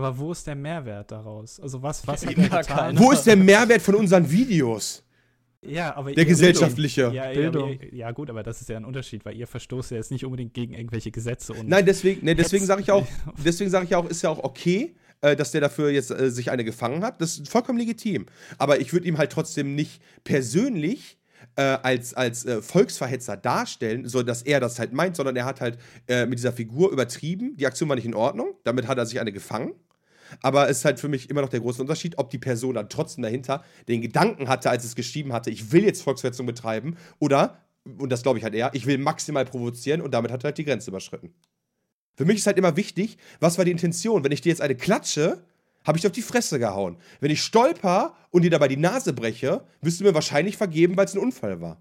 Aber 0.00 0.16
wo 0.16 0.30
ist 0.30 0.46
der 0.46 0.54
Mehrwert 0.54 1.10
daraus? 1.10 1.58
Also 1.58 1.82
was, 1.82 2.06
was 2.06 2.24
hat 2.24 2.36
er 2.36 2.48
getan? 2.62 2.96
Wo 2.98 3.10
ist 3.10 3.24
der 3.24 3.36
Mehrwert 3.36 3.82
von 3.82 3.96
unseren 3.96 4.30
Videos? 4.30 5.02
Ja, 5.60 5.96
aber 5.96 6.12
Der 6.12 6.24
gesellschaftliche. 6.24 7.10
Ja, 7.12 7.12
ja, 7.12 7.32
Bildung. 7.32 7.70
ihr- 7.80 7.92
ja, 7.94 8.12
gut, 8.12 8.30
aber 8.30 8.44
das 8.44 8.60
ist 8.60 8.68
ja 8.68 8.76
ein 8.76 8.84
Unterschied, 8.84 9.24
weil 9.24 9.36
ihr 9.36 9.48
verstoßt 9.48 9.90
ja 9.90 9.96
jetzt 9.96 10.12
nicht 10.12 10.24
unbedingt 10.24 10.54
gegen 10.54 10.72
irgendwelche 10.72 11.10
Gesetze 11.10 11.52
und 11.52 11.68
Nein, 11.68 11.84
deswegen, 11.84 12.24
ne, 12.24 12.36
deswegen 12.36 12.64
sage 12.64 12.80
ich 12.82 12.92
auch, 12.92 13.04
deswegen 13.44 13.68
sage 13.70 13.86
ich 13.86 13.94
auch, 13.96 14.08
ist 14.08 14.22
ja 14.22 14.30
auch 14.30 14.38
okay, 14.44 14.94
äh, 15.20 15.34
dass 15.34 15.50
der 15.50 15.62
dafür 15.62 15.90
jetzt 15.90 16.12
äh, 16.12 16.30
sich 16.30 16.52
eine 16.52 16.62
gefangen 16.62 17.02
hat. 17.02 17.20
Das 17.20 17.36
ist 17.36 17.48
vollkommen 17.48 17.80
legitim. 17.80 18.26
Aber 18.56 18.80
ich 18.80 18.92
würde 18.92 19.08
ihm 19.08 19.18
halt 19.18 19.32
trotzdem 19.32 19.74
nicht 19.74 20.00
persönlich 20.22 21.18
äh, 21.56 21.62
als, 21.62 22.14
als 22.14 22.46
äh, 22.46 22.62
Volksverhetzer 22.62 23.36
darstellen, 23.36 24.06
so 24.06 24.22
dass 24.22 24.42
er 24.42 24.60
das 24.60 24.78
halt 24.78 24.92
meint, 24.92 25.16
sondern 25.16 25.34
er 25.34 25.44
hat 25.44 25.60
halt 25.60 25.76
äh, 26.06 26.24
mit 26.24 26.38
dieser 26.38 26.52
Figur 26.52 26.92
übertrieben. 26.92 27.56
Die 27.56 27.66
Aktion 27.66 27.88
war 27.88 27.96
nicht 27.96 28.06
in 28.06 28.14
Ordnung. 28.14 28.54
Damit 28.62 28.86
hat 28.86 28.96
er 28.96 29.06
sich 29.06 29.18
eine 29.20 29.32
gefangen. 29.32 29.72
Aber 30.42 30.68
es 30.68 30.78
ist 30.78 30.84
halt 30.84 31.00
für 31.00 31.08
mich 31.08 31.30
immer 31.30 31.40
noch 31.42 31.48
der 31.48 31.60
große 31.60 31.80
Unterschied, 31.80 32.18
ob 32.18 32.30
die 32.30 32.38
Person 32.38 32.74
dann 32.74 32.88
trotzdem 32.88 33.22
dahinter 33.22 33.64
den 33.88 34.00
Gedanken 34.00 34.48
hatte, 34.48 34.70
als 34.70 34.84
es 34.84 34.94
geschrieben 34.94 35.32
hatte, 35.32 35.50
ich 35.50 35.72
will 35.72 35.84
jetzt 35.84 36.02
Volksverhetzung 36.02 36.46
betreiben 36.46 36.96
oder, 37.18 37.62
und 37.84 38.10
das 38.10 38.22
glaube 38.22 38.38
ich 38.38 38.44
halt 38.44 38.54
eher, 38.54 38.70
ich 38.74 38.86
will 38.86 38.98
maximal 38.98 39.44
provozieren 39.44 40.00
und 40.00 40.12
damit 40.12 40.30
hat 40.30 40.44
er 40.44 40.48
halt 40.48 40.58
die 40.58 40.64
Grenze 40.64 40.90
überschritten. 40.90 41.34
Für 42.16 42.24
mich 42.24 42.38
ist 42.38 42.46
halt 42.46 42.58
immer 42.58 42.76
wichtig, 42.76 43.16
was 43.40 43.58
war 43.58 43.64
die 43.64 43.70
Intention? 43.70 44.24
Wenn 44.24 44.32
ich 44.32 44.40
dir 44.40 44.50
jetzt 44.50 44.60
eine 44.60 44.74
klatsche, 44.74 45.44
habe 45.84 45.96
ich 45.96 46.02
dir 46.02 46.08
auf 46.08 46.12
die 46.12 46.22
Fresse 46.22 46.58
gehauen. 46.58 46.98
Wenn 47.20 47.30
ich 47.30 47.42
stolper 47.42 48.14
und 48.30 48.42
dir 48.42 48.50
dabei 48.50 48.68
die 48.68 48.76
Nase 48.76 49.12
breche, 49.12 49.64
wirst 49.80 50.00
du 50.00 50.04
mir 50.04 50.14
wahrscheinlich 50.14 50.56
vergeben, 50.56 50.96
weil 50.96 51.04
es 51.04 51.14
ein 51.14 51.20
Unfall 51.20 51.60
war. 51.60 51.80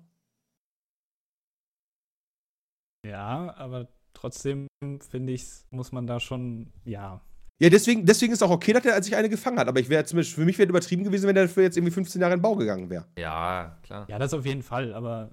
ja, 3.08 3.54
aber 3.58 3.88
trotzdem 4.14 4.68
finde 5.10 5.34
ich, 5.34 5.46
muss 5.72 5.92
man 5.92 6.08
da 6.08 6.20
schon, 6.20 6.72
ja. 6.86 7.22
Ja, 7.60 7.70
deswegen, 7.70 8.06
deswegen 8.06 8.34
ist 8.34 8.44
auch 8.44 8.52
okay, 8.52 8.74
dass 8.74 8.86
er 8.86 9.02
sich 9.02 9.16
eine 9.16 9.30
gefangen 9.30 9.58
hat. 9.58 9.68
Aber 9.68 9.80
ich 9.80 9.90
wäre 9.90 10.06
zumindest, 10.06 10.36
für 10.36 10.46
mich 10.46 10.60
wäre 10.60 10.70
übertrieben 10.70 11.04
gewesen, 11.04 11.28
wenn 11.28 11.36
er 11.36 11.44
dafür 11.44 11.64
jetzt 11.64 11.76
irgendwie 11.76 11.94
15 11.94 12.22
Jahre 12.22 12.34
in 12.34 12.40
den 12.40 12.44
Bau 12.44 12.56
gegangen 12.56 12.90
wäre. 12.90 13.06
Ja, 13.18 13.78
klar. 13.82 14.06
Ja, 14.08 14.20
das 14.20 14.34
auf 14.34 14.46
jeden 14.46 14.62
Fall, 14.62 14.94
aber 14.94 15.32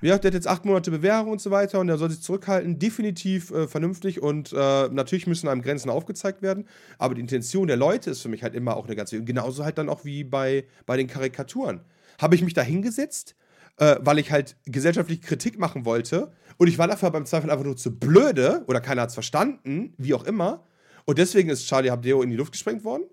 Ja, 0.00 0.16
der 0.18 0.28
hat 0.28 0.34
jetzt 0.34 0.46
acht 0.46 0.64
Monate 0.64 0.92
Bewährung 0.92 1.30
und 1.30 1.40
so 1.40 1.50
weiter 1.50 1.80
und 1.80 1.88
der 1.88 1.98
soll 1.98 2.10
sich 2.10 2.20
zurückhalten. 2.20 2.78
Definitiv 2.78 3.50
äh, 3.50 3.66
vernünftig 3.66 4.22
und 4.22 4.52
äh, 4.52 4.88
natürlich 4.88 5.26
müssen 5.26 5.48
einem 5.48 5.62
Grenzen 5.62 5.90
aufgezeigt 5.90 6.40
werden. 6.40 6.68
Aber 6.98 7.16
die 7.16 7.20
Intention 7.20 7.66
der 7.66 7.76
Leute 7.76 8.10
ist 8.10 8.22
für 8.22 8.28
mich 8.28 8.44
halt 8.44 8.54
immer 8.54 8.76
auch 8.76 8.86
eine 8.86 8.94
ganz 8.94 9.10
Genauso 9.10 9.64
halt 9.64 9.78
dann 9.78 9.88
auch 9.88 10.04
wie 10.04 10.22
bei, 10.22 10.66
bei 10.84 10.96
den 10.96 11.08
Karikaturen. 11.08 11.80
Habe 12.20 12.36
ich 12.36 12.44
mich 12.44 12.54
da 12.54 12.62
hingesetzt, 12.62 13.34
äh, 13.78 13.96
weil 14.00 14.20
ich 14.20 14.30
halt 14.30 14.56
gesellschaftliche 14.66 15.22
Kritik 15.22 15.58
machen 15.58 15.84
wollte 15.84 16.30
und 16.58 16.68
ich 16.68 16.78
war 16.78 16.86
dafür 16.86 17.10
beim 17.10 17.26
Zweifel 17.26 17.50
einfach 17.50 17.64
nur 17.64 17.76
zu 17.76 17.98
blöde 17.98 18.62
oder 18.68 18.80
keiner 18.80 19.02
hat 19.02 19.08
es 19.08 19.14
verstanden, 19.14 19.94
wie 19.98 20.14
auch 20.14 20.24
immer. 20.24 20.64
Und 21.06 21.18
deswegen 21.18 21.48
ist 21.48 21.66
Charlie 21.66 21.90
Hebdo 21.90 22.20
in 22.22 22.30
die 22.30 22.36
Luft 22.36 22.52
gesprengt 22.52 22.84
worden. 22.84 23.04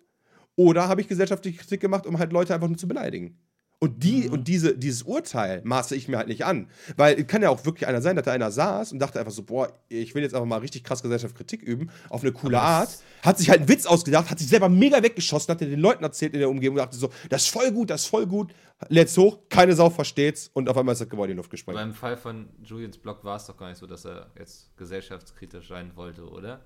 Oder 0.56 0.88
habe 0.88 1.02
ich 1.02 1.08
gesellschaftliche 1.08 1.60
Kritik 1.60 1.82
gemacht, 1.82 2.06
um 2.06 2.20
halt 2.20 2.34
Leute 2.34 2.54
einfach 2.54 2.68
nur 2.68 2.78
zu 2.78 2.88
beleidigen? 2.88 3.40
Und, 3.80 4.02
die, 4.02 4.30
und 4.30 4.48
diese, 4.48 4.78
dieses 4.78 5.04
Urteil 5.04 5.62
maße 5.66 5.94
ich 5.96 6.08
mir 6.08 6.16
halt 6.18 6.30
nicht 6.30 6.46
an. 6.46 6.70
Weil 6.96 7.20
es 7.20 7.28
kann 7.28 7.42
ja 7.42 7.50
auch 7.50 7.66
wirklich 7.66 7.86
einer 7.86 8.02
sein, 8.02 8.16
dass 8.16 8.24
da 8.24 8.32
einer 8.32 8.50
saß 8.50 8.94
und 8.94 9.00
dachte 9.00 9.20
einfach 9.20 9.34
so, 9.34 9.44
boah, 9.44 9.78
ich 9.90 10.16
will 10.16 10.24
jetzt 10.24 10.34
einfach 10.34 10.48
mal 10.48 10.60
richtig 10.60 10.86
krass 10.86 11.04
Gesellschaftskritik 11.04 11.62
üben, 11.62 11.92
auf 12.08 12.22
eine 12.22 12.32
coole 12.32 12.62
Art. 12.62 12.90
Hat 13.24 13.38
sich 13.38 13.50
halt 13.50 13.60
einen 13.60 13.68
Witz 13.68 13.86
ausgedacht, 13.86 14.30
hat 14.30 14.40
sich 14.40 14.48
selber 14.48 14.70
mega 14.70 15.04
weggeschossen, 15.04 15.52
hat 15.52 15.60
den 15.60 15.78
Leuten 15.78 16.02
erzählt 16.02 16.34
in 16.34 16.40
der 16.40 16.50
Umgebung 16.50 16.78
und 16.78 16.86
dachte 16.86 16.96
so, 16.96 17.10
das 17.28 17.44
ist 17.44 17.50
voll 17.50 17.74
gut, 17.74 17.90
das 17.90 18.04
ist 18.04 18.08
voll 18.08 18.26
gut. 18.26 18.54
Lädt's 18.88 19.18
hoch, 19.18 19.40
keine 19.50 19.76
Sau 19.76 19.90
versteht's 19.90 20.50
und 20.54 20.70
auf 20.70 20.78
einmal 20.78 20.94
ist 20.94 21.02
das 21.02 21.10
Gebäude 21.10 21.32
in 21.32 21.36
die 21.36 21.40
Luft 21.40 21.52
gesprengt. 21.52 21.78
Beim 21.78 21.94
Fall 21.94 22.16
von 22.16 22.48
Julians 22.64 22.98
Blog 22.98 23.26
war 23.26 23.36
es 23.36 23.48
doch 23.48 23.58
gar 23.58 23.68
nicht 23.68 23.80
so, 23.80 23.88
dass 23.88 24.06
er 24.06 24.32
jetzt 24.40 24.78
gesellschaftskritisch 24.78 25.68
sein 25.68 25.92
wollte, 25.96 26.24
oder? 26.30 26.62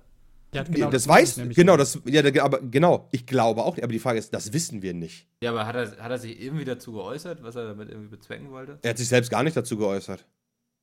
Ja, 0.54 0.64
das, 0.90 1.06
meine 1.06 1.22
weiß, 1.22 1.40
genau, 1.54 1.76
nicht. 1.76 1.80
das, 1.80 2.00
ja, 2.06 2.22
da- 2.22 2.42
aber 2.42 2.60
genau, 2.62 3.08
ich 3.12 3.26
glaube 3.26 3.62
auch 3.64 3.76
nicht, 3.76 3.84
aber 3.84 3.92
die 3.92 3.98
Frage 3.98 4.18
ist, 4.18 4.32
das 4.32 4.52
wissen 4.52 4.80
wir 4.82 4.94
nicht. 4.94 5.26
Ja, 5.42 5.50
aber 5.50 5.66
hat 5.66 5.76
er, 5.76 5.98
hat 6.02 6.10
er 6.10 6.18
sich 6.18 6.40
irgendwie 6.40 6.64
dazu 6.64 6.92
geäußert, 6.92 7.42
was 7.42 7.56
er 7.56 7.66
damit 7.68 7.90
irgendwie 7.90 8.08
bezwecken 8.08 8.50
wollte? 8.50 8.78
Er 8.82 8.90
hat 8.90 8.98
sich 8.98 9.08
selbst 9.08 9.30
gar 9.30 9.42
nicht 9.42 9.56
dazu 9.56 9.76
geäußert. 9.76 10.26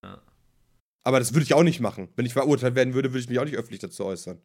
Ja. 0.03 0.21
Aber 1.03 1.19
das 1.19 1.33
würde 1.33 1.43
ich 1.43 1.53
auch 1.53 1.63
nicht 1.63 1.79
machen. 1.79 2.09
Wenn 2.15 2.25
ich 2.25 2.33
verurteilt 2.33 2.75
werden 2.75 2.93
würde, 2.93 3.09
würde 3.11 3.19
ich 3.19 3.29
mich 3.29 3.39
auch 3.39 3.45
nicht 3.45 3.57
öffentlich 3.57 3.79
dazu 3.79 4.05
äußern. 4.05 4.39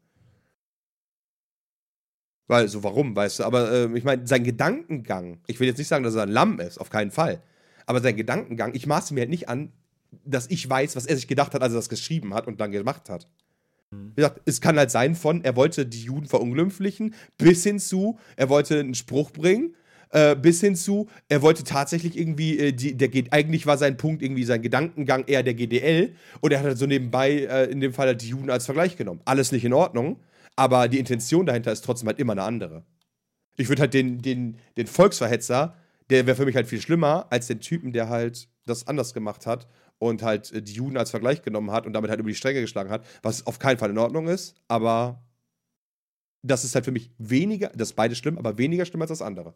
Weil, 2.49 2.69
so 2.69 2.83
warum, 2.83 3.15
weißt 3.15 3.39
du? 3.41 3.45
Aber 3.45 3.71
äh, 3.71 3.97
ich 3.97 4.05
meine, 4.05 4.27
sein 4.27 4.43
Gedankengang, 4.43 5.41
ich 5.47 5.61
will 5.61 5.69
jetzt 5.69 5.79
nicht 5.79 5.89
sagen, 5.89 6.03
dass 6.03 6.17
er 6.17 6.23
ein 6.25 6.31
Lamm 6.31 6.59
ist, 6.61 6.79
auf 6.79 6.91
keinen 6.91 7.11
Fall. 7.13 7.43
Aber 7.87 8.01
sein 8.01 8.17
Gedankengang, 8.17 8.75
ich 8.75 8.87
maße 8.87 9.15
mir 9.15 9.21
halt 9.21 9.31
nicht 9.31 9.49
an, 9.49 9.73
dass 10.25 10.51
ich 10.51 10.69
weiß, 10.69 10.97
was 10.97 11.07
er 11.07 11.15
sich 11.17 11.29
gedacht 11.29 11.55
hat, 11.55 11.63
als 11.63 11.73
er 11.73 11.77
das 11.77 11.89
geschrieben 11.89 12.35
hat 12.35 12.47
und 12.47 12.61
dann 12.61 12.73
gemacht 12.73 13.09
hat. 13.09 13.29
Wie 13.93 14.15
gesagt, 14.15 14.41
es 14.45 14.61
kann 14.61 14.79
halt 14.79 14.91
sein 14.91 15.17
von, 15.17 15.43
er 15.43 15.57
wollte 15.57 15.85
die 15.85 16.03
Juden 16.03 16.27
verunglimpflichen, 16.27 17.15
bis 17.39 17.65
hin 17.65 17.81
zu, 17.81 18.19
er 18.37 18.49
wollte 18.49 18.79
einen 18.79 18.95
Spruch 18.95 19.33
bringen, 19.33 19.75
äh, 20.11 20.37
bis 20.37 20.61
hin 20.61 20.77
zu, 20.77 21.09
er 21.29 21.43
wollte 21.43 21.65
tatsächlich 21.65 22.17
irgendwie, 22.17 22.59
äh, 22.59 22.73
die, 22.73 22.97
der 22.97 23.09
geht, 23.09 23.33
eigentlich 23.33 23.67
war 23.67 23.79
sein 23.79 23.97
Punkt 23.97 24.23
irgendwie 24.23 24.45
sein 24.45 24.63
Gedankengang 24.63 25.25
eher 25.27 25.43
der 25.43 25.55
GDL 25.55 26.15
und 26.41 26.53
er 26.53 26.61
hat 26.61 26.67
halt 26.67 26.79
so 26.79 26.87
nebenbei 26.87 27.31
äh, 27.33 27.65
in 27.65 27.81
dem 27.81 27.93
Fall 27.93 28.07
halt 28.07 28.23
die 28.23 28.29
Juden 28.29 28.51
als 28.51 28.65
Vergleich 28.65 28.97
genommen. 28.97 29.23
Alles 29.25 29.51
nicht 29.51 29.65
in 29.65 29.73
Ordnung, 29.73 30.21
aber 30.55 30.87
die 30.87 31.01
Intention 31.01 31.47
dahinter 31.47 31.73
ist 31.73 31.85
trotzdem 31.85 32.07
halt 32.07 32.21
immer 32.21 32.33
eine 32.33 32.45
andere. 32.45 32.85
Ich 33.57 33.69
würde 33.69 33.83
halt 33.83 33.95
den, 33.95 34.23
den, 34.23 34.57
den 34.77 34.87
Volksverhetzer, 34.87 35.77
der 36.11 36.27
wäre 36.27 36.37
für 36.37 36.45
mich 36.45 36.55
halt 36.55 36.69
viel 36.69 36.81
schlimmer 36.81 37.27
als 37.31 37.49
den 37.49 37.61
Typen, 37.61 37.93
der 37.93 38.09
halt 38.09 38.49
das 38.67 38.87
anders 38.87 39.15
gemacht 39.15 39.47
hat 39.47 39.67
und 40.01 40.23
halt 40.23 40.51
äh, 40.53 40.63
die 40.63 40.73
Juden 40.73 40.97
als 40.97 41.11
Vergleich 41.11 41.43
genommen 41.43 41.71
hat 41.71 41.87
und 41.87 41.93
damit 41.93 42.11
halt 42.11 42.19
über 42.19 42.31
die 42.31 42.35
Stränge 42.35 42.61
geschlagen 42.61 42.91
hat, 42.91 43.07
was 43.23 43.47
auf 43.47 43.61
keinen 43.61 43.79
Fall 43.79 43.91
in 43.91 43.99
Ordnung 43.99 44.27
ist, 44.27 44.57
aber 44.67 45.23
das 46.43 46.65
ist 46.65 46.75
halt 46.75 46.85
für 46.87 46.93
mich 46.93 47.11
weniger, 47.19 47.69
das 47.75 47.91
ist 47.91 47.97
beides 47.97 48.19
schlimm, 48.19 48.39
aber 48.39 48.59
weniger 48.59 48.85
schlimm 48.87 49.03
als 49.03 49.11
das 49.11 49.23
andere. 49.23 49.55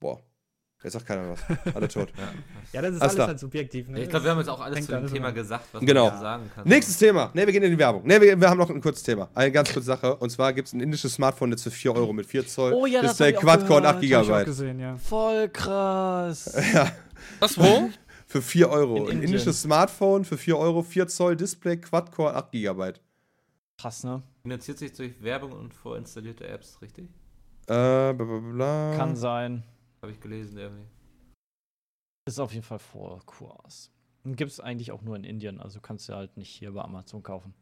Boah. 0.00 0.27
Jetzt 0.82 0.92
sagt 0.92 1.06
keiner 1.06 1.30
was. 1.30 1.74
Alle 1.74 1.88
tot. 1.88 2.08
Ja. 2.16 2.28
Ja, 2.72 2.82
das 2.82 2.94
ist 2.96 3.02
Alles 3.02 3.14
alles 3.16 3.26
halt 3.28 3.40
subjektiv. 3.40 3.88
Ne? 3.88 4.02
Ich 4.02 4.08
glaube, 4.10 4.24
wir 4.26 4.30
haben 4.30 4.38
jetzt 4.38 4.48
auch 4.48 4.60
alles 4.60 4.74
Fängt 4.76 4.86
zu 4.86 4.92
dem 4.92 4.98
alles 5.00 5.12
Thema 5.12 5.28
an. 5.28 5.34
gesagt, 5.34 5.64
was 5.72 5.80
Genau. 5.84 6.10
man 6.10 6.20
sagen 6.20 6.50
kann. 6.54 6.68
Nächstes 6.68 6.98
Thema. 6.98 7.30
Ne, 7.34 7.46
wir 7.46 7.52
gehen 7.52 7.62
in 7.64 7.70
die 7.72 7.78
Werbung. 7.78 8.06
Ne, 8.06 8.20
wir, 8.20 8.40
wir 8.40 8.48
haben 8.48 8.58
noch 8.58 8.70
ein 8.70 8.80
kurzes 8.80 9.02
Thema. 9.02 9.28
Eine 9.34 9.50
ganz 9.50 9.72
kurze 9.72 9.86
Sache. 9.86 10.14
Und 10.16 10.30
zwar 10.30 10.52
gibt 10.52 10.68
es 10.68 10.74
ein 10.74 10.80
indisches 10.80 11.14
Smartphone 11.14 11.50
jetzt 11.50 11.62
für 11.64 11.70
4 11.72 11.94
Euro 11.96 12.12
mit 12.12 12.26
4 12.26 12.46
Zoll. 12.46 12.72
Oh 12.74 12.86
ja, 12.86 13.02
das 13.02 13.18
ich 13.18 13.36
auch 13.36 13.40
Quad-Core 13.40 13.80
und 13.80 13.86
8 13.86 13.86
gehört. 13.86 13.96
Hab 13.96 14.02
ich 14.02 14.14
auch 14.16 14.22
Gigabyte. 14.22 14.46
gesehen, 14.46 14.78
ja. 14.78 14.96
Voll 14.96 15.48
krass. 15.48 16.54
Ja, 16.74 16.92
Was, 17.40 17.58
wo? 17.58 17.90
für 18.26 18.42
4 18.42 18.68
Euro. 18.70 18.96
In 18.96 19.02
ein 19.02 19.08
Indien. 19.14 19.22
indisches 19.32 19.62
Smartphone 19.62 20.24
für 20.24 20.36
4 20.38 20.56
Euro, 20.58 20.82
4 20.82 21.08
Zoll 21.08 21.34
Display, 21.36 21.78
Quad-Core, 21.78 22.36
8 22.36 22.52
Gigabyte. 22.52 23.00
Krass, 23.80 24.04
ne? 24.04 24.22
Finanziert 24.42 24.78
sich 24.78 24.92
durch 24.92 25.20
Werbung 25.22 25.52
und 25.52 25.72
vorinstallierte 25.74 26.46
Apps, 26.46 26.78
richtig? 26.82 27.06
Äh, 27.66 28.12
bla, 28.12 28.12
bla, 28.12 28.38
bla. 28.52 28.94
Kann 28.96 29.16
sein. 29.16 29.64
Habe 30.02 30.12
ich 30.12 30.20
gelesen 30.20 30.58
irgendwie. 30.58 30.86
Ist 32.26 32.38
auf 32.38 32.52
jeden 32.52 32.64
Fall 32.64 32.78
vor 32.78 33.24
Kurs. 33.24 33.90
Und 34.24 34.36
gibt 34.36 34.50
es 34.50 34.60
eigentlich 34.60 34.92
auch 34.92 35.02
nur 35.02 35.16
in 35.16 35.24
Indien, 35.24 35.60
also 35.60 35.80
kannst 35.80 36.08
du 36.08 36.14
halt 36.14 36.36
nicht 36.36 36.50
hier 36.50 36.72
bei 36.72 36.82
Amazon 36.82 37.22
kaufen. 37.22 37.54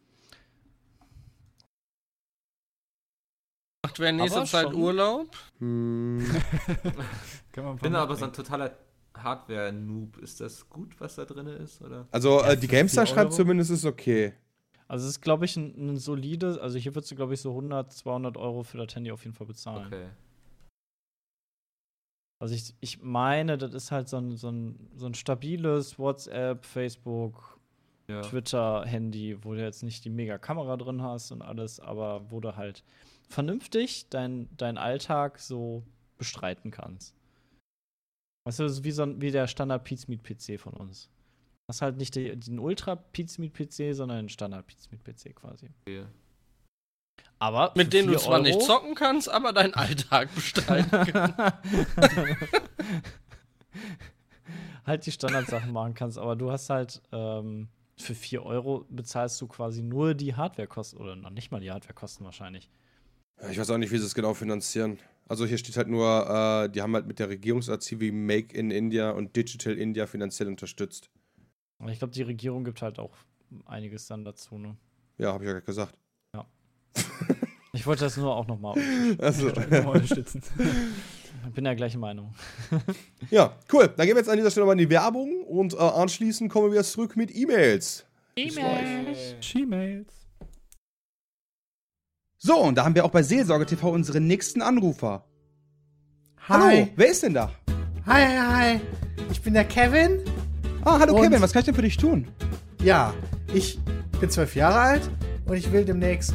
Macht 3.84 4.00
wer 4.00 4.10
in 4.10 4.16
nächster 4.16 4.44
Zeit 4.44 4.64
schon. 4.64 4.74
Urlaub? 4.74 5.36
Hm. 5.58 6.18
Kann 7.52 7.64
man 7.64 7.76
Ich 7.76 7.82
bin 7.82 7.94
aber 7.94 8.16
so 8.16 8.24
ein 8.24 8.32
totaler 8.32 8.76
Hardware-Noob. 9.14 10.18
Ist 10.18 10.40
das 10.40 10.68
gut, 10.68 10.98
was 11.00 11.14
da 11.14 11.24
drin 11.24 11.46
ist? 11.46 11.80
Oder? 11.82 12.08
Also, 12.10 12.40
Ja, 12.40 12.50
äh, 12.50 12.56
die 12.56 12.66
GameStar 12.66 13.06
4 13.06 13.14
schreibt 13.14 13.32
zumindest, 13.32 13.70
ist 13.70 13.84
okay. 13.84 14.34
Also 14.88 15.04
es 15.04 15.12
ist, 15.12 15.20
glaube 15.20 15.44
ich, 15.44 15.56
ein, 15.56 15.90
ein 15.90 15.96
solides, 15.96 16.58
also 16.58 16.78
hier 16.78 16.94
würdest 16.94 17.10
du, 17.10 17.16
glaube 17.16 17.34
ich, 17.34 17.40
so 17.40 17.50
100, 17.50 17.92
200 17.92 18.36
Euro 18.36 18.62
für 18.62 18.78
das 18.78 18.94
Handy 18.94 19.10
auf 19.10 19.24
jeden 19.24 19.34
Fall 19.34 19.46
bezahlen. 19.46 19.86
Okay. 19.86 20.08
Also 22.38 22.54
ich, 22.54 22.74
ich 22.80 23.02
meine, 23.02 23.56
das 23.56 23.72
ist 23.72 23.90
halt 23.90 24.08
so 24.08 24.18
ein, 24.18 24.36
so, 24.36 24.50
ein, 24.50 24.90
so 24.94 25.06
ein 25.06 25.14
stabiles 25.14 25.98
WhatsApp, 25.98 26.64
Facebook, 26.64 27.58
Ja. 28.08 28.20
Twitter-Handy, 28.22 29.42
wo 29.42 29.54
du 29.54 29.62
jetzt 29.62 29.82
nicht 29.82 30.04
die 30.04 30.10
mega 30.10 30.38
Kamera 30.38 30.76
drin 30.76 31.02
hast 31.02 31.32
und 31.32 31.42
alles, 31.42 31.80
aber 31.80 32.30
wo 32.30 32.40
du 32.40 32.54
halt 32.56 32.84
vernünftig 33.28 34.08
deinen 34.10 34.48
dein 34.56 34.78
Alltag 34.78 35.38
so 35.38 35.82
bestreiten 36.18 36.70
kannst. 36.70 37.14
Weißt 38.46 38.60
du, 38.60 38.62
das 38.62 38.72
ist 38.74 38.84
wie, 38.84 38.92
so 38.92 39.02
ein, 39.02 39.20
wie 39.20 39.32
der 39.32 39.48
Standard 39.48 39.82
Pizmeet 39.84 40.22
PC 40.22 40.60
von 40.60 40.74
uns. 40.74 41.10
Das 41.66 41.78
ist 41.78 41.82
halt 41.82 41.96
nicht 41.96 42.14
den 42.14 42.58
Ultra 42.60 42.94
Pizmeet 42.94 43.54
PC, 43.54 43.92
sondern 43.92 44.18
den 44.18 44.28
Standard 44.28 44.66
Pizmeet 44.66 45.02
PC 45.02 45.34
quasi. 45.34 45.70
okay. 45.88 46.06
Aber 47.38 47.72
Mit 47.76 47.92
denen 47.92 48.08
du 48.08 48.14
4 48.18 48.22
zwar 48.22 48.40
nicht 48.40 48.54
Euro- 48.56 48.64
zocken 48.66 48.94
kannst, 48.94 49.28
aber 49.28 49.52
deinen 49.52 49.74
Alltag 49.74 50.34
bestreiten 50.34 50.90
kannst. 50.90 51.34
halt 54.86 55.06
die 55.06 55.12
Standardsachen 55.12 55.72
machen 55.72 55.94
kannst, 55.94 56.18
aber 56.18 56.36
du 56.36 56.50
hast 56.50 56.70
halt 56.70 57.02
ähm, 57.12 57.68
für 57.98 58.14
4 58.14 58.42
Euro 58.44 58.86
bezahlst 58.88 59.40
du 59.40 59.46
quasi 59.48 59.82
nur 59.82 60.14
die 60.14 60.34
Hardwarekosten 60.34 60.98
oder 61.00 61.16
noch 61.16 61.30
nicht 61.30 61.50
mal 61.50 61.60
die 61.60 61.70
Hardwarekosten 61.70 62.24
wahrscheinlich. 62.24 62.70
Ich 63.50 63.58
weiß 63.58 63.70
auch 63.70 63.78
nicht, 63.78 63.92
wie 63.92 63.98
sie 63.98 64.06
es 64.06 64.14
genau 64.14 64.32
finanzieren. 64.32 64.98
Also 65.28 65.44
hier 65.44 65.58
steht 65.58 65.76
halt 65.76 65.88
nur, 65.88 66.06
äh, 66.64 66.70
die 66.70 66.80
haben 66.80 66.94
halt 66.94 67.06
mit 67.06 67.18
der 67.18 67.28
Regierungserziehung 67.28 68.00
wie 68.00 68.12
Make 68.12 68.56
in 68.56 68.70
India 68.70 69.10
und 69.10 69.34
Digital 69.36 69.76
India 69.76 70.06
finanziell 70.06 70.48
unterstützt. 70.48 71.10
Ich 71.88 71.98
glaube, 71.98 72.14
die 72.14 72.22
Regierung 72.22 72.64
gibt 72.64 72.80
halt 72.80 72.98
auch 72.98 73.12
einiges 73.66 74.06
dann 74.06 74.24
dazu, 74.24 74.56
ne? 74.56 74.76
Ja, 75.18 75.32
habe 75.32 75.44
ich 75.44 75.48
ja 75.48 75.52
gerade 75.54 75.66
gesagt. 75.66 75.94
Ich 77.72 77.86
wollte 77.86 78.04
das 78.04 78.16
nur 78.16 78.34
auch 78.34 78.46
nochmal. 78.46 78.74
Also, 79.18 79.46
Mal 79.70 79.86
unterstützen. 79.86 80.42
Ich 81.46 81.52
bin 81.54 81.64
der 81.64 81.76
gleichen 81.76 82.00
Meinung. 82.00 82.34
ja, 83.30 83.54
cool. 83.72 83.88
Dann 83.96 84.06
gehen 84.06 84.16
wir 84.16 84.20
jetzt 84.20 84.28
an 84.28 84.36
dieser 84.36 84.50
Stelle 84.50 84.66
mal 84.66 84.72
in 84.72 84.78
die 84.78 84.90
Werbung 84.90 85.42
und 85.44 85.74
äh, 85.74 85.76
anschließend 85.78 86.50
kommen 86.50 86.66
wir 86.66 86.72
wieder 86.72 86.84
zurück 86.84 87.16
mit 87.16 87.34
E-Mails. 87.34 88.04
She-Mails. 89.40 90.08
So, 92.38 92.58
und 92.60 92.76
da 92.76 92.84
haben 92.84 92.94
wir 92.94 93.04
auch 93.04 93.10
bei 93.10 93.22
Seelsorge 93.22 93.66
TV 93.66 93.90
unseren 93.90 94.26
nächsten 94.26 94.62
Anrufer. 94.62 95.24
Hi. 96.48 96.76
Hallo, 96.76 96.88
wer 96.96 97.08
ist 97.08 97.22
denn 97.22 97.34
da? 97.34 97.50
Hi, 98.06 98.24
hi, 98.24 98.36
hi. 98.38 98.80
Ich 99.30 99.40
bin 99.42 99.54
der 99.54 99.64
Kevin. 99.64 100.20
Ah, 100.84 100.98
hallo 101.00 101.14
Und- 101.16 101.22
Kevin, 101.22 101.40
was 101.40 101.52
kann 101.52 101.60
ich 101.60 101.66
denn 101.66 101.74
für 101.74 101.82
dich 101.82 101.96
tun? 101.96 102.28
Ja, 102.82 103.14
ich 103.52 103.78
bin 104.20 104.30
zwölf 104.30 104.54
Jahre 104.54 104.78
alt 104.78 105.10
und 105.46 105.56
ich 105.56 105.72
will 105.72 105.84
demnächst 105.84 106.34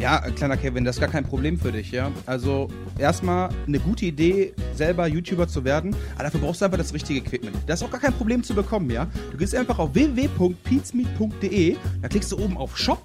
Ja, 0.00 0.18
kleiner 0.30 0.56
Kevin, 0.56 0.84
das 0.84 0.96
ist 0.96 1.00
gar 1.00 1.10
kein 1.10 1.24
Problem 1.24 1.58
für 1.58 1.72
dich, 1.72 1.90
ja. 1.90 2.10
Also, 2.26 2.68
erstmal 2.98 3.48
eine 3.66 3.78
gute 3.78 4.04
Idee, 4.06 4.52
selber 4.74 5.06
YouTuber 5.06 5.48
zu 5.48 5.64
werden, 5.64 5.96
aber 6.14 6.24
dafür 6.24 6.40
brauchst 6.40 6.60
du 6.60 6.66
einfach 6.66 6.78
das 6.78 6.92
richtige 6.92 7.20
Equipment. 7.20 7.56
Das 7.66 7.80
ist 7.80 7.86
auch 7.86 7.90
gar 7.90 8.00
kein 8.00 8.12
Problem 8.12 8.42
zu 8.42 8.54
bekommen, 8.54 8.90
ja. 8.90 9.06
Du 9.30 9.38
gehst 9.38 9.54
einfach 9.54 9.78
auf 9.78 9.94
www.peatsmeet.de, 9.94 11.76
da 12.02 12.08
klickst 12.08 12.30
du 12.32 12.38
oben 12.38 12.56
auf 12.58 12.76
Shop 12.76 13.02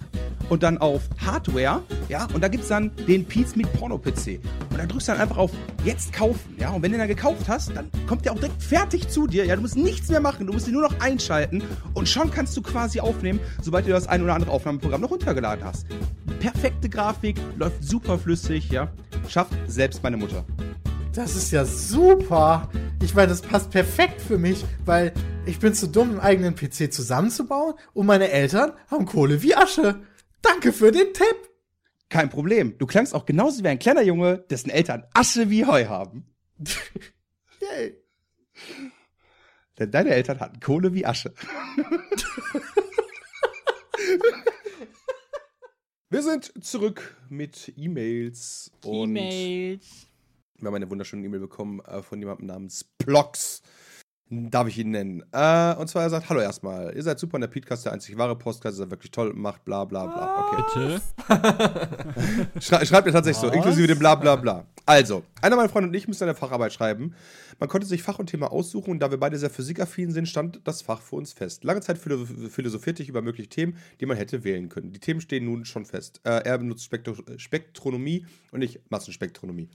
und 0.51 0.63
dann 0.63 0.79
auf 0.79 1.03
Hardware, 1.25 1.81
ja, 2.09 2.27
und 2.33 2.43
da 2.43 2.49
gibt's 2.49 2.67
dann 2.67 2.91
den 3.07 3.23
Peatsmeet 3.23 3.71
Porno 3.71 3.97
PC. 3.97 4.41
Und 4.69 4.77
dann 4.77 4.89
drückst 4.89 5.07
du 5.07 5.13
dann 5.13 5.21
einfach 5.21 5.37
auf 5.37 5.51
Jetzt 5.85 6.11
kaufen, 6.11 6.57
ja. 6.59 6.71
Und 6.71 6.81
wenn 6.81 6.91
du 6.91 6.97
dann 6.97 7.07
gekauft 7.07 7.47
hast, 7.47 7.73
dann 7.73 7.89
kommt 8.05 8.25
der 8.25 8.33
auch 8.33 8.37
direkt 8.37 8.61
fertig 8.61 9.07
zu 9.07 9.27
dir, 9.27 9.45
ja. 9.45 9.55
Du 9.55 9.61
musst 9.61 9.77
nichts 9.77 10.09
mehr 10.09 10.19
machen, 10.19 10.45
du 10.45 10.51
musst 10.51 10.67
ihn 10.67 10.73
nur 10.73 10.81
noch 10.81 10.99
einschalten 10.99 11.63
und 11.93 12.09
schon 12.09 12.31
kannst 12.31 12.57
du 12.57 12.61
quasi 12.61 12.99
aufnehmen, 12.99 13.39
sobald 13.61 13.87
du 13.87 13.91
das 13.91 14.07
ein 14.07 14.21
oder 14.21 14.35
andere 14.35 14.51
Aufnahmeprogramm 14.51 14.99
noch 14.99 15.11
runtergeladen 15.11 15.63
hast. 15.63 15.85
Perfekte 16.41 16.89
Grafik, 16.89 17.37
läuft 17.57 17.81
super 17.81 18.19
flüssig, 18.19 18.69
ja. 18.71 18.89
Schafft 19.29 19.53
selbst 19.67 20.03
meine 20.03 20.17
Mutter. 20.17 20.43
Das 21.13 21.37
ist 21.37 21.51
ja 21.51 21.63
super. 21.63 22.69
Ich 23.01 23.15
meine, 23.15 23.29
das 23.29 23.41
passt 23.41 23.71
perfekt 23.71 24.21
für 24.21 24.37
mich, 24.37 24.65
weil 24.85 25.13
ich 25.45 25.59
bin 25.59 25.73
zu 25.73 25.87
dumm, 25.87 26.11
einen 26.11 26.19
eigenen 26.19 26.55
PC 26.55 26.91
zusammenzubauen 26.91 27.73
und 27.93 28.05
meine 28.05 28.31
Eltern 28.31 28.73
haben 28.89 29.05
Kohle 29.05 29.41
wie 29.41 29.55
Asche. 29.55 29.95
Danke 30.41 30.73
für 30.73 30.91
den 30.91 31.13
Tipp. 31.13 31.49
Kein 32.09 32.29
Problem. 32.29 32.77
Du 32.77 32.85
klangst 32.85 33.15
auch 33.15 33.25
genauso 33.25 33.63
wie 33.63 33.67
ein 33.67 33.79
kleiner 33.79 34.01
Junge, 34.01 34.39
dessen 34.49 34.69
Eltern 34.69 35.05
Asche 35.13 35.49
wie 35.49 35.65
Heu 35.65 35.85
haben. 35.85 36.25
Yay. 37.61 37.97
Denn 39.79 39.91
deine 39.91 40.09
Eltern 40.09 40.39
hatten 40.39 40.59
Kohle 40.59 40.93
wie 40.93 41.05
Asche. 41.05 41.33
Wir 46.09 46.21
sind 46.23 46.51
zurück 46.65 47.15
mit 47.29 47.71
E-Mails 47.77 48.69
und 48.83 49.15
E-Mails. 49.15 50.07
wir 50.57 50.67
haben 50.67 50.75
eine 50.75 50.89
wunderschöne 50.89 51.25
E-Mail 51.25 51.39
bekommen 51.39 51.79
äh, 51.85 52.01
von 52.01 52.19
jemandem 52.19 52.47
namens 52.47 52.83
Plox. 52.97 53.61
Darf 54.33 54.65
ich 54.69 54.77
ihn 54.77 54.91
nennen? 54.91 55.23
Äh, 55.33 55.75
und 55.75 55.89
zwar 55.89 56.03
er 56.03 56.09
sagt, 56.09 56.29
hallo 56.29 56.39
erstmal, 56.39 56.95
ihr 56.95 57.03
seid 57.03 57.19
super 57.19 57.35
in 57.35 57.41
der 57.41 57.49
Podcast, 57.49 57.83
der 57.83 57.91
einzig 57.91 58.17
wahre 58.17 58.37
Podcast, 58.37 58.77
seid 58.77 58.89
wirklich 58.89 59.11
toll, 59.11 59.33
macht 59.33 59.65
bla 59.65 59.83
bla 59.83 60.05
bla. 60.05 60.47
Okay. 60.47 61.01
Bitte? 61.27 62.51
Schrei 62.61 62.85
schreibt 62.85 63.07
er 63.07 63.13
tatsächlich 63.13 63.41
so, 63.41 63.47
Was? 63.47 63.55
inklusive 63.55 63.87
dem 63.87 63.99
bla 63.99 64.15
bla 64.15 64.37
bla. 64.37 64.65
Also, 64.85 65.23
einer 65.41 65.57
meiner 65.57 65.67
Freunde 65.67 65.89
und 65.89 65.95
ich 65.95 66.07
müssen 66.07 66.23
eine 66.23 66.33
Facharbeit 66.33 66.71
schreiben. 66.71 67.13
Man 67.59 67.67
konnte 67.67 67.85
sich 67.85 68.03
Fach 68.03 68.19
und 68.19 68.27
Thema 68.27 68.53
aussuchen 68.53 68.91
und 68.91 68.99
da 68.99 69.11
wir 69.11 69.19
beide 69.19 69.37
sehr 69.37 69.49
physikaffin 69.49 70.11
sind, 70.11 70.29
stand 70.29 70.61
das 70.63 70.81
Fach 70.81 71.01
für 71.01 71.17
uns 71.17 71.33
fest. 71.33 71.65
Lange 71.65 71.81
Zeit 71.81 71.97
philo 71.97 72.25
philosophierte 72.25 73.03
ich 73.03 73.09
über 73.09 73.21
mögliche 73.21 73.49
Themen, 73.49 73.75
die 73.99 74.05
man 74.05 74.15
hätte 74.15 74.45
wählen 74.45 74.69
können. 74.69 74.93
Die 74.93 74.99
Themen 75.01 75.19
stehen 75.19 75.43
nun 75.43 75.65
schon 75.65 75.85
fest. 75.85 76.21
Äh, 76.23 76.45
er 76.45 76.57
benutzt 76.57 76.85
Spektro 76.85 77.15
Spektronomie 77.35 78.25
und 78.51 78.61
ich 78.61 78.79
Massenspektronomie. 78.89 79.69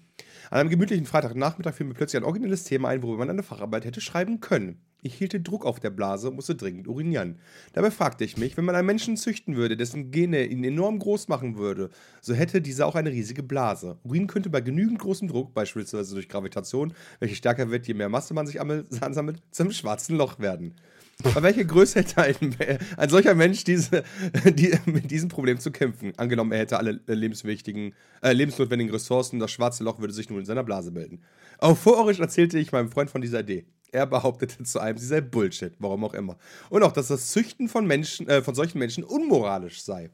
An 0.50 0.60
einem 0.60 0.70
gemütlichen 0.70 1.06
Freitagnachmittag 1.06 1.74
fiel 1.74 1.86
mir 1.86 1.94
plötzlich 1.94 2.20
ein 2.20 2.24
originelles 2.24 2.64
Thema 2.64 2.88
ein, 2.88 3.02
worüber 3.02 3.18
man 3.18 3.30
eine 3.30 3.42
Facharbeit 3.42 3.84
hätte 3.84 4.00
schreiben 4.00 4.40
können. 4.40 4.80
Ich 5.02 5.14
hielt 5.14 5.32
den 5.32 5.44
Druck 5.44 5.64
auf 5.64 5.78
der 5.78 5.90
Blase 5.90 6.28
und 6.28 6.36
musste 6.36 6.54
dringend 6.54 6.88
urinieren. 6.88 7.38
Dabei 7.72 7.90
fragte 7.90 8.24
ich 8.24 8.36
mich, 8.36 8.56
wenn 8.56 8.64
man 8.64 8.74
einen 8.74 8.86
Menschen 8.86 9.16
züchten 9.16 9.54
würde, 9.54 9.76
dessen 9.76 10.10
Gene 10.10 10.44
ihn 10.44 10.64
enorm 10.64 10.98
groß 10.98 11.28
machen 11.28 11.58
würde, 11.58 11.90
so 12.20 12.34
hätte 12.34 12.60
dieser 12.60 12.86
auch 12.86 12.94
eine 12.94 13.10
riesige 13.10 13.42
Blase. 13.42 13.98
Urin 14.04 14.26
könnte 14.26 14.50
bei 14.50 14.60
genügend 14.60 14.98
großem 14.98 15.28
Druck, 15.28 15.54
beispielsweise 15.54 16.14
durch 16.14 16.28
Gravitation, 16.28 16.92
welche 17.20 17.36
stärker 17.36 17.70
wird, 17.70 17.86
je 17.86 17.94
mehr 17.94 18.08
Masse 18.08 18.34
man 18.34 18.46
sich 18.46 18.60
ammel- 18.60 18.86
ansammelt, 19.00 19.42
zum 19.50 19.70
schwarzen 19.70 20.16
Loch 20.16 20.38
werden. 20.38 20.74
Bei 21.22 21.42
welcher 21.42 21.64
Größe 21.64 22.00
hätte 22.00 22.22
ein, 22.22 22.56
ein 22.96 23.08
solcher 23.08 23.34
Mensch 23.34 23.64
diese, 23.64 24.04
die, 24.44 24.74
mit 24.84 25.10
diesem 25.10 25.28
Problem 25.28 25.58
zu 25.58 25.70
kämpfen? 25.70 26.12
Angenommen, 26.18 26.52
er 26.52 26.58
hätte 26.58 26.78
alle 26.78 27.00
lebenswichtigen, 27.06 27.94
äh, 28.22 28.32
lebensnotwendigen 28.32 28.92
Ressourcen, 28.92 29.38
das 29.38 29.50
schwarze 29.50 29.82
Loch 29.82 29.98
würde 29.98 30.12
sich 30.12 30.28
nun 30.28 30.40
in 30.40 30.44
seiner 30.44 30.64
Blase 30.64 30.92
bilden. 30.92 31.22
Euphorisch 31.58 32.20
erzählte 32.20 32.58
ich 32.58 32.72
meinem 32.72 32.90
Freund 32.90 33.10
von 33.10 33.22
dieser 33.22 33.40
Idee. 33.40 33.64
Er 33.92 34.06
behauptete 34.06 34.62
zu 34.64 34.78
einem, 34.78 34.98
sie 34.98 35.06
sei 35.06 35.22
Bullshit, 35.22 35.72
warum 35.78 36.04
auch 36.04 36.14
immer. 36.14 36.36
Und 36.68 36.82
auch, 36.82 36.92
dass 36.92 37.08
das 37.08 37.30
Züchten 37.30 37.68
von 37.68 37.86
Menschen, 37.86 38.28
äh, 38.28 38.42
von 38.42 38.54
solchen 38.54 38.78
Menschen 38.78 39.02
unmoralisch 39.02 39.82
sei. 39.82 40.10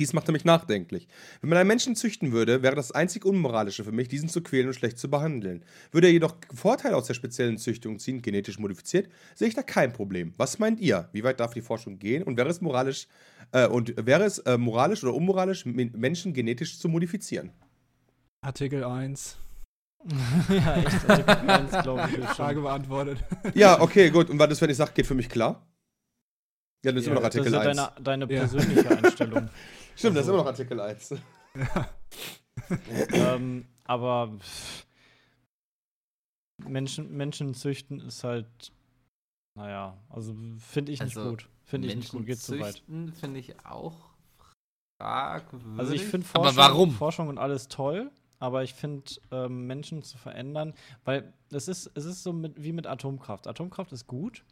Dies 0.00 0.14
machte 0.14 0.32
mich 0.32 0.46
nachdenklich. 0.46 1.06
Wenn 1.42 1.50
man 1.50 1.58
einen 1.58 1.68
Menschen 1.68 1.94
züchten 1.94 2.32
würde, 2.32 2.62
wäre 2.62 2.74
das 2.74 2.90
einzig 2.90 3.26
Unmoralische 3.26 3.84
für 3.84 3.92
mich, 3.92 4.08
diesen 4.08 4.30
zu 4.30 4.42
quälen 4.42 4.66
und 4.68 4.72
schlecht 4.74 4.98
zu 4.98 5.10
behandeln. 5.10 5.62
Würde 5.92 6.06
er 6.06 6.12
jedoch 6.12 6.36
Vorteile 6.54 6.96
aus 6.96 7.06
der 7.06 7.12
speziellen 7.14 7.58
Züchtung 7.58 7.98
ziehen, 7.98 8.22
genetisch 8.22 8.58
modifiziert, 8.58 9.10
sehe 9.34 9.46
ich 9.48 9.54
da 9.54 9.62
kein 9.62 9.92
Problem. 9.92 10.32
Was 10.38 10.58
meint 10.58 10.80
ihr? 10.80 11.10
Wie 11.12 11.22
weit 11.22 11.38
darf 11.38 11.52
die 11.52 11.60
Forschung 11.60 11.98
gehen? 11.98 12.22
Und 12.22 12.38
wäre 12.38 12.48
es 12.48 12.62
moralisch, 12.62 13.08
äh, 13.52 13.66
und 13.68 13.94
wäre 14.06 14.24
es 14.24 14.38
äh, 14.38 14.56
moralisch 14.56 15.04
oder 15.04 15.12
unmoralisch, 15.14 15.66
men- 15.66 15.92
Menschen 15.94 16.32
genetisch 16.32 16.78
zu 16.78 16.88
modifizieren? 16.88 17.50
Artikel 18.40 18.82
1. 18.82 19.36
ja, 20.48 20.76
echt. 20.76 21.10
Artikel 21.10 21.50
1, 21.50 21.70
glaube 21.82 22.08
ich. 22.10 22.16
ist 22.18 22.30
Frage 22.30 22.62
beantwortet. 22.62 23.18
Ja, 23.54 23.78
okay, 23.82 24.08
gut. 24.08 24.30
Und 24.30 24.38
was 24.38 24.50
ist, 24.50 24.62
wenn 24.62 24.70
ich 24.70 24.78
sage, 24.78 24.92
geht 24.94 25.06
für 25.06 25.14
mich 25.14 25.28
klar? 25.28 25.66
Ja, 26.82 26.92
das 26.92 27.02
ist 27.02 27.06
Ja, 27.08 27.12
immer 27.12 27.20
noch 27.20 27.26
Das 27.28 27.34
ist 27.34 27.40
Artikel 27.52 27.52
ja 27.52 27.68
1. 27.68 27.76
deine, 27.76 28.02
deine 28.26 28.32
Ja. 28.34 28.40
persönliche 28.40 28.90
Einstellung. 28.96 29.50
Stimmt, 30.00 30.16
das 30.16 30.24
ist 30.24 30.28
immer 30.30 30.38
noch 30.38 30.46
Artikel 30.46 30.80
1. 30.80 31.14
ähm, 33.12 33.66
aber 33.84 34.38
Menschen, 36.66 37.14
Menschen 37.14 37.52
züchten 37.52 38.00
ist 38.00 38.24
halt, 38.24 38.72
naja, 39.58 39.98
also 40.08 40.34
finde 40.58 40.92
ich 40.92 41.00
nicht 41.02 41.18
Also, 41.18 41.28
gut. 41.28 41.48
Finde 41.64 41.88
ich 41.88 41.96
nicht 41.96 42.12
gut, 42.12 42.24
geht 42.24 42.38
zu 42.38 42.58
weit. 42.58 42.76
züchten 42.76 43.12
finde 43.12 43.40
ich 43.40 43.62
auch 43.66 44.08
fragwürdig. 44.98 45.78
Also 45.78 45.92
ich 45.92 46.06
finde 46.06 46.26
Aber 46.32 46.44
Forschung, 46.44 46.56
warum? 46.56 46.90
Forschung 46.92 47.28
und 47.28 47.36
alles 47.36 47.68
toll, 47.68 48.10
aber 48.38 48.62
ich 48.62 48.72
finde 48.72 49.04
ähm, 49.30 49.66
Menschen 49.66 50.02
zu 50.02 50.16
verändern, 50.16 50.72
weil 51.04 51.30
es 51.50 51.68
ist, 51.68 51.90
es 51.94 52.06
ist 52.06 52.22
so 52.22 52.32
mit, 52.32 52.62
wie 52.62 52.72
mit 52.72 52.86
Atomkraft. 52.86 53.46
Atomkraft 53.46 53.92
ist 53.92 54.06
gut. 54.06 54.44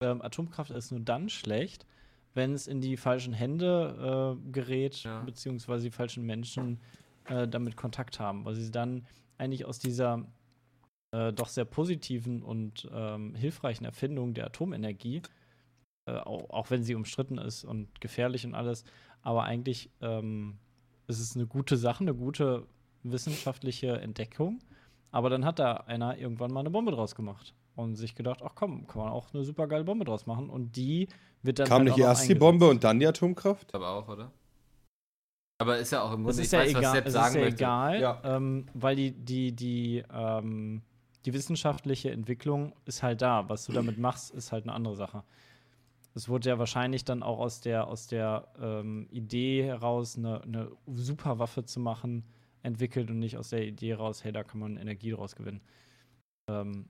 Ähm, 0.00 0.22
Atomkraft 0.22 0.70
ist 0.70 0.92
nur 0.92 1.00
dann 1.00 1.28
schlecht, 1.28 1.84
wenn 2.38 2.54
es 2.54 2.66
in 2.66 2.80
die 2.80 2.96
falschen 2.96 3.34
Hände 3.34 4.36
äh, 4.40 4.50
gerät, 4.52 5.02
Ja. 5.02 5.20
beziehungsweise 5.22 5.84
die 5.84 5.90
falschen 5.90 6.24
Menschen 6.24 6.80
äh, 7.26 7.46
damit 7.46 7.76
Kontakt 7.76 8.18
haben, 8.18 8.44
weil 8.46 8.54
sie 8.54 8.70
dann 8.70 9.04
eigentlich 9.36 9.66
aus 9.66 9.78
dieser 9.78 10.24
äh, 11.10 11.32
doch 11.32 11.48
sehr 11.48 11.64
positiven 11.66 12.42
und 12.42 12.88
ähm, 12.92 13.34
hilfreichen 13.34 13.84
Erfindung 13.84 14.32
der 14.34 14.46
Atomenergie, 14.46 15.20
äh, 16.06 16.12
auch, 16.12 16.48
auch 16.50 16.70
wenn 16.70 16.82
sie 16.82 16.94
umstritten 16.94 17.38
ist 17.38 17.64
und 17.64 18.00
gefährlich 18.00 18.46
und 18.46 18.54
alles, 18.54 18.84
aber 19.22 19.44
eigentlich 19.44 19.90
ähm, 20.00 20.58
ist 21.08 21.20
es 21.20 21.34
eine 21.36 21.46
gute 21.46 21.76
Sache, 21.76 22.04
eine 22.04 22.14
gute 22.14 22.66
wissenschaftliche 23.02 24.00
Entdeckung. 24.00 24.60
Aber 25.10 25.30
dann 25.30 25.44
hat 25.44 25.58
da 25.58 25.72
einer 25.86 26.18
irgendwann 26.18 26.52
mal 26.52 26.60
eine 26.60 26.70
Bombe 26.70 26.92
draus 26.92 27.14
gemacht 27.14 27.54
und 27.78 27.94
sich 27.94 28.14
gedacht, 28.16 28.40
ach 28.42 28.52
komm, 28.56 28.86
kann 28.88 29.02
man 29.02 29.12
auch 29.12 29.32
eine 29.32 29.44
super 29.44 29.68
geile 29.68 29.84
Bombe 29.84 30.04
draus 30.04 30.26
machen. 30.26 30.50
Und 30.50 30.76
die 30.76 31.08
wird 31.42 31.60
dann 31.60 31.68
Kam 31.68 31.78
halt 31.82 31.90
nicht 31.90 31.98
erst 31.98 32.28
die. 32.28 32.34
Bombe 32.34 32.68
und 32.68 32.82
dann 32.82 32.98
die 32.98 33.06
Atomkraft? 33.06 33.72
aber 33.72 33.90
auch, 33.90 34.08
oder? 34.08 34.32
Aber 35.60 35.78
ist 35.78 35.92
ja 35.92 36.02
auch 36.02 36.12
im 36.12 36.24
Grunde, 36.24 36.40
ist 36.40 36.46
ich 36.46 36.52
ja 36.52 36.58
weiß, 36.60 36.74
was 36.74 36.80
egal, 36.80 36.94
Sepp 36.94 37.06
es 37.06 37.12
sagen 37.12 37.28
ist 37.28 37.34
ja 37.34 37.40
möchte. 37.40 37.56
egal 37.56 38.00
Ja. 38.00 38.20
ähm, 38.24 38.66
weil 38.74 38.96
die, 38.96 39.12
die, 39.12 39.52
die, 39.54 40.04
ähm, 40.12 40.82
die 41.24 41.32
wissenschaftliche 41.32 42.10
Entwicklung 42.10 42.72
ist 42.84 43.02
halt 43.02 43.22
da. 43.22 43.48
Was 43.48 43.64
du 43.66 43.72
damit 43.72 43.98
machst, 43.98 44.34
ist 44.34 44.50
halt 44.50 44.64
eine 44.64 44.72
andere 44.72 44.96
Sache. 44.96 45.22
Es 46.14 46.28
wurde 46.28 46.48
ja 46.48 46.58
wahrscheinlich 46.58 47.04
dann 47.04 47.22
auch 47.22 47.38
aus 47.38 47.60
der, 47.60 47.86
aus 47.86 48.08
der 48.08 48.48
ähm, 48.60 49.06
Idee 49.10 49.62
heraus, 49.64 50.16
eine, 50.16 50.42
eine 50.42 50.70
Superwaffe 50.86 51.64
zu 51.64 51.78
machen, 51.78 52.24
entwickelt 52.62 53.08
und 53.10 53.20
nicht 53.20 53.36
aus 53.36 53.50
der 53.50 53.64
Idee 53.64 53.90
heraus, 53.90 54.24
hey, 54.24 54.32
da 54.32 54.42
kann 54.42 54.58
man 54.58 54.76
Energie 54.76 55.12
draus 55.12 55.36
gewinnen. 55.36 55.60
Ähm, 56.50 56.88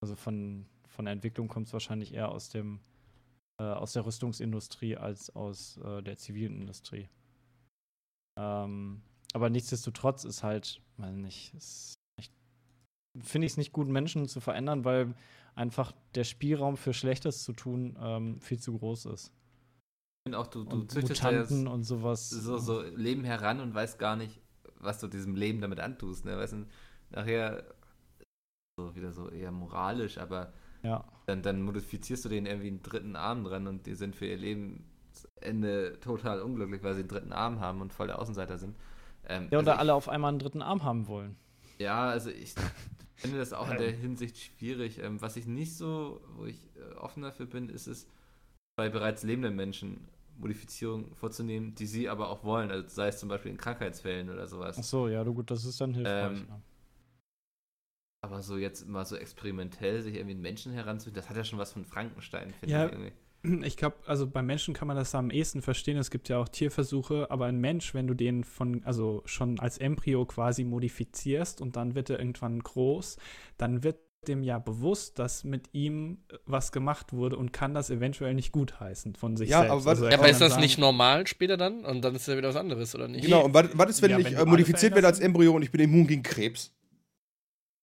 also 0.00 0.16
von, 0.16 0.66
von 0.88 1.04
der 1.04 1.12
Entwicklung 1.12 1.48
kommt 1.48 1.66
es 1.66 1.72
wahrscheinlich 1.72 2.14
eher 2.14 2.30
aus 2.30 2.48
dem 2.48 2.80
äh, 3.60 3.64
aus 3.64 3.92
der 3.92 4.06
Rüstungsindustrie 4.06 4.96
als 4.96 5.30
aus 5.36 5.76
äh, 5.78 6.02
der 6.02 6.16
zivilen 6.16 6.60
Industrie. 6.60 7.10
Ähm, 8.38 9.02
aber 9.34 9.50
nichtsdestotrotz 9.50 10.24
ist 10.24 10.42
halt, 10.42 10.80
weiß 10.96 11.14
nicht, 11.14 11.52
finde 13.18 13.46
ich 13.46 13.52
es 13.52 13.56
nicht 13.58 13.72
gut, 13.72 13.88
Menschen 13.88 14.28
zu 14.28 14.40
verändern, 14.40 14.84
weil 14.84 15.14
einfach 15.54 15.92
der 16.14 16.24
Spielraum 16.24 16.76
für 16.76 16.94
Schlechtes 16.94 17.44
zu 17.44 17.52
tun 17.52 17.98
ähm, 18.00 18.40
viel 18.40 18.58
zu 18.58 18.76
groß 18.78 19.06
ist. 19.06 19.26
Ich 19.26 20.28
finde 20.28 20.38
auch, 20.38 20.46
du, 20.46 20.64
du 20.64 20.76
Und 20.76 20.90
züchtest 20.90 21.22
ja 21.22 21.30
Mutanten 21.30 21.66
und 21.66 21.82
sowas. 21.82 22.30
so, 22.30 22.58
so 22.58 22.82
Leben 22.82 23.24
heran 23.24 23.60
und 23.60 23.74
weißt 23.74 23.98
gar 23.98 24.16
nicht, 24.16 24.40
was 24.78 25.00
du 25.00 25.08
diesem 25.08 25.34
Leben 25.34 25.60
damit 25.60 25.80
antust. 25.80 26.24
Ne? 26.24 26.36
Weißt 26.36 26.54
du, 26.54 26.66
nachher 27.10 27.64
so 28.88 28.94
wieder 28.96 29.12
so 29.12 29.28
eher 29.30 29.50
moralisch, 29.52 30.18
aber 30.18 30.52
Ja. 30.82 31.04
dann, 31.26 31.42
dann 31.42 31.62
modifizierst 31.62 32.24
du 32.24 32.28
denen 32.28 32.46
irgendwie 32.46 32.68
einen 32.68 32.82
dritten 32.82 33.16
Arm 33.16 33.44
dran 33.44 33.66
und 33.66 33.86
die 33.86 33.94
sind 33.94 34.16
für 34.16 34.26
ihr 34.26 34.36
Lebensende 34.38 35.98
total 36.00 36.40
unglücklich, 36.42 36.82
weil 36.82 36.94
sie 36.94 37.00
einen 37.00 37.08
dritten 37.08 37.32
Arm 37.32 37.60
haben 37.60 37.80
und 37.80 37.92
voll 37.92 38.06
der 38.08 38.18
Außenseiter 38.18 38.58
sind. 38.58 38.76
Ähm, 39.28 39.48
Ja, 39.50 39.58
oder 39.58 39.72
also 39.72 39.72
ich- 39.72 39.78
alle 39.80 39.94
auf 39.94 40.08
einmal 40.08 40.30
einen 40.30 40.38
dritten 40.38 40.62
Arm 40.62 40.82
haben 40.82 41.06
wollen. 41.08 41.36
Ja, 41.78 42.08
also 42.08 42.30
ich 42.30 42.54
finde 43.16 43.38
das 43.38 43.52
auch 43.52 43.70
in 43.70 43.78
der 43.78 43.90
Hinsicht 43.92 44.38
schwierig. 44.38 44.98
Ähm, 44.98 45.20
was 45.20 45.36
ich 45.36 45.46
nicht 45.46 45.76
so, 45.76 46.20
wo 46.36 46.46
ich 46.46 46.56
äh, 46.76 46.94
offen 46.96 47.22
dafür 47.22 47.46
bin, 47.46 47.68
ist 47.68 47.86
es, 47.86 48.06
bei 48.76 48.88
bereits 48.88 49.22
lebenden 49.22 49.56
Menschen 49.56 50.08
Modifizierungen 50.38 51.14
vorzunehmen, 51.14 51.74
die 51.74 51.86
sie 51.86 52.08
aber 52.08 52.30
auch 52.30 52.44
wollen. 52.44 52.70
Also 52.70 52.88
sei 52.88 53.08
es 53.08 53.18
zum 53.18 53.28
Beispiel 53.28 53.50
in 53.50 53.58
Krankheitsfällen 53.58 54.30
oder 54.30 54.46
sowas. 54.46 54.76
Ach 54.78 54.84
so, 54.84 55.08
ja, 55.08 55.22
du 55.22 55.34
gut, 55.34 55.50
das 55.50 55.66
ist 55.66 55.78
dann 55.80 55.92
hilfreich. 55.92 56.38
Ähm, 56.38 56.46
ja. 56.48 56.60
Aber 58.22 58.42
so 58.42 58.58
jetzt 58.58 58.86
mal 58.86 59.04
so 59.06 59.16
experimentell 59.16 60.02
sich 60.02 60.14
irgendwie 60.14 60.32
einen 60.34 60.42
Menschen 60.42 60.72
heranzuziehen, 60.72 61.14
das 61.14 61.30
hat 61.30 61.36
ja 61.36 61.44
schon 61.44 61.58
was 61.58 61.72
von 61.72 61.84
Frankenstein, 61.84 62.52
finde 62.60 62.74
Ja. 62.74 62.86
ich 62.86 62.92
irgendwie. 62.92 63.12
Ich 63.66 63.78
glaube, 63.78 63.96
also 64.04 64.26
bei 64.26 64.42
Menschen 64.42 64.74
kann 64.74 64.86
man 64.86 64.98
das 64.98 65.14
am 65.14 65.30
ehesten 65.30 65.62
verstehen. 65.62 65.96
Es 65.96 66.10
gibt 66.10 66.28
ja 66.28 66.36
auch 66.36 66.48
Tierversuche, 66.48 67.30
aber 67.30 67.46
ein 67.46 67.58
Mensch, 67.58 67.94
wenn 67.94 68.06
du 68.06 68.12
den 68.12 68.44
von, 68.44 68.84
also 68.84 69.22
schon 69.24 69.58
als 69.58 69.78
Embryo 69.78 70.26
quasi 70.26 70.64
modifizierst 70.64 71.62
und 71.62 71.76
dann 71.76 71.94
wird 71.94 72.10
er 72.10 72.18
irgendwann 72.18 72.58
groß, 72.60 73.16
dann 73.56 73.82
wird 73.82 73.96
dem 74.28 74.42
ja 74.42 74.58
bewusst, 74.58 75.18
dass 75.18 75.44
mit 75.44 75.70
ihm 75.72 76.18
was 76.44 76.70
gemacht 76.72 77.14
wurde 77.14 77.38
und 77.38 77.54
kann 77.54 77.72
das 77.72 77.88
eventuell 77.88 78.34
nicht 78.34 78.52
gutheißen 78.52 79.14
von 79.14 79.38
sich 79.38 79.48
Ja, 79.48 79.60
selbst. 79.60 79.72
aber 79.72 79.84
was- 79.86 80.00
er 80.02 80.10
Ja, 80.10 80.18
aber 80.18 80.28
ist 80.28 80.42
das 80.42 80.50
sagen, 80.50 80.60
nicht 80.60 80.76
normal 80.78 81.26
später 81.26 81.56
dann? 81.56 81.86
Und 81.86 82.02
dann 82.02 82.14
ist 82.14 82.28
ja 82.28 82.36
wieder 82.36 82.50
was 82.50 82.56
anderes, 82.56 82.94
oder 82.94 83.08
nicht? 83.08 83.24
Genau, 83.24 83.46
und 83.46 83.54
was, 83.54 83.70
was 83.72 83.88
ist, 83.88 84.02
wenn 84.02 84.10
Ja, 84.10 84.18
ich 84.18 84.26
wenn 84.26 84.34
äh, 84.36 84.44
modifiziert 84.44 84.94
werde 84.94 85.06
als 85.06 85.20
Embryo 85.20 85.54
und 85.54 85.62
ich 85.62 85.70
bin 85.70 85.80
immun 85.80 86.06
gegen 86.06 86.22
Krebs? 86.22 86.74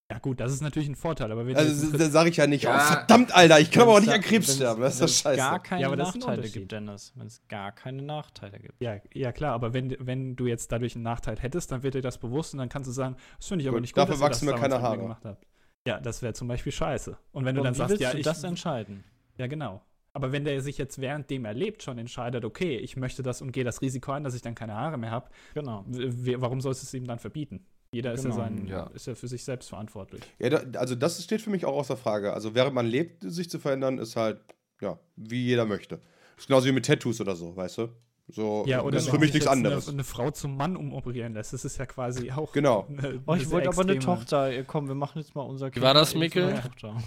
Ja 0.10 0.20
gut, 0.20 0.40
das 0.40 0.54
ist 0.54 0.62
natürlich 0.62 0.88
ein 0.88 0.96
Vorteil, 0.96 1.30
aber 1.34 1.46
wenn 1.46 1.54
du 1.54 1.60
Also, 1.60 1.98
da 1.98 2.10
sage 2.10 2.30
ich 2.30 2.38
ja 2.38 2.48
nicht, 2.48 2.64
Ja. 2.64 2.78
oh, 2.78 2.94
verdammt, 2.94 3.36
Alter, 3.36 3.60
ich 3.60 3.72
kann 3.72 3.84
aber 3.84 3.94
auch 3.96 4.00
nicht 4.00 4.12
an 4.12 4.22
Krebs 4.22 4.56
sterben. 4.56 4.80
Das 4.82 4.94
ist 4.94 5.02
das 5.02 5.20
scheiße. 5.20 5.38
gar 5.38 5.60
keine 5.62 5.82
Ja, 5.82 5.88
aber 5.88 5.98
das 5.98 6.10
ist 6.10 6.16
ein 6.16 6.20
Nachteile 6.20 6.50
gibt, 6.50 6.72
Dennis. 6.72 7.12
Wenn 7.16 7.28
es 7.28 7.42
gar 7.50 7.74
keine 7.74 8.02
Nachteile 8.02 8.58
gibt. 8.60 8.82
ja, 8.82 9.02
ja 9.14 9.34
klar, 9.34 9.54
aber 9.54 9.74
wenn, 9.74 9.98
wenn 10.00 10.38
du 10.38 10.48
jetzt 10.48 10.72
dadurch 10.72 10.96
einen 10.96 11.04
Nachteil 11.04 11.38
hättest, 11.40 11.74
dann 11.74 11.84
wird 11.84 11.96
dir 11.96 12.02
das 12.02 12.20
bewusst 12.20 12.54
und 12.54 12.60
dann 12.60 12.70
kannst 12.70 12.88
du 12.88 12.94
sagen, 12.94 13.18
das 13.38 13.48
finde 13.48 13.64
ich 13.64 13.68
aber 13.68 13.78
Gut, 13.78 13.82
nicht 13.82 13.94
gut, 13.96 14.04
dafür 14.04 14.14
dass 14.16 14.22
wachsen 14.22 14.46
das 14.48 14.56
mir 14.56 14.62
keine 14.62 14.82
Haare. 14.82 14.96
mir 14.96 15.04
gemacht 15.04 15.26
habt. 15.26 15.46
Ja, 15.86 16.00
das 16.00 16.22
wäre 16.22 16.34
zum 16.34 16.48
Beispiel 16.48 16.72
scheiße. 16.72 17.18
Und 17.34 17.44
wenn 17.44 17.56
du 17.56 17.62
Und 17.62 17.66
dann 17.66 17.74
wie 17.74 17.78
sagst, 17.78 17.90
willst 17.92 18.02
ja, 18.04 18.12
du 18.12 18.18
ich, 18.20 18.24
das 18.24 18.44
entscheiden? 18.46 19.04
Ja, 19.38 19.48
genau. 19.48 19.82
Aber 20.14 20.32
wenn 20.32 20.46
der 20.46 20.62
sich 20.62 20.78
jetzt 20.78 21.00
währenddem 21.02 21.44
er 21.46 21.54
lebt 21.54 21.84
schon 21.84 21.98
entscheidet, 21.98 22.46
okay, 22.46 22.78
ich 22.78 22.96
möchte 22.96 23.24
das 23.24 23.42
und 23.42 23.52
gehe 23.52 23.64
das 23.66 23.82
Risiko 23.82 24.14
ein, 24.14 24.24
dass 24.24 24.34
ich 24.36 24.42
dann 24.42 24.56
keine 24.56 24.74
Haare 24.74 24.98
mehr 24.98 25.12
habe, 25.12 25.30
Genau. 25.54 25.84
warum 25.86 26.62
sollst 26.62 26.82
du 26.82 26.86
es 26.86 26.94
ihm 26.94 27.06
dann 27.06 27.20
verbieten? 27.20 27.66
Jeder 27.92 28.14
ist, 28.14 28.24
ja 28.26 28.30
Genau, 28.32 28.42
sein, 28.42 28.68
ja. 28.68 28.84
ist 28.94 29.08
ja 29.08 29.16
für 29.16 29.28
sich 29.28 29.44
selbst 29.44 29.70
verantwortlich. 29.70 30.22
Ja, 30.40 30.50
da, 30.50 30.80
also 30.80 30.94
das 30.96 31.24
steht 31.24 31.42
für 31.42 31.50
mich 31.50 31.66
auch 31.66 31.74
außer 31.76 31.98
Frage. 31.98 32.34
Also 32.34 32.54
während 32.54 32.76
man 32.76 32.86
lebt, 32.86 33.24
sich 33.24 33.50
zu 33.50 33.60
verändern, 33.60 33.98
ist 33.98 34.16
halt, 34.16 34.40
ja, 34.82 35.00
wie 35.16 35.46
jeder 35.46 35.66
möchte. 35.66 36.00
ist 36.38 36.48
genauso 36.48 36.68
wie 36.68 36.72
mit 36.74 36.86
Tattoos 36.86 37.20
oder 37.22 37.36
so, 37.36 37.56
weißt 37.56 37.78
du? 37.80 37.88
So, 38.30 38.66
Ja, 38.68 38.82
oder 38.82 38.92
das 38.96 39.06
ist 39.06 39.10
für 39.10 39.20
mich 39.20 39.34
nichts 39.34 39.48
anderes. 39.48 39.88
Eine, 39.88 39.96
eine 39.96 40.04
Frau 40.04 40.30
zum 40.32 40.58
Mann 40.58 40.76
umoperieren 40.76 41.34
lässt, 41.34 41.54
das 41.54 41.64
ist 41.64 41.78
ja 41.78 41.86
quasi 41.86 42.30
auch. 42.32 42.52
Genau. 42.52 42.86
Eine, 42.90 43.22
Oh, 43.26 43.36
ich 43.36 43.50
wollte 43.50 43.70
aber 43.70 43.84
eine 43.84 43.98
Tochter. 44.00 44.52
Ja, 44.52 44.64
Komm, 44.64 44.90
wir 44.90 44.96
machen 44.96 45.20
jetzt 45.20 45.34
mal 45.34 45.44
unser 45.44 45.74
Wie 45.74 45.82
war 45.82 45.94
das, 45.94 46.14
Mikkel? 46.14 46.44
eine 46.50 46.62
Tochter. 46.62 46.98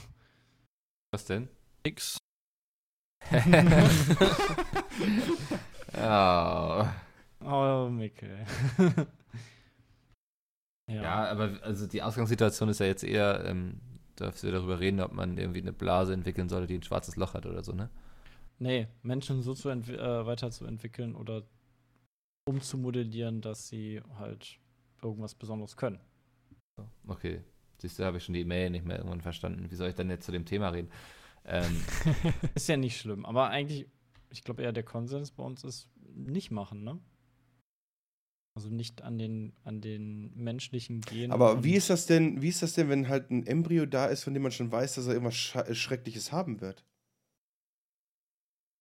Was 1.13 1.27
denn? 1.27 1.49
Nix. 1.85 2.17
ja. 5.95 6.95
Oh, 7.45 7.89
Mikkel. 7.91 8.47
ja. 10.91 11.03
Ja, 11.03 11.31
aber 11.31 11.59
also 11.63 11.87
die 11.87 12.03
Ausgangssituation 12.03 12.69
ist 12.69 12.81
ja 12.81 12.87
jetzt 12.87 13.05
eher, 13.05 13.45
ähm, 13.45 13.81
darfst 14.17 14.43
du 14.43 14.51
darüber 14.51 14.81
reden, 14.81 15.01
ob 15.01 15.13
man 15.13 15.39
irgendwie 15.39 15.61
eine 15.61 15.73
Blase 15.73 16.13
entwickeln 16.13 16.49
sollte, 16.49 16.67
die 16.67 16.75
ein 16.75 16.83
schwarzes 16.83 17.17
Loch 17.17 17.35
hat 17.35 17.47
oder 17.47 17.63
so, 17.63 17.73
ne? 17.73 17.91
Nee, 18.59 18.89
Menschen 19.03 19.43
so 19.43 19.55
zu 19.55 19.71
äh, 19.71 20.27
weiterzuentwickeln 20.27 21.15
oder 21.17 21.45
umzumodellieren, 22.45 23.41
dass 23.41 23.69
sie 23.69 24.03
halt 24.19 24.59
irgendwas 25.03 25.35
Besonderes 25.35 25.77
können. 25.77 26.01
Okay. 27.07 27.43
Siehst 27.79 27.99
du, 27.99 28.05
habe 28.05 28.19
ich 28.19 28.25
schon 28.25 28.35
die 28.35 28.41
E-Mail 28.41 28.69
nicht 28.71 28.85
mehr 28.85 28.99
irgendwann 28.99 29.23
verstanden. 29.23 29.71
Wie 29.71 29.75
soll 29.75 29.89
ich 29.89 29.95
denn 29.95 30.11
jetzt 30.11 30.27
zu 30.27 30.33
dem 30.33 30.45
Thema 30.45 30.69
reden? 30.69 30.91
Ähm, 31.47 31.83
Ist 32.55 32.69
ja 32.69 32.77
nicht 32.77 32.99
schlimm, 32.99 33.25
aber 33.25 33.49
eigentlich, 33.49 33.87
ich 34.29 34.45
glaube 34.45 34.63
eher 34.63 34.73
der 34.73 34.83
Konsens 34.83 35.31
bei 35.31 35.43
uns 35.43 35.65
ist 35.65 35.89
nicht 36.15 36.51
machen, 36.51 36.85
ne? 36.85 36.99
Also 38.55 38.69
nicht 38.69 39.03
an 39.03 39.17
den, 39.17 39.53
an 39.65 39.81
den 39.81 40.33
menschlichen 40.35 41.01
Genen. 41.03 41.31
Aber 41.33 41.63
wie 41.63 41.75
ist 41.75 41.89
das 41.89 42.07
denn, 42.07 42.43
wie 42.43 42.49
ist 42.49 42.63
das 42.63 42.73
denn, 42.75 42.89
wenn 42.89 43.09
halt 43.09 43.31
ein 43.31 43.47
Embryo 43.47 43.87
da 43.87 44.07
ist, 44.07 44.25
von 44.25 44.35
dem 44.35 44.43
man 44.43 44.53
schon 44.53 44.73
weiß, 44.73 44.97
dass 44.97 45.07
er 45.07 45.15
irgendwas 45.15 45.35
Scha- 45.35 45.73
Schreckliches 45.75 46.33
haben 46.33 46.61
wird? 46.61 46.85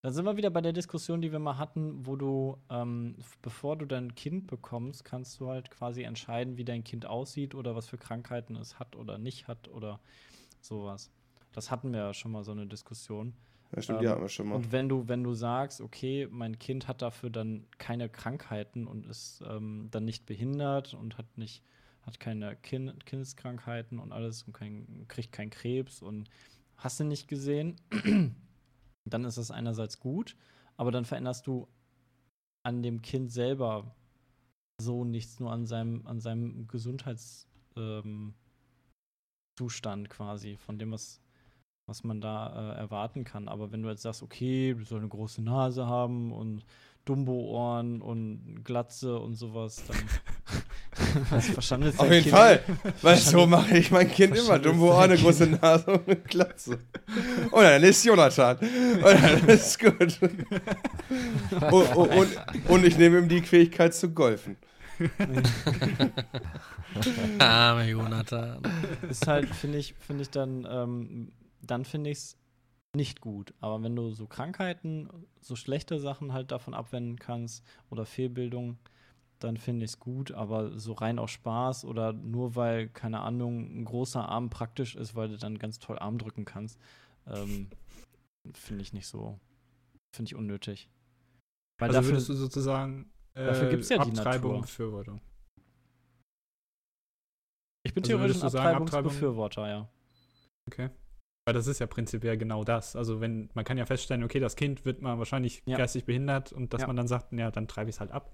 Dann 0.01 0.13
sind 0.13 0.23
wir 0.23 0.37
wieder 0.37 0.49
bei 0.49 0.61
der 0.61 0.71
Diskussion, 0.71 1.21
die 1.21 1.31
wir 1.33 1.39
mal 1.39 1.57
hatten, 1.57 2.05
wo 2.05 2.15
du, 2.15 2.57
ähm, 2.69 3.15
bevor 3.41 3.77
du 3.77 3.85
dein 3.85 4.15
Kind 4.15 4.47
bekommst, 4.47 5.03
kannst 5.03 5.39
du 5.41 5.49
halt 5.49 5.71
quasi 5.71 6.03
entscheiden, 6.03 6.55
wie 6.55 6.63
dein 6.63 6.85
Kind 6.85 7.05
aussieht 7.05 7.53
oder 7.53 7.75
was 7.75 7.87
für 7.87 7.97
Krankheiten 7.97 8.55
es 8.55 8.79
hat 8.79 8.95
oder 8.95 9.17
nicht 9.17 9.47
hat 9.49 9.67
oder 9.67 9.99
sowas. 10.61 11.11
Das 11.51 11.69
hatten 11.69 11.91
wir 11.91 11.99
ja 11.99 12.13
schon 12.13 12.31
mal 12.31 12.45
so 12.45 12.51
eine 12.53 12.65
Diskussion. 12.65 13.33
Ja, 13.75 13.81
stimmt, 13.81 13.99
Ähm, 13.99 14.05
ja, 14.05 14.11
hatten 14.11 14.21
wir 14.21 14.29
schon 14.29 14.49
mal. 14.49 14.55
Und 14.55 14.71
wenn 14.71 14.89
du, 14.89 15.07
wenn 15.07 15.23
du 15.23 15.33
sagst, 15.33 15.81
okay, 15.81 16.27
mein 16.31 16.57
Kind 16.59 16.87
hat 16.87 17.01
dafür 17.01 17.29
dann 17.29 17.65
keine 17.77 18.09
Krankheiten 18.09 18.87
und 18.87 19.05
ist 19.05 19.43
ähm, 19.47 19.87
dann 19.91 20.05
nicht 20.05 20.25
behindert 20.25 20.93
und 20.93 21.17
hat 21.17 21.37
nicht, 21.37 21.63
hat 22.01 22.19
keine 22.19 22.55
kind 22.55 23.05
Kindskrankheiten 23.05 23.99
und 23.99 24.11
alles 24.11 24.43
und 24.43 24.53
kein, 24.53 25.05
kriegt 25.07 25.31
keinen 25.31 25.51
Krebs 25.51 26.01
und 26.01 26.29
hast 26.77 26.99
du 26.99 27.03
nicht 27.03 27.27
gesehen, 27.27 27.75
dann 29.05 29.25
ist 29.25 29.37
das 29.37 29.51
einerseits 29.51 29.99
gut, 29.99 30.35
aber 30.77 30.91
dann 30.91 31.05
veränderst 31.05 31.45
du 31.45 31.67
an 32.63 32.81
dem 32.81 33.01
Kind 33.01 33.31
selber 33.31 33.95
so 34.81 35.03
nichts, 35.03 35.39
nur 35.39 35.51
an 35.51 35.65
seinem, 35.65 36.07
an 36.07 36.19
seinem 36.19 36.67
Gesundheitszustand 36.67 37.47
ähm, 37.77 38.33
quasi, 40.09 40.57
von 40.57 40.79
dem, 40.79 40.91
was, 40.91 41.21
was 41.89 42.03
man 42.03 42.21
da 42.21 42.73
äh, 42.75 42.79
erwarten 42.79 43.23
kann. 43.23 43.47
Aber 43.47 43.71
wenn 43.71 43.83
du 43.83 43.89
jetzt 43.89 44.03
sagst, 44.03 44.23
okay, 44.23 44.73
du 44.73 44.85
soll 44.85 44.99
eine 44.99 45.09
große 45.09 45.41
Nase 45.41 45.87
haben 45.87 46.31
und 46.31 46.63
Dumbo-Ohren 47.05 48.01
und 48.01 48.61
Glatze 48.63 49.17
und 49.17 49.35
sowas, 49.35 49.83
dann 49.87 49.97
was 51.29 51.47
verschandelt 51.47 51.99
Auf 51.99 52.09
jeden 52.11 52.23
Kind. 52.23 52.35
Fall. 52.35 52.63
Weil 53.01 53.17
so 53.17 53.45
mache 53.45 53.77
ich 53.77 53.91
mein 53.91 54.09
Kind 54.09 54.35
immer. 54.35 54.49
Wahrscheinlich 54.49 54.71
Dumbo 54.71 54.91
Ohr, 54.91 55.01
eine 55.01 55.17
große 55.17 55.47
Nase 55.47 55.91
und 55.91 56.07
eine 56.07 56.15
Glatze. 56.17 56.79
Und 57.51 57.63
dann 57.63 57.83
ist 57.83 58.03
Jonathan. 58.05 58.57
Und 58.57 59.03
dann 59.03 59.47
ist 59.47 59.79
gut. 59.79 60.19
und, 61.71 61.95
und, 61.95 62.09
und, 62.09 62.37
und 62.69 62.85
ich 62.85 62.97
nehme 62.97 63.19
ihm 63.19 63.29
die 63.29 63.41
Fähigkeit 63.41 63.93
zu 63.93 64.09
golfen. 64.11 64.57
Arme 67.39 67.89
Jonathan. 67.89 68.61
ist 69.09 69.27
halt, 69.27 69.49
finde 69.49 69.77
ich, 69.77 69.95
finde 70.05 70.23
ich 70.23 70.29
dann, 70.29 70.67
ähm, 70.69 71.31
dann 71.69 71.85
finde 71.85 72.09
ich 72.09 72.17
es 72.17 72.37
nicht 72.95 73.21
gut. 73.21 73.53
Aber 73.61 73.83
wenn 73.83 73.95
du 73.95 74.11
so 74.11 74.25
Krankheiten, 74.27 75.09
so 75.41 75.55
schlechte 75.55 75.99
Sachen 75.99 76.33
halt 76.33 76.51
davon 76.51 76.73
abwenden 76.73 77.17
kannst 77.19 77.63
oder 77.89 78.05
Fehlbildung, 78.05 78.77
dann 79.39 79.57
finde 79.57 79.85
ich 79.85 79.91
es 79.91 79.99
gut. 79.99 80.31
Aber 80.31 80.77
so 80.79 80.93
rein 80.93 81.19
aus 81.19 81.31
Spaß 81.31 81.85
oder 81.85 82.13
nur 82.13 82.55
weil, 82.55 82.89
keine 82.89 83.21
Ahnung, 83.21 83.81
ein 83.81 83.85
großer 83.85 84.27
Arm 84.27 84.49
praktisch 84.49 84.95
ist, 84.95 85.15
weil 85.15 85.29
du 85.29 85.37
dann 85.37 85.59
ganz 85.59 85.79
toll 85.79 85.99
Arm 85.99 86.17
drücken 86.17 86.45
kannst, 86.45 86.79
ähm, 87.27 87.69
finde 88.53 88.81
ich 88.81 88.93
nicht 88.93 89.07
so, 89.07 89.39
finde 90.15 90.29
ich 90.29 90.35
unnötig. 90.35 90.89
Weil 91.79 91.89
Also 91.89 91.99
dafür, 91.99 92.11
würdest 92.13 92.29
du 92.29 92.33
sozusagen 92.33 93.11
äh, 93.35 93.45
dafür 93.45 93.69
gibt's 93.69 93.89
ja 93.89 93.97
die 93.97 94.09
Abtreibung 94.09 94.33
Natur. 94.33 94.55
und 94.55 94.61
Befürwortung. 94.61 95.21
ich 97.83 97.93
bin 97.93 98.03
Also 98.03 98.17
theoretisch 98.17 98.43
ein 98.43 98.49
sagen, 98.49 98.65
Abtreibung- 98.67 98.87
Abtreibungsbefürworter, 98.87 99.67
ja. 99.69 99.89
Okay. 100.67 100.89
Weil 101.49 101.55
das 101.55 101.65
ist 101.65 101.79
ja 101.79 101.87
prinzipiell 101.87 102.37
genau 102.37 102.63
das. 102.63 102.95
Also 102.95 103.21
wenn, 103.21 103.49
man 103.55 103.65
kann 103.65 103.75
ja 103.75 103.87
feststellen, 103.87 104.23
okay, 104.23 104.39
das 104.39 104.55
Kind 104.55 104.85
wird 104.85 105.01
mal 105.01 105.17
wahrscheinlich 105.17 105.63
Ja. 105.65 105.77
geistig 105.77 106.05
behindert 106.05 106.53
und 106.53 106.75
dass 106.75 106.81
Ja. 106.81 106.87
man 106.87 106.95
dann 106.95 107.07
sagt, 107.07 107.33
ja, 107.33 107.49
dann 107.49 107.67
treibe 107.67 107.89
ich 107.89 107.95
es 107.95 107.99
halt 107.99 108.11
ab. 108.11 108.31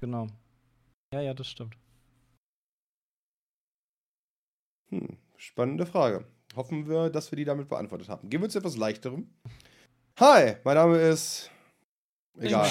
Genau. 0.00 0.26
Ja, 1.14 1.20
ja, 1.20 1.32
das 1.32 1.46
stimmt. 1.46 1.76
Hm, 4.90 5.16
spannende 5.36 5.86
Frage. 5.86 6.26
Hoffen 6.56 6.88
wir, 6.88 7.08
dass 7.08 7.30
wir 7.30 7.36
die 7.36 7.44
damit 7.44 7.68
beantwortet 7.68 8.08
haben. 8.08 8.28
Gehen 8.30 8.42
wir 8.42 8.48
zu 8.48 8.58
etwas 8.58 8.76
leichterem. 8.76 9.30
Hi, 10.18 10.56
mein 10.64 10.74
Name 10.74 10.98
ist. 10.98 11.52
Egal. 12.36 12.66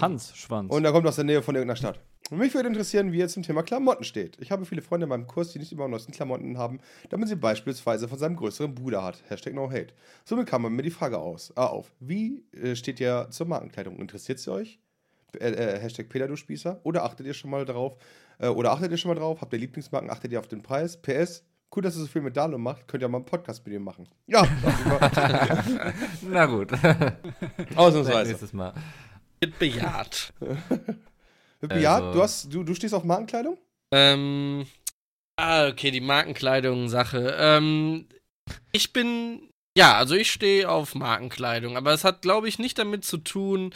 Hans. 0.00 0.34
Schwanz. 0.34 0.72
Und 0.72 0.82
er 0.82 0.92
kommt 0.92 1.06
aus 1.06 1.16
der 1.16 1.24
Nähe 1.24 1.42
von 1.42 1.54
irgendeiner 1.54 1.76
Stadt. 1.76 2.00
Und 2.30 2.38
mich 2.38 2.54
würde 2.54 2.68
interessieren, 2.68 3.12
wie 3.12 3.20
er 3.20 3.28
zum 3.28 3.44
Thema 3.44 3.62
Klamotten 3.62 4.02
steht. 4.02 4.36
Ich 4.40 4.50
habe 4.50 4.66
viele 4.66 4.82
Freunde 4.82 5.04
in 5.04 5.10
meinem 5.10 5.28
Kurs, 5.28 5.52
die 5.52 5.60
nicht 5.60 5.70
immer 5.70 5.84
die 5.84 5.92
neuesten 5.92 6.12
Klamotten 6.12 6.58
haben, 6.58 6.80
da 7.08 7.16
man 7.16 7.28
sie 7.28 7.36
beispielsweise 7.36 8.08
von 8.08 8.18
seinem 8.18 8.34
größeren 8.36 8.74
Bruder 8.74 9.04
hat. 9.04 9.22
Hashtag 9.28 9.54
no 9.54 9.70
hate. 9.70 9.94
Somit 10.24 10.48
kam 10.48 10.62
mir 10.62 10.82
die 10.82 10.90
Frage 10.90 11.18
aus, 11.18 11.50
äh, 11.56 11.60
auf. 11.60 11.92
Wie 12.00 12.44
äh, 12.52 12.74
steht 12.74 12.98
ihr 12.98 13.28
zur 13.30 13.46
Markenkleidung? 13.46 13.98
Interessiert 14.00 14.40
sie 14.40 14.50
euch? 14.50 14.80
Äh, 15.38 15.50
äh, 15.50 15.78
Hashtag 15.80 16.08
Peter, 16.08 16.26
du 16.26 16.34
Spießer. 16.34 16.80
Oder 16.82 17.04
achtet 17.04 17.26
ihr 17.26 17.34
schon 17.34 17.50
mal 17.50 17.64
drauf? 17.64 17.96
Äh, 18.38 18.48
oder 18.48 18.72
achtet 18.72 18.90
ihr 18.90 18.96
schon 18.96 19.10
mal 19.10 19.14
drauf? 19.20 19.40
Habt 19.40 19.52
ihr 19.52 19.60
Lieblingsmarken? 19.60 20.10
Achtet 20.10 20.32
ihr 20.32 20.40
auf 20.40 20.48
den 20.48 20.62
Preis? 20.62 21.00
PS? 21.00 21.44
Cool, 21.74 21.82
dass 21.82 21.96
ihr 21.96 22.00
so 22.00 22.06
viel 22.06 22.22
mit 22.22 22.36
Dalo 22.36 22.58
macht. 22.58 22.88
Könnt 22.88 23.02
ihr 23.04 23.08
mal 23.08 23.18
einen 23.18 23.24
Podcast 23.26 23.64
mit 23.64 23.74
ihm 23.74 23.82
machen. 23.84 24.08
Ja, 24.26 24.42
Na 26.22 26.46
gut. 26.46 26.72
ausnahmsweise. 27.76 28.30
Nächstes 28.30 28.52
Mal. 28.52 28.72
Wird 29.40 29.58
bejaht. 29.58 30.32
Ja, 31.62 31.96
Also- 31.96 32.12
du, 32.12 32.22
hast, 32.22 32.52
du, 32.52 32.62
du 32.62 32.74
stehst 32.74 32.94
auf 32.94 33.04
Markenkleidung? 33.04 33.58
ähm, 33.92 34.66
ah, 35.36 35.68
okay, 35.68 35.90
die 35.90 36.00
Markenkleidung-Sache. 36.00 37.36
Ähm, 37.38 38.06
ich 38.72 38.92
bin, 38.92 39.48
ja, 39.76 39.96
also 39.96 40.14
ich 40.14 40.30
stehe 40.30 40.68
auf 40.70 40.94
Markenkleidung, 40.94 41.76
aber 41.76 41.92
es 41.92 42.04
hat, 42.04 42.22
glaube 42.22 42.48
ich, 42.48 42.58
nicht 42.58 42.78
damit 42.78 43.04
zu 43.04 43.18
tun, 43.18 43.72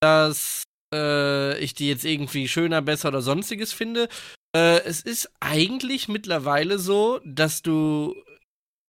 dass 0.00 0.62
äh, 0.94 1.58
ich 1.58 1.74
die 1.74 1.88
jetzt 1.88 2.04
irgendwie 2.04 2.48
schöner, 2.48 2.82
besser 2.82 3.08
oder 3.08 3.20
sonstiges 3.22 3.72
finde. 3.72 4.08
Äh, 4.56 4.80
es 4.84 5.02
ist 5.02 5.30
eigentlich 5.40 6.08
mittlerweile 6.08 6.78
so, 6.78 7.20
dass 7.24 7.62
du 7.62 8.14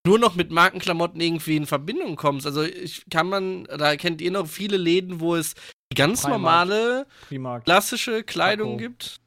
nur 0.08 0.18
noch 0.18 0.36
mit 0.36 0.50
Markenklamotten 0.50 1.20
irgendwie 1.20 1.58
in 1.58 1.66
Verbindung 1.68 2.16
kommst. 2.16 2.46
Also 2.46 2.64
ich 2.64 3.04
kann 3.10 3.28
man, 3.28 3.66
da 3.66 3.98
kennt 3.98 4.22
ihr 4.22 4.32
noch 4.32 4.48
viele 4.48 4.78
Läden, 4.78 5.20
wo 5.20 5.36
es 5.36 5.56
die 5.92 5.96
ganz 5.96 6.22
Primark. 6.22 6.40
normale, 6.42 7.08
Primark. 7.28 7.66
klassische 7.66 8.24
Kleidung 8.24 8.72
Sakko. 8.74 8.78
gibt. 8.78 9.20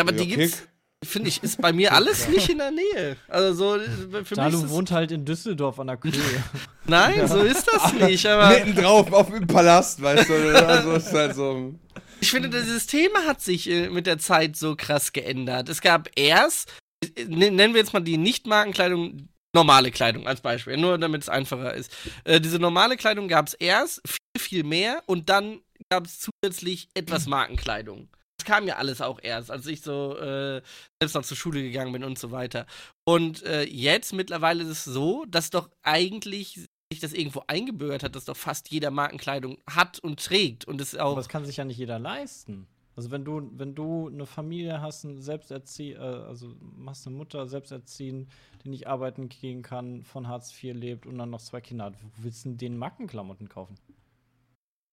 Aber 0.00 0.12
die 0.12 0.28
Ja, 0.28 0.36
gibt's, 0.36 0.62
finde 1.04 1.28
ich, 1.28 1.42
ist 1.42 1.60
bei 1.60 1.72
mir 1.72 1.92
alles 1.94 2.28
nicht 2.28 2.48
in 2.48 2.58
der 2.58 2.70
Nähe. 2.70 3.16
Also 3.28 3.78
so, 3.78 3.84
für 4.10 4.18
mich 4.20 4.28
Dalu 4.30 4.58
ist 4.58 4.64
es, 4.64 4.70
wohnt 4.70 4.90
halt 4.90 5.10
in 5.12 5.24
Düsseldorf 5.24 5.78
an 5.80 5.88
der 5.88 5.96
Kühe. 5.96 6.12
Nein, 6.86 7.26
so 7.28 7.40
ist 7.40 7.66
das 7.72 7.92
nicht, 7.94 8.26
aber 8.26 8.48
Mitten 8.50 8.74
drauf 8.74 9.12
auf 9.12 9.30
dem 9.30 9.46
Palast, 9.46 10.00
weißt 10.02 10.28
du? 10.28 10.66
Also 10.66 10.92
ist 10.94 11.12
halt 11.12 11.34
so. 11.34 11.74
ich 12.20 12.30
finde, 12.30 12.48
das 12.50 12.86
Thema 12.86 13.24
hat 13.26 13.40
sich 13.40 13.68
äh, 13.68 13.88
mit 13.88 14.06
der 14.06 14.18
Zeit 14.18 14.56
so 14.56 14.74
krass 14.76 15.12
geändert. 15.12 15.68
Es 15.68 15.80
gab 15.80 16.08
erst, 16.16 16.72
äh, 17.04 17.24
nennen 17.24 17.74
wir 17.74 17.80
jetzt 17.80 17.92
mal 17.92 18.00
die 18.00 18.16
Nicht-Markenkleidung, 18.18 19.28
normale 19.54 19.90
Kleidung 19.90 20.26
als 20.28 20.40
Beispiel, 20.40 20.76
nur 20.76 20.98
damit 20.98 21.22
es 21.22 21.28
einfacher 21.28 21.74
ist. 21.74 21.90
Äh, 22.24 22.40
diese 22.40 22.58
normale 22.58 22.96
Kleidung 22.96 23.28
gab 23.28 23.48
es 23.48 23.54
erst, 23.54 24.00
viel, 24.38 24.64
mehr 24.64 25.02
und 25.06 25.28
dann 25.28 25.60
gab 25.90 26.06
es 26.06 26.20
zusätzlich 26.20 26.88
etwas 26.94 27.26
Markenkleidung. 27.26 28.08
Das 28.38 28.46
kam 28.46 28.66
ja 28.68 28.76
alles 28.76 29.00
auch 29.00 29.18
erst, 29.20 29.50
als 29.50 29.66
ich 29.66 29.82
so 29.82 30.16
äh, 30.16 30.62
selbst 31.00 31.14
noch 31.14 31.24
zur 31.24 31.36
Schule 31.36 31.60
gegangen 31.60 31.92
bin 31.92 32.04
und 32.04 32.18
so 32.18 32.30
weiter. 32.30 32.66
Und 33.04 33.42
äh, 33.42 33.64
jetzt 33.64 34.12
mittlerweile 34.12 34.62
ist 34.62 34.70
es 34.70 34.84
so, 34.84 35.24
dass 35.26 35.50
doch 35.50 35.70
eigentlich 35.82 36.60
sich 36.90 37.00
das 37.00 37.12
irgendwo 37.12 37.42
eingebürgert 37.46 38.02
hat, 38.02 38.16
dass 38.16 38.24
doch 38.24 38.36
fast 38.36 38.70
jeder 38.70 38.90
Markenkleidung 38.90 39.58
hat 39.68 39.98
und 39.98 40.24
trägt 40.24 40.64
und 40.64 40.80
es 40.80 40.96
auch 40.96 41.12
Aber 41.12 41.16
das 41.16 41.28
kann 41.28 41.44
sich 41.44 41.56
ja 41.56 41.64
nicht 41.64 41.78
jeder 41.78 41.98
leisten. 41.98 42.66
Also 42.96 43.12
wenn 43.12 43.24
du, 43.24 43.48
wenn 43.52 43.74
du 43.76 44.08
eine 44.08 44.26
Familie 44.26 44.80
hast, 44.80 45.04
ein 45.04 45.20
Selbsterzie 45.20 45.92
äh, 45.92 45.98
also 45.98 46.56
hast 46.86 47.06
eine 47.06 47.16
Mutter 47.16 47.46
selbsterziehend, 47.46 48.28
die 48.64 48.70
nicht 48.70 48.88
arbeiten 48.88 49.28
gehen 49.28 49.62
kann, 49.62 50.02
von 50.02 50.26
Hartz 50.26 50.52
IV 50.52 50.74
lebt 50.74 51.06
und 51.06 51.18
dann 51.18 51.30
noch 51.30 51.40
zwei 51.40 51.60
Kinder 51.60 51.84
hat, 51.84 51.94
wo 52.02 52.24
willst 52.24 52.44
du 52.44 52.48
denn 52.50 52.58
den 52.58 52.76
Markenklamotten 52.76 53.48
kaufen? 53.48 53.76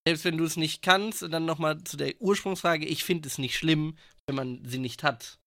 Selbst 0.07 0.25
wenn 0.25 0.37
du 0.37 0.43
es 0.43 0.57
nicht 0.57 0.81
kannst, 0.81 1.21
dann 1.21 1.45
nochmal 1.45 1.83
zu 1.83 1.97
der 1.97 2.13
Ursprungsfrage, 2.21 2.85
ich 2.85 3.03
finde 3.03 3.27
es 3.27 3.37
nicht 3.37 3.57
schlimm, 3.57 3.97
wenn 4.27 4.35
man 4.35 4.63
sie 4.65 4.77
nicht 4.79 5.03
hat. 5.03 5.37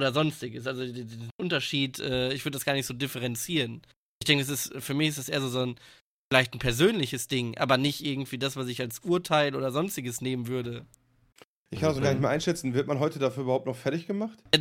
Oder 0.00 0.12
sonstiges. 0.12 0.66
Also 0.66 0.84
den 0.84 1.28
Unterschied, 1.40 1.98
äh, 2.00 2.32
ich 2.32 2.44
würde 2.44 2.56
das 2.56 2.64
gar 2.64 2.74
nicht 2.74 2.86
so 2.86 2.94
differenzieren. 2.94 3.82
Ich 4.20 4.26
denke, 4.26 4.42
es 4.42 4.48
ist, 4.48 4.72
für 4.82 4.94
mich 4.94 5.08
ist 5.10 5.18
es 5.18 5.28
eher 5.28 5.40
so, 5.40 5.48
so 5.48 5.60
ein, 5.60 5.76
vielleicht 6.32 6.54
ein 6.54 6.58
persönliches 6.58 7.28
Ding, 7.28 7.56
aber 7.58 7.76
nicht 7.76 8.04
irgendwie 8.04 8.38
das, 8.38 8.56
was 8.56 8.66
ich 8.68 8.80
als 8.80 9.00
Urteil 9.00 9.54
oder 9.54 9.70
sonstiges 9.70 10.20
nehmen 10.20 10.48
würde. 10.48 10.84
Ich 11.70 11.80
kann 11.80 11.90
das 11.94 12.02
gar 12.02 12.10
nicht 12.10 12.20
mehr 12.20 12.30
einschätzen. 12.30 12.74
Wird 12.74 12.86
man 12.88 12.98
heute 12.98 13.18
dafür 13.18 13.44
überhaupt 13.44 13.66
noch 13.66 13.76
fertig 13.76 14.06
gemacht? 14.06 14.38
Äh, 14.50 14.60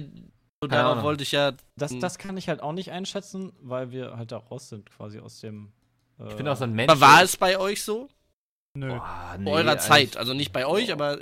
So, 0.64 0.68
darauf 0.68 1.03
wollte 1.03 1.24
ich 1.24 1.32
ja. 1.34 1.53
Das, 1.76 1.91
Hm. 1.91 1.99
das 1.99 2.18
kann 2.18 2.38
ich 2.38 2.48
halt 2.48 2.61
auch 2.61 2.72
nicht 2.72 2.91
einschätzen, 2.91 3.52
weil 3.60 3.91
wir 3.91 4.15
halt 4.15 4.32
da 4.32 4.38
raus 4.38 4.70
sind, 4.70 4.90
quasi 4.90 5.20
aus 5.20 5.40
dem. 5.41 5.72
Äh, 6.20 6.30
Ich 6.30 6.36
bin 6.36 6.48
auch 6.48 6.56
so 6.56 6.64
ein 6.64 6.74
Mensch. 6.74 6.90
Aber 6.91 7.02
war 7.02 7.22
es 7.24 7.36
bei 7.36 7.57
euch 7.60 7.84
so? 7.84 8.07
Nö. 8.76 8.90
Boah, 8.90 9.36
nee, 9.40 9.52
eurer 9.52 9.78
Zeit. 9.78 10.18
Also 10.18 10.34
nicht 10.34 10.52
bei 10.52 10.66
euch, 10.66 10.91
aber 10.91 11.18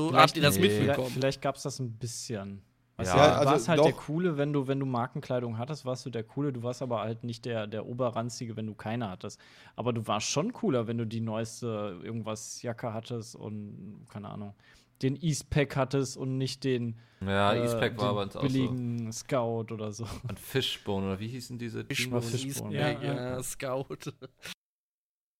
so 0.00 0.08
Vielleicht- 0.08 0.14
habt 0.14 0.36
ihr 0.36 0.42
das 0.42 0.56
nee. 0.56 0.62
Vielleicht, 0.62 0.80
mitbekommen. 0.86 1.10
vielleicht 1.10 1.42
gab 1.42 1.56
es 1.56 1.62
das 1.62 1.78
ein 1.80 1.92
bisschen. 1.98 2.62
Weißt 2.96 3.12
Ja, 3.12 3.16
du, 3.26 3.30
du 3.32 3.38
also 3.40 3.50
warst 3.52 3.68
halt 3.68 3.84
der 3.84 3.90
doch. 3.90 3.98
Coole, 4.06 4.36
wenn 4.36 4.52
du, 4.52 4.68
wenn 4.68 4.78
du 4.78 4.86
Markenkleidung 4.86 5.58
hattest, 5.58 5.84
warst 5.84 6.06
du 6.06 6.10
der 6.10 6.22
Coole. 6.22 6.52
Du 6.52 6.62
warst 6.62 6.80
aber 6.80 7.00
halt 7.00 7.24
nicht 7.24 7.44
der, 7.44 7.66
der 7.66 7.86
Oberranzige, 7.86 8.56
wenn 8.56 8.68
du 8.68 8.74
keine 8.74 9.08
hattest. 9.10 9.40
Aber 9.74 9.92
du 9.92 10.06
warst 10.06 10.28
schon 10.28 10.52
cooler, 10.52 10.86
wenn 10.86 10.98
du 10.98 11.04
die 11.04 11.20
neueste 11.20 11.98
irgendwas 12.04 12.62
Jacke 12.62 12.94
hattest 12.94 13.34
und, 13.34 14.06
keine 14.08 14.28
Ahnung, 14.28 14.54
den 15.02 15.16
Eastpack 15.16 15.74
hattest 15.74 16.16
und 16.16 16.38
nicht 16.38 16.62
den, 16.62 16.96
Ja, 17.20 17.52
äh, 17.54 17.62
Eastpack 17.64 17.98
war 17.98 18.14
uns 18.14 18.36
auch 18.36 18.42
so. 18.42 18.46
billigen 18.46 19.10
Scout 19.12 19.72
oder 19.72 19.90
so. 19.90 20.06
Und 20.28 20.38
Fishbone, 20.38 21.06
oder 21.08 21.18
wie 21.18 21.26
hießen 21.26 21.58
diese? 21.58 21.84
Fishbone, 21.84 22.22
Fishbone, 22.22 22.76
Eastpack, 22.76 23.02
ja. 23.02 23.14
ja, 23.14 23.42
Scout. 23.42 24.12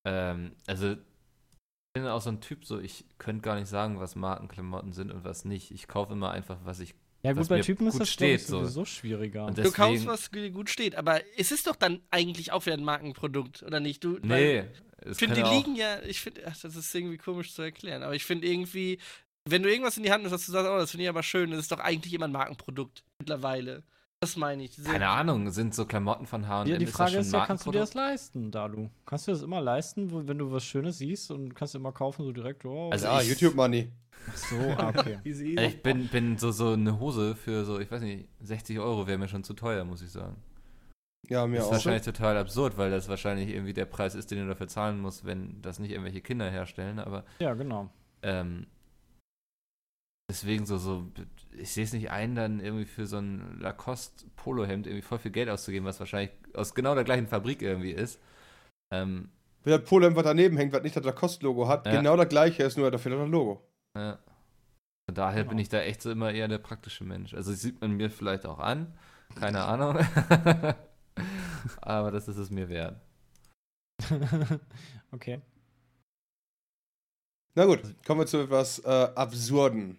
Ähm, 0.05 0.53
also, 0.67 0.97
bin 1.95 2.07
auch 2.09 2.21
so 2.21 2.29
ein 2.29 2.41
Typ, 2.41 2.65
so 2.67 2.79
ich 2.81 3.05
könnte 3.19 3.43
gar 3.43 3.55
nicht 3.55 3.69
sagen, 3.69 4.01
was 4.01 4.17
Markenklamotten 4.17 4.93
sind 4.93 5.13
und 5.13 5.25
was 5.25 5.45
nicht. 5.45 5.71
Ich 5.71 5.87
kaufe 5.87 6.13
immer 6.13 6.33
einfach, 6.33 6.59
was 6.65 6.81
ich. 6.81 6.95
Ja, 7.23 7.33
gut, 7.33 7.41
Was 7.43 7.49
bei 7.49 7.61
Typen 7.63 7.87
ist 7.87 7.93
gut 7.93 8.03
das 8.03 8.09
ich, 8.09 8.15
steht, 8.15 8.41
so. 8.43 8.59
sowieso 8.61 8.85
schwieriger. 8.85 9.47
Und 9.47 9.57
Du 9.57 9.63
kaufst, 9.71 10.05
deswegen- 10.05 10.07
was 10.07 10.31
gut 10.53 10.69
steht, 10.69 10.97
aber 10.97 11.23
es 11.39 11.53
ist 11.53 11.67
doch 11.67 11.77
dann 11.77 12.03
eigentlich 12.11 12.53
auch 12.53 12.67
wieder 12.67 12.77
ein 12.77 12.85
Markenprodukt, 12.85 13.63
oder 13.63 13.81
nicht? 13.81 14.05
Du, 14.05 14.19
Nee. 14.23 14.65
Ich 15.03 15.11
es 15.13 15.19
finde, 15.19 15.37
die 15.37 15.43
liegen 15.43 15.75
ja, 15.77 16.03
ich 16.03 16.21
finde, 16.21 16.43
ach, 16.47 16.59
das 16.61 16.77
ist 16.77 16.95
irgendwie 16.95 17.17
komisch 17.17 17.55
zu 17.55 17.63
erklären, 17.63 18.03
aber 18.03 18.15
ich 18.15 18.25
finde 18.25 18.47
irgendwie, 18.47 18.99
wenn 19.49 19.63
du 19.63 19.71
irgendwas 19.71 19.97
in 19.97 20.03
die 20.03 20.11
Hand 20.13 20.23
nimmst, 20.23 20.35
dass 20.35 20.45
du 20.47 20.53
sagst, 20.53 20.69
oh, 20.71 20.77
das 20.77 20.91
finde 20.91 21.05
ich 21.05 21.09
aber 21.09 21.23
schön, 21.23 21.51
das 21.51 21.61
ist 21.61 21.73
doch 21.73 21.79
eigentlich 21.79 22.13
immer 22.13 22.27
ein 22.27 22.33
Markenprodukt 22.33 23.05
mittlerweile. 23.19 23.85
Das 24.21 24.37
meine 24.37 24.65
ich. 24.65 24.75
Diese- 24.75 24.89
Keine 24.91 25.09
Ahnung, 25.09 25.51
sind 25.51 25.75
so 25.75 25.85
Klamotten 25.85 26.27
von 26.27 26.49
H&M 26.49 26.67
Ja, 26.69 26.79
die 26.79 26.87
Frage 26.87 27.13
schon 27.13 27.21
ist 27.21 27.33
ja, 27.33 27.45
kannst 27.45 27.67
du 27.67 27.73
dir 27.73 27.81
das 27.81 27.95
leisten, 27.95 28.51
Dalu? 28.51 28.89
Kannst 29.05 29.27
du 29.29 29.33
das 29.33 29.43
immer 29.43 29.61
leisten, 29.61 30.27
wenn 30.27 30.39
du 30.39 30.51
was 30.51 30.65
Schönes 30.65 30.99
siehst 30.99 31.31
und 31.31 31.55
kannst 31.55 31.75
du 31.75 31.79
immer 31.79 31.93
kaufen, 31.93 32.25
so 32.25 32.33
direkt, 32.33 32.65
oh, 32.65 32.91
Also 32.91 33.07
ja, 33.07 33.21
ich- 33.21 33.29
YouTube 33.29 33.55
Money. 33.55 33.91
ach 34.31 34.37
so, 34.37 34.57
ah, 34.79 34.89
okay. 34.97 35.19
Easy, 35.25 35.49
easy. 35.53 35.61
Ich 35.67 35.83
bin, 35.83 36.09
bin 36.09 36.39
so, 36.39 36.53
so 36.53 36.73
eine 36.73 36.99
Hose 36.99 37.35
für 37.37 37.65
so, 37.67 37.79
ich 37.79 37.91
weiß 37.91 38.01
nicht, 38.01 38.29
60 38.41 38.79
Euro 38.79 39.07
wäre 39.07 39.19
mir 39.19 39.29
schon 39.29 39.45
zu 39.45 39.53
teuer, 39.53 39.85
muss 39.85 40.01
ich 40.01 40.11
sagen. 40.11 40.37
Ja, 41.29 41.47
mir 41.47 41.57
Das 41.57 41.65
ist 41.65 41.69
auch. 41.69 41.73
wahrscheinlich 41.75 42.03
total 42.03 42.39
absurd, 42.39 42.79
weil 42.79 42.91
das 42.91 43.09
wahrscheinlich 43.09 43.49
irgendwie 43.51 43.73
der 43.75 43.87
Preis 43.87 44.15
ist, 44.15 44.31
den 44.31 44.39
du 44.41 44.47
dafür 44.47 44.69
zahlen 44.69 45.01
musst, 45.01 45.25
wenn 45.27 45.61
das 45.61 45.79
nicht 45.79 45.91
irgendwelche 45.91 46.21
Kinder 46.23 46.51
herstellen, 46.51 46.99
aber 46.99 47.25
ja, 47.41 47.53
genau. 47.55 47.91
ähm, 48.23 48.67
deswegen 50.31 50.67
so, 50.67 50.79
so, 50.79 51.11
ich 51.57 51.73
sehe 51.73 51.85
es 51.85 51.93
nicht 51.93 52.11
ein, 52.11 52.35
dann 52.35 52.61
irgendwie 52.61 52.85
für 52.87 53.07
so 53.07 53.19
ein 53.19 53.59
Lacoste-Polohemd 53.61 54.87
irgendwie 54.87 55.03
voll 55.03 55.19
viel 55.19 55.31
Geld 55.31 55.49
auszugeben, 55.49 55.87
was 55.87 56.01
wahrscheinlich 56.01 56.31
aus 56.55 56.75
genau 56.75 56.95
der 56.95 57.05
gleichen 57.05 57.27
Fabrik 57.29 57.63
irgendwie 57.63 57.93
ist. 57.93 58.21
Ähm, 58.93 59.31
Wenn 59.63 59.79
das 59.81 59.89
Polo 59.89 60.15
was 60.15 60.25
daneben 60.25 60.57
hängt, 60.57 60.73
was 60.73 60.83
nicht 60.83 60.97
das 60.97 61.05
Lacoste-Logo 61.05 61.69
hat, 61.69 61.87
Ja. 61.87 61.93
genau 61.93 62.17
das 62.17 62.29
gleiche 62.29 62.63
ist, 62.63 62.77
nur 62.79 62.91
dafür 62.91 63.17
das 63.19 63.29
Logo. 63.29 63.63
ja. 63.97 64.19
Von 65.07 65.15
daher 65.17 65.43
Genau. 65.43 65.51
bin 65.51 65.59
ich 65.59 65.69
da 65.69 65.81
echt 65.83 66.01
so 66.01 66.11
immer 66.11 66.33
eher 66.33 66.49
der 66.49 66.57
praktische 66.57 67.05
Mensch. 67.05 67.35
Also 67.35 67.51
das 67.51 67.61
sieht 67.61 67.79
man 67.83 67.91
mir 67.93 68.09
vielleicht 68.11 68.47
auch 68.47 68.59
an, 68.59 68.97
keine 69.35 69.63
Ahnung. 69.65 69.99
aber 71.83 72.11
das 72.11 72.27
ist 72.27 72.39
es 72.39 72.51
mir 72.51 72.71
wert. 72.71 72.99
okay. 75.13 75.43
Na 77.55 77.67
gut, 77.67 77.81
kommen 78.07 78.21
wir 78.21 78.27
zu 78.27 78.39
etwas 78.39 78.79
äh, 78.81 78.89
Absurden 79.15 79.99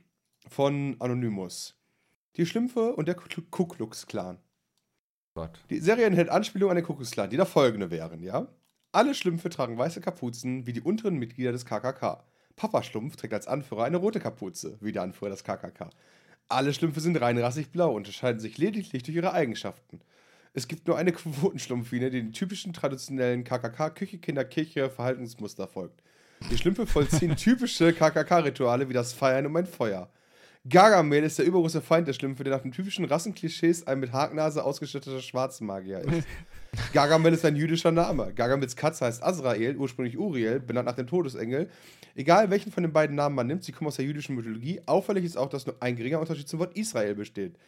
von 0.50 0.96
Anonymous. 1.00 1.76
Die 2.36 2.46
Schlümpfe 2.46 2.94
und 2.96 3.08
der 3.08 3.16
Ku 3.16 3.66
Klux 3.66 4.06
Klan. 4.08 4.40
Gott. 5.34 5.64
Die 5.70 5.80
Serie 5.80 6.06
enthält 6.06 6.30
Anspielungen 6.30 6.72
an 6.72 6.78
den 6.78 6.86
Ku 6.86 6.96
Klux 6.96 7.12
Klan, 7.12 7.30
die 7.30 7.38
da 7.38 7.46
folgende 7.46 7.92
wären, 7.92 8.24
ja? 8.24 8.48
Alle 8.92 9.14
Schlümpfe 9.14 9.50
tragen 9.50 9.78
weiße 9.78 10.02
Kapuzen 10.02 10.66
wie 10.66 10.74
die 10.74 10.82
unteren 10.82 11.18
Mitglieder 11.18 11.52
des 11.52 11.66
KKK. 11.66 12.24
Papa 12.56 12.82
Schlumpf 12.84 13.18
trägt 13.18 13.34
als 13.34 13.48
Anführer 13.48 13.84
eine 13.84 13.98
rote 13.98 14.22
Kapuze, 14.22 14.78
wie 14.80 14.94
der 14.94 15.02
Anführer 15.02 15.32
des 15.32 15.44
KKK. 15.44 15.90
Alle 16.48 16.74
Schlümpfe 16.74 17.02
sind 17.02 17.20
reinrassig 17.20 17.72
blau 17.72 17.90
und 17.90 17.98
unterscheiden 17.98 18.40
sich 18.40 18.58
lediglich 18.58 19.04
durch 19.04 19.16
ihre 19.16 19.34
Eigenschaften. 19.34 20.00
Es 20.54 20.70
gibt 20.70 20.88
nur 20.88 20.98
eine 20.98 21.12
Quotenschlumpfine, 21.12 22.10
die 22.10 22.22
den 22.22 22.32
typischen 22.32 22.72
traditionellen 22.72 23.44
KKK-Küche-Kinder-Kirche-Verhaltensmuster 23.44 25.68
folgt. 25.68 26.02
Die 26.50 26.58
Schlümpfe 26.58 26.88
vollziehen 26.88 27.36
typische 27.38 27.92
KKK-Rituale 27.92 28.88
wie 28.88 28.94
das 28.94 29.12
Feiern 29.14 29.46
um 29.46 29.58
ein 29.58 29.66
Feuer. 29.66 30.10
Gargamel 30.68 31.24
ist 31.24 31.38
der 31.38 31.46
übergroße 31.46 31.80
Feind 31.80 32.08
der 32.08 32.14
Schlümpfe, 32.14 32.44
der 32.44 32.56
nach 32.56 32.64
den 32.64 32.72
typischen 32.72 33.06
Rassenklischees 33.06 33.86
ein 33.86 34.00
mit 34.00 34.12
Haknase 34.12 34.64
ausgestatteter 34.64 35.22
Schwarzmagier 35.22 36.00
ist. 36.00 36.28
Gargamel 36.94 37.34
ist 37.34 37.46
ein 37.46 37.56
jüdischer 37.56 37.92
Name. 37.92 38.34
Gargamels 38.34 38.76
Katze 38.76 39.06
heißt 39.06 39.24
Azrael, 39.24 39.78
ursprünglich 39.78 40.18
Uriel, 40.18 40.60
benannt 40.60 40.88
nach 40.88 40.96
dem 40.96 41.06
Todesengel. 41.06 41.70
Egal 42.16 42.50
welchen 42.50 42.72
von 42.72 42.82
den 42.82 42.92
beiden 42.92 43.16
Namen 43.16 43.36
man 43.36 43.46
nimmt, 43.46 43.64
sie 43.64 43.74
kommen 43.74 43.90
aus 43.90 43.98
der 43.98 44.06
jüdischen 44.06 44.36
Mythologie. 44.36 44.82
Auffällig 44.88 45.24
ist 45.24 45.38
auch, 45.38 45.50
dass 45.50 45.68
nur 45.68 45.76
ein 45.82 45.96
geringer 45.96 46.20
Unterschied 46.20 46.50
zum 46.50 46.60
Wort 46.60 46.76
Israel 46.76 47.14
besteht. 47.14 47.60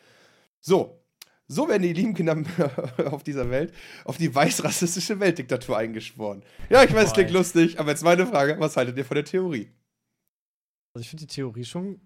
So, 0.59 0.99
so 1.47 1.69
werden 1.69 1.83
die 1.83 1.93
lieben 1.93 2.15
Kinder 2.15 2.41
auf 3.11 3.23
dieser 3.23 3.51
Welt 3.51 3.73
auf 4.05 4.17
die 4.17 4.33
weiß-rassistische 4.33 5.19
Weltdiktatur 5.19 5.77
eingeschworen. 5.77 6.43
Ja, 6.71 6.83
ich 6.83 6.93
weiß, 6.93 7.09
es 7.09 7.13
klingt 7.13 7.29
lustig, 7.29 7.79
aber 7.79 7.91
jetzt 7.91 8.03
meine 8.03 8.25
Frage: 8.25 8.55
Was 8.59 8.75
haltet 8.75 8.97
ihr 8.97 9.05
von 9.05 9.15
der 9.15 9.23
Theorie? 9.23 9.71
Also 10.93 11.03
ich 11.03 11.09
finde 11.09 11.27
die 11.27 11.33
Theorie 11.33 11.63
schon. 11.63 12.01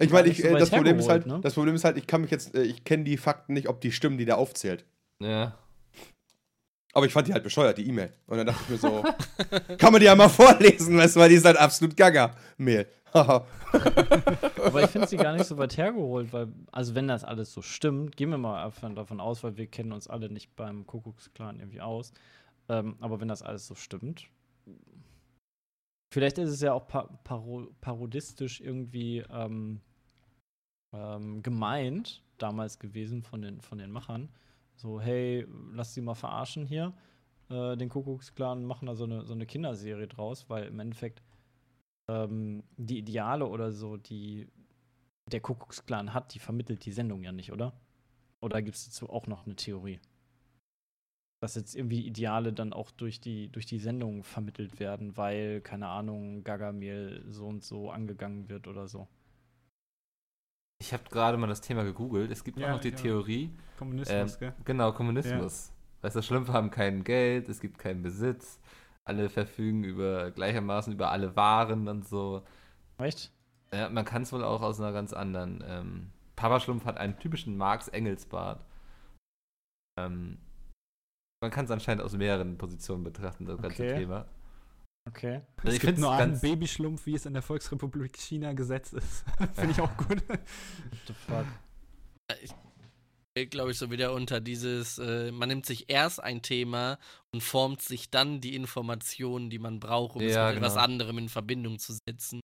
Ich 0.00 0.10
meine, 0.10 0.28
ich, 0.28 0.38
so 0.38 0.48
äh, 0.48 0.58
das 0.58 0.70
Problem 0.70 0.98
ist 0.98 1.08
halt, 1.08 1.26
ne? 1.26 1.40
das 1.42 1.54
Problem 1.54 1.74
ist 1.74 1.84
halt, 1.84 1.98
ich 1.98 2.06
kann 2.06 2.22
mich 2.22 2.30
jetzt, 2.30 2.54
äh, 2.54 2.62
ich 2.62 2.84
kenne 2.84 3.04
die 3.04 3.16
Fakten 3.16 3.52
nicht, 3.52 3.68
ob 3.68 3.80
die 3.80 3.92
stimmen, 3.92 4.16
die 4.18 4.24
der 4.24 4.38
aufzählt. 4.38 4.84
Ja. 5.22 5.58
Aber 6.92 7.06
ich 7.06 7.12
fand 7.12 7.28
die 7.28 7.32
halt 7.32 7.44
bescheuert, 7.44 7.78
die 7.78 7.86
E-Mail. 7.86 8.12
Und 8.26 8.38
dann 8.38 8.46
dachte 8.46 8.62
ich 8.64 8.70
mir 8.70 8.78
so, 8.78 9.04
kann 9.78 9.92
man 9.92 10.00
die 10.00 10.06
ja 10.06 10.14
mal 10.16 10.28
vorlesen, 10.28 10.96
weißt 10.96 11.16
du, 11.16 11.20
weil 11.20 11.28
die 11.28 11.36
ist 11.36 11.44
halt 11.44 11.58
absolut 11.58 11.96
gaga. 11.96 12.34
Mail. 12.56 12.86
Haha. 13.12 13.46
Aber 14.64 14.82
ich 14.82 14.90
finde 14.90 15.06
sie 15.06 15.16
gar 15.16 15.34
nicht 15.34 15.44
so 15.44 15.58
weit 15.58 15.76
hergeholt, 15.76 16.32
weil, 16.32 16.48
also 16.72 16.94
wenn 16.94 17.06
das 17.06 17.22
alles 17.22 17.52
so 17.52 17.62
stimmt, 17.62 18.16
gehen 18.16 18.30
wir 18.30 18.38
mal 18.38 18.64
einfach 18.64 18.92
davon 18.94 19.20
aus, 19.20 19.44
weil 19.44 19.56
wir 19.56 19.66
kennen 19.66 19.92
uns 19.92 20.08
alle 20.08 20.30
nicht 20.30 20.56
beim 20.56 20.86
Kuckucksklan 20.86 21.60
irgendwie 21.60 21.80
aus. 21.80 22.12
Ähm, 22.68 22.96
aber 23.00 23.20
wenn 23.20 23.28
das 23.28 23.42
alles 23.42 23.66
so 23.66 23.74
stimmt, 23.74 24.28
vielleicht 26.12 26.38
ist 26.38 26.50
es 26.50 26.60
ja 26.60 26.72
auch 26.72 26.86
pa 26.86 27.02
paro 27.24 27.68
parodistisch 27.80 28.60
irgendwie 28.60 29.24
ähm, 29.30 29.80
ähm, 30.92 31.42
gemeint, 31.42 32.22
damals 32.38 32.78
gewesen 32.78 33.22
von 33.22 33.42
den, 33.42 33.60
von 33.60 33.78
den 33.78 33.90
Machern. 33.90 34.28
So, 34.76 35.00
hey, 35.00 35.46
lass 35.72 35.94
sie 35.94 36.00
mal 36.00 36.14
verarschen 36.14 36.66
hier, 36.66 36.92
äh, 37.50 37.76
den 37.76 37.88
Kuckucksklan, 37.88 38.64
machen 38.64 38.86
da 38.86 38.94
so 38.94 39.04
eine, 39.04 39.24
so 39.24 39.34
eine 39.34 39.46
Kinderserie 39.46 40.08
draus, 40.08 40.48
weil 40.48 40.64
im 40.68 40.80
Endeffekt 40.80 41.22
ähm, 42.08 42.64
die 42.76 42.98
Ideale 42.98 43.46
oder 43.46 43.72
so, 43.72 43.96
die 43.96 44.48
der 45.30 45.40
Kuckucksklan 45.40 46.12
hat, 46.12 46.34
die 46.34 46.38
vermittelt 46.38 46.84
die 46.84 46.92
Sendung 46.92 47.22
ja 47.22 47.32
nicht, 47.32 47.52
oder? 47.52 47.72
Oder 48.40 48.62
gibt 48.62 48.76
es 48.76 48.86
dazu 48.86 49.10
auch 49.10 49.26
noch 49.26 49.46
eine 49.46 49.54
Theorie? 49.54 50.00
Dass 51.40 51.54
jetzt 51.54 51.76
irgendwie 51.76 52.06
Ideale 52.06 52.52
dann 52.52 52.72
auch 52.72 52.90
durch 52.90 53.20
die, 53.20 53.48
durch 53.48 53.66
die 53.66 53.78
Sendung 53.78 54.24
vermittelt 54.24 54.80
werden, 54.80 55.16
weil, 55.16 55.60
keine 55.60 55.88
Ahnung, 55.88 56.42
Gagamel 56.42 57.24
so 57.28 57.46
und 57.46 57.62
so 57.62 57.90
angegangen 57.90 58.48
wird 58.48 58.66
oder 58.66 58.88
so. 58.88 59.08
Ich 60.80 60.92
habe 60.92 61.02
gerade 61.10 61.36
mal 61.36 61.46
das 61.46 61.60
Thema 61.60 61.84
gegoogelt. 61.84 62.30
Es 62.30 62.42
gibt 62.42 62.58
Ja, 62.58 62.68
auch 62.68 62.72
noch 62.72 62.80
die 62.80 62.88
ja. 62.90 62.96
Theorie. 62.96 63.50
Kommunismus, 63.78 64.32
Ähm, 64.34 64.38
gell? 64.40 64.54
genau, 64.64 64.92
Kommunismus. 64.92 65.72
Weißt 66.00 66.16
du, 66.16 66.22
Schlümpfe 66.22 66.52
haben 66.52 66.70
kein 66.70 67.04
Geld, 67.04 67.48
es 67.48 67.60
gibt 67.60 67.78
keinen 67.78 68.02
Besitz. 68.02 68.58
Alle 69.04 69.28
verfügen 69.28 69.84
über 69.84 70.30
gleichermaßen 70.30 70.92
über 70.92 71.10
alle 71.10 71.36
Waren 71.36 71.88
und 71.88 72.08
so. 72.08 72.42
Echt? 72.98 73.30
Ja, 73.72 73.88
man 73.90 74.04
kann 74.04 74.22
es 74.22 74.32
wohl 74.32 74.42
auch 74.42 74.62
aus 74.62 74.80
einer 74.80 74.92
ganz 74.92 75.12
anderen. 75.12 75.62
Ähm, 75.66 76.10
Papa 76.36 76.60
Schlumpf 76.60 76.84
hat 76.86 76.96
einen 76.96 77.18
typischen 77.18 77.56
Marx 77.56 77.88
Engelsbart. 77.88 78.64
Ähm, 79.98 80.38
man 81.42 81.50
kann 81.50 81.66
es 81.66 81.70
anscheinend 81.70 82.02
aus 82.02 82.12
mehreren 82.16 82.56
Positionen 82.58 83.04
betrachten, 83.04 83.44
das 83.46 83.60
ganze 83.60 83.82
Okay. 83.82 83.98
Thema. 83.98 84.26
Okay. 85.08 85.42
Also 85.56 85.68
es 85.68 85.74
ich 85.74 85.80
gibt 85.80 85.82
find's 85.82 86.00
nur 86.00 86.12
einen 86.12 86.40
Babyschlumpf, 86.40 87.06
wie 87.06 87.14
es 87.14 87.26
in 87.26 87.32
der 87.32 87.42
Volksrepublik 87.42 88.16
China 88.16 88.52
gesetzt 88.52 88.92
ist. 88.94 89.24
Finde 89.54 89.72
ich 89.72 89.80
auch 89.80 89.96
gut. 89.96 90.22
What 90.28 90.40
the 91.06 91.14
fuck? 91.14 91.46
fällt, 93.36 93.50
glaube 93.50 93.70
ich, 93.70 93.78
so 93.78 93.90
wieder 93.90 94.12
unter 94.12 94.40
dieses, 94.40 94.98
äh, 94.98 95.30
man 95.32 95.48
nimmt 95.48 95.66
sich 95.66 95.88
erst 95.88 96.22
ein 96.22 96.42
Thema 96.42 96.98
und 97.32 97.42
formt 97.42 97.80
sich 97.82 98.10
dann 98.10 98.40
die 98.40 98.54
Informationen, 98.54 99.50
die 99.50 99.58
man 99.58 99.80
braucht, 99.80 100.16
um 100.16 100.22
es 100.22 100.34
Ja, 100.34 100.48
mit 100.48 100.56
etwas 100.56 100.74
genau. 100.74 100.84
anderem 100.84 101.18
in 101.18 101.28
Verbindung 101.28 101.78
zu 101.78 101.96
setzen. 102.06 102.40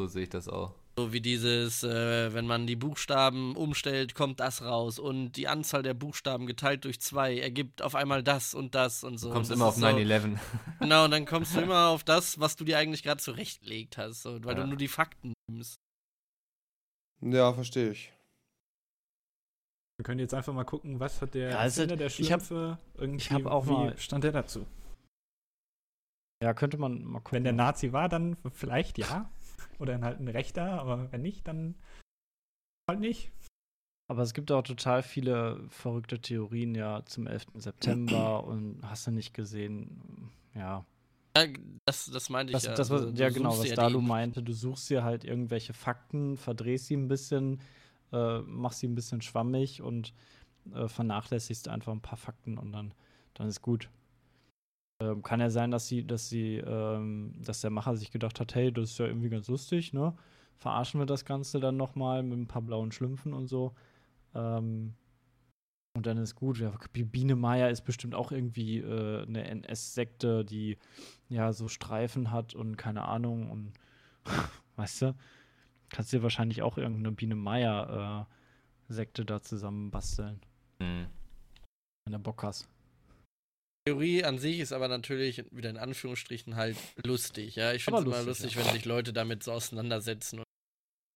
So 0.00 0.06
sehe 0.06 0.24
ich 0.24 0.28
das 0.28 0.48
auch. 0.48 0.74
So 0.98 1.12
wie 1.12 1.20
dieses, 1.20 1.82
äh, 1.82 2.32
wenn 2.32 2.46
man 2.46 2.66
die 2.66 2.74
Buchstaben 2.74 3.54
umstellt, 3.54 4.14
kommt 4.14 4.40
das 4.40 4.62
raus 4.62 4.98
und 4.98 5.32
die 5.32 5.46
Anzahl 5.46 5.82
der 5.82 5.92
Buchstaben 5.92 6.46
geteilt 6.46 6.86
durch 6.86 7.00
zwei 7.02 7.38
ergibt 7.38 7.82
auf 7.82 7.94
einmal 7.94 8.22
das 8.22 8.54
und 8.54 8.74
das 8.74 9.04
und 9.04 9.18
so. 9.18 9.28
Du 9.28 9.34
kommst 9.34 9.50
Und 9.50 9.56
immer 9.58 9.66
auf 9.66 9.74
ist 9.74 9.80
so- 9.80 9.86
9-11. 9.86 10.38
Genau, 10.80 11.04
und 11.04 11.10
dann 11.10 11.26
kommst 11.26 11.54
du 11.54 11.60
immer 11.60 11.88
auf 11.88 12.02
das, 12.02 12.40
was 12.40 12.56
du 12.56 12.64
dir 12.64 12.78
eigentlich 12.78 13.02
gerade 13.02 13.20
zurechtgelegt 13.20 13.98
hast, 13.98 14.22
so, 14.22 14.42
weil 14.42 14.56
Ja. 14.56 14.62
du 14.62 14.68
nur 14.68 14.78
die 14.78 14.88
Fakten 14.88 15.34
nimmst. 15.50 15.76
Ja, 17.20 17.52
verstehe 17.52 17.90
ich. 17.90 18.12
Wir 19.98 20.04
können 20.04 20.20
jetzt 20.20 20.32
einfach 20.32 20.54
mal 20.54 20.64
gucken, 20.64 20.98
was 20.98 21.20
hat 21.20 21.34
der 21.34 21.50
Ja, 21.50 21.64
es 21.66 21.76
Erfinder 21.76 21.96
der 21.98 22.06
ich 22.06 22.32
hab- 22.32 22.40
Schlümpfe 22.40 22.78
irgendwie, 22.94 23.16
ich 23.22 23.30
hab 23.32 23.44
auch 23.44 23.66
wie 23.66 23.70
mal- 23.72 23.98
stand 23.98 24.24
der 24.24 24.32
dazu? 24.32 24.66
Ja, 26.42 26.54
könnte 26.54 26.78
man 26.78 27.02
mal 27.04 27.20
gucken. 27.20 27.36
Wenn 27.36 27.44
der 27.44 27.52
Nazi 27.52 27.92
war, 27.92 28.08
dann 28.08 28.38
vielleicht 28.52 28.96
ja. 28.98 29.30
Oder 29.78 29.92
dann 29.92 30.04
halt 30.04 30.20
ein 30.20 30.28
Rechter, 30.28 30.80
aber 30.80 31.10
wenn 31.12 31.22
nicht, 31.22 31.46
dann 31.46 31.74
halt 32.88 33.00
nicht. 33.00 33.30
Aber 34.08 34.22
es 34.22 34.34
gibt 34.34 34.52
auch 34.52 34.62
total 34.62 35.02
viele 35.02 35.68
verrückte 35.68 36.20
Theorien 36.20 36.74
ja 36.74 37.04
zum 37.06 37.26
11. 37.26 37.46
September 37.54 38.44
und 38.44 38.78
hast 38.82 39.06
du 39.06 39.10
nicht 39.10 39.34
gesehen, 39.34 40.30
ja. 40.54 40.84
Ja, 41.36 41.46
das, 41.84 42.06
das 42.06 42.30
meinte 42.30 42.52
ich 42.52 42.54
Das, 42.54 42.64
ja. 42.64 42.74
das, 42.74 42.90
was, 42.90 43.02
also, 43.02 43.12
du 43.12 43.20
ja, 43.20 43.28
genau, 43.28 43.58
was 43.58 43.68
Dalu 43.74 44.00
meinte, 44.00 44.42
du 44.42 44.52
suchst 44.52 44.88
dir 44.88 45.02
halt 45.04 45.24
irgendwelche 45.24 45.74
Fakten, 45.74 46.36
verdrehst 46.36 46.86
sie 46.86 46.96
ein 46.96 47.08
bisschen, 47.08 47.60
äh, 48.12 48.38
machst 48.40 48.80
sie 48.80 48.88
ein 48.88 48.94
bisschen 48.94 49.20
schwammig 49.20 49.82
und 49.82 50.14
äh, 50.72 50.88
vernachlässigst 50.88 51.68
einfach 51.68 51.92
ein 51.92 52.00
paar 52.00 52.16
Fakten 52.16 52.58
und 52.58 52.72
dann, 52.72 52.94
dann 53.34 53.48
ist 53.48 53.60
gut. 53.60 53.90
Ähm, 55.00 55.22
kann 55.22 55.40
ja 55.40 55.50
sein, 55.50 55.70
dass 55.70 55.88
sie, 55.88 56.06
dass 56.06 56.28
sie, 56.28 56.56
ähm, 56.56 57.34
dass 57.44 57.60
der 57.60 57.70
Macher 57.70 57.96
sich 57.96 58.10
gedacht 58.10 58.40
hat, 58.40 58.54
hey, 58.54 58.72
das 58.72 58.90
ist 58.92 58.98
ja 58.98 59.06
irgendwie 59.06 59.28
ganz 59.28 59.48
lustig, 59.48 59.92
ne? 59.92 60.14
Verarschen 60.56 61.00
wir 61.00 61.06
das 61.06 61.26
Ganze 61.26 61.60
dann 61.60 61.76
nochmal 61.76 62.22
mit 62.22 62.38
ein 62.38 62.46
paar 62.46 62.62
blauen 62.62 62.92
Schlümpfen 62.92 63.34
und 63.34 63.46
so. 63.46 63.74
Ähm, 64.34 64.94
und 65.96 66.06
dann 66.06 66.18
ist 66.18 66.34
gut. 66.34 66.58
Ja, 66.58 66.72
Biene 66.92 67.36
Meier 67.36 67.70
ist 67.70 67.82
bestimmt 67.82 68.14
auch 68.14 68.32
irgendwie 68.32 68.78
äh, 68.78 69.22
eine 69.26 69.44
NS-Sekte, 69.44 70.44
die 70.44 70.78
ja 71.28 71.52
so 71.52 71.68
Streifen 71.68 72.30
hat 72.30 72.54
und 72.54 72.76
keine 72.76 73.06
Ahnung 73.06 73.50
und 73.50 73.72
weißt 74.76 75.02
du, 75.02 75.14
kannst 75.90 76.12
dir 76.12 76.22
wahrscheinlich 76.22 76.62
auch 76.62 76.78
irgendeine 76.78 77.12
Biene 77.12 77.34
Meier 77.34 78.26
äh, 78.28 78.92
Sekte 78.92 79.24
da 79.24 79.42
zusammen 79.42 79.90
basteln, 79.90 80.40
Hm. 80.80 81.06
wenn 82.04 82.12
du 82.12 82.18
Bock 82.18 82.42
hast. 82.42 82.68
Theorie 83.86 84.24
an 84.24 84.38
sich 84.38 84.58
ist 84.58 84.72
aber 84.72 84.88
natürlich 84.88 85.44
wieder 85.52 85.70
in 85.70 85.76
Anführungsstrichen 85.76 86.56
halt 86.56 86.76
lustig, 87.04 87.54
ja. 87.54 87.72
Ich 87.72 87.84
finde 87.84 88.00
es 88.00 88.06
immer 88.06 88.22
lustig, 88.22 88.54
ja. 88.54 88.64
wenn 88.64 88.72
sich 88.72 88.84
Leute 88.84 89.12
damit 89.12 89.44
so 89.44 89.52
auseinandersetzen 89.52 90.40
und 90.40 90.44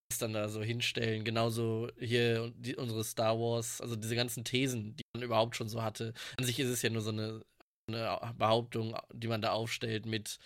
das 0.09 0.19
dann 0.19 0.33
da 0.33 0.49
so 0.49 0.63
hinstellen. 0.63 1.25
Genauso 1.25 1.89
hier 1.99 2.53
die, 2.57 2.77
unsere 2.77 3.03
Star 3.03 3.39
Wars, 3.39 3.81
also 3.81 3.97
diese 3.97 4.15
ganzen 4.15 4.45
Thesen, 4.45 4.95
die 4.95 5.03
man 5.15 5.25
überhaupt 5.25 5.57
schon 5.57 5.69
so 5.69 5.83
hatte. 5.83 6.15
An 6.39 6.45
sich 6.45 6.61
ist 6.61 6.69
es 6.69 6.83
ja 6.83 6.91
nur 6.91 7.03
so 7.03 7.11
eine, 7.11 7.43
eine 7.89 8.35
Behauptung, 8.39 8.97
die 9.13 9.29
man 9.29 9.43
da 9.43 9.51
aufstellt 9.51 10.07
mit 10.07 10.39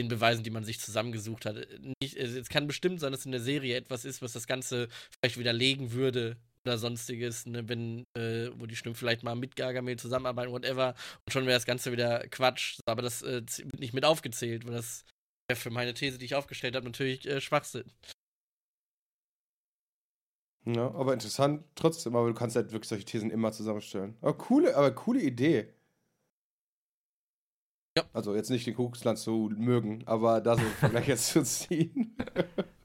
den 0.00 0.08
Beweisen, 0.08 0.42
die 0.42 0.50
man 0.50 0.64
sich 0.64 0.80
zusammengesucht 0.80 1.46
hat. 1.46 1.56
Nicht, 2.02 2.16
es 2.16 2.34
es 2.34 2.48
kann 2.48 2.66
bestimmt 2.66 2.98
sein, 2.98 3.12
dass 3.12 3.24
in 3.24 3.32
der 3.32 3.40
Serie 3.40 3.76
etwas 3.76 4.04
ist, 4.04 4.20
was 4.20 4.32
das 4.32 4.48
Ganze 4.48 4.88
vielleicht 5.20 5.38
widerlegen 5.38 5.92
würde 5.92 6.36
oder 6.64 6.78
sonstiges, 6.78 7.46
ne, 7.46 7.68
wenn, 7.68 8.04
äh, 8.16 8.50
wo 8.54 8.66
die 8.66 8.76
Stimmen 8.76 8.94
vielleicht 8.94 9.22
mal 9.22 9.34
mit 9.34 9.56
Gargamel 9.56 9.98
zusammenarbeiten, 9.98 10.52
whatever, 10.52 10.94
und 11.26 11.32
schon 11.32 11.46
wäre 11.46 11.56
das 11.56 11.66
Ganze 11.66 11.92
wieder 11.92 12.26
Quatsch. 12.28 12.78
Aber 12.86 13.02
das 13.02 13.22
äh, 13.22 13.42
wird 13.42 13.80
nicht 13.80 13.94
mit 13.94 14.04
aufgezählt, 14.04 14.66
weil 14.66 14.74
das 14.74 15.04
wäre 15.48 15.58
für 15.58 15.70
meine 15.70 15.94
These, 15.94 16.18
die 16.18 16.26
ich 16.26 16.34
aufgestellt 16.34 16.76
habe, 16.76 16.86
natürlich 16.86 17.26
äh, 17.26 17.40
Schwachsinn. 17.40 17.90
Ja, 20.64 20.94
aber 20.94 21.14
interessant 21.14 21.64
trotzdem, 21.76 22.14
aber 22.14 22.28
du 22.28 22.34
kannst 22.34 22.54
halt 22.56 22.72
wirklich 22.72 22.88
solche 22.88 23.04
Thesen 23.04 23.30
immer 23.30 23.52
zusammenstellen. 23.52 24.16
Aber 24.20 24.36
coole, 24.36 24.76
aber 24.76 24.90
coole 24.90 25.20
Idee. 25.20 25.72
Ja. 27.96 28.04
Also 28.12 28.34
jetzt 28.34 28.50
nicht 28.50 28.66
den 28.66 28.74
Kuckucksland 28.74 29.18
zu 29.18 29.50
mögen, 29.56 30.06
aber 30.06 30.40
da 30.40 30.56
so 30.56 30.60
einen 30.60 30.70
Vergleich 30.72 31.08
jetzt 31.08 31.28
zu 31.28 31.42
ziehen. 31.42 32.16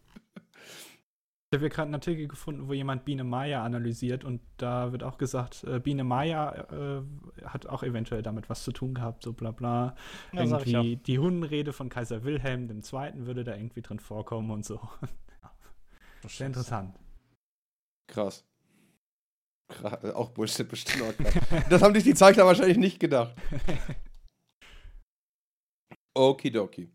Ich 1.53 1.55
habe 1.55 1.65
hier 1.65 1.69
gerade 1.69 1.85
einen 1.85 1.93
Artikel 1.93 2.27
gefunden, 2.27 2.67
wo 2.67 2.73
jemand 2.73 3.05
Biene 3.05 3.23
Maya 3.23 3.63
analysiert 3.63 4.23
und 4.23 4.41
da 4.57 4.91
wird 4.91 5.03
auch 5.03 5.19
gesagt, 5.19 5.63
äh, 5.65 5.80
Biene 5.80 6.03
Maya 6.03 6.51
äh, 6.71 7.03
hat 7.45 7.67
auch 7.67 7.84
eventuell 7.84 8.23
damit 8.23 8.49
was 8.49 8.63
zu 8.63 8.71
tun 8.71 8.95
gehabt, 8.95 9.21
so 9.21 9.34
bla 9.34 9.51
bla. 9.51 9.95
Ja, 10.31 10.45
irgendwie 10.45 10.95
die 10.95 11.19
Hundenrede 11.19 11.71
von 11.71 11.89
Kaiser 11.89 12.23
Wilhelm 12.23 12.67
II. 12.71 13.27
würde 13.27 13.43
da 13.43 13.55
irgendwie 13.55 13.84
drin 13.84 13.99
vorkommen 13.99 14.49
und 14.49 14.65
so. 14.65 14.80
Sehr 16.27 16.47
interessant. 16.47 16.95
Krass. 18.07 18.43
Krass. 19.67 20.05
Auch 20.05 20.31
Bullshit 20.31 20.67
bestimmt. 20.67 21.03
Auch 21.03 21.15
krass. 21.15 21.65
das 21.69 21.84
haben 21.84 21.93
sich 21.93 22.03
die 22.03 22.15
Zeichner 22.15 22.47
wahrscheinlich 22.47 22.77
nicht 22.77 22.99
gedacht. 22.99 23.35
Okidoki. 26.15 26.89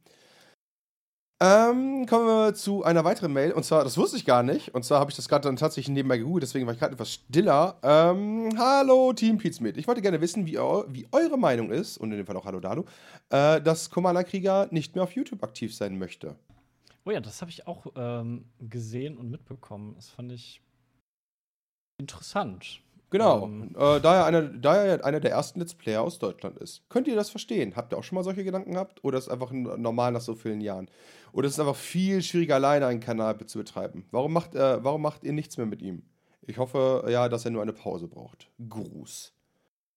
Ähm, 1.40 2.04
kommen 2.06 2.26
wir 2.26 2.54
zu 2.54 2.82
einer 2.82 3.04
weiteren 3.04 3.32
Mail. 3.32 3.52
Und 3.52 3.64
zwar, 3.64 3.84
das 3.84 3.96
wusste 3.96 4.16
ich 4.16 4.24
gar 4.24 4.42
nicht. 4.42 4.74
Und 4.74 4.84
zwar 4.84 4.98
habe 4.98 5.10
ich 5.10 5.16
das 5.16 5.28
gerade 5.28 5.46
dann 5.46 5.54
tatsächlich 5.54 5.94
nebenbei 5.94 6.18
gegoogelt, 6.18 6.42
deswegen 6.42 6.66
war 6.66 6.74
ich 6.74 6.80
gerade 6.80 6.94
etwas 6.94 7.12
stiller. 7.12 7.76
Ähm, 7.82 8.50
hallo 8.58 9.12
Team 9.12 9.38
Pizmeet. 9.38 9.76
Ich 9.76 9.86
wollte 9.86 10.02
gerne 10.02 10.20
wissen, 10.20 10.46
wie, 10.46 10.58
eu 10.58 10.82
wie 10.88 11.06
eure 11.12 11.38
Meinung 11.38 11.70
ist, 11.70 11.96
und 11.98 12.10
in 12.10 12.16
dem 12.16 12.26
Fall 12.26 12.36
auch 12.36 12.44
Hallo 12.44 12.58
Dalu, 12.58 12.84
äh, 13.30 13.60
dass 13.60 13.88
Commander-Krieger 13.88 14.68
nicht 14.72 14.96
mehr 14.96 15.04
auf 15.04 15.12
YouTube 15.12 15.44
aktiv 15.44 15.74
sein 15.74 15.96
möchte. 15.96 16.34
Oh 17.04 17.12
ja, 17.12 17.20
das 17.20 17.40
habe 17.40 17.52
ich 17.52 17.68
auch 17.68 17.86
ähm, 17.94 18.44
gesehen 18.58 19.16
und 19.16 19.30
mitbekommen. 19.30 19.94
Das 19.94 20.08
fand 20.08 20.32
ich 20.32 20.60
interessant. 21.98 22.80
Genau, 23.10 23.44
Ähm. 23.46 23.74
äh, 23.76 24.00
da, 24.00 24.16
er 24.16 24.24
einer, 24.26 24.42
da 24.42 24.76
er 24.76 25.04
einer 25.04 25.20
der 25.20 25.30
ersten 25.30 25.60
Let's 25.60 25.74
Player 25.74 26.02
aus 26.02 26.18
Deutschland 26.18 26.58
ist. 26.58 26.82
Könnt 26.90 27.08
ihr 27.08 27.16
das 27.16 27.30
verstehen? 27.30 27.74
Habt 27.76 27.92
ihr 27.92 27.98
auch 27.98 28.04
schon 28.04 28.16
mal 28.16 28.24
solche 28.24 28.44
Gedanken 28.44 28.72
gehabt? 28.72 29.02
Oder 29.02 29.18
ist 29.18 29.24
es 29.24 29.30
einfach 29.30 29.50
normal 29.50 30.12
nach 30.12 30.20
so 30.20 30.34
vielen 30.34 30.60
Jahren? 30.60 30.90
Oder 31.32 31.46
ist 31.46 31.54
es 31.54 31.60
einfach 31.60 31.76
viel 31.76 32.22
schwieriger, 32.22 32.56
alleine 32.56 32.86
einen 32.86 33.00
Kanal 33.00 33.36
zu 33.46 33.58
betreiben? 33.58 34.06
Warum 34.10 34.32
macht, 34.32 34.54
äh, 34.54 34.82
warum 34.84 35.02
macht 35.02 35.24
ihr 35.24 35.32
nichts 35.32 35.56
mehr 35.56 35.66
mit 35.66 35.80
ihm? 35.82 36.02
Ich 36.42 36.58
hoffe 36.58 37.04
ja, 37.08 37.28
dass 37.28 37.44
er 37.44 37.50
nur 37.50 37.62
eine 37.62 37.72
Pause 37.74 38.08
braucht. 38.08 38.50
Gruß. 38.68 39.32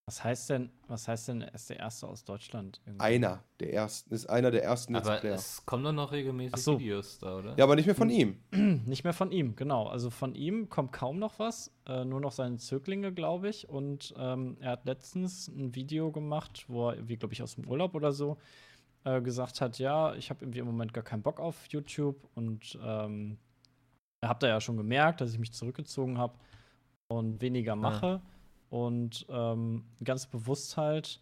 Was 0.06 0.24
heißt 0.24 0.50
denn, 0.50 0.70
was 0.88 1.06
heißt 1.06 1.28
denn, 1.28 1.42
er 1.42 1.54
ist 1.54 1.70
der 1.70 1.78
Erste 1.78 2.08
aus 2.08 2.24
Deutschland? 2.24 2.80
irgendwie? 2.84 3.04
Einer 3.04 3.44
der 3.60 3.72
ersten, 3.72 4.12
ist 4.12 4.26
einer 4.26 4.50
der 4.50 4.64
ersten 4.64 4.94
Let's 4.94 5.06
Aber 5.08 5.18
Player. 5.20 5.34
es 5.34 5.64
kommen 5.64 5.84
doch 5.84 5.92
noch 5.92 6.10
regelmäßig 6.10 6.60
so. 6.60 6.78
Videos 6.78 7.20
da, 7.20 7.38
oder? 7.38 7.56
Ja, 7.56 7.64
aber 7.64 7.76
nicht 7.76 7.86
mehr 7.86 7.94
von 7.94 8.10
ihm. 8.10 8.40
Nicht 8.84 9.04
mehr 9.04 9.12
von 9.12 9.30
ihm, 9.30 9.54
genau. 9.54 9.86
Also 9.86 10.10
von 10.10 10.34
ihm 10.34 10.68
kommt 10.68 10.92
kaum 10.92 11.20
noch 11.20 11.38
was. 11.38 11.72
Äh, 11.86 12.04
nur 12.04 12.20
noch 12.20 12.32
seine 12.32 12.56
Zöglinge, 12.56 13.12
glaube 13.12 13.48
ich. 13.48 13.68
Und 13.68 14.12
ähm, 14.18 14.56
er 14.60 14.72
hat 14.72 14.86
letztens 14.86 15.46
ein 15.46 15.74
Video 15.76 16.10
gemacht, 16.10 16.64
wo 16.66 16.88
er 16.88 16.96
irgendwie, 16.96 17.16
glaube 17.16 17.34
ich, 17.34 17.42
aus 17.42 17.54
dem 17.54 17.68
Urlaub 17.68 17.94
oder 17.94 18.10
so 18.10 18.38
äh, 19.04 19.20
gesagt 19.22 19.60
hat, 19.60 19.78
ja, 19.78 20.14
ich 20.14 20.30
habe 20.30 20.44
irgendwie 20.44 20.58
im 20.58 20.66
Moment 20.66 20.92
gar 20.92 21.04
keinen 21.04 21.22
Bock 21.22 21.38
auf 21.38 21.66
YouTube. 21.68 22.28
Und 22.34 22.76
ähm, 22.82 23.38
ihr 24.20 24.28
habt 24.28 24.42
da 24.42 24.48
ja 24.48 24.60
schon 24.60 24.76
gemerkt, 24.76 25.20
dass 25.20 25.32
ich 25.32 25.38
mich 25.38 25.52
zurückgezogen 25.52 26.18
habe 26.18 26.34
und 27.06 27.40
weniger 27.40 27.76
mache. 27.76 28.20
Und 28.72 29.26
ähm, 29.28 29.84
ganz 30.02 30.26
bewusst 30.26 30.78
halt 30.78 31.20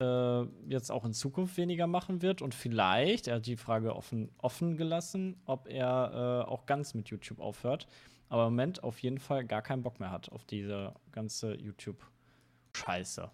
äh, 0.00 0.42
jetzt 0.68 0.92
auch 0.92 1.04
in 1.04 1.12
Zukunft 1.12 1.56
weniger 1.56 1.88
machen 1.88 2.22
wird 2.22 2.40
und 2.40 2.54
vielleicht, 2.54 3.26
er 3.26 3.36
hat 3.36 3.46
die 3.46 3.56
Frage 3.56 3.96
offen, 3.96 4.30
offen 4.38 4.76
gelassen, 4.76 5.42
ob 5.44 5.66
er 5.66 6.44
äh, 6.46 6.48
auch 6.48 6.64
ganz 6.66 6.94
mit 6.94 7.08
YouTube 7.08 7.40
aufhört, 7.40 7.88
aber 8.28 8.46
im 8.46 8.52
Moment 8.52 8.84
auf 8.84 9.00
jeden 9.00 9.18
Fall 9.18 9.44
gar 9.44 9.60
keinen 9.60 9.82
Bock 9.82 9.98
mehr 9.98 10.12
hat 10.12 10.30
auf 10.30 10.44
diese 10.44 10.94
ganze 11.10 11.54
YouTube-Scheiße. 11.56 13.28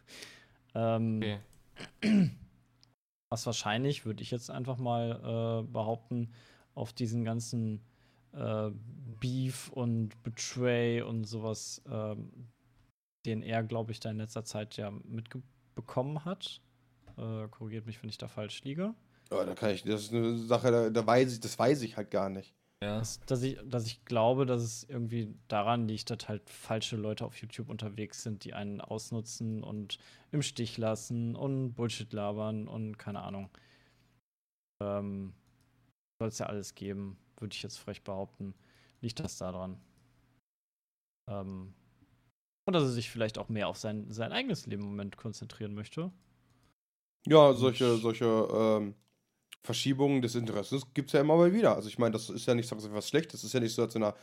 ähm, 0.74 1.22
Okay. 2.02 2.30
was 3.30 3.46
wahrscheinlich, 3.46 4.04
würde 4.04 4.24
ich 4.24 4.32
jetzt 4.32 4.50
einfach 4.50 4.78
mal 4.78 5.62
äh, 5.62 5.72
behaupten, 5.72 6.32
auf 6.74 6.92
diesen 6.92 7.24
ganzen 7.24 7.87
äh, 8.32 8.70
Beef 9.20 9.70
und 9.70 10.22
Betray 10.22 11.02
und 11.02 11.24
sowas, 11.24 11.82
ähm, 11.90 12.30
den 13.26 13.42
er, 13.42 13.62
glaube 13.62 13.92
ich, 13.92 14.00
da 14.00 14.10
in 14.10 14.18
letzter 14.18 14.44
Zeit 14.44 14.76
ja 14.76 14.90
mitbekommen 14.90 16.24
hat. 16.24 16.60
Äh, 17.16 17.48
korrigiert 17.48 17.86
mich, 17.86 18.02
wenn 18.02 18.10
ich 18.10 18.18
da 18.18 18.28
falsch 18.28 18.62
liege. 18.62 18.94
Ja, 19.30 19.44
da 19.44 19.54
kann 19.54 19.70
ich, 19.70 19.82
das 19.82 20.04
ist 20.04 20.14
eine 20.14 20.36
Sache, 20.36 20.70
da, 20.70 20.90
da 20.90 21.06
weiß 21.06 21.32
ich, 21.32 21.40
das 21.40 21.58
weiß 21.58 21.82
ich 21.82 21.96
halt 21.96 22.10
gar 22.10 22.30
nicht. 22.30 22.54
Ja. 22.82 22.98
Dass, 22.98 23.20
dass, 23.20 23.42
ich, 23.42 23.58
dass 23.64 23.86
ich 23.86 24.04
glaube, 24.04 24.46
dass 24.46 24.62
es 24.62 24.84
irgendwie 24.84 25.34
daran 25.48 25.88
liegt, 25.88 26.10
dass 26.10 26.28
halt 26.28 26.48
falsche 26.48 26.96
Leute 26.96 27.24
auf 27.24 27.36
YouTube 27.36 27.68
unterwegs 27.68 28.22
sind, 28.22 28.44
die 28.44 28.54
einen 28.54 28.80
ausnutzen 28.80 29.64
und 29.64 29.98
im 30.30 30.42
Stich 30.42 30.78
lassen 30.78 31.34
und 31.34 31.74
Bullshit 31.74 32.12
labern 32.12 32.68
und 32.68 32.96
keine 32.96 33.22
Ahnung. 33.22 33.50
Ähm, 34.80 35.34
Soll 36.20 36.28
es 36.28 36.38
ja 36.38 36.46
alles 36.46 36.74
geben, 36.76 37.18
würde 37.40 37.54
ich 37.54 37.62
jetzt 37.62 37.78
frech 37.78 38.02
behaupten. 38.02 38.54
Liegt 39.00 39.20
das 39.20 39.38
daran? 39.38 39.80
Ähm, 41.28 41.74
und 42.64 42.72
dass 42.72 42.82
er 42.82 42.90
sich 42.90 43.10
vielleicht 43.10 43.38
auch 43.38 43.48
mehr 43.48 43.68
auf 43.68 43.78
sein, 43.78 44.10
sein 44.10 44.32
eigenes 44.32 44.66
Leben 44.66 44.82
im 44.82 44.90
Moment 44.90 45.16
konzentrieren 45.16 45.74
möchte. 45.74 46.12
Ja, 47.26 47.52
solche, 47.54 47.96
solche 47.96 48.26
ähm, 48.26 48.94
Verschiebungen 49.62 50.22
des 50.22 50.34
Interessens 50.34 50.86
gibt 50.94 51.08
es 51.08 51.12
ja 51.12 51.20
immer 51.20 51.36
mal 51.36 51.52
wieder. 51.52 51.74
Also 51.74 51.88
ich 51.88 51.98
meine, 51.98 52.12
das 52.12 52.30
ist 52.30 52.46
ja 52.46 52.54
nicht 52.54 52.68
so 52.68 52.76
was 52.92 53.08
Schlechtes, 53.08 53.40
das 53.40 53.44
ist 53.44 53.52
ja 53.52 53.60
nicht 53.60 53.74
so, 53.74 53.82
als 53.82 53.94
wenn 53.94 54.02
er 54.02 54.14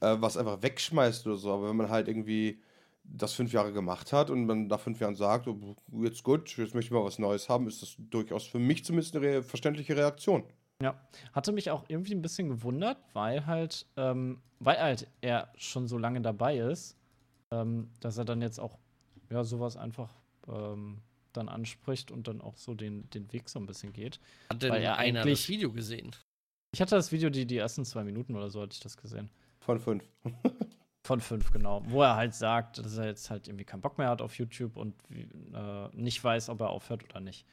äh, 0.00 0.20
was 0.20 0.36
einfach 0.36 0.62
wegschmeißt 0.62 1.26
oder 1.26 1.36
so. 1.36 1.52
Aber 1.52 1.68
wenn 1.68 1.76
man 1.76 1.88
halt 1.90 2.08
irgendwie 2.08 2.60
das 3.04 3.32
fünf 3.32 3.52
Jahre 3.52 3.72
gemacht 3.72 4.12
hat 4.12 4.30
und 4.30 4.46
man 4.46 4.68
nach 4.68 4.80
fünf 4.80 5.00
Jahren 5.00 5.14
sagt, 5.14 5.48
oh, 5.48 5.76
jetzt 6.02 6.22
gut, 6.22 6.56
jetzt 6.56 6.74
möchte 6.74 6.88
ich 6.88 6.90
mal 6.92 7.04
was 7.04 7.18
Neues 7.18 7.48
haben, 7.48 7.66
ist 7.66 7.82
das 7.82 7.96
durchaus 7.98 8.46
für 8.46 8.58
mich 8.58 8.84
zumindest 8.84 9.16
eine 9.16 9.26
re 9.26 9.42
verständliche 9.42 9.96
Reaktion. 9.96 10.44
Ja, 10.82 11.00
hatte 11.32 11.52
mich 11.52 11.70
auch 11.70 11.84
irgendwie 11.88 12.14
ein 12.14 12.22
bisschen 12.22 12.48
gewundert, 12.48 12.98
weil 13.12 13.46
halt, 13.46 13.86
ähm, 13.96 14.40
weil 14.58 14.78
halt 14.80 15.06
er 15.20 15.52
schon 15.56 15.86
so 15.86 15.98
lange 15.98 16.20
dabei 16.20 16.58
ist, 16.58 16.96
ähm, 17.50 17.90
dass 18.00 18.18
er 18.18 18.24
dann 18.24 18.42
jetzt 18.42 18.58
auch, 18.58 18.78
ja, 19.30 19.44
sowas 19.44 19.76
einfach 19.76 20.10
ähm, 20.48 20.98
dann 21.32 21.48
anspricht 21.48 22.10
und 22.10 22.26
dann 22.28 22.40
auch 22.40 22.56
so 22.56 22.74
den, 22.74 23.08
den 23.10 23.32
Weg 23.32 23.48
so 23.48 23.58
ein 23.60 23.66
bisschen 23.66 23.92
geht. 23.92 24.18
Hat 24.50 24.62
denn 24.62 24.72
Weil 24.72 24.82
er 24.82 24.96
einer 24.98 25.20
eigentlich- 25.20 25.40
das 25.40 25.48
Video 25.48 25.72
gesehen? 25.72 26.10
Ich 26.74 26.80
hatte 26.80 26.94
das 26.96 27.12
Video, 27.12 27.28
die, 27.30 27.46
die 27.46 27.58
ersten 27.58 27.84
zwei 27.84 28.02
Minuten 28.02 28.34
oder 28.34 28.48
so 28.50 28.62
hatte 28.62 28.72
ich 28.72 28.80
das 28.80 28.96
gesehen. 28.96 29.30
Von 29.60 29.78
fünf. 29.78 30.04
Von 31.04 31.20
fünf, 31.20 31.50
genau. 31.50 31.82
Wo 31.86 32.02
er 32.02 32.14
halt 32.16 32.32
sagt, 32.34 32.78
dass 32.78 32.96
er 32.96 33.06
jetzt 33.06 33.28
halt 33.28 33.48
irgendwie 33.48 33.64
keinen 33.64 33.80
Bock 33.80 33.98
mehr 33.98 34.08
hat 34.08 34.22
auf 34.22 34.38
YouTube 34.38 34.76
und 34.76 34.94
äh, 35.10 35.88
nicht 35.92 36.22
weiß, 36.22 36.48
ob 36.48 36.60
er 36.60 36.70
aufhört 36.70 37.02
oder 37.04 37.20
nicht. 37.20 37.44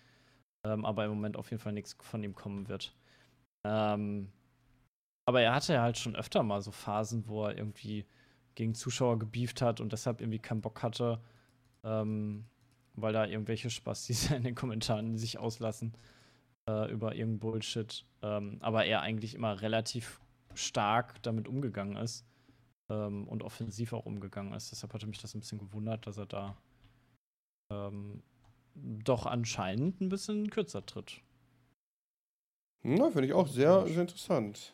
Ähm, 0.63 0.85
aber 0.85 1.05
im 1.05 1.09
Moment 1.11 1.35
auf 1.35 1.49
jeden 1.49 1.61
Fall 1.61 1.73
nichts 1.73 1.97
von 1.99 2.23
ihm 2.23 2.35
kommen 2.35 2.67
wird. 2.69 2.95
Ähm, 3.69 4.31
aber 5.25 5.41
er 5.41 5.53
hatte 5.53 5.73
ja 5.73 5.83
halt 5.83 5.97
schon 5.99 6.15
öfter 6.15 6.41
mal 6.41 6.59
so 6.61 6.71
Phasen, 6.71 7.27
wo 7.27 7.45
er 7.45 7.55
irgendwie 7.55 8.05
gegen 8.55 8.73
Zuschauer 8.73 9.19
gebieft 9.19 9.61
hat 9.61 9.79
und 9.79 9.93
deshalb 9.93 10.21
irgendwie 10.21 10.39
keinen 10.39 10.61
Bock 10.61 10.81
hatte, 10.81 11.21
ähm, 11.83 12.45
weil 12.95 13.13
da 13.13 13.25
irgendwelche 13.25 13.69
Spastis 13.69 14.31
in 14.31 14.43
den 14.43 14.55
Kommentaren 14.55 15.17
sich 15.17 15.37
auslassen 15.37 15.93
äh, 16.67 16.91
über 16.91 17.13
irgendeinen 17.13 17.39
Bullshit. 17.39 18.05
Ähm, 18.23 18.57
aber 18.61 18.85
er 18.85 19.01
eigentlich 19.01 19.35
immer 19.35 19.61
relativ 19.61 20.19
stark 20.55 21.21
damit 21.21 21.47
umgegangen 21.47 21.95
ist 21.95 22.25
ähm, 22.89 23.27
und 23.27 23.43
offensiv 23.43 23.93
auch 23.93 24.07
umgegangen 24.07 24.53
ist. 24.53 24.71
Deshalb 24.71 24.93
hatte 24.95 25.05
mich 25.05 25.21
das 25.21 25.35
ein 25.35 25.41
bisschen 25.41 25.59
gewundert, 25.59 26.07
dass 26.07 26.17
er 26.17 26.25
da 26.25 26.57
ähm, 27.71 28.23
doch 28.73 29.27
anscheinend 29.27 30.01
ein 30.01 30.09
bisschen 30.09 30.49
kürzer 30.49 30.83
tritt. 30.83 31.21
Ja, 32.83 33.09
finde 33.09 33.25
ich 33.25 33.33
auch 33.33 33.47
sehr, 33.47 33.85
sehr 33.87 34.01
interessant. 34.01 34.73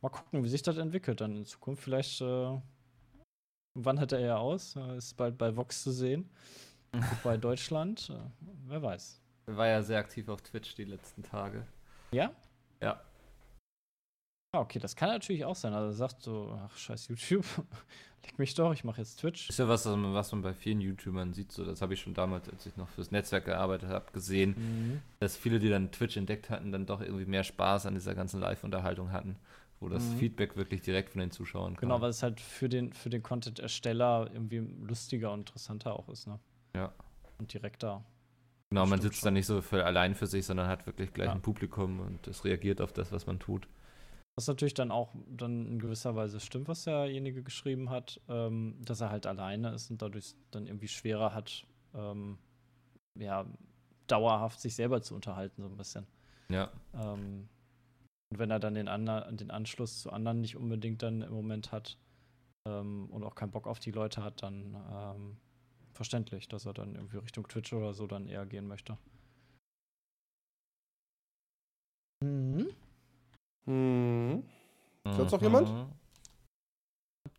Mal 0.00 0.08
gucken, 0.08 0.42
wie 0.42 0.48
sich 0.48 0.62
das 0.62 0.78
entwickelt 0.78 1.20
dann 1.20 1.36
in 1.36 1.44
Zukunft. 1.44 1.82
Vielleicht, 1.82 2.20
äh, 2.20 2.58
wann 3.74 4.00
hat 4.00 4.12
er 4.12 4.20
ja 4.20 4.36
aus? 4.36 4.76
Ist 4.96 5.16
bald 5.16 5.38
bei 5.38 5.56
Vox 5.56 5.82
zu 5.82 5.90
sehen. 5.92 6.30
Und 6.92 7.04
bei 7.24 7.36
Deutschland. 7.36 8.10
Äh, 8.10 8.46
wer 8.66 8.82
weiß. 8.82 9.20
Er 9.46 9.56
war 9.56 9.66
ja 9.68 9.82
sehr 9.82 9.98
aktiv 9.98 10.28
auf 10.28 10.42
Twitch 10.42 10.74
die 10.74 10.84
letzten 10.84 11.22
Tage. 11.22 11.66
Ja? 12.12 12.32
Ja. 12.80 13.00
Ah, 14.54 14.60
okay, 14.60 14.78
das 14.78 14.94
kann 14.96 15.08
natürlich 15.08 15.46
auch 15.46 15.56
sein. 15.56 15.72
Also 15.72 15.88
er 15.88 15.92
sagt 15.94 16.20
so, 16.20 16.54
ach 16.62 16.76
scheiß 16.76 17.08
YouTube, 17.08 17.46
leg 18.22 18.38
mich 18.38 18.52
doch, 18.52 18.74
ich 18.74 18.84
mache 18.84 19.00
jetzt 19.00 19.16
Twitch. 19.18 19.48
Ist 19.48 19.58
ja 19.58 19.66
was, 19.66 19.86
was 19.86 20.32
man 20.32 20.42
bei 20.42 20.52
vielen 20.52 20.82
YouTubern 20.82 21.32
sieht. 21.32 21.50
So, 21.52 21.64
das 21.64 21.80
habe 21.80 21.94
ich 21.94 22.00
schon 22.02 22.12
damals, 22.12 22.50
als 22.50 22.66
ich 22.66 22.76
noch 22.76 22.90
fürs 22.90 23.10
Netzwerk 23.10 23.46
gearbeitet 23.46 23.88
habe, 23.88 24.12
gesehen, 24.12 24.50
Mhm. 24.58 25.00
dass 25.20 25.38
viele, 25.38 25.58
die 25.58 25.70
dann 25.70 25.90
Twitch 25.90 26.18
entdeckt 26.18 26.50
hatten, 26.50 26.70
dann 26.70 26.84
doch 26.84 27.00
irgendwie 27.00 27.24
mehr 27.24 27.44
Spaß 27.44 27.86
an 27.86 27.94
dieser 27.94 28.14
ganzen 28.14 28.40
Live-Unterhaltung 28.40 29.10
hatten, 29.10 29.36
wo 29.80 29.88
das 29.88 30.02
Mhm. 30.10 30.18
Feedback 30.18 30.54
wirklich 30.54 30.82
direkt 30.82 31.08
von 31.12 31.20
den 31.20 31.30
Zuschauern 31.30 31.72
kam. 31.76 31.88
Genau, 31.88 32.02
weil 32.02 32.10
es 32.10 32.22
halt 32.22 32.38
für 32.38 32.68
den, 32.68 32.92
für 32.92 33.08
den 33.08 33.22
Content-Ersteller 33.22 34.28
irgendwie 34.34 34.58
lustiger 34.58 35.32
und 35.32 35.40
interessanter 35.48 35.98
auch 35.98 36.10
ist, 36.10 36.26
ne? 36.26 36.38
Ja. 36.76 36.92
Und 37.38 37.54
direkter. 37.54 38.04
Genau, 38.68 38.84
man 38.84 39.00
sitzt 39.00 39.24
dann 39.24 39.32
nicht 39.32 39.46
so 39.46 39.62
für 39.62 39.86
allein 39.86 40.14
für 40.14 40.26
sich, 40.26 40.44
sondern 40.44 40.68
hat 40.68 40.84
wirklich 40.84 41.14
gleich 41.14 41.28
Ja. 41.28 41.32
ein 41.32 41.40
Publikum 41.40 42.00
und 42.00 42.26
es 42.26 42.44
reagiert 42.44 42.82
auf 42.82 42.92
das, 42.92 43.12
was 43.12 43.26
man 43.26 43.38
tut. 43.38 43.66
Was 44.36 44.46
natürlich 44.46 44.74
dann 44.74 44.90
auch 44.90 45.14
dann 45.28 45.66
in 45.66 45.78
gewisser 45.78 46.16
Weise 46.16 46.40
stimmt, 46.40 46.68
was 46.68 46.84
derjenige 46.84 47.42
geschrieben 47.42 47.90
hat, 47.90 48.20
ähm, 48.28 48.76
dass 48.80 49.00
er 49.02 49.10
halt 49.10 49.26
alleine 49.26 49.72
ist 49.74 49.90
und 49.90 50.00
dadurch 50.00 50.34
dann 50.50 50.66
irgendwie 50.66 50.88
schwerer 50.88 51.34
hat, 51.34 51.66
ähm, 51.94 52.38
ja, 53.18 53.46
dauerhaft 54.06 54.60
sich 54.60 54.74
selber 54.74 55.02
zu 55.02 55.14
unterhalten, 55.14 55.62
so 55.62 55.68
ein 55.68 55.76
bisschen. 55.76 56.06
Ja. 56.48 56.70
Ähm, 56.94 57.48
und 58.30 58.38
wenn 58.38 58.50
er 58.50 58.58
dann 58.58 58.72
den, 58.72 58.88
ander 58.88 59.30
den 59.30 59.50
Anschluss 59.50 60.00
zu 60.00 60.10
anderen 60.10 60.40
nicht 60.40 60.56
unbedingt 60.56 61.02
dann 61.02 61.20
im 61.20 61.32
Moment 61.34 61.70
hat 61.70 61.98
ähm, 62.66 63.10
und 63.10 63.24
auch 63.24 63.34
keinen 63.34 63.50
Bock 63.50 63.66
auf 63.66 63.78
die 63.78 63.90
Leute 63.90 64.24
hat, 64.24 64.42
dann 64.42 64.74
ähm, 64.90 65.36
verständlich, 65.92 66.48
dass 66.48 66.64
er 66.64 66.72
dann 66.72 66.94
irgendwie 66.94 67.18
Richtung 67.18 67.46
Twitch 67.46 67.74
oder 67.74 67.92
so 67.92 68.06
dann 68.06 68.28
eher 68.28 68.46
gehen 68.46 68.66
möchte. 68.66 68.96
Mhm. 72.24 72.68
Hm. 73.66 74.42
Sonst 75.04 75.32
noch 75.32 75.42
jemand? 75.42 75.68
Mhm. 75.68 75.92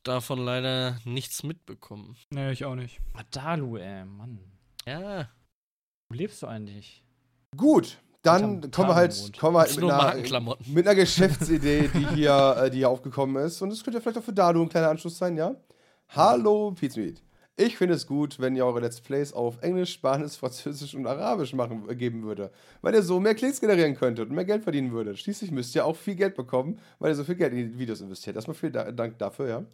davon 0.04 0.40
leider 0.40 0.98
nichts 1.06 1.44
mitbekommen. 1.44 2.16
Nee, 2.30 2.52
ich 2.52 2.66
auch 2.66 2.76
nicht. 2.76 3.00
Ah, 3.14 3.24
Dalu, 3.32 3.78
ey, 3.78 4.06
Mann. 4.06 4.40
Ja. 4.86 5.30
Wo 6.10 6.16
lebst 6.16 6.41
du 6.41 6.48
eigentlich? 6.48 7.04
Gut, 7.56 8.00
dann 8.22 8.72
kommen 8.72 8.90
wir 8.90 8.95
halt, 8.95 9.38
kommen 9.38 9.56
wir 9.56 9.60
halt 9.62 9.72
mit 9.72 9.80
nur 9.82 9.94
einer, 9.94 10.58
mit 10.66 10.88
einer 10.88 10.95
Geschäftsidee, 10.95 11.88
die 11.94 12.08
hier, 12.16 12.56
äh, 12.58 12.72
die 12.72 12.78
hier 12.80 12.90
aufgekommen 12.90 13.44
ist. 13.44 13.62
Und 13.62 13.70
das 13.70 13.84
könnte 13.84 13.98
ja 13.98 14.02
vielleicht 14.02 14.18
auch 14.18 14.24
für 14.24 14.34
Dalu 14.34 14.64
ein 14.64 14.70
kleiner 14.70 14.90
Anschluss 14.90 15.18
sein, 15.18 15.38
ja? 15.38 15.56
Hallo, 16.10 16.72
Pizmeet. 16.72 17.22
Ich 17.56 17.78
finde 17.78 17.94
es 17.94 18.08
gut, 18.08 18.40
wenn 18.40 18.56
ihr 18.56 18.66
eure 18.66 18.80
Let's 18.80 19.00
Plays 19.00 19.32
auf 19.32 19.62
Englisch, 19.62 19.94
Spanisch, 19.94 20.38
Französisch 20.38 20.96
und 20.96 21.06
Arabisch 21.06 21.54
machen, 21.54 21.86
geben 21.98 22.24
würde. 22.24 22.52
Weil 22.82 22.96
ihr 22.96 23.04
so 23.04 23.20
mehr 23.20 23.36
Klicks 23.36 23.62
generieren 23.62 23.96
könntet 23.96 24.30
und 24.30 24.36
mehr 24.36 24.46
Geld 24.46 24.64
verdienen 24.64 24.92
würdet. 24.92 25.20
Schließlich 25.20 25.52
müsst 25.52 25.76
ihr 25.76 25.86
auch 25.86 25.96
viel 25.96 26.16
Geld 26.16 26.36
bekommen, 26.36 26.80
weil 26.98 27.12
ihr 27.12 27.16
so 27.16 27.24
viel 27.24 27.36
Geld 27.36 27.54
in 27.54 27.60
die 27.74 27.78
Videos 27.78 28.02
investiert. 28.02 28.36
Erstmal 28.36 28.56
vielen 28.56 28.74
Da- 28.74 28.92
Dank 28.92 29.20
dafür, 29.20 29.48
ja. 29.48 29.58
An 29.58 29.66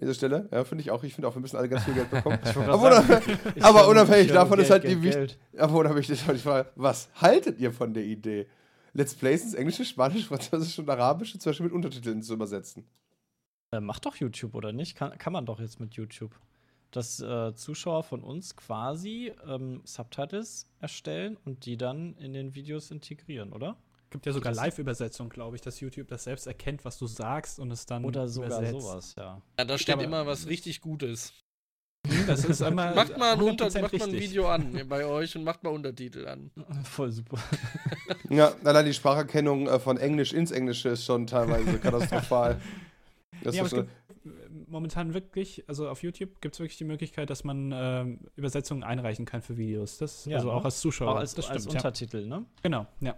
dieser 0.00 0.14
Stelle, 0.14 0.48
ja, 0.52 0.64
finde 0.64 0.82
ich 0.82 0.90
auch. 0.90 1.02
Ich 1.02 1.14
finde 1.14 1.28
auch, 1.28 1.34
wir 1.34 1.40
müssen 1.40 1.56
alle 1.56 1.68
ganz 1.68 1.84
viel 1.84 1.94
Geld 1.94 2.10
bekommen. 2.10 2.38
aber 2.66 2.88
unabhängig, 2.88 3.38
aber 3.64 3.88
unabhängig 3.88 4.28
davon 4.32 4.58
ist 4.58 4.70
halt 4.70 4.84
die 4.84 5.00
wichtig. 5.02 5.38
Aber 5.56 5.78
unabhängig 5.78 6.08
davon 6.08 6.34
die 6.34 6.40
Frage, 6.42 6.68
was 6.74 7.08
haltet 7.14 7.58
ihr 7.58 7.72
von 7.72 7.94
der 7.94 8.04
Idee? 8.04 8.46
Let's 8.92 9.14
Plays 9.14 9.44
ins 9.44 9.54
Englische, 9.54 9.84
Spanisch, 9.84 10.26
Französisch 10.26 10.78
und 10.78 10.90
Arabische 10.90 11.38
zum 11.38 11.50
Beispiel 11.50 11.64
mit 11.66 11.74
Untertiteln 11.74 12.22
zu 12.22 12.34
übersetzen. 12.34 12.84
Äh, 13.72 13.80
macht 13.80 14.04
doch 14.04 14.16
YouTube, 14.16 14.54
oder 14.54 14.72
nicht? 14.72 14.94
Kann, 14.96 15.16
kann 15.16 15.32
man 15.32 15.46
doch 15.46 15.58
jetzt 15.58 15.80
mit 15.80 15.94
YouTube. 15.94 16.32
Dass 16.94 17.18
äh, 17.20 17.54
Zuschauer 17.56 18.04
von 18.04 18.22
uns 18.22 18.54
quasi 18.54 19.32
ähm, 19.46 19.80
Subtitles 19.84 20.68
erstellen 20.78 21.36
und 21.44 21.66
die 21.66 21.76
dann 21.76 22.14
in 22.18 22.32
den 22.32 22.54
Videos 22.54 22.92
integrieren, 22.92 23.52
oder? 23.52 23.76
Gibt 24.10 24.26
ja 24.26 24.32
sogar 24.32 24.52
Live-Übersetzung, 24.52 25.28
glaube 25.28 25.56
ich, 25.56 25.62
dass 25.62 25.80
YouTube 25.80 26.06
das 26.06 26.22
selbst 26.22 26.46
erkennt, 26.46 26.84
was 26.84 26.96
du 26.98 27.08
sagst 27.08 27.58
und 27.58 27.72
es 27.72 27.84
dann 27.84 28.04
Oder 28.04 28.28
sogar 28.28 28.60
übersetzt. 28.60 28.80
sowas, 28.80 29.14
ja. 29.18 29.42
Ja, 29.58 29.64
da 29.64 29.76
steht 29.76 30.00
immer 30.02 30.24
was 30.24 30.46
richtig 30.46 30.80
Gutes. 30.80 31.32
Hm, 32.06 32.26
Das 32.28 32.44
ist 32.44 32.62
einmal 32.62 32.94
Macht 32.94 33.18
mal, 33.18 33.32
ein, 33.32 33.42
Unter 33.42 33.66
100% 33.66 33.82
macht 33.82 33.98
mal 33.98 34.08
ein. 34.08 34.12
Video 34.12 34.48
an 34.48 34.88
bei 34.88 35.04
euch 35.04 35.34
und 35.36 35.42
macht 35.42 35.64
mal 35.64 35.70
Untertitel 35.70 36.28
an. 36.28 36.52
Voll 36.84 37.10
super. 37.10 37.38
Ja, 38.30 38.52
allein 38.62 38.86
die 38.86 38.94
Spracherkennung 38.94 39.66
äh, 39.66 39.80
von 39.80 39.96
Englisch 39.96 40.32
ins 40.32 40.50
Englische 40.52 40.90
ist 40.90 41.04
schon 41.04 41.26
teilweise 41.26 41.78
katastrophal. 41.78 42.60
Das 43.42 43.56
Ja, 43.56 43.64
aber 43.64 43.78
ist 43.78 43.88
äh, 44.24 44.28
momentan 44.66 45.14
wirklich, 45.14 45.64
also 45.68 45.88
auf 45.88 46.02
YouTube 46.02 46.40
gibt 46.40 46.54
es 46.54 46.60
wirklich 46.60 46.78
die 46.78 46.84
Möglichkeit, 46.84 47.30
dass 47.30 47.44
man 47.44 47.72
ähm, 47.74 48.20
Übersetzungen 48.36 48.82
einreichen 48.82 49.24
kann 49.24 49.42
für 49.42 49.56
Videos. 49.56 49.98
Das, 49.98 50.24
Ja, 50.26 50.36
also 50.36 50.48
ne? 50.48 50.54
auch 50.54 50.64
als 50.64 50.80
Zuschauer. 50.80 51.12
Auch 51.12 51.16
als, 51.16 51.34
das 51.34 51.48
als 51.48 51.62
stimmt, 51.62 51.74
ja. 51.74 51.78
Untertitel, 51.80 52.26
ne? 52.26 52.44
Genau, 52.62 52.86
ja. 53.00 53.14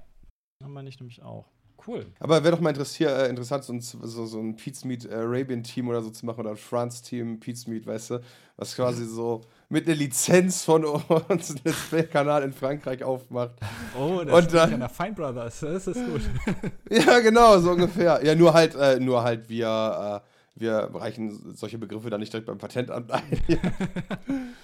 Ja, 0.60 0.68
meine 0.68 0.88
ich 0.88 0.98
nämlich 1.00 1.22
auch. 1.22 1.46
Cool. 1.86 2.06
aber 2.18 2.42
wäre 2.42 2.56
doch 2.56 2.60
mal 2.62 2.74
äh, 2.74 3.28
interessant, 3.28 3.62
so 3.62 3.72
ein, 3.72 3.80
so, 3.80 4.26
so 4.26 4.40
ein 4.40 4.56
Pete's 4.56 4.84
Meat 4.84 5.08
Arabian 5.08 5.62
Team 5.62 5.88
oder 5.88 6.02
so 6.02 6.10
zu 6.10 6.26
machen 6.26 6.40
oder 6.40 6.50
ein 6.50 6.56
France 6.56 7.04
Team 7.04 7.38
Pete's 7.38 7.68
Meat, 7.68 7.86
weißt 7.86 8.10
du? 8.10 8.20
Was 8.56 8.74
quasi 8.74 9.04
so 9.06 9.42
mit 9.68 9.86
einer 9.86 9.94
Lizenz 9.94 10.64
von 10.64 10.84
uns 10.84 11.10
einen 11.50 11.60
Let's 11.64 11.88
Play-Kanal 11.90 12.42
in 12.42 12.52
Frankreich 12.52 13.04
aufmacht. 13.04 13.56
Oh, 13.96 14.18
Und 14.20 14.26
das 14.28 14.34
und 14.46 14.54
dann- 14.54 14.80
dann 14.80 14.90
Fine 14.90 15.12
Brothers. 15.12 15.60
Das 15.60 15.86
ist 15.86 15.94
gut. 16.06 16.22
Ja, 16.90 17.20
genau, 17.20 17.58
so 17.60 17.70
ungefähr. 17.72 18.24
Ja, 18.24 18.34
nur 18.34 18.52
halt, 18.54 18.74
äh, 18.74 18.98
nur 18.98 19.22
halt 19.22 19.48
wir, 19.48 20.22
äh, 20.24 20.35
wir 20.56 20.90
reichen 20.94 21.54
solche 21.54 21.78
Begriffe 21.78 22.10
dann 22.10 22.20
nicht 22.20 22.32
direkt 22.32 22.46
beim 22.46 22.58
Patentamt 22.58 23.10
ein. 23.10 23.42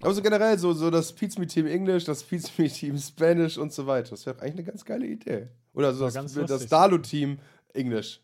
Aber 0.00 0.14
so 0.14 0.22
generell, 0.22 0.58
so, 0.58 0.72
so 0.72 0.90
das 0.90 1.12
Pizza 1.12 1.38
Me 1.40 1.46
Team 1.46 1.66
Englisch, 1.66 2.04
das 2.04 2.22
Pizza 2.22 2.50
Me 2.58 2.68
Team 2.68 2.98
Spanish 2.98 3.56
und 3.56 3.72
so 3.72 3.86
weiter. 3.86 4.10
Das 4.10 4.26
wäre 4.26 4.40
eigentlich 4.40 4.54
eine 4.54 4.64
ganz 4.64 4.84
geile 4.84 5.06
Idee. 5.06 5.48
Oder 5.72 5.94
so 5.94 6.04
das, 6.04 6.14
das 6.14 6.34
lustig. 6.34 6.68
Dalu-Team 6.68 7.38
Englisch. 7.74 8.20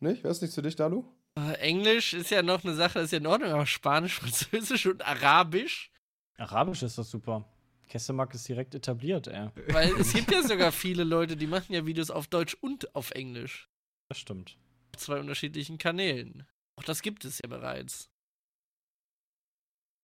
Nicht? 0.00 0.22
Wäre 0.22 0.32
es 0.32 0.40
nicht 0.40 0.54
für 0.54 0.62
dich, 0.62 0.76
Dalu? 0.76 1.04
Äh, 1.36 1.54
Englisch 1.58 2.12
ist 2.12 2.30
ja 2.30 2.42
noch 2.42 2.64
eine 2.64 2.74
Sache, 2.74 3.00
ist 3.00 3.12
ja 3.12 3.18
in 3.18 3.26
Ordnung, 3.26 3.52
aber 3.52 3.66
Spanisch, 3.66 4.14
Französisch 4.20 4.86
und 4.86 5.04
Arabisch. 5.04 5.90
Arabisch 6.36 6.82
ist 6.82 6.98
doch 6.98 7.04
super. 7.04 7.44
Kessemark 7.88 8.34
ist 8.34 8.48
direkt 8.48 8.74
etabliert, 8.74 9.28
ey. 9.28 9.48
Weil 9.68 9.92
es 10.00 10.12
gibt 10.12 10.30
ja 10.30 10.42
sogar 10.42 10.72
viele 10.72 11.04
Leute, 11.04 11.36
die 11.36 11.46
machen 11.46 11.74
ja 11.74 11.84
Videos 11.84 12.10
auf 12.10 12.26
Deutsch 12.26 12.56
und 12.60 12.94
auf 12.94 13.10
Englisch. 13.10 13.68
Das 14.08 14.18
stimmt. 14.18 14.56
Zwei 14.96 15.18
unterschiedlichen 15.20 15.78
Kanälen. 15.78 16.46
Auch 16.78 16.84
das 16.84 17.02
gibt 17.02 17.24
es 17.24 17.38
ja 17.42 17.48
bereits. 17.48 18.08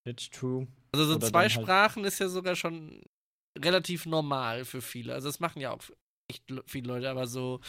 It's 0.07 0.31
true. 0.31 0.67
Also 0.93 1.05
so 1.07 1.17
Oder 1.17 1.27
zwei 1.29 1.43
halt- 1.43 1.53
Sprachen 1.53 2.05
ist 2.05 2.19
ja 2.19 2.29
sogar 2.29 2.57
schon 2.57 3.03
relativ 3.59 4.07
normal 4.07 4.65
für 4.65 4.81
viele. 4.81 5.15
Also 5.15 5.29
das 5.29 5.41
machen 5.41 5.61
ja 5.61 5.73
auch 5.73 5.83
echt 6.29 6.49
le- 6.51 6.63
viele 6.67 6.89
Leute, 6.89 7.11
aber 7.11 7.27
so 7.27 7.61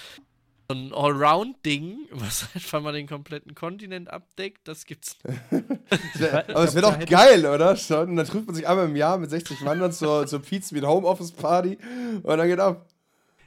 so 0.72 0.76
ein 0.78 0.94
Allround-Ding, 0.94 1.98
was 2.12 2.48
einfach 2.54 2.80
mal 2.80 2.94
den 2.94 3.08
kompletten 3.08 3.56
Kontinent 3.56 4.08
abdeckt, 4.12 4.68
das 4.68 4.86
gibt's 4.86 5.18
nicht. 5.24 5.41
Aber 6.32 6.64
es 6.64 6.76
wäre 6.76 6.91
doch 6.91 7.00
geil, 7.08 7.44
oder? 7.48 7.76
Schon. 7.76 8.10
Und 8.12 8.16
dann 8.18 8.28
trifft 8.28 8.46
man 8.46 8.56
sich 8.56 8.68
einmal 8.68 8.86
im 8.86 8.96
Jahr 8.96 9.18
mit 9.18 9.32
60 9.32 9.62
Mann 9.62 9.80
dann 9.80 9.91
zur, 9.91 10.28
zur 10.28 10.44
Pizza 10.44 10.76
mit 10.76 10.86
Homeoffice 10.86 11.32
Party 11.32 11.80
und 12.22 12.24
dann 12.38 12.48
geht 12.48 12.60
ab. 12.60 12.88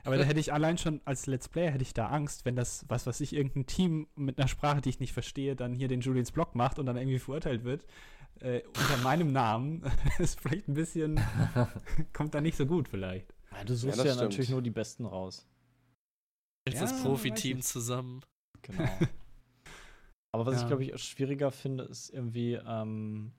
Aber 0.04 0.16
da 0.16 0.24
hätte 0.24 0.40
ich 0.40 0.52
allein 0.52 0.78
schon 0.78 1.00
als 1.04 1.26
Let's 1.26 1.48
Player 1.48 1.70
hätte 1.70 1.82
ich 1.82 1.94
da 1.94 2.08
Angst, 2.08 2.44
wenn 2.44 2.56
das, 2.56 2.84
was 2.88 3.06
weiß 3.06 3.20
ich, 3.20 3.34
irgendein 3.34 3.66
Team 3.66 4.08
mit 4.16 4.38
einer 4.38 4.48
Sprache, 4.48 4.80
die 4.80 4.88
ich 4.88 4.98
nicht 5.00 5.12
verstehe, 5.12 5.54
dann 5.54 5.74
hier 5.74 5.88
den 5.88 6.00
Julians 6.00 6.32
Blog 6.32 6.54
macht 6.54 6.78
und 6.78 6.86
dann 6.86 6.96
irgendwie 6.96 7.18
verurteilt 7.20 7.62
wird. 7.64 7.86
Äh, 8.40 8.62
unter 8.66 8.96
meinem 9.04 9.30
Namen 9.32 9.82
ist 10.18 10.40
vielleicht 10.40 10.66
ein 10.68 10.74
bisschen, 10.74 11.20
kommt 12.12 12.34
da 12.34 12.40
nicht 12.40 12.56
so 12.56 12.66
gut 12.66 12.88
vielleicht. 12.88 13.32
Ja, 13.52 13.62
du 13.64 13.76
suchst 13.76 13.98
ja, 13.98 14.04
stimmt. 14.04 14.20
natürlich 14.22 14.50
nur 14.50 14.62
die 14.62 14.70
Besten 14.70 15.06
raus. 15.06 15.46
Jetzt 16.66 16.76
Ja, 16.76 16.82
das 16.82 17.02
Profiteam 17.02 17.60
zusammen. 17.60 18.22
Genau. 18.62 18.88
Aber 20.32 20.46
was 20.46 20.56
ich, 20.56 20.62
Ja. 20.62 20.68
glaube 20.68 20.84
ich, 20.84 20.98
schwieriger 21.02 21.50
finde, 21.50 21.84
ist 21.84 22.10
irgendwie 22.10 22.54
ähm, 22.54 23.32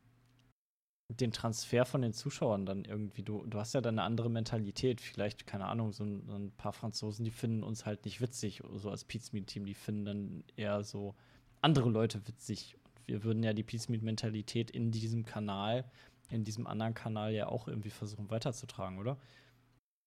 den 1.10 1.32
Transfer 1.32 1.86
von 1.86 2.02
den 2.02 2.14
Zuschauern 2.14 2.66
dann 2.66 2.86
irgendwie. 2.86 3.24
Du, 3.24 3.46
du 3.46 3.60
hast 3.60 3.74
ja 3.74 3.82
dann 3.82 4.00
eine 4.00 4.06
andere 4.06 4.30
Mentalität. 4.30 5.02
Vielleicht, 5.02 5.46
keine 5.46 5.66
Ahnung, 5.66 5.92
so 5.92 6.04
ein, 6.04 6.26
so 6.28 6.36
ein 6.36 6.52
paar 6.52 6.74
Franzosen, 6.74 7.26
die 7.26 7.32
finden 7.32 7.64
uns 7.64 7.86
halt 7.86 8.06
nicht 8.06 8.22
witzig, 8.22 8.62
so 8.76 8.90
als 8.90 9.04
Pizmeet-Team. 9.04 9.66
Die 9.66 9.74
finden 9.74 10.06
dann 10.06 10.44
eher 10.56 10.84
so 10.84 11.16
andere 11.62 11.90
Leute 11.90 12.26
witzig. 12.28 12.78
Und 12.84 13.08
wir 13.08 13.24
würden 13.24 13.44
ja 13.44 13.54
die 13.54 13.64
Pizmeet-Mentalität 13.64 14.72
in 14.72 14.92
diesem 14.92 15.26
Kanal, 15.26 15.86
in 16.30 16.44
diesem 16.44 16.68
anderen 16.68 16.94
Kanal 16.94 17.34
ja 17.34 17.48
auch 17.48 17.68
irgendwie 17.68 17.92
versuchen 17.92 18.30
weiterzutragen, 18.30 18.98
oder? 18.98 19.18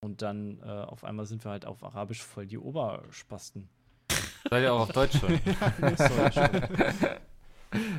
Und 0.04 0.22
dann 0.22 0.60
äh, 0.60 0.64
auf 0.64 1.04
einmal 1.04 1.26
sind 1.26 1.44
wir 1.44 1.50
halt 1.50 1.66
auf 1.66 1.82
Arabisch 1.82 2.22
voll 2.22 2.46
die 2.46 2.58
Oberspasten. 2.58 3.68
Seid 4.48 4.62
ihr 4.62 4.72
auch 4.72 4.80
auf 4.80 4.92
Deutsch 4.92 5.18
schon? 5.18 5.40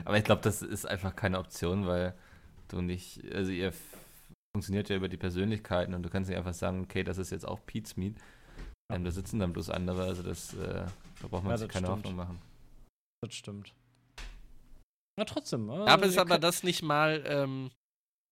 Aber 0.05 0.17
ich 0.17 0.23
glaube, 0.23 0.41
das 0.41 0.61
ist 0.61 0.85
einfach 0.85 1.15
keine 1.15 1.39
Option, 1.39 1.85
weil 1.85 2.15
du 2.67 2.81
nicht, 2.81 3.23
also 3.33 3.51
ihr 3.51 3.73
funktioniert 4.55 4.89
ja 4.89 4.95
über 4.95 5.07
die 5.09 5.17
Persönlichkeiten 5.17 5.93
und 5.93 6.03
du 6.03 6.09
kannst 6.09 6.29
nicht 6.29 6.37
einfach 6.37 6.53
sagen, 6.53 6.81
okay, 6.83 7.03
das 7.03 7.17
ist 7.17 7.31
jetzt 7.31 7.47
auch 7.47 7.59
Pete's 7.65 7.95
Meat. 7.97 8.15
Ähm, 8.91 9.03
da 9.03 9.11
sitzen 9.11 9.39
dann 9.39 9.53
bloß 9.53 9.69
andere, 9.69 10.03
also 10.03 10.23
das, 10.23 10.53
äh, 10.53 10.85
da 11.21 11.27
braucht 11.27 11.43
man 11.43 11.51
Ja, 11.51 11.57
sich 11.57 11.67
das 11.67 11.73
keine 11.73 11.87
stimmt. 11.87 11.97
Hoffnung 12.05 12.15
machen. 12.15 12.41
Das 13.23 13.33
stimmt. 13.33 13.73
Na 15.19 15.25
trotzdem. 15.25 15.69
Äh, 15.69 15.85
Gab 15.85 16.03
es 16.03 16.17
aber 16.17 16.37
das 16.39 16.63
nicht 16.63 16.83
mal 16.83 17.23
ähm, 17.27 17.71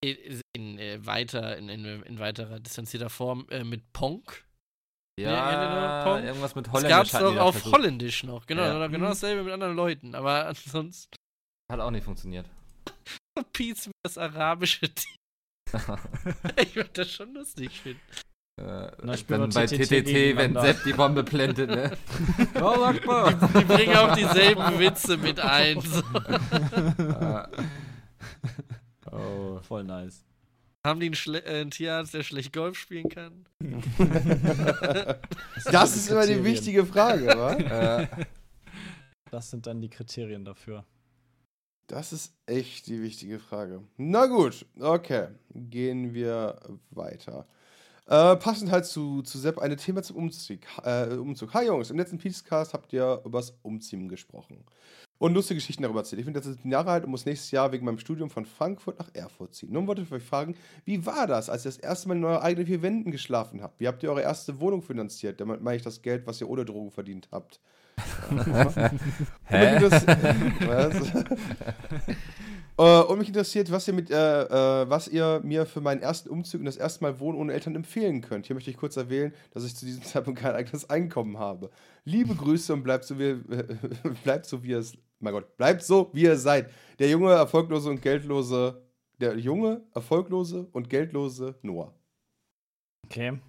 in, 0.02 0.42
in, 0.56 0.78
äh, 0.78 1.06
weiter, 1.06 1.58
in, 1.58 1.68
in, 1.70 1.86
in 2.04 2.20
weiterer 2.20 2.60
distanzierter 2.60 3.10
Form 3.10 3.48
äh, 3.50 3.64
mit 3.64 3.92
Ponk? 3.92 4.46
Ja, 5.20 5.32
Ja, 5.32 6.04
Pong. 6.04 6.24
irgendwas 6.24 6.56
mit 6.56 6.68
Das 6.68 6.74
Holländisch 6.74 6.92
gab 6.92 7.06
es 7.06 7.12
doch 7.12 7.38
auf 7.38 7.56
versucht. 7.56 7.74
Holländisch 7.74 8.24
noch, 8.24 8.46
genau. 8.46 8.64
Ja. 8.64 8.74
Genau, 8.74 8.90
genau 8.90 9.08
dasselbe 9.10 9.44
mit 9.44 9.54
anderen 9.54 9.76
Leuten, 9.76 10.14
aber 10.14 10.46
ansonsten 10.48 11.16
Hat 11.72 11.80
auch 11.80 11.92
nicht 11.92 12.04
funktioniert. 12.04 12.48
Pizza 13.54 13.92
das 14.04 14.18
arabische 14.18 14.94
Team. 14.94 15.16
ich 16.58 16.76
würde 16.76 16.90
das 16.94 17.12
schon 17.12 17.34
lustig 17.34 17.72
finden. 17.82 18.00
Äh, 18.58 18.90
Na, 19.04 19.16
wenn 19.28 19.50
bei 19.50 19.66
TTT 19.66 19.84
TTT, 19.90 20.38
wenn. 20.38 20.54
Sepp 20.54 20.84
die 20.86 20.94
Bombe 20.94 21.24
plantet, 21.24 21.70
ne? 21.70 21.98
oh, 22.62 22.94
mal. 23.06 23.34
Die 23.60 23.66
bringen 23.66 23.96
auch 23.98 24.16
dieselben 24.16 24.80
Witze 24.80 25.18
mit 25.18 25.40
ein. 25.42 25.82
So. 25.82 26.02
Ah, 27.20 27.50
Oh, 29.12 29.60
voll 29.60 29.84
nice. 29.84 30.24
Haben 30.86 31.00
die 31.00 31.08
einen, 31.08 31.16
Schle 31.16 31.44
äh, 31.44 31.62
einen 31.62 31.72
Tierarzt, 31.72 32.14
der 32.14 32.24
schlecht 32.24 32.54
Golf 32.54 32.78
spielen 32.78 33.10
kann? 33.10 33.46
Das 35.72 35.96
ist 35.96 36.10
immer 36.10 36.28
die 36.28 36.44
wichtige 36.44 36.86
Frage, 36.86 37.28
wa? 37.28 37.54
äh, 37.54 38.08
Das 39.32 39.50
sind 39.50 39.66
dann 39.68 39.82
die 39.82 39.90
Kriterien 39.90 40.46
dafür. 40.46 40.86
Das 41.88 42.12
ist 42.12 42.34
echt 42.48 42.88
die 42.88 43.02
wichtige 43.02 43.38
Frage. 43.38 43.84
Na 43.98 44.26
gut, 44.26 44.66
okay. 44.80 45.28
Gehen 45.54 46.16
wir 46.16 46.60
weiter. 46.90 47.46
Äh, 48.08 48.36
passend 48.38 48.72
halt 48.72 48.86
zu, 48.86 49.22
zu 49.22 49.38
Sepp 49.38 49.60
eine 49.60 49.76
Thema 49.76 50.02
zum 50.02 50.18
Umzug. 50.18 50.60
Äh, 50.84 51.14
Umzug. 51.16 51.54
Hi 51.54 51.68
Jungs, 51.68 51.92
im 51.92 51.98
letzten 51.98 52.18
Peacecast 52.18 52.74
habt 52.74 52.92
ihr 52.92 53.22
übers 53.24 53.58
Umziehen 53.62 54.10
gesprochen. 54.10 54.64
Und 55.20 55.34
lustige 55.34 55.60
Geschichten 55.60 55.84
darüber 55.84 56.00
erzählt. 56.00 56.20
Ich 56.20 56.26
bin 56.26 56.34
jetzt 56.34 56.46
17 56.46 56.72
Jahre 56.72 56.90
alt 56.90 57.06
und 57.06 57.12
muss 57.12 57.26
nächstes 57.26 57.52
Jahr 57.52 57.72
wegen 57.72 57.86
meinem 57.86 58.00
Studium 58.00 58.30
von 58.32 58.46
Frankfurt 58.46 59.00
nach 59.00 59.10
Erfurt 59.14 59.54
ziehen. 59.54 59.72
Nun 59.72 59.88
wollte 59.88 60.02
ich 60.02 60.12
euch 60.12 60.24
fragen, 60.24 60.56
wie 60.86 61.06
war 61.06 61.28
das, 61.28 61.50
als 61.50 61.66
ihr 61.66 61.70
das 61.70 61.78
erste 61.78 62.08
Mal 62.08 62.18
in 62.18 62.26
euren 62.26 62.42
eigenen 62.42 62.68
vier 62.68 62.82
Wänden 62.82 63.12
geschlafen 63.12 63.62
habt? 63.62 63.80
Wie 63.80 63.88
habt 63.88 64.02
ihr 64.02 64.10
eure 64.10 64.24
erste 64.24 64.60
Wohnung 64.60 64.82
finanziert? 64.82 65.40
Damit 65.40 65.62
meine 65.62 65.78
ich 65.78 65.84
das 65.84 66.02
Geld, 66.02 66.26
was 66.26 66.42
ihr 66.42 66.50
ohne 66.50 66.66
Drogen 66.66 66.92
verdient 66.92 67.30
habt. 67.32 67.62
Hä? 69.46 69.76
Und 69.76 69.82
mich 69.82 69.84
interessiert- 69.84 70.68
was? 70.68 71.14
Äh, 72.78 73.04
und 73.04 73.20
mich 73.20 73.28
interessiert, 73.30 73.72
was 73.72 73.88
ihr, 73.88 73.94
mit, 73.94 74.12
äh, 74.12 74.44
äh, 74.44 74.90
was 74.90 75.08
ihr 75.08 75.40
mir 75.44 75.66
für 75.66 75.80
meinen 75.80 76.02
ersten 76.02 76.30
Umzug 76.30 76.60
und 76.60 76.66
das 76.66 76.76
erste 76.76 77.04
Mal 77.04 77.20
Wohnen 77.20 77.38
ohne 77.40 77.54
Eltern 77.54 77.74
empfehlen 77.76 78.20
könnt. 78.22 78.48
Hier 78.48 78.54
möchte 78.54 78.70
ich 78.70 78.76
kurz 78.78 78.98
erwähnen, 78.98 79.34
dass 79.52 79.64
ich 79.64 79.76
zu 79.76 79.86
diesem 79.86 80.04
Zeitpunkt 80.04 80.42
kein 80.42 80.56
eigenes 80.56 80.90
Einkommen 80.90 81.38
habe. 81.40 81.70
Liebe 82.04 82.36
Grüße 82.36 82.74
und 82.74 82.84
bleibt 82.84 83.06
so, 83.06 83.18
wie, 83.18 83.30
äh, 83.30 83.78
bleibt 84.24 84.46
so, 84.46 84.62
wie 84.64 84.72
ihr 84.72 84.80
es. 84.80 84.94
Mein 85.20 85.34
Gott, 85.34 85.56
bleibt 85.56 85.84
so, 85.84 86.10
wie 86.14 86.24
ihr 86.24 86.38
seid. 86.38 86.70
Der 87.00 87.10
junge, 87.10 87.32
erfolglose 87.32 87.90
und 87.90 88.02
geldlose. 88.02 88.82
Der 89.22 89.38
junge, 89.38 89.82
erfolglose 89.94 90.68
und 90.74 90.90
geldlose 90.90 91.56
Noah. 91.62 91.94
Okay. 93.06 93.40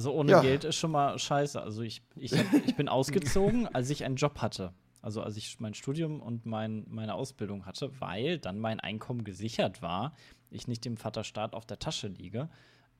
Also 0.00 0.14
ohne 0.14 0.30
Ja. 0.32 0.40
Geld 0.40 0.64
ist 0.64 0.76
schon 0.76 0.92
mal 0.92 1.18
scheiße. 1.18 1.60
Also 1.60 1.82
ich, 1.82 2.00
ich, 2.16 2.32
hab, 2.32 2.46
ich 2.66 2.74
bin 2.74 2.88
ausgezogen, 2.88 3.68
als 3.74 3.90
ich 3.90 4.02
einen 4.02 4.16
Job 4.16 4.38
hatte. 4.40 4.72
Also 5.02 5.20
als 5.22 5.36
ich 5.36 5.60
mein 5.60 5.74
Studium 5.74 6.22
und 6.22 6.46
mein, 6.46 6.86
meine 6.88 7.12
Ausbildung 7.12 7.66
hatte, 7.66 7.90
weil 8.00 8.38
dann 8.38 8.58
mein 8.58 8.80
Einkommen 8.80 9.24
gesichert 9.24 9.82
war, 9.82 10.14
ich 10.50 10.66
nicht 10.68 10.86
dem 10.86 10.96
Vaterstaat 10.96 11.52
auf 11.52 11.66
der 11.66 11.80
Tasche 11.80 12.06
liege. 12.08 12.48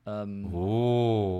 Ähm, 0.05 0.47
Oh. 0.53 1.39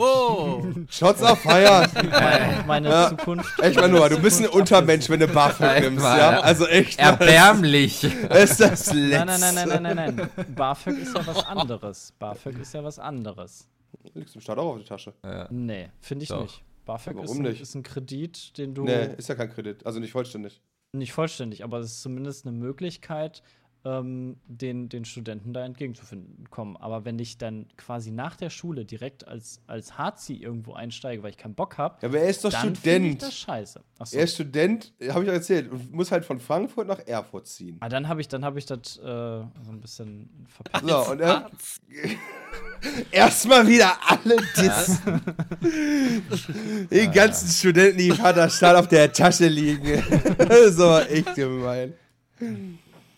Oh, 0.00 0.62
Shots 0.90 1.22
auf 1.22 1.38
Feier! 1.42 1.88
meine, 1.94 2.64
meine 2.66 2.88
Ja. 2.88 3.08
Zukunft. 3.10 3.60
Echt 3.60 3.76
mal, 3.76 3.88
Noah, 3.88 4.08
du 4.08 4.18
bist 4.20 4.40
ein 4.40 4.48
Untermensch, 4.48 5.08
wenn 5.10 5.20
du 5.20 5.28
BAföG 5.28 5.80
nimmst, 5.82 6.04
ja? 6.04 6.40
Also 6.40 6.66
echt. 6.66 6.98
Erbärmlich. 6.98 8.02
Ist 8.30 8.58
das 8.58 8.92
letzte. 8.92 9.26
Nein, 9.26 9.26
nein, 9.40 9.54
nein, 9.54 9.68
nein, 9.68 9.82
nein, 9.82 9.96
nein, 9.96 10.14
nein. 10.36 10.54
BAföG 10.56 10.98
ist 10.98 11.14
ja 11.16 11.24
was 11.24 11.44
anderes. 11.46 12.12
BAföG 12.18 12.58
ist 12.60 12.74
ja 12.74 12.82
was 12.82 12.98
anderes. 12.98 13.68
Liegst 14.14 14.34
du 14.34 14.38
im 14.38 14.42
Staat 14.42 14.58
auch 14.58 14.72
auf 14.74 14.78
die 14.78 14.84
Tasche? 14.84 15.14
Ja. 15.24 15.48
Nee, 15.50 15.90
finde 16.00 16.22
ich 16.24 16.28
Doch. 16.30 16.42
nicht. 16.42 16.62
BAföG 16.84 17.14
Warum 17.14 17.24
ist 17.24 17.36
ein, 17.36 17.42
nicht? 17.42 17.60
ist 17.60 17.74
ein 17.74 17.82
Kredit, 17.84 18.58
den 18.58 18.74
du 18.74 18.84
Nee, 18.84 19.14
ist 19.16 19.28
ja 19.28 19.34
kein 19.36 19.50
Kredit. 19.50 19.86
Also 19.86 20.00
nicht 20.00 20.10
vollständig. 20.12 20.60
nicht 20.92 21.12
vollständig, 21.12 21.62
aber 21.64 21.78
es 21.78 21.92
ist 21.92 22.02
zumindest 22.02 22.46
eine 22.46 22.56
Möglichkeit, 22.56 23.42
ähm, 23.84 24.36
den, 24.46 24.88
den 24.88 25.04
Studenten 25.04 25.52
da 25.52 25.64
entgegenzukommen. 25.64 26.76
Aber 26.76 27.04
wenn 27.04 27.18
ich 27.18 27.38
dann 27.38 27.66
quasi 27.76 28.10
nach 28.12 28.36
der 28.36 28.50
Schule 28.50 28.84
direkt 28.84 29.26
als, 29.26 29.60
als 29.66 29.98
Harzi 29.98 30.34
irgendwo 30.34 30.74
einsteige, 30.74 31.22
weil 31.22 31.30
ich 31.30 31.36
keinen 31.36 31.54
Bock 31.56 31.78
habe, 31.78 31.98
Ja, 32.02 32.08
aber 32.08 32.18
er 32.20 32.28
ist 32.28 32.44
doch 32.44 32.50
dann 32.50 32.76
finde 32.76 33.08
ich 33.08 33.12
Student. 33.14 33.22
das 33.22 33.34
scheiße. 33.36 33.80
Achso. 33.98 34.16
Er 34.16 34.24
ist 34.24 34.34
Student, 34.34 34.92
habe 35.08 35.24
ich 35.24 35.30
euch 35.30 35.34
erzählt, 35.36 35.70
und 35.70 35.92
muss 35.92 36.12
halt 36.12 36.24
von 36.24 36.38
Frankfurt 36.40 36.86
nach 36.86 37.00
Erfurt 37.06 37.46
ziehen. 37.48 37.76
Ah, 37.80 37.88
dann 37.88 38.06
habe 38.08 38.20
ich, 38.20 38.28
dann 38.28 38.44
hab 38.44 38.56
ich 38.56 38.66
das 38.66 38.98
äh, 38.98 39.02
so 39.02 39.70
ein 39.70 39.80
bisschen 39.80 40.46
verpasst. 40.48 40.86
So, 40.88 41.10
und 41.12 41.20
er. 41.20 41.50
Erstmal 43.10 43.66
wieder 43.66 43.92
alle 44.08 44.36
dissen. 44.56 45.20
Die 46.90 47.08
ganzen 47.10 47.48
Studenten, 47.48 47.98
die 47.98 48.10
Vaterstaat 48.10 48.76
auf 48.76 48.88
der 48.88 49.12
Tasche 49.12 49.46
liegen. 49.48 50.02
so, 50.70 50.98
echt 50.98 51.34
gemein. 51.34 51.94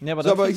Ja, 0.00 0.12
aber 0.12 0.22
So, 0.22 0.28
dann 0.28 0.38
aber 0.38 0.46
finde 0.46 0.50
ich 0.50 0.56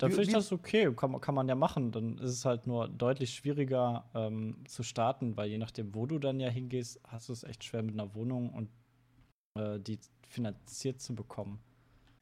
mein, 0.00 0.10
ich 0.10 0.28
wie- 0.28 0.32
das 0.32 0.50
okay, 0.52 0.92
kann, 0.96 1.12
man- 1.12 1.20
kann 1.20 1.34
man 1.34 1.48
ja 1.48 1.54
machen. 1.54 1.92
Dann 1.92 2.18
ist 2.18 2.30
es 2.32 2.44
halt 2.44 2.66
nur 2.66 2.88
deutlich 2.88 3.32
schwieriger 3.34 4.04
ähm, 4.14 4.56
zu 4.66 4.82
starten, 4.82 5.36
weil 5.36 5.48
je 5.48 5.58
nachdem, 5.58 5.94
wo 5.94 6.06
du 6.06 6.18
dann 6.18 6.40
ja 6.40 6.48
hingehst, 6.48 6.98
hast 7.06 7.28
du 7.28 7.32
es 7.32 7.44
echt 7.44 7.62
schwer 7.62 7.82
mit 7.84 7.94
einer 7.94 8.12
Wohnung 8.14 8.50
und 8.50 8.68
äh, 9.62 9.78
die 9.78 9.98
finanziert 10.28 11.00
zu 11.00 11.14
bekommen. 11.14 11.60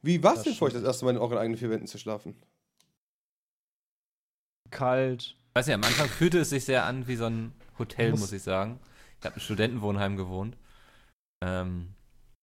Wie 0.03 0.21
war 0.23 0.31
es 0.33 0.37
Das 0.39 0.43
denn 0.45 0.53
für 0.53 0.65
euch, 0.65 0.73
das 0.73 0.83
erste 0.83 1.05
Mal 1.05 1.11
in 1.11 1.17
euren 1.17 1.37
eigenen 1.39 1.57
vier 1.57 1.69
Wänden 1.71 1.87
zu 1.87 1.97
schlafen? 1.97 2.35
Kalt. 4.69 5.35
Weiß 5.59 5.67
nicht, 5.67 5.75
am 5.75 5.83
Anfang 5.83 6.07
fühlte 6.07 6.39
es 6.39 6.51
sich 6.51 6.63
sehr 6.63 6.85
an 6.85 7.05
wie 7.09 7.17
so 7.17 7.25
ein 7.25 7.51
Hotel, 7.77 8.11
Muss- 8.11 8.21
muss 8.21 8.31
ich 8.31 8.41
sagen. 8.43 8.79
Ich 9.19 9.25
habe 9.25 9.35
im 9.35 9.41
Studentenwohnheim 9.41 10.15
gewohnt. 10.15 10.55
Ähm, 11.43 11.95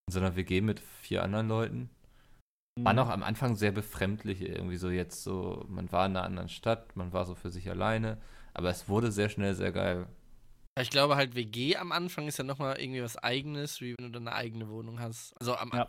in 0.06 0.12
so 0.12 0.20
einer 0.20 0.36
WG 0.36 0.60
mit 0.60 0.80
vier 1.00 1.22
anderen 1.22 1.48
Leuten. 1.48 1.88
War 2.78 2.92
Mhm. 2.92 2.96
noch 2.96 3.08
am 3.08 3.22
Anfang 3.22 3.56
sehr 3.56 3.72
befremdlich 3.72 4.42
irgendwie 4.42 4.76
so 4.76 4.90
jetzt 4.90 5.22
so, 5.24 5.64
man 5.66 5.90
war 5.92 6.04
in 6.04 6.14
einer 6.14 6.26
anderen 6.26 6.50
Stadt, 6.50 6.94
man 6.94 7.14
war 7.14 7.24
so 7.24 7.34
für 7.34 7.48
sich 7.50 7.70
alleine, 7.70 8.18
aber 8.52 8.68
es 8.68 8.86
wurde 8.86 9.10
sehr 9.10 9.30
schnell 9.30 9.54
sehr 9.54 9.72
geil. 9.72 10.06
Ich 10.78 10.90
glaube 10.90 11.16
halt, 11.16 11.34
WG 11.34 11.76
am 11.78 11.92
Anfang 11.92 12.28
ist 12.28 12.36
ja 12.36 12.44
nochmal 12.44 12.78
irgendwie 12.78 13.02
was 13.02 13.16
Eigenes, 13.16 13.80
wie 13.80 13.94
wenn 13.98 14.12
du 14.12 14.12
dann 14.12 14.28
eine 14.28 14.36
eigene 14.36 14.68
Wohnung 14.68 15.00
hast. 15.00 15.32
Also 15.40 15.56
am 15.56 15.70
Ja, 15.72 15.86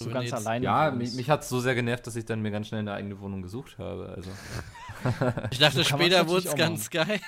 So 0.00 0.06
wenn 0.06 0.14
ganz 0.14 0.30
jetzt- 0.30 0.46
alleine. 0.46 0.64
Ja, 0.64 0.90
mich, 0.90 1.14
mich 1.14 1.28
hat 1.30 1.42
es 1.42 1.48
so 1.48 1.60
sehr 1.60 1.74
genervt, 1.74 2.06
dass 2.06 2.16
ich 2.16 2.24
dann 2.24 2.40
mir 2.40 2.50
ganz 2.50 2.68
schnell 2.68 2.80
eine 2.80 2.92
eigene 2.94 3.20
Wohnung 3.20 3.42
gesucht 3.42 3.78
habe. 3.78 4.12
Also. 4.16 4.30
Ich 5.50 5.58
dachte, 5.58 5.78
So 5.78 5.84
später 5.84 6.28
wurde 6.28 6.46
es 6.48 6.54
ganz 6.54 6.90
geil. 6.90 7.20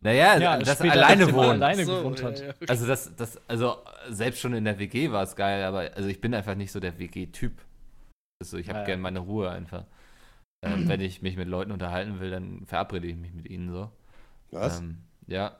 naja, 0.00 0.38
ja, 0.38 0.58
das 0.58 0.80
alleine 0.80 1.32
wohnen. 1.32 1.50
alleine 1.62 1.84
So, 1.84 1.98
gewohnt 1.98 2.22
hat. 2.22 2.38
ja, 2.40 2.50
okay. 2.50 2.66
Also 2.68 2.86
das, 2.86 3.14
das, 3.16 3.40
also 3.48 3.78
selbst 4.10 4.40
schon 4.40 4.54
in 4.54 4.64
der 4.64 4.78
WG 4.78 5.10
war 5.10 5.24
es 5.24 5.34
geil, 5.34 5.64
aber 5.64 5.90
also 5.96 6.08
ich 6.08 6.20
bin 6.20 6.34
einfach 6.34 6.54
nicht 6.54 6.70
so 6.70 6.78
der 6.78 6.98
WG-Typ. 7.00 7.52
Also 8.40 8.58
ich 8.58 8.68
habe 8.68 8.78
Ja, 8.78 8.82
ja. 8.82 8.86
gern 8.86 9.00
meine 9.00 9.18
Ruhe 9.20 9.50
einfach. 9.50 9.84
Ähm, 10.64 10.88
wenn 10.88 11.00
ich 11.00 11.20
mich 11.22 11.36
mit 11.36 11.48
Leuten 11.48 11.72
unterhalten 11.72 12.20
will, 12.20 12.30
dann 12.30 12.64
verabrede 12.66 13.06
ich 13.08 13.16
mich 13.16 13.32
mit 13.34 13.48
ihnen 13.50 13.70
so. 13.70 13.90
Was? 14.52 14.78
Ähm, 14.78 14.98
ja, 15.26 15.56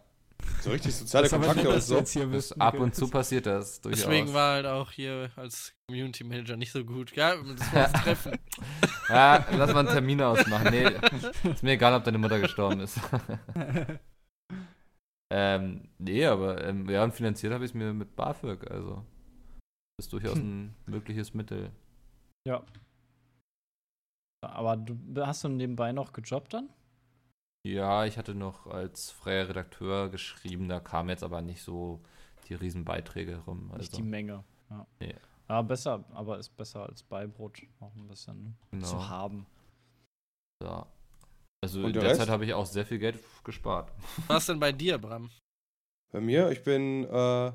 so 0.60 0.70
richtig 0.70 0.94
soziale 0.94 1.28
Kontakte 1.28 1.68
und 1.68 1.82
so. 1.82 2.54
ab 2.58 2.78
und 2.78 2.94
zu 2.94 3.08
passiert 3.08 3.46
das 3.46 3.80
durchaus. 3.80 4.02
Deswegen 4.02 4.32
war 4.32 4.54
halt 4.54 4.66
auch 4.66 4.90
hier 4.90 5.30
als 5.36 5.74
Community 5.86 6.24
Manager 6.24 6.56
nicht 6.56 6.72
so 6.72 6.84
gut. 6.84 7.14
Ja, 7.14 7.36
das 7.36 7.72
war 7.72 7.82
das 7.82 7.92
Treffen. 8.02 8.38
Ja, 9.08 9.46
lass 9.52 9.72
mal 9.72 9.80
einen 9.80 9.88
Termin 9.88 10.22
ausmachen. 10.22 10.68
Nee, 10.70 10.90
ist 11.50 11.62
mir 11.62 11.72
egal, 11.72 11.94
ob 11.94 12.04
deine 12.04 12.18
Mutter 12.18 12.40
gestorben 12.40 12.80
ist. 12.80 12.98
ähm, 15.30 15.88
nee, 15.98 16.24
aber 16.24 16.64
ähm, 16.64 16.88
ja, 16.88 17.04
und 17.04 17.14
finanziert 17.14 17.52
habe 17.52 17.64
ich 17.64 17.72
es 17.72 17.74
mir 17.74 17.92
mit 17.92 18.16
BAföG, 18.16 18.70
also. 18.70 19.04
Das 19.96 20.06
ist 20.06 20.12
durchaus 20.12 20.36
ein 20.36 20.74
mögliches 20.86 21.34
Mittel. 21.34 21.70
Ja. 22.48 22.64
Aber 24.42 24.76
du 24.76 25.24
hast 25.24 25.44
du 25.44 25.48
nebenbei 25.48 25.92
noch 25.92 26.12
gejobbt 26.12 26.54
dann? 26.54 26.68
Ja, 27.66 28.04
ich 28.04 28.18
hatte 28.18 28.34
noch 28.34 28.66
als 28.66 29.10
freier 29.10 29.48
Redakteur 29.48 30.10
geschrieben, 30.10 30.68
da 30.68 30.80
kamen 30.80 31.08
jetzt 31.08 31.22
aber 31.24 31.40
nicht 31.40 31.62
so 31.62 32.00
die 32.48 32.54
Riesenbeiträge 32.54 33.38
rum. 33.46 33.68
Also, 33.70 33.78
Nicht 33.78 33.96
die 33.96 34.02
Menge. 34.02 34.44
Ja. 34.70 34.86
Nee. 35.00 35.14
Aber 35.46 35.68
besser, 35.68 36.04
aber 36.12 36.38
ist 36.38 36.50
besser 36.56 36.86
als 36.88 37.02
Beibrot 37.02 37.62
auch 37.80 37.94
ein 37.96 38.06
bisschen 38.06 38.56
genau, 38.70 38.86
zu 38.86 39.08
haben. 39.08 39.46
ja. 40.62 40.86
Also 41.62 41.78
Und 41.80 41.86
in 41.86 41.92
der 41.94 42.02
der 42.02 42.10
Rest? 42.10 42.20
Zeit 42.20 42.28
habe 42.28 42.44
ich 42.44 42.52
auch 42.52 42.66
sehr 42.66 42.84
viel 42.84 42.98
Geld 42.98 43.18
gespart. 43.42 43.90
Was 44.26 44.44
denn 44.46 44.60
bei 44.60 44.70
dir, 44.72 44.98
Bram? 44.98 45.30
Bei 46.12 46.20
mir, 46.20 46.50
ich 46.50 46.62
bin, 46.62 47.04
äh, 47.04 47.52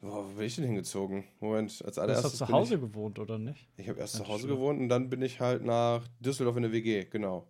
wo 0.00 0.22
bin 0.22 0.40
ich 0.46 0.54
denn 0.54 0.64
hingezogen? 0.64 1.24
Moment, 1.40 1.70
als 1.70 1.80
Du 1.80 1.86
hast 1.86 1.98
allererstes. 1.98 2.38
doch 2.38 2.46
zu 2.46 2.52
Hause 2.52 2.78
gewohnt, 2.78 3.18
oder 3.18 3.38
nicht? 3.38 3.68
Ich, 3.74 3.80
ich 3.80 3.88
habe 3.88 3.98
erst 3.98 4.14
Ja, 4.14 4.20
zu 4.24 4.28
Hause 4.28 4.44
stimmt. 4.44 4.54
gewohnt 4.54 4.80
und 4.80 4.88
dann 4.88 5.10
bin 5.10 5.22
ich 5.22 5.40
halt 5.40 5.64
nach 5.64 6.06
Düsseldorf 6.20 6.56
in 6.56 6.62
der 6.62 6.70
WG, 6.72 7.04
genau. 7.06 7.48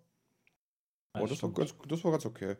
Ja, 1.17 1.23
Oh, 1.23 1.27
das 1.27 1.43
war, 1.43 1.51
ganz, 1.53 1.75
das 1.89 2.05
war 2.05 2.12
ganz 2.12 2.27
okay. 2.27 2.57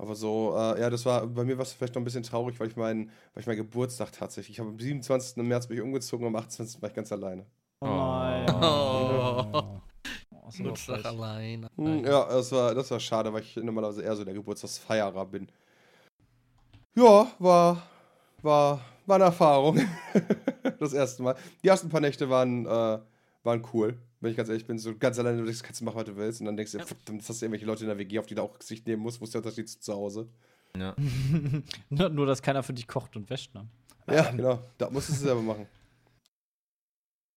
Aber 0.00 0.14
so, 0.14 0.54
äh, 0.56 0.80
ja, 0.80 0.90
das 0.90 1.04
war, 1.06 1.26
bei 1.26 1.44
mir 1.44 1.58
war 1.58 1.64
es 1.64 1.72
vielleicht 1.72 1.94
noch 1.94 2.02
ein 2.02 2.04
bisschen 2.04 2.22
traurig, 2.22 2.58
weil 2.60 2.68
ich 2.68 2.76
meinen, 2.76 3.10
weil 3.34 3.40
ich 3.40 3.46
meinen 3.46 3.56
Geburtstag 3.56 4.12
tatsächlich, 4.12 4.56
ich 4.56 4.60
habe 4.60 4.70
am 4.70 4.78
27. 4.78 5.36
März 5.42 5.66
bin 5.66 5.76
ich 5.76 5.82
umgezogen, 5.82 6.26
am 6.26 6.36
28. 6.36 6.80
war 6.80 6.88
ich 6.88 6.94
ganz 6.94 7.10
alleine. 7.10 7.46
Oh 7.80 7.86
nein. 7.86 8.46
Oh. 8.54 9.80
Oh, 10.30 10.50
Geburtstag 10.56 10.96
frech. 11.00 11.06
allein. 11.06 11.68
Hm, 11.76 12.04
Ja, 12.04 12.24
das 12.26 12.52
war, 12.52 12.74
das 12.74 12.90
war 12.90 13.00
schade, 13.00 13.32
weil 13.32 13.42
ich 13.42 13.56
normalerweise 13.56 14.02
eher 14.02 14.14
so 14.16 14.24
der 14.24 14.34
Geburtstagsfeierer 14.34 15.26
bin. 15.26 15.48
Ja, 16.96 17.26
war, 17.38 17.82
war, 18.42 18.80
war 19.06 19.14
eine 19.16 19.24
Erfahrung. 19.24 19.80
das 20.80 20.92
erste 20.92 21.22
Mal. 21.22 21.36
Die 21.62 21.68
ersten 21.68 21.88
paar 21.88 22.00
Nächte 22.00 22.30
waren, 22.30 22.66
äh, 22.66 22.98
waren 23.42 23.64
cool. 23.72 23.98
Wenn 24.20 24.30
ich 24.30 24.36
ganz 24.36 24.48
ehrlich 24.48 24.66
bin, 24.66 24.78
so 24.78 24.96
ganz 24.96 25.18
alleine, 25.18 25.38
du 25.38 25.44
denkst, 25.44 25.62
kannst 25.62 25.80
du 25.80 25.84
machen, 25.84 25.96
was 25.96 26.04
du 26.04 26.16
willst. 26.16 26.40
Und 26.40 26.46
dann 26.46 26.56
denkst 26.56 26.72
du, 26.72 26.78
ja. 26.78 26.84
jetzt 26.84 27.28
hast 27.28 27.40
du 27.40 27.46
irgendwelche 27.46 27.66
Leute 27.66 27.84
in 27.84 27.88
der 27.88 27.98
WG, 27.98 28.18
auf 28.18 28.26
die 28.26 28.34
du 28.34 28.42
auch 28.42 28.58
Gesicht 28.58 28.86
nehmen 28.86 29.02
musst, 29.02 29.20
wo 29.20 29.24
ist 29.24 29.34
der 29.34 29.40
Unterschied 29.40 29.68
zu 29.68 29.78
zu 29.78 29.94
Hause? 29.94 30.28
Ja. 30.76 30.94
nur, 31.88 32.08
nur, 32.08 32.26
dass 32.26 32.42
keiner 32.42 32.62
für 32.62 32.72
dich 32.72 32.86
kocht 32.86 33.16
und 33.16 33.30
wäscht, 33.30 33.54
ne? 33.54 33.68
Ja, 34.10 34.30
genau. 34.30 34.62
Da 34.78 34.90
musstest 34.90 35.20
du 35.20 35.26
selber 35.26 35.42
machen. 35.42 35.66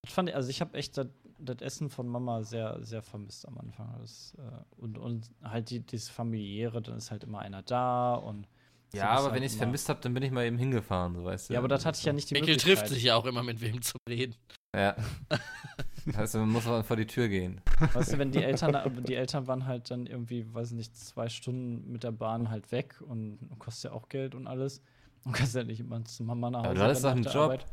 Das 0.04 0.14
fand 0.14 0.30
ich, 0.30 0.36
also 0.36 0.50
ich 0.50 0.62
habe 0.62 0.76
echt 0.76 0.98
das, 0.98 1.06
das 1.38 1.62
Essen 1.62 1.92
von 1.92 2.08
Mama 2.08 2.42
sehr, 2.42 2.82
sehr 2.82 3.04
vermisst 3.04 3.48
am 3.48 3.60
Anfang. 3.60 3.96
Das, 4.00 4.36
äh, 4.36 4.82
und, 4.82 4.98
und 4.98 5.30
halt 5.44 5.70
die, 5.70 5.80
dieses 5.80 6.10
familiäre, 6.10 6.82
dann 6.82 6.98
ist 6.98 7.12
halt 7.12 7.24
immer 7.24 7.38
einer 7.38 7.62
da 7.62 8.16
und 8.16 8.48
Ja, 8.96 9.10
aber 9.10 9.26
halt 9.26 9.36
wenn 9.36 9.44
ich 9.44 9.52
es 9.52 9.58
vermisst 9.60 9.90
habe, 9.90 10.02
dann 10.02 10.16
bin 10.16 10.24
ich 10.24 10.32
mal 10.32 10.44
eben 10.44 10.58
hingefahren, 10.58 11.14
so 11.14 11.24
weißt 11.24 11.50
du. 11.50 11.54
Ja, 11.54 11.60
aber 11.60 11.68
das 11.68 11.86
hatte 11.86 12.00
ich 12.00 12.06
ja 12.06 12.14
nicht 12.14 12.32
die 12.32 12.34
Mikkel 12.34 12.56
Möglichkeit. 12.56 12.80
trifft 12.80 12.88
sich 12.92 13.04
ja 13.04 13.16
auch 13.16 13.26
immer 13.26 13.44
mit 13.44 13.62
wem 13.62 13.80
zu 13.84 13.96
reden. 14.10 14.34
Ja. 14.76 14.96
Also 16.16 16.40
man 16.40 16.50
muss 16.50 16.64
vor 16.64 16.96
die 16.96 17.06
Tür 17.06 17.28
gehen. 17.28 17.62
Weißt 17.94 18.14
du, 18.14 18.18
wenn 18.18 18.32
die 18.32 18.44
Eltern, 18.44 19.04
die 19.04 19.16
Eltern 19.16 19.48
waren 19.48 19.66
halt 19.66 19.92
dann 19.92 20.08
irgendwie, 20.08 20.52
weiß 20.54 20.72
nicht, 20.72 20.96
zwei 20.96 21.30
Stunden 21.30 21.92
mit 21.92 22.04
der 22.04 22.12
Bahn 22.12 22.50
halt 22.50 22.72
weg 22.72 22.96
und 23.02 23.40
kostet 23.60 23.92
ja 23.92 23.98
auch 23.98 24.10
Geld 24.10 24.36
und 24.36 24.48
alles. 24.48 24.82
Und 25.24 25.34
kannst 25.34 25.54
ja 25.54 25.64
nicht 25.64 25.80
immer 25.80 26.04
zu 26.04 26.24
Mama 26.24 26.50
nach 26.50 26.60
Hause. 26.60 26.70
Aber 26.70 26.76
du 26.76 26.84
hattest 26.84 27.04
doch 27.04 27.12
einen 27.12 27.24
der 27.24 27.34
Job. 27.34 27.66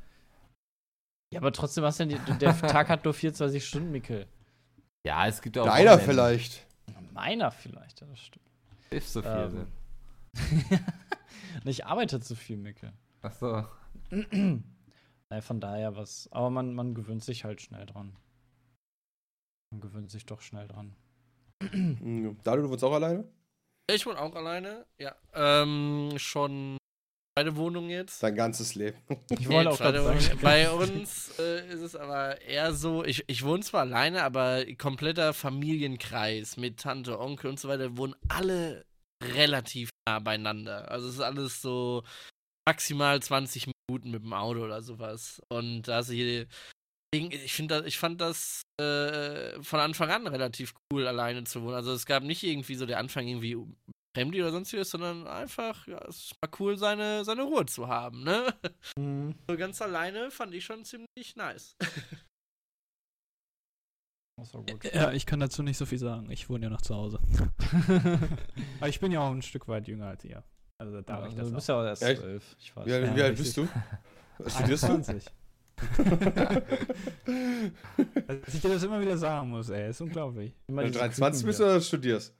Ja, 1.32 1.40
aber 1.40 1.52
trotzdem 1.52 1.84
hast 1.84 2.00
du 2.00 2.04
ja 2.04 2.18
die, 2.18 2.38
der 2.38 2.58
Tag 2.58 2.88
hat 2.88 3.04
nur 3.04 3.14
24 3.14 3.66
Stunden, 3.66 3.90
Mikkel. 3.90 4.26
Ja, 5.06 5.26
es 5.26 5.40
gibt 5.40 5.56
auch. 5.58 5.66
Deiner 5.66 5.98
vielleicht. 5.98 6.66
Meiner 7.12 7.50
vielleicht, 7.50 8.00
ja, 8.00 8.06
das 8.06 8.20
stimmt. 8.20 8.44
Hilft 8.90 9.08
so 9.08 9.22
viel. 9.22 9.30
Ähm. 9.30 9.66
Und 11.62 11.66
ich 11.70 11.84
arbeite 11.86 12.20
zu 12.20 12.34
viel, 12.34 12.56
Mikkel. 12.56 12.92
Ach 13.22 13.32
so. 13.32 13.64
Naja, 15.30 15.42
von 15.42 15.60
daher 15.60 15.96
was. 15.96 16.28
Aber 16.32 16.50
man, 16.50 16.74
man 16.74 16.94
gewöhnt 16.94 17.22
sich 17.22 17.44
halt 17.44 17.60
schnell 17.60 17.86
dran. 17.86 18.16
Man 19.70 19.80
gewöhnt 19.80 20.10
sich 20.10 20.24
doch 20.26 20.40
schnell 20.40 20.68
dran. 20.68 20.96
Dalu, 22.44 22.62
du 22.62 22.70
wohnst 22.70 22.84
auch 22.84 22.92
alleine? 22.92 23.30
Ich 23.90 24.06
wohne 24.06 24.20
auch 24.20 24.34
alleine. 24.34 24.86
Ja. 24.98 25.14
Ähm, 25.34 26.12
schon 26.16 26.76
meine 27.36 27.56
Wohnung 27.56 27.88
jetzt. 27.90 28.22
Dein 28.22 28.34
ganzes 28.34 28.74
Leben. 28.74 28.98
Ich 29.30 29.48
wollte 29.48 29.68
Nee, 29.68 29.74
auch 29.74 29.78
gerade 29.78 30.02
sagen. 30.02 30.20
Wohnung. 30.20 30.38
Bei 30.42 30.70
uns 30.70 31.38
äh, 31.38 31.68
ist 31.68 31.80
es 31.80 31.96
aber 31.96 32.40
eher 32.40 32.72
so, 32.74 33.04
ich, 33.04 33.24
ich 33.28 33.44
wohne 33.44 33.62
zwar 33.62 33.82
alleine, 33.82 34.24
aber 34.24 34.64
kompletter 34.76 35.32
Familienkreis 35.34 36.56
mit 36.56 36.80
Tante, 36.80 37.18
Onkel 37.20 37.50
und 37.50 37.60
so 37.60 37.68
weiter 37.68 37.96
wohnen 37.96 38.14
alle 38.28 38.84
relativ 39.22 39.90
nah 40.08 40.18
beieinander. 40.18 40.90
Also 40.90 41.08
es 41.08 41.14
ist 41.14 41.20
alles 41.20 41.62
so 41.62 42.02
maximal 42.68 43.20
20 43.20 43.70
Minuten 43.88 44.10
mit 44.10 44.22
dem 44.22 44.32
Auto 44.32 44.64
oder 44.64 44.82
sowas. 44.82 45.40
Und 45.48 45.82
da 45.82 46.00
ist 46.00 46.10
hier. 46.10 46.46
Ich 47.10 47.54
finde, 47.54 47.84
ich 47.86 47.98
fand 47.98 48.20
das 48.20 48.60
äh, 48.78 49.62
von 49.62 49.80
Anfang 49.80 50.10
an 50.10 50.26
relativ 50.26 50.74
cool, 50.92 51.06
alleine 51.06 51.44
zu 51.44 51.62
wohnen. 51.62 51.74
Also 51.74 51.92
es 51.92 52.04
gab 52.04 52.22
nicht 52.22 52.42
irgendwie 52.42 52.74
so 52.74 52.84
der 52.84 52.98
Anfang 52.98 53.26
irgendwie 53.26 53.56
Fremdi 54.14 54.42
oder 54.42 54.52
sonstiges, 54.52 54.90
sondern 54.90 55.26
einfach, 55.26 55.86
ja, 55.86 56.04
es 56.06 56.32
mal 56.42 56.50
cool, 56.58 56.76
seine, 56.76 57.24
seine 57.24 57.44
Ruhe 57.44 57.64
zu 57.64 57.88
haben, 57.88 58.24
ne? 58.24 58.52
Mhm. 58.98 59.34
So 59.48 59.56
ganz 59.56 59.80
alleine 59.80 60.30
fand 60.30 60.54
ich 60.54 60.64
schon 60.64 60.84
ziemlich 60.84 61.36
nice. 61.36 61.76
Das 64.38 64.54
war 64.54 64.62
gut. 64.62 64.84
Ja, 64.94 65.10
ich 65.10 65.26
kann 65.26 65.40
dazu 65.40 65.64
nicht 65.64 65.76
so 65.76 65.84
viel 65.84 65.98
sagen. 65.98 66.30
Ich 66.30 66.48
wohne 66.48 66.66
ja 66.66 66.70
noch 66.70 66.80
zu 66.80 66.94
Hause. 66.94 67.18
Aber 68.78 68.88
ich 68.88 69.00
bin 69.00 69.10
ja 69.10 69.18
auch 69.18 69.32
ein 69.32 69.42
Stück 69.42 69.66
weit 69.66 69.88
jünger 69.88 70.06
als 70.06 70.24
ihr. 70.24 70.44
Also 70.80 70.92
da 70.92 70.98
Ja, 70.98 71.20
darf 71.20 71.32
ich 71.32 71.38
also 71.38 71.38
das 71.38 71.48
du 71.48 71.52
auch. 71.52 71.54
bist 71.56 71.68
ja 71.68 71.74
auch 71.80 71.84
erst 71.84 72.02
Echt? 72.02 72.20
zwölf. 72.20 72.56
Ich 72.60 72.76
weiß. 72.76 72.86
Wie, 72.86 72.92
alt- 72.92 73.04
Ja, 73.06 73.16
wie 73.16 73.22
alt 73.22 73.36
bist 73.36 73.56
du? 73.56 73.68
Was 74.38 74.54
studierst 74.54 74.82
du? 74.84 74.86
21. 74.86 75.24
Dass 78.26 78.54
ich 78.54 78.60
dir 78.60 78.68
das 78.70 78.82
immer 78.84 79.00
wieder 79.00 79.16
sagen 79.18 79.50
muss, 79.50 79.68
ey, 79.70 79.90
ist 79.90 80.00
unglaublich. 80.00 80.54
Immer 80.68 80.82
Wenn 80.82 80.86
du 80.88 80.92
diese 80.92 81.00
23 81.00 81.40
Küken 81.40 81.46
bist 81.48 81.60
oder 81.60 81.80
studierst? 81.80 82.34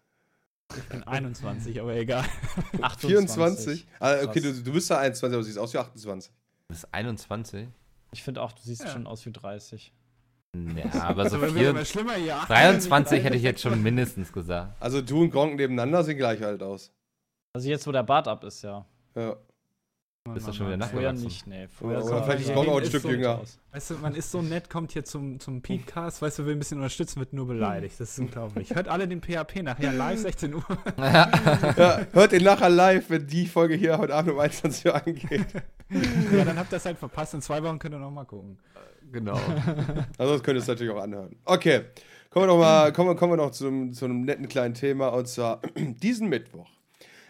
Ich 0.76 0.82
bin 0.84 1.02
21, 1.04 1.80
aber 1.80 1.94
egal. 1.96 2.24
28. 2.82 3.06
24? 3.08 3.86
Ah, 4.00 4.16
okay, 4.24 4.40
du, 4.40 4.52
du 4.52 4.72
bist 4.72 4.90
ja 4.90 4.98
21, 4.98 5.24
aber 5.34 5.36
du 5.38 5.42
siehst 5.44 5.58
aus 5.58 5.72
wie 5.74 5.78
28. 5.78 6.30
Du 6.30 6.74
bist 6.74 6.86
21? 6.92 7.68
Ich 8.12 8.22
finde 8.22 8.42
auch, 8.42 8.52
du 8.52 8.60
siehst 8.62 8.82
Ja. 8.84 8.88
schon 8.90 9.06
aus 9.06 9.24
wie 9.26 9.32
30. 9.32 9.92
Ja, 10.54 11.02
aber 11.02 11.28
so 11.28 11.36
Aber 11.36 11.46
wird 11.46 11.54
vier, 11.58 11.70
immer 11.70 11.84
schlimmer 11.84 12.14
hier. 12.14 12.38
23 12.46 13.22
hätte 13.22 13.36
ich 13.36 13.42
jetzt 13.42 13.60
schon 13.62 13.82
mindestens 13.82 14.32
gesagt. 14.32 14.74
Also 14.80 15.00
du 15.02 15.22
und 15.22 15.30
Gronk 15.30 15.56
nebeneinander 15.56 16.04
sehen 16.04 16.16
gleich 16.18 16.44
alt 16.44 16.62
aus. 16.62 16.92
Also 17.52 17.68
jetzt, 17.68 17.86
wo 17.86 17.92
der 17.92 18.02
Bart 18.02 18.28
ab 18.28 18.44
ist, 18.44 18.62
ja. 18.62 18.84
Ja. 19.14 19.36
Bist 20.34 20.46
du 20.46 20.52
schon 20.52 20.66
wieder 20.70 20.86
Früher 20.86 21.00
nachgewachsen? 21.12 21.24
nicht, 21.24 21.46
nee. 21.46 21.68
Früher 21.68 22.02
sah 22.02 22.22
vielleicht 22.22 22.40
ist 22.42 22.46
man 22.48 22.56
Gronk 22.56 22.68
auch 22.68 22.76
ein 22.76 22.82
ist 22.82 22.88
Stück 22.90 23.02
so 23.02 23.10
jünger. 23.10 23.38
aus. 23.38 23.58
Weißt 23.72 23.90
du, 23.90 23.94
man 23.94 24.14
ist 24.14 24.30
so 24.30 24.42
nett, 24.42 24.68
kommt 24.68 24.92
hier 24.92 25.02
zum, 25.02 25.40
zum 25.40 25.62
Podcast, 25.62 26.20
weißt 26.20 26.38
du, 26.40 26.44
will 26.44 26.52
ein 26.54 26.58
bisschen 26.58 26.76
unterstützen, 26.76 27.18
wird 27.20 27.32
nur 27.32 27.46
beleidigt. 27.46 27.98
Das 27.98 28.10
ist 28.10 28.18
unglaublich. 28.18 28.74
Hört 28.74 28.88
alle 28.88 29.08
den 29.08 29.22
PHP 29.22 29.62
nachher 29.62 29.90
live 29.94 30.18
16 30.20 30.52
Uhr. 30.54 30.62
ja, 30.98 32.06
hört 32.12 32.32
den 32.32 32.44
nachher 32.44 32.68
live, 32.68 33.08
wenn 33.08 33.26
die 33.26 33.46
Folge 33.46 33.74
hier 33.74 33.96
heute 33.96 34.14
Abend 34.14 34.32
um 34.32 34.38
21 34.38 34.84
Uhr 34.84 34.94
angeht. 34.94 35.46
ja, 36.36 36.44
dann 36.44 36.58
habt 36.58 36.70
ihr 36.72 36.76
das 36.76 36.84
halt 36.84 36.98
verpasst. 36.98 37.32
In 37.32 37.40
zwei 37.40 37.62
Wochen 37.62 37.78
könnt 37.78 37.94
ihr 37.94 37.98
noch 37.98 38.10
mal 38.10 38.24
gucken. 38.24 38.58
genau. 39.10 39.38
Also 40.18 40.34
das 40.34 40.42
könnt 40.42 40.56
ihr 40.58 40.60
es 40.62 40.66
natürlich 40.68 40.92
auch 40.92 41.00
anhören. 41.02 41.36
Okay, 41.46 41.84
kommen 42.28 42.42
wir 42.42 42.48
noch 42.48 42.58
mal, 42.58 42.92
kommen, 42.92 43.08
wir- 43.08 43.16
kommen 43.16 43.32
wir 43.32 43.36
noch 43.38 43.52
zu, 43.52 43.66
einem- 43.68 43.94
zu 43.94 44.04
einem 44.04 44.20
netten 44.26 44.46
kleinen 44.48 44.74
Thema 44.74 45.08
und 45.08 45.26
zwar 45.26 45.62
diesen 45.76 46.28
Mittwoch. 46.28 46.68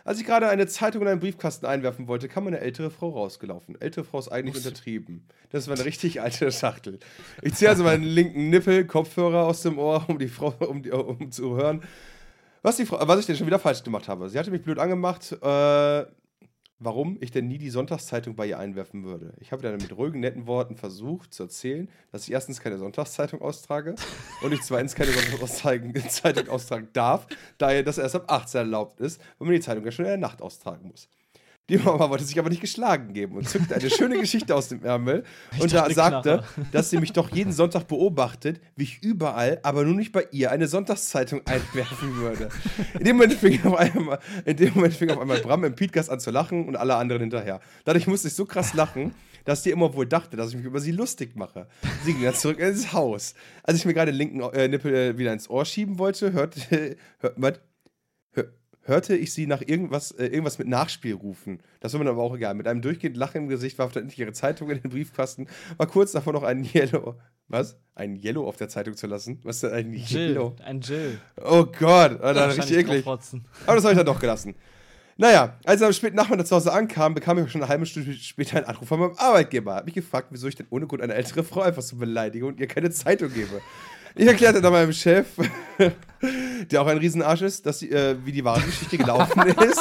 Als 0.09 0.19
ich 0.19 0.25
gerade 0.25 0.49
eine 0.49 0.67
Zeitung 0.67 1.03
in 1.03 1.09
einen 1.09 1.21
Briefkasten 1.21 1.67
einwerfen 1.67 2.09
wollte, 2.09 2.31
kam 2.31 2.47
eine 2.47 2.61
ältere 2.61 2.91
Frau 2.91 3.11
rausgelaufen. 3.11 3.79
Ältere 3.79 4.07
Frau 4.07 4.19
ist 4.19 4.29
eigentlich 4.29 4.57
untertrieben. 4.57 5.23
Das 5.51 5.69
war 5.69 5.75
eine 5.75 5.85
richtig 5.85 6.23
alte 6.23 6.51
Schachtel. 6.59 6.99
Ich 7.43 7.57
ziehe 7.57 7.69
also 7.69 7.85
meinen 7.85 8.05
linken 8.05 8.49
Nippel, 8.49 8.87
Kopfhörer 8.87 9.45
aus 9.45 9.61
dem 9.61 9.79
Ohr, 9.79 10.07
um 10.09 10.19
die 10.19 10.29
Frau, 10.29 10.55
um, 10.61 10.83
die, 10.83 10.93
um 10.93 11.31
zu 11.31 11.57
hören, 11.57 11.83
was, 12.63 12.77
die 12.77 12.87
Frau, 12.87 13.07
was 13.07 13.21
ich 13.21 13.27
denn 13.27 13.37
schon 13.37 13.47
wieder 13.47 13.59
falsch 13.59 13.83
gemacht 13.83 14.09
habe. 14.09 14.31
Sie 14.31 14.39
hatte 14.39 14.51
mich 14.51 14.63
blöd 14.63 14.79
angemacht, 14.79 15.31
äh, 15.43 16.07
warum 16.79 17.19
ich 17.21 17.31
denn 17.31 17.49
nie 17.49 17.59
die 17.59 17.71
Sonntagszeitung 17.71 18.37
bei 18.37 18.47
ihr 18.47 18.59
einwerfen 18.59 19.05
würde. 19.05 19.35
Ich 19.41 19.53
habe 19.53 19.63
dann 19.63 19.77
mit 19.77 19.97
ruhigen, 19.97 20.21
netten 20.21 20.47
Worten 20.47 20.77
versucht 20.77 21.35
zu 21.35 21.45
erzählen, 21.45 21.89
dass 22.13 22.25
ich 22.25 22.33
erstens 22.33 22.61
keine 22.61 22.79
Sonntagszeitung 22.79 23.41
austrage 23.41 23.95
und 24.43 24.53
ich 24.53 24.63
zweitens 24.63 24.95
keine 24.95 25.13
Sonntagszeitung 25.13 26.49
austragen 26.49 26.89
darf, 26.93 27.27
da 27.59 27.73
ihr 27.73 27.83
das 27.83 27.99
erst 27.99 28.17
ab 28.17 28.25
18 28.29 28.59
erlaubt 28.59 29.01
ist, 29.01 29.21
weil 29.39 29.47
man 29.47 29.55
die 29.55 29.61
Zeitung 29.61 29.85
ja 29.85 29.91
schon 29.91 30.05
in 30.05 30.11
der 30.11 30.19
Nacht 30.19 30.41
austragen 30.41 30.89
muss. 30.89 31.09
Die 31.69 31.77
Mama 31.77 32.09
wollte 32.09 32.25
sich 32.25 32.39
aber 32.39 32.49
nicht 32.49 32.63
geschlagen 32.63 33.13
geben 33.13 33.37
und 33.37 33.49
zückte 33.49 33.75
eine 33.75 33.91
schöne 33.91 34.19
Geschichte 34.21 34.55
aus 34.55 34.69
dem 34.69 34.83
Ärmel 34.83 35.25
und 35.59 35.73
da 35.73 35.91
sagte, 35.91 36.39
Knarre. 36.39 36.67
dass 36.73 36.91
sie 36.91 36.99
mich 36.99 37.13
doch 37.13 37.31
jeden 37.31 37.53
Sonntag 37.53 37.87
beobachtet, 37.89 38.61
wie 38.77 38.85
ich 38.85 39.03
überall, 39.03 39.61
aber 39.63 39.85
nur 39.85 39.95
nicht 39.95 40.13
bei 40.13 40.27
ihr, 40.33 40.51
eine 40.51 40.67
Sonntagszeitung 40.67 41.43
einwerfen 41.47 42.17
würde. 42.17 42.49
In 42.99 43.05
dem 43.05 43.17
Moment 43.17 43.35
fing 43.35 43.63
auf 43.65 43.77
einmal, 43.77 44.19
in 44.47 44.57
dem 44.57 44.75
Moment 44.75 44.95
fing 44.95 45.11
auf 45.11 45.19
einmal 45.19 45.41
Bram 45.41 45.65
im 45.65 45.75
Podcast 45.75 46.09
an 46.11 46.21
zu 46.21 46.31
lachen 46.31 46.67
und 46.67 46.77
alle 46.77 46.97
anderen 46.97 47.21
hinterher. 47.21 47.61
Dadurch 47.85 48.07
musste 48.07 48.29
ich 48.29 48.35
so 48.35 48.47
krass 48.47 48.73
lachen, 48.73 49.15
dass 49.45 49.63
die 49.63 49.71
immer 49.71 49.95
wohl 49.95 50.07
dachte, 50.07 50.37
dass 50.37 50.51
ich 50.51 50.57
mich 50.57 50.67
über 50.67 50.81
sie 50.81 50.93
lustig 50.93 51.37
mache. 51.37 51.67
Sie 52.05 52.13
ging 52.13 52.23
dann 52.23 52.35
zurück 52.35 52.59
ins 52.59 52.93
Haus. 52.93 53.35
Als 53.63 53.79
ich 53.79 53.85
mir 53.85 53.95
gerade 53.95 54.13
den 54.13 54.19
linken 54.19 54.41
äh, 54.41 54.69
Nippel 54.69 54.95
äh, 54.95 55.19
wieder 55.19 55.33
ins 55.33 55.49
Ohr 55.49 55.65
schieben 55.65 55.99
wollte, 55.99 56.33
hörte, 56.33 56.97
hör, 57.21 57.33
hörte 58.89 59.17
ich 59.17 59.33
sie 59.33 59.47
nach 59.47 59.63
irgendwas, 59.65 60.11
äh, 60.13 60.27
irgendwas 60.27 60.59
mit 60.59 60.67
Nachspiel 60.67 61.15
rufen. 61.15 61.61
Das 61.81 61.93
war 61.93 62.03
mir 62.03 62.11
aber 62.11 62.23
auch 62.23 62.35
egal. 62.35 62.55
Mit 62.55 62.67
einem 62.67 62.83
durchgehend 62.83 63.17
Lachen 63.17 63.43
im 63.43 63.49
Gesicht 63.49 63.79
warf 63.79 63.93
dann 63.93 64.05
endlich 64.05 64.19
ihre 64.19 64.33
Zeitung 64.33 64.71
in 64.71 64.81
den 64.81 64.91
Briefkasten, 64.91 65.47
war 65.77 65.87
kurz 65.87 66.13
davor 66.13 66.33
noch 66.33 66.43
ein 66.43 66.65
Yellow. 66.65 67.17
Was? 67.49 67.79
Ein 67.95 68.17
Yellow 68.17 68.47
auf 68.47 68.57
der 68.57 68.69
Zeitung 68.69 68.97
zu 68.97 69.07
lassen? 69.07 69.41
Was 69.45 69.57
ist 69.57 69.63
denn 69.63 69.73
ein 69.73 69.93
Jill, 69.93 70.31
Yellow? 70.31 70.57
ein 70.65 70.81
Jill. 70.81 71.21
Oh 71.45 71.65
Gott, 71.65 72.21
Alter, 72.21 72.49
richtig 72.57 72.79
eklig. 72.79 73.07
Aber 73.07 73.19
das 73.75 73.85
habe 73.85 73.93
ich 73.93 73.99
dann 73.99 74.07
doch 74.07 74.21
gelassen. 74.21 74.55
Naja, 75.21 75.59
als 75.65 75.81
er 75.81 75.89
am 75.89 75.93
späten 75.93 76.15
Nachmittag 76.15 76.47
zu 76.47 76.55
Hause 76.55 76.73
ankam, 76.73 77.13
bekam 77.13 77.39
ich 77.39 77.51
schon 77.51 77.61
eine 77.61 77.69
halbe 77.69 77.85
Stunde 77.87 78.13
später 78.15 78.59
einen 78.59 78.67
Anruf 78.67 78.87
von 78.87 79.01
meinem 79.01 79.15
Arbeitgeber. 79.17 79.73
Er 79.73 79.77
hat 79.79 79.85
mich 79.85 79.95
gefragt, 79.95 80.29
wieso 80.31 80.47
ich 80.47 80.55
denn 80.55 80.69
ohne 80.71 80.87
Grund 80.87 81.03
eine 81.03 81.15
ältere 81.15 81.43
Frau 81.43 81.61
einfach 81.61 81.83
so 81.83 81.97
beleidige 81.97 82.47
und 82.47 82.61
ihr 82.61 82.69
keine 82.69 82.91
Zeitung 82.91 83.33
gebe. 83.35 83.61
Ich 84.19 84.27
erklärte 84.27 84.61
dann 84.61 84.73
meinem 84.73 84.93
Chef, 84.93 85.29
der 86.71 86.83
auch 86.83 86.89
ein 86.89 86.99
Riesenarsch 86.99 87.43
ist, 87.43 87.65
dass 87.65 87.79
die, 87.79 87.93
äh, 87.93 88.17
wie 88.25 88.33
die 88.33 88.45
wahre 88.45 88.63
Geschichte 88.63 88.99
gelaufen 88.99 89.41
ist, 89.47 89.81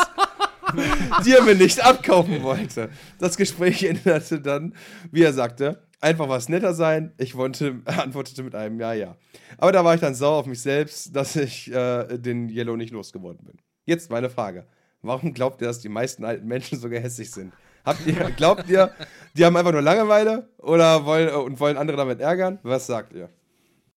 die 1.26 1.34
er 1.34 1.42
mir 1.42 1.56
nicht 1.56 1.84
abkaufen 1.84 2.44
wollte. 2.44 2.92
Das 3.18 3.36
Gespräch 3.36 3.84
endete 3.84 4.40
dann, 4.40 4.76
wie 5.12 5.24
er 5.24 5.34
sagte, 5.34 5.82
einfach 6.02 6.30
was 6.30 6.50
netter 6.50 6.76
sein. 6.76 7.14
Ich 7.18 7.36
wollte, 7.36 7.82
antwortete 7.86 8.44
mit 8.44 8.54
einem 8.54 8.80
Ja, 8.80 8.94
ja. 8.94 9.16
Aber 9.58 9.72
da 9.72 9.84
war 9.84 9.96
ich 9.96 10.02
dann 10.02 10.14
sauer 10.14 10.38
auf 10.38 10.46
mich 10.46 10.62
selbst, 10.62 11.16
dass 11.16 11.36
ich 11.36 11.74
äh, 11.74 12.20
den 12.20 12.48
Yellow 12.48 12.76
nicht 12.76 12.94
losgeworden 12.94 13.44
bin. 13.44 13.58
Jetzt 13.86 14.12
meine 14.12 14.30
Frage. 14.30 14.68
Warum 15.02 15.34
glaubt 15.34 15.62
ihr, 15.62 15.68
dass 15.68 15.80
die 15.80 15.90
meisten 15.90 16.24
alten 16.24 16.48
Menschen 16.48 16.80
so 16.80 16.90
gehässig 16.90 17.32
sind? 17.32 17.54
Habt 17.84 18.06
ihr, 18.06 18.30
glaubt 18.36 18.70
ihr, 18.70 18.92
die 19.36 19.46
haben 19.46 19.56
einfach 19.58 19.72
nur 19.72 19.82
Langeweile 19.82 20.48
oder 20.60 21.06
wollen, 21.06 21.30
und 21.30 21.60
wollen 21.60 21.78
andere 21.78 21.98
damit 21.98 22.20
ärgern? 22.20 22.60
Was 22.62 22.86
sagt 22.86 23.14
ihr? 23.14 23.30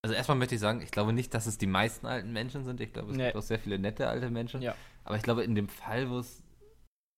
Also 0.03 0.15
erstmal 0.15 0.37
möchte 0.37 0.55
ich 0.55 0.61
sagen, 0.61 0.81
ich 0.81 0.89
glaube 0.91 1.13
nicht, 1.13 1.33
dass 1.33 1.45
es 1.45 1.57
die 1.59 1.67
meisten 1.67 2.07
alten 2.07 2.33
Menschen 2.33 2.63
sind. 2.63 2.81
Ich 2.81 2.91
glaube, 2.91 3.11
es 3.11 3.17
Nee. 3.17 3.25
gibt 3.25 3.35
auch 3.37 3.41
sehr 3.43 3.59
viele 3.59 3.77
nette 3.77 4.07
alte 4.07 4.29
Menschen. 4.31 4.61
Ja. 4.61 4.73
Aber 5.03 5.15
ich 5.15 5.21
glaube, 5.21 5.43
in 5.43 5.53
dem 5.53 5.69
Fall, 5.69 6.09
wo 6.09 6.17
es 6.17 6.41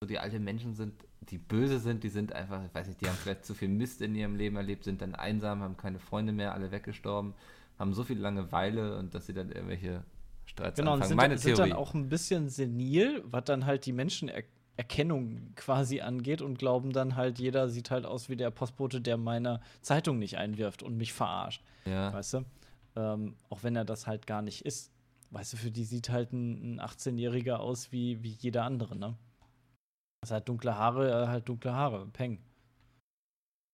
so 0.01 0.07
die 0.07 0.19
alten 0.19 0.43
Menschen 0.43 0.73
sind, 0.73 0.93
die 1.21 1.37
böse 1.37 1.79
sind, 1.79 2.03
die 2.03 2.09
sind 2.09 2.33
einfach, 2.33 2.61
ich 2.65 2.73
weiß 2.75 2.87
nicht, 2.87 2.99
die 2.99 3.07
haben 3.07 3.15
vielleicht 3.15 3.45
zu 3.45 3.53
viel 3.53 3.69
Mist 3.69 4.01
in 4.01 4.13
ihrem 4.15 4.35
Leben 4.35 4.57
erlebt, 4.57 4.83
sind 4.83 5.01
dann 5.01 5.15
einsam, 5.15 5.61
haben 5.61 5.77
keine 5.77 5.97
Freunde 5.99 6.33
mehr, 6.33 6.53
alle 6.53 6.71
weggestorben, 6.71 7.33
haben 7.79 7.93
so 7.93 8.03
viel 8.03 8.19
Langeweile 8.19 8.97
und 8.97 9.15
dass 9.15 9.27
sie 9.27 9.33
dann 9.33 9.49
irgendwelche 9.49 10.03
Streits 10.45 10.77
Genau, 10.77 10.91
und 10.91 10.95
anfangen. 10.95 11.07
sind, 11.07 11.17
Meine 11.17 11.37
sind 11.37 11.55
Theorie. 11.55 11.69
dann 11.69 11.77
auch 11.77 11.93
ein 11.93 12.09
bisschen 12.09 12.49
senil, 12.49 13.23
was 13.25 13.45
dann 13.45 13.65
halt 13.65 13.85
die 13.85 13.93
Menschenerkennung 13.93 15.53
quasi 15.55 16.01
angeht 16.01 16.41
und 16.41 16.59
glauben 16.59 16.91
dann 16.91 17.15
halt, 17.15 17.39
jeder 17.39 17.69
sieht 17.69 17.91
halt 17.91 18.05
aus 18.05 18.27
wie 18.27 18.35
der 18.35 18.51
Postbote, 18.51 18.99
der 18.99 19.15
meine 19.15 19.61
Zeitung 19.81 20.19
nicht 20.19 20.37
einwirft 20.37 20.83
und 20.83 20.97
mich 20.97 21.13
verarscht. 21.13 21.63
ja. 21.85 22.11
Weißt 22.11 22.33
du? 22.33 22.45
Ähm, 22.95 23.35
auch 23.49 23.63
wenn 23.63 23.75
er 23.75 23.85
das 23.85 24.07
halt 24.07 24.27
gar 24.27 24.41
nicht 24.41 24.65
ist. 24.65 24.91
Weißt 25.31 25.53
du, 25.53 25.57
für 25.57 25.71
die 25.71 25.83
sieht 25.85 26.09
halt 26.09 26.31
ein, 26.31 26.75
ein 26.75 26.79
18-Jähriger 26.79 27.57
aus 27.59 27.91
wie, 27.91 28.21
wie 28.23 28.29
jeder 28.39 28.63
andere, 28.65 28.95
ne? 28.95 29.17
Das 30.21 30.31
hat 30.31 30.47
dunkle 30.47 30.77
Haare, 30.77 31.27
halt 31.27 31.47
dunkle 31.49 31.73
Haare, 31.73 32.07
Peng. 32.07 32.39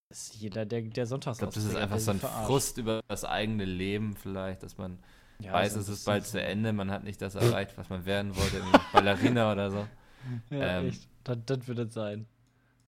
Das 0.09 0.23
ist 0.23 0.35
jeder, 0.35 0.65
der, 0.65 0.81
der 0.81 1.05
sonntags 1.05 1.37
Ich 1.37 1.39
glaube, 1.39 1.53
das 1.53 1.63
ist 1.63 1.75
einfach 1.75 1.99
so 1.99 2.11
ein 2.11 2.19
verarscht. 2.19 2.47
Frust 2.47 2.77
über 2.79 3.01
das 3.07 3.23
eigene 3.25 3.65
Leben 3.65 4.15
vielleicht, 4.15 4.63
dass 4.63 4.77
man 4.77 4.97
Ja, 5.39 5.53
weiß, 5.53 5.73
so 5.73 5.79
ein 5.79 5.81
es 5.81 5.89
ist 5.89 6.05
bald 6.05 6.25
so. 6.25 6.31
zu 6.31 6.41
Ende, 6.41 6.73
man 6.73 6.89
hat 6.91 7.03
nicht 7.03 7.21
das 7.21 7.35
erreicht, 7.35 7.77
was 7.77 7.89
man 7.89 8.05
werden 8.05 8.35
wollte, 8.35 8.61
Ballerina 8.91 9.51
oder 9.51 9.69
so. 9.69 9.87
Ja, 10.49 10.57
Ähm, 10.79 10.87
echt. 10.87 11.07
Das, 11.23 11.37
das 11.45 11.67
wird 11.67 11.79
es 11.79 11.93
sein. 11.93 12.25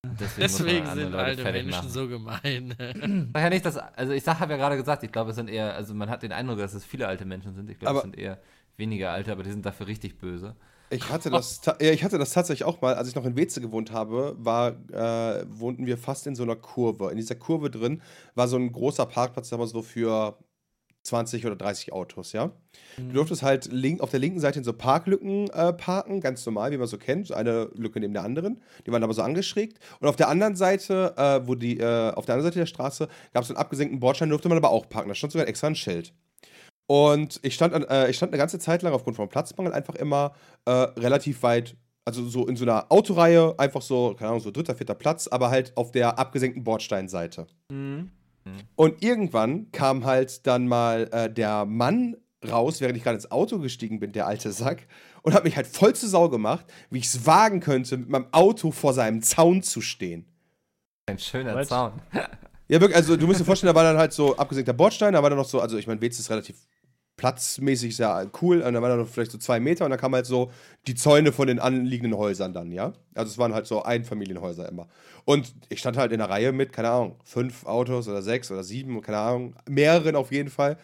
Deswegen, 0.03 0.41
Deswegen 0.41 0.85
sind 0.87 1.11
Leute 1.11 1.17
alte 1.17 1.43
Menschen 1.43 1.69
machen. 1.69 1.89
so 1.89 2.07
gemein. 2.07 2.75
Ja 3.35 3.49
nicht, 3.49 3.65
dass, 3.65 3.77
also 3.77 4.13
ich 4.13 4.23
sag, 4.23 4.39
habe 4.39 4.53
ja 4.53 4.57
gerade 4.57 4.75
gesagt, 4.75 5.03
ich 5.03 5.11
glaube, 5.11 5.29
es 5.29 5.35
sind 5.35 5.47
eher, 5.47 5.75
also 5.75 5.93
man 5.93 6.09
hat 6.09 6.23
den 6.23 6.31
Eindruck, 6.31 6.57
dass 6.57 6.73
es 6.73 6.83
viele 6.83 7.07
alte 7.07 7.25
Menschen 7.25 7.53
sind. 7.53 7.69
Ich 7.69 7.77
glaube, 7.77 7.97
es 7.97 8.03
sind 8.03 8.17
eher 8.17 8.39
weniger 8.77 9.11
alte, 9.11 9.31
aber 9.31 9.43
die 9.43 9.51
sind 9.51 9.63
dafür 9.65 9.85
richtig 9.85 10.17
böse. 10.17 10.55
Ich 10.89 11.09
hatte 11.09 11.29
das, 11.29 11.61
ja, 11.65 11.91
ich 11.91 12.03
hatte 12.03 12.17
das 12.17 12.33
tatsächlich 12.33 12.65
auch 12.65 12.81
mal, 12.81 12.95
als 12.95 13.09
ich 13.09 13.15
noch 13.15 13.25
in 13.25 13.37
Weze 13.37 13.61
gewohnt 13.61 13.91
habe, 13.91 14.35
war, 14.39 14.71
äh, 14.91 15.45
wohnten 15.47 15.85
wir 15.85 15.97
fast 15.97 16.25
in 16.27 16.35
so 16.35 16.43
einer 16.43 16.55
Kurve. 16.55 17.11
In 17.11 17.17
dieser 17.17 17.35
Kurve 17.35 17.69
drin 17.69 18.01
war 18.33 18.47
so 18.47 18.57
ein 18.57 18.71
großer 18.71 19.05
Parkplatz, 19.05 19.49
da 19.49 19.59
war 19.59 19.67
so 19.67 19.83
für 19.83 20.37
20 21.03 21.45
oder 21.45 21.55
30 21.55 21.93
Autos, 21.93 22.31
ja. 22.31 22.51
Du 22.97 23.13
durftest 23.13 23.41
halt 23.41 23.71
link, 23.71 24.01
auf 24.01 24.11
der 24.11 24.19
linken 24.19 24.39
Seite 24.39 24.59
in 24.59 24.65
so 24.65 24.73
Parklücken 24.73 25.49
äh, 25.49 25.73
parken, 25.73 26.21
ganz 26.21 26.45
normal, 26.45 26.71
wie 26.71 26.77
man 26.77 26.87
so 26.87 26.97
kennt, 26.97 27.27
so 27.27 27.33
eine 27.33 27.69
Lücke 27.73 27.99
neben 27.99 28.13
der 28.13 28.23
anderen. 28.23 28.61
Die 28.85 28.91
waren 28.91 29.03
aber 29.03 29.13
so 29.13 29.21
angeschrägt. 29.21 29.79
Und 29.99 30.07
auf 30.07 30.15
der 30.15 30.27
anderen 30.27 30.55
Seite, 30.55 31.13
äh, 31.17 31.47
wo 31.47 31.55
die, 31.55 31.79
äh, 31.79 32.11
auf 32.11 32.25
der 32.25 32.35
anderen 32.35 32.51
Seite 32.51 32.59
der 32.59 32.65
Straße, 32.65 33.07
gab 33.33 33.43
es 33.43 33.49
einen 33.49 33.57
abgesenkten 33.57 33.99
Bordstein, 33.99 34.29
durfte 34.29 34.49
man 34.49 34.57
aber 34.57 34.69
auch 34.69 34.89
parken. 34.89 35.09
Da 35.09 35.15
stand 35.15 35.33
sogar 35.33 35.47
extra 35.47 35.67
ein 35.67 35.75
Schild. 35.75 36.13
Und 36.87 37.39
ich 37.43 37.53
stand, 37.53 37.73
an, 37.73 37.83
äh, 37.85 38.09
ich 38.09 38.17
stand 38.17 38.33
eine 38.33 38.37
ganze 38.37 38.59
Zeit 38.59 38.81
lang 38.81 38.93
aufgrund 38.93 39.15
von 39.15 39.29
Platzmangel 39.29 39.73
einfach 39.73 39.95
immer 39.95 40.33
äh, 40.65 40.71
relativ 40.71 41.41
weit, 41.43 41.77
also 42.05 42.27
so 42.27 42.47
in 42.47 42.57
so 42.57 42.65
einer 42.65 42.91
Autoreihe, 42.91 43.55
einfach 43.57 43.81
so, 43.81 44.13
keine 44.13 44.29
Ahnung, 44.29 44.41
so 44.41 44.51
dritter, 44.51 44.75
vierter 44.75 44.95
Platz, 44.95 45.27
aber 45.27 45.49
halt 45.49 45.71
auf 45.77 45.91
der 45.91 46.19
abgesenkten 46.19 46.63
Bordsteinseite. 46.63 47.47
Und 48.75 49.03
irgendwann 49.03 49.71
kam 49.71 50.05
halt 50.05 50.47
dann 50.47 50.67
mal 50.67 51.09
äh, 51.11 51.31
der 51.31 51.65
Mann 51.65 52.17
raus, 52.49 52.81
während 52.81 52.97
ich 52.97 53.03
gerade 53.03 53.15
ins 53.15 53.31
Auto 53.31 53.59
gestiegen 53.59 53.99
bin, 53.99 54.11
der 54.11 54.27
alte 54.27 54.51
Sack, 54.51 54.87
und 55.21 55.33
hat 55.33 55.43
mich 55.43 55.55
halt 55.55 55.67
voll 55.67 55.93
zu 55.93 56.07
Sau 56.07 56.29
gemacht, 56.29 56.65
wie 56.89 56.97
ich 56.99 57.05
es 57.05 57.25
wagen 57.25 57.59
könnte, 57.59 57.97
mit 57.97 58.09
meinem 58.09 58.27
Auto 58.31 58.71
vor 58.71 58.93
seinem 58.93 59.21
Zaun 59.21 59.61
zu 59.61 59.81
stehen. 59.81 60.25
Ein 61.05 61.19
schöner 61.19 61.55
What? 61.55 61.67
Zaun. 61.67 61.93
Ja, 62.67 62.79
wirklich, 62.79 62.95
also 62.95 63.17
du 63.17 63.27
musst 63.27 63.39
dir 63.39 63.45
vorstellen, 63.45 63.73
da 63.73 63.75
war 63.75 63.83
dann 63.83 63.97
halt 63.97 64.13
so 64.13 64.37
abgesenkter 64.37 64.73
Bordstein, 64.73 65.13
da 65.13 65.21
war 65.21 65.29
dann 65.29 65.37
noch 65.37 65.47
so, 65.47 65.59
also 65.59 65.77
ich 65.77 65.87
meine, 65.87 66.01
WC 66.01 66.19
ist 66.19 66.29
relativ 66.29 66.55
platzmäßig 67.21 67.95
sehr 67.95 68.31
cool, 68.41 68.63
und 68.63 68.73
da 68.73 68.81
war 68.81 68.89
dann 68.89 68.97
noch 68.97 69.07
vielleicht 69.07 69.29
so 69.29 69.37
zwei 69.37 69.59
Meter 69.59 69.85
und 69.85 69.91
dann 69.91 69.99
kamen 69.99 70.15
halt 70.15 70.25
so 70.25 70.49
die 70.87 70.95
Zäune 70.95 71.31
von 71.31 71.45
den 71.45 71.59
anliegenden 71.59 72.17
Häusern 72.17 72.51
dann, 72.51 72.71
ja. 72.71 72.93
Also 73.13 73.29
es 73.29 73.37
waren 73.37 73.53
halt 73.53 73.67
so 73.67 73.83
Einfamilienhäuser 73.83 74.67
immer. 74.67 74.87
Und 75.23 75.53
ich 75.69 75.77
stand 75.77 75.97
halt 75.97 76.11
in 76.13 76.17
der 76.17 76.31
Reihe 76.31 76.51
mit, 76.51 76.73
keine 76.73 76.89
Ahnung, 76.89 77.17
fünf 77.23 77.67
Autos 77.67 78.07
oder 78.07 78.23
sechs 78.23 78.49
oder 78.49 78.63
sieben, 78.63 78.99
keine 79.01 79.19
Ahnung, 79.19 79.55
mehreren 79.69 80.15
auf 80.15 80.31
jeden 80.31 80.49
Fall. 80.49 80.79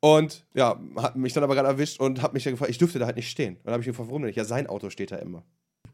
Und 0.00 0.44
ja, 0.52 0.78
hat 0.96 1.16
mich 1.16 1.32
dann 1.32 1.42
aber 1.42 1.54
gerade 1.54 1.68
erwischt 1.68 1.98
und 2.00 2.20
hat 2.20 2.34
mich 2.34 2.44
dann 2.44 2.52
gefragt, 2.52 2.70
ich 2.70 2.76
dürfte 2.76 2.98
da 2.98 3.06
halt 3.06 3.16
nicht 3.16 3.30
stehen. 3.30 3.54
Und 3.54 3.64
dann 3.64 3.72
habe 3.72 3.80
ich 3.80 3.86
gefragt, 3.86 4.10
warum 4.10 4.20
denn 4.20 4.28
nicht? 4.28 4.36
Ja, 4.36 4.44
sein 4.44 4.66
Auto 4.66 4.90
steht 4.90 5.10
da 5.10 5.16
immer. 5.16 5.42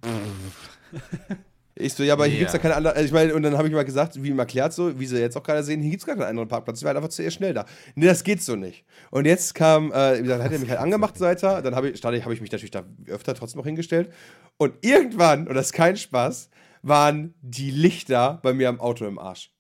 Ich 1.77 1.93
so, 1.95 2.05
ja, 2.05 2.13
aber 2.13 2.27
hier 2.27 2.35
Ja. 2.35 2.39
gibt's 2.41 2.53
ja 2.53 2.61
keine 2.61 2.77
andere. 2.77 2.95
Also 2.95 3.07
ich 3.07 3.13
meine, 3.13 3.35
und 3.35 3.43
dann 3.43 3.59
habe 3.59 3.67
ich 3.67 3.75
mal 3.75 3.85
gesagt, 3.85 4.23
wie 4.23 4.29
ihm 4.29 4.39
erklärt, 4.39 4.73
so, 4.73 4.99
wie 5.01 5.07
sie 5.07 5.19
jetzt 5.19 5.37
auch 5.37 5.43
gerade 5.43 5.65
sehen, 5.65 5.81
hier 5.81 5.91
gibt's 5.91 6.07
gar 6.07 6.15
keinen 6.15 6.27
anderen 6.29 6.49
Parkplatz. 6.49 6.79
Ich 6.79 6.85
war 6.85 6.91
halt 6.91 6.99
einfach 6.99 7.09
zu 7.11 7.23
ihr 7.23 7.33
schnell 7.33 7.53
da. 7.53 7.67
Nee, 7.97 8.07
das 8.07 8.23
geht 8.23 8.43
so 8.43 8.55
nicht. 8.55 8.85
Und 9.11 9.25
jetzt 9.25 9.55
kam, 9.57 9.91
äh, 9.93 10.19
wie 10.19 10.23
gesagt, 10.23 10.43
hat 10.45 10.53
er 10.53 10.59
mich 10.61 10.71
halt 10.71 10.79
angemacht, 10.81 11.19
Seiter. 11.19 11.63
Dann 11.63 11.75
habe 11.75 11.91
ich, 11.91 11.99
stand 11.99 12.17
ich- 12.17 12.23
habe 12.23 12.33
ich 12.33 12.41
mich 12.41 12.53
natürlich 12.53 12.71
da 12.71 12.85
öfter 13.09 13.35
trotzdem 13.35 13.59
noch 13.59 13.67
hingestellt. 13.67 14.13
Und 14.57 14.75
irgendwann, 14.83 15.49
und 15.49 15.55
das 15.55 15.67
ist 15.67 15.73
kein 15.73 15.97
Spaß, 15.97 16.49
waren 16.83 17.35
die 17.43 17.73
Lichter 17.73 18.39
bei 18.45 18.53
mir 18.53 18.69
am 18.69 18.79
Auto 18.81 19.05
im 19.07 19.19
Arsch. 19.19 19.51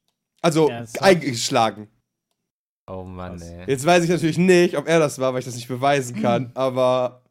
Also 0.40 0.68
Ernsthaft? 0.68 1.02
eingeschlagen. 1.04 1.88
Oh 2.86 3.02
Mann, 3.02 3.40
ey. 3.40 3.64
Jetzt 3.66 3.86
weiß 3.86 4.04
ich 4.04 4.10
natürlich 4.10 4.36
nicht, 4.38 4.76
ob 4.76 4.86
er 4.86 4.98
das 5.00 5.18
war, 5.18 5.32
weil 5.32 5.38
ich 5.40 5.46
das 5.46 5.54
nicht 5.56 5.68
beweisen 5.68 6.20
kann, 6.20 6.50
aber 6.54 7.23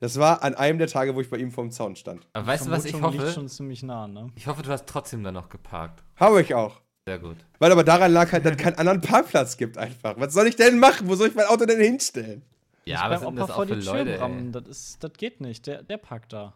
das 0.00 0.18
war 0.18 0.42
an 0.42 0.54
einem 0.54 0.78
der 0.78 0.88
Tage, 0.88 1.14
wo 1.14 1.20
ich 1.20 1.30
bei 1.30 1.36
ihm 1.36 1.52
vorm 1.52 1.70
Zaun 1.70 1.94
stand. 1.94 2.26
Aber 2.32 2.46
weißt 2.46 2.66
du, 2.66 2.70
was 2.70 2.86
ich 2.86 2.92
Vermutung 2.92 3.12
liegt 3.12 3.24
hoffe? 3.24 3.34
schon 3.34 3.48
ziemlich 3.48 3.82
nah, 3.82 4.08
ne? 4.08 4.28
Ich 4.34 4.46
hoffe, 4.46 4.62
du 4.62 4.70
hast 4.70 4.86
trotzdem 4.86 5.22
dann 5.22 5.34
noch 5.34 5.50
geparkt. 5.50 6.02
Habe 6.16 6.40
ich 6.40 6.54
auch. 6.54 6.80
Sehr 7.06 7.18
gut. 7.18 7.36
Weil 7.58 7.70
aber 7.72 7.84
daran 7.84 8.12
lag 8.12 8.32
halt, 8.32 8.44
dass 8.44 8.52
es 8.52 8.58
keinen 8.58 8.76
anderen 8.76 9.00
Parkplatz 9.00 9.56
gibt 9.56 9.76
einfach. 9.76 10.14
Was 10.18 10.32
soll 10.32 10.46
ich 10.46 10.56
denn 10.56 10.78
machen? 10.78 11.08
Wo 11.08 11.14
soll 11.14 11.28
ich 11.28 11.34
mein 11.34 11.46
Auto 11.46 11.66
denn 11.66 11.80
hinstellen? 11.80 12.42
Ja, 12.84 13.02
aber 13.02 13.16
was 13.16 13.20
sind 13.22 13.36
das 13.36 13.46
vor 13.50 13.64
auch 13.64 13.68
für 13.68 13.74
Leute, 13.74 14.50
das, 14.52 14.68
ist, 14.68 15.04
das 15.04 15.12
geht 15.12 15.40
nicht. 15.40 15.66
Der, 15.66 15.82
der 15.82 15.98
parkt 15.98 16.32
da. 16.32 16.54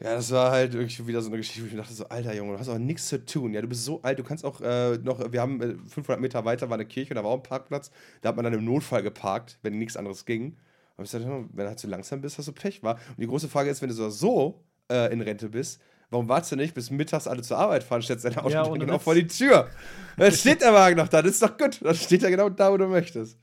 Ja, 0.00 0.14
das 0.14 0.30
war 0.32 0.50
halt 0.50 0.74
irgendwie 0.74 1.06
wieder 1.06 1.20
so 1.20 1.28
eine 1.28 1.36
Geschichte, 1.36 1.62
wo 1.62 1.66
ich 1.66 1.72
mir 1.72 1.78
dachte 1.78 1.94
so, 1.94 2.08
alter 2.08 2.34
Junge, 2.34 2.54
du 2.54 2.58
hast 2.58 2.68
auch 2.68 2.78
nichts 2.78 3.08
zu 3.08 3.24
tun. 3.24 3.52
Ja, 3.52 3.60
du 3.60 3.68
bist 3.68 3.84
so 3.84 4.02
alt, 4.02 4.18
du 4.18 4.24
kannst 4.24 4.44
auch 4.44 4.60
äh, 4.60 4.98
noch, 4.98 5.32
wir 5.32 5.40
haben 5.40 5.60
äh, 5.60 5.74
500 5.88 6.20
Meter 6.20 6.44
weiter 6.44 6.70
war 6.70 6.74
eine 6.74 6.86
Kirche, 6.86 7.14
da 7.14 7.22
war 7.22 7.30
auch 7.30 7.36
ein 7.36 7.42
Parkplatz. 7.42 7.90
Da 8.20 8.30
hat 8.30 8.36
man 8.36 8.44
dann 8.44 8.54
im 8.54 8.64
Notfall 8.64 9.02
geparkt, 9.02 9.58
wenn 9.62 9.78
nichts 9.78 9.96
anderes 9.96 10.24
ging. 10.24 10.56
Aber 10.96 11.04
ich 11.04 11.10
dachte, 11.10 11.26
wenn 11.26 11.48
du 11.56 11.66
halt 11.68 11.78
zu 11.78 11.86
langsam 11.86 12.20
bist, 12.20 12.38
hast 12.38 12.48
du 12.48 12.52
Pech, 12.52 12.82
war. 12.82 12.94
Und 13.10 13.18
die 13.20 13.26
große 13.26 13.48
Frage 13.48 13.70
ist, 13.70 13.82
wenn 13.82 13.88
du 13.88 13.94
so, 13.94 14.10
so 14.10 14.64
äh, 14.90 15.12
in 15.12 15.20
Rente 15.20 15.48
bist, 15.48 15.80
warum 16.10 16.28
wartest 16.28 16.52
du 16.52 16.56
nicht, 16.56 16.74
bis 16.74 16.90
mittags 16.90 17.26
alle 17.26 17.42
zur 17.42 17.58
Arbeit 17.58 17.82
fahren, 17.82 18.02
stellst 18.02 18.24
dein 18.24 18.36
Auto 18.36 18.50
Ja, 18.50 18.68
genau 18.68 18.98
vor 18.98 19.14
die 19.14 19.26
Tür? 19.26 19.68
Dann 20.16 20.32
steht 20.32 20.60
der 20.60 20.74
Wagen 20.74 20.96
noch 20.96 21.08
da, 21.08 21.22
das 21.22 21.32
ist 21.32 21.42
doch 21.42 21.56
gut. 21.56 21.80
Dann 21.82 21.94
steht 21.94 22.22
er 22.22 22.30
genau 22.30 22.48
da, 22.50 22.70
wo 22.72 22.76
du 22.76 22.86
möchtest. 22.86 23.38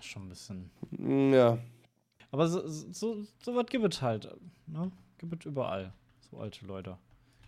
Schon 0.00 0.22
ein 0.26 0.28
bisschen. 0.28 0.70
Mm, 0.90 1.32
Ja. 1.34 1.58
Aber 2.32 2.46
so, 2.48 2.66
so, 2.66 3.24
so 3.42 3.56
was 3.56 3.66
gibt 3.66 3.92
es 3.92 4.00
halt. 4.02 4.28
Ne? 4.66 4.92
Gibt 5.18 5.44
es 5.44 5.46
überall. 5.50 5.92
So 6.30 6.38
alte 6.38 6.64
Leute. 6.64 6.96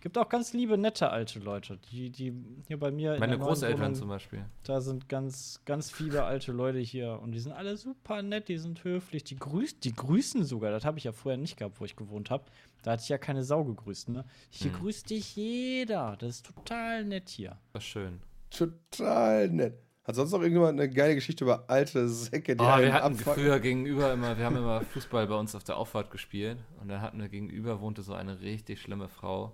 Gibt 0.03 0.17
auch 0.17 0.27
ganz 0.27 0.51
liebe, 0.51 0.77
nette 0.77 1.11
alte 1.11 1.39
Leute. 1.39 1.77
Die, 1.89 2.09
die 2.09 2.33
hier 2.67 2.77
bei 2.77 2.91
mir. 2.91 3.13
in 3.13 3.21
Meine 3.21 3.39
Großeltern 3.39 3.79
Wohnung, 3.79 3.95
zum 3.95 4.09
Beispiel. 4.09 4.43
Da 4.63 4.81
sind 4.81 5.07
ganz, 5.07 5.61
ganz 5.63 5.89
viele 5.91 6.25
alte 6.25 6.51
Leute 6.51 6.79
hier. 6.79 7.21
Und 7.21 7.31
die 7.31 7.39
sind 7.39 7.53
alle 7.53 7.77
super 7.77 8.21
nett, 8.21 8.49
die 8.49 8.57
sind 8.57 8.83
höflich. 8.83 9.23
Die, 9.23 9.37
grüß, 9.37 9.79
die 9.79 9.93
grüßen 9.93 10.43
sogar. 10.43 10.71
Das 10.71 10.83
habe 10.83 10.97
ich 10.97 11.05
ja 11.05 11.13
vorher 11.13 11.37
nicht 11.37 11.55
gehabt, 11.55 11.79
wo 11.79 11.85
ich 11.85 11.95
gewohnt 11.95 12.31
habe. 12.31 12.43
Da 12.81 12.91
hatte 12.91 13.03
ich 13.03 13.07
ja 13.07 13.17
keine 13.17 13.45
Sau 13.45 13.63
gegrüßt. 13.63 14.09
Ne? 14.09 14.25
Hier 14.49 14.73
Hm. 14.73 14.79
grüßt 14.81 15.09
dich 15.09 15.37
jeder. 15.37 16.17
Das 16.19 16.31
ist 16.31 16.45
total 16.47 17.05
nett 17.05 17.29
hier. 17.29 17.57
Das 17.71 17.83
ist 17.83 17.87
schön. 17.89 18.19
Total 18.49 19.47
nett. 19.47 19.79
Hat 20.03 20.15
sonst 20.15 20.31
noch 20.33 20.41
irgendjemand 20.41 20.77
eine 20.81 20.89
geile 20.89 21.15
Geschichte 21.15 21.45
über 21.45 21.63
alte 21.69 22.09
Säcke, 22.09 22.57
die 22.57 22.61
Oh, 22.61 22.77
wir 22.77 22.91
hatten 22.91 23.13
abfucken? 23.15 23.33
früher 23.35 23.59
gegenüber 23.61 24.11
immer, 24.11 24.37
wir 24.37 24.43
haben 24.43 24.57
immer 24.57 24.81
Fußball 24.81 25.27
bei 25.27 25.35
uns 25.35 25.55
auf 25.55 25.63
der 25.63 25.77
Auffahrt 25.77 26.11
gespielt 26.11 26.57
und 26.81 26.89
da 26.89 26.99
hatten 26.99 27.21
wir 27.21 27.29
gegenüber 27.29 27.79
wohnte 27.79 28.01
so 28.01 28.13
eine 28.13 28.41
richtig 28.41 28.81
schlimme 28.81 29.07
Frau. 29.07 29.53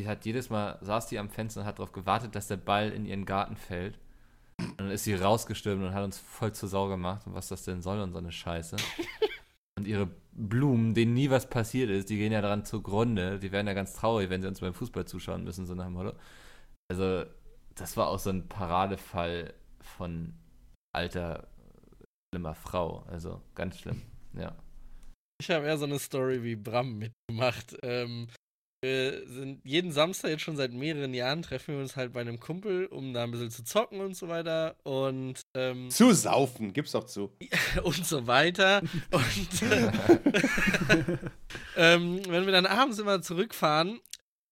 Die 0.00 0.08
hat 0.08 0.24
jedes 0.24 0.50
Mal, 0.50 0.78
saß 0.80 1.06
die 1.06 1.18
am 1.18 1.30
Fenster 1.30 1.60
und 1.60 1.66
hat 1.66 1.78
darauf 1.78 1.92
gewartet, 1.92 2.34
dass 2.34 2.48
der 2.48 2.56
Ball 2.56 2.90
in 2.90 3.06
ihren 3.06 3.24
Garten 3.24 3.56
fällt. 3.56 3.98
Und 4.60 4.80
dann 4.80 4.90
ist 4.90 5.04
sie 5.04 5.14
rausgestürmt 5.14 5.82
und 5.82 5.94
hat 5.94 6.04
uns 6.04 6.18
voll 6.18 6.52
zur 6.52 6.68
Sau 6.68 6.88
gemacht 6.88 7.26
und 7.26 7.34
was 7.34 7.48
das 7.48 7.64
denn 7.64 7.82
soll 7.82 8.00
und 8.00 8.12
so 8.12 8.18
eine 8.18 8.32
Scheiße. 8.32 8.76
Und 9.76 9.88
ihre 9.88 10.08
Blumen, 10.30 10.94
denen 10.94 11.14
nie 11.14 11.30
was 11.30 11.50
passiert 11.50 11.90
ist, 11.90 12.08
die 12.08 12.16
gehen 12.16 12.30
ja 12.30 12.40
daran 12.40 12.64
zugrunde. 12.64 13.40
Die 13.40 13.50
werden 13.50 13.66
ja 13.66 13.72
ganz 13.72 13.94
traurig, 13.94 14.30
wenn 14.30 14.40
sie 14.40 14.46
uns 14.46 14.60
beim 14.60 14.72
Fußball 14.72 15.04
zuschauen 15.04 15.42
müssen, 15.42 15.66
so 15.66 15.74
nach 15.74 15.86
dem 15.86 15.94
Motto. 15.94 16.16
Also, 16.88 17.24
das 17.74 17.96
war 17.96 18.06
auch 18.06 18.20
so 18.20 18.30
ein 18.30 18.48
Paradefall 18.48 19.52
von 19.80 20.32
alter, 20.94 21.48
schlimmer 22.32 22.54
Frau. 22.54 23.04
Also, 23.08 23.42
ganz 23.56 23.80
schlimm. 23.80 24.02
Ja. 24.34 24.54
Ich 25.40 25.50
habe 25.50 25.66
eher 25.66 25.76
so 25.76 25.86
eine 25.86 25.98
Story 25.98 26.44
wie 26.44 26.54
Bram 26.54 26.98
mitgemacht. 26.98 27.76
Ähm, 27.82 28.28
wir 28.84 29.26
sind 29.26 29.60
jeden 29.64 29.92
Samstag 29.92 30.28
jetzt 30.28 30.42
schon 30.42 30.56
seit 30.56 30.72
mehreren 30.72 31.14
Jahren 31.14 31.40
treffen 31.42 31.74
wir 31.74 31.82
uns 31.82 31.96
halt 31.96 32.12
bei 32.12 32.20
einem 32.20 32.38
Kumpel, 32.38 32.86
um 32.86 33.14
da 33.14 33.24
ein 33.24 33.30
bisschen 33.30 33.50
zu 33.50 33.64
zocken 33.64 34.00
und 34.00 34.14
so 34.14 34.28
weiter 34.28 34.76
und 34.82 35.40
ähm, 35.54 35.88
Zu 35.90 36.12
saufen, 36.12 36.74
gib's 36.74 36.92
doch 36.92 37.04
zu. 37.04 37.32
und 37.82 38.04
so 38.04 38.26
weiter. 38.26 38.82
Und 39.10 39.62
äh, 39.62 39.90
ähm, 41.94 42.20
wenn 42.28 42.44
wir 42.44 42.52
dann 42.52 42.66
abends 42.66 42.98
immer 42.98 43.22
zurückfahren, 43.22 44.00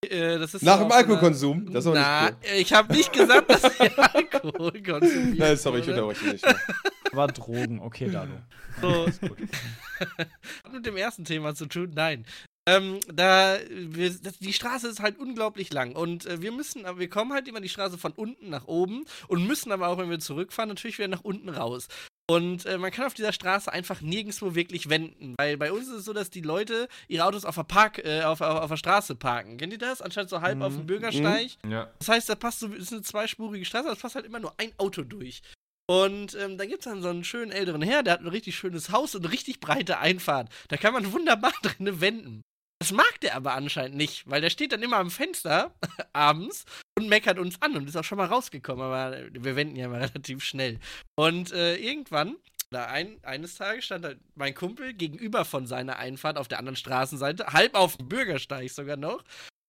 äh, 0.03 0.39
das 0.39 0.55
ist 0.55 0.63
Nach 0.63 0.81
dem 0.81 0.91
Alkoholkonsum? 0.91 1.71
Das 1.71 1.85
ist 1.85 1.93
Na, 1.93 2.31
nicht 2.31 2.37
cool. 2.43 2.59
ich 2.59 2.73
habe 2.73 2.93
nicht 2.95 3.13
gesagt, 3.13 3.51
dass 3.51 3.65
ich 3.65 3.99
Alkohol 4.15 4.83
konsumiere. 4.83 5.37
Nein, 5.37 5.57
sorry, 5.59 5.81
ich 5.81 5.89
unterbreche 5.89 6.25
dich 6.25 6.43
nicht. 6.43 6.57
War 7.13 7.29
Drogen. 7.29 7.81
Okay, 7.81 8.09
Dado. 8.11 8.33
So. 8.81 9.07
Hat 10.65 10.73
mit 10.73 10.87
dem 10.87 10.97
ersten 10.97 11.27
Thema 11.27 11.55
zu 11.55 11.67
tun? 11.67 11.91
Nein. 11.95 12.25
Ähm, 12.69 13.01
da, 13.13 13.59
wir, 13.69 14.11
das, 14.11 14.39
die 14.39 14.53
Straße 14.53 14.87
ist 14.87 15.01
halt 15.01 15.19
unglaublich 15.19 15.73
lang 15.73 15.97
und 15.97 16.27
äh, 16.27 16.41
wir 16.43 16.53
müssen, 16.53 16.87
aber 16.87 17.01
wir 17.01 17.09
kommen 17.09 17.33
halt 17.33 17.49
immer 17.49 17.61
die 17.61 17.69
Straße 17.69 17.99
von 17.99 18.13
unten 18.13 18.51
nach 18.51 18.69
oben 18.69 19.05
und 19.27 19.49
müssen 19.49 19.73
aber 19.73 19.89
auch, 19.89 19.99
wenn 19.99 20.11
wir 20.11 20.21
zurückfahren, 20.21 20.69
natürlich 20.69 20.99
wieder 20.99 21.09
nach 21.09 21.25
unten 21.25 21.49
raus. 21.49 21.89
Und 22.31 22.65
äh, 22.67 22.79
man 22.79 22.93
kann 22.93 23.07
auf 23.07 23.15
dieser 23.15 23.33
Straße 23.33 23.73
einfach 23.73 24.01
nirgendwo 24.01 24.55
wirklich 24.55 24.89
wenden, 24.89 25.35
weil 25.39 25.57
bei 25.57 25.73
uns 25.73 25.89
ist 25.89 25.95
es 25.95 26.05
so, 26.05 26.13
dass 26.13 26.31
die 26.31 26.41
Leute 26.41 26.87
ihre 27.09 27.25
Autos 27.25 27.45
auf 27.45 27.57
der 27.57 27.65
Park, 27.65 27.99
äh, 28.05 28.23
auf, 28.23 28.41
auf, 28.41 28.61
auf 28.61 28.71
der 28.71 28.77
Straße 28.77 29.17
parken. 29.17 29.57
Kennt 29.57 29.73
ihr 29.73 29.79
das? 29.79 30.01
Anstatt 30.01 30.29
so 30.29 30.41
halb 30.41 30.63
auf 30.63 30.73
dem 30.73 30.87
Bürgersteig. 30.87 31.51
Ja. 31.69 31.91
Das 31.99 32.09
heißt, 32.09 32.29
da 32.29 32.37
passt 32.37 32.61
so, 32.61 32.69
ist 32.69 32.93
eine 32.93 33.03
zweispurige 33.03 33.65
Straße, 33.65 33.89
da 33.89 33.95
passt 33.97 34.15
halt 34.15 34.25
immer 34.25 34.39
nur 34.39 34.55
ein 34.59 34.71
Auto 34.79 35.03
durch. 35.03 35.43
Und 35.87 36.37
ähm, 36.37 36.59
da 36.59 36.65
gibt 36.65 36.79
es 36.79 36.85
dann 36.85 37.03
so 37.03 37.09
einen 37.09 37.25
schönen 37.25 37.51
älteren 37.51 37.83
Herr, 37.83 38.05
der 38.05 38.15
hat 38.15 38.21
ein 38.21 38.29
richtig 38.29 38.57
schönes 38.57 38.91
Haus 38.91 39.17
und 39.17 39.25
eine 39.25 39.33
richtig 39.33 39.59
breite 39.59 39.99
Einfahrt. 39.99 40.49
Da 40.69 40.77
kann 40.77 40.95
man 40.95 41.13
wunderbar 41.13 41.53
drinne 41.63 42.01
wenden. 42.01 42.43
Das 42.83 42.91
mag 42.91 43.21
der 43.21 43.37
aber 43.37 43.55
anscheinend 43.55 43.97
nicht, 43.97 44.29
weil 44.29 44.41
der 44.41 44.51
steht 44.51 44.73
dann 44.73 44.83
immer 44.83 44.97
am 44.97 45.13
Fenster 45.13 45.73
abends 46.13 46.65
und 46.99 47.09
meckert 47.09 47.39
uns 47.39 47.63
an 47.63 47.77
und 47.77 47.89
ist 47.89 47.95
auch 47.95 48.03
schon 48.03 48.19
mal 48.19 48.27
rausgekommen, 48.27 48.85
aber 48.85 49.19
wir 49.31 49.55
wenden 49.55 49.77
ja 49.77 49.87
mal 49.87 50.01
relativ 50.03 50.43
schnell. 50.43 50.81
Und 51.15 51.53
äh, 51.53 51.77
irgendwann, 51.77 52.35
da 52.73 52.87
ein, 52.87 53.23
eines 53.23 53.55
Tages 53.55 53.85
stand 53.85 54.05
halt 54.05 54.19
mein 54.35 54.57
Kumpel 54.57 54.95
gegenüber 54.95 55.45
von 55.45 55.65
seiner 55.65 55.99
Einfahrt 55.99 56.37
auf 56.37 56.49
der 56.49 56.59
anderen 56.59 56.75
Straßenseite, 56.75 57.53
halb 57.53 57.77
auf 57.77 57.99
dem 57.99 58.09
Bürgersteig 58.09 58.69
sogar 58.69 58.97
noch. 58.97 59.23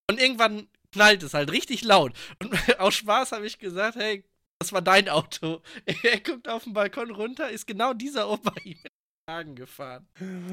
Und 0.10 0.20
irgendwann 0.20 0.68
knallt 0.92 1.22
es 1.22 1.36
halt 1.36 1.52
richtig 1.52 1.84
laut. 1.84 2.14
Und 2.40 2.52
aus 2.80 2.96
Spaß 2.96 3.32
habe 3.34 3.46
ich 3.46 3.60
gesagt, 3.60 3.96
hey, 3.96 4.24
das 4.58 4.74
war 4.74 4.82
dein 4.82 5.08
Auto. 5.08 5.62
Er 5.86 6.20
guckt 6.20 6.48
auf 6.50 6.64
den 6.64 6.74
Balkon 6.74 7.12
runter, 7.12 7.52
ist 7.52 7.68
genau 7.68 7.94
dieser 7.94 8.28
Opa 8.28 8.56
ihm 8.64 8.80
Wagen 9.30 9.56
gefahren. 9.56 10.06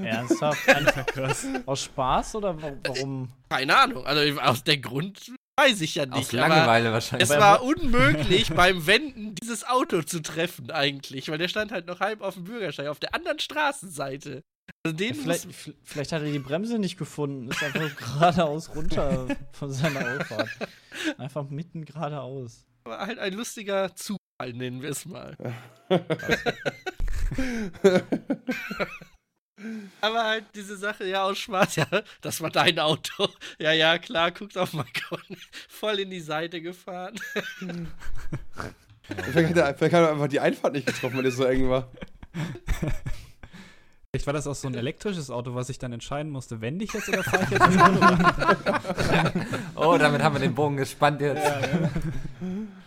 Ernsthaft? 0.02 0.60
Aus 1.66 1.82
Spaß 1.84 2.36
oder 2.36 2.60
wa- 2.62 2.72
warum? 2.84 3.32
Keine 3.48 3.76
Ahnung, 3.76 4.06
also 4.06 4.40
aus 4.40 4.62
der 4.62 4.78
Grund 4.78 5.32
weiß 5.58 5.80
ich 5.80 5.96
ja 5.96 6.06
nicht. 6.06 6.16
Aus 6.16 6.28
aber 6.34 6.48
Langeweile 6.48 6.92
wahrscheinlich. 6.92 7.28
es 7.28 7.36
war 7.36 7.62
unmöglich, 7.64 8.48
beim 8.54 8.86
Wenden 8.86 9.34
dieses 9.42 9.64
Auto 9.66 10.02
zu 10.02 10.22
treffen 10.22 10.70
eigentlich, 10.70 11.28
weil 11.28 11.38
der 11.38 11.48
stand 11.48 11.72
halt 11.72 11.86
noch 11.86 11.98
halb 11.98 12.20
auf 12.20 12.34
dem 12.34 12.44
Bürgersteig, 12.44 12.86
auf 12.86 13.00
der 13.00 13.12
anderen 13.14 13.40
Straßenseite. 13.40 14.40
Also 14.86 14.96
den 14.96 15.16
Vielleicht, 15.16 15.46
muss, 15.46 15.56
v- 15.56 15.72
vielleicht 15.82 16.12
hat 16.12 16.22
er 16.22 16.30
die 16.30 16.38
Bremse 16.38 16.78
nicht 16.78 16.96
gefunden, 16.96 17.48
ist 17.50 17.62
einfach 17.64 17.96
geradeaus 17.96 18.72
runter 18.76 19.26
von 19.50 19.72
seiner 19.72 20.16
Auffahrt. 20.20 20.48
Einfach 21.18 21.50
mitten 21.50 21.84
geradeaus. 21.84 22.64
war 22.84 23.04
halt 23.04 23.18
ein 23.18 23.32
lustiger 23.34 23.94
Zufall, 23.96 24.19
nennen 24.46 24.82
wir 24.82 24.90
es 24.90 25.06
mal. 25.06 25.36
Aber 30.00 30.24
halt 30.24 30.44
diese 30.54 30.76
Sache, 30.76 31.06
ja, 31.06 31.24
aus 31.24 31.38
Spaß, 31.38 31.76
ja, 31.76 31.86
das 32.22 32.40
war 32.40 32.50
dein 32.50 32.78
Auto. 32.78 33.28
Ja, 33.58 33.72
ja, 33.72 33.98
klar, 33.98 34.30
guckt 34.30 34.56
auf 34.56 34.72
meinen 34.72 34.88
Balkon. 35.10 35.36
Voll 35.68 36.00
in 36.00 36.10
die 36.10 36.20
Seite 36.20 36.62
gefahren. 36.62 37.20
Vielleicht 39.02 39.50
hat, 39.50 39.56
er, 39.56 39.74
vielleicht 39.74 39.94
hat 39.94 40.02
er 40.02 40.12
einfach 40.12 40.28
die 40.28 40.40
Einfahrt 40.40 40.72
nicht 40.72 40.86
getroffen, 40.86 41.18
wenn 41.18 41.26
es 41.26 41.36
so 41.36 41.44
eng 41.44 41.68
war. 41.68 41.90
Vielleicht 44.12 44.26
war 44.26 44.34
das 44.34 44.48
auch 44.48 44.56
so 44.56 44.66
ein 44.66 44.74
elektrisches 44.74 45.30
Auto, 45.30 45.54
was 45.54 45.68
ich 45.68 45.78
dann 45.78 45.92
entscheiden 45.92 46.32
musste, 46.32 46.60
wende 46.60 46.84
ich 46.84 46.92
jetzt 46.92 47.08
oder 47.08 47.22
fahre 47.22 47.44
ich 47.44 47.50
jetzt 47.50 47.64
ins 47.64 47.80
Auto? 49.76 49.94
Oh, 49.94 49.96
damit 49.98 50.20
haben 50.20 50.34
wir 50.34 50.40
den 50.40 50.52
Bogen 50.52 50.76
gespannt 50.76 51.20
jetzt. 51.20 51.48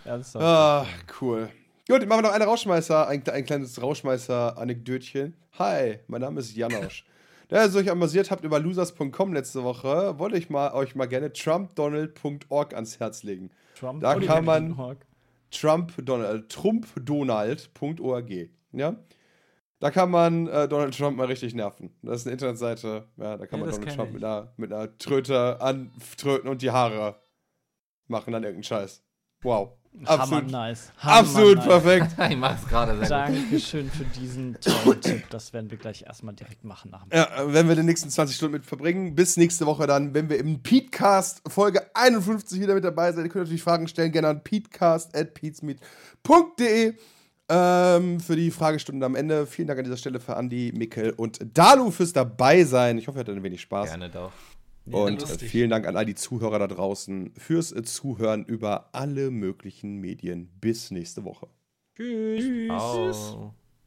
Ernsthaft. 0.03 0.43
Ah, 0.43 0.85
cool. 1.21 1.47
Gut, 1.87 2.05
machen 2.07 2.23
wir 2.23 2.23
noch 2.23 2.33
eine 2.33 2.43
Rauschmeißer, 2.43 3.07
ein, 3.07 3.25
ein 3.29 3.45
kleines 3.45 3.81
Rauschmeißer-Anekdötchen. 3.81 5.33
Hi, 5.57 5.99
mein 6.07 6.19
Name 6.21 6.41
ist 6.41 6.55
Janosch. 6.55 7.05
Da 7.49 7.65
ihr 7.65 7.75
euch 7.75 7.91
amüsiert 7.91 8.31
habt 8.31 8.43
über 8.45 8.59
losers.com 8.59 9.33
letzte 9.33 9.63
Woche, 9.63 10.17
wollte 10.17 10.37
ich 10.37 10.49
mal, 10.49 10.73
euch 10.73 10.95
mal 10.95 11.05
gerne 11.05 11.31
trumpdonald.org 11.31 12.73
ans 12.73 12.99
Herz 12.99 13.21
legen. 13.21 13.51
Trump 13.75 14.01
da 14.01 14.15
kann 14.15 14.43
man-. 14.43 14.97
Trump-Donald, 15.51 16.49
trumpdonald.org. 16.49 18.31
Ja? 18.71 18.95
Da 19.83 19.91
kann 19.91 20.09
man 20.09 20.47
äh, 20.47 20.65
Donald 20.69 20.97
Trump 20.97 21.17
mal 21.17 21.27
richtig 21.27 21.53
nerven. 21.55 21.93
Das 22.03 22.21
ist 22.21 22.25
eine 22.25 22.31
Internetseite, 22.31 23.05
ja, 23.17 23.35
da 23.35 23.45
kann 23.45 23.59
Ja, 23.59 23.65
man 23.65 23.75
Donald 23.75 23.93
Trump 23.97 24.07
ich. 24.07 24.13
mit 24.13 24.23
einer, 24.23 24.53
mit 24.55 24.71
einer 24.71 24.97
Tröte 24.97 25.59
antröten 25.59 26.49
und 26.49 26.61
die 26.61 26.71
Haare 26.71 27.19
machen 28.07 28.31
dann 28.31 28.43
irgendeinen 28.43 28.63
Scheiß. 28.63 29.03
Wow. 29.41 29.73
Hammer 30.05 30.21
Absolut, 30.21 30.51
nice. 30.51 30.93
Hammer 30.99 31.15
absolut 31.17 31.57
nice. 31.57 31.67
perfekt. 31.67 32.07
Ich 32.31 32.37
mach's 32.37 32.65
gerade 32.65 32.91
sehr 32.93 32.99
gut. 33.01 33.11
Dankeschön 33.35 33.91
für 33.91 34.05
diesen 34.05 34.57
tollen 34.61 35.01
Tipp. 35.01 35.25
Das 35.31 35.51
werden 35.51 35.69
wir 35.69 35.77
gleich 35.77 36.03
erstmal 36.03 36.33
direkt 36.33 36.63
machen 36.63 36.89
nach 36.89 37.03
dem 37.03 37.17
Ja, 37.17 37.25
äh, 37.43 37.53
wenn 37.53 37.67
wir 37.67 37.75
die 37.75 37.83
nächsten 37.83 38.09
20 38.09 38.37
Stunden 38.37 38.53
mit 38.53 38.65
verbringen. 38.65 39.15
Bis 39.15 39.35
nächste 39.35 39.65
Woche 39.65 39.85
dann, 39.85 40.13
wenn 40.13 40.29
wir 40.29 40.39
im 40.39 40.63
Petecast 40.63 41.41
Folge 41.49 41.81
51 41.93 42.61
wieder 42.61 42.73
mit 42.73 42.85
dabei 42.85 43.11
sind. 43.11 43.25
Ihr 43.25 43.29
könnt 43.29 43.43
natürlich 43.43 43.63
Fragen 43.63 43.89
stellen, 43.89 44.13
gerne 44.13 44.29
an 44.29 44.41
petecast.peatsmeet.de 44.45 46.93
ähm, 47.49 48.19
für 48.19 48.35
die 48.35 48.51
Fragestunden 48.51 49.03
am 49.03 49.15
Ende. 49.15 49.45
Vielen 49.45 49.67
Dank 49.67 49.79
an 49.79 49.85
dieser 49.85 49.97
Stelle 49.97 50.19
für 50.19 50.35
Andi, 50.35 50.71
Mikkel 50.75 51.11
und 51.11 51.39
Dalu 51.53 51.91
fürs 51.91 52.13
Dabeisein. 52.13 52.97
Ich 52.97 53.07
hoffe, 53.07 53.19
ihr 53.19 53.21
hattet 53.21 53.35
ein 53.37 53.43
wenig 53.43 53.61
Spaß. 53.61 53.89
Gerne 53.89 54.09
doch. 54.09 54.31
Und 54.85 55.17
äh, 55.17 55.21
lustig. 55.21 55.49
vielen 55.49 55.69
Dank 55.69 55.87
an 55.87 55.95
all 55.95 56.05
die 56.05 56.15
Zuhörer 56.15 56.59
da 56.59 56.67
draußen 56.67 57.33
fürs 57.37 57.73
Zuhören 57.83 58.43
über 58.45 58.89
alle 58.91 59.31
möglichen 59.31 59.97
Medien. 59.99 60.49
Bis 60.59 60.91
nächste 60.91 61.23
Woche. 61.23 61.47
Tschüss. 61.95 62.71
Au. 62.71 63.53